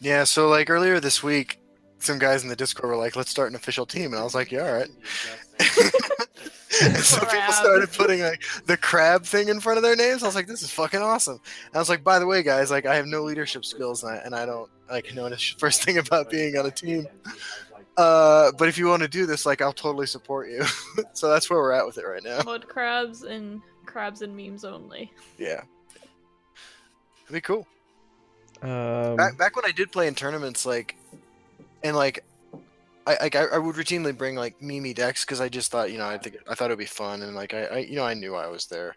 Yeah, 0.00 0.24
so 0.24 0.48
like 0.48 0.70
earlier 0.70 0.98
this 0.98 1.22
week, 1.22 1.59
some 2.00 2.18
guys 2.18 2.42
in 2.42 2.48
the 2.48 2.56
Discord 2.56 2.90
were 2.90 2.96
like, 2.96 3.16
"Let's 3.16 3.30
start 3.30 3.50
an 3.50 3.56
official 3.56 3.86
team," 3.86 4.12
and 4.12 4.16
I 4.16 4.24
was 4.24 4.34
like, 4.34 4.50
"Yeah, 4.50 4.66
all 4.66 4.74
right." 4.74 4.90
and 6.82 6.96
so 6.96 7.20
people 7.20 7.52
started 7.52 7.90
putting 7.92 8.20
like 8.20 8.42
the 8.66 8.76
crab 8.76 9.24
thing 9.24 9.48
in 9.48 9.60
front 9.60 9.76
of 9.76 9.82
their 9.82 9.96
names. 9.96 10.22
I 10.22 10.26
was 10.26 10.34
like, 10.34 10.46
"This 10.46 10.62
is 10.62 10.70
fucking 10.70 11.00
awesome." 11.00 11.40
And 11.66 11.74
I 11.74 11.78
was 11.78 11.88
like, 11.88 12.02
"By 12.04 12.18
the 12.18 12.26
way, 12.26 12.42
guys, 12.42 12.70
like 12.70 12.86
I 12.86 12.96
have 12.96 13.06
no 13.06 13.22
leadership 13.22 13.64
skills, 13.64 14.02
and 14.02 14.12
I, 14.12 14.16
and 14.16 14.34
I 14.34 14.46
don't 14.46 14.70
like 14.90 15.14
know 15.14 15.28
the 15.28 15.36
first 15.58 15.82
thing 15.82 15.98
about 15.98 16.30
being 16.30 16.56
on 16.56 16.66
a 16.66 16.70
team. 16.70 17.06
Uh, 17.96 18.52
but 18.58 18.68
if 18.68 18.78
you 18.78 18.86
want 18.86 19.02
to 19.02 19.08
do 19.08 19.26
this, 19.26 19.44
like 19.44 19.60
I'll 19.60 19.72
totally 19.72 20.06
support 20.06 20.48
you." 20.48 20.64
so 21.12 21.28
that's 21.28 21.50
where 21.50 21.58
we're 21.58 21.72
at 21.72 21.86
with 21.86 21.98
it 21.98 22.06
right 22.06 22.24
now. 22.24 22.40
Mud 22.44 22.66
crabs 22.68 23.22
and 23.22 23.60
crabs 23.86 24.22
and 24.22 24.36
memes 24.36 24.64
only. 24.64 25.12
Yeah, 25.38 25.62
it'd 27.24 27.32
be 27.32 27.40
cool. 27.40 27.66
Um, 28.62 29.16
back, 29.16 29.38
back 29.38 29.56
when 29.56 29.64
I 29.64 29.72
did 29.72 29.90
play 29.90 30.06
in 30.06 30.14
tournaments, 30.14 30.66
like, 30.66 30.96
and 31.82 31.96
like, 31.96 32.24
I 33.06 33.30
I, 33.32 33.46
I 33.54 33.58
would 33.58 33.76
routinely 33.76 34.16
bring 34.16 34.36
like 34.36 34.60
Mimi 34.60 34.94
decks 34.94 35.24
because 35.24 35.40
I 35.40 35.48
just 35.48 35.70
thought 35.70 35.92
you 35.92 35.98
know 35.98 36.06
I 36.06 36.18
think 36.18 36.36
I 36.48 36.54
thought 36.54 36.66
it'd 36.66 36.78
be 36.78 36.86
fun 36.86 37.22
and 37.22 37.34
like 37.34 37.54
I, 37.54 37.64
I 37.64 37.78
you 37.78 37.96
know 37.96 38.04
I 38.04 38.14
knew 38.14 38.34
I 38.34 38.48
was 38.48 38.66
there, 38.66 38.96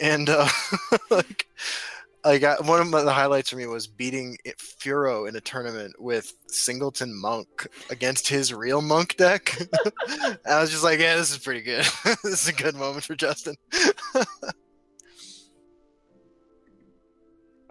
and 0.00 0.28
uh, 0.28 0.48
like. 1.10 1.46
I 2.24 2.38
got 2.38 2.64
one 2.66 2.80
of 2.80 2.86
my, 2.88 3.02
the 3.02 3.12
highlights 3.12 3.50
for 3.50 3.56
me 3.56 3.66
was 3.66 3.88
beating 3.88 4.38
it- 4.44 4.56
Furo 4.56 5.28
in 5.28 5.34
a 5.34 5.40
tournament 5.40 6.00
with 6.00 6.32
Singleton 6.46 7.12
Monk 7.20 7.66
against 7.90 8.28
his 8.28 8.54
real 8.54 8.80
Monk 8.80 9.16
deck. 9.16 9.58
I 10.46 10.60
was 10.60 10.70
just 10.70 10.84
like, 10.84 11.00
yeah, 11.00 11.16
this 11.16 11.32
is 11.32 11.38
pretty 11.38 11.62
good. 11.62 11.84
this 12.22 12.42
is 12.42 12.46
a 12.46 12.52
good 12.52 12.76
moment 12.76 13.02
for 13.02 13.16
Justin. 13.16 13.56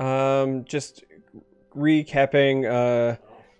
Um, 0.01 0.65
just 0.65 1.03
recapping, 1.75 2.65
uh, 2.65 3.17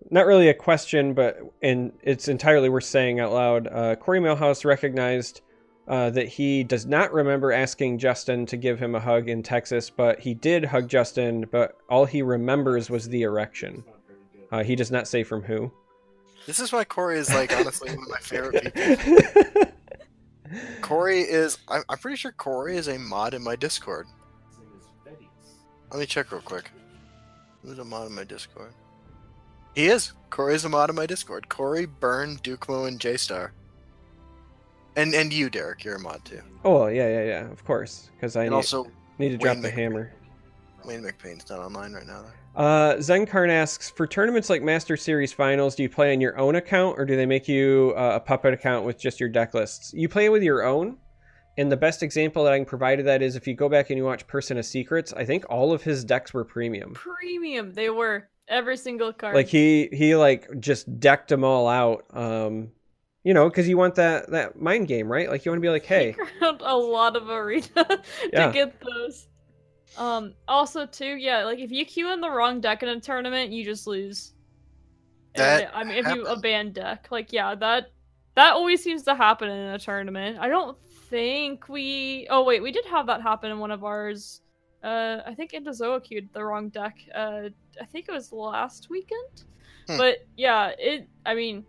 not 0.09 0.25
really 0.25 0.49
a 0.49 0.53
question, 0.53 1.13
but 1.13 1.37
and 1.61 1.91
it's 2.01 2.27
entirely 2.27 2.69
worth 2.69 2.85
saying 2.85 3.19
out 3.19 3.31
loud. 3.31 3.67
Uh, 3.67 3.95
Corey 3.95 4.19
Milhouse 4.19 4.65
recognized 4.65 5.41
uh, 5.87 6.09
that 6.11 6.27
he 6.27 6.63
does 6.63 6.85
not 6.85 7.13
remember 7.13 7.51
asking 7.51 7.99
Justin 7.99 8.45
to 8.47 8.57
give 8.57 8.79
him 8.79 8.95
a 8.95 8.99
hug 8.99 9.29
in 9.29 9.43
Texas, 9.43 9.89
but 9.89 10.19
he 10.19 10.33
did 10.33 10.65
hug 10.65 10.87
Justin. 10.87 11.45
But 11.51 11.77
all 11.89 12.05
he 12.05 12.21
remembers 12.21 12.89
was 12.89 13.07
the 13.09 13.23
erection. 13.23 13.83
Uh, 14.51 14.63
he 14.63 14.75
does 14.75 14.91
not 14.91 15.07
say 15.07 15.23
from 15.23 15.43
who. 15.43 15.71
This 16.45 16.59
is 16.59 16.71
why 16.73 16.83
Corey 16.83 17.19
is 17.19 17.33
like 17.33 17.55
honestly 17.55 17.93
one 17.95 18.03
of 18.03 18.09
my 18.09 18.17
favorite 18.17 18.73
people. 19.53 19.71
Corey 20.81 21.21
is. 21.21 21.57
I'm, 21.67 21.83
I'm 21.87 21.97
pretty 21.97 22.17
sure 22.17 22.31
Corey 22.31 22.77
is 22.77 22.87
a 22.87 22.97
mod 22.97 23.33
in 23.33 23.43
my 23.43 23.55
Discord. 23.55 24.07
Let 25.91 25.99
me 25.99 26.05
check 26.05 26.31
real 26.31 26.41
quick. 26.41 26.71
Who's 27.63 27.77
a 27.79 27.83
mod 27.83 28.07
in 28.07 28.15
my 28.15 28.23
Discord? 28.23 28.73
He 29.75 29.85
is. 29.87 30.13
Corey's 30.29 30.65
a 30.65 30.69
mod 30.69 30.89
in 30.89 30.95
my 30.95 31.05
Discord. 31.05 31.49
Corey, 31.49 31.85
Burn, 31.85 32.37
Dukemo, 32.37 32.87
and 32.87 32.99
J 32.99 33.17
Star. 33.17 33.53
And 34.95 35.13
and 35.13 35.31
you, 35.31 35.49
Derek, 35.49 35.83
you're 35.83 35.95
a 35.95 35.99
mod 35.99 36.23
too. 36.25 36.41
oh 36.65 36.87
yeah, 36.87 37.07
yeah, 37.07 37.23
yeah. 37.23 37.51
Of 37.51 37.63
course, 37.63 38.09
because 38.15 38.35
I 38.35 38.41
And 38.43 38.51
need, 38.51 38.55
also, 38.57 38.87
need 39.19 39.29
to 39.29 39.37
drop 39.37 39.55
Wayne 39.55 39.61
the 39.63 39.69
Mc- 39.69 39.77
hammer. 39.77 40.13
Wayne 40.85 41.01
McPain's 41.03 41.49
not 41.49 41.59
online 41.59 41.93
right 41.93 42.05
now. 42.07 42.23
Though. 42.23 42.61
Uh, 42.61 42.95
Zenkarn 42.97 43.49
asks 43.49 43.89
for 43.91 44.05
tournaments 44.05 44.49
like 44.49 44.61
Master 44.61 44.97
Series 44.97 45.31
Finals. 45.31 45.75
Do 45.75 45.83
you 45.83 45.89
play 45.89 46.11
on 46.11 46.19
your 46.19 46.37
own 46.37 46.55
account, 46.55 46.99
or 46.99 47.05
do 47.05 47.15
they 47.15 47.25
make 47.25 47.47
you 47.47 47.93
uh, 47.95 48.13
a 48.15 48.19
puppet 48.19 48.53
account 48.53 48.85
with 48.85 48.99
just 48.99 49.19
your 49.19 49.29
deck 49.29 49.53
lists? 49.53 49.93
You 49.93 50.09
play 50.09 50.27
with 50.27 50.43
your 50.43 50.63
own, 50.63 50.97
and 51.57 51.71
the 51.71 51.77
best 51.77 52.03
example 52.03 52.43
that 52.43 52.51
I 52.51 52.57
can 52.57 52.65
provide 52.65 52.99
of 52.99 53.05
that 53.05 53.21
is 53.21 53.37
if 53.37 53.47
you 53.47 53.53
go 53.53 53.69
back 53.69 53.89
and 53.89 53.97
you 53.97 54.03
watch 54.03 54.27
Person 54.27 54.57
of 54.57 54.65
Secrets. 54.65 55.13
I 55.13 55.23
think 55.23 55.45
all 55.49 55.71
of 55.71 55.83
his 55.83 56.03
decks 56.03 56.33
were 56.33 56.43
premium. 56.43 56.93
Premium, 56.93 57.73
they 57.73 57.89
were 57.89 58.27
every 58.47 58.77
single 58.77 59.13
card. 59.13 59.35
Like 59.35 59.47
he 59.47 59.89
he 59.91 60.15
like 60.15 60.47
just 60.59 60.99
decked 60.99 61.29
them 61.29 61.43
all 61.43 61.67
out. 61.67 62.05
Um, 62.11 62.71
you 63.23 63.33
know, 63.33 63.49
because 63.49 63.67
you 63.67 63.77
want 63.77 63.95
that 63.95 64.29
that 64.31 64.59
mind 64.59 64.87
game, 64.87 65.11
right? 65.11 65.29
Like 65.29 65.45
you 65.45 65.51
want 65.51 65.59
to 65.59 65.65
be 65.65 65.69
like, 65.69 65.85
hey, 65.85 66.15
around 66.41 66.61
a 66.61 66.75
lot 66.75 67.15
of 67.15 67.29
arena 67.29 67.67
Yeah. 68.33 68.47
to 68.47 68.53
get 68.53 68.75
those. 68.81 69.27
Um, 69.97 70.33
also 70.47 70.85
too, 70.85 71.15
yeah, 71.17 71.43
like 71.43 71.59
if 71.59 71.71
you 71.71 71.85
queue 71.85 72.11
in 72.13 72.21
the 72.21 72.29
wrong 72.29 72.61
deck 72.61 72.81
in 72.81 72.89
a 72.89 72.99
tournament, 72.99 73.51
you 73.51 73.63
just 73.65 73.87
lose. 73.87 74.33
And, 75.35 75.67
I 75.73 75.83
mean, 75.83 75.97
if 75.97 76.07
you 76.07 76.25
abandon 76.25 76.73
deck, 76.73 77.07
like 77.11 77.31
yeah, 77.31 77.55
that 77.55 77.91
that 78.35 78.53
always 78.53 78.83
seems 78.83 79.03
to 79.03 79.15
happen 79.15 79.49
in 79.49 79.67
a 79.73 79.79
tournament. 79.79 80.37
I 80.39 80.47
don't 80.47 80.77
think 81.09 81.69
we. 81.69 82.27
Oh 82.29 82.43
wait, 82.43 82.61
we 82.61 82.71
did 82.71 82.85
have 82.85 83.07
that 83.07 83.21
happen 83.21 83.51
in 83.51 83.59
one 83.59 83.71
of 83.71 83.83
ours. 83.83 84.41
Uh, 84.83 85.21
I 85.25 85.33
think 85.35 85.51
Indozoa 85.51 86.03
queued 86.03 86.29
the 86.33 86.43
wrong 86.43 86.69
deck. 86.69 86.97
Uh, 87.13 87.49
I 87.79 87.85
think 87.91 88.07
it 88.09 88.11
was 88.11 88.31
last 88.31 88.89
weekend. 88.89 89.43
Hmm. 89.87 89.97
But 89.97 90.25
yeah, 90.37 90.71
it. 90.79 91.07
I 91.25 91.35
mean, 91.35 91.65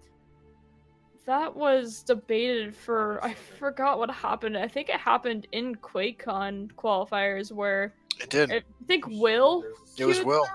that 1.26 1.54
was 1.54 2.02
debated 2.02 2.74
for. 2.74 3.22
I 3.24 3.34
forgot 3.34 3.98
what 3.98 4.10
happened. 4.10 4.56
I 4.56 4.68
think 4.68 4.88
it 4.88 4.96
happened 4.96 5.46
in 5.52 5.74
QuakeCon 5.76 6.72
qualifiers 6.72 7.52
where 7.52 7.94
It 8.20 8.30
did. 8.30 8.50
I 8.50 8.62
think 8.86 9.06
Will. 9.08 9.64
It 9.98 10.06
was 10.06 10.24
Will. 10.24 10.46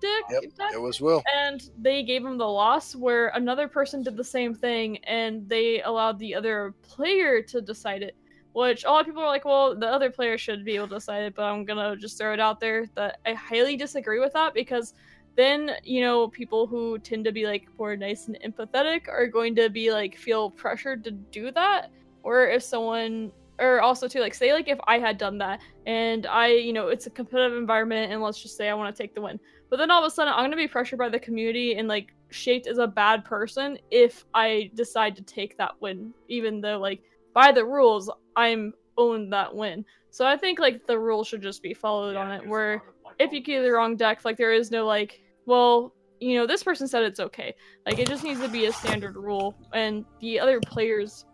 deck, 0.00 0.22
Yep, 0.30 0.42
deck, 0.56 0.72
It 0.74 0.80
was 0.80 1.00
Will. 1.00 1.22
and 1.34 1.68
they 1.80 2.04
gave 2.04 2.24
him 2.24 2.38
the 2.38 2.46
loss 2.46 2.94
where 2.94 3.28
another 3.28 3.66
person 3.66 4.04
did 4.04 4.16
the 4.16 4.22
same 4.24 4.54
thing 4.54 4.98
and 4.98 5.48
they 5.48 5.82
allowed 5.82 6.18
the 6.20 6.32
other 6.32 6.74
player 6.82 7.42
to 7.42 7.60
decide 7.60 8.02
it 8.04 8.14
which 8.54 8.84
a 8.84 8.88
lot 8.88 9.00
of 9.00 9.06
people 9.06 9.22
are 9.22 9.28
like 9.28 9.44
well 9.44 9.76
the 9.76 9.86
other 9.86 10.10
player 10.10 10.38
should 10.38 10.64
be 10.64 10.76
able 10.76 10.88
to 10.88 10.94
decide 10.94 11.22
it 11.22 11.34
but 11.34 11.42
i'm 11.42 11.64
gonna 11.64 11.94
just 11.96 12.16
throw 12.16 12.32
it 12.32 12.40
out 12.40 12.58
there 12.60 12.86
that 12.94 13.18
i 13.26 13.32
highly 13.32 13.76
disagree 13.76 14.18
with 14.18 14.32
that 14.32 14.54
because 14.54 14.94
then 15.36 15.72
you 15.82 16.00
know 16.00 16.28
people 16.28 16.66
who 16.66 16.98
tend 16.98 17.24
to 17.24 17.32
be 17.32 17.46
like 17.46 17.66
more 17.78 17.96
nice 17.96 18.28
and 18.28 18.38
empathetic 18.44 19.08
are 19.08 19.26
going 19.26 19.54
to 19.54 19.68
be 19.68 19.92
like 19.92 20.16
feel 20.16 20.50
pressured 20.50 21.02
to 21.04 21.10
do 21.10 21.50
that. 21.52 21.90
Or 22.22 22.46
if 22.46 22.62
someone 22.62 23.32
or 23.60 23.80
also 23.80 24.08
too 24.08 24.20
like 24.20 24.34
say 24.34 24.52
like 24.52 24.66
if 24.66 24.78
i 24.88 24.98
had 24.98 25.16
done 25.16 25.38
that 25.38 25.60
and 25.86 26.26
i 26.26 26.48
you 26.48 26.72
know 26.72 26.88
it's 26.88 27.06
a 27.06 27.10
competitive 27.10 27.56
environment 27.56 28.10
and 28.10 28.20
let's 28.20 28.42
just 28.42 28.56
say 28.56 28.68
i 28.68 28.74
want 28.74 28.94
to 28.94 29.02
take 29.02 29.14
the 29.14 29.20
win. 29.20 29.38
But 29.70 29.78
then 29.78 29.90
all 29.90 30.04
of 30.04 30.06
a 30.06 30.14
sudden, 30.14 30.32
I'm 30.32 30.44
gonna 30.44 30.56
be 30.56 30.68
pressured 30.68 30.98
by 30.98 31.08
the 31.08 31.18
community 31.18 31.76
and 31.76 31.88
like 31.88 32.14
shaped 32.30 32.66
as 32.66 32.78
a 32.78 32.86
bad 32.86 33.24
person 33.24 33.78
if 33.90 34.24
I 34.34 34.70
decide 34.74 35.16
to 35.16 35.22
take 35.22 35.56
that 35.58 35.72
win, 35.80 36.12
even 36.28 36.60
though 36.60 36.78
like 36.78 37.02
by 37.34 37.52
the 37.52 37.64
rules 37.64 38.10
I'm 38.36 38.72
owned 38.96 39.32
that 39.32 39.54
win. 39.54 39.84
So 40.10 40.24
I 40.24 40.36
think 40.36 40.58
like 40.58 40.86
the 40.86 40.98
rule 40.98 41.24
should 41.24 41.42
just 41.42 41.62
be 41.62 41.74
followed 41.74 42.16
on 42.16 42.30
it. 42.30 42.46
Where 42.46 42.82
if 43.18 43.32
you 43.32 43.40
get 43.40 43.62
the 43.62 43.72
wrong 43.72 43.96
deck, 43.96 44.24
like 44.24 44.36
there 44.36 44.52
is 44.52 44.70
no 44.70 44.86
like, 44.86 45.20
well, 45.46 45.92
you 46.20 46.38
know, 46.38 46.46
this 46.46 46.62
person 46.62 46.88
said 46.88 47.02
it's 47.02 47.20
okay. 47.20 47.54
Like 47.84 47.98
it 47.98 48.08
just 48.08 48.24
needs 48.24 48.40
to 48.40 48.48
be 48.48 48.66
a 48.66 48.72
standard 48.72 49.16
rule, 49.16 49.56
and 49.72 50.04
the 50.20 50.38
other 50.38 50.60
players' 50.60 51.26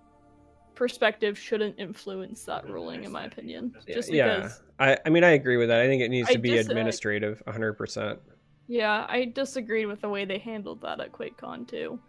perspective 0.75 1.39
shouldn't 1.39 1.79
influence 1.79 2.45
that 2.45 2.65
mm, 2.65 2.73
ruling, 2.73 3.05
in 3.05 3.13
my 3.13 3.25
opinion. 3.25 3.75
Just 3.87 4.11
yeah. 4.11 4.37
because. 4.37 4.63
I 4.79 4.97
I 5.05 5.11
mean 5.11 5.25
I 5.25 5.33
agree 5.33 5.59
with 5.59 5.69
that. 5.69 5.81
I 5.81 5.87
think 5.87 6.03
it 6.03 6.09
needs 6.09 6.31
I 6.31 6.33
to 6.33 6.39
be 6.39 6.51
dis- 6.51 6.67
administrative, 6.67 7.43
100. 7.45 7.75
percent 7.75 8.19
Yeah, 8.67 9.05
I 9.09 9.27
disagreed 9.27 9.87
with 9.87 10.01
the 10.01 10.09
way 10.09 10.25
they 10.25 10.39
handled 10.39 10.81
that 10.81 11.01
at 11.01 11.13
QuakeCon 11.13 11.69
too. 11.69 12.01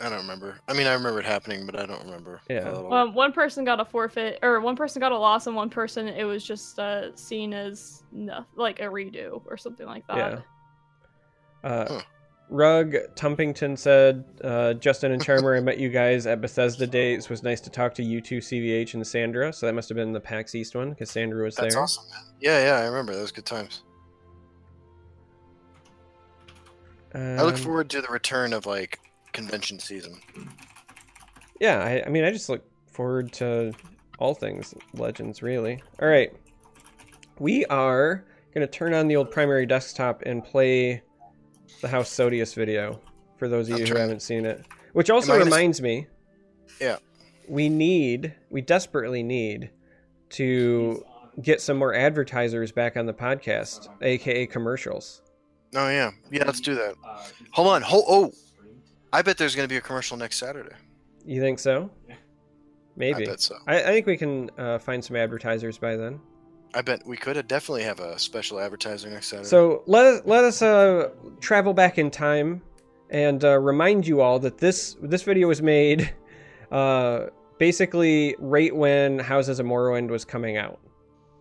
I 0.00 0.08
don't 0.10 0.18
remember. 0.20 0.58
I 0.68 0.74
mean, 0.74 0.86
I 0.86 0.92
remember 0.92 1.20
it 1.20 1.24
happening, 1.24 1.64
but 1.64 1.78
I 1.78 1.86
don't 1.86 2.04
remember. 2.04 2.40
Yeah. 2.50 2.64
how 2.64 2.70
it 2.70 2.74
all 2.76 2.92
Um, 2.92 3.14
one 3.14 3.32
person 3.32 3.64
got 3.64 3.80
a 3.80 3.84
forfeit, 3.84 4.38
or 4.42 4.60
one 4.60 4.76
person 4.76 5.00
got 5.00 5.12
a 5.12 5.18
loss, 5.18 5.46
and 5.46 5.56
one 5.56 5.70
person 5.70 6.06
it 6.08 6.24
was 6.24 6.44
just 6.44 6.78
uh, 6.78 7.14
seen 7.16 7.54
as 7.54 8.02
no, 8.12 8.44
like 8.56 8.80
a 8.80 8.84
redo 8.84 9.42
or 9.46 9.56
something 9.56 9.86
like 9.86 10.06
that. 10.08 10.42
Yeah. 11.64 11.68
Uh, 11.70 11.86
Huh. 11.88 12.02
Rug 12.48 12.94
Tumpington 13.16 13.76
said, 13.76 14.24
uh, 14.44 14.74
Justin 14.74 15.10
and 15.10 15.20
Charmer, 15.20 15.56
I 15.56 15.60
met 15.68 15.78
you 15.78 15.88
guys 15.88 16.28
at 16.28 16.40
Bethesda 16.40 16.86
Days. 16.86 17.24
It 17.24 17.30
was 17.30 17.42
nice 17.42 17.60
to 17.62 17.70
talk 17.70 17.92
to 17.94 18.04
you 18.04 18.20
two, 18.20 18.38
CVH 18.38 18.94
and 18.94 19.04
Sandra. 19.04 19.52
So 19.52 19.66
that 19.66 19.72
must 19.72 19.88
have 19.88 19.96
been 19.96 20.12
the 20.12 20.20
PAX 20.20 20.54
East 20.54 20.76
one 20.76 20.90
because 20.90 21.10
Sandra 21.10 21.42
was 21.42 21.56
That's 21.56 21.74
there. 21.74 21.82
That's 21.82 21.98
awesome, 21.98 22.08
man. 22.10 22.34
Yeah, 22.40 22.64
yeah, 22.66 22.84
I 22.84 22.86
remember. 22.86 23.14
Those 23.14 23.32
good 23.32 23.46
times. 23.46 23.82
I 27.14 27.42
look 27.42 27.54
Um, 27.56 27.60
forward 27.62 27.90
to 27.90 28.00
the 28.02 28.08
return 28.08 28.52
of 28.52 28.66
like 28.66 29.00
convention 29.36 29.78
season. 29.78 30.18
Yeah, 31.60 31.78
I, 31.78 32.02
I 32.06 32.08
mean, 32.08 32.24
I 32.24 32.30
just 32.32 32.48
look 32.48 32.64
forward 32.90 33.32
to 33.34 33.72
all 34.18 34.34
things 34.34 34.74
Legends, 34.94 35.42
really. 35.42 35.82
All 36.00 36.08
right. 36.08 36.32
We 37.38 37.64
are 37.66 38.24
going 38.54 38.66
to 38.66 38.72
turn 38.72 38.94
on 38.94 39.08
the 39.08 39.16
old 39.16 39.30
primary 39.30 39.66
desktop 39.66 40.22
and 40.24 40.42
play 40.42 41.02
the 41.82 41.88
House 41.88 42.08
Sodius 42.08 42.54
video 42.54 43.00
for 43.36 43.48
those 43.48 43.68
of 43.68 43.74
I'm 43.74 43.80
you 43.82 43.86
who 43.86 43.98
haven't 43.98 44.22
seen 44.22 44.46
it. 44.46 44.64
Which 44.94 45.10
also 45.10 45.34
I 45.34 45.38
gonna 45.38 45.44
reminds 45.44 45.82
me. 45.82 46.06
Yeah. 46.80 46.96
we 47.48 47.68
need, 47.68 48.34
we 48.50 48.62
desperately 48.62 49.22
need 49.22 49.70
to 50.30 51.04
get 51.42 51.60
some 51.60 51.76
more 51.76 51.94
advertisers 51.94 52.72
back 52.72 52.96
on 52.96 53.04
the 53.04 53.12
podcast, 53.12 53.88
aka 54.00 54.46
commercials. 54.46 55.22
Oh 55.74 55.88
yeah, 55.88 56.12
yeah. 56.30 56.44
Let's 56.46 56.60
do 56.60 56.74
that. 56.74 56.94
Hold 57.52 57.68
on. 57.68 57.82
Hold. 57.82 58.04
Oh, 58.08 58.32
I 59.16 59.22
bet 59.22 59.38
there's 59.38 59.56
going 59.56 59.66
to 59.66 59.72
be 59.72 59.78
a 59.78 59.80
commercial 59.80 60.18
next 60.18 60.36
Saturday. 60.36 60.76
You 61.24 61.40
think 61.40 61.58
so? 61.58 61.90
Maybe. 62.96 63.24
I 63.24 63.30
bet 63.30 63.40
so. 63.40 63.56
I, 63.66 63.80
I 63.80 63.86
think 63.86 64.04
we 64.04 64.18
can 64.18 64.50
uh, 64.58 64.78
find 64.78 65.02
some 65.02 65.16
advertisers 65.16 65.78
by 65.78 65.96
then. 65.96 66.20
I 66.74 66.82
bet 66.82 67.06
we 67.06 67.16
could 67.16 67.48
definitely 67.48 67.84
have 67.84 67.98
a 67.98 68.18
special 68.18 68.60
advertiser 68.60 69.08
next 69.08 69.28
Saturday. 69.28 69.48
So 69.48 69.84
let 69.86 70.04
us 70.04 70.20
let 70.26 70.44
us 70.44 70.60
uh, 70.60 71.08
travel 71.40 71.72
back 71.72 71.96
in 71.96 72.10
time 72.10 72.60
and 73.08 73.42
uh, 73.42 73.58
remind 73.58 74.06
you 74.06 74.20
all 74.20 74.38
that 74.40 74.58
this 74.58 74.98
this 75.00 75.22
video 75.22 75.48
was 75.48 75.62
made 75.62 76.12
uh, 76.70 77.28
basically 77.58 78.36
right 78.38 78.76
when 78.76 79.18
Houses 79.18 79.58
of 79.58 79.64
Morrowind 79.64 80.10
was 80.10 80.26
coming 80.26 80.58
out. 80.58 80.78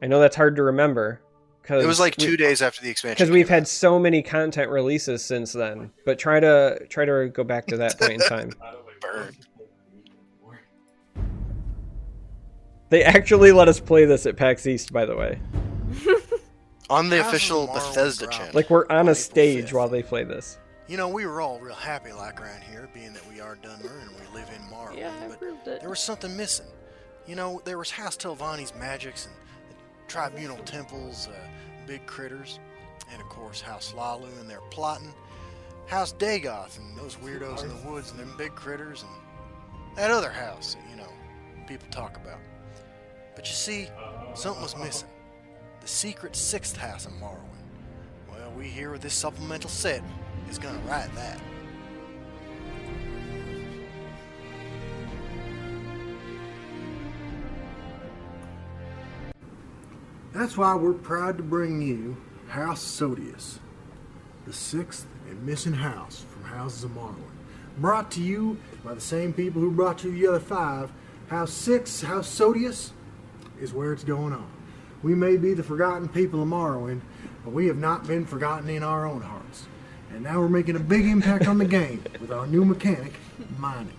I 0.01 0.07
know 0.07 0.21
that's 0.21 0.37
hard 0.37 0.55
to 0.55 0.63
remember 0.63 1.21
because 1.65 1.83
it 1.83 1.87
was 1.87 1.99
like 1.99 2.15
two 2.15 2.37
days 2.37 2.61
after 2.61 2.83
the 2.83 2.89
expansion. 2.91 3.15
because 3.15 3.31
we've 3.31 3.47
came 3.47 3.55
had 3.55 3.67
so 3.67 3.97
many 3.97 4.21
content 4.21 4.69
releases 4.69 5.25
since 5.25 5.51
then. 5.51 5.91
But 6.05 6.19
try 6.19 6.39
to 6.39 6.85
try 6.89 7.05
to 7.05 7.29
go 7.33 7.43
back 7.43 7.65
to 7.67 7.77
that 7.77 7.99
point 7.99 8.13
in 8.13 8.19
time. 8.19 8.51
Burn. 9.01 9.35
They 12.89 13.03
actually 13.03 13.51
let 13.51 13.67
us 13.67 13.79
play 13.79 14.05
this 14.05 14.25
at 14.25 14.37
PAX 14.37 14.67
East, 14.67 14.93
by 14.93 15.05
the 15.05 15.15
way. 15.15 15.39
on 16.89 17.09
the 17.09 17.17
Houses 17.17 17.27
official 17.41 17.67
Bethesda 17.67 18.27
channel. 18.27 18.51
Like 18.53 18.69
we're 18.69 18.85
on 18.89 19.09
a 19.09 19.15
stage 19.15 19.69
5th. 19.69 19.73
while 19.73 19.89
they 19.89 20.03
play 20.03 20.23
this. 20.23 20.59
You 20.87 20.97
know, 20.97 21.07
we 21.09 21.25
were 21.25 21.41
all 21.41 21.59
real 21.59 21.73
happy 21.73 22.11
like 22.11 22.39
around 22.39 22.61
here, 22.61 22.87
being 22.93 23.11
that 23.13 23.27
we 23.27 23.41
are 23.41 23.55
Dunmer 23.55 24.01
and 24.01 24.11
we 24.11 24.39
live 24.39 24.47
in 24.55 24.61
Morrowind, 24.71 24.99
Yeah, 24.99 25.11
I 25.23 25.27
but 25.29 25.39
proved 25.39 25.67
it. 25.67 25.81
there 25.81 25.89
was 25.89 25.99
something 25.99 26.35
missing. 26.37 26.67
You 27.27 27.35
know, 27.35 27.59
there 27.65 27.79
was 27.79 27.89
House 27.89 28.15
Telvanni's 28.15 28.73
magics 28.75 29.25
and 29.25 29.33
the 29.35 29.44
tribunal 30.07 30.57
temples, 30.59 31.27
uh, 31.27 31.47
big 31.87 32.05
critters, 32.05 32.59
and 33.11 33.21
of 33.21 33.29
course 33.29 33.61
House 33.61 33.93
Hlaalu 33.95 34.39
and 34.39 34.49
their 34.49 34.61
plotting, 34.71 35.13
House 35.87 36.13
Dagoth 36.13 36.77
and 36.79 36.97
those 36.97 37.15
weirdos 37.17 37.63
in 37.63 37.69
the 37.69 37.89
woods 37.89 38.11
and 38.11 38.19
them 38.19 38.33
big 38.37 38.55
critters, 38.55 39.03
and 39.03 39.97
that 39.97 40.11
other 40.11 40.31
house 40.31 40.75
that, 40.75 40.83
you 40.89 40.97
know, 40.97 41.11
people 41.67 41.87
talk 41.89 42.17
about. 42.17 42.39
But 43.35 43.47
you 43.47 43.53
see, 43.53 43.89
something 44.33 44.63
was 44.63 44.75
missing. 44.77 45.09
The 45.81 45.87
secret 45.87 46.35
sixth 46.35 46.75
house 46.75 47.05
in 47.05 47.11
Morrowind. 47.13 47.39
Well, 48.29 48.51
we 48.57 48.65
here 48.65 48.91
with 48.91 49.01
this 49.01 49.13
supplemental 49.13 49.69
set 49.69 50.01
is 50.49 50.57
gonna 50.57 50.79
write 50.79 51.13
that. 51.15 51.39
That's 60.35 60.57
why 60.57 60.75
we're 60.75 60.91
proud 60.91 61.37
to 61.37 61.43
bring 61.43 61.81
you 61.81 62.17
House 62.49 62.83
Sodius, 62.83 63.59
the 64.45 64.51
sixth 64.51 65.07
and 65.29 65.41
missing 65.45 65.71
house 65.71 66.25
from 66.29 66.43
Houses 66.43 66.83
of 66.83 66.91
Morrowind. 66.91 67.31
Brought 67.77 68.11
to 68.11 68.21
you 68.21 68.57
by 68.83 68.93
the 68.93 68.99
same 68.99 69.31
people 69.31 69.61
who 69.61 69.71
brought 69.71 70.03
you 70.03 70.11
the 70.11 70.27
other 70.27 70.41
five. 70.41 70.91
House 71.29 71.53
Six, 71.53 72.01
House 72.01 72.27
Sodius, 72.27 72.91
is 73.61 73.71
where 73.71 73.93
it's 73.93 74.03
going 74.03 74.33
on. 74.33 74.51
We 75.03 75.15
may 75.15 75.37
be 75.37 75.53
the 75.53 75.63
forgotten 75.63 76.09
people 76.09 76.43
of 76.43 76.49
Morrowind, 76.49 76.99
but 77.45 77.53
we 77.53 77.67
have 77.67 77.77
not 77.77 78.05
been 78.05 78.25
forgotten 78.25 78.67
in 78.67 78.83
our 78.83 79.05
own 79.05 79.21
hearts. 79.21 79.67
And 80.11 80.21
now 80.21 80.41
we're 80.41 80.49
making 80.49 80.75
a 80.75 80.79
big 80.79 81.05
impact 81.05 81.47
on 81.47 81.59
the 81.59 81.65
game 81.65 82.03
with 82.19 82.33
our 82.33 82.45
new 82.45 82.65
mechanic, 82.65 83.13
mining. 83.57 83.93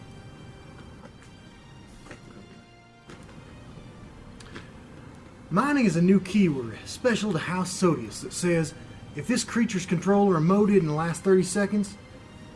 Mining 5.48 5.86
is 5.86 5.94
a 5.94 6.02
new 6.02 6.18
keyword 6.18 6.76
special 6.86 7.32
to 7.32 7.38
House 7.38 7.72
Sodius 7.72 8.22
that 8.22 8.32
says 8.32 8.74
if 9.14 9.28
this 9.28 9.44
creature's 9.44 9.86
controller 9.86 10.40
emoted 10.40 10.80
in 10.80 10.88
the 10.88 10.92
last 10.92 11.22
30 11.22 11.44
seconds, 11.44 11.96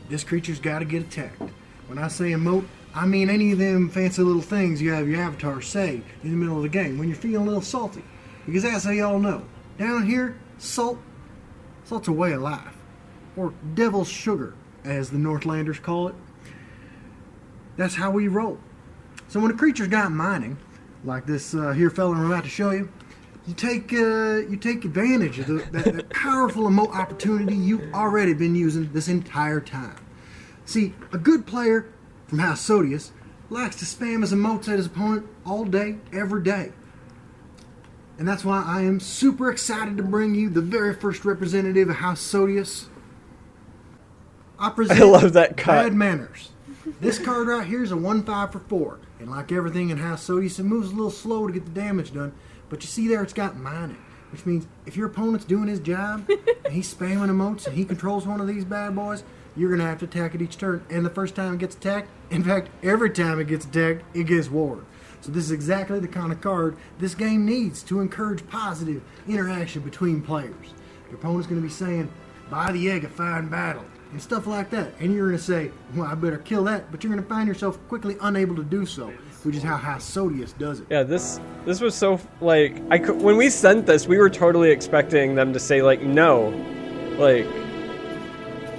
this 0.09 0.25
creature's 0.25 0.59
got 0.59 0.81
to 0.81 0.85
get 0.85 1.03
attacked. 1.03 1.41
When 1.87 1.99
I 1.99 2.09
say 2.09 2.33
emote, 2.33 2.65
I 2.93 3.07
mean 3.07 3.31
any 3.31 3.53
of 3.53 3.59
them 3.59 3.91
fancy 3.91 4.23
little 4.23 4.43
things 4.43 4.83
you 4.83 4.91
have 4.91 5.07
your 5.07 5.21
avatar 5.21 5.63
say 5.63 6.03
in 6.25 6.31
the 6.33 6.37
middle 6.37 6.57
of 6.57 6.65
the 6.65 6.69
game 6.69 6.99
when 6.99 7.07
you're 7.07 7.17
feeling 7.17 7.43
a 7.43 7.45
little 7.45 7.63
salty. 7.63 8.03
Because 8.45 8.65
as 8.65 8.85
y'all 8.87 9.21
know, 9.21 9.45
down 9.79 10.05
here, 10.05 10.37
salt, 10.59 10.99
salt's 11.85 12.09
a 12.09 12.13
way 12.13 12.33
of 12.33 12.43
life. 12.43 12.77
Or 13.37 13.55
devil's 13.75 14.09
sugar, 14.09 14.55
as 14.83 15.11
the 15.11 15.19
Northlanders 15.19 15.79
call 15.79 16.09
it. 16.09 16.17
That's 17.77 17.95
how 17.95 18.11
we 18.11 18.27
roll. 18.27 18.59
So 19.29 19.39
when 19.39 19.53
a 19.53 19.57
creature's 19.57 19.87
got 19.87 20.11
mining, 20.11 20.59
like 21.05 21.27
this 21.27 21.55
uh, 21.55 21.73
here 21.73 21.91
fella 21.91 22.15
I'm 22.15 22.27
about 22.27 22.45
to 22.45 22.51
show 22.51 22.71
you, 22.71 22.91
you 23.47 23.55
take 23.55 23.93
uh, 23.93 24.39
you 24.49 24.57
take 24.57 24.85
advantage 24.85 25.39
of 25.39 25.47
the, 25.47 25.55
that, 25.73 25.85
that 25.97 26.11
powerful 26.11 26.65
emote 26.65 26.95
opportunity 26.95 27.57
you've 27.57 27.93
already 27.95 28.35
been 28.35 28.55
using 28.55 28.93
this 28.93 29.09
entire 29.09 29.61
time. 29.61 29.97
See, 30.65 30.95
a 31.13 31.19
good 31.19 31.47
player 31.47 31.89
from 32.27 32.39
House 32.39 32.67
Sodius 32.67 33.11
likes 33.49 33.77
to 33.77 33.85
spam 33.85 34.21
his 34.21 34.33
emotes 34.33 34.69
at 34.69 34.77
his 34.77 34.87
opponent 34.87 35.27
all 35.45 35.65
day, 35.65 35.99
every 36.13 36.43
day. 36.43 36.73
And 38.19 38.29
that's 38.29 38.45
why 38.45 38.63
I 38.65 38.83
am 38.83 39.01
super 39.01 39.51
excited 39.51 39.97
to 39.97 40.03
bring 40.03 40.35
you 40.35 40.51
the 40.51 40.61
very 40.61 40.95
first 40.95 41.25
representative 41.25 41.89
of 41.89 41.97
House 41.97 42.21
Sodius. 42.21 42.87
I 44.59 44.71
present 44.71 45.01
I 45.01 45.05
love 45.05 45.33
that 45.33 45.57
card. 45.57 45.87
Bad 45.87 45.95
Manners. 45.95 46.51
This 47.01 47.19
card 47.19 47.49
right 47.49 47.67
here 47.67 47.83
is 47.83 47.93
a 47.93 47.97
1 47.97 48.25
5 48.25 48.53
for 48.53 48.59
4. 48.59 49.01
And 49.21 49.31
like 49.31 49.53
everything 49.53 49.91
in 49.91 49.99
House 49.99 50.27
Sodius, 50.27 50.59
it 50.59 50.65
moves 50.65 50.91
a 50.91 50.95
little 50.95 51.11
slow 51.11 51.47
to 51.47 51.53
get 51.53 51.67
the 51.67 51.71
damage 51.71 52.15
done. 52.15 52.33
But 52.71 52.83
you 52.83 52.89
see 52.89 53.07
there, 53.07 53.23
it's 53.23 53.35
got 53.35 53.57
mining. 53.57 53.99
Which 54.33 54.47
means 54.47 54.67
if 54.87 54.97
your 54.97 55.09
opponent's 55.09 55.45
doing 55.45 55.69
his 55.69 55.81
job 55.81 56.29
and 56.65 56.73
he's 56.73 56.93
spamming 56.93 57.31
emotes 57.31 57.67
and 57.67 57.77
he 57.77 57.85
controls 57.85 58.27
one 58.27 58.41
of 58.41 58.47
these 58.47 58.65
bad 58.65 58.95
boys, 58.97 59.23
you're 59.57 59.69
going 59.69 59.81
to 59.81 59.87
have 59.87 59.99
to 59.99 60.05
attack 60.07 60.35
it 60.35 60.43
each 60.43 60.57
turn. 60.57 60.85
And 60.89 61.05
the 61.05 61.11
first 61.11 61.35
time 61.35 61.55
it 61.55 61.59
gets 61.59 61.75
attacked, 61.75 62.09
in 62.31 62.43
fact, 62.43 62.71
every 62.83 63.11
time 63.11 63.41
it 63.41 63.49
gets 63.49 63.65
attacked, 63.67 64.05
it 64.15 64.25
gets 64.25 64.49
ward. 64.49 64.85
So 65.21 65.31
this 65.31 65.45
is 65.45 65.51
exactly 65.51 65.99
the 65.99 66.09
kind 66.09 66.33
of 66.33 66.41
card 66.41 66.77
this 66.99 67.15
game 67.15 67.45
needs 67.45 67.83
to 67.85 68.01
encourage 68.01 68.49
positive 68.49 69.03
interaction 69.29 69.83
between 69.83 70.23
players. 70.23 70.75
Your 71.09 71.19
opponent's 71.19 71.47
going 71.47 71.61
to 71.61 71.67
be 71.67 71.73
saying, 71.73 72.11
buy 72.49 72.73
the 72.73 72.89
egg 72.91 73.05
of 73.05 73.11
fine 73.11 73.49
battle, 73.49 73.85
and 74.13 74.21
stuff 74.21 74.47
like 74.47 74.71
that. 74.71 74.93
And 74.99 75.15
you're 75.15 75.29
going 75.29 75.39
to 75.39 75.43
say, 75.43 75.71
well, 75.95 76.07
I 76.07 76.15
better 76.15 76.39
kill 76.39 76.65
that, 76.65 76.91
but 76.91 77.03
you're 77.03 77.13
going 77.13 77.23
to 77.23 77.29
find 77.29 77.47
yourself 77.49 77.79
quickly 77.89 78.17
unable 78.21 78.57
to 78.57 78.65
do 78.65 78.85
so, 78.87 79.13
which 79.45 79.57
is 79.57 79.63
how 79.63 79.77
House 79.77 80.09
Sodius 80.09 80.57
does 80.59 80.81
it. 80.81 80.87
Yeah, 80.91 81.03
this 81.03 81.41
this 81.65 81.81
was 81.81 81.95
so 81.95 82.21
like 82.41 82.81
I 82.91 82.99
could, 82.99 83.21
when 83.21 83.37
we 83.37 83.51
sent 83.51 83.87
this, 83.87 84.07
we 84.07 84.19
were 84.19 84.31
totally 84.31 84.71
expecting 84.71 85.35
them 85.35 85.53
to 85.53 85.61
say 85.61 85.83
like 85.83 86.03
no, 86.03 86.49
like 87.19 87.47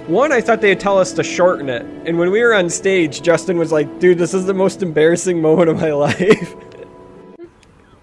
one. 0.08 0.32
I 0.32 0.40
thought 0.40 0.60
they'd 0.60 0.80
tell 0.80 0.98
us 0.98 1.12
to 1.14 1.22
shorten 1.22 1.68
it, 1.68 1.82
and 2.06 2.18
when 2.18 2.30
we 2.30 2.42
were 2.42 2.54
on 2.54 2.68
stage, 2.68 3.22
Justin 3.22 3.56
was 3.56 3.72
like, 3.72 4.00
"Dude, 4.00 4.18
this 4.18 4.34
is 4.34 4.46
the 4.46 4.54
most 4.54 4.82
embarrassing 4.82 5.40
moment 5.40 5.70
of 5.70 5.80
my 5.80 5.92
life." 5.92 6.54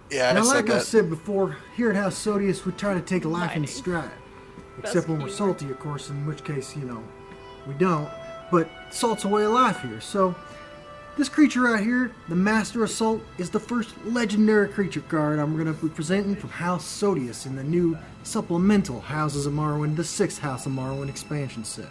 Yeah, 0.09 0.31
I 0.31 0.33
Now, 0.33 0.43
said 0.43 0.55
like 0.55 0.69
I 0.71 0.79
said 0.79 1.09
before, 1.09 1.57
here 1.75 1.91
at 1.91 1.95
House 1.95 2.15
Sodius, 2.25 2.65
we 2.65 2.71
try 2.71 2.95
to 2.95 3.01
take 3.01 3.25
life 3.25 3.55
in 3.55 3.67
stride. 3.67 4.09
Best 4.81 4.95
Except 4.95 5.09
when 5.09 5.21
we're 5.21 5.29
salty, 5.29 5.69
of 5.69 5.77
course, 5.79 6.09
in 6.09 6.25
which 6.25 6.43
case, 6.43 6.75
you 6.75 6.85
know, 6.85 7.03
we 7.69 7.75
don't. 7.75 8.09
But 8.51 8.69
salt's 8.89 9.23
a 9.23 9.27
way 9.27 9.45
of 9.45 9.51
life 9.51 9.81
here. 9.81 10.01
So, 10.01 10.35
this 11.17 11.29
creature 11.29 11.61
right 11.61 11.83
here, 11.83 12.13
the 12.29 12.35
Master 12.35 12.83
of 12.83 12.89
Salt, 12.89 13.21
is 13.37 13.49
the 13.49 13.59
first 13.59 13.93
legendary 14.05 14.69
creature 14.69 15.01
card 15.01 15.37
I'm 15.37 15.53
going 15.53 15.73
to 15.73 15.73
be 15.73 15.89
presenting 15.89 16.35
from 16.35 16.49
House 16.49 16.85
Sodius 16.85 17.45
in 17.45 17.55
the 17.55 17.63
new 17.63 17.97
supplemental 18.23 19.01
Houses 19.01 19.45
of 19.45 19.53
Morrowind, 19.53 19.97
the 19.97 20.03
sixth 20.03 20.39
House 20.39 20.65
of 20.65 20.71
Morrowind 20.71 21.09
expansion 21.09 21.65
set. 21.65 21.89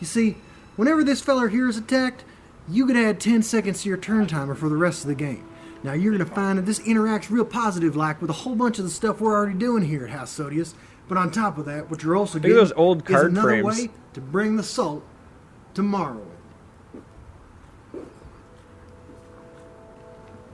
You 0.00 0.06
see, 0.06 0.36
whenever 0.76 1.04
this 1.04 1.20
feller 1.20 1.48
here 1.48 1.68
is 1.68 1.76
attacked, 1.76 2.24
you 2.68 2.86
can 2.86 2.96
add 2.96 3.20
10 3.20 3.42
seconds 3.42 3.82
to 3.82 3.88
your 3.88 3.98
turn 3.98 4.26
timer 4.26 4.54
for 4.54 4.68
the 4.68 4.76
rest 4.76 5.02
of 5.02 5.08
the 5.08 5.14
game. 5.14 5.48
Now 5.82 5.92
you're 5.92 6.12
going 6.12 6.28
to 6.28 6.34
find 6.34 6.58
that 6.58 6.66
this 6.66 6.80
interacts 6.80 7.30
real 7.30 7.44
positive 7.44 7.94
like 7.94 8.20
with 8.20 8.30
a 8.30 8.34
whole 8.34 8.56
bunch 8.56 8.78
of 8.78 8.84
the 8.84 8.90
stuff 8.90 9.20
we're 9.20 9.34
already 9.34 9.56
doing 9.56 9.84
here 9.84 10.04
at 10.04 10.10
House 10.10 10.36
Sodius. 10.36 10.74
But 11.08 11.16
on 11.18 11.30
top 11.30 11.58
of 11.58 11.64
that, 11.64 11.90
what 11.90 12.02
you're 12.02 12.16
also 12.16 12.38
getting 12.38 12.56
those 12.56 12.72
old 12.72 13.08
is 13.08 13.22
another 13.22 13.48
frames. 13.48 13.66
way 13.66 13.90
to 14.12 14.20
bring 14.20 14.56
the 14.56 14.62
salt 14.62 15.02
to 15.74 15.82
Morrowind. 15.82 16.26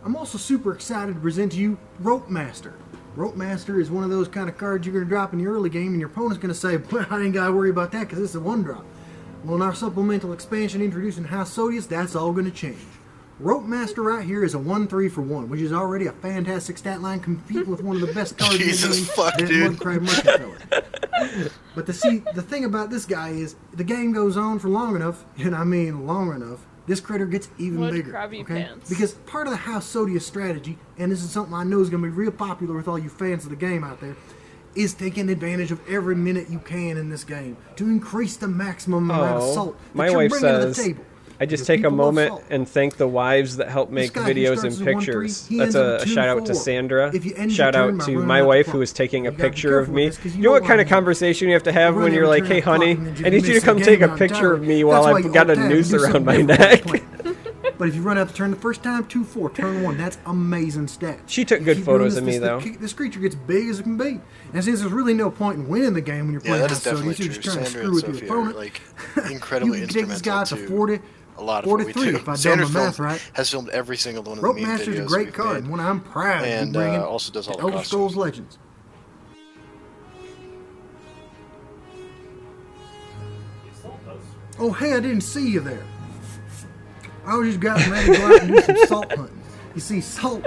I'm 0.05 0.17
also 0.17 0.39
super 0.39 0.73
excited 0.73 1.15
to 1.15 1.21
present 1.21 1.53
to 1.53 1.59
you 1.59 1.79
Rope 1.99 2.29
Master. 2.29 2.75
Rope 3.17 3.37
Master 3.37 3.81
is 3.81 3.91
one 3.91 4.05
of 4.05 4.11
those 4.11 4.29
kind 4.29 4.49
of 4.49 4.59
cards 4.59 4.87
you're 4.87 4.93
going 4.93 5.05
to 5.05 5.09
drop 5.09 5.33
in 5.33 5.39
the 5.39 5.47
early 5.47 5.71
game, 5.71 5.89
and 5.89 6.01
your 6.01 6.11
opponent's 6.11 6.39
going 6.39 6.53
to 6.53 6.59
say, 6.59 6.77
well, 6.93 7.07
I 7.11 7.23
ain't 7.23 7.35
got 7.35 7.47
to 7.47 7.53
worry 7.53 7.71
about 7.71 7.91
that 7.93 8.01
because 8.01 8.19
this 8.19 8.31
is 8.31 8.37
a 8.37 8.41
one 8.41 8.63
drop. 8.63 8.85
Well, 9.45 9.57
in 9.57 9.63
our 9.63 9.75
supplemental 9.75 10.33
expansion 10.33 10.83
introducing 10.83 11.25
House 11.25 11.57
Sodius, 11.57 11.89
that's 11.89 12.15
all 12.15 12.33
going 12.33 12.47
to 12.47 12.51
change. 12.51 12.79
Rope 13.41 13.65
Master 13.65 14.03
right 14.03 14.25
here 14.25 14.45
is 14.45 14.55
a 14.55 14.59
1 14.59 14.87
3 14.87 15.09
for 15.09 15.23
1, 15.23 15.49
which 15.49 15.61
is 15.61 15.73
already 15.73 16.07
a 16.07 16.13
fantastic 16.13 16.79
stat 16.79 17.03
line 17.03 17.21
competing 17.21 17.69
with 17.69 17.83
one 17.83 17.97
of 17.97 18.07
the 18.07 18.13
best 18.15 18.39
cards 18.39 18.59
Jesus 18.59 18.85
in 18.85 18.91
the 18.91 18.97
game, 18.97 19.05
fuck, 19.17 19.39
that 19.39 19.49
dude. 19.49 19.73
Mudcrab 19.73 20.03
Merchant 20.03 21.53
But 21.75 21.87
the 21.87 21.93
see, 21.93 22.23
the 22.35 22.43
thing 22.43 22.65
about 22.65 22.91
this 22.91 23.07
guy 23.07 23.31
is 23.31 23.57
the 23.73 23.85
game 23.85 24.13
goes 24.13 24.37
on 24.37 24.59
for 24.61 24.69
long 24.69 24.95
enough, 24.95 25.25
and 25.39 25.55
I 25.55 25.65
mean 25.65 26.07
long 26.07 26.33
enough, 26.35 26.65
this 26.87 27.01
critter 27.01 27.27
gets 27.27 27.49
even 27.59 27.81
Wood 27.81 27.93
bigger. 27.93 28.11
crabby 28.11 28.43
okay? 28.43 28.55
pants. 28.65 28.89
Because 28.89 29.13
part 29.13 29.47
of 29.47 29.53
the 29.53 29.57
House 29.57 29.93
Sodia 29.93 30.21
strategy, 30.21 30.79
and 30.99 31.11
this 31.11 31.23
is 31.25 31.31
something 31.31 31.55
I 31.55 31.65
know 31.65 31.81
is 31.81 31.91
going 31.91 32.03
to 32.03 32.09
be 32.09 32.15
real 32.15 32.31
popular 32.31 32.75
with 32.77 32.87
all 32.87 32.99
you 32.99 33.09
fans 33.09 33.45
of 33.45 33.51
the 33.51 33.57
game 33.57 33.83
out 33.83 34.01
there, 34.01 34.17
is 34.77 34.93
taking 34.95 35.29
advantage 35.29 35.73
of 35.73 35.81
every 35.89 36.15
minute 36.17 36.51
you 36.51 36.59
can 36.59 36.97
in 36.97 37.09
this 37.09 37.25
game 37.25 37.57
to 37.77 37.85
increase 37.89 38.37
the 38.37 38.49
maximum 38.49 39.09
amount 39.11 39.37
of 39.37 39.43
Oh, 39.43 39.55
salt 39.55 39.79
that 39.79 39.97
my 39.97 40.07
you're 40.09 40.17
wife 40.17 40.31
bringing 40.31 40.61
to 40.61 40.67
the 40.67 40.75
table. 40.75 41.05
I 41.41 41.47
just 41.47 41.67
take 41.67 41.85
a 41.85 41.91
moment 41.91 42.43
and 42.51 42.69
thank 42.69 42.97
the 42.97 43.09
wives 43.09 43.57
that 43.57 43.69
help 43.69 43.91
make 43.91 44.13
guy 44.13 44.31
videos 44.33 44.59
and 44.59 44.67
as 44.67 44.81
a 44.81 44.85
1-3, 44.85 44.95
pictures. 44.97 45.49
That's 45.49 45.75
a, 45.75 45.97
a 46.03 46.07
shout 46.07 46.29
out 46.29 46.47
to 46.47 46.55
Sandra. 46.55 47.15
If 47.15 47.25
you 47.25 47.35
end 47.35 47.51
your 47.51 47.57
Shout 47.57 47.75
out 47.75 48.01
to 48.03 48.19
my 48.23 48.43
wife 48.43 48.67
who 48.69 48.81
is 48.83 48.93
taking 48.93 49.27
a 49.27 49.31
You 49.31 49.37
gotta 49.37 49.43
be 49.43 49.51
picture 49.51 49.79
of 49.79 49.89
me. 49.89 50.05
with 50.07 50.15
this 50.15 50.23
'cause 50.23 50.33
you 50.33 50.39
You 50.39 50.43
know 50.45 50.49
know 50.49 50.53
what 50.53 50.63
what 50.63 50.69
kind 50.69 50.81
of 50.81 50.89
conversation 50.89 51.49
you 51.49 51.55
have 51.55 51.65
to 51.65 51.73
have 51.73 51.97
when 51.97 52.13
you're 52.15 52.29
like, 52.29 52.47
"Hey, 52.47 52.61
honey, 52.61 52.95
clock 52.95 53.07
and 53.09 53.17
then 53.19 53.27
I 53.27 53.29
need 53.31 53.47
you 53.47 53.55
to 53.55 53.61
come 53.61 53.81
take 53.81 54.01
a 54.01 54.09
picture 54.17 54.53
of 54.53 54.63
me 54.63 54.85
while 54.85 55.05
I've 55.05 55.33
got 55.33 55.49
a 55.51 55.55
alt 55.55 55.59
tab 55.59 55.59
and 55.59 55.69
noose 55.69 55.93
around 55.93 56.25
my 56.25 56.37
neck." 56.43 56.83
But 57.77 57.89
if 57.89 57.97
you 57.97 58.03
run 58.03 58.17
out 58.19 58.29
the 58.29 58.35
turn 58.35 58.53
the 58.53 58.57
first 58.57 58.85
time, 58.85 59.05
two 59.07 59.25
four, 59.25 59.51
turn 59.51 59.83
one, 59.83 59.99
that's 59.99 60.17
amazing 60.27 60.87
stats. 60.87 61.23
She 61.27 61.45
took 61.45 61.65
good 61.65 61.79
keep 61.79 61.87
photos 61.87 62.13
this, 62.15 62.19
of 62.21 62.25
me, 62.25 62.39
this, 62.39 62.41
though. 62.41 62.61
This 62.61 62.93
creature 62.93 63.19
gets 63.19 63.35
big 63.35 63.69
as 63.69 63.81
it 63.81 63.83
can 63.83 63.97
be, 63.97 64.21
and 64.53 64.63
since 64.63 64.79
there's 64.81 64.93
really 64.93 65.13
no 65.13 65.29
point 65.29 65.59
in 65.59 65.69
winning 65.69 65.93
the 65.93 66.01
game 66.01 66.27
when 66.27 66.35
you're 66.35 66.43
Yeah, 66.43 66.51
playing 66.51 66.63
that 66.63 66.71
House 66.71 66.87
is 66.87 67.19
you're 67.19 67.29
just 67.29 67.43
trying 67.43 67.65
to 67.65 67.71
screw 67.71 67.93
with 67.93 68.05
your 68.07 68.15
Sophie 68.15 68.29
are 68.29 68.33
opponent. 68.39 68.57
like 68.57 68.81
incredibly 69.29 69.81
you 69.81 69.87
can 69.87 69.95
take 69.95 70.07
this 70.07 70.23
guy 70.23 70.45
to 70.45 70.55
to 70.57 70.67
40, 70.69 70.95
a 70.95 71.01
lot 71.45 71.65
of 71.65 71.71
what 71.71 71.79
we 71.85 71.93
43 71.93 72.11
do. 72.13 72.17
if 72.17 72.29
I 72.29 72.37
done 72.57 72.61
my 72.61 72.69
math 72.71 72.99
right. 72.99 73.31
has 73.35 73.51
filmed 73.51 73.69
every 73.71 73.97
single 73.97 74.23
one 74.25 74.39
of 74.39 74.45
Rope 74.45 74.57
the 74.57 74.63
meme 74.63 74.71
Master's 74.71 74.99
a 74.99 75.03
videos 75.03 75.07
great 75.07 75.27
we've 75.27 75.35
card, 75.35 75.49
made. 75.55 75.63
and 75.65 75.71
one 75.71 75.81
I'm 75.81 76.01
proud 76.01 76.45
And, 76.45 76.73
be 76.73 76.79
bringing. 76.79 77.01
uh, 77.01 77.05
also 77.05 77.33
does 77.33 77.47
all 77.49 77.57
the 77.57 77.63
Elder 77.63 77.73
costumes. 77.77 77.89
Scrolls 77.89 78.17
Legends. 78.17 78.59
He 83.65 83.75
still 83.79 83.99
does. 84.07 84.21
Oh, 84.59 84.73
hey, 84.73 84.95
I 84.95 85.01
didn't 85.01 85.23
see 85.23 85.49
you 85.51 85.61
there. 85.61 85.85
I 87.27 87.37
was 87.37 87.49
just 87.49 87.61
getting 87.61 87.91
ready 87.91 88.13
to 88.13 88.19
go 88.19 88.27
out 88.35 88.43
and 88.43 88.49
do 88.55 88.61
some 88.61 88.77
salt 88.87 89.13
hunting. 89.13 89.41
You 89.75 89.81
see, 89.81 90.01
salt, 90.03 90.45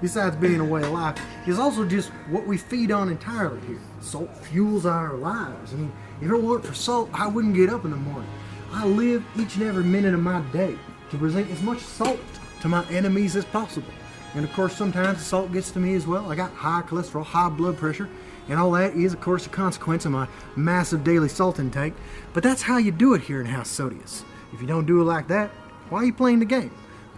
besides 0.00 0.36
being 0.36 0.58
a 0.60 0.64
way 0.64 0.82
of 0.82 0.90
life, 0.90 1.18
is 1.46 1.58
also 1.58 1.84
just 1.84 2.08
what 2.30 2.46
we 2.46 2.56
feed 2.56 2.90
on 2.90 3.10
entirely 3.10 3.60
here. 3.66 3.78
Salt 4.00 4.34
fuels 4.46 4.86
our 4.86 5.14
lives. 5.14 5.74
I 5.74 5.76
mean, 5.76 5.92
if 6.22 6.30
it 6.30 6.36
weren't 6.42 6.64
for 6.64 6.74
salt, 6.74 7.10
I 7.12 7.26
wouldn't 7.26 7.54
get 7.54 7.68
up 7.68 7.84
in 7.84 7.90
the 7.90 7.96
morning. 7.98 8.28
I 8.74 8.84
live 8.86 9.24
each 9.38 9.54
and 9.54 9.64
every 9.64 9.84
minute 9.84 10.14
of 10.14 10.20
my 10.20 10.40
day 10.52 10.76
to 11.10 11.16
present 11.16 11.48
as 11.52 11.62
much 11.62 11.78
salt 11.78 12.18
to 12.60 12.68
my 12.68 12.84
enemies 12.88 13.36
as 13.36 13.44
possible. 13.44 13.92
And 14.34 14.44
of 14.44 14.52
course, 14.52 14.74
sometimes 14.74 15.18
the 15.18 15.24
salt 15.24 15.52
gets 15.52 15.70
to 15.70 15.78
me 15.78 15.94
as 15.94 16.08
well. 16.08 16.30
I 16.30 16.34
got 16.34 16.50
high 16.50 16.82
cholesterol, 16.82 17.24
high 17.24 17.48
blood 17.50 17.76
pressure, 17.76 18.08
and 18.48 18.58
all 18.58 18.72
that 18.72 18.94
is, 18.94 19.14
of 19.14 19.20
course, 19.20 19.46
a 19.46 19.48
consequence 19.48 20.06
of 20.06 20.10
my 20.10 20.26
massive 20.56 21.04
daily 21.04 21.28
salt 21.28 21.60
intake. 21.60 21.94
But 22.32 22.42
that's 22.42 22.62
how 22.62 22.78
you 22.78 22.90
do 22.90 23.14
it 23.14 23.22
here 23.22 23.40
in 23.40 23.46
House 23.46 23.70
Sodius. 23.70 24.24
If 24.52 24.60
you 24.60 24.66
don't 24.66 24.86
do 24.86 25.00
it 25.00 25.04
like 25.04 25.28
that, 25.28 25.50
why 25.88 26.00
are 26.00 26.04
you 26.06 26.12
playing 26.12 26.40
the 26.40 26.44
game? 26.44 26.72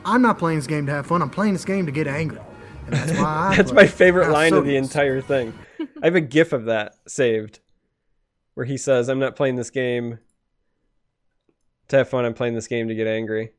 I'm 0.04 0.20
not 0.20 0.38
playing 0.38 0.58
this 0.58 0.66
game 0.66 0.84
to 0.86 0.92
have 0.92 1.06
fun. 1.06 1.22
I'm 1.22 1.30
playing 1.30 1.54
this 1.54 1.64
game 1.64 1.86
to 1.86 1.92
get 1.92 2.06
angry. 2.06 2.40
And 2.84 2.94
that's 2.94 3.12
why 3.18 3.54
That's 3.56 3.72
my 3.72 3.86
favorite 3.86 4.26
House 4.26 4.34
line 4.34 4.52
of 4.52 4.66
the 4.66 4.76
entire 4.76 5.22
thing. 5.22 5.54
I 5.80 6.04
have 6.04 6.16
a 6.16 6.20
gif 6.20 6.52
of 6.52 6.66
that 6.66 6.96
saved 7.08 7.60
where 8.52 8.66
he 8.66 8.76
says, 8.76 9.08
I'm 9.08 9.18
not 9.18 9.36
playing 9.36 9.56
this 9.56 9.70
game 9.70 10.18
to 11.88 11.98
have 11.98 12.08
fun, 12.08 12.24
I'm 12.24 12.34
playing 12.34 12.54
this 12.54 12.68
game 12.68 12.88
to 12.88 12.94
get 12.94 13.06
angry. 13.06 13.52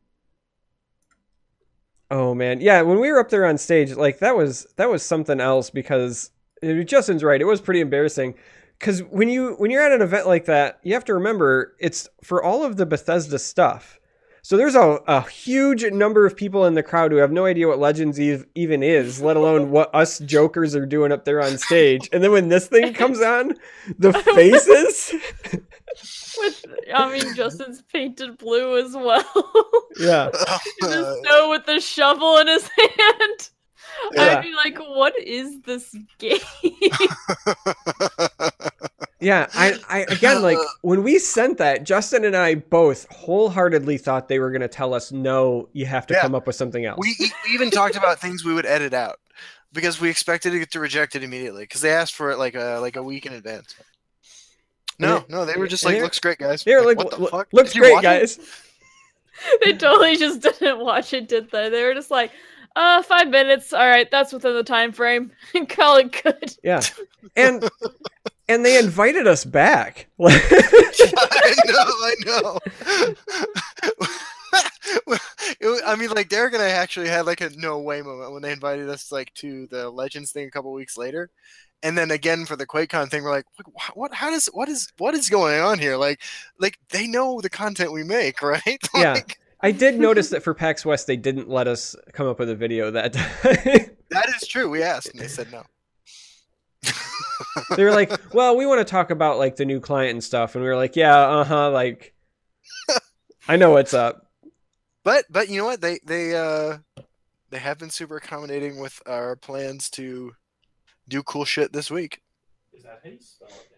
Oh 2.09 2.33
man. 2.33 2.61
Yeah, 2.61 2.81
when 2.83 2.99
we 2.99 3.11
were 3.11 3.19
up 3.19 3.29
there 3.29 3.45
on 3.45 3.57
stage, 3.57 3.93
like 3.93 4.19
that 4.19 4.35
was 4.35 4.67
that 4.77 4.89
was 4.89 5.03
something 5.03 5.41
else 5.41 5.69
because 5.69 6.31
uh, 6.63 6.83
Justin's 6.83 7.23
right. 7.23 7.41
It 7.41 7.45
was 7.45 7.61
pretty 7.61 7.81
embarrassing 7.81 8.35
cuz 8.79 9.01
when 9.03 9.27
you 9.29 9.55
when 9.55 9.71
you're 9.71 9.83
at 9.83 9.91
an 9.91 10.01
event 10.01 10.27
like 10.27 10.45
that, 10.45 10.79
you 10.83 10.93
have 10.93 11.05
to 11.05 11.13
remember 11.13 11.75
it's 11.79 12.07
for 12.23 12.41
all 12.41 12.63
of 12.63 12.77
the 12.77 12.85
Bethesda 12.85 13.39
stuff. 13.39 13.96
So 14.47 14.55
there's 14.55 14.75
a, 14.75 15.01
a 15.07 15.27
huge 15.27 15.83
number 15.91 16.25
of 16.25 16.37
people 16.37 16.63
in 16.67 16.73
the 16.73 16.81
crowd 16.81 17.11
who 17.11 17.17
have 17.17 17.33
no 17.33 17.43
idea 17.43 17.67
what 17.67 17.79
Legends 17.79 18.17
Eve 18.17 18.45
even 18.55 18.81
is, 18.81 19.21
let 19.21 19.35
alone 19.35 19.71
what 19.71 19.93
us 19.93 20.19
jokers 20.19 20.73
are 20.73 20.85
doing 20.85 21.11
up 21.11 21.25
there 21.25 21.41
on 21.41 21.57
stage. 21.57 22.07
And 22.13 22.23
then 22.23 22.31
when 22.31 22.47
this 22.47 22.67
thing 22.67 22.93
comes 22.93 23.19
on, 23.21 23.55
the 23.99 24.13
faces. 24.35 25.13
With, 26.37 26.65
I 26.95 27.11
mean, 27.11 27.35
Justin's 27.35 27.81
painted 27.91 28.37
blue 28.37 28.77
as 28.77 28.93
well. 28.93 29.25
yeah. 29.99 30.29
the 30.79 31.21
snow 31.25 31.49
with 31.49 31.65
the 31.65 31.81
shovel 31.81 32.37
in 32.37 32.47
his 32.47 32.69
hand. 32.77 33.49
Yeah. 34.13 34.37
I'd 34.37 34.41
be 34.43 34.53
like, 34.53 34.77
what 34.79 35.13
is 35.19 35.61
this 35.61 35.95
game? 36.19 36.39
Yeah, 39.19 39.47
I, 39.55 39.73
I 39.89 39.99
again 40.09 40.43
like 40.43 40.59
when 40.83 41.01
we 41.01 41.17
sent 41.17 41.57
that, 41.57 41.83
Justin 41.83 42.23
and 42.23 42.35
I 42.35 42.53
both 42.53 43.07
wholeheartedly 43.11 43.97
thought 43.97 44.27
they 44.27 44.37
were 44.37 44.51
going 44.51 44.61
to 44.61 44.67
tell 44.67 44.93
us 44.93 45.11
no, 45.11 45.69
you 45.73 45.87
have 45.87 46.05
to 46.07 46.13
Yeah. 46.13 46.21
come 46.21 46.35
up 46.35 46.45
with 46.45 46.55
something 46.55 46.85
else. 46.85 46.99
we, 47.01 47.15
e- 47.25 47.31
we 47.45 47.51
even 47.53 47.71
talked 47.71 47.95
about 47.95 48.19
things 48.19 48.45
we 48.45 48.53
would 48.53 48.67
edit 48.67 48.93
out 48.93 49.15
because 49.73 49.99
we 49.99 50.11
expected 50.11 50.51
to 50.51 50.59
get 50.59 50.69
to 50.71 50.79
reject 50.79 51.15
it 51.15 51.23
immediately 51.23 51.63
because 51.63 51.81
they 51.81 51.89
asked 51.91 52.13
for 52.13 52.29
it 52.29 52.37
like 52.37 52.53
a 52.53 52.77
like 52.79 52.95
a 52.95 53.01
week 53.01 53.25
in 53.25 53.33
advance. 53.33 53.73
No, 54.99 55.17
And 55.17 55.29
no, 55.29 55.45
they 55.45 55.55
were 55.57 55.67
just 55.67 55.83
like, 55.83 55.99
"Looks 55.99 56.19
great, 56.19 56.37
guys." 56.37 56.63
they 56.63 56.75
were 56.75 56.85
like, 56.85 56.97
"What 56.99 57.09
the 57.09 57.17
"Look- 57.17 57.31
fuck? 57.31 57.47
looks 57.53 57.73
great, 57.73 57.93
watch 57.93 58.03
it?" 58.03 58.07
guys. 58.07 58.39
they 59.65 59.73
totally 59.73 60.15
just 60.17 60.41
didn't 60.41 60.77
watch 60.79 61.11
it, 61.13 61.27
did 61.27 61.49
they? 61.49 61.69
They 61.69 61.83
were 61.83 61.95
just 61.95 62.11
like, 62.11 62.31
uh, 62.77 63.01
five 63.01 63.27
minutes. 63.29 63.73
All 63.73 63.87
right, 63.87 64.09
that's 64.09 64.31
within 64.31 64.53
the 64.53 64.63
time 64.63 64.91
frame. 64.91 65.31
Call 65.69 65.97
it 65.97 66.21
good. 66.23 66.55
Yeah. 66.63 66.81
And 67.35 67.67
and 68.47 68.65
they 68.65 68.79
invited 68.79 69.27
us 69.27 69.43
back. 69.43 70.07
I 70.19 71.53
know, 71.65 71.83
I 72.09 72.15
know. 72.25 72.59
It 75.59 75.81
I 75.85 75.95
mean, 75.97 76.09
like 76.11 76.29
Derek 76.29 76.53
and 76.53 76.63
I 76.63 76.69
actually 76.69 77.09
had 77.09 77.25
like 77.25 77.41
a 77.41 77.49
no 77.57 77.79
way 77.79 78.01
moment 78.01 78.31
when 78.31 78.41
they 78.41 78.51
invited 78.51 78.89
us 78.89 79.11
like 79.11 79.33
to 79.35 79.67
the 79.67 79.89
Legends 79.89 80.31
thing 80.31 80.47
a 80.47 80.51
couple 80.51 80.71
weeks 80.71 80.97
later, 80.97 81.29
and 81.83 81.97
then 81.97 82.11
again 82.11 82.45
for 82.45 82.55
the 82.55 82.65
QuakeCon 82.65 83.09
thing, 83.09 83.23
we're 83.23 83.31
like, 83.31 83.45
"What- 83.55 83.97
what? 83.97 84.13
How 84.13 84.29
does? 84.29 84.47
What 84.47 84.69
is? 84.69 84.91
What 84.97 85.13
is 85.13 85.29
going 85.29 85.59
on 85.59 85.79
here? 85.79 85.97
Like, 85.97 86.21
like 86.59 86.77
they 86.89 87.07
know 87.07 87.41
the 87.41 87.49
content 87.49 87.91
we 87.91 88.03
make, 88.03 88.41
right? 88.41 88.79
Yeah. 88.95 89.19
Like, 89.61 89.75
I 89.75 89.77
did 89.77 89.99
notice 89.99 90.29
that 90.29 90.43
for 90.43 90.53
PAX 90.53 90.85
West 90.85 91.07
they 91.07 91.17
didn't 91.17 91.49
let 91.49 91.67
us 91.67 91.95
come 92.13 92.27
up 92.27 92.39
with 92.39 92.49
a 92.49 92.55
video 92.55 92.91
that 92.91 93.13
time. 93.13 93.25
that 94.11 94.29
is 94.39 94.47
true. 94.47 94.69
We 94.69 94.83
asked, 94.83 95.09
and 95.09 95.19
they 95.19 95.27
said 95.27 95.51
no. 95.51 95.63
they 97.75 97.83
were 97.83 97.91
like, 97.91 98.11
"Well, 98.33 98.55
we 98.55 98.65
want 98.65 98.85
to 98.85 98.89
talk 98.89 99.09
about 99.09 99.37
like 99.37 99.55
the 99.55 99.65
new 99.65 99.79
client 99.79 100.11
and 100.11 100.23
stuff," 100.23 100.55
and 100.55 100.63
we 100.63 100.69
were 100.69 100.75
like, 100.75 100.95
"Yeah, 100.95 101.17
uh 101.17 101.43
huh." 101.43 101.71
Like, 101.71 102.13
I 103.47 103.57
know 103.57 103.71
what's 103.71 103.93
up. 103.93 104.27
But 105.03 105.25
but 105.29 105.49
you 105.49 105.57
know 105.57 105.65
what? 105.65 105.81
They 105.81 105.99
they 106.05 106.35
uh 106.35 106.77
they 107.49 107.59
have 107.59 107.79
been 107.79 107.89
super 107.89 108.17
accommodating 108.17 108.79
with 108.79 109.01
our 109.07 109.35
plans 109.35 109.89
to 109.91 110.33
do 111.07 111.23
cool 111.23 111.45
shit 111.45 111.73
this 111.73 111.89
week. 111.89 112.21
Is 112.73 112.83
that 112.83 112.99
how 113.03 113.09
you 113.09 113.17
spell 113.21 113.47
it 113.47 113.69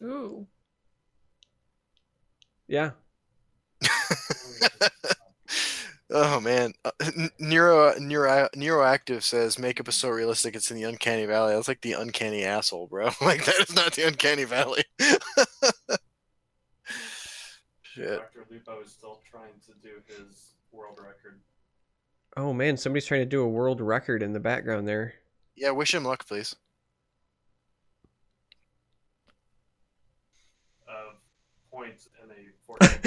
in 0.00 0.08
Ooh. 0.08 0.46
Yeah. 2.66 2.90
Oh 6.16 6.38
man, 6.38 6.74
uh, 6.84 6.90
N- 7.00 7.30
Neuro 7.40 7.98
Neuro 7.98 8.48
Neuroactive 8.54 9.22
says 9.22 9.58
makeup 9.58 9.88
is 9.88 9.94
so 9.94 10.10
realistic 10.10 10.54
it's 10.54 10.70
in 10.70 10.76
the 10.76 10.84
uncanny 10.84 11.24
valley. 11.24 11.54
That's 11.54 11.66
like 11.66 11.80
the 11.80 11.94
uncanny 11.94 12.44
asshole, 12.44 12.86
bro. 12.86 13.06
like 13.20 13.44
that 13.46 13.60
is 13.68 13.74
not 13.74 13.94
the 13.94 14.06
uncanny 14.06 14.44
valley. 14.44 14.84
Shit. 17.82 18.18
Dr. 18.18 18.44
Lupo 18.50 18.80
is 18.80 18.90
still 18.92 19.20
trying 19.28 19.54
to 19.66 19.72
do 19.82 20.02
his 20.06 20.50
world 20.72 20.98
record. 20.98 21.40
Oh 22.36 22.52
man, 22.52 22.76
somebody's 22.76 23.06
trying 23.06 23.22
to 23.22 23.26
do 23.26 23.40
a 23.42 23.48
world 23.48 23.80
record 23.80 24.22
in 24.22 24.32
the 24.32 24.40
background 24.40 24.86
there. 24.86 25.14
Yeah, 25.56 25.70
wish 25.70 25.94
him 25.94 26.04
luck, 26.04 26.26
please. 26.26 26.54
of 30.86 31.14
points 31.72 32.08
in 32.22 32.30
a 32.30 32.34
Fortnite. 32.68 33.03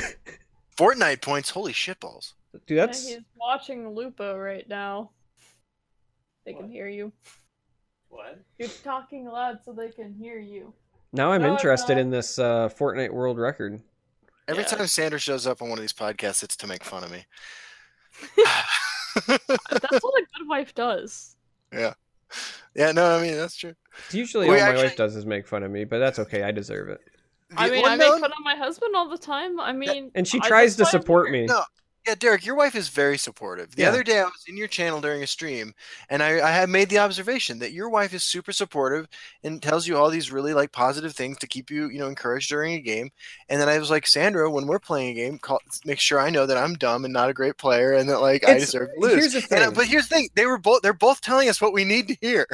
Fortnite 0.78 1.22
points. 1.22 1.50
Holy 1.50 1.74
shitballs. 1.74 2.34
Dude, 2.66 2.78
Yeah, 2.78 2.88
he's 2.88 3.20
watching 3.36 3.90
Lupo 3.94 4.38
right 4.38 4.68
now. 4.70 5.12
They 6.46 6.54
can 6.54 6.70
hear 6.70 6.88
you. 6.88 7.12
what? 8.10 8.40
You're 8.58 8.70
talking 8.84 9.26
loud 9.26 9.60
so 9.66 9.74
they 9.74 9.90
can 9.90 10.14
hear 10.14 10.40
you. 10.40 10.74
now 11.14 11.32
I'm 11.32 11.42
No, 11.42 11.52
interested 11.52 11.98
in 11.98 12.10
this 12.10 12.40
uh, 12.40 12.70
Fortnite 12.70 13.12
world 13.12 13.38
record. 13.38 13.82
Every 14.48 14.64
Yeah. 14.64 14.70
time 14.70 14.88
Sanders 14.88 15.22
shows 15.24 15.46
up 15.46 15.62
on 15.62 15.70
one 15.70 15.78
of 15.78 15.84
these 15.84 15.94
podcasts, 15.94 16.42
it's 16.44 16.56
to 16.58 16.68
make 16.68 16.84
fun 16.84 17.04
of 17.04 17.12
me. 17.12 17.26
That's 19.28 20.04
what 20.04 20.22
a 20.22 20.26
good 20.38 20.48
wife 20.48 20.74
does. 20.74 21.36
yeah, 21.74 21.94
Yeah, 22.76 22.92
no, 22.92 23.18
I 23.18 23.22
mean 23.22 23.36
that's 23.36 23.56
true. 23.56 23.74
Usually, 24.12 24.48
We 24.48 24.60
all 24.62 24.68
my 24.74 24.76
wife 24.76 24.96
does 24.96 25.16
is 25.16 25.26
make 25.26 25.48
fun 25.48 25.64
of 25.64 25.72
me, 25.72 25.84
but 25.86 26.00
that's 26.00 26.20
okay. 26.20 26.44
I 26.44 26.52
deserve 26.52 26.90
it. 26.90 27.02
I 27.56 27.70
mean, 27.70 27.84
well, 27.84 27.92
I 27.92 27.96
no, 27.96 28.12
make 28.12 28.22
fun 28.22 28.32
of 28.32 28.38
my 28.44 28.56
husband 28.56 28.96
all 28.96 29.10
the 29.10 29.18
time. 29.18 29.60
I 29.60 29.72
mean, 29.74 30.12
And 30.16 30.28
she 30.28 30.40
tries 30.40 30.76
to 30.76 30.84
that's 30.84 30.94
why 30.94 30.98
I'm 30.98 31.02
support 31.02 31.32
me. 31.32 31.46
No. 31.48 31.64
Yeah, 32.08 32.16
Derek, 32.16 32.46
your 32.46 32.56
wife 32.56 32.74
is 32.74 32.88
very 32.88 33.18
supportive. 33.18 33.76
The 33.76 33.82
Yeah. 33.82 33.90
other 33.90 34.02
day, 34.02 34.20
I 34.22 34.24
was 34.24 34.46
in 34.48 34.56
your 34.56 34.70
channel 34.70 35.02
during 35.02 35.24
a 35.24 35.28
stream, 35.28 35.74
and 36.10 36.24
I, 36.24 36.40
I 36.40 36.52
had 36.52 36.70
made 36.70 36.88
the 36.88 37.00
observation 37.00 37.60
that 37.60 37.74
your 37.74 37.90
wife 37.90 38.14
is 38.14 38.24
super 38.24 38.54
supportive 38.54 39.10
and 39.44 39.62
tells 39.62 39.88
you 39.88 39.98
all 39.98 40.10
these 40.10 40.32
really 40.32 40.54
like 40.54 40.72
positive 40.72 41.14
things 41.14 41.38
to 41.40 41.48
keep 41.48 41.70
you, 41.70 41.90
you 41.90 42.00
know, 42.00 42.08
encouraged 42.08 42.48
during 42.48 42.76
a 42.76 42.80
game. 42.80 43.10
And 43.50 43.60
then 43.60 43.68
I 43.68 43.78
was 43.78 43.90
like, 43.90 44.08
Sandra, 44.08 44.50
when 44.50 44.68
we're 44.68 44.80
playing 44.80 45.10
a 45.10 45.14
game, 45.16 45.38
call, 45.38 45.60
make 45.84 46.00
sure 46.00 46.18
I 46.18 46.30
know 46.30 46.46
that 46.46 46.56
I'm 46.56 46.76
dumb 46.76 47.04
and 47.04 47.14
not 47.14 47.30
a 47.30 47.34
great 47.34 47.58
player, 47.58 47.92
and 47.92 48.08
that 48.08 48.22
like 48.22 48.48
I 48.48 48.54
deserve 48.54 48.88
to 48.94 49.00
lose. 49.02 49.16
here's 49.16 49.34
the 49.34 49.42
And, 49.42 49.50
thing. 49.66 49.74
but 49.74 49.88
here's 49.88 50.08
the 50.08 50.16
thing: 50.16 50.30
they 50.34 50.46
were 50.46 50.58
both 50.58 50.84
they're 50.84 50.94
both 50.94 51.20
telling 51.20 51.50
us 51.50 51.60
what 51.60 51.74
we 51.74 51.84
need 51.84 52.08
to 52.08 52.16
hear. 52.22 52.48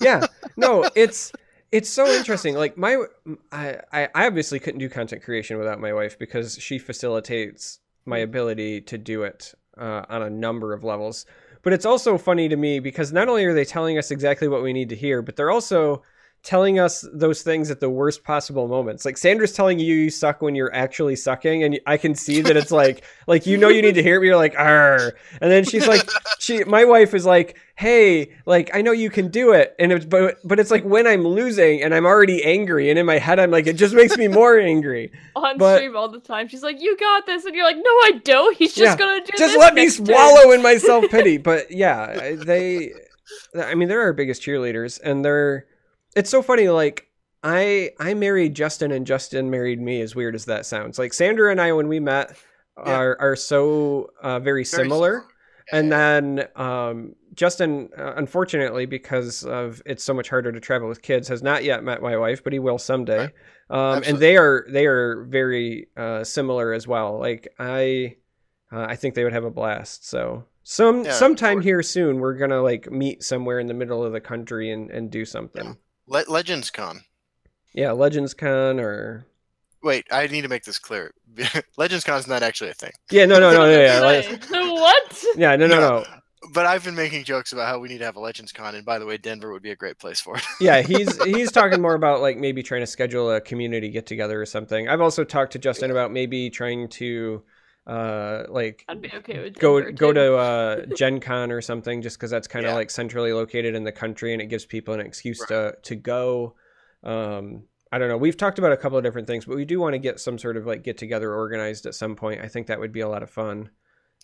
yeah 0.00 0.22
no 0.56 0.88
it's 0.94 1.30
it's 1.74 1.90
so 1.90 2.06
interesting 2.06 2.54
like 2.54 2.78
my 2.78 3.04
I, 3.50 3.80
I 3.92 4.26
obviously 4.26 4.60
couldn't 4.60 4.78
do 4.78 4.88
content 4.88 5.24
creation 5.24 5.58
without 5.58 5.80
my 5.80 5.92
wife 5.92 6.16
because 6.16 6.56
she 6.60 6.78
facilitates 6.78 7.80
my 8.06 8.18
ability 8.18 8.80
to 8.82 8.96
do 8.96 9.24
it 9.24 9.52
uh, 9.76 10.02
on 10.08 10.22
a 10.22 10.30
number 10.30 10.72
of 10.72 10.84
levels. 10.84 11.26
But 11.62 11.72
it's 11.72 11.84
also 11.84 12.16
funny 12.16 12.48
to 12.48 12.54
me 12.54 12.78
because 12.78 13.12
not 13.12 13.28
only 13.28 13.44
are 13.44 13.54
they 13.54 13.64
telling 13.64 13.98
us 13.98 14.12
exactly 14.12 14.46
what 14.46 14.62
we 14.62 14.72
need 14.72 14.88
to 14.90 14.94
hear 14.94 15.20
but 15.20 15.34
they're 15.34 15.50
also 15.50 16.04
telling 16.44 16.78
us 16.78 17.04
those 17.12 17.42
things 17.42 17.70
at 17.70 17.80
the 17.80 17.88
worst 17.88 18.22
possible 18.22 18.68
moments 18.68 19.04
like 19.06 19.16
sandra's 19.16 19.52
telling 19.52 19.78
you 19.78 19.94
you 19.94 20.10
suck 20.10 20.42
when 20.42 20.54
you're 20.54 20.72
actually 20.74 21.16
sucking 21.16 21.64
and 21.64 21.80
i 21.86 21.96
can 21.96 22.14
see 22.14 22.42
that 22.42 22.54
it's 22.56 22.70
like 22.70 23.02
like 23.26 23.46
you 23.46 23.56
know 23.56 23.68
you 23.68 23.80
need 23.80 23.94
to 23.94 24.02
hear 24.02 24.16
it 24.16 24.20
but 24.20 24.26
you're 24.26 24.36
like 24.36 24.54
Arr. 24.58 25.14
and 25.40 25.50
then 25.50 25.64
she's 25.64 25.88
like 25.88 26.06
she 26.38 26.62
my 26.64 26.84
wife 26.84 27.14
is 27.14 27.24
like 27.24 27.56
hey 27.76 28.30
like 28.44 28.70
i 28.74 28.82
know 28.82 28.92
you 28.92 29.08
can 29.10 29.28
do 29.28 29.52
it 29.52 29.74
and 29.78 29.90
it's 29.90 30.04
but 30.04 30.36
but 30.44 30.60
it's 30.60 30.70
like 30.70 30.84
when 30.84 31.06
i'm 31.06 31.22
losing 31.22 31.82
and 31.82 31.94
i'm 31.94 32.04
already 32.04 32.44
angry 32.44 32.90
and 32.90 32.98
in 32.98 33.06
my 33.06 33.18
head 33.18 33.40
i'm 33.40 33.50
like 33.50 33.66
it 33.66 33.72
just 33.76 33.94
makes 33.94 34.16
me 34.18 34.28
more 34.28 34.58
angry 34.58 35.10
On 35.36 35.58
But- 35.58 35.78
stream 35.78 35.96
all 35.96 36.08
the 36.08 36.20
time. 36.20 36.46
She's 36.48 36.62
like, 36.62 36.80
"You 36.80 36.96
got 36.96 37.26
this," 37.26 37.44
and 37.44 37.54
you're 37.56 37.64
like, 37.64 37.76
"No, 37.76 37.82
I 37.90 38.20
don't. 38.24 38.56
He's 38.56 38.72
just 38.74 38.98
Yeah, 38.98 39.04
gonna 39.04 39.24
do 39.24 39.32
just 39.36 39.58
let 39.58 39.74
me 39.74 39.82
next 39.82 39.96
turn." 39.96 40.06
swallow 40.06 40.52
in 40.52 40.62
my 40.62 40.76
self-pity 40.88 41.38
but 41.38 41.70
yeah 41.72 42.34
they 42.36 42.92
i 43.58 43.74
mean 43.74 43.88
they're 43.88 44.00
our 44.02 44.12
biggest 44.12 44.42
cheerleaders 44.42 45.00
and 45.02 45.24
they're 45.24 45.66
it's 46.14 46.30
so 46.30 46.42
funny 46.42 46.68
like 46.68 47.08
i 47.42 47.90
i 48.00 48.14
married 48.14 48.54
justin 48.54 48.92
and 48.92 49.06
justin 49.06 49.50
married 49.50 49.80
me 49.80 50.00
as 50.00 50.14
weird 50.14 50.34
as 50.34 50.44
that 50.46 50.66
sounds 50.66 50.98
like 50.98 51.12
sandra 51.12 51.50
and 51.50 51.60
i 51.60 51.72
when 51.72 51.88
we 51.88 52.00
met 52.00 52.36
Yeah. 52.76 52.92
are 52.92 53.16
are 53.20 53.36
so 53.36 54.10
uh, 54.22 54.38
very, 54.40 54.62
Very 54.62 54.64
similar 54.64 55.24
Yeah, 55.72 55.78
and 55.78 55.90
then 55.92 56.48
um, 56.56 57.14
Justin, 57.34 57.88
uh, 57.98 58.12
unfortunately, 58.16 58.86
because 58.86 59.44
of 59.44 59.82
it's 59.86 60.04
so 60.04 60.12
much 60.14 60.28
harder 60.28 60.52
to 60.52 60.60
travel 60.60 60.88
with 60.88 61.02
kids, 61.02 61.26
has 61.28 61.42
not 61.42 61.64
yet 61.64 61.82
met 61.82 62.02
my 62.02 62.16
wife, 62.16 62.44
but 62.44 62.52
he 62.52 62.58
will 62.58 62.78
someday. 62.78 63.18
Right. 63.18 63.32
Um, 63.70 64.02
and 64.06 64.18
they 64.18 64.36
are 64.36 64.66
they 64.68 64.86
are 64.86 65.24
very 65.24 65.88
uh, 65.96 66.22
similar 66.22 66.72
as 66.72 66.86
well. 66.86 67.18
Like 67.18 67.48
I, 67.58 68.16
uh, 68.70 68.86
I 68.88 68.96
think 68.96 69.14
they 69.14 69.24
would 69.24 69.32
have 69.32 69.44
a 69.44 69.50
blast. 69.50 70.06
So 70.08 70.44
some 70.62 71.04
Yeah, 71.04 71.12
sometime 71.12 71.60
here 71.60 71.82
soon, 71.82 72.18
we're 72.20 72.34
gonna 72.34 72.62
like 72.62 72.90
meet 72.90 73.22
somewhere 73.24 73.58
in 73.58 73.66
the 73.66 73.74
middle 73.74 74.04
of 74.04 74.12
the 74.12 74.20
country 74.20 74.70
and 74.70 74.90
and 74.90 75.10
do 75.10 75.24
something. 75.24 75.76
Le- 76.06 76.24
Legends 76.28 76.70
Con. 76.70 77.00
Yeah, 77.72 77.92
Legends 77.92 78.34
Con 78.34 78.78
or 78.80 79.26
Wait, 79.82 80.06
I 80.10 80.26
need 80.28 80.42
to 80.42 80.48
make 80.48 80.64
this 80.64 80.78
clear. 80.78 81.12
Legends 81.76 82.04
Con 82.04 82.18
is 82.18 82.26
not 82.26 82.42
actually 82.42 82.70
a 82.70 82.74
thing. 82.74 82.92
yeah, 83.10 83.26
no, 83.26 83.38
no, 83.38 83.52
no, 83.52 83.66
no, 83.66 83.80
yeah, 83.80 84.00
like- 84.00 84.44
what? 84.50 85.24
yeah, 85.36 85.56
no, 85.56 85.66
no, 85.66 85.80
No. 85.80 85.88
no. 86.00 86.04
But 86.52 86.66
I've 86.66 86.84
been 86.84 86.94
making 86.94 87.24
jokes 87.24 87.52
about 87.54 87.68
how 87.68 87.78
we 87.78 87.88
need 87.88 87.98
to 87.98 88.04
have 88.04 88.16
a 88.16 88.20
Legends 88.20 88.52
Con, 88.52 88.74
and 88.74 88.84
by 88.84 88.98
the 88.98 89.06
way, 89.06 89.16
Denver 89.16 89.50
would 89.50 89.62
be 89.62 89.70
a 89.70 89.76
great 89.76 89.98
place 89.98 90.20
for 90.20 90.36
it. 90.36 90.42
yeah 90.60 90.82
he's 90.82 91.22
he's 91.24 91.50
talking 91.50 91.80
more 91.80 91.94
about 91.94 92.20
like 92.20 92.36
maybe 92.36 92.62
trying 92.62 92.82
to 92.82 92.86
schedule 92.86 93.30
a 93.32 93.40
community 93.40 93.88
get 93.88 94.04
together 94.06 94.40
or 94.40 94.44
something 94.46 94.86
i've 94.88 95.00
also 95.00 95.24
talked 95.24 95.52
to 95.52 95.58
justin 95.58 95.90
about 95.90 96.12
maybe 96.12 96.50
trying 96.50 96.86
to 96.88 97.42
uh 97.86 98.44
like 98.48 98.82
I'd 98.88 99.02
be 99.02 99.10
okay 99.16 99.42
with 99.42 99.58
go 99.58 99.78
Denver, 99.78 99.92
go 99.92 100.08
too. 100.12 100.14
to 100.14 100.36
uh 100.36 100.86
gen 100.96 101.20
con 101.20 101.52
or 101.52 101.60
something 101.60 102.00
just 102.00 102.16
because 102.16 102.30
that's 102.30 102.48
kind 102.48 102.64
of 102.64 102.70
Yeah. 102.70 102.76
like 102.76 102.90
centrally 102.90 103.32
located 103.34 103.74
in 103.74 103.84
the 103.84 103.92
country 103.92 104.32
and 104.32 104.40
it 104.40 104.46
gives 104.46 104.64
people 104.64 104.94
an 104.94 105.00
excuse 105.00 105.38
to 105.48 105.76
to 105.82 105.94
go 105.94 106.54
um 107.02 107.64
i 107.92 107.98
don't 107.98 108.08
know 108.08 108.16
we've 108.16 108.38
talked 108.38 108.58
about 108.58 108.72
a 108.72 108.76
couple 108.78 108.96
of 108.96 109.04
different 109.04 109.26
things 109.26 109.44
but 109.44 109.56
we 109.56 109.66
do 109.66 109.78
want 109.80 109.92
to 109.92 109.98
get 109.98 110.18
some 110.18 110.38
sort 110.38 110.56
of 110.56 110.64
like 110.64 110.82
get 110.82 110.96
together 110.96 111.34
organized 111.34 111.84
at 111.84 111.94
some 111.94 112.16
point 112.16 112.40
i 112.40 112.48
think 112.48 112.68
that 112.68 112.80
would 112.80 112.92
be 112.92 113.00
a 113.00 113.08
lot 113.08 113.22
of 113.22 113.28
fun 113.28 113.68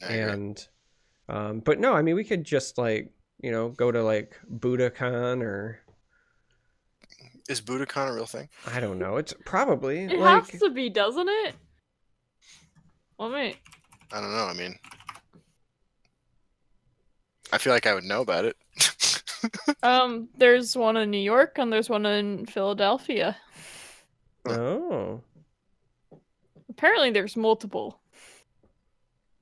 I 0.02 0.14
agree. 0.14 0.32
and 0.32 0.68
um 1.28 1.60
but 1.60 1.78
no 1.78 1.92
i 1.92 2.00
mean 2.00 2.14
we 2.14 2.24
could 2.24 2.44
just 2.44 2.78
like 2.78 3.12
you 3.42 3.50
know 3.50 3.68
go 3.68 3.92
to 3.92 4.02
like 4.02 4.38
budokan 4.50 5.42
or 5.42 5.80
Is 7.50 7.60
Budokan 7.60 8.08
a 8.08 8.14
real 8.14 8.26
thing? 8.26 8.48
I 8.66 8.78
don't 8.80 8.98
know. 8.98 9.16
It's 9.16 9.34
probably 9.44 10.04
It 10.04 10.18
like 10.20 10.50
has 10.52 10.60
to 10.60 10.70
be, 10.70 10.88
doesn't 10.88 11.28
it? 11.28 11.56
Well, 13.20 13.30
wait. 13.32 13.58
I 14.10 14.20
don't 14.22 14.32
know. 14.32 14.46
I 14.46 14.54
mean, 14.54 14.76
I 17.52 17.58
feel 17.58 17.74
like 17.74 17.86
I 17.86 17.92
would 17.92 18.04
know 18.04 18.22
about 18.22 18.46
it. 18.46 18.56
Um, 19.82 20.28
there's 20.36 20.76
one 20.76 20.98
in 20.98 21.10
New 21.10 21.16
York 21.16 21.56
and 21.56 21.72
there's 21.72 21.88
one 21.88 22.04
in 22.04 22.44
Philadelphia. 22.44 23.34
oh 24.46 25.22
Apparently, 26.68 27.10
there's 27.10 27.38
multiple. 27.38 27.98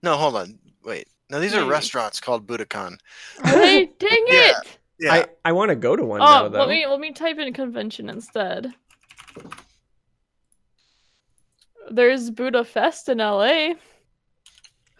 no, 0.04 0.16
hold 0.16 0.36
on. 0.36 0.56
Wait. 0.84 1.08
No, 1.30 1.40
these 1.40 1.52
are 1.54 1.62
Maybe. 1.62 1.70
restaurants 1.70 2.20
called 2.20 2.46
Budokan. 2.46 2.96
Are? 3.44 3.52
Dang 3.52 3.86
Yeah. 4.28 4.50
it! 4.60 4.78
Yeah. 5.00 5.12
I 5.14 5.26
I 5.46 5.50
want 5.52 5.70
to 5.70 5.76
go 5.76 5.96
to 5.96 6.04
one 6.04 6.20
now 6.20 6.44
Oh, 6.44 6.48
though. 6.48 6.58
let 6.60 6.68
me 6.68 6.86
let 6.86 7.00
me 7.00 7.10
type 7.12 7.38
in 7.38 7.52
convention 7.52 8.08
instead. 8.08 8.72
There's 11.90 12.30
Buddha 12.30 12.64
Fest 12.64 13.08
in 13.08 13.18
LA. 13.18 13.74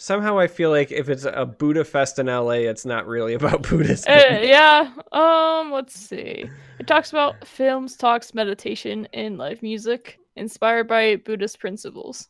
Somehow 0.00 0.38
I 0.38 0.46
feel 0.46 0.70
like 0.70 0.92
if 0.92 1.08
it's 1.08 1.24
a 1.24 1.44
Buddha 1.44 1.84
fest 1.84 2.20
in 2.20 2.26
LA, 2.26 2.68
it's 2.70 2.86
not 2.86 3.06
really 3.06 3.34
about 3.40 3.68
Buddhism. 3.68 4.12
Uh, 4.12 4.38
yeah. 4.40 4.92
Um. 5.12 5.72
Let's 5.72 5.98
see. 5.98 6.48
It 6.78 6.86
talks 6.86 7.10
about 7.10 7.46
films, 7.46 7.96
talks, 7.96 8.32
meditation, 8.32 9.08
and 9.12 9.38
live 9.38 9.60
music 9.60 10.18
inspired 10.36 10.86
by 10.86 11.16
Buddhist 11.16 11.58
principles. 11.58 12.28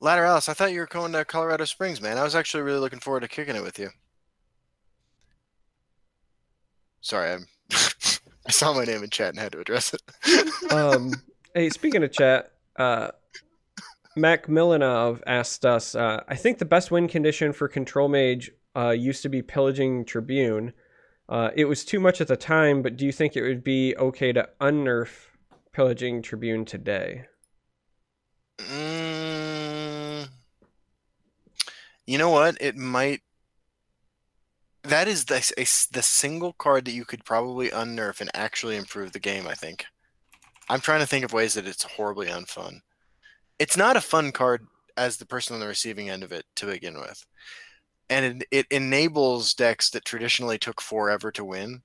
Ladder 0.00 0.24
Alice, 0.24 0.48
I 0.48 0.54
thought 0.54 0.72
you 0.72 0.80
were 0.80 0.86
going 0.86 1.12
to 1.12 1.24
Colorado 1.24 1.64
Springs, 1.64 2.00
man. 2.00 2.16
I 2.16 2.22
was 2.22 2.34
actually 2.34 2.62
really 2.62 2.78
looking 2.78 3.00
forward 3.00 3.20
to 3.20 3.28
kicking 3.28 3.56
it 3.56 3.62
with 3.62 3.78
you. 3.78 3.90
Sorry, 7.02 7.32
I'm. 7.32 7.46
I 7.70 8.50
saw 8.50 8.72
my 8.72 8.84
name 8.84 9.02
in 9.02 9.10
chat 9.10 9.30
and 9.30 9.38
had 9.38 9.52
to 9.52 9.60
address 9.60 9.92
it. 9.92 10.72
um, 10.72 11.12
hey, 11.54 11.68
speaking 11.68 12.02
of 12.02 12.12
chat, 12.12 12.52
uh, 12.76 13.10
Mac 14.18 14.46
Milanov 14.46 15.22
asked 15.26 15.64
us. 15.64 15.94
Uh, 15.94 16.22
I 16.28 16.34
think 16.34 16.58
the 16.58 16.64
best 16.64 16.90
win 16.90 17.08
condition 17.08 17.52
for 17.52 17.68
Control 17.68 18.08
Mage 18.08 18.50
uh, 18.76 18.90
used 18.90 19.22
to 19.22 19.28
be 19.28 19.42
Pillaging 19.42 20.04
Tribune. 20.04 20.72
Uh, 21.28 21.50
it 21.54 21.66
was 21.66 21.84
too 21.84 22.00
much 22.00 22.20
at 22.20 22.28
the 22.28 22.36
time, 22.36 22.82
but 22.82 22.96
do 22.96 23.04
you 23.04 23.12
think 23.12 23.36
it 23.36 23.42
would 23.42 23.62
be 23.62 23.94
okay 23.96 24.32
to 24.32 24.48
unnerf 24.60 25.28
Pillaging 25.72 26.22
Tribune 26.22 26.64
today? 26.64 27.26
Mm, 28.58 30.28
you 32.06 32.18
know 32.18 32.30
what? 32.30 32.56
It 32.60 32.76
might. 32.76 33.22
That 34.82 35.06
is 35.06 35.26
the 35.26 35.36
a, 35.58 35.66
the 35.92 36.02
single 36.02 36.54
card 36.54 36.86
that 36.86 36.92
you 36.92 37.04
could 37.04 37.24
probably 37.24 37.68
unnerf 37.68 38.20
and 38.20 38.30
actually 38.34 38.76
improve 38.76 39.12
the 39.12 39.20
game. 39.20 39.46
I 39.46 39.54
think. 39.54 39.84
I'm 40.70 40.80
trying 40.80 41.00
to 41.00 41.06
think 41.06 41.24
of 41.24 41.32
ways 41.32 41.54
that 41.54 41.66
it's 41.66 41.82
horribly 41.82 42.26
unfun. 42.26 42.80
It's 43.58 43.76
not 43.76 43.96
a 43.96 44.00
fun 44.00 44.32
card 44.32 44.66
as 44.96 45.16
the 45.16 45.26
person 45.26 45.54
on 45.54 45.60
the 45.60 45.66
receiving 45.66 46.08
end 46.10 46.22
of 46.22 46.32
it 46.32 46.44
to 46.56 46.66
begin 46.66 46.98
with, 47.00 47.24
and 48.10 48.42
it, 48.42 48.48
it 48.52 48.66
enables 48.70 49.54
decks 49.54 49.90
that 49.90 50.04
traditionally 50.04 50.58
took 50.58 50.80
forever 50.80 51.32
to 51.32 51.44
win. 51.44 51.82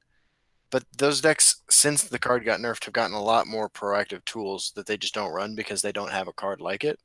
But 0.72 0.86
those 0.98 1.22
decks, 1.22 1.64
since 1.70 2.04
the 2.04 2.20
card 2.20 2.46
got 2.46 2.60
nerfed, 2.62 2.86
have 2.86 2.94
gotten 2.94 3.16
a 3.16 3.24
lot 3.24 3.48
more 3.48 3.70
proactive 3.70 4.26
tools 4.26 4.74
that 4.76 4.88
they 4.88 4.98
just 4.98 5.14
don't 5.16 5.34
run 5.34 5.56
because 5.56 5.82
they 5.82 5.94
don't 5.94 6.12
have 6.12 6.28
a 6.28 6.34
card 6.34 6.62
like 6.62 6.84
it. 6.84 7.00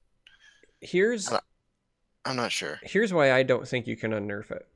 Here's 0.81 1.39
I'm 2.25 2.37
not 2.37 2.53
sure. 2.53 2.81
here's 2.81 3.13
why 3.13 3.33
I 3.33 3.43
don't 3.43 3.67
think 3.67 3.87
you 3.87 3.97
can 3.97 4.13
unnerf 4.13 4.51
it. 4.51 4.69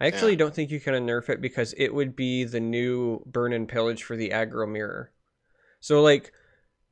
I 0.00 0.06
actually 0.06 0.36
Yeah. 0.36 0.36
don't 0.36 0.54
think 0.54 0.70
you 0.70 0.80
can 0.80 0.94
unnerf 0.94 1.28
it 1.28 1.40
because 1.40 1.74
it 1.76 1.94
would 1.94 2.16
be 2.16 2.44
the 2.44 2.60
new 2.60 3.22
burn 3.26 3.52
and 3.52 3.68
pillage 3.68 4.02
for 4.02 4.16
the 4.16 4.30
aggro 4.30 4.68
mirror. 4.68 5.12
So 5.80 6.02
like 6.02 6.32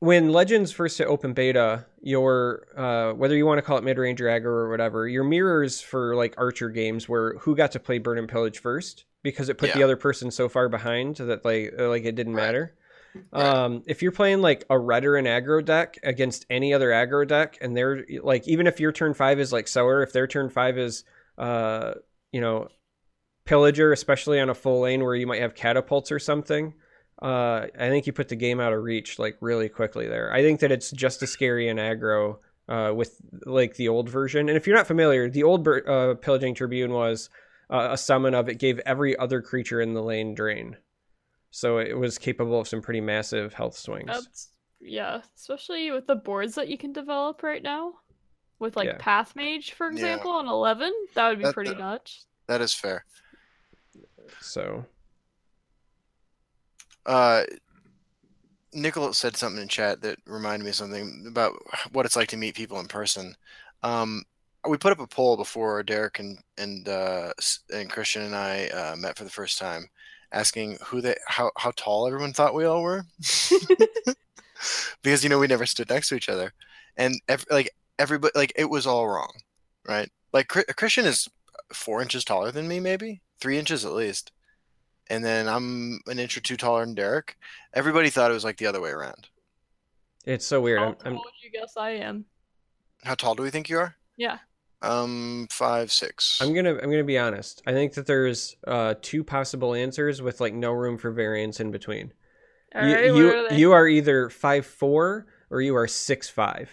when 0.03 0.33
Legends 0.33 0.69
first 0.73 0.97
hit 0.97 1.07
open 1.07 1.31
beta, 1.31 1.85
your 2.01 2.67
uh, 2.75 3.13
whether 3.13 3.37
you 3.37 3.45
want 3.45 3.57
to 3.57 3.61
call 3.61 3.77
it 3.77 3.85
mid 3.85 3.97
range 3.97 4.19
or 4.19 4.25
aggro 4.25 4.47
or 4.47 4.69
whatever, 4.69 5.07
your 5.07 5.23
mirrors 5.23 5.79
for 5.79 6.13
like 6.13 6.35
archer 6.37 6.69
games 6.69 7.07
were 7.07 7.37
who 7.39 7.55
got 7.55 7.71
to 7.71 7.79
play 7.79 7.99
burn 7.99 8.17
and 8.17 8.27
pillage 8.27 8.59
first 8.59 9.05
because 9.21 9.47
it 9.47 9.57
put 9.57 9.73
the 9.73 9.81
other 9.81 9.95
person 9.95 10.29
so 10.29 10.49
far 10.49 10.67
behind 10.67 11.15
that 11.15 11.45
like 11.45 11.73
uh, 11.79 11.87
like 11.87 12.03
it 12.03 12.15
didn't 12.15 12.33
Right. 12.35 12.47
matter. 12.47 12.75
Right. 13.31 13.45
Um, 13.45 13.83
if 13.87 14.01
you're 14.01 14.11
playing 14.11 14.41
like 14.41 14.65
a 14.69 14.77
redder 14.77 15.15
and 15.15 15.25
aggro 15.25 15.63
deck 15.63 15.97
against 16.03 16.45
any 16.49 16.73
other 16.73 16.89
aggro 16.89 17.25
deck, 17.25 17.57
and 17.61 17.77
they're 17.77 18.05
like, 18.21 18.45
even 18.45 18.67
if 18.67 18.81
your 18.81 18.91
turn 18.91 19.13
five 19.13 19.39
is 19.39 19.53
like 19.53 19.69
sour, 19.69 20.03
if 20.03 20.11
their 20.11 20.27
turn 20.27 20.49
five 20.49 20.77
is, 20.77 21.05
uh, 21.37 21.93
you 22.33 22.41
know, 22.41 22.67
pillager, 23.45 23.93
especially 23.93 24.41
on 24.41 24.49
a 24.49 24.53
full 24.53 24.81
lane 24.81 25.01
where 25.01 25.15
you 25.15 25.27
might 25.27 25.41
have 25.41 25.55
catapults 25.55 26.11
or 26.11 26.19
something, 26.19 26.73
uh, 27.23 27.67
I 27.79 27.89
think 27.89 28.05
you 28.05 28.13
put 28.13 28.27
the 28.29 28.35
game 28.35 28.59
out 28.59 28.73
of 28.73 28.83
reach 28.83 29.17
like 29.17 29.37
really 29.39 29.69
quickly 29.69 30.07
there. 30.07 30.31
I 30.33 30.41
think 30.43 30.59
that 30.59 30.71
it's 30.71 30.91
just 30.91 31.23
as 31.23 31.31
scary 31.31 31.69
in 31.69 31.77
aggro 31.77 32.37
uh, 32.67 32.91
with 32.93 33.15
like 33.45 33.75
the 33.75 33.87
old 33.87 34.09
version. 34.09 34.49
And 34.49 34.57
if 34.57 34.67
you're 34.67 34.75
not 34.75 34.87
familiar, 34.87 35.29
the 35.29 35.43
old 35.43 35.67
uh, 35.67 36.15
Pillaging 36.15 36.53
Tribune 36.55 36.91
was 36.91 37.29
uh, 37.69 37.89
a 37.91 37.97
summon 37.97 38.35
of 38.35 38.49
it 38.49 38.59
gave 38.59 38.79
every 38.79 39.17
other 39.17 39.41
creature 39.41 39.79
in 39.81 39.93
the 39.93 40.01
lane 40.03 40.35
drain, 40.35 40.75
so 41.49 41.77
it 41.77 41.97
was 41.97 42.17
capable 42.17 42.59
of 42.59 42.67
some 42.67 42.81
pretty 42.81 43.01
massive 43.01 43.53
health 43.53 43.77
swings. 43.77 44.07
That's 44.07 44.49
yeah, 44.81 45.21
especially 45.37 45.91
with 45.91 46.05
the 46.07 46.15
boards 46.15 46.55
that 46.55 46.67
you 46.67 46.77
can 46.77 46.91
develop 46.91 47.41
right 47.41 47.63
now, 47.63 47.93
with 48.59 48.75
like 48.75 48.87
Yeah. 48.89 48.97
Path 48.99 49.33
Mage, 49.35 49.71
for 49.71 49.87
Yeah. 49.87 49.93
example, 49.93 50.31
on 50.31 50.47
eleven. 50.47 50.91
That 51.15 51.29
would 51.29 51.37
be 51.39 51.45
That- 51.45 51.53
pretty 51.53 51.69
that- 51.71 51.79
nuts. 51.79 52.25
That 52.47 52.59
is 52.59 52.73
fair. 52.73 53.05
So 54.41 54.85
Uh, 57.05 57.43
Nicholas 58.73 59.17
said 59.17 59.35
something 59.35 59.61
in 59.61 59.67
chat 59.67 60.01
that 60.01 60.17
reminded 60.25 60.63
me 60.63 60.69
of 60.69 60.75
something 60.75 61.25
about 61.27 61.53
what 61.91 62.05
it's 62.05 62.15
like 62.15 62.29
to 62.29 62.37
meet 62.37 62.55
people 62.55 62.79
in 62.79 62.87
person. 62.87 63.35
Um, 63.83 64.23
we 64.67 64.77
put 64.77 64.91
up 64.91 64.99
a 64.99 65.07
poll 65.07 65.37
before 65.37 65.83
Derek 65.83 66.19
and 66.19 66.39
and 66.57 66.87
uh, 66.87 67.33
and 67.73 67.89
Christian 67.89 68.23
and 68.23 68.35
I 68.35 68.67
uh, 68.67 68.95
met 68.95 69.17
for 69.17 69.25
the 69.25 69.29
first 69.29 69.59
time, 69.59 69.87
asking 70.31 70.77
who 70.85 71.01
they 71.01 71.15
how 71.27 71.51
how 71.57 71.71
tall 71.75 72.07
everyone 72.07 72.33
thought 72.33 72.53
we 72.53 72.65
all 72.65 72.81
were, 72.81 73.03
because 75.03 75.23
you 75.23 75.29
know 75.29 75.39
we 75.39 75.47
never 75.47 75.65
stood 75.65 75.89
next 75.89 76.09
to 76.09 76.15
each 76.15 76.29
other, 76.29 76.53
and 76.97 77.15
like 77.51 77.71
everybody 77.99 78.31
like 78.35 78.53
it 78.55 78.69
was 78.69 78.87
all 78.87 79.07
wrong, 79.07 79.33
right? 79.87 80.09
Like 80.31 80.47
Christian 80.47 81.05
is 81.05 81.29
four 81.73 82.01
inches 82.01 82.23
taller 82.23 82.51
than 82.51 82.67
me, 82.67 82.79
maybe 82.79 83.21
three 83.39 83.59
inches 83.59 83.83
at 83.85 83.91
least 83.91 84.31
and 85.09 85.23
then 85.23 85.47
I'm 85.47 85.99
an 86.07 86.19
inch 86.19 86.37
or 86.37 86.41
two 86.41 86.57
taller 86.57 86.85
than 86.85 86.95
Derek. 86.95 87.37
Everybody 87.73 88.09
thought 88.09 88.31
it 88.31 88.33
was 88.33 88.43
like 88.43 88.57
the 88.57 88.67
other 88.67 88.81
way 88.81 88.89
around. 88.91 89.27
it's 90.25 90.45
so 90.45 90.61
weird. 90.61 90.79
How 90.79 90.87
I'm, 90.87 90.95
tall 90.95 91.07
I'm 91.07 91.13
would 91.15 91.33
you 91.43 91.51
guess 91.51 91.75
I 91.77 91.91
am? 91.91 92.25
How 93.03 93.15
tall 93.15 93.35
do 93.35 93.43
we 93.43 93.49
think 93.49 93.69
you 93.69 93.79
are? 93.79 93.95
Yeah. 94.17 94.37
Um, 94.81 95.47
five 95.49 95.91
six. 95.91 96.39
I'm 96.41 96.53
gonna 96.53 96.71
I'm 96.75 96.89
gonna 96.91 97.03
be 97.03 97.17
honest. 97.17 97.61
I 97.65 97.71
think 97.71 97.93
that 97.93 98.05
there's 98.05 98.55
uh, 98.67 98.95
two 99.01 99.23
possible 99.23 99.73
answers 99.73 100.21
with 100.21 100.41
like 100.41 100.53
no 100.53 100.71
room 100.73 100.97
for 100.97 101.11
variance 101.11 101.59
in 101.59 101.71
between. 101.71 102.11
All 102.75 102.85
you 102.85 102.95
right, 102.95 103.11
what 103.11 103.17
you, 103.17 103.29
are 103.29 103.49
they? 103.49 103.57
you 103.57 103.71
are 103.71 103.87
either 103.87 104.29
five 104.29 104.65
four 104.65 105.25
or 105.49 105.61
you 105.61 105.75
are 105.75 105.87
six 105.87 106.27
five. 106.29 106.69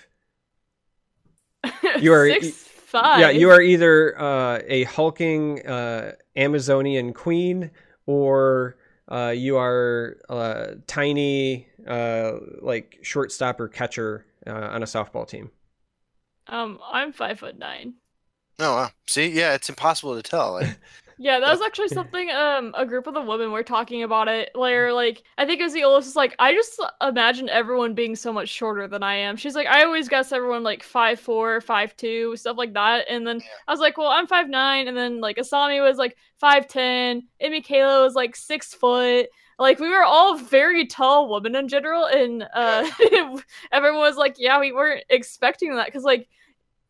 you 2.00 2.12
are- 2.12 2.28
six 2.40 2.50
five. 2.50 3.20
Yeah, 3.20 3.30
you 3.30 3.50
are 3.50 3.60
either 3.60 4.20
uh, 4.20 4.60
a 4.66 4.84
hulking 4.84 5.64
uh, 5.66 6.12
Amazonian 6.36 7.12
queen 7.12 7.70
or 8.10 8.76
uh, 9.08 9.32
you 9.34 9.56
are 9.56 10.16
a 10.28 10.74
tiny 10.88 11.68
uh, 11.86 12.32
like 12.60 12.98
shortstop 13.02 13.60
or 13.60 13.68
catcher 13.68 14.26
uh, 14.46 14.50
on 14.50 14.82
a 14.82 14.86
softball 14.86 15.26
team. 15.26 15.50
Um, 16.48 16.80
I'm 16.92 17.12
five 17.12 17.38
foot 17.38 17.56
nine. 17.56 17.94
Oh 18.58 18.74
wow. 18.74 18.90
See, 19.06 19.28
yeah, 19.28 19.54
it's 19.54 19.68
impossible 19.68 20.20
to 20.20 20.22
tell. 20.22 20.54
Like, 20.54 20.76
Yeah, 21.22 21.38
that 21.38 21.50
was 21.50 21.60
actually 21.60 21.88
something 21.98 22.30
um 22.30 22.74
a 22.74 22.86
group 22.86 23.06
of 23.06 23.12
the 23.12 23.20
women 23.20 23.52
were 23.52 23.62
talking 23.62 24.02
about 24.02 24.26
it. 24.26 24.48
Where 24.54 24.90
like 24.90 25.22
I 25.36 25.44
think 25.44 25.60
it 25.60 25.64
was 25.64 25.74
the 25.74 25.84
oldest 25.84 26.16
like 26.16 26.34
I 26.38 26.54
just 26.54 26.80
imagine 27.02 27.50
everyone 27.50 27.92
being 27.94 28.16
so 28.16 28.32
much 28.32 28.48
shorter 28.48 28.88
than 28.88 29.02
I 29.02 29.16
am. 29.16 29.36
She's 29.36 29.54
like 29.54 29.66
I 29.66 29.84
always 29.84 30.08
guess 30.08 30.32
everyone 30.32 30.62
like 30.62 30.82
five 30.82 31.20
four, 31.20 31.60
five 31.60 31.94
two, 31.98 32.36
stuff 32.36 32.56
like 32.56 32.72
that. 32.72 33.04
And 33.10 33.26
then 33.26 33.42
I 33.68 33.70
was 33.70 33.80
like, 33.80 33.98
well, 33.98 34.08
I'm 34.08 34.26
five 34.26 34.48
nine, 34.48 34.88
and 34.88 34.96
then 34.96 35.20
like 35.20 35.36
Asami 35.36 35.86
was 35.86 35.98
like 35.98 36.16
five 36.38 36.66
ten, 36.66 37.24
and 37.38 37.52
Michaela 37.52 38.02
was 38.02 38.14
like 38.14 38.34
six 38.34 38.72
foot. 38.72 39.28
Like 39.58 39.78
we 39.78 39.90
were 39.90 40.04
all 40.04 40.38
very 40.38 40.86
tall 40.86 41.28
women 41.30 41.54
in 41.54 41.68
general, 41.68 42.06
and 42.06 42.48
uh 42.54 42.90
everyone 43.72 44.00
was 44.00 44.16
like, 44.16 44.36
yeah, 44.38 44.58
we 44.58 44.72
weren't 44.72 45.04
expecting 45.10 45.76
that 45.76 45.84
because 45.84 46.04
like 46.04 46.28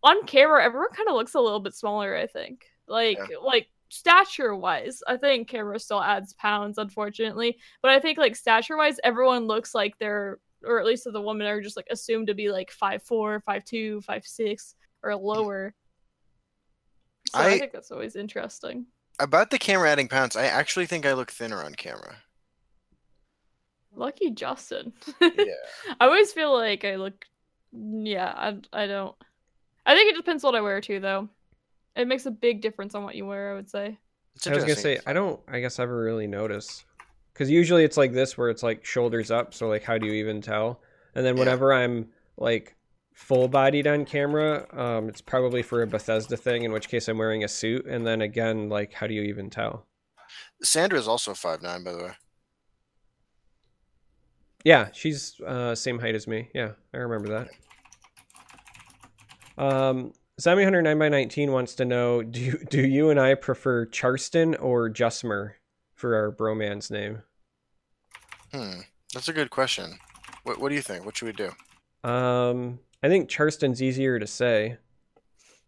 on 0.05 0.25
camera 0.25 0.65
everyone 0.65 0.91
kind 0.92 1.09
of 1.09 1.17
looks 1.17 1.34
a 1.34 1.41
little 1.41 1.59
bit 1.59 1.75
smaller. 1.75 2.17
I 2.17 2.28
think 2.28 2.67
like 2.86 3.18
like 3.44 3.67
stature 3.91 4.55
wise, 4.55 5.02
I 5.07 5.19
think 5.19 5.49
camera 5.49 5.78
still 5.78 6.02
adds 6.02 6.33
pounds, 6.33 6.78
unfortunately. 6.78 7.59
But 7.83 7.91
I 7.91 8.01
think 8.01 8.17
like 8.17 8.35
stature 8.36 8.77
wise, 8.78 8.97
everyone 9.05 9.47
looks 9.47 9.75
like 9.75 9.99
they're, 9.99 10.39
or 10.65 10.81
at 10.81 10.86
least 10.86 11.07
the 11.10 11.20
women 11.20 11.47
are 11.47 11.60
just 11.60 11.77
like 11.77 11.89
assumed 11.91 12.28
to 12.28 12.35
be 12.35 12.51
like 12.51 12.70
five 12.70 13.02
four, 13.02 13.41
five 13.41 13.65
two, 13.65 14.01
five 14.01 14.25
six, 14.27 14.75
or 15.02 15.15
lower. 15.15 15.75
So 17.33 17.39
I, 17.41 17.47
I- 17.49 17.59
think 17.59 17.73
that's 17.73 17.91
always 17.91 18.17
interesting. 18.17 18.86
about 19.19 19.51
the 19.51 19.59
camera 19.59 19.91
adding 19.91 20.09
pounds, 20.09 20.36
I 20.36 20.47
actually 20.47 20.86
think 20.86 21.05
I 21.05 21.12
look 21.12 21.31
thinner 21.31 21.62
on 21.62 21.75
camera. 21.75 22.17
Lucky 23.94 24.31
Justin. 24.31 24.93
Yeah. 25.20 25.28
I 26.01 26.05
always 26.07 26.33
feel 26.33 26.52
like 26.57 26.85
I 26.85 26.94
look. 26.97 27.25
Yeah, 27.73 28.33
I, 28.36 28.57
I 28.73 28.86
don't. 28.86 29.15
I 29.85 29.94
think 29.94 30.12
it 30.12 30.17
depends 30.17 30.44
what 30.44 30.55
I 30.55 30.60
wear 30.60 30.81
too, 30.81 31.01
though. 31.01 31.28
It 32.01 32.09
makes 32.09 32.27
a 32.27 32.31
big 32.31 32.62
difference 32.62 32.95
on 32.95 33.05
what 33.05 33.15
you 33.15 33.27
wear. 33.27 33.53
I 33.53 33.55
would 33.55 33.69
say. 33.69 33.99
I 34.47 34.55
was 34.55 34.65
gonna 34.65 34.77
say 34.77 34.99
I 35.07 35.12
don't. 35.12 35.41
I 35.49 35.61
guess 35.61 35.79
I 35.79 35.83
ever 35.83 36.01
really 36.01 36.27
notice 36.27 36.85
because 37.33 37.51
usually 37.51 37.85
it's 37.85 37.97
like 37.97 38.12
this 38.12 38.39
where 38.39 38.49
it's 38.49 38.62
like 38.62 38.85
shoulders 38.85 39.31
up. 39.31 39.53
So 39.55 39.69
like, 39.69 39.83
how 39.83 39.99
do 39.99 40.07
you 40.07 40.12
even 40.15 40.41
tell? 40.41 40.81
And 41.15 41.25
then 41.27 41.35
Yeah. 41.35 41.41
whenever 41.41 41.73
I'm 41.73 42.09
like 42.39 42.75
full 43.12 43.49
bodied 43.49 43.87
on 43.87 44.07
camera, 44.07 44.67
um, 44.73 45.09
it's 45.09 45.20
probably 45.20 45.62
for 45.62 45.83
a 45.83 45.87
Bethesda 45.87 46.37
thing. 46.37 46.65
In 46.65 46.73
which 46.73 46.89
case 46.89 47.07
I'm 47.09 47.19
wearing 47.19 47.45
a 47.45 47.49
suit. 47.49 47.85
And 47.87 48.07
then 48.07 48.23
again, 48.23 48.69
like, 48.70 48.95
how 48.95 49.07
do 49.07 49.12
you 49.15 49.23
even 49.23 49.51
tell? 49.51 49.87
Sandra 50.62 50.99
is 50.99 51.09
also 51.09 51.35
five 51.35 51.61
nine, 51.61 51.85
by 51.85 51.93
the 51.93 51.99
way. 51.99 52.12
Yeah, 54.65 54.89
she's 54.93 55.41
uh, 55.41 55.75
same 55.75 55.99
height 55.99 56.15
as 56.15 56.27
me. 56.27 56.51
Yeah, 56.55 56.73
I 56.95 56.99
remember 56.99 57.47
that. 59.57 59.62
Um, 59.62 60.12
Sammy 60.41 60.65
Hunter 60.65 60.81
nine 60.81 60.99
by 60.99 61.10
nineteen 61.10 61.52
wants 61.52 61.75
to 61.75 61.85
know: 61.85 62.23
Do 62.23 62.41
you, 62.41 62.65
do 62.70 62.81
you 62.81 63.10
and 63.10 63.20
I 63.20 63.35
prefer 63.35 63.85
Charston 63.85 64.57
or 64.60 64.89
Jusmer 64.89 65.52
for 65.94 66.17
our 66.17 66.33
bromance 66.33 66.91
name? 66.91 67.23
Hmm, 68.52 68.81
that's 69.12 69.28
a 69.28 69.35
good 69.35 69.51
question. 69.51 69.99
What 70.44 70.59
What 70.59 70.70
do 70.70 70.75
you 70.77 70.81
think? 70.81 71.05
What 71.05 71.17
should 71.17 71.27
we 71.27 71.33
do? 71.33 72.09
Um, 72.09 72.81
I 73.02 73.09
think 73.09 73.28
Charston's 73.28 73.83
easier 73.83 74.19
to 74.19 74.27
say, 74.27 74.78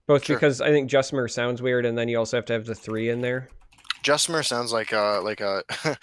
both 0.07 0.25
Sure. 0.25 0.37
because 0.37 0.63
I 0.63 0.71
think 0.71 0.91
Jusmer 0.91 1.31
sounds 1.31 1.61
weird, 1.61 1.85
and 1.85 1.99
then 1.99 2.09
you 2.09 2.19
also 2.19 2.39
have 2.39 2.47
to 2.47 2.55
have 2.55 2.65
the 2.65 2.75
three 2.75 3.11
in 3.11 3.21
there. 3.21 3.51
Justmer 4.03 4.45
sounds 4.45 4.73
like 4.73 4.93
a 4.93 5.21
like 5.23 5.43
a 5.43 5.63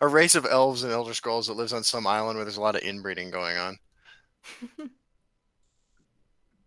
a 0.00 0.08
race 0.08 0.34
of 0.34 0.46
elves 0.46 0.82
and 0.82 0.92
Elder 0.92 1.12
Scrolls 1.12 1.48
that 1.48 1.54
lives 1.58 1.74
on 1.74 1.84
some 1.84 2.06
island 2.06 2.38
where 2.38 2.44
there's 2.46 2.56
a 2.56 2.62
lot 2.62 2.74
of 2.74 2.82
inbreeding 2.82 3.30
going 3.30 3.58
on. 3.58 3.78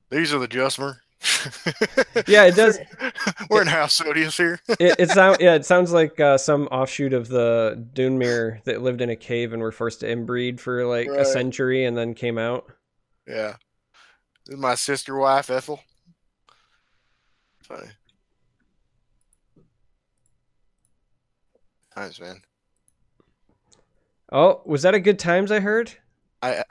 These 0.09 0.33
are 0.33 0.39
the 0.39 0.47
Justmer. 0.47 0.97
Yeah, 2.27 2.45
it 2.45 2.55
does. 2.55 2.79
We're 3.49 3.61
in 3.61 3.67
House 3.67 3.99
Sodius 3.99 4.37
here. 4.37 4.59
It, 4.79 4.95
it 4.99 5.09
sound 5.09 5.37
yeah, 5.39 5.55
it 5.55 5.65
sounds 5.65 5.91
like 5.91 6.19
uh, 6.19 6.37
some 6.37 6.67
offshoot 6.67 7.13
of 7.13 7.27
the 7.27 7.85
Dunmer 7.93 8.63
that 8.65 8.81
lived 8.81 9.01
in 9.01 9.09
a 9.09 9.15
cave 9.15 9.53
and 9.53 9.61
were 9.61 9.71
forced 9.71 10.01
to 10.01 10.07
inbreed 10.07 10.59
for 10.59 10.85
like 10.85 11.07
a 11.07 11.25
century 11.25 11.85
and 11.85 11.97
then 11.97 12.13
came 12.13 12.37
out. 12.37 12.65
yeah. 13.27 13.55
This 14.45 14.55
is 14.55 14.61
my 14.61 14.75
sister 14.75 15.15
wife, 15.17 15.49
Ethel. 15.49 15.81
Funny. 17.63 17.87
Times, 21.95 22.19
man. 22.21 22.41
Oh, 24.31 24.61
was 24.65 24.83
that 24.83 24.93
a 24.93 24.99
good 24.99 25.19
times 25.19 25.51
I 25.51 25.59
heard? 25.59 25.91
I 26.41 26.63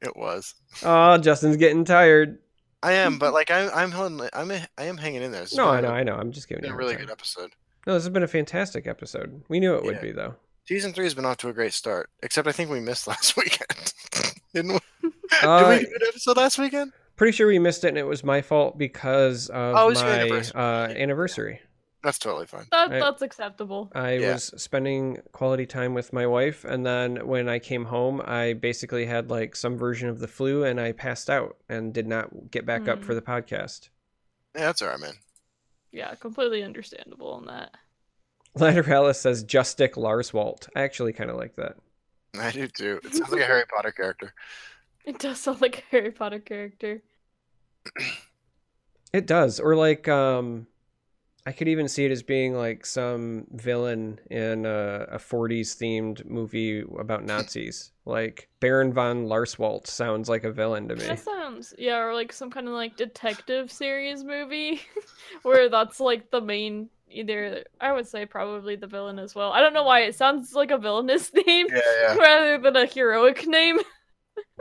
it 0.00 0.16
was. 0.16 0.54
Oh, 0.82 1.18
Justin's 1.18 1.56
getting 1.56 1.84
tired. 1.84 2.38
I 2.82 2.92
am, 2.92 3.18
but 3.18 3.32
like 3.32 3.50
I'm 3.50 3.70
I'm 3.74 3.90
holding, 3.92 4.28
I'm 4.32 4.50
I 4.50 4.84
am 4.84 4.96
hanging 4.96 5.22
in 5.22 5.32
there. 5.32 5.42
This 5.42 5.54
No, 5.54 5.68
I 5.68 5.80
know, 5.80 5.88
a- 5.90 5.92
I 5.92 6.02
know. 6.02 6.14
I'm 6.16 6.32
just 6.32 6.48
giving 6.48 6.62
been 6.62 6.70
you 6.70 6.74
a 6.74 6.76
a 6.76 6.78
really 6.78 6.94
hard 6.94 7.06
good 7.06 7.12
episode. 7.12 7.52
No, 7.86 7.94
this 7.94 8.02
has 8.04 8.10
been 8.12 8.22
a 8.22 8.28
fantastic 8.28 8.86
episode. 8.86 9.42
We 9.48 9.60
knew 9.60 9.74
it 9.76 9.84
would 9.84 9.96
Yeah. 9.96 10.00
be 10.02 10.12
though. 10.12 10.34
Season 10.66 10.92
three 10.92 11.04
has 11.04 11.14
been 11.14 11.24
off 11.24 11.38
to 11.38 11.48
a 11.48 11.52
great 11.52 11.72
start, 11.72 12.10
except 12.22 12.46
I 12.48 12.52
think 12.52 12.70
we 12.70 12.80
missed 12.80 13.06
last 13.08 13.36
weekend. 13.36 13.92
Didn't 14.54 14.72
we? 15.02 15.10
Uh, 15.42 15.70
Did 15.70 15.78
we 15.80 15.84
do 15.86 15.92
an 15.96 16.08
episode 16.08 16.36
last 16.36 16.58
weekend? 16.58 16.92
Pretty 17.16 17.32
sure 17.36 17.46
we 17.46 17.58
missed 17.58 17.84
it, 17.84 17.88
and 17.88 17.98
it 17.98 18.06
was 18.06 18.24
my 18.24 18.40
fault 18.42 18.78
because 18.78 19.48
of 19.48 19.76
Oh, 19.76 19.86
it 19.86 19.88
was 19.90 20.00
your 20.00 20.10
my 20.10 20.18
anniversary. 20.20 20.60
uh, 20.60 20.86
anniversary. 20.88 21.60
That's 22.02 22.18
totally 22.18 22.46
fine. 22.46 22.66
That 22.72 22.92
I- 22.92 22.98
that's 22.98 23.22
acceptable. 23.22 23.90
I 23.94 24.12
Yeah. 24.14 24.32
was 24.32 24.52
spending 24.60 25.22
quality 25.32 25.66
time 25.66 25.94
with 25.94 26.12
my 26.12 26.26
wife, 26.26 26.64
and 26.64 26.84
then 26.84 27.26
when 27.26 27.48
I 27.48 27.58
came 27.60 27.84
home, 27.84 28.20
I 28.24 28.54
basically 28.54 29.06
had 29.06 29.30
like 29.30 29.54
some 29.54 29.78
version 29.78 30.08
of 30.08 30.18
the 30.18 30.26
flu, 30.28 30.64
and 30.64 30.80
I 30.80 30.92
passed 30.92 31.30
out 31.30 31.56
and 31.68 31.94
did 31.94 32.06
not 32.08 32.50
get 32.50 32.66
back 32.66 32.88
up 32.88 32.98
Hmm. 32.98 33.04
for 33.04 33.14
the 33.14 33.22
podcast. 33.22 33.88
Yeah, 34.54 34.62
that's 34.62 34.82
all 34.82 34.88
right, 34.88 34.98
man. 35.00 35.14
Yeah, 35.92 36.14
completely 36.16 36.62
understandable 36.64 37.32
on 37.32 37.46
that. 37.46 37.76
Lateralis 38.56 39.16
says 39.16 39.44
Justic 39.44 39.96
Lars 39.96 40.32
Walt. 40.32 40.68
I 40.74 40.82
actually 40.82 41.12
kind 41.12 41.30
of 41.30 41.36
like 41.36 41.54
that. 41.56 41.76
I 42.38 42.50
do 42.50 42.66
too. 42.66 43.00
It 43.04 43.14
sounds 43.14 43.30
like 43.30 43.42
a 43.42 43.46
Harry 43.46 43.64
Potter 43.66 43.92
character. 43.92 44.34
It 45.04 45.18
does 45.18 45.38
sound 45.40 45.60
like 45.60 45.78
a 45.78 45.82
Harry 45.90 46.10
Potter 46.10 46.38
character. 46.40 47.02
It 49.12 49.26
does, 49.26 49.60
or 49.60 49.76
like 49.76 50.08
um, 50.08 50.66
I 51.44 51.52
could 51.52 51.66
even 51.68 51.88
see 51.88 52.04
it 52.04 52.12
as 52.12 52.22
being 52.22 52.54
like 52.54 52.86
some 52.86 53.46
villain 53.52 54.20
in 54.30 54.64
a, 54.64 55.06
a 55.10 55.18
40s 55.18 55.74
themed 55.74 56.24
movie 56.24 56.84
about 56.98 57.24
Nazis. 57.26 57.90
Like 58.04 58.48
Baron 58.60 58.92
von 58.92 59.26
Larswalt 59.26 59.86
sounds 59.86 60.28
like 60.28 60.44
a 60.44 60.52
villain 60.52 60.88
to 60.88 60.96
me. 60.96 61.06
That 61.06 61.18
sounds 61.18 61.74
yeah, 61.78 61.98
or 61.98 62.14
like 62.14 62.32
some 62.32 62.50
kind 62.50 62.68
of 62.68 62.74
like 62.74 62.96
detective 62.96 63.72
series 63.72 64.22
movie 64.24 64.80
where 65.42 65.68
that's 65.68 65.98
like 66.00 66.30
the 66.30 66.40
main 66.40 66.88
either 67.10 67.64
I 67.80 67.92
would 67.92 68.06
say 68.06 68.24
probably 68.24 68.76
the 68.76 68.86
villain 68.86 69.18
as 69.18 69.34
well. 69.34 69.52
I 69.52 69.60
don't 69.60 69.74
know 69.74 69.82
why 69.84 70.00
it 70.00 70.14
sounds 70.14 70.54
like 70.54 70.70
a 70.70 70.78
villainous 70.78 71.32
name 71.46 71.66
Yeah, 71.68 71.80
yeah, 72.02 72.14
rather 72.16 72.58
than 72.58 72.76
a 72.76 72.86
heroic 72.86 73.46
name. 73.46 73.78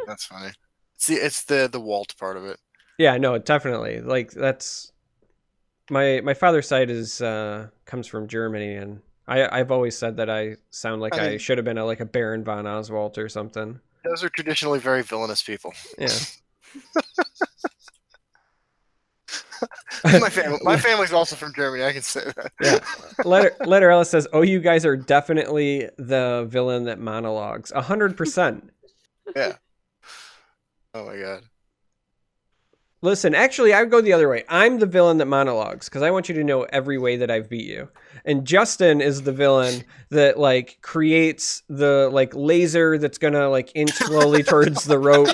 that's 0.08 0.26
funny. 0.26 0.52
See, 0.98 1.16
it's 1.16 1.44
the 1.44 1.70
the 1.72 1.80
Walt 1.80 2.16
part 2.20 2.38
of 2.38 2.46
it. 2.46 2.60
Yeah, 2.98 3.18
no, 3.18 3.38
definitely. 3.38 4.02
Like 4.02 4.32
that's 4.32 4.92
my 5.92 6.22
my 6.22 6.34
father's 6.34 6.68
side 6.68 6.90
is 6.90 7.22
uh 7.22 7.68
comes 7.86 8.08
from 8.08 8.28
Germany 8.28 8.76
and 8.76 9.02
I 9.28 9.60
I've 9.60 9.72
always 9.72 9.98
said 9.98 10.18
that 10.18 10.30
I 10.30 10.56
sound 10.72 11.02
like 11.02 11.14
I 11.16 11.26
I, 11.26 11.30
mean- 11.32 11.40
should 11.40 11.58
have 11.58 11.66
been 11.66 11.78
a 11.78 11.86
like 11.86 12.00
a 12.00 12.06
Baron 12.06 12.44
von 12.44 12.66
Oswald 12.66 13.18
or 13.18 13.30
something. 13.30 13.80
Those 14.04 14.24
are 14.24 14.30
traditionally 14.30 14.80
very 14.80 15.04
villainous 15.04 15.44
people. 15.44 15.74
Yeah. 16.00 16.08
my 20.20 20.30
family, 20.30 20.60
my 20.64 20.78
family's 20.78 21.14
also 21.14 21.36
from 21.36 21.54
Germany. 21.54 21.84
I 21.84 21.94
can 21.94 22.02
say 22.02 22.24
that. 22.36 22.52
Yeah. 22.62 22.80
Letter 23.26 23.56
Letter 23.66 23.92
Ellis 23.92 24.10
says, 24.10 24.28
"Oh, 24.34 24.42
you 24.42 24.60
guys 24.60 24.86
are 24.86 24.98
definitely 24.98 25.90
the 25.98 26.48
villain 26.50 26.86
that 26.86 27.00
monologues. 27.00 27.72
A 27.72 27.82
hundred 27.82 28.18
percent. 28.18 28.72
yeah. 29.36 29.58
Oh 30.94 31.06
my 31.06 31.18
god. 31.18 31.44
Listen, 33.04 33.34
actually, 33.34 33.74
I 33.74 33.82
would 33.82 33.90
go 33.90 34.02
the 34.02 34.14
other 34.14 34.30
way. 34.30 34.44
I'm 34.48 34.78
the 34.78 34.86
villain 34.86 35.18
that 35.18 35.26
monologues 35.26 35.90
because 35.90 36.04
I 36.04 36.12
want 36.12 36.30
you 36.30 36.36
to 36.36 36.44
know 36.44 36.64
every 36.64 37.00
way 37.00 37.18
that 37.18 37.32
I've 37.32 37.50
beat 37.50 37.66
you. 37.66 37.90
And 38.26 38.46
Justin 38.46 39.02
is 39.02 39.24
the 39.24 39.32
villain 39.32 39.84
that 40.10 40.38
like 40.38 40.78
creates 40.82 41.64
the 41.70 42.10
like 42.12 42.36
laser 42.36 42.98
that's 42.98 43.18
gonna 43.18 43.50
like 43.50 43.72
inch 43.76 43.92
slowly 43.94 44.44
towards 44.44 44.84
the 44.84 45.00
rope, 45.00 45.30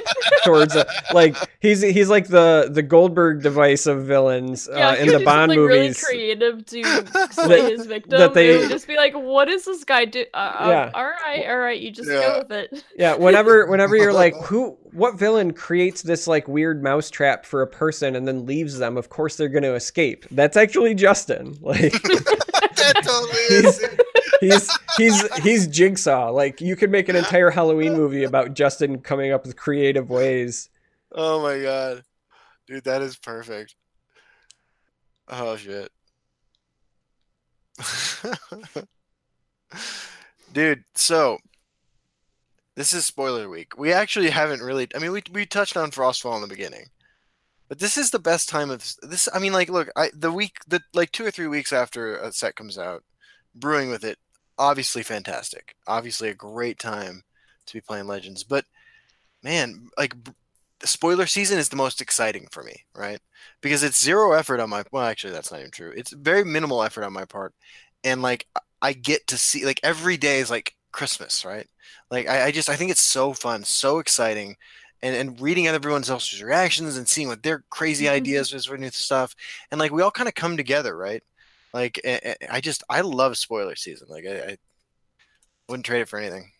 towards 0.46 0.76
a, 0.76 0.86
like 1.14 1.36
he's 1.60 1.82
he's 1.82 2.10
like 2.10 2.28
the 2.28 2.70
the 2.72 2.84
Goldberg 2.84 3.42
device 3.44 3.88
of 3.88 4.06
villains 4.06 4.70
uh, 4.70 4.96
in 5.00 5.08
the 5.08 5.20
do 5.20 5.26
Bond 5.26 5.50
something 5.52 5.60
movies. 5.60 6.04
really 6.10 6.38
creative 6.38 6.66
to 6.68 7.28
slay 7.32 7.72
his 7.72 7.86
victim. 7.88 8.20
that 8.20 8.34
they- 8.34 8.56
it 8.56 8.60
would 8.62 8.70
just 8.70 8.88
be 8.88 8.96
like, 8.96 9.14
"What 9.14 9.50
is 9.50 9.66
this 9.66 9.84
guy 9.84 10.06
do?" 10.06 10.26
Uh, 10.34 10.38
uh, 10.38 10.68
Yeah. 10.70 10.92
all 10.94 11.04
right, 11.06 11.46
all 11.48 11.58
right, 11.58 11.80
you 11.80 11.92
just 11.92 12.10
Yeah. 12.10 12.22
go 12.22 12.38
with 12.40 12.52
it. 12.52 12.84
Yeah, 12.98 13.16
whenever 13.16 13.66
whenever 13.68 13.96
you're 13.98 14.14
like, 14.14 14.36
who 14.46 14.78
what 14.94 15.18
villain 15.20 15.52
creates 15.54 16.02
this 16.04 16.28
like 16.28 16.48
weird 16.48 16.82
mousetrap 16.82 17.46
for 17.46 17.62
a 17.62 17.68
person 17.68 18.16
and 18.16 18.28
then 18.28 18.46
leaves 18.46 18.78
them, 18.80 18.96
of 18.98 19.10
course 19.10 19.36
they're 19.36 19.50
gonna 19.50 19.74
escape. 19.74 20.26
That's 20.32 20.56
actually 20.56 20.94
Justin. 20.96 21.58
Like 21.62 21.94
That 22.78 23.04
totally 23.04 23.40
is. 23.50 23.86
he's 24.40 24.78
he's 24.98 25.38
he's 25.38 25.68
jigsaw. 25.68 26.30
Like 26.30 26.62
you 26.62 26.76
could 26.76 26.92
make 26.92 27.10
an 27.10 27.16
entire 27.16 27.50
Halloween 27.50 27.94
movie 27.94 28.24
about 28.24 28.54
Justin 28.54 29.00
coming 29.00 29.32
up 29.32 29.46
with 29.46 29.56
creative 29.56 30.10
ways. 30.10 30.70
Oh 31.12 31.42
my 31.42 31.62
god. 31.62 32.04
Dude, 32.68 32.84
that 32.84 33.02
is 33.02 33.18
perfect. 33.18 33.76
Oh 35.28 35.56
shit. 35.56 35.92
Dude, 40.54 40.84
so 40.96 41.38
this 42.76 42.94
is 42.94 43.06
spoiler 43.06 43.50
week. 43.50 43.78
We 43.78 43.92
actually 43.94 44.30
haven't 44.30 44.62
really 44.62 44.88
I 44.96 45.00
mean 45.00 45.12
we 45.12 45.24
we 45.32 45.46
touched 45.46 45.78
on 45.78 45.92
Frostfall 45.92 46.36
in 46.36 46.42
the 46.42 46.48
beginning. 46.48 46.88
But 47.70 47.80
this 47.80 47.98
is 47.98 48.12
the 48.12 48.20
best 48.20 48.50
time 48.50 48.70
of 48.70 48.84
this 49.02 49.28
I 49.34 49.40
mean 49.40 49.54
like 49.54 49.70
look, 49.70 49.90
I 49.96 50.10
the 50.14 50.32
week 50.32 50.58
the 50.68 50.82
like 50.94 51.12
2 51.12 51.26
or 51.26 51.32
3 51.32 51.48
weeks 51.48 51.74
after 51.74 52.18
a 52.18 52.32
set 52.32 52.56
comes 52.56 52.78
out, 52.78 53.04
brewing 53.56 53.90
with 53.90 54.04
it 54.04 54.18
obviously 54.58 55.04
fantastic. 55.04 55.76
Obviously 55.88 56.30
a 56.30 56.34
great 56.36 56.80
time 56.80 57.24
to 57.68 57.74
be 57.74 57.82
playing 57.82 58.08
Legends, 58.08 58.44
but 58.44 58.66
man, 59.44 59.90
like 59.98 60.14
spoiler 60.84 61.26
season 61.26 61.58
is 61.58 61.70
the 61.70 61.76
most 61.76 62.02
exciting 62.02 62.48
for 62.52 62.64
me, 62.64 62.86
right? 62.96 63.20
Because 63.62 63.84
it's 63.84 64.04
zero 64.04 64.34
effort 64.34 64.60
on 64.60 64.70
my 64.70 64.84
well, 64.92 65.04
actually 65.06 65.34
that's 65.34 65.52
not 65.52 65.60
even 65.62 65.72
true. 65.72 65.94
It's 65.96 66.12
very 66.14 66.44
minimal 66.44 66.84
effort 66.84 67.04
on 67.04 67.14
my 67.14 67.26
part. 67.26 67.54
And 68.04 68.22
like 68.22 68.48
I- 68.56 68.62
I 68.80 68.94
get 68.94 69.26
to 69.28 69.38
see 69.38 69.66
like 69.66 69.80
every 69.84 70.18
day 70.18 70.40
is 70.40 70.52
like 70.52 70.76
Christmas, 70.92 71.44
right? 71.46 71.68
Like 72.12 72.28
I, 72.28 72.46
I 72.48 72.52
just 72.52 72.70
I 72.70 72.76
think 72.76 72.92
it's 72.92 73.04
so 73.04 73.34
fun, 73.34 73.64
so 73.64 74.00
exciting. 74.00 74.56
And, 75.03 75.16
and 75.16 75.40
reading 75.42 75.67
everyone 75.67 76.03
else's 76.09 76.42
reactions 76.43 76.98
and 76.98 77.08
seeing 77.08 77.27
what 77.27 77.43
their 77.43 77.64
crazy 77.69 78.06
Mhm. 78.06 78.11
ideas 78.14 78.66
for 78.66 78.77
new 78.77 78.90
stuff, 78.90 79.35
and 79.72 79.80
like 79.80 79.92
we 79.92 80.01
all 80.01 80.11
kind 80.11 80.27
of 80.27 80.35
come 80.35 80.58
together, 80.58 80.95
right? 80.98 81.24
Like 81.74 82.00
I 82.50 82.61
just 82.61 82.84
I 82.90 83.01
love 83.01 83.38
spoiler 83.38 83.76
season. 83.76 84.08
Like 84.09 84.26
I, 84.26 84.40
I 84.53 84.58
wouldn't 85.69 85.85
trade 85.85 86.01
it 86.01 86.09
for 86.09 86.19
anything. 86.19 86.51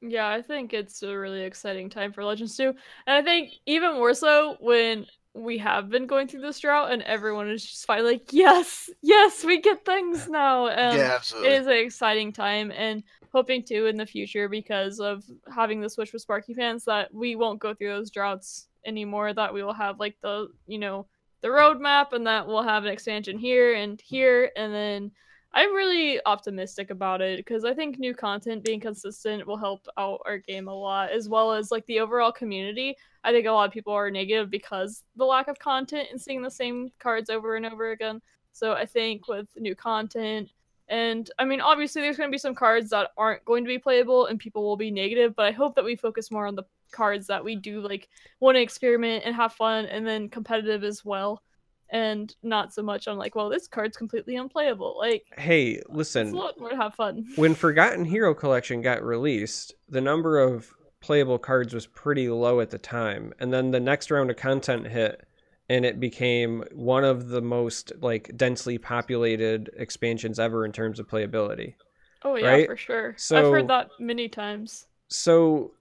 Yeah, 0.00 0.28
I 0.28 0.42
think 0.42 0.74
it's 0.74 1.02
a 1.02 1.16
really 1.16 1.42
exciting 1.42 1.88
time 1.88 2.12
for 2.12 2.24
Legends 2.24 2.56
2. 2.56 2.68
And 3.06 3.16
I 3.16 3.22
think 3.22 3.54
even 3.66 3.94
more 3.94 4.12
so 4.14 4.56
when 4.60 5.06
we 5.34 5.58
have 5.58 5.90
been 5.90 6.06
going 6.06 6.28
through 6.28 6.40
this 6.40 6.60
drought 6.60 6.92
and 6.92 7.02
everyone 7.02 7.50
is 7.50 7.64
just 7.64 7.86
finally 7.86 8.12
like, 8.12 8.32
yes, 8.32 8.88
yes, 9.02 9.44
we 9.44 9.60
get 9.60 9.84
things 9.84 10.28
now. 10.28 10.66
Um, 10.66 10.96
yeah, 10.96 11.12
absolutely. 11.16 11.50
is 11.50 11.66
an 11.66 11.72
exciting 11.72 12.32
time 12.32 12.70
and 12.70 13.02
hoping 13.32 13.64
to 13.64 13.86
in 13.86 13.96
the 13.96 14.06
future 14.06 14.48
because 14.48 15.00
of 15.00 15.24
having 15.52 15.80
the 15.80 15.90
switch 15.90 16.12
with 16.12 16.22
Sparky 16.22 16.54
Pants 16.54 16.84
that 16.84 17.12
we 17.12 17.34
won't 17.34 17.58
go 17.58 17.74
through 17.74 17.88
those 17.88 18.12
droughts 18.12 18.68
anymore, 18.86 19.34
that 19.34 19.52
we 19.52 19.64
will 19.64 19.74
have 19.74 19.98
like 19.98 20.16
the, 20.22 20.46
you 20.68 20.78
know, 20.78 21.06
the 21.40 21.48
roadmap 21.48 22.12
and 22.12 22.28
that 22.28 22.46
we'll 22.46 22.62
have 22.62 22.84
an 22.84 22.92
expansion 22.92 23.36
here 23.36 23.74
and 23.74 24.00
here 24.00 24.52
and 24.56 24.72
then 24.72 25.10
I'm 25.56 25.72
really 25.72 26.20
optimistic 26.26 26.90
about 26.90 27.20
it 27.20 27.38
because 27.38 27.64
I 27.64 27.74
think 27.74 27.98
new 27.98 28.12
content 28.12 28.64
being 28.64 28.80
consistent 28.80 29.46
will 29.46 29.56
help 29.56 29.86
out 29.96 30.20
our 30.26 30.38
game 30.38 30.66
a 30.66 30.74
lot, 30.74 31.12
as 31.12 31.28
well 31.28 31.52
as 31.52 31.70
like 31.70 31.86
the 31.86 32.00
overall 32.00 32.32
community. 32.32 32.96
I 33.22 33.30
think 33.30 33.46
a 33.46 33.52
lot 33.52 33.68
of 33.68 33.72
people 33.72 33.92
are 33.92 34.10
negative 34.10 34.50
because 34.50 35.04
the 35.14 35.24
lack 35.24 35.46
of 35.46 35.60
content 35.60 36.08
and 36.10 36.20
seeing 36.20 36.42
the 36.42 36.50
same 36.50 36.90
cards 36.98 37.30
over 37.30 37.54
and 37.54 37.64
over 37.64 37.92
again. 37.92 38.20
So 38.50 38.72
I 38.72 38.84
think 38.84 39.28
with 39.28 39.46
new 39.56 39.76
content, 39.76 40.50
and 40.88 41.30
I 41.38 41.44
mean, 41.44 41.60
obviously, 41.60 42.02
there's 42.02 42.16
going 42.16 42.30
to 42.30 42.34
be 42.34 42.38
some 42.38 42.56
cards 42.56 42.90
that 42.90 43.12
aren't 43.16 43.44
going 43.44 43.62
to 43.62 43.68
be 43.68 43.78
playable 43.78 44.26
and 44.26 44.40
people 44.40 44.64
will 44.64 44.76
be 44.76 44.90
negative, 44.90 45.36
but 45.36 45.46
I 45.46 45.52
hope 45.52 45.76
that 45.76 45.84
we 45.84 45.94
focus 45.94 46.32
more 46.32 46.48
on 46.48 46.56
the 46.56 46.64
cards 46.90 47.28
that 47.28 47.44
we 47.44 47.54
do 47.54 47.80
like 47.80 48.08
want 48.40 48.56
to 48.56 48.60
experiment 48.60 49.22
and 49.24 49.36
have 49.36 49.52
fun 49.52 49.86
and 49.86 50.04
then 50.04 50.28
competitive 50.28 50.82
as 50.82 51.04
well. 51.04 51.43
And 51.90 52.34
not 52.42 52.72
so 52.74 52.82
much 52.82 53.06
on 53.06 53.18
like, 53.18 53.34
well, 53.34 53.48
this 53.48 53.68
card's 53.68 53.96
completely 53.96 54.36
unplayable. 54.36 54.96
Like, 54.98 55.24
Hey, 55.36 55.72
it's 55.72 55.88
a 55.88 55.92
listen, 55.92 56.32
lot 56.32 56.58
more 56.58 56.70
to 56.70 56.76
have 56.76 56.94
fun. 56.94 57.26
when 57.36 57.54
Forgotten 57.54 58.04
Hero 58.04 58.34
Collection 58.34 58.80
got 58.82 59.02
released, 59.02 59.74
the 59.88 60.00
number 60.00 60.38
of 60.40 60.72
playable 61.00 61.38
cards 61.38 61.74
was 61.74 61.86
pretty 61.86 62.28
low 62.28 62.60
at 62.60 62.70
the 62.70 62.78
time, 62.78 63.32
and 63.38 63.52
then 63.52 63.70
the 63.70 63.80
next 63.80 64.10
round 64.10 64.30
of 64.30 64.36
content 64.36 64.86
hit, 64.88 65.24
and 65.68 65.84
it 65.84 66.00
became 66.00 66.64
one 66.72 67.04
of 67.04 67.28
the 67.28 67.42
most 67.42 67.92
like 68.00 68.30
densely 68.36 68.78
populated 68.78 69.70
expansions 69.76 70.38
ever 70.38 70.64
in 70.64 70.72
terms 70.72 70.98
of 70.98 71.06
playability. 71.06 71.74
Oh 72.22 72.36
yeah, 72.36 72.48
right? 72.48 72.66
for 72.66 72.76
sure. 72.76 73.16
I've 73.30 73.44
heard 73.44 73.68
that 73.68 73.90
many 74.00 74.28
times. 74.28 74.86
So 75.08 75.72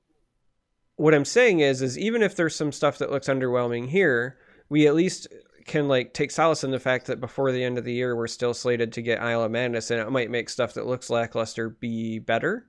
what 0.98 1.14
I'm 1.14 1.26
saying 1.26 1.62
is 1.62 1.82
is 1.82 1.98
even 1.98 2.22
if 2.22 2.36
there's 2.36 2.56
some 2.56 2.72
stuff 2.72 2.98
that 3.00 3.10
looks 3.12 3.28
underwhelming 3.28 3.88
here, 3.90 4.38
we 4.70 4.86
at 4.88 4.96
least 4.96 5.28
can 5.66 5.88
like 5.88 6.14
take 6.14 6.32
solace 6.32 6.64
in 6.64 6.72
the 6.72 6.80
fact 6.80 7.08
that 7.08 7.20
before 7.20 7.52
the 7.52 7.64
end 7.64 7.78
of 7.78 7.84
the 7.84 7.94
year 7.94 8.16
we're 8.16 8.28
still 8.28 8.54
slated 8.54 8.94
to 8.94 9.02
get 9.02 9.22
Isle 9.22 9.44
of 9.44 9.52
Madness 9.52 9.92
and 9.92 10.00
it 10.00 10.10
might 10.12 10.30
make 10.32 10.50
stuff 10.50 10.74
that 10.74 10.88
looks 10.88 11.10
lackluster 11.10 11.70
be 11.70 12.20
better. 12.20 12.68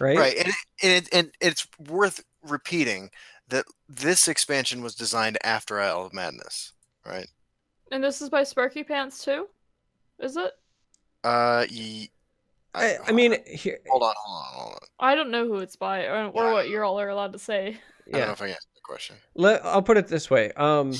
Right? 0.00 0.16
Right, 0.18 0.36
and, 0.36 0.48
and, 0.82 0.92
it, 0.92 1.08
and 1.12 1.30
it's 1.40 1.68
worth 1.88 2.24
repeating 2.42 3.10
that 3.48 3.64
this 3.88 4.26
expansion 4.26 4.82
was 4.82 4.94
designed 4.94 5.38
after 5.44 5.80
Isle 5.80 6.06
of 6.06 6.12
Madness, 6.12 6.72
right? 7.06 7.28
And 7.92 8.02
this 8.02 8.20
is 8.20 8.28
by 8.28 8.42
Sparky 8.42 8.82
Pants 8.82 9.24
too? 9.24 9.46
Is 10.18 10.36
it? 10.36 10.52
Uh, 11.22 11.64
ye- 11.70 12.10
I, 12.74 12.96
I 13.06 13.12
mean 13.12 13.36
here 13.46 13.78
hold 13.88 14.02
on, 14.02 14.14
hold 14.18 14.36
on, 14.36 14.52
hold 14.52 14.72
on. 14.74 14.78
I 14.98 15.14
don't 15.14 15.30
know 15.30 15.46
who 15.46 15.58
it's 15.58 15.76
by 15.76 16.06
or, 16.06 16.26
or 16.26 16.44
Yeah. 16.46 16.52
what 16.52 16.68
you're 16.68 16.84
all 16.84 17.00
are 17.00 17.08
allowed 17.08 17.32
to 17.34 17.38
say. 17.38 17.78
I 18.08 18.10
don't 18.10 18.20
know 18.20 18.26
yeah. 18.26 18.32
if 18.32 18.42
I 18.42 18.46
can 18.46 18.54
answer 18.54 18.68
the 18.74 18.80
question. 18.82 19.16
Let, 19.34 19.64
I'll 19.64 19.82
put 19.82 19.96
it 19.96 20.08
this 20.08 20.28
way. 20.28 20.50
Um 20.56 20.92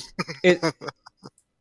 it 0.45 0.63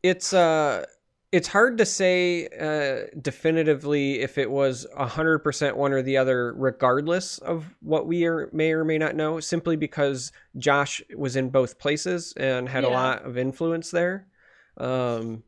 it's 0.04 0.32
uh 0.32 0.84
it's 1.32 1.48
hard 1.48 1.78
to 1.78 1.86
say 1.86 2.46
uh, 2.60 3.08
definitively 3.20 4.20
if 4.20 4.38
it 4.38 4.48
was 4.48 4.86
100% 4.96 5.74
one 5.74 5.92
or 5.92 6.00
the 6.00 6.16
other 6.16 6.54
regardless 6.54 7.38
of 7.38 7.74
what 7.80 8.06
we 8.06 8.24
are, 8.24 8.48
may 8.52 8.70
or 8.70 8.84
may 8.84 8.98
not 8.98 9.16
know 9.16 9.40
simply 9.40 9.74
because 9.74 10.30
josh 10.56 11.02
was 11.16 11.34
in 11.34 11.48
both 11.50 11.80
places 11.80 12.32
and 12.36 12.68
had 12.68 12.84
a 12.84 12.88
lot 12.88 13.24
of 13.24 13.36
influence 13.36 13.90
there 13.90 14.28
um, 14.76 15.42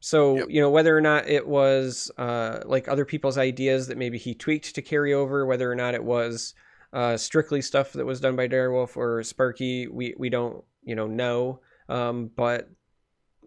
so 0.00 0.36
Yep. 0.36 0.46
you 0.48 0.60
know 0.62 0.70
whether 0.70 0.96
or 0.96 1.02
not 1.02 1.28
it 1.28 1.46
was 1.46 2.10
uh, 2.16 2.60
like 2.64 2.88
other 2.88 3.04
people's 3.04 3.36
ideas 3.36 3.88
that 3.88 3.98
maybe 3.98 4.16
he 4.16 4.34
tweaked 4.34 4.74
to 4.74 4.80
carry 4.80 5.12
over 5.12 5.44
whether 5.44 5.70
or 5.70 5.74
not 5.74 5.94
it 5.94 6.04
was 6.04 6.54
uh, 6.92 7.16
strictly 7.16 7.62
stuff 7.62 7.92
that 7.92 8.04
was 8.04 8.20
done 8.20 8.36
by 8.36 8.46
Dire 8.46 8.72
Wolf 8.72 8.96
or 8.96 9.22
Sparky, 9.22 9.88
we 9.88 10.14
we 10.18 10.28
don't 10.28 10.64
you 10.84 10.94
know 10.94 11.06
know. 11.06 11.60
Um, 11.88 12.30
but 12.36 12.68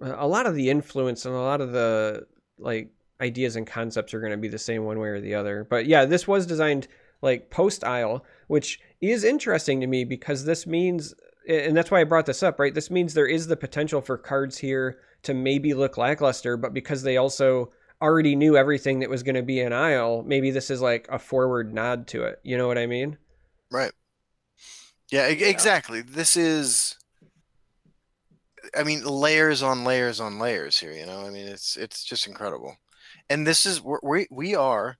a 0.01 0.27
lot 0.27 0.45
of 0.45 0.56
the 0.56 0.69
influence 0.69 1.25
and 1.25 1.35
a 1.35 1.40
lot 1.40 1.61
of 1.61 1.72
the 1.72 2.25
like 2.57 2.90
ideas 3.22 3.56
and 3.56 3.65
concepts 3.65 4.14
are 4.14 4.19
going 4.19 4.32
to 4.32 4.38
be 4.38 4.48
the 4.48 4.57
same 4.57 4.83
one 4.83 4.99
way 4.99 5.09
or 5.09 5.22
the 5.22 5.35
other. 5.35 5.65
But 5.69 5.85
yeah, 5.85 6.06
this 6.06 6.27
was 6.27 6.45
designed 6.45 6.88
like 7.22 7.49
post 7.49 7.83
Isle, 7.83 8.25
which 8.48 8.80
is 9.01 9.24
interesting 9.24 9.82
to 9.82 9.88
me 9.88 10.03
because 10.03 10.45
this 10.45 10.67
means, 10.67 11.14
and 11.48 11.75
that's 11.75 11.91
why 11.91 12.01
I 12.01 12.06
brought 12.06 12.25
this 12.25 12.43
up, 12.43 12.59
right? 12.59 12.74
This 12.74 12.91
means 12.91 13.14
there 13.14 13.27
is 13.27 13.48
the 13.48 13.57
potential 13.57 14.01
for 14.01 14.17
cards 14.17 14.57
here 14.57 14.99
to 15.24 15.33
maybe 15.33 15.74
look 15.74 15.98
lackluster, 15.98 16.57
but 16.57 16.74
because 16.74 17.03
they 17.03 17.17
also 17.17 17.72
already 18.01 18.35
knew 18.35 18.57
everything 18.57 18.99
that 18.99 19.09
was 19.09 19.24
going 19.24 19.35
to 19.35 19.41
be 19.41 19.59
in 19.59 19.74
Isle, 19.74 20.24
maybe 20.24 20.51
this 20.51 20.69
is 20.69 20.82
like 20.82 21.07
a 21.09 21.17
forward 21.17 21.74
nod 21.74 22.07
to 22.07 22.24
it. 22.24 22.40
You 22.43 22.57
know 22.57 22.67
what 22.67 22.77
I 22.77 22.85
mean? 22.85 23.17
Right. 23.72 23.91
Yeah, 25.11 25.27
exactly. 25.27 26.01
This 26.01 26.35
is 26.35 26.98
I 28.77 28.84
mean 28.84 29.03
layers 29.03 29.61
on 29.64 29.84
layers 29.84 30.19
on 30.19 30.40
layers 30.40 30.77
here, 30.77 30.94
you 30.94 31.06
know? 31.06 31.26
I 31.26 31.30
mean 31.30 31.48
it's 31.48 31.77
it's 31.77 32.03
just 32.03 32.27
incredible. 32.27 32.77
And 33.30 33.45
this 33.45 33.66
is 33.66 33.82
we 33.82 34.27
we 34.32 34.56
are 34.56 34.98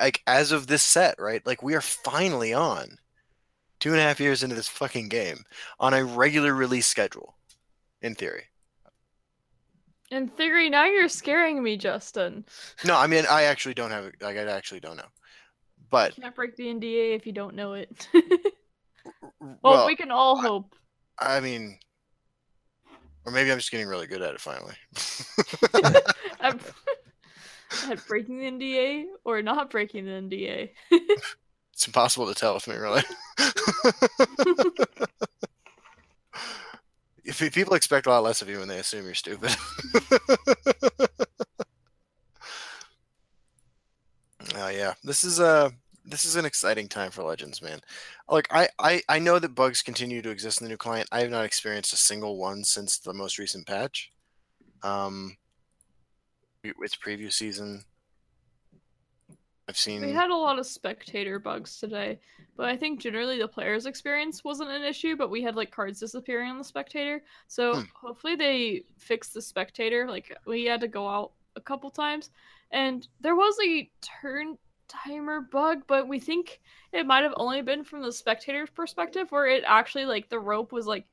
like 0.00 0.22
as 0.26 0.52
of 0.52 0.66
this 0.66 0.82
set, 0.82 1.16
right? 1.18 1.44
Like 1.46 1.62
we 1.62 1.74
are 1.74 1.80
finally 1.80 2.52
on 2.52 2.98
two 3.78 3.90
and 3.90 4.00
a 4.00 4.02
half 4.02 4.20
years 4.20 4.42
into 4.42 4.54
this 4.54 4.68
fucking 4.68 5.08
game 5.08 5.44
on 5.78 5.94
a 5.94 6.04
regular 6.04 6.54
release 6.54 6.86
schedule, 6.86 7.36
in 8.02 8.14
theory. 8.14 8.44
In 10.10 10.26
theory, 10.26 10.68
now 10.68 10.86
you're 10.86 11.08
scaring 11.08 11.62
me, 11.62 11.76
Justin. 11.76 12.44
No, 12.84 12.96
I 12.96 13.06
mean 13.06 13.24
I 13.30 13.44
actually 13.44 13.74
don't 13.74 13.90
have 13.90 14.10
like 14.20 14.36
I 14.36 14.44
actually 14.44 14.80
don't 14.80 14.96
know. 14.96 15.08
But 15.90 16.14
Can't 16.14 16.34
break 16.34 16.56
the 16.56 16.66
NDA 16.66 17.16
if 17.16 17.26
you 17.26 17.32
don't 17.32 17.54
know 17.54 17.74
it. 17.74 18.08
well, 19.40 19.58
well, 19.62 19.86
we 19.86 19.96
can 19.96 20.10
all 20.10 20.40
hope. 20.40 20.74
I 21.20 21.40
mean 21.40 21.78
or 23.24 23.32
maybe 23.32 23.52
I'm 23.52 23.58
just 23.58 23.70
getting 23.70 23.86
really 23.86 24.06
good 24.06 24.22
at 24.22 24.34
it 24.34 24.40
finally. 24.40 24.74
at, 27.90 28.06
breaking 28.06 28.38
the 28.38 28.50
NDA 28.50 29.04
or 29.24 29.42
not 29.42 29.70
breaking 29.70 30.06
the 30.06 30.12
NDA. 30.12 30.70
It's 31.72 31.86
impossible 31.86 32.26
to 32.26 32.34
tell 32.34 32.54
with 32.54 32.66
me, 32.68 32.74
really. 32.76 33.02
if 37.24 37.38
people 37.52 37.74
expect 37.74 38.06
a 38.06 38.10
lot 38.10 38.24
less 38.24 38.42
of 38.42 38.48
you 38.48 38.58
when 38.58 38.68
they 38.68 38.78
assume 38.78 39.04
you're 39.04 39.14
stupid. 39.14 39.54
Oh 44.56 44.68
yeah, 44.68 44.94
this 45.04 45.22
is 45.24 45.38
a 45.38 45.72
this 46.10 46.24
is 46.24 46.36
an 46.36 46.44
exciting 46.44 46.88
time 46.88 47.10
for 47.10 47.22
Legends, 47.22 47.62
man. 47.62 47.80
Like 48.28 48.48
I, 48.50 48.68
I 48.78 49.02
I 49.08 49.18
know 49.18 49.38
that 49.38 49.54
bugs 49.54 49.82
continue 49.82 50.22
to 50.22 50.30
exist 50.30 50.60
in 50.60 50.64
the 50.66 50.70
new 50.70 50.76
client. 50.76 51.08
I 51.12 51.20
have 51.20 51.30
not 51.30 51.44
experienced 51.44 51.92
a 51.92 51.96
single 51.96 52.36
one 52.36 52.64
since 52.64 52.98
the 52.98 53.14
most 53.14 53.38
recent 53.38 53.66
patch. 53.66 54.10
Um, 54.82 55.36
it's 56.64 56.96
preview 56.96 57.32
season. 57.32 57.84
I've 59.68 59.76
seen. 59.76 60.02
We 60.02 60.12
had 60.12 60.30
a 60.30 60.36
lot 60.36 60.58
of 60.58 60.66
spectator 60.66 61.38
bugs 61.38 61.78
today, 61.78 62.18
but 62.56 62.66
I 62.68 62.76
think 62.76 63.00
generally 63.00 63.38
the 63.38 63.46
player's 63.48 63.86
experience 63.86 64.42
wasn't 64.42 64.70
an 64.70 64.82
issue, 64.82 65.16
but 65.16 65.30
we 65.30 65.42
had 65.42 65.54
like 65.54 65.70
cards 65.70 66.00
disappearing 66.00 66.50
on 66.50 66.58
the 66.58 66.64
spectator. 66.64 67.22
So 67.46 67.74
Hmm. 67.74 67.82
hopefully 67.94 68.34
they 68.34 68.84
fixed 68.98 69.32
the 69.34 69.42
spectator. 69.42 70.08
Like 70.08 70.36
we 70.46 70.64
had 70.64 70.80
to 70.80 70.88
go 70.88 71.08
out 71.08 71.32
a 71.56 71.60
couple 71.60 71.90
times 71.90 72.30
and 72.72 73.06
there 73.20 73.36
was 73.36 73.56
a 73.64 73.90
turn 74.22 74.56
timer 74.90 75.40
bug, 75.40 75.82
but 75.86 76.08
we 76.08 76.18
think 76.20 76.60
it 76.92 77.06
might 77.06 77.22
have 77.24 77.34
only 77.36 77.62
been 77.62 77.84
from 77.84 78.02
the 78.02 78.12
spectator's 78.12 78.70
perspective 78.70 79.30
where 79.30 79.46
it 79.46 79.64
actually 79.66 80.04
like 80.06 80.28
the 80.28 80.38
rope 80.40 80.72
was 80.72 80.86
like 80.86 81.06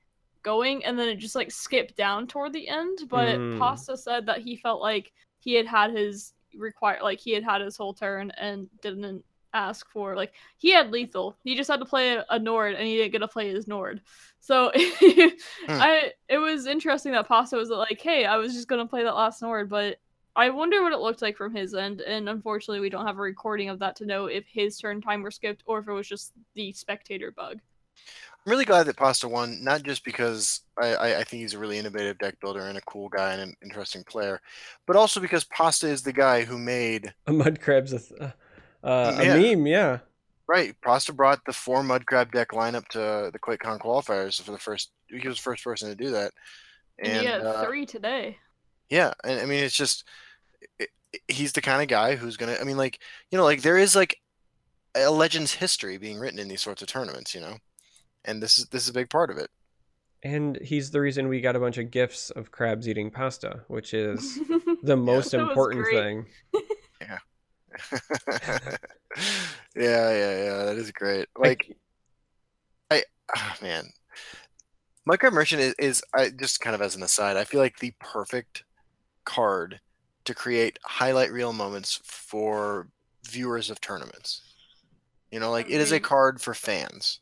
going 0.44 0.84
and 0.86 0.98
then 0.98 1.10
it 1.10 1.18
just 1.18 1.36
like 1.36 1.52
skipped 1.52 1.96
down 1.96 2.28
toward 2.28 2.54
the 2.54 2.68
end. 2.68 3.00
But 3.10 3.40
Mm. 3.40 3.60
Pasta 3.60 3.98
said 3.98 4.26
that 4.28 4.40
he 4.40 4.56
felt 4.58 4.82
like 4.82 5.12
he 5.40 5.54
had 5.54 5.68
had 5.68 5.92
his 5.92 6.34
require 6.56 7.00
like 7.04 7.20
he 7.20 7.32
had 7.32 7.44
had 7.44 7.62
his 7.62 7.78
whole 7.78 7.94
turn 7.94 8.32
and 8.32 8.68
didn't 8.82 9.24
ask 9.54 9.90
for 9.92 10.16
like 10.16 10.34
he 10.58 10.72
had 10.72 10.92
lethal 10.92 11.38
he 11.44 11.56
just 11.56 11.70
had 11.70 11.80
to 11.80 11.86
play 11.86 12.16
a, 12.16 12.26
a 12.30 12.40
nord 12.40 12.74
and 12.76 12.88
he 12.88 12.98
didn't 12.98 13.12
get 13.12 13.20
to 13.20 13.28
play 13.28 13.50
his 13.50 13.68
nord 13.68 14.02
so 14.40 14.72
i 14.76 16.12
it 16.30 16.38
was 16.38 16.68
interesting 16.68 17.12
that 17.12 17.28
pasta 17.28 17.56
was 17.56 17.70
like 17.70 18.00
hey 18.02 18.26
i 18.26 18.38
was 18.38 18.54
just 18.54 18.68
gonna 18.68 18.86
play 18.88 19.04
that 19.04 19.16
last 19.16 19.42
nord 19.42 19.70
but 19.70 19.98
i 20.38 20.50
wonder 20.50 20.82
what 20.82 20.94
it 20.94 21.00
looked 21.00 21.22
like 21.22 21.36
from 21.36 21.54
his 21.54 21.74
end 21.74 22.02
and 22.02 22.30
unfortunately 22.30 22.80
we 22.80 22.90
don't 22.90 23.06
have 23.06 23.18
a 23.18 23.22
recording 23.22 23.70
of 23.70 23.80
that 23.80 23.96
to 23.96 24.06
know 24.06 24.28
if 24.28 24.46
his 24.48 24.78
turn 24.78 25.02
time 25.02 25.22
were 25.22 25.32
skipped 25.32 25.64
or 25.66 25.80
if 25.80 25.88
it 25.88 25.92
was 25.92 26.08
just 26.08 26.32
the 26.56 26.72
spectator 26.74 27.32
bug 27.32 27.60
I'm 28.46 28.52
really 28.52 28.66
glad 28.66 28.84
that 28.86 28.96
Pasta 28.96 29.28
won, 29.28 29.62
not 29.64 29.84
just 29.84 30.06
because 30.06 30.62
I, 30.82 30.94
I, 30.96 31.20
I 31.20 31.24
think 31.24 31.42
he's 31.42 31.54
a 31.54 31.60
really 31.60 31.78
innovative 31.78 32.18
deck 32.20 32.40
builder 32.40 32.62
and 32.62 32.78
a 32.78 32.82
cool 32.82 33.10
guy 33.10 33.34
and 33.34 33.42
an 33.42 33.56
interesting 33.62 34.04
player, 34.06 34.40
but 34.86 34.96
also 34.96 35.20
because 35.20 35.44
Pasta 35.44 35.88
is 35.88 36.02
the 36.02 36.14
guy 36.14 36.44
who 36.46 36.58
made 36.58 37.14
A 37.28 37.34
mud 37.34 37.60
crab's 37.60 37.92
a, 37.94 38.00
th- 38.00 38.22
uh, 38.22 38.32
Yeah. 39.20 39.36
a 39.36 39.56
meme, 39.56 39.68
yeah. 39.68 40.00
right. 40.48 40.76
Pasta 40.82 41.14
brought 41.14 41.44
the 41.46 41.54
four 41.54 41.84
Mud 41.84 42.06
Crab 42.06 42.32
deck 42.32 42.50
lineup 42.52 42.88
to 42.90 43.30
the 43.34 43.40
QuakeCon 43.40 43.80
qualifiers 43.80 44.42
for 44.42 44.52
the 44.52 44.58
first. 44.58 44.92
He 45.08 45.28
was 45.28 45.38
the 45.38 45.42
first 45.42 45.64
person 45.64 45.90
to 45.90 45.96
do 45.96 46.12
that, 46.12 46.32
and, 47.00 47.12
and 47.12 47.22
he 47.22 47.26
had 47.26 47.42
uh, 47.42 47.66
three 47.66 47.86
today 47.86 48.38
Yeah, 48.90 49.14
and 49.24 49.40
I 49.40 49.46
mean 49.46 49.64
it's 49.64 49.76
just 49.76 50.06
i 50.82 50.88
i- 51.16 51.20
he's 51.28 51.54
the 51.54 51.62
kind 51.62 51.82
of 51.82 51.88
guy 51.88 52.16
who's 52.16 52.38
gonna. 52.38 52.58
I 52.60 52.64
mean, 52.64 52.78
like 52.78 53.00
you 53.32 53.38
know, 53.38 53.44
like 53.44 53.62
there 53.62 53.78
is 53.78 53.96
like 53.96 54.18
a 54.96 55.10
Legends 55.10 55.54
history 55.56 55.98
being 55.98 56.20
written 56.20 56.40
in 56.40 56.48
these 56.48 56.62
sorts 56.62 56.82
of 56.82 56.88
tournaments, 56.88 57.34
you 57.36 57.42
know, 57.42 57.58
and 58.26 58.42
this 58.42 58.58
is 58.58 58.66
this 58.68 58.84
is 58.84 58.90
a 58.90 58.94
big 58.94 59.10
part 59.10 59.30
of 59.30 59.38
it. 59.38 59.50
And 60.24 60.58
he's 60.62 60.92
the 60.92 61.00
reason 61.00 61.28
we 61.28 61.42
got 61.42 61.56
a 61.56 61.60
bunch 61.60 61.78
of 61.78 61.92
gifts 61.92 62.32
of 62.32 62.52
crabs 62.52 62.88
eating 62.90 63.12
pasta, 63.12 63.62
which 63.68 63.94
is 63.94 64.40
the 64.84 64.98
most 64.98 65.32
That 65.32 65.40
was 65.40 65.50
important 65.50 65.86
thing. 65.88 66.26
yeah, 67.02 67.18
yeah, 69.76 70.12
yeah. 70.12 70.44
yeah. 70.44 70.64
That 70.66 70.76
is 70.78 70.92
great. 70.92 71.28
Like, 71.38 71.78
I, 72.90 73.04
ah, 73.36 73.56
man, 73.62 73.92
Mudcrab 75.08 75.34
Merchant 75.34 75.62
is, 75.62 75.76
is 75.80 76.04
I 76.14 76.30
just 76.30 76.60
kind 76.60 76.76
of 76.76 76.82
as 76.82 76.96
an 76.96 77.04
aside. 77.04 77.38
I 77.38 77.44
feel 77.44 77.62
like 77.62 77.80
the 77.80 77.94
perfect 78.00 78.64
card 79.24 79.80
to 80.28 80.36
create 80.36 80.78
highlight 80.84 81.32
reel 81.32 81.52
moments 81.52 82.00
for 82.04 82.88
viewers 83.26 83.70
of 83.70 83.82
tournaments. 83.82 84.42
You 85.32 85.40
know, 85.40 85.52
like 85.52 85.68
it 85.70 85.82
is 85.82 85.92
a 85.92 86.00
card 86.00 86.40
for 86.40 86.54
fans, 86.54 87.20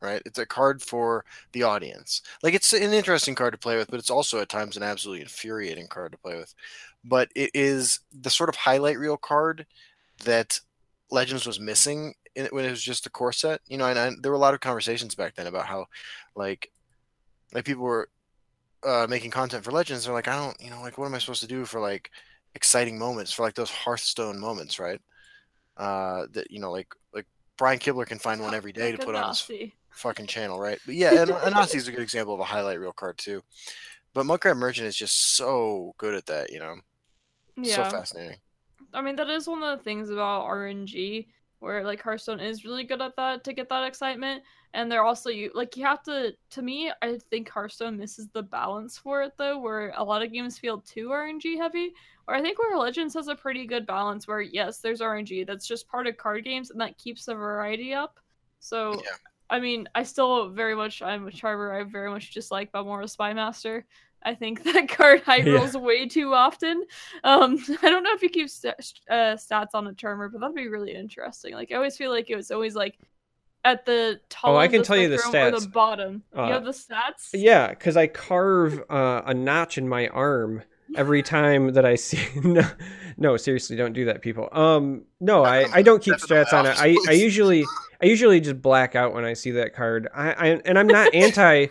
right? 0.00 0.22
It's 0.24 0.38
a 0.38 0.46
card 0.46 0.82
for 0.82 1.24
the 1.52 1.64
audience. 1.64 2.22
Like 2.42 2.54
it's 2.54 2.72
an 2.72 2.92
interesting 2.92 3.34
card 3.34 3.52
to 3.54 3.58
play 3.58 3.76
with, 3.76 3.90
but 3.90 3.98
it's 3.98 4.10
also 4.10 4.40
at 4.40 4.48
times 4.48 4.76
an 4.76 4.84
absolutely 4.84 5.22
infuriating 5.22 5.88
card 5.88 6.12
to 6.12 6.18
play 6.18 6.36
with. 6.36 6.54
But 7.02 7.28
it 7.34 7.50
is 7.54 8.00
the 8.12 8.30
sort 8.30 8.50
of 8.50 8.56
highlight 8.56 8.98
reel 8.98 9.16
card 9.16 9.66
that 10.24 10.60
Legends 11.10 11.46
was 11.46 11.58
missing 11.58 12.14
in, 12.36 12.46
when 12.52 12.64
it 12.64 12.70
was 12.70 12.82
just 12.82 13.06
a 13.06 13.10
core 13.10 13.32
set. 13.32 13.60
You 13.66 13.78
know, 13.78 13.86
and, 13.86 13.98
and 13.98 14.22
there 14.22 14.30
were 14.30 14.36
a 14.36 14.40
lot 14.40 14.54
of 14.54 14.60
conversations 14.60 15.14
back 15.14 15.34
then 15.34 15.48
about 15.48 15.66
how, 15.66 15.86
like, 16.36 16.70
like 17.52 17.64
people 17.64 17.82
were 17.82 18.08
uh, 18.84 19.06
making 19.08 19.32
content 19.32 19.64
for 19.64 19.72
Legends. 19.72 20.04
They're 20.04 20.14
like, 20.14 20.28
I 20.28 20.36
don't, 20.36 20.60
you 20.60 20.70
know, 20.70 20.80
like, 20.82 20.98
what 20.98 21.06
am 21.06 21.14
I 21.14 21.18
supposed 21.18 21.42
to 21.42 21.48
do 21.48 21.64
for 21.64 21.80
like 21.80 22.10
exciting 22.54 22.98
moments 22.98 23.32
for 23.32 23.42
like 23.42 23.54
those 23.54 23.70
Hearthstone 23.70 24.38
moments, 24.38 24.78
right? 24.78 25.00
Uh, 25.76 26.26
that 26.32 26.50
you 26.50 26.60
know, 26.60 26.70
like 26.72 26.88
like 27.14 27.26
Brian 27.58 27.78
Kibler 27.78 28.06
can 28.06 28.18
find 28.18 28.42
one 28.42 28.54
every 28.54 28.72
day 28.72 28.92
to 28.92 28.98
put 28.98 29.14
on 29.14 29.28
his 29.28 29.48
fucking 29.92 30.26
channel, 30.28 30.58
right? 30.60 30.78
But 30.86 30.94
yeah, 30.94 31.22
and 31.22 31.30
Anasi 31.30 31.76
is 31.76 31.88
a 31.88 31.92
good 31.92 32.02
example 32.02 32.34
of 32.34 32.40
a 32.40 32.44
highlight 32.44 32.80
reel 32.80 32.92
card 32.92 33.18
too. 33.18 33.42
But 34.14 34.26
Mudcrab 34.26 34.56
Merchant 34.56 34.86
is 34.88 34.96
just 34.96 35.36
so 35.36 35.94
good 35.98 36.14
at 36.14 36.26
that, 36.26 36.50
you 36.52 36.58
know, 36.58 36.76
Yeah. 37.56 37.76
so 37.76 37.84
fascinating. 37.84 38.38
I 38.92 39.02
mean, 39.02 39.16
that 39.16 39.30
is 39.30 39.46
one 39.46 39.62
of 39.62 39.78
the 39.78 39.84
things 39.84 40.10
about 40.10 40.44
RNG, 40.46 41.28
where 41.60 41.84
like 41.84 42.02
Hearthstone 42.02 42.40
is 42.40 42.64
really 42.64 42.84
good 42.84 43.00
at 43.02 43.16
that 43.16 43.44
to 43.44 43.52
get 43.52 43.68
that 43.68 43.84
excitement, 43.86 44.42
and 44.72 44.90
they're 44.90 45.04
also 45.04 45.30
you 45.30 45.50
like 45.54 45.76
you 45.76 45.84
have 45.84 46.02
to. 46.04 46.32
To 46.50 46.62
me, 46.62 46.92
I 47.02 47.18
think 47.30 47.48
Hearthstone 47.48 47.98
misses 47.98 48.28
the 48.32 48.42
balance 48.42 48.98
for 48.98 49.22
it 49.22 49.32
though, 49.36 49.58
where 49.58 49.92
a 49.96 50.02
lot 50.04 50.22
of 50.22 50.32
games 50.32 50.58
feel 50.58 50.80
too 50.80 51.08
RNG 51.08 51.56
heavy. 51.56 51.92
Or 52.30 52.36
I 52.36 52.42
think 52.42 52.58
where 52.58 52.76
Legends 52.78 53.14
has 53.14 53.28
a 53.28 53.34
pretty 53.34 53.66
good 53.66 53.86
balance, 53.86 54.28
where 54.28 54.40
yes, 54.40 54.78
there's 54.78 55.00
RNG 55.00 55.46
that's 55.46 55.66
just 55.66 55.88
part 55.88 56.06
of 56.06 56.16
card 56.16 56.44
games, 56.44 56.70
and 56.70 56.80
that 56.80 56.96
keeps 56.96 57.24
the 57.24 57.34
variety 57.34 57.92
up. 57.92 58.18
So. 58.60 58.94
Yeah. 58.94 59.16
I 59.52 59.58
mean, 59.58 59.88
I 59.96 60.04
still 60.04 60.50
very 60.50 60.76
much, 60.76 61.02
I'm 61.02 61.26
a 61.26 61.30
Charver, 61.32 61.74
I 61.74 61.82
very 61.82 62.08
much 62.08 62.26
just 62.26 62.34
dislike 62.34 62.70
Balmora 62.70 63.12
Spymaster. 63.12 63.82
I 64.22 64.32
think 64.32 64.62
that 64.72 64.88
card 64.88 65.22
high 65.22 65.38
Yeah. 65.38 65.54
rolls 65.54 65.76
way 65.76 66.06
too 66.06 66.32
often. 66.34 66.84
Um, 67.24 67.58
I 67.82 67.90
don't 67.90 68.04
know 68.04 68.12
if 68.14 68.22
you 68.22 68.28
keep 68.28 68.48
st- 68.48 68.76
uh, 69.10 69.34
stats 69.34 69.70
on 69.74 69.88
a 69.88 69.92
Charmer, 69.92 70.28
but 70.28 70.40
that'd 70.40 70.54
be 70.54 70.68
really 70.68 70.94
interesting. 70.94 71.52
Like 71.52 71.72
I 71.72 71.74
always 71.74 71.96
feel 71.96 72.12
like 72.12 72.30
it 72.30 72.36
was 72.36 72.52
always 72.52 72.76
like 72.76 72.96
at 73.64 73.84
the 73.84 74.20
top. 74.28 74.50
Oh, 74.50 74.54
I 74.54 74.66
of 74.66 74.70
can 74.70 74.82
the 74.82 74.86
tell 74.86 74.96
you 74.96 75.08
the 75.08 75.18
spectrum 75.18 75.54
or 75.54 75.56
stats. 75.58 75.62
the 75.62 75.68
bottom. 75.70 76.22
Uh, 76.38 76.44
you 76.46 76.52
have 76.52 76.64
the 76.64 76.70
stats. 76.70 77.30
Yeah, 77.32 77.70
because 77.70 77.96
I 77.96 78.06
carve 78.06 78.80
uh, 78.88 79.22
a 79.26 79.34
notch 79.34 79.78
in 79.78 79.88
my 79.88 80.06
arm 80.08 80.62
every 80.96 81.22
time 81.22 81.72
that 81.74 81.84
I 81.84 81.96
see. 81.96 82.18
no, 82.44 82.68
no, 83.16 83.36
seriously, 83.36 83.76
don't 83.76 83.92
do 83.92 84.06
that, 84.06 84.22
people. 84.22 84.48
Um, 84.52 85.02
no, 85.20 85.44
I, 85.44 85.66
I 85.72 85.82
don't 85.82 86.02
keep 86.02 86.16
stats 86.16 86.52
on 86.52 86.66
it. 86.66 86.74
I, 86.78 86.96
I 87.08 87.12
usually 87.12 87.64
I 88.02 88.06
usually 88.06 88.40
just 88.40 88.62
black 88.62 88.94
out 88.94 89.12
when 89.12 89.24
I 89.24 89.34
see 89.34 89.50
that 89.52 89.74
card. 89.74 90.08
I, 90.14 90.32
I 90.32 90.46
and 90.64 90.78
I'm 90.78 90.86
not 90.86 91.14
anti 91.14 91.68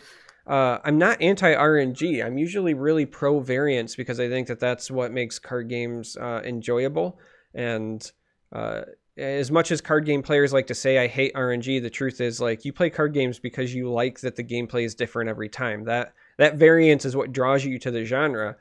uh, 0.50 0.80
I'm 0.84 0.98
not 0.98 1.22
anti 1.22 1.54
RNG. 1.54 2.26
I'm 2.26 2.38
usually 2.38 2.74
really 2.74 3.06
pro 3.06 3.40
variance 3.40 3.96
because 3.96 4.20
I 4.20 4.28
think 4.30 4.48
that 4.48 4.60
that's 4.60 4.90
what 4.90 5.12
makes 5.12 5.38
card 5.38 5.70
games 5.70 6.18
uh, 6.18 6.42
enjoyable. 6.44 7.20
And 7.54 8.12
uh, 8.52 8.82
as 9.16 9.52
much 9.52 9.72
as 9.72 9.80
card 9.80 10.06
game 10.06 10.24
players 10.24 10.52
like 10.52 10.68
to 10.68 10.76
say 10.76 10.98
I 10.98 11.08
hate 11.08 11.34
RNG, 11.36 11.82
the 11.82 11.90
truth 11.90 12.20
is 12.20 12.42
like 12.42 12.66
you 12.66 12.74
play 12.74 12.90
card 12.90 13.14
games 13.14 13.38
because 13.38 13.76
you 13.76 13.92
like 13.92 14.22
that 14.22 14.36
the 14.36 14.44
gameplay 14.44 14.86
is 14.86 14.96
different 14.96 15.30
every 15.30 15.50
time. 15.50 15.84
That 15.84 16.14
that 16.38 16.56
variance 16.56 17.06
is 17.06 17.16
what 17.16 17.32
draws 17.32 17.64
you 17.64 17.78
to 17.80 17.92
the 17.92 18.04
genre. 18.04 18.56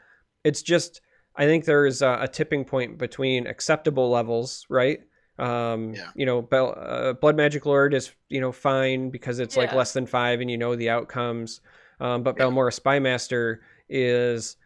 It's 0.48 0.62
just 0.62 1.00
I 1.36 1.44
think 1.44 1.64
there's 1.64 2.02
a, 2.02 2.18
a 2.22 2.28
tipping 2.28 2.64
point 2.64 2.98
between 2.98 3.46
acceptable 3.46 4.10
levels, 4.10 4.66
right? 4.68 5.00
Um, 5.38 5.94
Yeah. 5.94 6.10
You 6.16 6.26
know, 6.26 6.42
Bel- 6.42 6.74
uh, 6.76 7.12
Blood 7.12 7.36
Magic 7.36 7.64
Lord 7.66 7.94
is 7.94 8.10
you 8.28 8.40
know 8.40 8.50
fine 8.52 9.10
because 9.10 9.38
it's 9.38 9.56
like 9.56 9.72
less 9.72 9.92
than 9.92 10.06
five 10.06 10.40
and 10.40 10.50
you 10.50 10.58
know 10.58 10.74
the 10.74 10.90
outcomes. 10.90 11.60
Um, 12.00 12.22
but 12.22 12.36
Yeah. 12.36 12.44
Balmora 12.46 12.72
Spymaster 12.72 13.58
is 13.88 14.56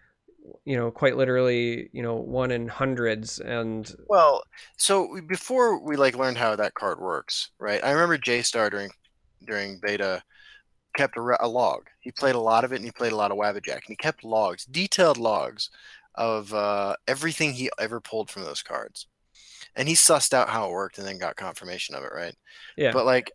you 0.64 0.76
know 0.76 0.90
quite 0.90 1.16
literally 1.16 1.88
you 1.92 2.02
know 2.02 2.16
one 2.16 2.50
in 2.50 2.68
hundreds 2.68 3.38
and 3.38 3.94
Well, 4.08 4.42
so 4.76 5.20
before 5.28 5.78
we 5.78 5.96
like 5.96 6.16
learned 6.16 6.38
how 6.38 6.56
that 6.56 6.74
card 6.74 6.98
works, 7.00 7.50
right? 7.58 7.82
I 7.84 7.90
remember 7.90 8.18
J 8.18 8.42
Star 8.42 8.70
during 8.70 8.90
during 9.46 9.78
beta 9.82 10.22
kept 10.94 11.16
a, 11.16 11.36
a 11.40 11.48
log. 11.48 11.88
He 12.00 12.10
played 12.12 12.34
a 12.34 12.40
lot 12.40 12.64
of 12.64 12.72
it, 12.72 12.76
and 12.76 12.84
he 12.84 12.90
played 12.90 13.12
a 13.12 13.16
lot 13.16 13.30
of 13.30 13.38
Wabbajack, 13.38 13.74
and 13.74 13.88
he 13.88 13.96
kept 13.96 14.24
logs, 14.24 14.64
detailed 14.64 15.18
logs 15.18 15.70
of 16.14 16.52
uh, 16.52 16.96
everything 17.08 17.52
he 17.52 17.70
ever 17.78 18.00
pulled 18.00 18.30
from 18.30 18.44
those 18.44 18.62
cards. 18.62 19.06
And 19.74 19.88
he 19.88 19.94
sussed 19.94 20.34
out 20.34 20.50
how 20.50 20.68
it 20.68 20.72
worked, 20.72 20.98
and 20.98 21.06
then 21.06 21.18
got 21.18 21.36
confirmation 21.36 21.94
of 21.94 22.04
it, 22.04 22.12
right? 22.14 22.34
yeah 22.76 22.92
But 22.92 23.06
like, 23.06 23.32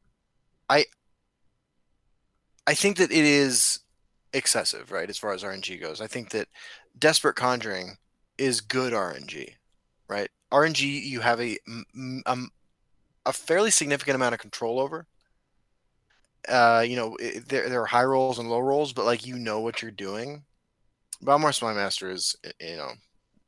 I 0.69 0.85
I 2.67 2.73
think 2.73 2.97
that 2.97 3.11
it 3.11 3.25
is 3.25 3.79
excessive, 4.33 4.91
right? 4.91 5.09
As 5.09 5.17
far 5.17 5.33
as 5.33 5.43
RNG 5.43 5.81
goes, 5.81 6.01
I 6.01 6.07
think 6.07 6.29
that 6.31 6.47
Desperate 6.99 7.35
Conjuring 7.35 7.97
is 8.37 8.61
good 8.61 8.93
RNG, 8.93 9.53
right? 10.09 10.29
RNG 10.51 10.81
you 10.81 11.21
have 11.21 11.41
a, 11.41 11.57
um, 12.25 12.49
a 13.25 13.33
fairly 13.33 13.71
significant 13.71 14.15
amount 14.15 14.33
of 14.33 14.39
control 14.39 14.79
over. 14.79 15.07
Uh, 16.49 16.83
you 16.87 16.95
know, 16.95 17.15
it, 17.19 17.47
there 17.49 17.69
there 17.69 17.81
are 17.81 17.85
high 17.85 18.03
rolls 18.03 18.39
and 18.39 18.49
low 18.49 18.59
rolls, 18.59 18.93
but 18.93 19.05
like 19.05 19.25
you 19.25 19.37
know 19.37 19.59
what 19.59 19.81
you're 19.81 19.91
doing. 19.91 20.43
Balmor 21.21 21.51
Spy 21.51 21.73
Master 21.73 22.09
is 22.09 22.35
you 22.59 22.77
know 22.77 22.91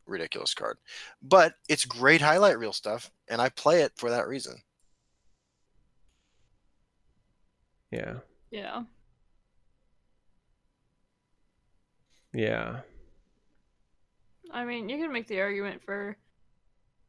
ridiculous 0.06 0.54
card, 0.54 0.78
but 1.22 1.54
it's 1.70 1.86
great 1.86 2.22
highlight 2.22 2.60
reel 2.60 2.74
stuff, 2.74 3.12
and 3.30 3.42
I 3.42 3.50
play 3.50 3.82
it 3.82 3.94
for 3.98 4.10
that 4.10 4.28
reason. 4.28 4.62
yeah 7.92 8.16
Yeah. 8.52 8.84
yeah 12.34 12.82
I 14.52 14.66
mean, 14.66 14.90
you 14.90 14.98
can 14.98 15.12
make 15.12 15.28
the 15.28 15.42
argument 15.42 15.82
for 15.84 16.18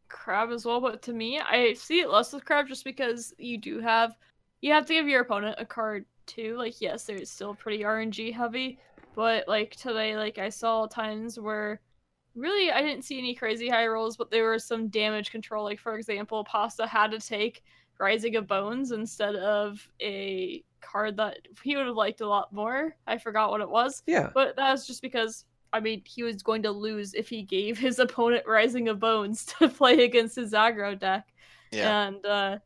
crab 0.08 0.50
as 0.50 0.64
well, 0.66 0.80
but 0.80 1.02
to 1.02 1.12
me, 1.12 1.40
I 1.40 1.72
see 1.74 2.00
it 2.00 2.10
less 2.10 2.32
with 2.32 2.44
crab 2.44 2.68
just 2.68 2.84
because 2.84 3.32
you 3.38 3.58
do 3.58 3.80
have 3.80 4.16
you 4.60 4.72
have 4.72 4.86
to 4.86 4.94
give 4.94 5.08
your 5.08 5.22
opponent 5.22 5.56
a 5.58 5.64
card 5.64 6.06
too. 6.26 6.56
Like, 6.56 6.80
yes, 6.80 7.04
there's 7.04 7.30
still 7.30 7.54
pretty 7.54 7.82
RNG 7.82 8.32
heavy, 8.32 8.78
but 9.14 9.48
like 9.48 9.74
today, 9.76 10.16
like 10.16 10.38
I 10.38 10.48
saw 10.48 10.86
times 10.86 11.38
where 11.38 11.80
really 12.34 12.70
I 12.70 12.82
didn't 12.82 13.04
see 13.04 13.18
any 13.18 13.34
crazy 13.34 13.68
high 13.68 13.86
rolls, 13.86 14.16
but 14.16 14.30
there 14.30 14.50
was 14.50 14.64
some 14.64 14.88
damage 14.88 15.30
control. 15.30 15.64
Like 15.64 15.80
for 15.80 15.96
example, 15.96 16.44
Pasta 16.44 16.86
had 16.86 17.10
to 17.12 17.18
take 17.18 17.62
Rising 17.98 18.36
of 18.36 18.46
Bones 18.46 18.92
instead 18.92 19.36
of 19.36 19.86
a 20.00 20.64
card 20.80 21.16
that 21.18 21.38
he 21.62 21.76
would 21.76 21.86
have 21.86 21.96
liked 21.96 22.20
a 22.20 22.28
lot 22.28 22.52
more. 22.52 22.96
I 23.06 23.18
forgot 23.18 23.50
what 23.50 23.60
it 23.60 23.68
was. 23.68 24.02
yeah 24.06 24.30
But 24.32 24.56
that 24.56 24.70
was 24.72 24.86
just 24.86 25.02
because 25.02 25.44
I 25.72 25.80
mean 25.80 26.02
he 26.06 26.22
was 26.22 26.42
going 26.42 26.62
to 26.62 26.70
lose 26.70 27.14
if 27.14 27.28
he 27.28 27.42
gave 27.42 27.78
his 27.78 27.98
opponent 28.06 28.44
Rising 28.46 28.88
of 28.88 29.00
Bones 29.00 29.44
to 29.58 29.68
play 29.68 30.04
against 30.04 30.36
his 30.36 30.52
aggro 30.52 30.98
deck. 30.98 31.26
Yeah. 31.72 32.06
And 32.06 32.24
uh 32.24 32.58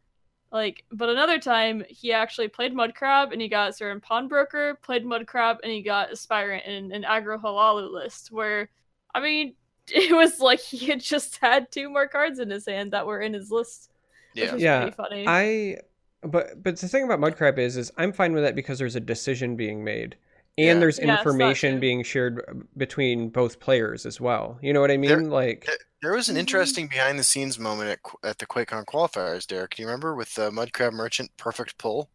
like 0.55 0.84
but 0.92 1.10
another 1.10 1.41
time 1.41 1.84
he 1.91 2.12
actually 2.15 2.49
played 2.49 2.74
Mudcrab 2.74 3.33
and 3.33 3.42
he 3.42 3.49
got 3.49 3.76
certain 3.76 4.00
Pawnbroker, 4.00 4.76
played 4.83 5.05
Mudcrab 5.05 5.58
and 5.65 5.73
he 5.73 5.83
got 5.83 6.12
Aspirant 6.12 6.66
in 6.66 6.92
an 6.92 7.05
aggro 7.05 7.41
Hlaalu 7.42 7.92
list 7.92 8.33
where 8.33 8.70
I 9.15 9.20
mean 9.20 9.57
it 9.89 10.15
was 10.16 10.41
like 10.41 10.60
he 10.60 10.86
had 10.86 11.00
just 11.02 11.39
had 11.39 11.73
two 11.73 11.91
more 11.91 12.08
cards 12.08 12.41
in 12.41 12.50
his 12.50 12.66
hand 12.66 12.92
that 12.94 13.07
were 13.07 13.20
in 13.23 13.34
his 13.34 13.52
list. 13.52 13.92
Which 14.39 14.52
Yeah. 14.52 14.52
was 14.52 14.66
Yeah, 14.66 14.66
pretty 14.66 14.92
funny. 14.92 15.34
I 15.34 15.78
but 16.23 16.62
but 16.62 16.78
the 16.78 16.89
thing 16.89 17.05
about 17.05 17.20
Mudcrab 17.20 17.58
is 17.58 17.76
is 17.76 17.92
I'm 17.97 18.12
fine 18.12 18.33
with 18.34 18.44
that 18.44 18.55
because 18.55 18.78
there's 18.78 18.97
a 18.97 19.00
decision 19.00 19.57
being 19.57 19.84
made. 19.84 20.16
And 20.57 20.66
Yeah. 20.66 20.74
there's 20.78 20.99
Yeah, 21.00 21.16
information 21.18 21.81
being 21.81 22.02
shared 22.05 22.41
between 22.76 23.28
both 23.31 23.58
players 23.58 24.07
as 24.07 24.20
well. 24.20 24.58
You 24.62 24.73
know 24.73 24.81
what 24.81 24.91
I 24.92 24.97
mean? 24.97 25.08
There- 25.10 25.20
like 25.23 25.68
There 26.00 26.12
was 26.12 26.28
an 26.28 26.36
Mhm. 26.36 26.41
interesting 26.41 26.86
behind 26.86 27.18
the 27.18 27.24
scenes 27.24 27.58
moment 27.58 27.91
at, 27.91 28.28
at 28.31 28.39
the 28.39 28.47
QuakeCon 28.47 28.84
qualifiers, 28.84 29.47
Derek. 29.47 29.74
Do 29.74 29.83
you 29.83 29.89
remember 29.89 30.15
with 30.15 30.34
the 30.34 30.50
Mudcrab 30.50 30.92
Merchant 30.92 31.31
perfect 31.39 31.78
pull? 31.78 32.10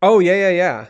Oh 0.00 0.20
yeah, 0.20 0.34
yeah, 0.34 0.50
yeah. 0.50 0.86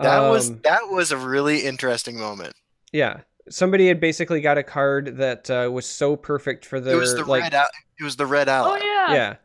That 0.00 0.30
was 0.30 0.50
Um, 0.50 0.60
that 0.64 0.88
was 0.88 1.10
a 1.12 1.16
really 1.18 1.64
interesting 1.64 2.18
moment. 2.18 2.54
yeah. 2.92 3.20
Somebody 3.50 3.88
had 3.88 3.98
basically 3.98 4.40
got 4.40 4.56
a 4.56 4.62
card 4.62 5.16
that 5.18 5.50
uh, 5.50 5.68
was 5.72 5.84
so 5.84 6.14
perfect 6.14 6.64
for 6.64 6.78
their 6.80 6.94
it 6.94 6.98
was 6.98 7.14
the 7.16 7.24
like 7.24 7.42
red. 7.42 7.54
Al- 7.54 7.68
it 7.98 8.04
was 8.04 8.14
the 8.16 8.24
red 8.26 8.48
ally. 8.48 8.78
oh 8.80 8.84
yeah. 8.84 9.12
yeah 9.14 9.36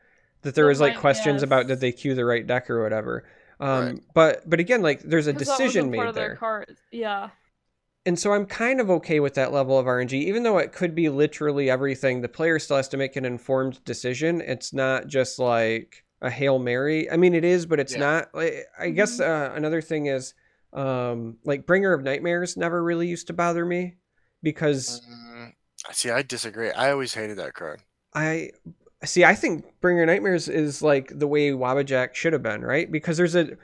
that 0.44 0.54
there 0.54 0.66
The 0.66 0.70
was 0.70 0.80
like 0.80 0.92
right- 0.94 1.00
questions 1.02 1.42
about 1.42 1.66
did 1.66 1.80
they 1.82 1.92
cue 1.92 2.14
the 2.14 2.24
right 2.24 2.46
deck 2.46 2.70
or 2.70 2.84
whatever. 2.84 3.28
Um, 3.60 3.86
Right. 3.86 4.04
but 4.14 4.50
but 4.50 4.60
again, 4.60 4.82
like 4.82 5.02
there's 5.02 5.28
a 5.28 5.34
'Cause 5.34 5.46
that 5.46 5.60
decision 5.60 5.86
wasn't 5.86 5.96
part 5.96 6.06
made 6.06 6.10
of 6.10 6.16
there. 6.16 6.36
cards. 6.36 6.80
Yeah. 6.92 7.30
and 8.06 8.18
so 8.18 8.32
I'm 8.32 8.46
kind 8.46 8.80
of 8.80 8.90
okay 8.90 9.20
with 9.20 9.34
that 9.34 9.52
level 9.52 9.78
of 9.78 9.86
RNG, 9.86 10.14
even 10.14 10.44
though 10.44 10.60
it 10.60 10.72
could 10.72 10.96
be 10.96 11.10
literally 11.10 11.70
everything. 11.70 12.22
The 12.22 12.30
player 12.30 12.58
still 12.58 12.78
has 12.78 12.88
to 12.90 12.98
make 12.98 13.18
an 13.18 13.26
informed 13.26 13.84
decision. 13.84 14.40
It's 14.40 14.72
not 14.72 15.08
just 15.08 15.40
like 15.40 16.06
a 16.22 16.30
hail 16.30 16.58
mary. 16.58 17.12
I 17.12 17.18
mean, 17.18 17.34
it 17.34 17.44
is, 17.44 17.66
but 17.66 17.82
it's 17.82 17.94
Yeah. 17.94 18.00
not. 18.00 18.34
Like, 18.34 18.66
I 18.80 18.92
guess 18.92 19.20
uh, 19.20 19.52
another 19.56 19.82
thing 19.82 20.06
is, 20.06 20.34
um, 20.72 21.38
like 21.44 21.66
Bringer 21.66 21.92
of 21.92 22.02
Nightmares 22.02 22.56
never 22.56 22.82
really 22.82 23.08
used 23.08 23.28
to 23.28 23.34
bother 23.34 23.66
me 23.66 23.98
because 24.42 25.02
Mm, 25.06 25.54
see, 25.92 26.10
I 26.10 26.22
disagree. 26.22 26.72
I 26.72 26.92
always 26.92 27.14
hated 27.14 27.38
that 27.40 27.56
card. 27.56 27.82
I 28.14 28.52
see. 29.08 29.26
I 29.26 29.36
think 29.36 29.66
Bringer 29.82 30.04
of 30.04 30.08
Nightmares 30.08 30.48
is 30.48 30.82
like 30.82 31.12
the 31.18 31.28
way 31.28 31.52
Wabbajack 31.52 32.14
should 32.14 32.34
have 32.34 32.44
been, 32.44 32.62
right? 32.62 32.92
Because 32.92 33.18
there's 33.18 33.36
a 33.36 33.58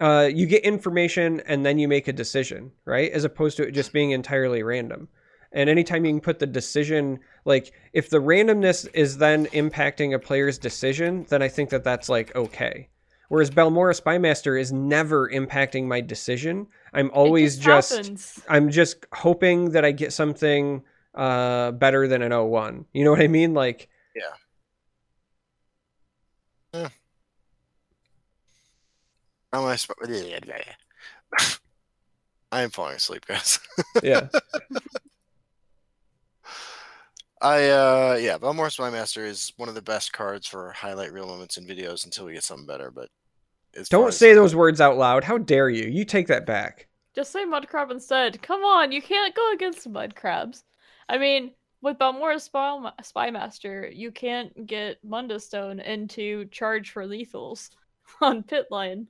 uh, 0.00 0.28
you 0.32 0.46
get 0.46 0.62
information 0.64 1.40
and 1.46 1.64
then 1.64 1.78
you 1.78 1.88
make 1.88 2.08
a 2.08 2.12
decision, 2.12 2.72
right? 2.84 3.10
As 3.12 3.24
opposed 3.24 3.56
to 3.56 3.62
it 3.64 3.72
just 3.72 3.92
being 3.92 4.10
entirely 4.10 4.62
random. 4.62 5.08
And 5.52 5.70
anytime 5.70 6.04
you 6.04 6.10
can 6.12 6.20
put 6.20 6.40
the 6.40 6.46
decision, 6.46 7.20
like 7.44 7.72
if 7.92 8.10
the 8.10 8.18
randomness 8.18 8.88
is 8.92 9.18
then 9.18 9.46
impacting 9.46 10.14
a 10.14 10.18
player's 10.18 10.58
decision, 10.58 11.26
then 11.28 11.42
I 11.42 11.48
think 11.48 11.70
that 11.70 11.84
that's 11.84 12.08
like 12.08 12.34
okay. 12.34 12.88
Whereas 13.28 13.50
Balmora 13.50 13.98
Spymaster 14.00 14.60
is 14.60 14.72
never 14.72 15.30
impacting 15.30 15.84
my 15.86 16.00
decision. 16.00 16.66
I'm 16.92 17.06
It 17.06 17.12
always 17.12 17.56
just. 17.56 18.40
I'm 18.48 18.70
just 18.70 19.06
hoping 19.12 19.70
that 19.70 19.84
I 19.84 19.92
get 19.92 20.12
something 20.12 20.82
uh 21.14 21.70
better 21.70 22.08
than 22.08 22.22
an 22.22 22.32
01. 22.32 22.86
You 22.92 23.04
know 23.04 23.12
what 23.12 23.20
I 23.20 23.28
mean? 23.28 23.54
Like 23.54 23.88
How 24.16 24.34
am 29.58 29.64
I 29.66 29.76
sp- 29.76 29.98
I 32.52 32.62
am 32.62 32.70
falling 32.70 32.96
asleep, 32.96 33.26
guys. 33.26 33.58
yeah. 34.02 34.28
I 37.40 37.68
uh 37.68 38.18
yeah, 38.20 38.38
Balmora 38.38 38.70
Spymaster 38.74 39.26
is 39.26 39.52
one 39.56 39.68
of 39.68 39.74
the 39.74 39.82
best 39.82 40.12
cards 40.12 40.46
for 40.46 40.70
highlight 40.72 41.12
reel 41.12 41.26
moments 41.26 41.56
in 41.56 41.66
videos 41.66 42.04
until 42.04 42.24
we 42.26 42.32
get 42.32 42.44
something 42.44 42.66
better. 42.66 42.90
But 42.90 43.08
as 43.76 43.88
Don't 43.88 44.08
as- 44.08 44.16
say 44.16 44.34
those 44.34 44.54
words 44.54 44.80
out 44.80 44.96
loud. 44.96 45.24
How 45.24 45.36
dare 45.38 45.68
you? 45.68 45.84
You 45.90 46.04
take 46.04 46.28
that 46.28 46.46
back. 46.46 46.88
Just 47.14 47.32
say 47.32 47.44
mud 47.44 47.68
crab 47.68 47.90
instead. 47.90 48.40
Come 48.42 48.62
on, 48.64 48.90
you 48.92 49.00
can't 49.02 49.34
go 49.34 49.52
against 49.52 49.88
mud 49.88 50.16
crabs. 50.16 50.64
I 51.08 51.18
mean, 51.18 51.52
with 51.80 51.98
Balmora 51.98 52.40
Spy, 52.40 52.90
Spy 53.02 53.30
Master, 53.30 53.88
you 53.92 54.10
can't 54.10 54.66
get 54.66 54.98
Mundus 55.06 55.42
Stone 55.46 55.80
into 55.80 56.46
charge 56.46 56.90
for 56.90 57.06
lethals 57.06 57.70
on 58.20 58.42
Pit 58.42 58.66
Lion. 58.70 59.06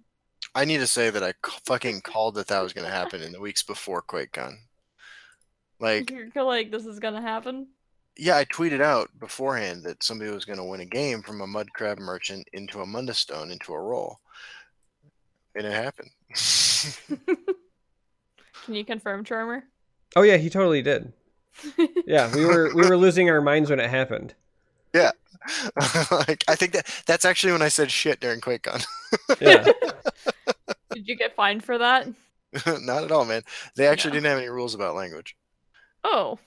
I 0.55 0.65
need 0.65 0.79
to 0.79 0.87
say 0.87 1.11
that 1.11 1.23
I 1.23 1.33
c- 1.33 1.59
fucking 1.67 2.03
called 2.03 2.37
that 2.37 2.47
that 2.49 2.63
was 2.63 2.73
going 2.73 2.87
to 2.87 2.93
happen 2.93 3.23
in 3.23 3.33
the 3.33 3.41
weeks 3.41 3.63
before 3.63 4.03
QuakeCon. 4.03 4.55
Like, 5.81 6.11
You're 6.11 6.45
like, 6.45 6.71
this 6.71 6.87
is 6.87 7.01
gonna 7.01 7.21
happen. 7.21 7.67
yeah, 8.17 8.37
I 8.37 8.45
tweeted 8.45 8.81
out 8.81 9.11
beforehand 9.19 9.83
that 9.83 10.03
somebody 10.05 10.31
was 10.31 10.45
going 10.45 10.59
to 10.59 10.65
win 10.65 10.81
a 10.81 10.85
game 10.87 11.21
from 11.23 11.41
a 11.41 11.47
mud 11.47 11.67
crab 11.75 11.99
merchant 11.99 12.49
into 12.53 12.81
a 12.81 12.87
Mundus 12.87 13.17
Stone 13.19 13.51
into 13.51 13.75
a 13.75 13.81
roll, 13.81 14.21
and 15.57 15.67
it 15.67 15.73
happened. 15.73 16.11
Can 18.65 18.75
you 18.75 18.85
confirm, 18.85 19.25
Charmer? 19.25 19.65
Oh 20.17 20.23
yeah, 20.23 20.37
he 20.37 20.49
totally 20.51 20.83
did. 20.83 21.13
Yeah, 22.07 22.35
we 22.35 22.45
were 22.45 22.73
we 22.75 22.87
were 22.89 22.97
losing 22.97 23.31
our 23.31 23.41
minds 23.41 23.71
when 23.71 23.81
it 23.81 23.89
happened. 23.89 24.35
like, 26.11 26.45
I 26.49 26.55
think 26.55 26.73
that 26.73 26.87
that's 27.07 27.25
actually 27.25 27.53
when 27.53 27.63
I 27.63 27.69
said 27.69 27.91
shit 27.91 28.21
during 28.21 28.41
QuakeCon. 28.41 28.85
Yeah. 29.41 29.65
Did 30.93 31.09
you 31.09 31.17
get 31.17 31.35
fined 31.35 31.65
for 31.65 31.79
that? 31.79 32.07
Not 32.83 33.05
at 33.05 33.11
all, 33.13 33.25
man. 33.25 33.43
They 33.77 33.87
actually 33.87 34.11
No. 34.11 34.15
didn't 34.17 34.27
have 34.31 34.39
any 34.39 34.49
rules 34.49 34.75
about 34.75 34.95
language. 34.95 35.37
Oh, 36.05 36.39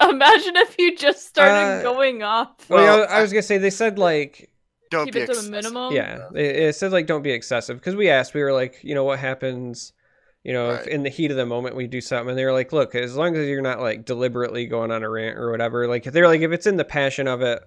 imagine 0.00 0.56
if 0.56 0.76
you 0.78 0.96
just 0.96 1.26
started 1.26 1.80
Uh, 1.80 1.82
going 1.82 2.22
off. 2.22 2.50
Well, 2.68 2.82
yeah, 2.84 2.94
Well, 2.96 3.06
I 3.10 3.22
was 3.22 3.32
gonna 3.32 3.42
say 3.42 3.58
they 3.58 3.70
said 3.70 3.98
like 3.98 4.50
Don't 4.90 5.06
Keep 5.06 5.14
be 5.14 5.20
it 5.20 5.26
to 5.26 5.32
a 5.32 5.34
excessive. 5.34 5.50
minimum. 5.50 5.92
yeah, 5.92 6.28
it, 6.34 6.56
it 6.56 6.76
said 6.76 6.92
like 6.92 7.06
don't 7.06 7.22
be 7.22 7.32
excessive 7.32 7.78
because 7.78 7.96
we 7.96 8.08
asked 8.10 8.34
we 8.34 8.42
were 8.42 8.52
like 8.52 8.78
you 8.84 8.94
know 8.94 9.04
what 9.04 9.18
happens 9.18 9.92
you 10.44 10.52
know 10.52 10.70
if 10.72 10.80
Right. 10.80 10.88
in 10.88 11.02
the 11.02 11.08
heat 11.10 11.30
of 11.32 11.36
the 11.36 11.46
moment 11.46 11.74
we 11.76 11.86
do 11.88 12.00
something 12.00 12.28
and 12.30 12.38
they're 12.38 12.52
like 12.52 12.72
look 12.72 12.94
as 12.94 13.16
long 13.16 13.34
as 13.36 13.48
you're 13.48 13.62
not 13.62 13.80
like 13.80 14.04
deliberately 14.04 14.66
going 14.66 14.92
on 14.92 15.02
a 15.02 15.08
rant 15.10 15.38
or 15.38 15.50
whatever 15.50 15.88
like 15.88 16.04
they're 16.04 16.28
like 16.28 16.42
if 16.42 16.52
it's 16.52 16.66
in 16.68 16.76
the 16.76 16.84
passion 16.84 17.26
of 17.26 17.42
it 17.42 17.60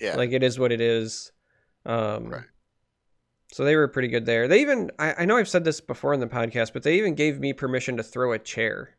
Yeah. 0.00 0.16
like 0.16 0.32
it 0.32 0.42
is 0.42 0.58
what 0.58 0.72
it 0.72 0.80
is 0.80 1.32
um 1.86 2.28
Right. 2.28 2.44
so 3.52 3.64
they 3.64 3.76
were 3.76 3.88
pretty 3.88 4.08
good 4.08 4.26
there 4.26 4.48
they 4.48 4.60
even 4.60 4.90
I, 4.98 5.14
I 5.18 5.24
know 5.24 5.36
i've 5.36 5.48
said 5.48 5.64
this 5.64 5.80
before 5.80 6.12
in 6.14 6.20
the 6.20 6.26
podcast 6.26 6.72
but 6.72 6.82
they 6.82 6.96
even 6.98 7.14
gave 7.14 7.38
me 7.40 7.52
permission 7.52 7.96
to 7.98 8.02
throw 8.02 8.32
a 8.32 8.38
chair 8.38 8.90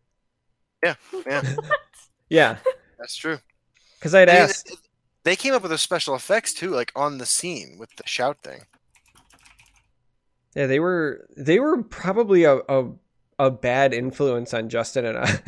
yeah. 0.84 0.96
yeah 1.28 1.56
yeah. 2.30 2.58
That's 3.00 3.16
true. 3.16 3.40
because 4.00 4.14
i'd 4.16 4.28
They- 4.30 4.38
asked 4.38 4.72
They 5.24 5.36
came 5.36 5.54
up 5.54 5.64
with 5.64 5.72
the 5.72 5.78
special 5.80 6.14
effects 6.16 6.54
too, 6.54 6.70
like 6.70 6.92
on 6.96 7.18
the 7.18 7.26
scene 7.26 7.78
with 7.80 7.96
the 7.96 8.04
shout 8.08 8.38
thing. 8.44 8.62
yeah 10.56 10.68
they 10.68 10.80
were 10.80 11.28
they 11.36 11.60
were 11.60 11.84
probably 11.84 12.44
a, 12.44 12.58
a 12.70 12.92
a 13.38 13.52
bad 13.52 13.94
influence 13.94 14.54
on 14.54 14.70
justin 14.70 15.06
and 15.06 15.18
i 15.18 15.40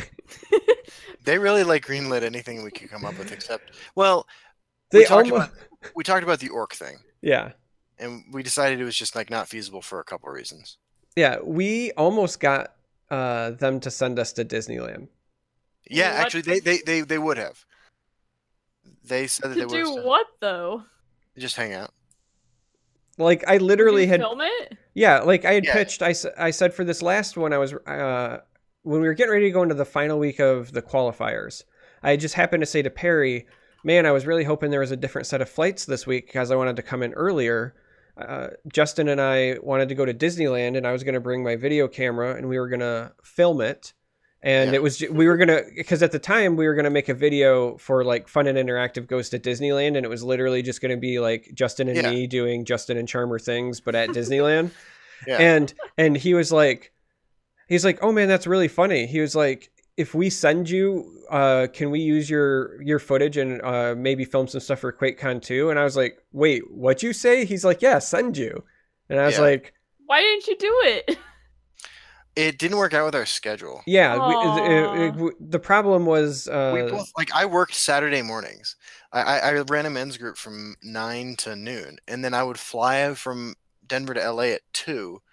They 1.24 1.38
really 1.38 1.64
like 1.66 1.86
greenlit 1.86 2.24
anything 2.24 2.64
we 2.64 2.72
could 2.72 2.90
come 2.90 3.04
up 3.04 3.18
with, 3.20 3.34
except 3.34 3.72
well, 3.96 4.26
they 4.92 5.00
we 5.00 5.06
talked 5.06 5.32
almost 5.32 5.50
about 5.52 5.92
we 5.96 6.04
talked 6.04 6.24
about 6.24 6.40
the 6.40 6.50
orc 6.50 6.74
thing, 6.74 6.98
yeah 7.22 7.52
and 8.00 8.24
we 8.32 8.44
decided 8.44 8.80
it 8.80 8.84
was 8.84 8.96
just 8.96 9.16
like 9.16 9.30
not 9.30 9.48
feasible 9.48 9.82
for 9.82 10.00
a 10.00 10.04
couple 10.04 10.30
of 10.30 10.36
reasons. 10.36 10.78
Yeah, 11.16 11.38
we 11.44 11.92
almost 11.94 12.40
got 12.40 12.74
uh, 13.10 13.52
them 13.52 13.80
to 13.80 13.90
send 13.90 14.20
us 14.20 14.34
to 14.34 14.46
Disneyland. 14.46 15.08
Yeah, 15.90 16.12
What? 16.12 16.22
actually, 16.22 16.42
they, 16.42 16.60
they 16.60 16.78
they 16.86 17.02
they 17.02 17.18
would 17.18 17.38
have. 17.38 17.66
They 19.04 19.26
said 19.28 19.50
that 19.52 19.54
to 19.56 19.60
they 19.62 19.66
would 19.66 19.86
do 19.86 19.96
have 19.96 20.06
what 20.06 20.28
though? 20.40 20.84
just 21.38 21.56
hang 21.56 21.74
out. 21.74 21.92
Like 23.18 23.44
I 23.48 23.58
literally 23.58 24.04
you 24.04 24.10
had, 24.10 24.20
film 24.22 24.42
it. 24.42 24.78
yeah, 24.94 25.22
like 25.22 25.44
I 25.44 25.54
had 25.54 25.66
Yeah. 25.66 25.74
pitched. 25.74 26.02
I 26.04 26.52
said 26.52 26.74
for 26.74 26.84
this 26.84 27.02
last 27.02 27.36
one, 27.36 27.52
I 27.52 27.58
was 27.58 27.74
uh, 27.74 28.40
when 28.84 29.02
we 29.02 29.08
were 29.08 29.14
getting 29.16 29.32
ready 29.34 29.46
to 29.46 29.52
go 29.52 29.64
into 29.64 29.76
the 29.76 29.86
final 29.86 30.20
week 30.20 30.40
of 30.40 30.72
the 30.72 30.82
qualifiers. 30.84 31.64
I 32.04 32.16
just 32.16 32.36
happened 32.36 32.62
to 32.62 32.68
say 32.68 32.84
to 32.84 32.92
Perry, 32.92 33.48
"Man, 33.84 34.06
I 34.06 34.12
was 34.12 34.26
really 34.26 34.44
hoping 34.44 34.72
there 34.72 34.80
was 34.80 34.92
a 34.92 34.98
different 34.98 35.28
set 35.28 35.42
of 35.42 35.50
flights 35.50 35.86
this 35.86 36.06
week 36.08 36.28
because 36.28 36.52
I 36.52 36.56
wanted 36.56 36.76
to 36.78 36.82
come 36.82 37.04
in 37.04 37.14
earlier." 37.14 37.74
Uh, 38.18 38.48
Justin 38.72 39.10
and 39.10 39.22
I 39.22 39.58
wanted 39.62 39.90
to 39.90 39.96
go 39.96 40.04
to 40.04 40.14
Disneyland, 40.14 40.76
and 40.76 40.88
I 40.88 40.92
was 40.92 41.04
going 41.04 41.14
to 41.14 41.20
bring 41.20 41.44
my 41.44 41.56
video 41.56 41.88
camera, 41.88 42.34
and 42.36 42.50
we 42.50 42.58
were 42.58 42.68
going 42.68 42.80
to 42.80 43.12
film 43.24 43.62
it. 43.62 43.94
And 44.42 44.72
Yeah. 44.72 44.76
it 44.78 44.84
was 44.84 45.04
we 45.10 45.28
were 45.28 45.36
gonna 45.36 45.64
because 45.76 46.04
at 46.04 46.12
the 46.12 46.20
time 46.20 46.56
we 46.58 46.68
were 46.68 46.76
gonna 46.76 46.92
make 46.92 47.10
a 47.10 47.14
video 47.16 47.76
for 47.80 48.04
like 48.04 48.28
Fun 48.28 48.46
and 48.46 48.56
Interactive 48.56 49.08
goes 49.08 49.30
to 49.30 49.40
Disneyland, 49.40 49.98
and 49.98 50.06
it 50.06 50.10
was 50.10 50.24
literally 50.24 50.62
just 50.62 50.80
gonna 50.80 50.96
be 50.96 51.20
like 51.20 51.50
Justin 51.56 51.88
and 51.88 51.98
Yeah. 51.98 52.12
me 52.12 52.28
doing 52.28 52.64
Justin 52.64 52.98
and 52.98 53.08
Charmer 53.08 53.40
things, 53.40 53.82
but 53.82 53.96
at 53.96 54.10
Disneyland. 54.10 54.70
Yeah. 55.28 55.38
And 55.40 55.74
and 55.98 56.16
he 56.16 56.36
was 56.36 56.52
like, 56.52 56.94
he's 57.68 57.84
like, 57.84 57.98
oh 58.04 58.12
man, 58.12 58.28
that's 58.28 58.46
really 58.46 58.68
funny. 58.68 59.08
He 59.08 59.20
was 59.20 59.36
like, 59.36 59.72
if 59.98 60.14
we 60.14 60.30
send 60.30 60.70
you, 60.70 61.24
uh, 61.30 61.68
can 61.74 61.90
we 61.92 62.00
use 62.00 62.30
your 62.30 62.82
your 62.82 63.00
footage 63.00 63.38
and 63.38 63.62
uh, 63.64 63.96
maybe 63.98 64.24
film 64.26 64.48
some 64.48 64.62
stuff 64.62 64.80
for 64.80 64.94
QuakeCon 64.94 65.42
too? 65.42 65.70
And 65.70 65.80
I 65.80 65.84
was 65.84 65.98
like, 65.98 66.20
wait, 66.32 66.64
what 66.72 67.04
you 67.04 67.14
say? 67.14 67.46
He's 67.46 67.66
like, 67.66 67.82
yeah, 67.82 68.00
send 68.00 68.38
you. 68.38 68.64
And 69.10 69.20
I 69.20 69.26
was 69.26 69.36
Yeah. 69.36 69.42
like, 69.42 69.74
Why 70.06 70.22
didn't 70.22 70.48
you 70.48 70.58
do 70.58 70.82
it? 70.86 71.18
It 72.36 72.60
didn't 72.60 72.78
work 72.78 72.94
out 72.94 73.06
with 73.06 73.16
our 73.16 73.26
schedule. 73.26 73.82
yeah. 73.88 74.14
We, 74.14 74.34
it- 74.36 74.38
Aw. 74.38 74.94
it- 74.94 75.16
it- 75.34 75.52
the 75.52 75.58
problem 75.60 76.06
was, 76.06 76.48
uh, 76.48 76.72
we 76.72 76.84
both 76.84 77.12
like 77.18 77.32
I 77.34 77.46
worked 77.48 77.74
Saturday 77.74 78.22
mornings. 78.22 78.76
I, 79.12 79.22
I 79.22 79.38
I 79.40 79.62
ran 79.62 79.88
a 79.88 79.90
men's 79.90 80.18
group 80.18 80.38
from 80.38 80.76
nine 80.84 81.36
to 81.40 81.56
noon, 81.56 81.98
and 82.08 82.24
then 82.24 82.36
I 82.36 82.44
would 82.44 82.60
fly 82.60 83.12
from 83.16 83.56
Denver 83.88 84.14
to 84.14 84.32
LA 84.32 84.44
at 84.54 84.62
two, 84.72 85.24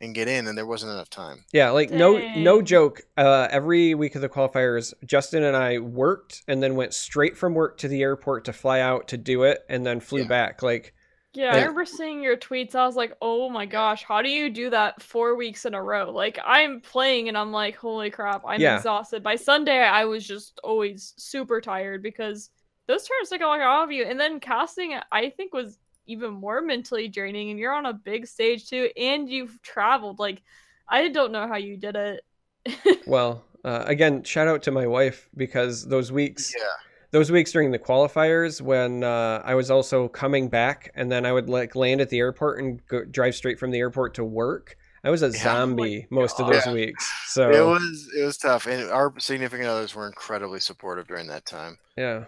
and 0.00 0.14
get 0.14 0.28
in, 0.28 0.46
and 0.46 0.56
there 0.56 0.66
wasn't 0.66 0.92
enough 0.92 1.10
time. 1.10 1.44
Yeah, 1.52 1.70
like 1.70 1.90
no 1.90 2.22
no 2.34 2.62
joke. 2.62 3.02
Uh, 3.16 3.48
every 3.50 3.94
week 3.94 4.14
of 4.14 4.22
the 4.22 4.28
qualifiers, 4.28 4.94
Justin 5.04 5.42
and 5.44 5.56
I 5.56 5.78
worked 5.78 6.42
and 6.48 6.62
then 6.62 6.74
went 6.74 6.94
straight 6.94 7.36
from 7.36 7.54
work 7.54 7.78
to 7.78 7.88
the 7.88 8.02
airport 8.02 8.44
to 8.46 8.52
fly 8.52 8.80
out 8.80 9.08
to 9.08 9.16
do 9.18 9.42
it, 9.42 9.60
and 9.68 9.84
then 9.84 10.00
flew 10.00 10.20
Yeah. 10.20 10.28
back. 10.28 10.62
Like, 10.62 10.94
Yeah, 11.32 11.52
I 11.52 11.58
remember 11.58 11.84
seeing 11.84 12.22
your 12.24 12.36
tweets. 12.36 12.74
I 12.74 12.84
was 12.86 12.96
like, 12.96 13.16
"Oh 13.22 13.48
my 13.50 13.64
gosh, 13.66 14.02
how 14.02 14.20
do 14.22 14.28
you 14.28 14.50
do 14.50 14.70
that 14.70 15.00
four 15.02 15.36
weeks 15.36 15.64
in 15.64 15.74
a 15.74 15.82
row?" 15.82 16.10
Like 16.10 16.38
I'm 16.44 16.80
playing 16.80 17.28
and 17.28 17.38
I'm 17.38 17.52
like, 17.52 17.76
"Holy 17.76 18.10
crap, 18.10 18.42
I'm 18.44 18.60
Yeah. 18.60 18.76
exhausted." 18.76 19.22
By 19.22 19.36
Sunday, 19.36 19.78
I 19.78 20.06
was 20.06 20.26
just 20.26 20.58
always 20.64 21.14
super 21.18 21.60
tired 21.60 22.02
because 22.02 22.50
those 22.88 23.06
turns 23.06 23.28
take 23.28 23.42
a 23.42 23.46
lot 23.46 23.60
out 23.60 23.84
of 23.84 23.92
you. 23.92 24.04
And 24.04 24.18
then 24.18 24.40
casting, 24.40 24.98
I 25.12 25.30
think, 25.30 25.54
was 25.54 25.78
even 26.10 26.32
more 26.34 26.62
mentally 26.62 27.08
draining. 27.08 27.50
And 27.50 27.58
you're 27.58 27.74
on 27.74 27.86
a 27.86 27.92
big 27.94 28.26
stage 28.26 28.68
too, 28.68 28.90
and 28.96 29.28
you've 29.28 29.60
traveled. 29.62 30.18
Like, 30.18 30.42
I 30.88 31.08
don't 31.08 31.32
know 31.32 31.46
how 31.48 31.56
you 31.56 31.76
did 31.76 31.96
it. 31.96 32.24
well, 33.04 33.44
uh, 33.64 33.84
again, 33.86 34.22
shout 34.24 34.48
out 34.48 34.62
to 34.64 34.70
my 34.70 34.86
wife 34.86 35.28
because 35.36 35.86
those 35.86 36.12
weeks, 36.12 36.56
Yeah, 36.56 36.66
those 37.12 37.30
weeks 37.30 37.52
during 37.52 37.70
the 37.70 37.78
qualifiers 37.78 38.60
when 38.60 39.04
uh, 39.04 39.42
I 39.44 39.54
was 39.54 39.70
also 39.70 40.08
coming 40.08 40.48
back, 40.48 40.90
and 40.94 41.10
then 41.10 41.26
I 41.26 41.32
would 41.32 41.48
like 41.48 41.74
land 41.74 42.00
at 42.00 42.10
the 42.10 42.18
airport 42.18 42.60
and 42.60 42.86
go, 42.86 43.04
drive 43.04 43.34
straight 43.34 43.58
from 43.58 43.70
the 43.70 43.78
airport 43.78 44.14
to 44.14 44.24
work. 44.24 44.76
I 45.04 45.10
was 45.10 45.22
a 45.22 45.32
Yeah. 45.32 45.38
Oh 45.78 45.86
zombie 45.86 46.06
most 46.10 46.40
of 46.40 46.46
those 46.46 46.66
Yeah. 46.66 46.72
weeks. 46.72 47.18
So 47.24 47.50
it 47.52 47.60
was 47.66 48.10
it 48.16 48.24
was 48.24 48.36
tough, 48.38 48.66
and 48.66 48.90
our 48.90 49.12
significant 49.18 49.68
others 49.68 49.94
were 49.94 50.06
incredibly 50.06 50.60
supportive 50.60 51.06
during 51.08 51.28
that 51.28 51.46
time. 51.46 51.78
yeah, 51.96 52.24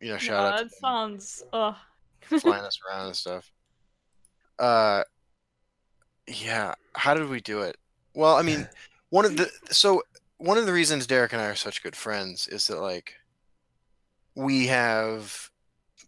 You 0.00 0.10
know, 0.12 0.18
Yeah, 0.18 0.18
shout 0.18 0.40
out 0.40 0.56
that 0.58 0.70
sounds. 0.72 1.42
Ugh. 1.52 1.76
Flying 2.26 2.64
us 2.64 2.78
around 2.88 3.06
and 3.06 3.16
stuff. 3.16 3.50
Uh, 4.58 5.04
yeah. 6.26 6.74
How 6.94 7.14
did 7.14 7.28
we 7.28 7.40
do 7.40 7.60
it? 7.60 7.76
Well, 8.14 8.36
I 8.36 8.42
mean, 8.42 8.68
one 9.10 9.24
of 9.24 9.36
the 9.36 9.50
so 9.70 10.02
one 10.38 10.58
of 10.58 10.66
the 10.66 10.72
reasons 10.72 11.06
Derek 11.06 11.32
and 11.32 11.42
I 11.42 11.46
are 11.46 11.54
such 11.54 11.82
good 11.82 11.96
friends 11.96 12.48
is 12.48 12.66
that 12.66 12.80
like 12.80 13.14
we 14.34 14.66
have 14.66 15.50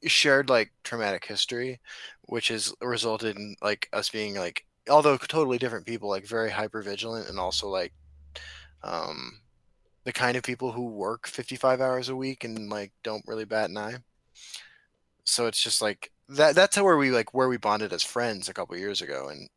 shared 0.07 0.49
like 0.49 0.73
traumatic 0.85 1.25
history, 1.25 1.81
which 2.23 2.49
has 2.49 2.73
resulted 2.81 3.37
in 3.37 3.57
like 3.63 3.89
us 3.93 4.09
being 4.09 4.35
like 4.35 4.65
although 4.89 5.17
totally 5.19 5.59
different 5.59 5.87
people, 5.87 6.09
like 6.09 6.27
very 6.27 6.51
hyper 6.51 6.83
vigilant 6.83 7.29
and 7.29 7.39
also 7.39 7.69
like 7.69 7.93
um 8.83 9.41
the 10.05 10.13
kind 10.13 10.37
of 10.37 10.43
people 10.43 10.73
who 10.73 10.87
work 10.87 11.27
55 11.27 11.81
hours 11.81 12.09
a 12.09 12.17
week 12.17 12.45
and 12.45 12.71
like 12.71 12.93
don't 13.03 13.25
really 13.27 13.45
bat 13.45 13.69
an 13.69 13.77
eye 13.77 13.97
so 15.29 15.47
it's 15.47 15.63
just 15.63 15.83
like 15.83 16.11
that 16.29 16.55
that's 16.55 16.77
how 16.77 16.85
where 16.85 16.97
we 16.97 17.11
like 17.11 17.35
where 17.35 17.49
we 17.49 17.57
bonded 17.57 17.93
as 17.93 18.03
friends 18.03 18.49
a 18.49 18.55
couple 18.55 18.77
years 18.77 19.03
ago 19.03 19.29
and 19.29 19.49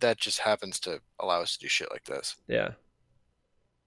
that 0.00 0.18
just 0.18 0.40
happens 0.40 0.78
to 0.80 1.00
allow 1.20 1.40
us 1.40 1.54
to 1.54 1.60
do 1.60 1.68
shit 1.68 1.90
like 1.90 2.04
this. 2.04 2.36
Yeah, 2.48 2.70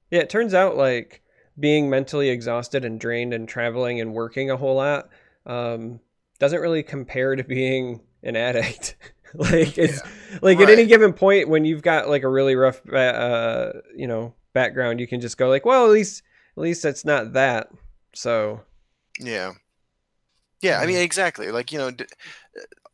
yeah. 0.10 0.22
It 0.22 0.30
turns 0.30 0.54
out 0.54 0.76
like 0.76 1.22
being 1.60 1.90
mentally 1.90 2.30
exhausted 2.30 2.84
and 2.84 3.00
drained 3.00 3.34
and 3.34 3.48
traveling 3.48 4.02
and 4.02 4.14
working 4.14 4.50
a 4.50 4.58
whole 4.58 4.76
lot 4.76 5.10
um, 5.46 6.00
doesn't 6.40 6.62
really 6.62 6.84
compare 6.84 7.36
to 7.36 7.44
being 7.44 8.02
an 8.24 8.36
addict. 8.36 8.96
like 9.36 9.78
it's 9.78 10.02
like 10.42 10.60
at 10.60 10.70
any 10.70 10.88
given 10.88 11.14
point 11.14 11.50
when 11.50 11.64
you've 11.64 11.84
got 11.84 12.10
like 12.10 12.24
a 12.24 12.28
really 12.28 12.56
rough 12.56 12.82
uh 12.92 13.72
you 13.96 14.08
know 14.08 14.34
background 14.54 15.00
you 15.00 15.06
can 15.06 15.22
just 15.22 15.38
go 15.38 15.48
like 15.48 15.64
well 15.66 15.86
at 15.86 15.92
least 15.92 16.24
at 16.58 16.64
least 16.64 16.86
it's 16.86 17.06
not 17.06 17.34
that. 17.34 17.70
So 18.14 18.62
yeah 19.20 19.54
yeah 20.62 20.80
i 20.80 20.86
mean 20.86 20.98
exactly 20.98 21.52
like 21.52 21.72
you 21.72 21.78
know 21.78 21.92
D- 21.92 22.06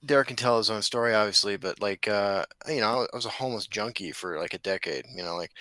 derek 0.05 0.27
can 0.27 0.35
tell 0.35 0.57
his 0.57 0.69
own 0.69 0.81
story 0.81 1.13
obviously 1.13 1.57
but 1.57 1.81
like 1.81 2.07
uh 2.07 2.45
you 2.67 2.81
know 2.81 3.07
i 3.11 3.15
was 3.15 3.25
a 3.25 3.29
homeless 3.29 3.67
junkie 3.67 4.11
for 4.11 4.39
like 4.39 4.53
a 4.53 4.59
decade 4.59 5.05
you 5.15 5.23
know 5.23 5.35
like 5.35 5.51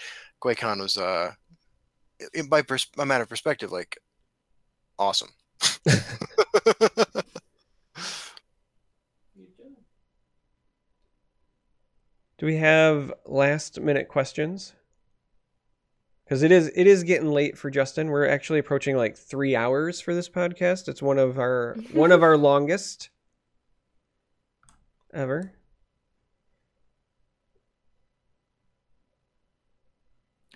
QuakeCon 0.42 0.80
was 0.80 0.98
uh 0.98 1.32
in, 2.34 2.48
by 2.48 2.62
pers- 2.62 2.90
a 2.98 3.06
matter 3.06 3.22
of 3.22 3.28
perspective 3.28 3.72
like 3.72 3.98
awesome. 4.98 5.30
Do 12.38 12.46
we 12.46 12.56
have 12.56 13.12
last 13.26 13.80
minute 13.80 14.08
questions 14.08 14.74
because 16.34 16.42
it 16.42 16.50
is 16.50 16.72
it 16.74 16.88
is 16.88 17.04
getting 17.04 17.30
late 17.30 17.56
for 17.56 17.70
justin 17.70 18.08
we're 18.08 18.26
actually 18.26 18.58
approaching 18.58 18.96
like 18.96 19.16
three 19.16 19.54
hours 19.54 20.00
for 20.00 20.12
this 20.16 20.28
podcast 20.28 20.88
it's 20.88 21.00
one 21.00 21.16
of 21.16 21.38
our 21.38 21.76
one 21.92 22.10
of 22.10 22.24
our 22.24 22.36
longest 22.50 23.10
ever 25.12 25.52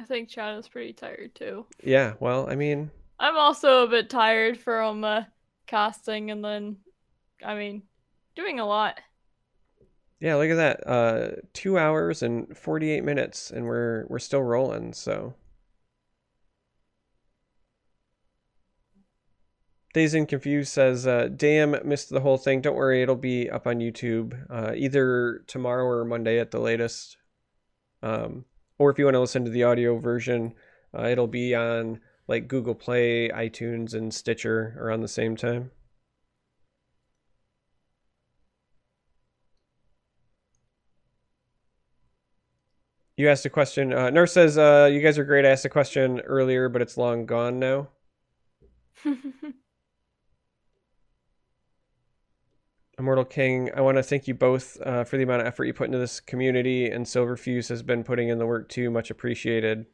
I 0.01 0.05
think 0.05 0.29
Chad 0.29 0.59
is 0.59 0.69
pretty 0.69 0.93
tired 0.95 1.37
too. 1.37 1.67
yeah 1.81 2.15
well 2.19 2.51
i 2.51 2.57
mean 2.57 2.91
I'm 3.21 3.37
also 3.37 3.85
a 3.85 3.89
bit 3.89 4.11
tired 4.11 4.59
from 4.59 5.05
uh, 5.05 5.23
casting 5.67 6.31
and 6.31 6.45
then, 6.45 6.77
I 7.45 7.57
mean, 7.57 7.83
doing 8.37 8.61
a 8.61 8.65
lot. 8.65 9.01
Yeah, 10.21 10.37
look 10.37 10.51
at 10.51 10.55
that. 10.55 10.87
Uh, 10.87 11.31
two 11.53 11.79
hours 11.79 12.23
and 12.23 12.57
forty-eight 12.57 13.03
minutes, 13.03 13.51
and 13.51 13.65
we're 13.65 14.07
we're 14.07 14.21
still 14.21 14.43
rolling. 14.43 14.93
So, 14.93 15.35
Dazed 19.99 20.15
and 20.15 20.29
Confused 20.29 20.71
says, 20.71 21.09
uh, 21.09 21.27
"Damn, 21.27 21.77
missed 21.85 22.11
the 22.11 22.21
whole 22.21 22.39
thing. 22.39 22.61
Don't 22.61 22.77
worry, 22.77 23.03
it'll 23.03 23.17
be 23.17 23.51
up 23.51 23.67
on 23.67 23.81
YouTube 23.81 24.33
uh, 24.49 24.73
either 24.77 25.43
tomorrow 25.49 25.85
or 25.85 26.05
Monday 26.05 26.39
at 26.39 26.53
the 26.53 26.61
latest. 26.61 27.17
Um, 28.01 28.45
or 28.79 28.91
if 28.91 28.99
you 28.99 29.07
want 29.07 29.17
to 29.17 29.21
listen 29.21 29.45
to 29.45 29.51
the 29.51 29.65
audio 29.65 29.99
version, 29.99 30.55
uh, 30.97 31.07
it'll 31.09 31.27
be 31.27 31.53
on 31.53 32.01
like 32.29 32.47
Google 32.47 32.77
Play, 32.77 33.29
iTunes, 33.31 33.93
and 33.93 34.15
Stitcher 34.15 34.77
around 34.79 35.01
the 35.01 35.09
same 35.09 35.35
time." 35.37 35.73
You 43.17 43.29
asked 43.29 43.47
a 43.47 43.51
question. 43.51 43.93
Uh, 43.93 44.11
Nurse 44.11 44.33
says, 44.33 44.57
uh, 44.57 44.89
"You 44.93 45.01
guys 45.01 45.19
are 45.19 45.25
great." 45.25 45.45
I 45.45 45.49
asked 45.49 45.65
a 45.65 45.69
question 45.69 46.21
earlier, 46.21 46.69
but 46.69 46.83
it's 46.83 46.97
long 46.97 47.27
gone 47.27 47.59
now. 47.59 47.89
Immortal 52.99 53.25
King, 53.27 53.71
I 53.77 53.81
want 53.81 53.97
to 53.97 54.03
thank 54.03 54.27
you 54.27 54.35
both 54.35 54.77
uh, 54.81 55.05
for 55.05 55.17
the 55.17 55.23
amount 55.23 55.43
of 55.43 55.47
effort 55.47 55.67
you 55.67 55.73
put 55.73 55.87
into 55.87 55.99
this 55.99 56.19
community, 56.19 56.91
and 56.91 57.07
Silverfuse 57.07 57.69
has 57.69 57.83
been 57.83 58.03
putting 58.03 58.29
in 58.29 58.39
the 58.39 58.47
work 58.47 58.69
too. 58.69 58.91
Much 58.91 59.11
appreciated. 59.11 59.87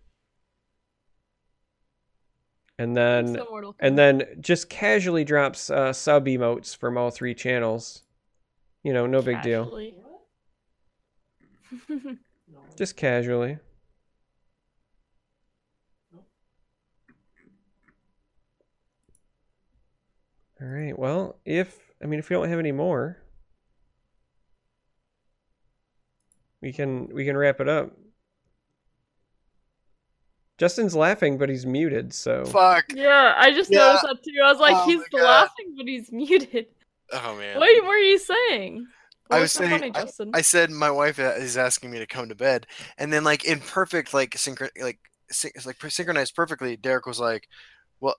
And 2.79 2.97
then, 2.97 3.39
and 3.79 3.97
then 3.97 4.25
just 4.41 4.69
casually 4.69 5.23
drops 5.23 5.71
uh, 5.71 5.93
sub 5.93 6.27
emotes 6.27 6.77
from 6.77 6.97
all 6.97 7.11
three 7.11 7.35
channels. 7.35 8.03
You 8.83 8.93
know, 8.93 9.07
no 9.07 9.23
big 9.23 9.43
deal. 9.43 9.79
Just 12.77 12.97
casually. 12.97 13.59
All 20.61 20.67
right. 20.67 20.99
Well, 20.99 21.37
if 21.45 21.84
I 22.03 22.07
mean 22.07 22.19
if 22.19 22.29
we 22.29 22.35
don't 22.35 22.49
have 22.49 22.59
any 22.59 22.73
more, 22.73 23.19
we 26.61 26.73
can 26.73 27.09
we 27.15 27.25
can 27.25 27.37
wrap 27.37 27.61
it 27.61 27.69
up. 27.69 27.93
Justin's 30.57 30.95
laughing, 30.95 31.37
but 31.37 31.49
he's 31.49 31.67
muted, 31.67 32.13
so 32.15 32.45
Fuck. 32.45 32.85
yeah, 32.95 33.35
I 33.37 33.53
just 33.53 33.71
Yeah. 33.71 33.79
noticed 33.79 34.05
that 34.05 34.23
too. 34.23 34.41
I 34.45 34.53
was 34.53 34.61
like, 34.61 34.77
Oh 34.77 34.85
he's 34.87 35.03
laughing, 35.13 35.75
but 35.77 35.87
he's 35.89 36.13
muted. 36.13 36.67
Oh 37.13 37.37
man. 37.37 37.59
What 37.59 37.85
were 37.85 37.97
you 37.99 38.19
saying? 38.19 38.87
I 39.31 39.35
What 39.37 39.41
was 39.43 39.53
so 39.53 39.61
saying- 39.61 39.71
funny, 39.79 39.91
Justin? 39.91 40.31
I 40.35 40.43
said 40.43 40.71
my 40.71 40.91
wife 40.91 41.19
is 41.19 41.57
asking 41.57 41.91
me 41.91 41.99
to 41.99 42.07
come 42.07 42.29
to 42.29 42.35
bed, 42.35 42.67
and 42.99 43.13
then 43.13 43.25
like 43.25 43.45
in 43.45 43.61
perfect 43.61 44.15
like 44.15 44.31
synchro 44.33 44.71
like 44.81 45.01
syn- 45.31 45.53
like 45.65 45.81
synchronized 45.91 46.35
perfectly, 46.37 46.77
Derek 46.77 47.07
was 47.07 47.19
like, 47.19 47.49
"Well, 48.01 48.17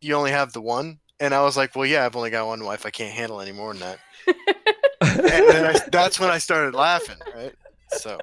you 0.00 0.14
only 0.14 0.30
have 0.30 0.52
the 0.52 0.60
one," 0.62 1.00
and 1.20 1.34
I 1.34 1.42
was 1.42 1.56
like, 1.56 1.74
"Well, 1.76 1.86
yeah, 1.86 2.04
I've 2.04 2.16
only 2.16 2.30
got 2.30 2.46
one 2.46 2.64
wife. 2.64 2.86
I 2.86 2.90
can't 2.90 3.12
handle 3.14 3.40
any 3.40 3.52
more 3.52 3.72
than 3.74 3.80
that." 3.80 3.98
And 5.00 5.48
then 5.48 5.76
I, 5.76 5.78
that's 5.92 6.18
when 6.18 6.30
I 6.30 6.38
started 6.38 6.74
laughing, 6.74 7.18
right? 7.34 7.54
So 7.90 8.18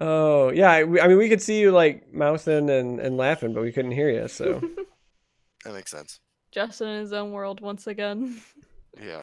oh 0.00 0.50
yeah, 0.50 0.70
I, 0.70 0.80
I 0.80 1.08
mean 1.08 1.16
we 1.18 1.28
could 1.28 1.42
see 1.42 1.58
you 1.60 1.72
like 1.72 2.12
mouthing 2.12 2.70
and, 2.70 3.00
and 3.00 3.16
laughing, 3.16 3.54
but 3.54 3.62
we 3.62 3.72
couldn't 3.72 3.92
hear 3.92 4.10
you. 4.10 4.28
So 4.28 4.60
that 5.64 5.74
makes 5.74 5.90
sense. 5.90 6.20
Justin 6.52 6.88
in 6.88 7.00
his 7.00 7.12
own 7.12 7.32
world 7.32 7.60
once 7.60 7.86
again. 7.86 8.40
Yeah, 9.00 9.22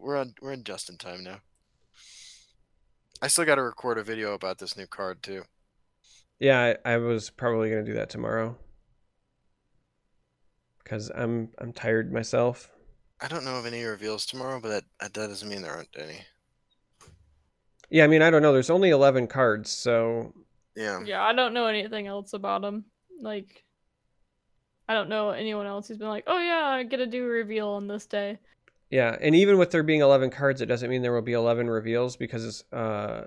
we're 0.00 0.16
on 0.16 0.34
we're 0.40 0.52
in 0.52 0.62
Justin 0.62 0.96
time 0.98 1.24
now. 1.24 1.40
I 3.20 3.26
still 3.26 3.44
got 3.44 3.56
to 3.56 3.62
record 3.62 3.98
a 3.98 4.04
video 4.04 4.34
about 4.34 4.58
this 4.58 4.76
new 4.76 4.86
card 4.86 5.20
too. 5.20 5.42
yeah, 6.38 6.76
I, 6.84 6.92
I 6.92 6.96
was 6.98 7.28
probably 7.30 7.70
gonna 7.70 7.82
do 7.82 7.94
that 7.94 8.08
tomorrow 8.08 8.56
because 10.84 11.10
I'm 11.14 11.48
I'm 11.58 11.72
tired 11.72 12.12
myself. 12.12 12.70
I 13.20 13.28
don't 13.28 13.44
know 13.44 13.56
of 13.56 13.66
any 13.66 13.82
reveals 13.82 14.26
tomorrow, 14.26 14.60
but 14.60 14.68
that 15.00 15.12
that 15.14 15.28
doesn't 15.28 15.48
mean 15.48 15.62
there 15.62 15.72
aren't 15.72 15.88
any. 15.98 16.20
Yeah, 17.90 18.04
I 18.04 18.06
mean 18.06 18.22
I 18.22 18.30
don't 18.30 18.42
know. 18.42 18.52
There's 18.52 18.70
only 18.70 18.90
eleven 18.90 19.26
cards, 19.26 19.70
so 19.70 20.32
Yeah. 20.76 21.00
yeah, 21.04 21.22
I 21.22 21.32
don't 21.32 21.54
know 21.54 21.66
anything 21.66 22.06
else 22.06 22.32
about 22.32 22.62
them. 22.62 22.84
Like, 23.20 23.64
I 24.88 24.94
don't 24.94 25.08
know 25.08 25.30
anyone 25.30 25.66
else 25.66 25.88
who's 25.88 25.98
been 25.98 26.08
like, 26.08 26.24
oh 26.26 26.38
yeah, 26.38 26.66
I 26.66 26.82
get 26.82 26.96
to 26.98 27.06
do 27.06 27.24
a 27.24 27.28
reveal 27.28 27.68
on 27.68 27.86
this 27.86 28.06
day. 28.06 28.38
Yeah, 28.90 29.16
and 29.20 29.34
even 29.34 29.58
with 29.58 29.70
there 29.70 29.82
being 29.82 30.00
11 30.02 30.30
cards, 30.30 30.60
it 30.60 30.66
doesn't 30.66 30.88
mean 30.90 31.02
there 31.02 31.12
will 31.12 31.22
be 31.22 31.32
11 31.32 31.68
reveals 31.70 32.16
because 32.16 32.64
uh 32.72 33.24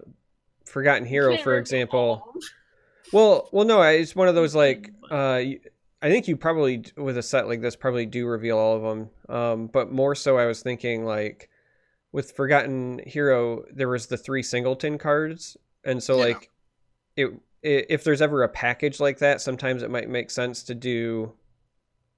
Forgotten 0.66 1.06
Hero, 1.08 1.38
for 1.38 1.58
example. 1.58 2.00
all 2.00 2.14
of 2.14 2.34
them. 2.34 2.42
Well, 3.14 3.50
well 3.54 3.66
no, 3.66 3.82
it's 3.84 4.16
one 4.16 4.28
of 4.28 4.36
those 4.36 4.54
like 4.54 4.92
uh 5.12 5.42
you- 5.44 5.62
I 6.02 6.10
think 6.10 6.28
you 6.28 6.38
probably 6.38 6.84
with 6.96 7.18
a 7.18 7.24
set 7.24 7.48
like 7.48 7.62
this 7.62 7.76
probably 7.76 8.06
do 8.06 8.28
reveal 8.28 8.58
all 8.58 8.76
of 8.76 8.82
them. 8.84 9.10
Um 9.36 9.68
but 9.68 9.92
more 9.92 10.16
so 10.16 10.38
I 10.38 10.46
was 10.46 10.62
thinking 10.62 11.06
like 11.06 11.50
with 12.12 12.32
Forgotten 12.34 13.02
Hero 13.06 13.64
there 13.74 13.90
was 13.90 14.08
the 14.08 14.18
three 14.18 14.44
singleton 14.44 14.98
cards 14.98 15.58
and 15.84 16.02
so 16.02 16.16
Yeah. 16.18 16.24
like 16.26 16.50
it 17.16 17.28
i- 17.66 17.86
if 17.90 18.04
there's 18.04 18.22
ever 18.22 18.44
a 18.44 18.50
package 18.50 19.00
like 19.00 19.18
that, 19.20 19.42
sometimes 19.42 19.82
it 19.84 19.90
might 19.90 20.10
make 20.10 20.30
sense 20.30 20.64
to 20.64 20.76
do 20.76 21.34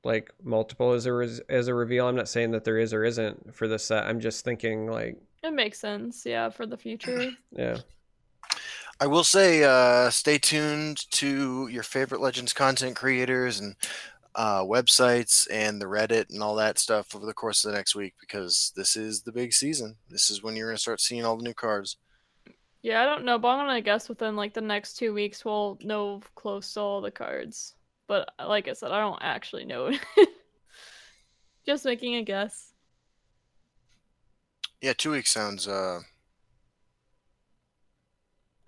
like 0.03 0.31
multiple 0.43 0.91
as 0.93 1.05
a 1.05 1.13
res- 1.13 1.41
as 1.49 1.67
a 1.67 1.73
reveal. 1.73 2.07
I'm 2.07 2.15
not 2.15 2.29
saying 2.29 2.51
that 2.51 2.63
there 2.63 2.77
is 2.77 2.93
or 2.93 3.03
isn't 3.03 3.53
for 3.53 3.67
this 3.67 3.83
set. 3.85 4.05
I'm 4.05 4.19
just 4.19 4.43
thinking 4.45 4.87
like 4.87 5.17
It 5.43 5.51
makes 5.53 5.79
sense, 5.79 6.25
yeah, 6.25 6.49
for 6.49 6.65
the 6.65 6.77
future. 6.77 7.31
yeah. 7.51 7.77
I 9.01 9.07
will 9.07 9.23
say, 9.23 9.63
uh, 9.63 10.09
stay 10.09 10.37
tuned 10.37 11.09
to 11.11 11.67
your 11.69 11.83
favorite 11.83 12.21
Legends 12.21 12.51
content 12.51 12.95
creators 12.95 13.59
and 13.59 13.75
uh, 14.35 14.63
websites 14.63 15.47
and 15.49 15.81
the 15.81 15.85
Reddit 15.85 16.29
and 16.29 16.43
all 16.43 16.55
that 16.55 16.77
stuff 16.77 17.15
over 17.15 17.25
the 17.25 17.33
course 17.33 17.63
of 17.63 17.71
the 17.71 17.77
next 17.77 17.95
week 17.95 18.15
because 18.19 18.73
this 18.75 18.95
is 18.95 19.21
the 19.21 19.31
big 19.31 19.53
season. 19.53 19.95
This 20.09 20.29
is 20.29 20.43
when 20.43 20.55
you're 20.55 20.67
going 20.67 20.75
to 20.75 20.81
start 20.81 20.99
seeing 20.99 21.23
all 21.23 21.37
the 21.37 21.43
new 21.43 21.53
cards. 21.53 21.97
Yeah, 22.81 23.01
I 23.01 23.05
don't 23.05 23.25
know, 23.25 23.37
but 23.37 23.49
I'm 23.49 23.65
gonna 23.65 23.81
guess 23.81 24.07
within 24.07 24.37
like 24.37 24.53
the 24.53 24.61
next 24.61 24.93
two 24.93 25.13
weeks 25.13 25.43
we'll 25.43 25.77
know 25.81 26.21
close 26.35 26.73
to 26.73 26.79
all 26.79 27.01
the 27.01 27.11
cards. 27.11 27.75
But 28.07 28.29
uh, 28.39 28.47
like 28.47 28.69
I 28.69 28.73
said, 28.73 28.91
I 28.91 29.01
don't 29.01 29.19
actually 29.21 29.65
know. 29.65 29.91
Just 31.65 31.83
making 31.83 32.15
a 32.15 32.23
guess. 32.23 32.71
Yeah, 34.81 34.93
two 34.93 35.11
weeks 35.11 35.31
sounds. 35.31 35.67
Uh, 35.67 35.99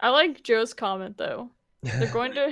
I 0.01 0.09
like 0.09 0.43
Joe's 0.43 0.73
comment 0.73 1.17
though. 1.17 1.51
They're 1.83 2.07
going 2.13 2.33
to. 2.33 2.51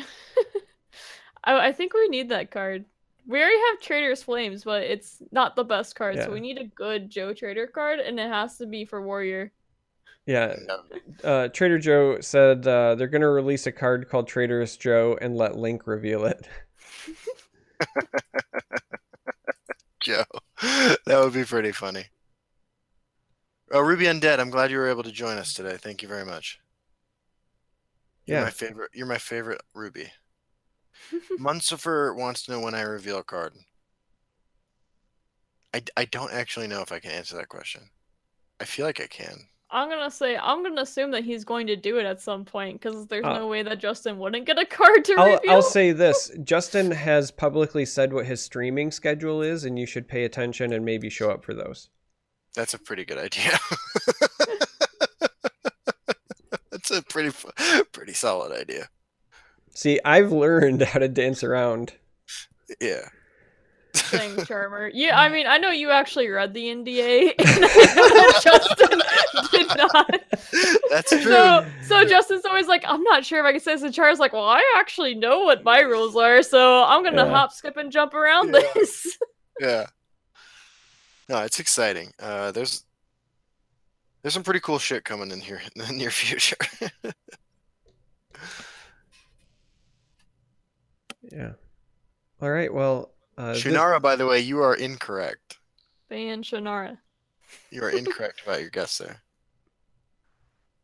I, 1.44 1.68
I 1.70 1.72
think 1.72 1.94
we 1.94 2.08
need 2.10 2.30
that 2.30 2.52
card. 2.52 2.86
We 3.28 3.40
already 3.40 3.58
have 3.72 3.82
Trader's 3.82 4.24
Flames, 4.24 4.64
but 4.64 4.84
it's 4.84 5.18
not 5.32 5.56
the 5.56 5.64
best 5.64 5.96
card, 5.96 6.16
Yeah. 6.16 6.26
so 6.26 6.32
we 6.32 6.40
need 6.40 6.58
a 6.58 6.64
good 6.66 7.10
Joe 7.10 7.34
Trader 7.34 7.68
card, 7.68 8.00
and 8.00 8.20
it 8.20 8.28
has 8.28 8.58
to 8.58 8.66
be 8.66 8.86
for 8.86 9.02
Warrior. 9.02 9.52
yeah. 10.26 10.56
Uh, 11.24 11.48
Trader 11.50 11.78
Joe 11.78 12.20
said 12.22 12.66
uh, 12.68 12.96
they're 12.96 13.08
going 13.08 13.22
to 13.22 13.30
release 13.30 13.68
a 13.68 13.72
card 13.72 14.10
called 14.10 14.28
Trader's 14.28 14.78
Joe 14.78 15.18
and 15.22 15.38
let 15.38 15.56
Link 15.58 15.86
reveal 15.86 16.26
it. 16.26 16.48
Joe. 20.02 20.24
that 20.62 21.20
would 21.24 21.34
be 21.34 21.44
pretty 21.44 21.72
funny. 21.72 22.06
Oh, 23.72 23.82
Ruby 23.82 24.06
Undead, 24.06 24.40
I'm 24.40 24.50
glad 24.50 24.72
you 24.72 24.78
were 24.78 24.90
able 24.90 25.04
to 25.04 25.12
join 25.12 25.38
us 25.38 25.54
today. 25.54 25.78
Thank 25.78 26.02
you 26.02 26.08
very 26.08 26.26
much. 26.26 26.60
You're 28.30 28.38
Yeah. 28.40 28.44
my 28.46 28.50
favorite. 28.52 28.92
You're 28.94 29.08
my 29.08 29.18
favorite 29.18 29.62
Ruby. 29.74 30.12
Munsifer 31.40 32.14
wants 32.16 32.44
to 32.44 32.52
know 32.52 32.60
when 32.60 32.76
I 32.76 32.82
reveal 32.82 33.20
a 33.20 33.24
card. 33.24 33.54
I, 35.74 35.84
I 35.98 36.06
don't 36.06 36.32
actually 36.34 36.68
know 36.68 36.82
if 36.82 36.92
I 36.92 37.00
can 37.00 37.12
answer 37.12 37.36
that 37.38 37.50
question. 37.50 37.90
I 38.60 38.66
feel 38.66 38.86
like 38.86 39.00
I 39.00 39.08
can. 39.08 39.48
I'm 39.72 39.88
gonna 39.88 40.10
say 40.10 40.36
I'm 40.36 40.64
gonna 40.64 40.82
assume 40.82 41.12
that 41.12 41.24
he's 41.24 41.44
going 41.46 41.68
to 41.68 41.76
do 41.76 42.00
it 42.00 42.06
at 42.06 42.20
some 42.22 42.44
point 42.44 42.82
because 42.82 43.06
there's 43.06 43.24
Uh, 43.24 43.38
no 43.38 43.48
way 43.48 43.62
that 43.62 43.78
Justin 43.80 44.18
wouldn't 44.18 44.46
get 44.48 44.58
a 44.58 44.66
card 44.66 45.06
to 45.06 45.16
I'll, 45.18 45.34
reveal. 45.36 45.52
I'll 45.52 45.62
say 45.62 45.92
this 45.92 46.32
Justin 46.44 46.90
has 46.90 47.30
publicly 47.30 47.86
said 47.86 48.12
what 48.12 48.26
his 48.26 48.42
streaming 48.42 48.90
schedule 48.92 49.44
is, 49.44 49.66
and 49.66 49.78
you 49.78 49.86
should 49.86 50.08
pay 50.08 50.24
attention 50.24 50.74
and 50.74 50.84
maybe 50.84 51.10
show 51.10 51.30
up 51.30 51.44
for 51.44 51.54
those. 51.54 51.90
That's 52.56 52.74
a 52.74 52.80
pretty 52.80 53.06
good 53.06 53.20
idea. 53.20 53.60
That's 56.90 57.02
a 57.02 57.04
pretty 57.04 57.36
pretty 57.92 58.14
solid 58.14 58.52
idea. 58.52 58.90
See, 59.74 60.00
I've 60.04 60.32
learned 60.32 60.82
how 60.82 61.00
to 61.00 61.08
dance 61.08 61.44
around. 61.44 61.94
Yeah. 62.82 63.08
Saying 63.94 64.44
Charmer. 64.46 64.90
Yeah, 64.94 65.20
I 65.20 65.30
mean, 65.30 65.48
I 65.48 65.58
know 65.58 65.70
you 65.72 65.90
actually 65.92 66.28
read 66.30 66.54
the 66.54 66.66
NDA, 66.66 67.34
and 67.40 67.48
I 67.48 67.94
know 67.96 68.10
that 68.10 68.40
Justin 68.44 69.02
did 69.52 69.78
not. 69.78 70.22
That's 70.90 71.10
true. 71.12 71.22
So, 71.24 71.66
so 71.88 72.06
Justin's 72.06 72.46
always 72.46 72.68
like, 72.68 72.84
I'm 72.88 73.04
not 73.04 73.26
sure 73.26 73.40
if 73.40 73.46
I 73.46 73.52
can 73.52 73.62
say 73.62 73.74
this. 73.76 73.84
And 73.84 73.94
Char's 73.94 74.20
like, 74.20 74.34
well, 74.34 74.48
I 74.48 74.64
actually 74.78 75.16
know 75.16 75.40
what 75.40 75.64
my 75.64 75.80
rules 75.80 76.16
are, 76.16 76.42
so 76.44 76.84
I'm 76.84 77.04
gonna 77.04 77.26
Yeah. 77.26 77.30
hop, 77.32 77.52
skip, 77.54 77.78
and 77.78 77.92
jump 77.92 78.14
around 78.14 78.54
Yeah. 78.54 78.62
this. 78.76 79.18
Yeah. 79.60 79.86
No, 81.28 81.40
it's 81.44 81.60
exciting. 81.60 82.12
Uh, 82.20 82.52
there's 82.52 82.84
There's 84.22 84.34
some 84.34 84.44
pretty 84.44 84.60
cool 84.60 84.80
shit 84.80 85.04
coming 85.06 85.32
in 85.32 85.40
here 85.40 85.62
in 85.76 85.82
the 85.86 85.94
near 85.94 86.12
future. 86.12 86.58
Yeah. 91.32 91.54
All 92.42 92.50
right. 92.50 92.74
Well, 92.74 93.12
uh, 93.38 93.54
thi- 93.54 93.60
Shunara, 93.62 94.02
by 94.02 94.16
the 94.16 94.26
way, 94.26 94.40
you 94.40 94.60
are 94.62 94.76
incorrect. 94.76 95.58
Ban 96.10 96.42
Shannara. 96.44 96.98
You 97.72 97.84
are 97.84 97.90
incorrect 97.90 98.42
about 98.46 98.62
your 98.62 98.70
guess 98.70 98.98
there. 98.98 99.22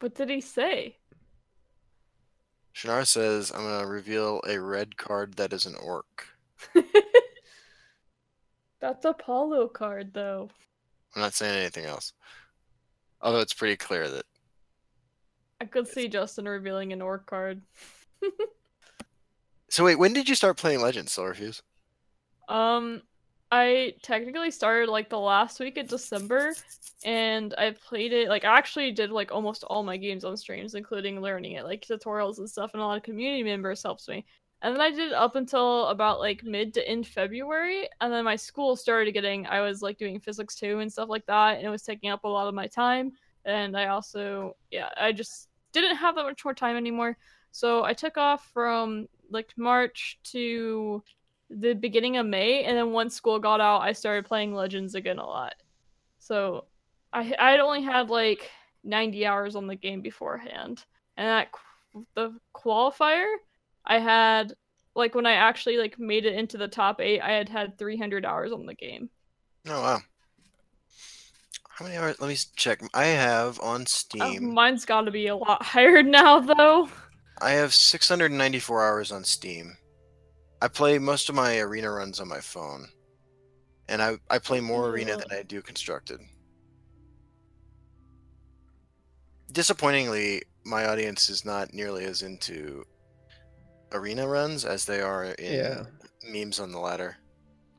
What 0.02 0.14
did 0.14 0.30
he 0.30 0.42
say? 0.42 0.98
Shunara 2.76 3.08
says, 3.08 3.50
I'm 3.52 3.62
going 3.62 3.80
to 3.80 3.88
reveal 3.88 4.42
a 4.48 4.60
red 4.60 4.98
card 4.98 5.36
that 5.38 5.54
is 5.54 5.66
an 5.66 5.74
orc. 5.82 6.28
That's 8.82 9.06
Apollo 9.06 9.70
card 9.70 10.14
though. 10.14 10.50
I'm 11.16 11.22
not 11.22 11.34
saying 11.34 11.58
anything 11.58 11.86
else. 11.86 12.12
Although 13.26 13.40
it's 13.40 13.54
pretty 13.54 13.76
clear 13.76 14.08
that. 14.08 14.26
I 15.60 15.66
could 15.66 15.88
see 15.88 16.08
Justin 16.08 16.48
revealing 16.48 16.94
an 16.94 17.02
orc 17.02 17.26
card. 17.26 17.62
So, 19.68 19.84
wait, 19.84 19.96
when 19.96 20.14
did 20.14 20.30
you 20.30 20.36
start 20.36 20.58
playing 20.58 20.82
Legends, 20.82 21.14
Silverfuse? 21.14 21.62
Um, 22.48 23.02
I 23.52 23.96
technically 24.04 24.52
started 24.52 24.90
like 24.90 25.10
the 25.10 25.20
last 25.20 25.60
week 25.60 25.78
of 25.78 25.88
December, 25.88 26.54
and 27.04 27.54
I 27.58 27.72
played 27.72 28.14
it. 28.14 28.30
Like, 28.30 28.46
I 28.46 28.58
actually 28.58 28.92
did 28.92 29.10
like 29.10 29.32
almost 29.32 29.64
all 29.66 29.84
my 29.84 29.98
games 29.98 30.24
on 30.24 30.38
streams, 30.38 30.76
including 30.76 31.20
learning 31.20 31.54
it, 31.54 31.66
like 31.66 31.86
tutorials 31.86 32.38
and 32.38 32.50
stuff, 32.50 32.72
and 32.74 32.82
a 32.82 32.86
lot 32.86 32.98
of 32.98 33.04
community 33.04 33.44
members 33.44 33.82
helped 33.84 34.08
me. 34.08 34.24
And 34.62 34.74
then 34.74 34.82
I 34.82 34.90
did 34.90 35.10
it 35.10 35.14
up 35.14 35.36
until 35.36 35.88
about 35.88 36.20
like 36.20 36.44
mid 36.44 36.74
to 36.76 36.88
end 36.88 37.08
February, 37.08 37.88
and 38.02 38.12
then 38.12 38.24
my 38.24 38.36
school 38.36 38.76
started 38.76 39.12
getting. 39.12 39.46
I 39.48 39.62
was 39.62 39.82
like 39.82 39.98
doing 39.98 40.20
physics 40.20 40.56
too 40.56 40.80
and 40.80 40.92
stuff 40.92 41.10
like 41.10 41.26
that, 41.28 41.58
and 41.58 41.66
it 41.66 41.70
was 41.70 41.84
taking 41.84 42.10
up 42.10 42.24
a 42.24 42.28
lot 42.28 42.48
of 42.48 42.56
my 42.56 42.68
time. 42.68 43.12
And 43.46 43.78
I 43.78 43.88
also, 43.88 44.56
yeah, 44.72 44.90
I 44.98 45.12
just 45.12 45.50
didn't 45.72 45.98
have 45.98 46.16
that 46.16 46.24
much 46.24 46.44
more 46.44 46.54
time 46.54 46.78
anymore. 46.78 47.18
So 47.52 47.84
I 47.84 47.94
took 47.94 48.18
off 48.18 48.50
from 48.54 49.08
like 49.30 49.54
March 49.58 50.20
to 50.32 51.04
the 51.50 51.74
beginning 51.74 52.18
of 52.18 52.26
May, 52.26 52.64
and 52.64 52.76
then 52.78 52.92
once 52.92 53.14
school 53.14 53.40
got 53.40 53.62
out, 53.62 53.82
I 53.82 53.92
started 53.92 54.26
playing 54.26 54.56
Legends 54.56 54.96
again 54.96 55.20
a 55.20 55.26
lot. 55.26 55.56
So 56.18 56.66
I 57.14 57.36
I'd 57.38 57.60
only 57.60 57.84
had 57.84 58.10
like 58.10 58.50
90 58.84 59.26
hours 59.26 59.56
on 59.56 59.68
the 59.68 59.76
game 59.76 60.02
beforehand, 60.02 60.84
and 61.18 61.28
that 61.28 61.50
the 62.16 62.34
qualifier 62.56 63.28
I 63.86 64.00
had 64.00 64.54
like 64.96 65.14
when 65.16 65.26
I 65.26 65.34
actually 65.34 65.78
like 65.78 66.00
made 66.00 66.26
it 66.26 66.34
into 66.36 66.58
the 66.58 66.68
top 66.68 67.02
eight, 67.02 67.22
I 67.22 67.32
had 67.32 67.50
had 67.50 67.78
300 67.78 68.26
hours 68.26 68.52
on 68.52 68.66
the 68.66 68.74
game. 68.74 69.10
Oh, 69.68 69.82
wow. 69.82 70.00
How 71.70 71.86
many 71.86 71.98
hours? 71.98 72.16
Let 72.20 72.30
me 72.30 72.38
check. 72.56 72.82
I 72.94 73.06
have 73.06 73.60
on 73.60 73.82
Uh, 73.82 73.86
Steam. 73.86 74.54
mine's 74.54 74.86
got 74.86 75.02
to 75.02 75.12
be 75.12 75.28
a 75.28 75.36
lot 75.36 75.62
higher 75.74 76.02
now, 76.02 76.40
though. 76.40 76.88
I 77.42 77.52
have 77.52 77.74
694 77.74 78.84
hours 78.86 79.12
on 79.12 79.24
Steam. 79.26 79.76
I 80.62 80.70
play 80.70 80.98
most 81.00 81.28
of 81.28 81.36
my 81.36 81.58
arena 81.60 81.92
runs 81.92 82.22
on 82.22 82.30
my 82.30 82.40
phone. 82.40 82.88
And 83.90 84.02
I, 84.02 84.18
I 84.30 84.40
play 84.40 84.62
more 84.62 84.90
arena 84.90 85.18
than 85.18 85.28
I 85.32 85.44
do 85.44 85.62
constructed. 85.62 86.20
Disappointingly, 89.52 90.44
my 90.64 90.86
audience 90.88 91.30
is 91.30 91.46
not 91.46 91.74
nearly 91.74 92.06
as 92.06 92.22
into 92.22 92.84
arena 93.92 94.28
runs 94.28 94.66
as 94.66 94.86
they 94.86 95.02
are 95.02 95.26
in 95.26 95.54
Yeah. 95.54 95.84
memes 96.28 96.60
on 96.60 96.72
the 96.72 96.80
ladder. 96.80 97.18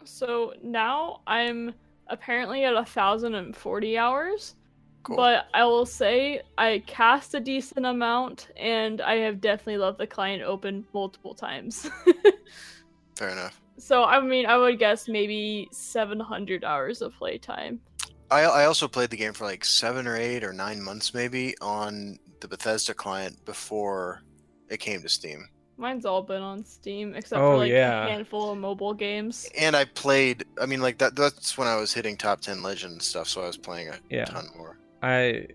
So 0.05 0.55
now 0.63 1.21
I'm 1.27 1.75
apparently 2.09 2.65
at 2.65 2.75
a 2.75 2.85
thousand 2.85 3.35
and 3.35 3.55
forty 3.57 3.99
hours. 3.99 4.55
Cool. 5.03 5.17
But 5.17 5.47
I 5.55 5.65
will 5.65 5.87
say 5.87 6.41
I 6.59 6.83
cast 6.87 7.35
a 7.35 7.41
decent 7.41 7.87
amount, 7.87 8.49
and 8.57 9.01
I 9.01 9.17
have 9.17 9.41
definitely 9.41 9.79
left 9.79 9.99
the 9.99 10.07
client 10.07 10.43
open 10.43 10.85
multiple 10.93 11.33
times. 11.35 11.89
Fair 13.17 13.29
enough. 13.31 13.61
so 13.79 14.05
I 14.05 14.21
mean, 14.21 14.47
I 14.47 14.57
would 14.59 14.79
guess 14.79 15.09
maybe 15.09 15.69
700 15.73 16.65
hours 16.65 17.03
of 17.03 17.15
playtime. 17.15 17.81
I, 18.31 18.43
I 18.43 18.65
also 18.65 18.89
played 18.89 19.11
the 19.11 19.17
game 19.17 19.33
for 19.33 19.45
like 19.45 19.65
seven 19.65 20.07
or 20.09 20.17
eight 20.17 20.43
or 20.43 20.53
nine 20.53 20.83
months 20.83 21.15
maybe 21.15 21.55
on 21.61 22.19
the 22.41 22.49
Bethesda 22.49 22.93
client 22.93 23.43
before 23.45 24.23
it 24.69 24.79
came 24.81 25.01
to 25.03 25.09
Steam. 25.09 25.47
Mine's 25.79 26.07
all 26.07 26.23
been 26.23 26.41
on 26.43 26.65
Steam, 26.65 27.15
except 27.15 27.41
Oh, 27.41 27.53
for 27.53 27.57
like 27.59 27.71
yeah. 27.71 28.07
a 28.07 28.11
handful 28.11 28.51
of 28.51 28.59
mobile 28.59 28.95
games. 28.95 29.47
And 29.59 29.77
I 29.77 29.85
played. 29.85 30.45
I 30.61 30.65
mean, 30.67 30.81
like 30.81 30.99
that. 30.99 31.15
That's 31.17 31.59
when 31.59 31.69
I 31.69 31.77
was 31.77 31.93
hitting 31.93 32.17
top 32.17 32.41
ten 32.41 32.63
legend 32.63 32.93
and 32.93 33.03
stuff. 33.03 33.29
So 33.29 33.43
I 33.43 33.47
was 33.47 33.59
playing 33.59 33.89
a 33.89 33.99
Yeah. 34.09 34.25
ton 34.25 34.49
more. 34.57 34.79
I 35.03 35.47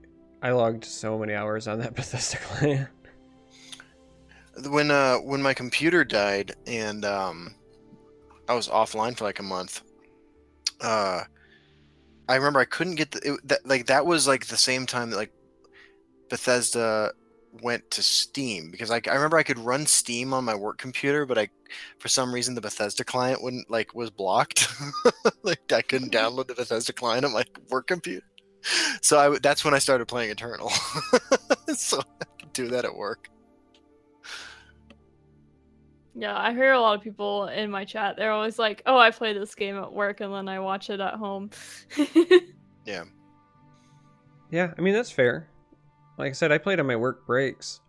I 0.43 0.51
logged 0.51 0.85
so 0.85 1.17
many 1.17 1.33
hours 1.33 1.67
on 1.67 1.79
that 1.79 1.95
Bethesda 1.95 2.37
client. 2.37 2.87
When 4.69 4.91
uh 4.91 5.15
when 5.17 5.41
my 5.41 5.53
computer 5.53 6.03
died 6.03 6.53
and 6.67 7.03
um 7.05 7.55
I 8.47 8.53
was 8.53 8.67
offline 8.67 9.17
for 9.17 9.23
like 9.23 9.39
a 9.39 9.43
month. 9.43 9.81
Uh, 10.81 11.21
I 12.27 12.35
remember 12.35 12.59
I 12.59 12.65
couldn't 12.65 12.95
get 12.95 13.11
the 13.11 13.33
it, 13.33 13.47
that 13.47 13.65
like 13.65 13.85
that 13.87 14.05
was 14.05 14.27
like 14.27 14.47
the 14.47 14.57
same 14.57 14.85
time 14.85 15.09
that 15.11 15.15
like 15.17 15.31
Bethesda 16.29 17.11
went 17.61 17.89
to 17.91 18.03
Steam 18.03 18.71
because 18.71 18.89
like 18.89 19.07
I 19.07 19.15
remember 19.15 19.37
I 19.37 19.43
could 19.43 19.59
run 19.59 19.85
Steam 19.85 20.33
on 20.33 20.45
my 20.45 20.55
work 20.55 20.77
computer, 20.77 21.25
but 21.25 21.37
I 21.37 21.49
for 21.99 22.07
some 22.07 22.33
reason 22.33 22.55
the 22.55 22.61
Bethesda 22.61 23.03
client 23.03 23.43
wouldn't 23.43 23.69
like 23.69 23.93
was 23.93 24.09
blocked. 24.09 24.67
like 25.43 25.71
I 25.71 25.81
couldn't 25.81 26.11
mm-hmm. 26.11 26.35
download 26.35 26.47
the 26.47 26.55
Bethesda 26.55 26.93
client 26.93 27.25
on 27.25 27.33
my 27.33 27.43
work 27.69 27.87
computer. 27.87 28.25
So 29.01 29.17
I 29.17 29.23
w- 29.23 29.39
that's 29.39 29.65
when 29.65 29.73
I 29.73 29.79
started 29.79 30.07
playing 30.07 30.31
Eternal. 30.31 30.69
so 31.75 31.99
I 31.99 32.25
could 32.39 32.53
do 32.53 32.67
that 32.69 32.85
at 32.85 32.95
work. 32.95 33.27
Yeah, 36.13 36.37
I 36.37 36.51
hear 36.51 36.73
a 36.73 36.79
lot 36.79 36.97
of 36.97 37.01
people 37.01 37.47
in 37.47 37.71
my 37.71 37.85
chat. 37.85 38.17
They're 38.17 38.33
always 38.33 38.59
like, 38.59 38.81
"Oh, 38.85 38.97
I 38.97 39.11
play 39.11 39.33
this 39.33 39.55
game 39.55 39.77
at 39.77 39.93
work, 39.93 40.19
and 40.19 40.33
then 40.33 40.49
I 40.49 40.59
watch 40.59 40.89
it 40.89 40.99
at 40.99 41.15
home." 41.15 41.49
Yeah. 42.85 43.03
Yeah, 44.49 44.73
I 44.77 44.81
mean 44.81 44.93
that's 44.93 45.11
fair. 45.11 45.50
Like 46.21 46.29
I 46.29 46.33
said, 46.33 46.51
I 46.51 46.59
played 46.59 46.79
on 46.79 46.85
my 46.85 46.95
work 46.95 47.25
breaks. 47.25 47.81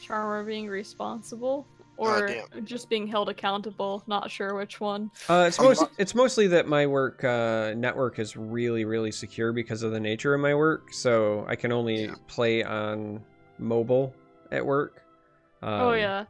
Charmer 0.00 0.42
being 0.42 0.66
responsible, 0.66 1.68
or 1.96 2.26
damn. 2.26 2.64
just 2.64 2.90
being 2.90 3.06
held 3.06 3.28
accountable. 3.28 4.02
Not 4.08 4.28
sure 4.28 4.56
which 4.56 4.80
one. 4.80 5.08
Uh, 5.28 5.44
it's 5.46 5.60
Um, 5.60 5.66
most 5.66 5.84
it's 5.98 6.16
mostly 6.16 6.48
that 6.48 6.66
my 6.66 6.84
work 6.84 7.22
uh, 7.22 7.74
network 7.76 8.18
is 8.18 8.36
really 8.36 8.84
really 8.84 9.12
secure 9.12 9.52
because 9.52 9.84
of 9.84 9.92
the 9.92 10.00
nature 10.00 10.34
of 10.34 10.40
my 10.40 10.52
work. 10.52 10.92
So 10.92 11.46
I 11.46 11.54
can 11.54 11.70
only 11.70 12.06
Yeah. 12.06 12.16
play 12.26 12.64
on 12.64 13.22
mobile 13.60 14.12
at 14.50 14.66
work. 14.66 15.04
Um, 15.62 15.80
oh 15.80 15.92
yeah. 15.92 16.24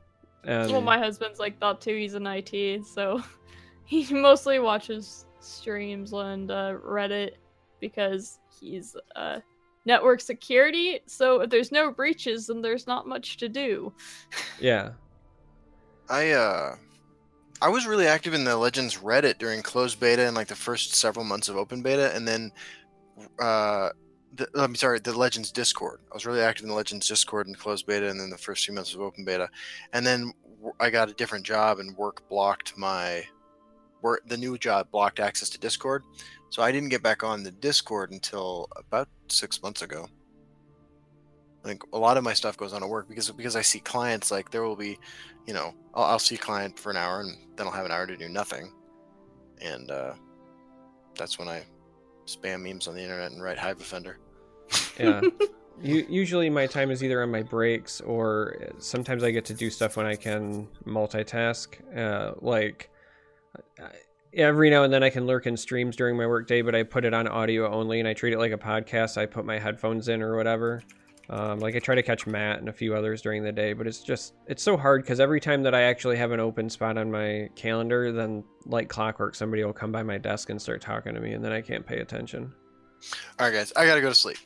And 0.45 0.71
well, 0.71 0.83
my 0.83 0.99
husband's 0.99 1.39
like 1.39 1.59
that 1.61 1.81
too. 1.81 1.97
He's 1.97 2.13
in 2.13 2.27
IT, 2.27 2.85
so 2.85 3.23
he 3.87 4.13
mostly 4.13 4.59
watches 4.59 5.25
streams 5.41 6.13
and 6.13 6.51
uh, 6.51 6.75
Reddit 6.85 7.37
because 7.81 8.41
he's 8.61 8.95
uh, 9.17 9.41
network 9.85 10.21
security. 10.21 11.01
So 11.07 11.41
if 11.41 11.51
there's 11.51 11.73
no 11.73 11.91
breaches, 11.91 12.47
then 12.47 12.63
there's 12.63 12.87
not 12.87 13.07
much 13.07 13.37
to 13.39 13.49
do. 13.49 13.93
yeah, 14.61 14.91
I 16.09 16.31
uh 16.31 16.77
I 17.61 17.69
was 17.69 17.87
really 17.87 18.07
active 18.07 18.35
in 18.35 18.45
the 18.45 18.57
Legends 18.57 18.99
Reddit 18.99 19.39
during 19.39 19.63
closed 19.63 20.01
beta 20.01 20.27
and 20.27 20.35
like 20.35 20.49
the 20.49 20.55
first 20.55 20.95
several 20.95 21.25
months 21.25 21.49
of 21.49 21.57
open 21.57 21.83
beta 21.83 22.15
and 22.15 22.27
then 22.27 22.53
uh 23.41 23.91
the, 24.35 24.49
I'm 24.55 24.75
sorry, 24.75 24.99
the 24.99 25.17
Legends 25.17 25.53
Discord. 25.53 26.01
I 26.11 26.15
was 26.15 26.25
really 26.25 26.41
active 26.41 26.65
in 26.65 26.71
the 26.71 26.75
Legends 26.75 27.07
Discord 27.07 27.49
in 27.49 27.55
closed 27.55 27.87
beta 27.87 28.09
and 28.09 28.19
then 28.19 28.31
the 28.31 28.39
first 28.39 28.65
few 28.65 28.75
months 28.75 28.95
of 28.95 29.01
open 29.01 29.25
beta. 29.25 29.49
And 29.93 30.07
then 30.07 30.33
I 30.81 30.91
got 30.91 31.11
a 31.11 31.15
different 31.15 31.45
job 31.45 31.81
and 31.81 31.97
work 31.97 32.27
blocked 32.29 32.77
my 32.79 33.25
work 34.01 34.23
the 34.27 34.37
new 34.37 34.59
job 34.59 34.91
blocked 34.91 35.21
access 35.21 35.49
to 35.51 35.59
Discord. 35.59 36.03
So 36.53 36.61
I 36.61 36.71
didn't 36.71 36.91
get 36.91 37.03
back 37.03 37.25
on 37.25 37.43
the 37.43 37.51
Discord 37.51 38.11
until 38.11 38.69
about 38.77 39.09
6 39.29 39.63
months 39.63 39.81
ago. 39.81 40.07
I 41.65 41.67
think 41.67 41.83
a 41.95 41.99
lot 41.99 42.19
of 42.19 42.25
my 42.25 42.35
stuff 42.35 42.59
goes 42.59 42.75
on 42.75 42.83
at 42.83 42.89
work 42.91 43.09
because 43.09 43.31
because 43.31 43.57
I 43.57 43.63
see 43.63 43.81
clients 43.81 44.31
like 44.31 44.51
there 44.51 44.63
will 44.63 44.77
be, 44.77 44.99
you 45.47 45.55
know, 45.55 45.73
I'll, 45.95 46.05
I'll 46.05 46.19
see 46.19 46.35
a 46.35 46.39
client 46.39 46.79
for 46.79 46.91
an 46.91 46.99
hour 46.99 47.21
and 47.21 47.39
then 47.57 47.67
I'll 47.67 47.73
have 47.73 47.87
an 47.87 47.91
hour 47.91 48.07
to 48.07 48.19
do 48.19 48.29
nothing, 48.29 48.71
and 49.63 49.91
uh, 49.91 50.13
that's 51.17 51.39
when 51.39 51.49
I 51.49 51.65
spam 52.27 52.61
memes 52.61 52.87
on 52.87 52.97
the 52.97 53.01
internet 53.01 53.33
and 53.33 53.43
write 53.43 53.57
Hive 53.57 53.81
Offender. 53.81 54.19
yeah. 55.01 55.23
Usually 55.83 56.51
my 56.51 56.67
time 56.67 56.91
is 56.91 57.03
either 57.03 57.23
on 57.23 57.31
my 57.31 57.43
breaks 57.43 58.03
or 58.03 58.59
sometimes 58.77 59.25
I 59.25 59.31
get 59.31 59.47
to 59.47 59.55
do 59.55 59.71
stuff 59.71 59.97
when 59.97 60.05
I 60.05 60.17
can 60.17 60.69
multitask. 60.87 61.69
Uh, 61.97 62.35
like 62.43 62.91
every 64.35 64.71
now 64.71 64.85
and 64.85 64.93
then 64.93 65.03
I 65.03 65.11
can 65.11 65.27
lurk 65.27 65.47
in 65.47 65.57
streams 65.57 65.97
during 65.97 66.17
my 66.17 66.27
workday, 66.27 66.63
but 66.63 66.75
I 66.75 66.83
put 66.83 67.05
it 67.05 67.15
on 67.15 67.29
audio 67.29 67.71
only 67.71 67.99
and 67.99 68.09
I 68.09 68.15
treat 68.15 68.33
it 68.33 68.39
like 68.39 68.53
a 68.53 68.59
podcast. 68.59 69.17
I 69.17 69.27
put 69.27 69.45
my 69.45 69.59
headphones 69.59 70.09
in 70.09 70.23
or 70.23 70.37
whatever. 70.37 70.83
Um, 71.31 71.61
like 71.61 71.77
I 71.77 71.79
try 71.79 71.95
to 71.95 72.03
catch 72.03 72.27
Matt 72.27 72.59
and 72.59 72.69
a 72.69 72.73
few 72.73 72.95
others 72.95 73.23
during 73.23 73.43
the 73.43 73.53
day, 73.53 73.73
but 73.73 73.87
it's 73.87 74.01
just 74.01 74.35
it's 74.47 74.63
so 74.63 74.77
hard 74.77 75.03
because 75.03 75.21
every 75.21 75.41
time 75.41 75.63
that 75.63 75.75
I 75.75 75.83
actually 75.83 76.17
have 76.17 76.33
an 76.33 76.41
open 76.41 76.69
spot 76.69 76.99
on 76.99 77.11
my 77.11 77.49
calendar, 77.55 78.13
then 78.13 78.45
like 78.67 78.89
clockwork, 78.89 79.35
somebody 79.35 79.65
will 79.65 79.73
come 79.73 79.93
by 79.93 80.03
my 80.03 80.19
desk 80.19 80.51
and 80.51 80.61
start 80.61 80.83
talking 80.83 81.15
to 81.15 81.21
me, 81.21 81.33
and 81.33 81.45
then 81.45 81.53
I 81.53 81.61
can't 81.61 81.87
pay 81.87 82.01
attention. 82.01 82.53
All 83.39 83.47
right, 83.47 83.55
guys, 83.55 83.73
I 83.77 83.87
gotta 83.87 84.01
go 84.01 84.09
to 84.09 84.15
sleep. 84.15 84.39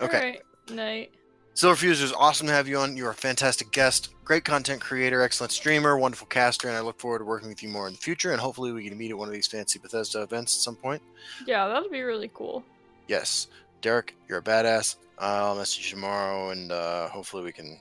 Okay. 0.00 0.16
Alright, 0.16 0.42
night. 0.70 1.12
Silverfuse, 1.54 1.98
it 1.98 2.02
was 2.02 2.12
awesome 2.12 2.46
to 2.46 2.52
have 2.52 2.68
you 2.68 2.78
on. 2.78 2.96
You're 2.96 3.10
a 3.10 3.14
fantastic 3.14 3.70
guest, 3.72 4.10
great 4.24 4.44
content 4.44 4.80
creator, 4.80 5.20
excellent 5.20 5.52
streamer, 5.52 5.98
wonderful 5.98 6.26
caster, 6.28 6.68
and 6.68 6.76
I 6.76 6.80
look 6.80 6.98
forward 6.98 7.18
to 7.18 7.24
working 7.24 7.48
with 7.48 7.62
you 7.62 7.68
more 7.68 7.86
in 7.86 7.92
the 7.94 7.98
future. 7.98 8.32
And 8.32 8.40
hopefully, 8.40 8.72
we 8.72 8.88
can 8.88 8.96
meet 8.96 9.10
at 9.10 9.18
one 9.18 9.28
of 9.28 9.34
these 9.34 9.46
fancy 9.46 9.78
Bethesda 9.78 10.22
events 10.22 10.56
at 10.56 10.62
some 10.62 10.76
point. 10.76 11.02
Yeah, 11.46 11.68
that'd 11.68 11.90
be 11.90 12.02
really 12.02 12.30
cool. 12.32 12.64
Yes, 13.08 13.48
Derek, 13.82 14.14
you're 14.28 14.38
a 14.38 14.42
badass. 14.42 14.96
I'll 15.18 15.56
message 15.56 15.86
you 15.86 15.96
tomorrow, 15.96 16.50
and 16.50 16.70
uh, 16.72 17.08
hopefully, 17.08 17.42
we 17.42 17.52
can 17.52 17.78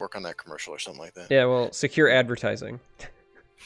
work 0.00 0.16
on 0.16 0.22
that 0.24 0.36
commercial 0.36 0.74
or 0.74 0.78
something 0.78 1.00
like 1.00 1.14
that. 1.14 1.30
Yeah, 1.30 1.44
well, 1.44 1.70
secure 1.70 2.10
advertising. 2.10 2.80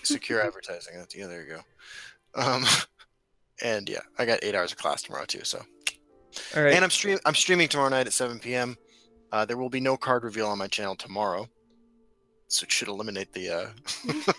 Secure 0.02 0.42
advertising. 0.42 0.94
That's, 0.98 1.16
yeah, 1.16 1.28
there 1.28 1.42
you 1.44 1.48
go. 1.54 2.40
Um, 2.42 2.64
and 3.62 3.88
yeah, 3.88 4.00
I 4.18 4.26
got 4.26 4.40
eight 4.42 4.54
hours 4.54 4.72
of 4.72 4.78
class 4.78 5.02
tomorrow 5.02 5.24
too. 5.24 5.44
So, 5.44 5.62
All 6.56 6.62
right. 6.62 6.74
and 6.74 6.84
I'm 6.84 6.90
stream 6.90 7.18
I'm 7.24 7.34
streaming 7.34 7.68
tomorrow 7.68 7.88
night 7.88 8.06
at 8.06 8.12
7 8.12 8.38
p.m. 8.38 8.76
Uh, 9.32 9.44
there 9.44 9.56
will 9.56 9.68
be 9.70 9.80
no 9.80 9.96
card 9.96 10.24
reveal 10.24 10.46
on 10.46 10.58
my 10.58 10.66
channel 10.66 10.96
tomorrow, 10.96 11.48
so 12.48 12.64
it 12.64 12.72
should 12.72 12.88
eliminate 12.88 13.32
the 13.32 13.50
uh, 13.50 13.66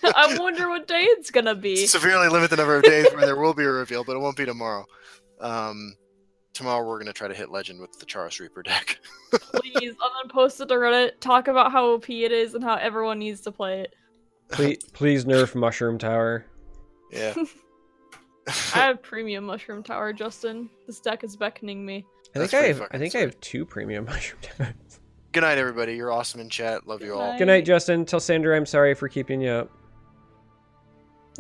I 0.16 0.36
wonder 0.40 0.68
what 0.70 0.88
day 0.88 1.04
it's 1.04 1.30
gonna 1.32 1.56
be. 1.56 1.76
severely 1.88 2.28
limit 2.28 2.50
the 2.50 2.58
number 2.58 2.78
of 2.78 2.84
days 2.84 3.08
where 3.14 3.26
there 3.26 3.36
will 3.36 3.54
be 3.54 3.64
a 3.64 3.70
reveal, 3.72 4.04
but 4.04 4.16
it 4.16 4.20
won't 4.20 4.38
be 4.38 4.46
tomorrow. 4.46 4.86
Um, 5.40 5.96
tomorrow 6.54 6.86
we're 6.88 6.98
gonna 7.00 7.14
try 7.14 7.28
to 7.28 7.36
hit 7.36 7.52
legend 7.52 7.80
with 7.80 8.00
the 8.00 8.06
Charos 8.06 8.40
Reaper 8.40 8.64
deck. 8.64 9.00
Please, 9.32 9.94
I'm 10.02 10.12
gonna 10.24 10.34
post 10.34 10.60
it 10.60 10.68
to 10.70 10.74
Reddit. 10.76 11.20
Talk 11.20 11.48
about 11.48 11.72
how 11.72 11.92
OP 11.92 12.10
it 12.10 12.32
is 12.32 12.56
and 12.56 12.64
how 12.64 12.76
everyone 12.76 13.20
needs 13.20 13.42
to 13.42 13.52
play 13.52 13.82
it. 13.82 13.96
please, 14.52 14.80
please 14.94 15.26
nerf 15.26 15.54
Mushroom 15.54 16.00
Tower. 16.00 16.46
yeah. 17.12 17.34
I 18.74 18.80
have 18.80 19.04
premium 19.04 19.44
mushroom 19.46 19.84
tower, 19.84 20.12
Justin. 20.12 20.72
This 20.88 21.00
deck 21.00 21.24
is 21.24 21.36
beckoning 21.36 21.86
me. 21.86 22.04
I 22.36 22.40
think 22.40 22.54
I 22.54 22.68
have. 22.68 22.78
I 22.78 22.80
fucking 22.86 23.00
think 23.00 23.16
I 23.16 23.20
have 23.20 23.40
two 23.42 23.66
premium 23.66 24.06
Mushroom 24.06 24.42
Towers. 24.42 24.74
Good 25.32 25.42
night, 25.42 25.58
everybody. 25.58 25.96
You're 25.96 26.12
awesome 26.12 26.42
in 26.42 26.50
chat. 26.50 26.88
Love 26.88 27.02
you 27.02 27.08
Good 27.08 27.14
all. 27.14 27.28
night. 27.32 27.38
Good 27.40 27.46
night, 27.48 27.66
Justin. 27.66 28.06
Tell 28.06 28.20
Sandra 28.20 28.56
I'm 28.56 28.66
sorry 28.66 28.94
for 28.94 29.08
keeping 29.08 29.42
you 29.42 29.50
up. 29.52 29.72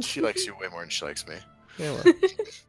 She 0.01 0.22
likes 0.22 0.45
you 0.45 0.56
way 0.59 0.68
more 0.69 0.82
than 0.82 0.90
she 0.90 1.06
likes 1.06 1.27
me. 1.27 1.35
Yeah, 1.77 1.92
well. 1.93 2.14